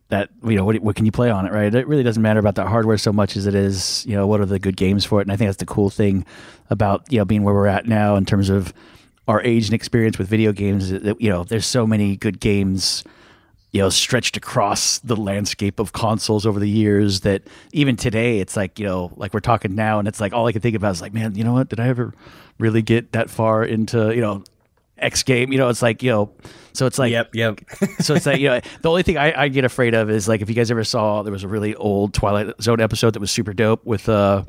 that 0.08 0.30
you 0.44 0.56
know, 0.56 0.64
what, 0.64 0.78
what 0.80 0.96
can 0.96 1.04
you 1.04 1.12
play 1.12 1.30
on 1.30 1.46
it, 1.46 1.52
right? 1.52 1.74
It 1.74 1.86
really 1.86 2.02
doesn't 2.02 2.22
matter 2.22 2.40
about 2.40 2.54
the 2.54 2.66
hardware 2.66 2.98
so 2.98 3.12
much 3.12 3.36
as 3.36 3.46
it 3.46 3.54
is, 3.54 4.04
you 4.06 4.14
know, 4.14 4.26
what 4.26 4.40
are 4.40 4.46
the 4.46 4.58
good 4.58 4.76
games 4.76 5.04
for 5.04 5.20
it. 5.20 5.22
And 5.22 5.32
I 5.32 5.36
think 5.36 5.48
that's 5.48 5.58
the 5.58 5.66
cool 5.66 5.90
thing 5.90 6.24
about 6.70 7.10
you 7.12 7.18
know 7.18 7.24
being 7.24 7.42
where 7.42 7.54
we're 7.54 7.66
at 7.66 7.86
now 7.86 8.16
in 8.16 8.24
terms 8.24 8.48
of 8.48 8.72
our 9.26 9.42
age 9.42 9.66
and 9.66 9.74
experience 9.74 10.18
with 10.18 10.28
video 10.28 10.52
games. 10.52 10.90
That 10.90 11.20
you 11.20 11.30
know, 11.30 11.44
there's 11.44 11.66
so 11.66 11.86
many 11.86 12.16
good 12.16 12.40
games 12.40 13.04
you 13.72 13.82
know 13.82 13.90
stretched 13.90 14.36
across 14.36 14.98
the 15.00 15.16
landscape 15.16 15.78
of 15.78 15.92
consoles 15.92 16.46
over 16.46 16.58
the 16.58 16.68
years 16.68 17.20
that 17.20 17.42
even 17.72 17.96
today 17.96 18.38
it's 18.40 18.56
like 18.56 18.78
you 18.78 18.86
know 18.86 19.12
like 19.16 19.34
we're 19.34 19.40
talking 19.40 19.74
now 19.74 19.98
and 19.98 20.08
it's 20.08 20.20
like 20.20 20.32
all 20.32 20.46
i 20.46 20.52
can 20.52 20.62
think 20.62 20.74
about 20.74 20.92
is 20.92 21.02
like 21.02 21.12
man 21.12 21.34
you 21.34 21.44
know 21.44 21.52
what 21.52 21.68
did 21.68 21.78
i 21.78 21.86
ever 21.86 22.14
really 22.58 22.80
get 22.80 23.12
that 23.12 23.28
far 23.28 23.62
into 23.62 24.14
you 24.14 24.20
know 24.20 24.42
x 24.98 25.22
game 25.22 25.52
you 25.52 25.58
know 25.58 25.68
it's 25.68 25.82
like 25.82 26.02
you 26.02 26.10
know 26.10 26.30
so 26.72 26.86
it's 26.86 26.98
like 26.98 27.10
yep, 27.10 27.34
yep. 27.34 27.60
so 28.00 28.14
it's 28.14 28.26
like 28.26 28.38
you 28.40 28.48
know 28.48 28.60
the 28.82 28.88
only 28.88 29.02
thing 29.02 29.16
I, 29.18 29.42
I 29.42 29.48
get 29.48 29.64
afraid 29.64 29.94
of 29.94 30.10
is 30.10 30.28
like 30.28 30.42
if 30.42 30.48
you 30.48 30.54
guys 30.54 30.70
ever 30.70 30.84
saw 30.84 31.22
there 31.22 31.32
was 31.32 31.42
a 31.44 31.48
really 31.48 31.74
old 31.74 32.14
twilight 32.14 32.54
zone 32.62 32.80
episode 32.80 33.14
that 33.14 33.20
was 33.20 33.30
super 33.30 33.52
dope 33.52 33.84
with 33.84 34.08
uh 34.08 34.44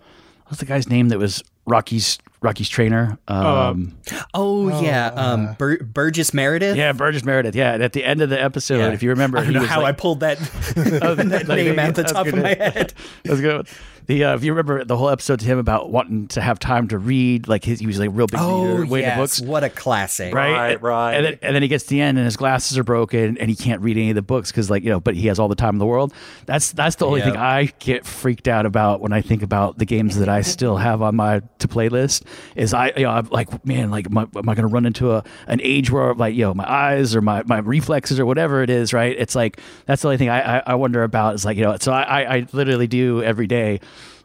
what's 0.48 0.60
the 0.60 0.66
guy's 0.66 0.88
name 0.90 1.10
that 1.10 1.18
was 1.20 1.44
rocky's 1.66 2.18
rocky's 2.42 2.70
trainer 2.70 3.18
um 3.28 3.96
Oh, 4.34 4.82
yeah, 4.82 5.08
um, 5.08 5.56
Bur- 5.58 5.84
Burgess 5.84 6.34
Meredith. 6.34 6.76
yeah 6.78 6.92
burgess 6.94 7.24
meredith 7.24 7.56
yeah 7.56 7.74
and 7.74 7.84
at 7.84 7.94
the 7.94 8.04
end 8.04 8.22
of 8.22 8.30
the 8.30 8.42
episode 8.42 8.78
Yeah. 8.80 8.92
if 8.94 9.04
you 9.04 9.10
remember 9.10 9.38
I 9.38 9.42
don't 9.42 9.50
he 9.50 9.54
know 9.56 9.62
was 9.62 9.70
how 9.70 9.82
like, 9.82 9.96
I 9.96 9.98
pulled 9.98 10.20
that, 10.22 10.38
that 10.76 11.46
name 11.48 11.78
at 11.80 11.96
the 11.96 12.04
top 12.04 12.28
of 12.28 12.36
my 12.36 12.50
head. 12.56 12.94
That's 13.24 13.42
good. 13.42 13.68
The 14.10 14.24
uh, 14.24 14.34
if 14.36 14.44
you 14.44 14.52
remember 14.54 14.84
the 14.84 14.98
whole 14.98 15.10
episode 15.12 15.40
to 15.42 15.46
him 15.46 15.60
about 15.60 15.92
wanting 15.92 16.30
to 16.30 16.42
have 16.42 16.58
time 16.58 16.88
to 16.88 16.98
read, 16.98 17.48
like 17.48 17.64
his, 17.64 17.80
he 17.80 17.86
was 17.86 18.00
like 18.00 18.08
a 18.08 18.12
real 18.12 18.26
big 18.26 18.40
Oh, 18.42 18.64
reader, 18.64 18.86
way 18.88 19.02
yes, 19.02 19.16
the 19.16 19.22
books, 19.22 19.40
what 19.52 19.64
a 19.64 19.70
classic! 19.70 20.34
right? 20.34 20.52
Right, 20.52 20.82
right. 20.82 21.14
And 21.14 21.26
then, 21.28 21.40
and 21.44 21.54
then 21.56 21.62
he 21.62 21.68
gets 21.68 21.84
to 21.84 21.92
the 21.92 22.02
end, 22.02 22.18
and 22.18 22.26
his 22.26 22.36
glasses 22.36 22.76
are 22.80 22.84
broken, 22.84 23.38
and 23.38 23.52
he 23.52 23.56
can't 23.56 23.82
read 23.84 23.98
any 23.98 24.10
of 24.10 24.16
the 24.16 24.24
books 24.24 24.50
because, 24.50 24.68
like 24.72 24.82
you 24.84 24.90
know, 24.90 25.00
but 25.00 25.14
he 25.14 25.28
has 25.28 25.38
all 25.38 25.48
the 25.48 25.54
time 25.54 25.76
in 25.76 25.78
the 25.78 25.86
world. 25.86 26.12
That's 26.48 26.72
that's 26.72 26.96
the 26.96 27.06
only 27.06 27.20
Yep. 27.20 27.34
thing 27.34 27.38
I 27.38 27.66
get 27.78 28.04
freaked 28.04 28.48
out 28.48 28.66
about 28.66 29.00
when 29.00 29.14
I 29.14 29.22
think 29.22 29.44
about 29.44 29.78
the 29.78 29.86
games 29.86 30.18
that 30.18 30.28
I 30.28 30.42
still 30.42 30.78
have 30.78 31.04
on 31.04 31.16
my 31.16 31.44
to 31.60 31.68
play 31.68 31.88
list. 31.90 32.24
Is 32.56 32.74
I 32.74 32.92
you 32.98 33.04
know 33.04 33.12
I'm 33.12 33.28
like 33.28 33.64
man, 33.64 33.92
like 33.92 34.08
am 34.08 34.18
I, 34.18 34.22
am 34.24 34.50
I 34.50 34.56
going 34.56 34.68
to 34.68 34.74
run 34.74 34.88
into 34.88 35.12
a 35.12 35.24
an 35.46 35.62
age 35.62 35.92
where 35.92 36.16
like 36.16 36.34
you 36.34 36.46
know 36.46 36.56
my 36.56 36.68
eyes 36.68 37.16
or 37.16 37.22
my 37.22 37.44
my 37.46 37.60
reflexes 37.60 38.20
or 38.20 38.26
whatever 38.26 38.64
it 38.64 38.72
is, 38.72 38.92
right? 38.92 39.16
It's 39.20 39.36
like 39.36 39.62
that's 39.86 40.02
the 40.02 40.08
only 40.08 40.18
thing 40.18 40.30
I 40.30 40.58
I, 40.58 40.64
I 40.66 40.74
wonder 40.74 41.04
about. 41.04 41.36
Is 41.36 41.46
like 41.46 41.58
you 41.58 41.64
know, 41.64 41.78
so 41.80 41.92
I 41.92 42.02
I, 42.24 42.36
I 42.38 42.48
literally 42.54 42.88
do 42.88 43.22
every 43.22 43.46
day. 43.46 43.80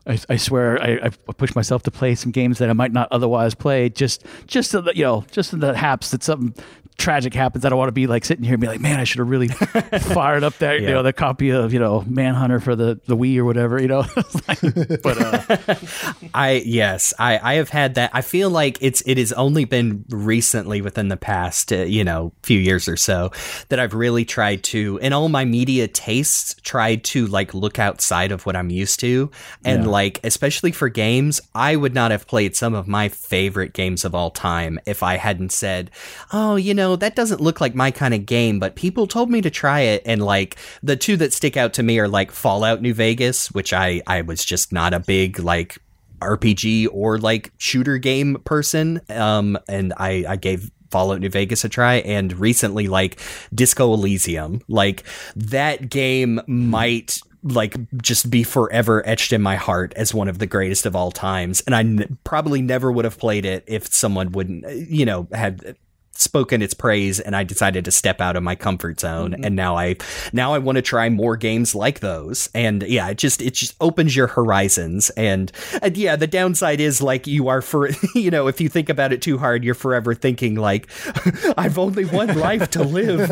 I, 0.07 0.19
I 0.29 0.37
swear 0.37 0.83
I, 0.83 1.07
I 1.07 1.09
push 1.09 1.55
myself 1.55 1.83
to 1.85 1.91
play 1.91 2.15
some 2.15 2.31
games 2.31 2.59
that 2.59 2.69
I 2.69 2.73
might 2.75 2.93
not 2.93 3.09
otherwise 3.11 3.55
play 3.55 3.89
just 3.89 4.25
just 4.47 4.71
so 4.71 4.81
that 4.83 4.97
you 4.97 5.05
know 5.05 5.25
just 5.31 5.53
in 5.53 5.61
the 5.61 5.77
haps 5.77 6.11
that 6.11 6.23
something 6.23 6.55
tragic 6.99 7.35
happens 7.35 7.65
I 7.65 7.69
don't 7.69 7.79
want 7.79 7.89
to 7.89 7.93
be 7.93 8.07
like 8.07 8.25
sitting 8.25 8.45
here 8.45 8.55
and 8.55 8.61
be 8.61 8.67
like 8.67 8.81
man 8.81 9.01
I 9.01 9.05
should 9.05 9.19
have 9.19 9.29
really 9.29 9.49
fired 10.15 10.45
up 10.45 10.57
that 10.59 10.81
you 10.81 10.89
know 10.89 11.03
the 11.03 11.13
copy 11.13 11.51
of 11.51 11.73
you 11.73 11.79
know 11.79 12.05
Manhunter 12.07 12.61
for 12.61 12.77
the 12.77 13.01
the 13.07 13.17
Wii 13.17 13.39
or 13.39 13.45
whatever 13.45 13.81
you 13.81 13.89
know? 13.89 14.05
Like, 14.49 14.61
but 15.03 15.19
uh, 15.21 15.77
I 16.35 16.63
yes, 16.65 17.15
I 17.19 17.39
I 17.39 17.55
have 17.55 17.71
had 17.71 17.95
that. 17.95 18.11
I 18.13 18.21
feel 18.21 18.51
like 18.51 18.79
it's 18.81 19.03
it 19.07 19.17
has 19.17 19.33
only 19.33 19.65
been 19.65 20.05
recently 20.11 20.83
within 20.83 21.09
the 21.09 21.17
past 21.17 21.73
uh, 21.73 21.77
you 21.77 22.05
know 22.05 22.33
few 22.43 22.59
years 22.59 22.89
or 22.89 22.97
so 22.97 23.31
that 23.69 23.79
I've 23.79 23.95
really 23.95 24.25
tried 24.25 24.63
to 24.65 24.99
in 24.99 25.13
all 25.13 25.29
my 25.29 25.45
media 25.45 25.89
tastes 25.89 26.55
tried 26.63 27.05
to 27.05 27.27
like 27.27 27.55
look 27.55 27.79
outside 27.79 28.33
of 28.33 28.45
what 28.45 28.57
I'm 28.57 28.71
used 28.71 29.01
to. 29.01 29.31
And 29.65 29.91
like 29.91 30.21
especially 30.25 30.73
for 30.73 30.89
games 30.89 31.41
I 31.55 31.77
would 31.77 31.95
not 31.95 32.11
have 32.11 32.27
played 32.27 32.57
some 32.57 32.75
of 32.75 32.87
my 32.87 33.09
favorite 33.09 33.73
games 33.73 34.05
of 34.05 34.15
all 34.15 34.31
time 34.31 34.79
if 34.85 35.03
I 35.03 35.17
hadn't 35.17 35.53
said 35.53 35.91
oh 36.33 36.57
you 36.57 36.75
know 36.75 36.84
that 36.97 37.17
doesn't 37.17 37.41
look 37.41 37.61
like 37.61 37.75
my 37.75 37.91
kind 37.91 38.15
of 38.15 38.27
game 38.27 38.59
but 38.59 38.77
people 38.77 39.07
told 39.07 39.31
me 39.31 39.41
to 39.41 39.51
try 39.51 39.81
it 39.81 40.03
and 40.07 40.23
like 40.23 40.57
the 40.83 40.97
two 40.97 41.17
that 41.17 41.33
stick 41.33 41.57
out 41.57 41.73
to 41.73 41.83
me 41.83 41.99
are 41.99 42.09
like 42.09 42.31
Fallout 42.31 42.81
New 42.83 42.95
Vegas 42.95 43.51
which 43.53 43.73
I 43.73 44.03
I 44.07 44.23
was 44.23 44.45
just 44.45 44.73
not 44.73 44.95
a 44.95 45.01
big 45.01 45.39
like 45.39 45.79
RPG 46.25 46.89
or 46.93 47.19
like 47.19 47.53
shooter 47.59 47.99
game 47.99 48.37
person. 48.45 49.01
Um, 49.09 49.59
and 49.69 49.93
I, 49.97 50.25
I 50.29 50.37
gave 50.37 50.71
Fallout 50.91 51.21
New 51.21 51.29
Vegas 51.29 51.65
a 51.65 51.69
try 51.69 51.97
and 51.97 52.33
recently 52.39 52.89
like 52.89 53.21
Disco 53.55 53.93
Elysium. 53.93 54.61
Like 54.69 55.05
that 55.37 55.91
game 55.91 56.41
might 56.47 57.19
like 57.43 57.77
just 58.01 58.31
be 58.31 58.43
forever 58.43 59.07
etched 59.07 59.33
in 59.33 59.43
my 59.43 59.57
heart 59.57 59.93
as 59.97 60.15
one 60.15 60.29
of 60.29 60.39
the 60.39 60.47
greatest 60.47 60.87
of 60.87 60.97
all 60.97 61.11
times. 61.11 61.61
And 61.63 61.75
I 61.75 61.81
n- 61.81 62.19
probably 62.25 62.63
never 62.63 62.91
would 62.91 63.05
have 63.05 63.19
played 63.19 63.45
it 63.45 63.65
if 63.67 63.93
someone 63.93 64.33
wouldn't, 64.33 64.65
you 64.89 65.05
know, 65.05 65.29
had 65.33 65.77
spoken 66.17 66.63
its 66.63 66.75
praise 66.75 67.21
and 67.21 67.35
I 67.35 67.45
decided 67.45 67.85
to 67.85 67.91
step 67.91 68.21
out 68.21 68.37
of 68.37 68.43
my 68.43 68.55
comfort 68.55 69.01
zone. 69.01 69.35
And 69.45 69.57
now 69.57 69.77
I 69.77 69.97
now 70.33 70.55
I 70.55 70.59
want 70.59 70.77
to 70.77 70.83
try 70.83 71.09
more 71.09 71.37
games 71.37 71.75
like 71.75 72.01
those. 72.01 72.49
And 72.55 72.83
yeah 72.83 73.09
it 73.09 73.19
just 73.19 73.43
it 73.43 73.55
just 73.55 73.75
opens 73.81 74.15
your 74.15 74.29
horizons. 74.29 75.11
And, 75.11 75.51
and 75.83 75.97
yeah 75.97 76.17
the 76.17 76.27
downside 76.27 76.81
is 76.81 77.03
like 77.03 77.27
you 77.27 77.49
are 77.49 77.63
for 77.63 77.91
you 78.15 78.31
know 78.31 78.47
if 78.47 78.61
you 78.61 78.69
think 78.69 78.89
about 78.89 79.13
it 79.13 79.23
too 79.23 79.39
hard 79.39 79.65
you're 79.65 79.75
forever 79.75 80.15
thinking 80.15 80.55
like 80.55 80.89
I've 81.57 81.79
only 81.79 82.05
one 82.05 82.39
life 82.39 82.71
to 82.71 82.83
live. 82.83 83.31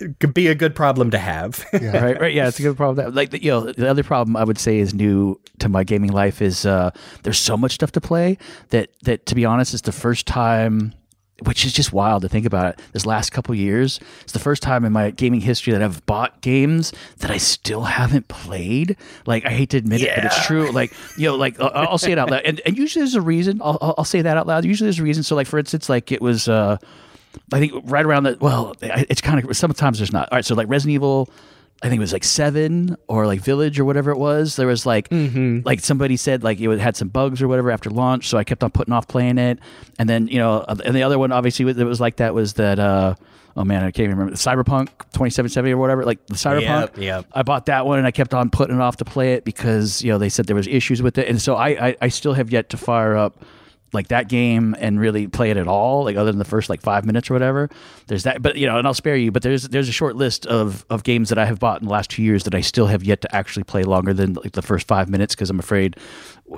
It 0.00 0.18
could 0.20 0.34
be 0.34 0.46
a 0.48 0.54
good 0.54 0.74
problem 0.74 1.10
to 1.10 1.18
have. 1.18 1.64
Right, 1.72 2.20
right, 2.20 2.34
yeah, 2.34 2.48
it's 2.48 2.58
a 2.58 2.62
good 2.62 2.76
problem. 2.76 3.04
That, 3.04 3.14
like, 3.14 3.30
the, 3.30 3.42
you 3.42 3.50
know, 3.50 3.72
the 3.72 3.88
other 3.88 4.04
problem 4.04 4.36
I 4.36 4.44
would 4.44 4.58
say 4.58 4.78
is 4.78 4.94
new 4.94 5.40
to 5.58 5.68
my 5.68 5.84
gaming 5.84 6.12
life 6.12 6.40
is 6.40 6.66
uh, 6.66 6.90
there's 7.22 7.38
so 7.38 7.56
much 7.56 7.72
stuff 7.72 7.92
to 7.92 8.00
play 8.00 8.38
that 8.70 8.90
that 9.02 9.26
to 9.26 9.34
be 9.38 9.44
honest 9.44 9.74
it's 9.74 9.82
the 9.82 9.92
first 9.92 10.26
time. 10.26 10.94
Which 11.44 11.64
is 11.64 11.72
just 11.72 11.92
wild 11.92 12.22
to 12.22 12.28
think 12.28 12.46
about. 12.46 12.66
It. 12.74 12.80
This 12.92 13.06
last 13.06 13.30
couple 13.30 13.54
years, 13.54 14.00
it's 14.22 14.32
the 14.32 14.40
first 14.40 14.60
time 14.60 14.84
in 14.84 14.92
my 14.92 15.12
gaming 15.12 15.40
history 15.40 15.72
that 15.72 15.80
I've 15.80 16.04
bought 16.04 16.40
games 16.40 16.92
that 17.18 17.30
I 17.30 17.36
still 17.36 17.82
haven't 17.84 18.26
played. 18.26 18.96
Like 19.24 19.46
I 19.46 19.50
hate 19.50 19.70
to 19.70 19.76
admit 19.76 20.02
it, 20.02 20.10
but 20.16 20.24
it's 20.24 20.44
true. 20.44 20.72
Like 20.72 20.92
you 21.16 21.26
know, 21.26 21.36
like 21.36 21.60
I'll, 21.60 21.70
I'll 21.90 21.98
say 21.98 22.10
it 22.10 22.18
out 22.18 22.28
loud, 22.28 22.42
and, 22.44 22.60
and 22.66 22.76
usually 22.76 23.02
there's 23.02 23.14
a 23.14 23.20
reason. 23.20 23.60
I'll, 23.62 23.78
I'll 23.80 23.94
I'll 23.98 24.04
say 24.04 24.20
that 24.20 24.36
out 24.36 24.48
loud. 24.48 24.64
Usually 24.64 24.86
there's 24.86 24.98
a 24.98 25.04
reason. 25.04 25.22
So 25.22 25.36
like 25.36 25.46
for 25.46 25.60
instance, 25.60 25.88
like 25.88 26.10
it 26.10 26.20
was. 26.20 26.48
uh 26.48 26.78
I 27.52 27.60
think 27.60 27.72
right 27.84 28.04
around 28.04 28.24
the 28.24 28.36
well, 28.40 28.74
it's 28.82 29.20
kind 29.20 29.44
of 29.44 29.56
sometimes 29.56 29.98
there's 29.98 30.12
not. 30.12 30.28
All 30.32 30.38
right, 30.38 30.44
so 30.44 30.56
like 30.56 30.68
Resident 30.68 30.94
Evil, 30.94 31.30
I 31.82 31.88
think 31.88 31.98
it 31.98 32.00
was 32.00 32.12
like 32.12 32.24
seven 32.24 32.96
or 33.06 33.26
like 33.26 33.40
Village 33.40 33.78
or 33.78 33.84
whatever 33.84 34.10
it 34.10 34.18
was. 34.18 34.56
There 34.56 34.66
was 34.66 34.84
like 34.84 35.08
like 35.64 35.80
somebody 35.80 36.16
said 36.16 36.42
like 36.42 36.60
it 36.60 36.78
had 36.80 36.96
some 36.96 37.08
bugs 37.08 37.40
or 37.40 37.48
whatever 37.48 37.70
after 37.70 37.88
launch, 37.90 38.28
so 38.28 38.36
I 38.38 38.44
kept 38.44 38.64
on 38.64 38.70
putting 38.70 38.92
off 38.92 39.06
playing 39.06 39.38
it. 39.38 39.58
And 39.98 40.08
then 40.08 40.26
you 40.28 40.38
know, 40.38 40.64
and 40.68 40.94
the 40.94 41.02
other 41.04 41.18
one 41.18 41.30
obviously 41.32 41.72
that 41.72 41.84
was 41.86 42.00
like 42.00 42.16
that 42.16 42.34
was 42.34 42.54
that. 42.54 42.78
uh 42.78 43.14
Oh 43.56 43.64
man, 43.64 43.82
I 43.82 43.90
can't 43.90 44.04
even 44.04 44.18
remember 44.18 44.36
Cyberpunk 44.36 44.86
2077 45.14 45.72
or 45.72 45.78
whatever. 45.78 46.04
Like 46.04 46.24
the 46.26 46.34
Cyberpunk, 46.34 46.96
Yep, 46.96 46.98
yep. 46.98 47.26
I 47.32 47.42
bought 47.42 47.66
that 47.66 47.86
one 47.86 47.98
and 47.98 48.06
I 48.06 48.12
kept 48.12 48.32
on 48.32 48.50
putting 48.50 48.76
it 48.76 48.80
off 48.80 48.98
to 48.98 49.04
play 49.04 49.32
it 49.32 49.44
because 49.44 50.00
you 50.00 50.12
know 50.12 50.18
they 50.18 50.28
said 50.28 50.46
there 50.46 50.54
was 50.54 50.68
issues 50.68 51.02
with 51.02 51.18
it, 51.18 51.26
and 51.26 51.42
so 51.42 51.56
I 51.56 51.68
I, 51.88 51.96
I 52.02 52.08
still 52.08 52.34
have 52.34 52.52
yet 52.52 52.68
to 52.70 52.76
fire 52.76 53.16
up 53.16 53.42
like 53.92 54.08
that 54.08 54.28
game 54.28 54.76
and 54.78 55.00
really 55.00 55.26
play 55.26 55.50
it 55.50 55.56
at 55.56 55.66
all, 55.66 56.04
like 56.04 56.16
other 56.16 56.30
than 56.30 56.38
the 56.38 56.44
first 56.44 56.68
like 56.68 56.80
five 56.80 57.04
minutes 57.04 57.30
or 57.30 57.34
whatever. 57.34 57.70
There's 58.06 58.24
that, 58.24 58.42
but 58.42 58.56
you 58.56 58.66
know, 58.66 58.78
and 58.78 58.86
I'll 58.86 58.94
spare 58.94 59.16
you. 59.16 59.30
But 59.30 59.42
there's 59.42 59.68
there's 59.68 59.88
a 59.88 59.92
short 59.92 60.16
list 60.16 60.46
of 60.46 60.84
of 60.90 61.04
games 61.04 61.28
that 61.30 61.38
I 61.38 61.46
have 61.46 61.58
bought 61.58 61.80
in 61.80 61.86
the 61.86 61.92
last 61.92 62.10
two 62.10 62.22
years 62.22 62.44
that 62.44 62.54
I 62.54 62.60
still 62.60 62.86
have 62.86 63.02
yet 63.02 63.20
to 63.22 63.34
actually 63.34 63.64
play 63.64 63.84
longer 63.84 64.12
than 64.12 64.34
like 64.34 64.52
the 64.52 64.62
first 64.62 64.86
five 64.86 65.08
minutes 65.08 65.34
because 65.34 65.50
I'm 65.50 65.58
afraid 65.58 65.96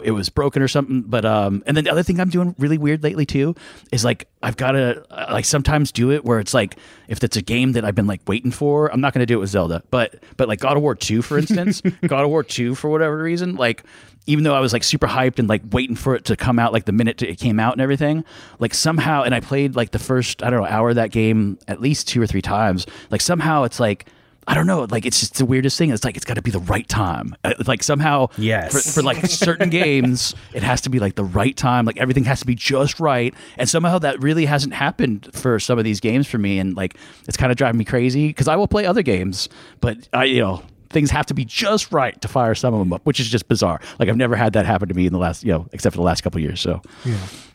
it 0.05 0.13
was 0.13 0.29
broken 0.29 0.63
or 0.63 0.69
something. 0.69 1.03
But 1.03 1.25
um, 1.25 1.63
and 1.67 1.77
then 1.77 1.85
the 1.85 1.91
other 1.91 2.03
thing 2.03 2.21
I'm 2.21 2.31
doing 2.31 2.55
really 2.59 2.79
weird 2.79 3.03
lately 3.03 3.27
too 3.27 3.55
is 3.93 4.05
like 4.05 4.29
I've 4.43 4.57
got 4.57 4.73
to 4.73 5.05
like 5.31 5.45
sometimes 5.45 5.93
do 5.93 6.11
it 6.11 6.25
where 6.25 6.39
it's 6.39 6.55
like 6.55 6.77
if 7.09 7.23
it's 7.23 7.37
a 7.37 7.43
game 7.43 7.73
that 7.73 7.85
I've 7.85 7.95
been 7.95 8.07
like 8.07 8.21
waiting 8.27 8.51
for, 8.51 8.93
I'm 8.93 9.01
not 9.01 9.13
going 9.13 9.21
to 9.21 9.27
do 9.27 9.39
it 9.39 9.41
with 9.41 9.51
Zelda, 9.51 9.83
but 9.91 10.23
but 10.37 10.49
like 10.49 10.61
God 10.61 10.77
of 10.77 10.83
War 10.83 10.95
two, 10.95 11.23
for 11.23 11.39
instance, 11.39 11.81
God 12.07 12.25
of 12.25 12.31
War 12.31 12.43
two 12.43 12.75
for 12.75 12.89
whatever 12.89 13.19
reason, 13.19 13.57
like 13.57 13.85
even 14.27 14.45
though 14.45 14.55
I 14.55 14.61
was 14.61 14.73
like 14.73 14.85
super 14.85 15.07
hyped 15.07 15.39
and 15.39 15.49
like 15.49 15.63
waiting 15.73 15.97
for 15.97 16.15
it 16.15 16.27
to 16.27 16.37
come 16.37 16.59
out 16.59 16.73
like 16.73 16.85
the 16.85 16.93
minute 16.93 17.21
it 17.23 17.39
came 17.39 17.59
out 17.59 17.73
and 17.73 17.81
everything, 17.81 18.25
like 18.59 18.75
somehow, 18.75 19.23
and 19.23 19.35
I 19.35 19.41
played 19.41 19.77
like 19.77 19.91
the 19.91 19.99
first 19.99 20.43
I 20.43 20.51
don't 20.51 20.61
know 20.61 20.67
hour 20.67 20.91
of 20.91 20.97
that 20.97 21.11
game 21.11 21.59
at 21.69 21.81
least 21.81 22.09
two 22.09 22.21
or 22.23 22.27
three 22.27 22.43
times, 22.43 22.87
like 23.11 23.21
somehow 23.21 23.65
it's 23.65 23.81
like. 23.81 24.07
I 24.51 24.55
don't 24.55 24.67
know. 24.67 24.85
Like 24.91 25.07
it's 25.07 25.21
just 25.21 25.37
the 25.39 25.45
weirdest 25.45 25.79
thing. 25.79 25.91
It's 25.91 26.05
like 26.05 26.17
it's 26.17 26.25
got 26.25 26.35
to 26.35 26.43
be 26.43 26.51
the 26.51 26.59
right 26.59 26.89
time. 26.89 27.37
Uh, 27.45 27.55
Like 27.69 27.85
somehow, 27.85 28.27
Yes. 28.37 28.73
for, 28.73 28.95
for 28.95 29.03
like 29.03 29.25
certain 29.27 29.71
games, 29.83 30.35
it 30.53 30.65
has 30.65 30.81
to 30.81 30.91
be 30.91 30.99
like 30.99 31.15
the 31.15 31.23
right 31.25 31.57
time. 31.57 31.85
Like 31.85 31.99
everything 31.99 32.25
has 32.25 32.41
to 32.41 32.47
be 32.47 32.57
just 32.57 32.99
right. 32.99 33.33
And 33.59 33.69
somehow 33.69 34.01
that 34.01 34.21
really 34.21 34.47
hasn't 34.47 34.75
happened 34.75 35.29
for 35.33 35.61
some 35.61 35.79
of 35.79 35.85
these 35.85 36.01
games 36.01 36.27
for 36.27 36.39
me. 36.39 36.59
And 36.59 36.77
like 36.77 36.97
it's 37.29 37.37
kind 37.37 37.53
of 37.53 37.59
driving 37.59 37.79
me 37.79 37.85
crazy 37.85 38.27
because 38.27 38.49
I 38.49 38.57
will 38.57 38.67
play 38.69 38.87
other 38.87 39.03
games, 39.03 39.49
but 39.81 40.09
I, 40.13 40.25
you 40.25 40.41
know, 40.41 40.63
things 40.91 41.11
have 41.11 41.27
to 41.27 41.35
be 41.35 41.45
just 41.45 41.93
right 41.93 42.21
to 42.21 42.29
fire 42.29 42.55
some 42.55 42.75
of 42.75 42.81
them 42.81 42.93
up, 42.93 43.01
which 43.05 43.21
is 43.21 43.29
just 43.29 43.49
bizarre. 43.49 43.81
Like 43.99 44.09
I've 44.09 44.17
never 44.17 44.37
had 44.37 44.53
that 44.55 44.67
happen 44.67 44.89
to 44.89 44.95
me 44.95 45.07
in 45.07 45.13
the 45.13 45.19
last, 45.19 45.45
you 45.45 45.53
know, 45.53 45.67
except 45.73 45.95
for 45.95 45.99
the 45.99 46.05
last 46.05 46.23
couple 46.23 46.39
of 46.39 46.43
years. 46.43 46.61
So 46.61 46.83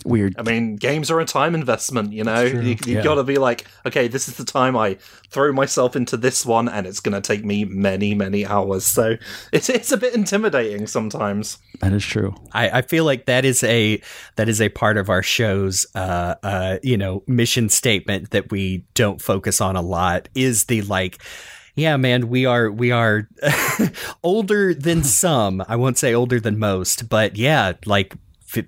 weird. 0.05 0.35
I 0.37 0.43
mean, 0.43 0.75
games 0.75 1.09
are 1.11 1.19
a 1.19 1.25
time 1.25 1.55
investment, 1.55 2.13
you 2.13 2.23
know? 2.23 2.43
You, 2.43 2.61
you've 2.69 2.87
Yeah. 2.87 3.03
got 3.03 3.15
to 3.15 3.23
be 3.23 3.37
like, 3.37 3.65
okay, 3.85 4.07
this 4.07 4.27
is 4.27 4.37
the 4.37 4.45
time 4.45 4.77
I 4.77 4.97
throw 5.29 5.51
myself 5.51 5.95
into 5.95 6.15
this 6.15 6.45
one, 6.45 6.69
and 6.69 6.85
it's 6.87 6.99
going 6.99 7.19
to 7.19 7.21
take 7.21 7.43
me 7.43 7.65
many, 7.65 8.13
many 8.13 8.45
hours. 8.45 8.85
So 8.85 9.15
it's, 9.51 9.67
it's 9.69 9.91
a 9.91 9.97
bit 9.97 10.13
intimidating 10.13 10.85
sometimes. 10.87 11.57
That 11.81 11.91
is 11.91 12.05
true. 12.05 12.35
I, 12.53 12.69
I 12.69 12.81
feel 12.83 13.03
like 13.03 13.25
that 13.25 13.43
is 13.45 13.63
a 13.63 13.99
that 14.37 14.47
is 14.47 14.61
a 14.61 14.69
part 14.69 14.97
of 14.97 15.09
our 15.09 15.21
show's 15.23 15.85
uh 15.95 16.35
uh 16.41 16.77
you 16.83 16.95
know 16.97 17.21
mission 17.27 17.67
statement 17.67 18.31
that 18.31 18.49
we 18.51 18.85
don't 18.93 19.21
focus 19.21 19.59
on 19.59 19.75
a 19.75 19.81
lot 19.81 20.29
is 20.35 20.65
the 20.65 20.83
like 20.83 21.21
yeah 21.75 21.97
man 21.97 22.29
we 22.29 22.45
are 22.45 22.71
we 22.71 22.91
are 22.91 23.27
older 24.23 24.73
than 24.73 25.03
some. 25.03 25.63
I 25.67 25.75
won't 25.75 25.97
say 25.97 26.13
older 26.13 26.39
than 26.39 26.57
most 26.59 27.09
but 27.09 27.37
yeah 27.37 27.73
like 27.85 28.15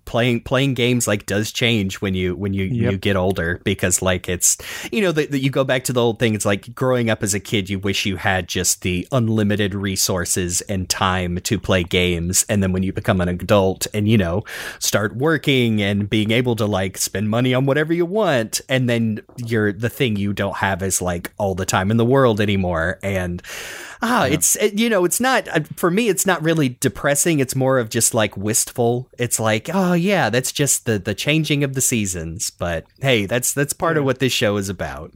playing 0.05 0.41
playing 0.41 0.73
games 0.73 1.07
like 1.07 1.25
does 1.25 1.51
change 1.51 2.01
when 2.01 2.13
you 2.13 2.35
when 2.35 2.53
you 2.53 2.65
Yep. 2.65 2.91
you 2.91 2.97
get 2.97 3.15
older 3.15 3.61
because 3.63 4.01
like 4.01 4.27
it's 4.27 4.57
you 4.91 5.01
know 5.01 5.11
that 5.11 5.39
you 5.39 5.49
go 5.49 5.63
back 5.63 5.83
to 5.85 5.93
the 5.93 6.01
old 6.01 6.19
thing 6.19 6.33
it's 6.33 6.45
like 6.45 6.73
growing 6.75 7.09
up 7.09 7.23
as 7.23 7.33
a 7.33 7.39
kid 7.39 7.69
you 7.69 7.79
wish 7.79 8.05
you 8.05 8.17
had 8.17 8.47
just 8.47 8.81
the 8.81 9.07
unlimited 9.11 9.73
resources 9.73 10.61
and 10.61 10.89
time 10.89 11.37
to 11.41 11.59
play 11.59 11.83
games 11.83 12.45
and 12.49 12.61
then 12.61 12.71
when 12.71 12.83
you 12.83 12.91
become 12.91 13.21
an 13.21 13.29
adult 13.29 13.87
and 13.93 14.09
you 14.09 14.17
know 14.17 14.43
start 14.79 15.15
working 15.15 15.81
and 15.81 16.09
being 16.09 16.31
able 16.31 16.55
to 16.55 16.65
like 16.65 16.97
spend 16.97 17.29
money 17.29 17.53
on 17.53 17.65
whatever 17.65 17.93
you 17.93 18.05
want 18.05 18.59
and 18.67 18.89
then 18.89 19.21
you're 19.37 19.71
the 19.71 19.89
thing 19.89 20.15
you 20.15 20.33
don't 20.33 20.57
have 20.57 20.81
is 20.83 21.01
like 21.01 21.31
all 21.37 21.55
the 21.55 21.65
time 21.65 21.91
in 21.91 21.97
the 21.97 22.05
world 22.05 22.41
anymore 22.41 22.99
and 23.03 23.41
ah 24.01 24.25
it's 24.25 24.55
it, 24.57 24.77
you 24.77 24.89
know 24.89 25.05
it's 25.05 25.19
not 25.19 25.47
uh, 25.49 25.59
for 25.75 25.89
me 25.89 26.09
it's 26.09 26.25
not 26.25 26.41
really 26.43 26.69
depressing 26.79 27.39
it's 27.39 27.55
more 27.55 27.79
of 27.79 27.89
just 27.89 28.13
like 28.13 28.35
wistful 28.37 29.09
it's 29.17 29.39
like 29.39 29.69
oh 29.73 29.93
yeah 29.93 30.29
that's 30.29 30.51
just 30.51 30.85
the 30.85 30.99
the 30.99 31.15
changing 31.15 31.63
of 31.63 31.73
the 31.73 31.81
seasons 31.81 32.49
but 32.51 32.85
hey 33.01 33.25
that's 33.25 33.53
that's 33.53 33.73
part 33.73 33.97
of 33.97 34.03
what 34.03 34.19
this 34.19 34.33
show 34.33 34.57
is 34.57 34.69
about 34.69 35.11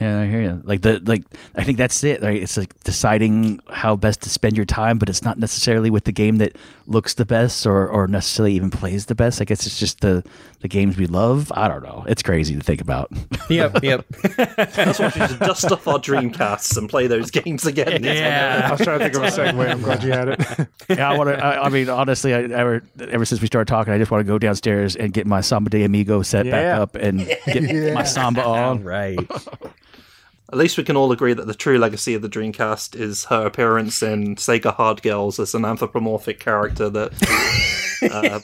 Yeah, 0.00 0.22
I 0.22 0.26
hear 0.26 0.42
you. 0.42 0.60
Like 0.64 0.82
the 0.82 1.00
like, 1.06 1.22
I 1.54 1.62
think 1.62 1.78
that's 1.78 2.02
it. 2.02 2.20
Right? 2.20 2.42
It's 2.42 2.56
like 2.56 2.74
deciding 2.82 3.60
how 3.70 3.94
best 3.94 4.22
to 4.22 4.28
spend 4.28 4.56
your 4.56 4.66
time, 4.66 4.98
but 4.98 5.08
it's 5.08 5.22
not 5.22 5.38
necessarily 5.38 5.88
with 5.88 6.02
the 6.02 6.10
game 6.12 6.38
that 6.38 6.56
looks 6.88 7.14
the 7.14 7.24
best 7.24 7.64
or 7.64 7.86
or 7.88 8.08
necessarily 8.08 8.54
even 8.54 8.70
plays 8.70 9.06
the 9.06 9.14
best. 9.14 9.40
I 9.40 9.44
guess 9.44 9.66
it's 9.66 9.78
just 9.78 10.00
the 10.00 10.24
the 10.64 10.68
games 10.68 10.96
we 10.96 11.06
love. 11.06 11.52
I 11.54 11.68
don't 11.68 11.82
know. 11.82 12.06
It's 12.08 12.22
crazy 12.22 12.56
to 12.56 12.62
think 12.62 12.80
about. 12.80 13.12
yep 13.50 13.82
yep 13.82 14.06
That's 14.36 14.98
what 14.98 15.14
you 15.14 15.28
should 15.28 15.38
dust 15.38 15.70
off 15.70 15.86
our 15.86 15.98
Dreamcasts 15.98 16.78
and 16.78 16.88
play 16.88 17.06
those 17.06 17.30
games 17.30 17.66
again. 17.66 18.02
Yeah. 18.02 18.68
I 18.68 18.70
was 18.70 18.80
trying 18.80 18.98
to 18.98 19.04
think 19.04 19.14
of 19.14 19.24
a 19.24 19.26
segue. 19.26 19.70
I'm 19.70 19.82
glad 19.82 20.02
you 20.02 20.12
had 20.12 20.28
it. 20.30 20.40
yeah, 20.88 21.10
I 21.10 21.18
want 21.18 21.28
to. 21.28 21.44
I, 21.44 21.66
I 21.66 21.68
mean, 21.68 21.90
honestly, 21.90 22.32
I 22.32 22.44
ever 22.44 22.82
ever 22.98 23.26
since 23.26 23.42
we 23.42 23.46
started 23.46 23.68
talking, 23.68 23.92
I 23.92 23.98
just 23.98 24.10
want 24.10 24.20
to 24.20 24.24
go 24.26 24.38
downstairs 24.38 24.96
and 24.96 25.12
get 25.12 25.26
my 25.26 25.42
Samba 25.42 25.68
de 25.68 25.84
Amigo 25.84 26.22
set 26.22 26.50
back 26.50 26.80
up 26.80 26.94
and 26.94 27.26
get 27.44 27.92
my 27.94 28.04
samba 28.04 28.42
on. 28.42 28.82
right 28.82 29.18
At 30.52 30.58
least 30.58 30.76
we 30.76 30.84
can 30.84 30.96
all 30.96 31.10
agree 31.10 31.32
that 31.32 31.46
the 31.46 31.54
true 31.54 31.78
legacy 31.78 32.14
of 32.14 32.22
the 32.22 32.28
Dreamcast 32.28 32.94
is 32.94 33.24
her 33.24 33.46
appearance 33.46 34.02
in 34.02 34.36
Sega 34.36 34.74
Hard 34.74 35.02
Girls 35.02 35.40
as 35.40 35.54
an 35.54 35.64
anthropomorphic 35.64 36.38
character 36.38 36.90
that. 36.90 37.12
uh, 38.12 38.40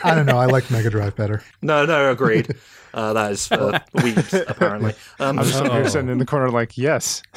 I 0.04 0.14
don't 0.14 0.26
know. 0.26 0.38
I 0.38 0.46
like 0.46 0.70
Mega 0.70 0.88
Drive 0.90 1.14
better. 1.14 1.42
no, 1.60 1.84
no, 1.84 2.10
agreed. 2.10 2.56
Uh, 2.94 3.12
that 3.12 3.32
is 3.32 3.46
for 3.46 3.56
weebs, 3.96 4.48
apparently. 4.48 4.94
Um, 5.20 5.38
I'm 5.38 5.44
just 5.44 5.58
sitting 5.58 5.72
here 5.72 5.88
sitting 5.88 6.08
in 6.08 6.18
the 6.18 6.24
corner, 6.24 6.50
like, 6.50 6.78
yes. 6.78 7.22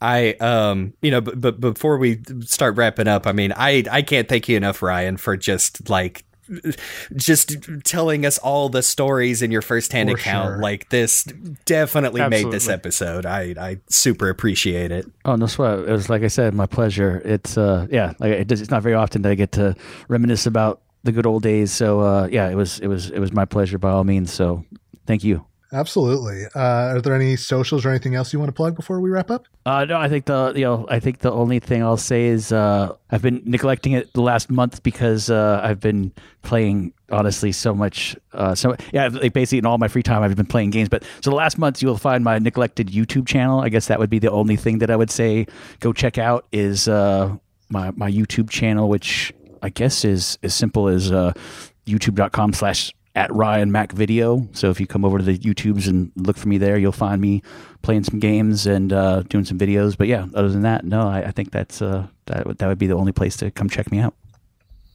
I 0.00 0.34
um 0.34 0.94
you 1.02 1.10
know 1.10 1.20
but, 1.20 1.40
but 1.40 1.60
before 1.60 1.98
we 1.98 2.22
start 2.42 2.76
wrapping 2.76 3.08
up 3.08 3.26
I 3.26 3.32
mean 3.32 3.52
I 3.56 3.82
I 3.90 4.02
can't 4.02 4.28
thank 4.28 4.48
you 4.48 4.56
enough 4.56 4.80
Ryan 4.80 5.16
for 5.16 5.36
just 5.36 5.90
like 5.90 6.24
just 7.16 7.56
telling 7.84 8.24
us 8.26 8.38
all 8.38 8.68
the 8.68 8.82
stories 8.82 9.42
in 9.42 9.50
your 9.50 9.62
firsthand 9.62 10.10
For 10.10 10.16
account 10.16 10.48
sure. 10.54 10.58
like 10.62 10.88
this 10.88 11.24
definitely 11.64 12.26
made 12.28 12.50
this 12.50 12.68
episode 12.68 13.26
I 13.26 13.54
I 13.58 13.78
super 13.88 14.28
appreciate 14.28 14.90
it 14.90 15.06
Oh 15.24 15.36
no 15.36 15.46
sweat! 15.46 15.80
It 15.80 15.92
was 15.92 16.08
like 16.08 16.22
I 16.22 16.28
said, 16.28 16.54
my 16.54 16.64
pleasure. 16.66 17.20
It's 17.24 17.58
uh, 17.58 17.86
yeah, 17.90 18.14
like 18.18 18.32
it 18.32 18.48
does, 18.48 18.60
it's 18.62 18.70
not 18.70 18.82
very 18.82 18.94
often 18.94 19.22
that 19.22 19.30
I 19.32 19.34
get 19.34 19.52
to 19.52 19.74
reminisce 20.08 20.46
about 20.46 20.80
the 21.04 21.12
good 21.12 21.26
old 21.26 21.42
days. 21.42 21.70
So 21.70 22.00
uh, 22.00 22.28
yeah, 22.30 22.48
it 22.48 22.54
was 22.54 22.78
it 22.80 22.86
was 22.86 23.10
it 23.10 23.18
was 23.18 23.32
my 23.32 23.44
pleasure 23.44 23.78
by 23.78 23.90
all 23.90 24.04
means. 24.04 24.32
So 24.32 24.64
thank 25.06 25.24
you. 25.24 25.44
Absolutely. 25.72 26.46
Uh, 26.54 26.94
are 26.94 27.00
there 27.00 27.14
any 27.14 27.36
socials 27.36 27.84
or 27.84 27.90
anything 27.90 28.14
else 28.14 28.32
you 28.32 28.38
want 28.38 28.48
to 28.48 28.54
plug 28.54 28.74
before 28.74 29.00
we 29.00 29.10
wrap 29.10 29.30
up? 29.30 29.46
Uh, 29.66 29.84
no, 29.84 29.98
I 29.98 30.08
think 30.08 30.24
the 30.24 30.52
you 30.56 30.64
know 30.64 30.86
I 30.88 30.98
think 30.98 31.18
the 31.18 31.30
only 31.30 31.58
thing 31.58 31.82
I'll 31.82 31.98
say 31.98 32.26
is 32.26 32.52
uh, 32.52 32.94
I've 33.10 33.20
been 33.20 33.42
neglecting 33.44 33.92
it 33.92 34.12
the 34.14 34.22
last 34.22 34.50
month 34.50 34.82
because 34.82 35.28
uh, 35.28 35.60
I've 35.62 35.80
been 35.80 36.12
playing 36.42 36.94
honestly 37.10 37.52
so 37.52 37.74
much. 37.74 38.16
Uh, 38.32 38.54
so 38.54 38.76
yeah, 38.92 39.08
like 39.08 39.34
basically 39.34 39.58
in 39.58 39.66
all 39.66 39.76
my 39.76 39.88
free 39.88 40.02
time 40.02 40.22
I've 40.22 40.36
been 40.36 40.46
playing 40.46 40.70
games. 40.70 40.88
But 40.88 41.04
so 41.20 41.30
the 41.30 41.36
last 41.36 41.58
month 41.58 41.82
you'll 41.82 41.98
find 41.98 42.24
my 42.24 42.38
neglected 42.38 42.88
YouTube 42.88 43.26
channel. 43.26 43.60
I 43.60 43.68
guess 43.68 43.88
that 43.88 43.98
would 43.98 44.10
be 44.10 44.18
the 44.18 44.30
only 44.30 44.56
thing 44.56 44.78
that 44.78 44.90
I 44.90 44.96
would 44.96 45.10
say 45.10 45.46
go 45.80 45.92
check 45.92 46.16
out 46.16 46.46
is 46.50 46.88
uh, 46.88 47.36
my 47.68 47.90
my 47.90 48.10
YouTube 48.10 48.48
channel, 48.48 48.88
which 48.88 49.34
I 49.60 49.68
guess 49.68 50.02
is 50.06 50.38
as 50.42 50.54
simple 50.54 50.88
as 50.88 51.10
YouTube.com 51.86 52.54
slash 52.54 52.94
at 53.18 53.34
Ryan 53.34 53.72
Mac 53.72 53.90
Video. 53.90 54.48
So 54.52 54.70
if 54.70 54.78
you 54.78 54.86
come 54.86 55.04
over 55.04 55.18
to 55.18 55.24
the 55.24 55.36
YouTubes 55.36 55.88
and 55.88 56.12
look 56.14 56.36
for 56.36 56.46
me 56.46 56.56
there, 56.56 56.78
you'll 56.78 56.92
find 56.92 57.20
me 57.20 57.42
playing 57.82 58.04
some 58.04 58.20
games 58.20 58.64
and 58.64 58.92
uh, 58.92 59.22
doing 59.22 59.44
some 59.44 59.58
videos. 59.58 59.98
But 59.98 60.06
yeah, 60.06 60.26
other 60.34 60.48
than 60.48 60.62
that, 60.62 60.84
no, 60.84 61.08
I, 61.08 61.24
I 61.24 61.30
think 61.32 61.50
that's 61.50 61.82
uh, 61.82 62.06
that 62.26 62.46
would 62.46 62.58
that 62.58 62.68
would 62.68 62.78
be 62.78 62.86
the 62.86 62.94
only 62.94 63.10
place 63.10 63.36
to 63.38 63.50
come 63.50 63.68
check 63.68 63.90
me 63.90 63.98
out. 63.98 64.14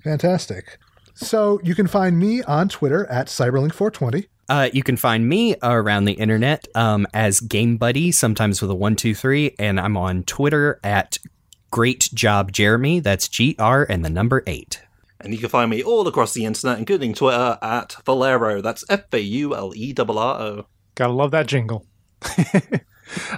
Fantastic. 0.05 0.77
So 1.15 1.59
you 1.63 1.75
can 1.75 1.85
find 1.85 2.17
me 2.17 2.41
on 2.43 2.69
Twitter 2.69 3.05
at 3.07 3.27
Cyberlink420. 3.27 4.27
Uh, 4.47 4.69
you 4.71 4.83
can 4.83 4.95
find 4.95 5.27
me 5.27 5.55
around 5.61 6.05
the 6.05 6.13
internet 6.13 6.67
um, 6.75 7.05
as 7.13 7.41
Game 7.41 7.75
Buddy, 7.75 8.13
sometimes 8.13 8.61
with 8.61 8.71
a 8.71 8.75
one, 8.75 8.95
two, 8.95 9.13
three, 9.13 9.53
and 9.59 9.79
I'm 9.79 9.97
on 9.97 10.23
Twitter 10.23 10.79
at 10.81 11.17
Great 11.71 12.09
Job 12.13 12.53
Jeremy. 12.53 13.01
That's 13.01 13.27
G 13.27 13.57
R 13.59 13.85
and 13.89 14.05
the 14.05 14.09
number 14.09 14.43
eight. 14.47 14.81
And 15.23 15.33
you 15.33 15.39
can 15.39 15.49
find 15.49 15.71
me 15.71 15.81
all 15.81 16.07
across 16.07 16.33
the 16.33 16.45
internet, 16.45 16.79
including 16.79 17.13
Twitter, 17.13 17.57
at 17.61 17.89
Faulerro. 18.05 18.61
That's 18.61 18.83
F 18.89 19.13
A 19.13 19.19
U 19.19 19.55
L 19.55 19.73
E 19.75 19.93
R 19.97 20.05
R 20.09 20.41
O. 20.41 20.65
Gotta 20.95 21.13
love 21.13 21.31
that 21.31 21.47
jingle. 21.47 21.85
uh, 22.21 22.77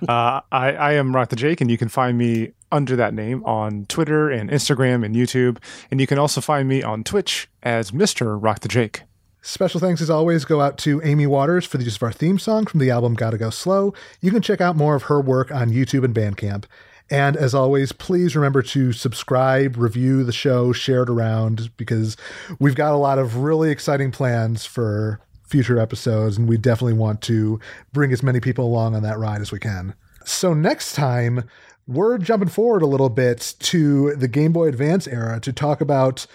I, 0.10 0.42
I 0.52 0.94
am 0.94 1.16
Rock 1.16 1.30
the 1.30 1.36
Jake, 1.36 1.62
and 1.62 1.70
you 1.70 1.78
can 1.78 1.90
find 1.90 2.18
me 2.18 2.52
under 2.72 2.96
that 2.96 3.14
name 3.14 3.44
on 3.46 3.86
Twitter 3.86 4.30
and 4.30 4.50
Instagram 4.50 5.06
and 5.06 5.16
YouTube. 5.16 5.60
And 5.92 6.02
you 6.02 6.08
can 6.08 6.18
also 6.18 6.42
find 6.42 6.68
me 6.68 6.84
on 6.84 7.04
Twitch 7.04 7.50
as 7.64 7.92
Mr. 7.92 8.38
Rock 8.42 8.62
the 8.62 8.68
Jake. 8.68 9.04
Special 9.42 9.80
thanks 9.80 10.02
as 10.02 10.10
always 10.10 10.44
go 10.44 10.60
out 10.60 10.80
to 10.80 11.04
Amie 11.04 11.28
Waters 11.28 11.66
for 11.66 11.78
the 11.78 11.84
use 11.84 11.98
of 11.98 12.04
our 12.04 12.12
theme 12.12 12.40
song 12.40 12.66
from 12.66 12.80
the 12.80 12.90
album 12.90 13.14
Gotta 13.14 13.38
Go 13.38 13.52
Slow. 13.52 13.94
You 14.20 14.32
can 14.32 14.42
check 14.42 14.60
out 14.60 14.76
more 14.76 14.96
of 14.96 15.04
her 15.04 15.22
work 15.22 15.52
on 15.52 15.70
YouTube 15.70 16.04
and 16.04 16.16
Bandcamp. 16.16 16.66
And 17.10 17.38
as 17.38 17.54
always, 17.54 17.92
please 17.92 18.36
remember 18.36 18.62
to 18.64 18.92
subscribe, 18.92 19.78
review 19.78 20.24
the 20.24 20.32
show, 20.32 20.74
share 20.74 21.04
it 21.04 21.10
around 21.10 21.70
because 21.78 22.18
we've 22.60 22.76
got 22.76 22.94
a 22.94 22.98
lot 22.98 23.20
of 23.20 23.38
really 23.38 23.70
exciting 23.70 24.12
plans 24.12 24.66
for 24.66 25.20
future 25.44 25.80
episodes, 25.80 26.38
and 26.38 26.50
we 26.50 26.58
definitely 26.58 26.94
want 26.94 27.22
to 27.22 27.60
bring 27.94 28.12
as 28.12 28.24
many 28.24 28.40
people 28.40 28.66
along 28.66 28.96
on 28.96 29.04
that 29.04 29.20
ride 29.20 29.42
as 29.42 29.52
we 29.52 29.60
can. 29.60 29.94
So 30.26 30.56
next 30.56 30.94
time, 30.94 31.44
we're 31.88 32.18
jumping 32.18 32.50
forward 32.50 32.82
a 32.82 32.88
little 32.88 33.10
bit 33.10 33.54
to 33.60 34.16
the 34.16 34.28
Game 34.28 34.52
Boy 34.52 34.68
Advance 34.68 35.08
era 35.08 35.40
to 35.42 35.54
talk 35.54 35.82
about 35.82 36.26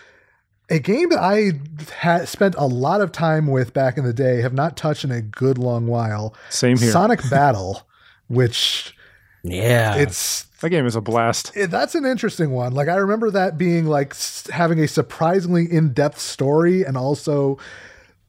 A 0.69 0.79
game 0.79 1.09
that 1.09 1.19
I 1.19 1.53
had 1.97 2.29
spent 2.29 2.55
a 2.57 2.67
lot 2.67 3.01
of 3.01 3.11
time 3.11 3.49
with 3.49 3.75
back 3.75 3.99
in 3.99 4.05
the 4.05 4.13
day, 4.13 4.41
have 4.43 4.55
not 4.55 4.77
touched 4.77 5.03
in 5.03 5.11
a 5.11 5.21
good 5.21 5.59
long 5.59 5.89
while. 5.89 6.35
Same 6.51 6.79
here. 6.79 6.93
Sonic 6.93 7.21
Battle, 7.31 7.89
which 8.29 8.95
Yeah. 9.43 9.97
it's 9.97 10.43
that 10.61 10.69
game 10.71 10.85
is 10.87 10.95
a 10.97 11.01
blast. 11.01 11.53
it- 11.57 11.71
that's 11.71 11.95
an 11.95 12.05
interesting 12.05 12.51
one. 12.51 12.73
Like 12.75 12.89
I 12.89 12.97
remember 12.97 13.31
that 13.31 13.57
being 13.57 13.87
like 13.87 14.11
s- 14.13 14.47
having 14.53 14.79
a 14.81 14.87
surprisingly 14.89 15.71
in-depth 15.71 16.19
story 16.21 16.85
and 16.85 16.97
also 16.97 17.59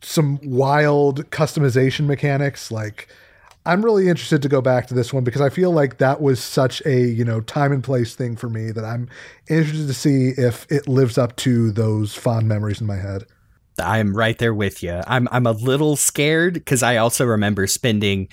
some 0.01 0.39
wild 0.43 1.29
customization 1.31 2.05
mechanics. 2.05 2.71
Like 2.71 3.09
I'm 3.65 3.83
really 3.85 4.07
interested 4.09 4.41
to 4.41 4.49
go 4.49 4.61
back 4.61 4.87
to 4.87 4.93
this 4.93 5.13
one 5.13 5.23
because 5.23 5.41
I 5.41 5.49
feel 5.49 5.71
like 5.71 5.97
that 5.99 6.21
was 6.21 6.41
such 6.41 6.81
a, 6.85 7.01
you 7.01 7.23
know, 7.25 7.41
time 7.41 7.71
and 7.71 7.83
place 7.83 8.15
thing 8.15 8.35
for 8.35 8.49
me 8.49 8.71
that 8.71 8.83
I'm 8.85 9.07
interested 9.49 9.87
to 9.87 9.93
see 9.93 10.29
if 10.29 10.65
it 10.71 10.87
lives 10.87 11.17
up 11.17 11.35
to 11.37 11.71
those 11.71 12.15
fond 12.15 12.47
memories 12.47 12.81
in 12.81 12.87
my 12.87 12.95
head. 12.97 13.25
I'm 13.79 14.15
right 14.15 14.37
there 14.37 14.53
with 14.53 14.83
you. 14.83 15.01
I'm 15.07 15.27
I'm 15.31 15.45
a 15.47 15.51
little 15.53 15.95
scared 15.95 16.53
because 16.55 16.83
I 16.83 16.97
also 16.97 17.25
remember 17.25 17.65
spending 17.67 18.27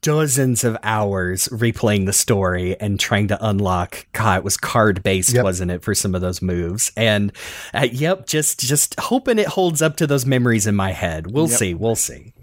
dozens 0.00 0.64
of 0.64 0.76
hours 0.82 1.48
replaying 1.48 2.06
the 2.06 2.12
story 2.12 2.78
and 2.80 2.98
trying 2.98 3.28
to 3.28 3.46
unlock. 3.46 4.06
God, 4.12 4.38
it 4.38 4.44
was 4.44 4.56
card 4.56 5.02
based, 5.02 5.32
Yep. 5.34 5.44
wasn't 5.44 5.70
it, 5.70 5.82
for 5.82 5.94
some 5.94 6.14
of 6.14 6.20
those 6.20 6.42
moves? 6.42 6.92
And 6.96 7.32
uh, 7.74 7.88
yep, 7.90 8.26
just 8.26 8.60
just 8.60 8.98
hoping 8.98 9.38
it 9.38 9.46
holds 9.48 9.82
up 9.82 9.96
to 9.96 10.06
those 10.06 10.26
memories 10.26 10.66
in 10.66 10.74
my 10.74 10.92
head. 10.92 11.30
We'll 11.30 11.48
Yep. 11.48 11.58
see. 11.58 11.74
We'll 11.74 11.96
see. 11.96 12.34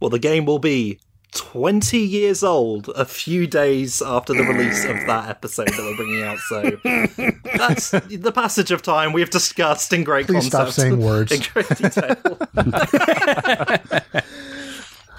Well, 0.00 0.10
the 0.10 0.18
game 0.18 0.44
will 0.46 0.58
be 0.58 0.98
20 1.32 1.98
years 1.98 2.42
old 2.42 2.88
a 2.90 3.04
few 3.04 3.46
days 3.46 4.02
after 4.02 4.34
the 4.34 4.42
release 4.42 4.84
of 4.84 4.96
that 5.06 5.28
episode 5.30 5.68
that 5.68 5.78
we're 5.78 5.96
bringing 5.96 6.22
out. 6.22 6.38
So 6.38 6.62
that's 7.56 7.90
the 7.90 8.32
passage 8.32 8.70
of 8.70 8.82
time 8.82 9.12
we've 9.12 9.30
discussed 9.30 9.92
in 9.92 10.04
great 10.04 10.26
Please 10.26 10.46
stop 10.46 10.68
saying 10.68 11.00
words. 11.00 11.32
In 11.32 11.42
great 11.52 11.68
detail. 11.68 12.16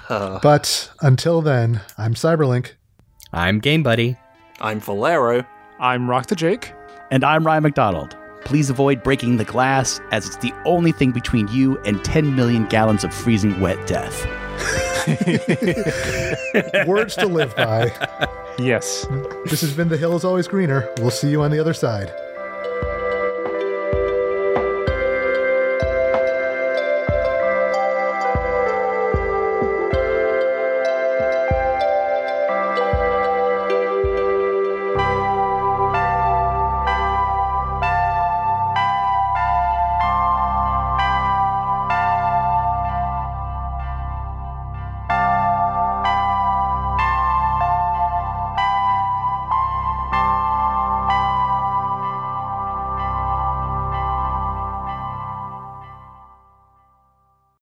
But 0.06 0.92
until 1.00 1.40
then, 1.40 1.80
I'm 1.96 2.12
Cyberlink. 2.14 2.72
I'm 3.32 3.58
Game 3.58 3.82
Buddy. 3.82 4.16
I'm 4.60 4.80
Faulerro. 4.80 5.46
I'm 5.80 6.08
Rock 6.08 6.26
the 6.26 6.36
Jake. 6.36 6.72
And 7.10 7.24
I'm 7.24 7.44
Ryan 7.44 7.62
MacDonald. 7.62 8.14
Please 8.44 8.70
avoid 8.70 9.02
breaking 9.02 9.36
the 9.38 9.44
glass, 9.44 10.00
as 10.10 10.26
it's 10.26 10.36
the 10.36 10.52
only 10.64 10.92
thing 10.92 11.12
between 11.12 11.48
you 11.48 11.78
and 11.80 12.04
10 12.04 12.36
million 12.36 12.66
gallons 12.66 13.04
of 13.04 13.12
freezing 13.14 13.58
wet 13.60 13.86
death. 13.86 14.26
Words 16.86 17.16
to 17.16 17.26
live 17.26 17.56
by. 17.56 17.90
Yes. 18.58 19.06
This 19.46 19.60
has 19.62 19.74
been 19.74 19.88
The 19.88 19.96
Hill 19.96 20.14
is 20.14 20.24
Always 20.24 20.46
Greener. 20.46 20.88
We'll 20.98 21.10
see 21.10 21.30
you 21.30 21.42
on 21.42 21.50
the 21.50 21.58
other 21.58 21.74
side. 21.74 22.12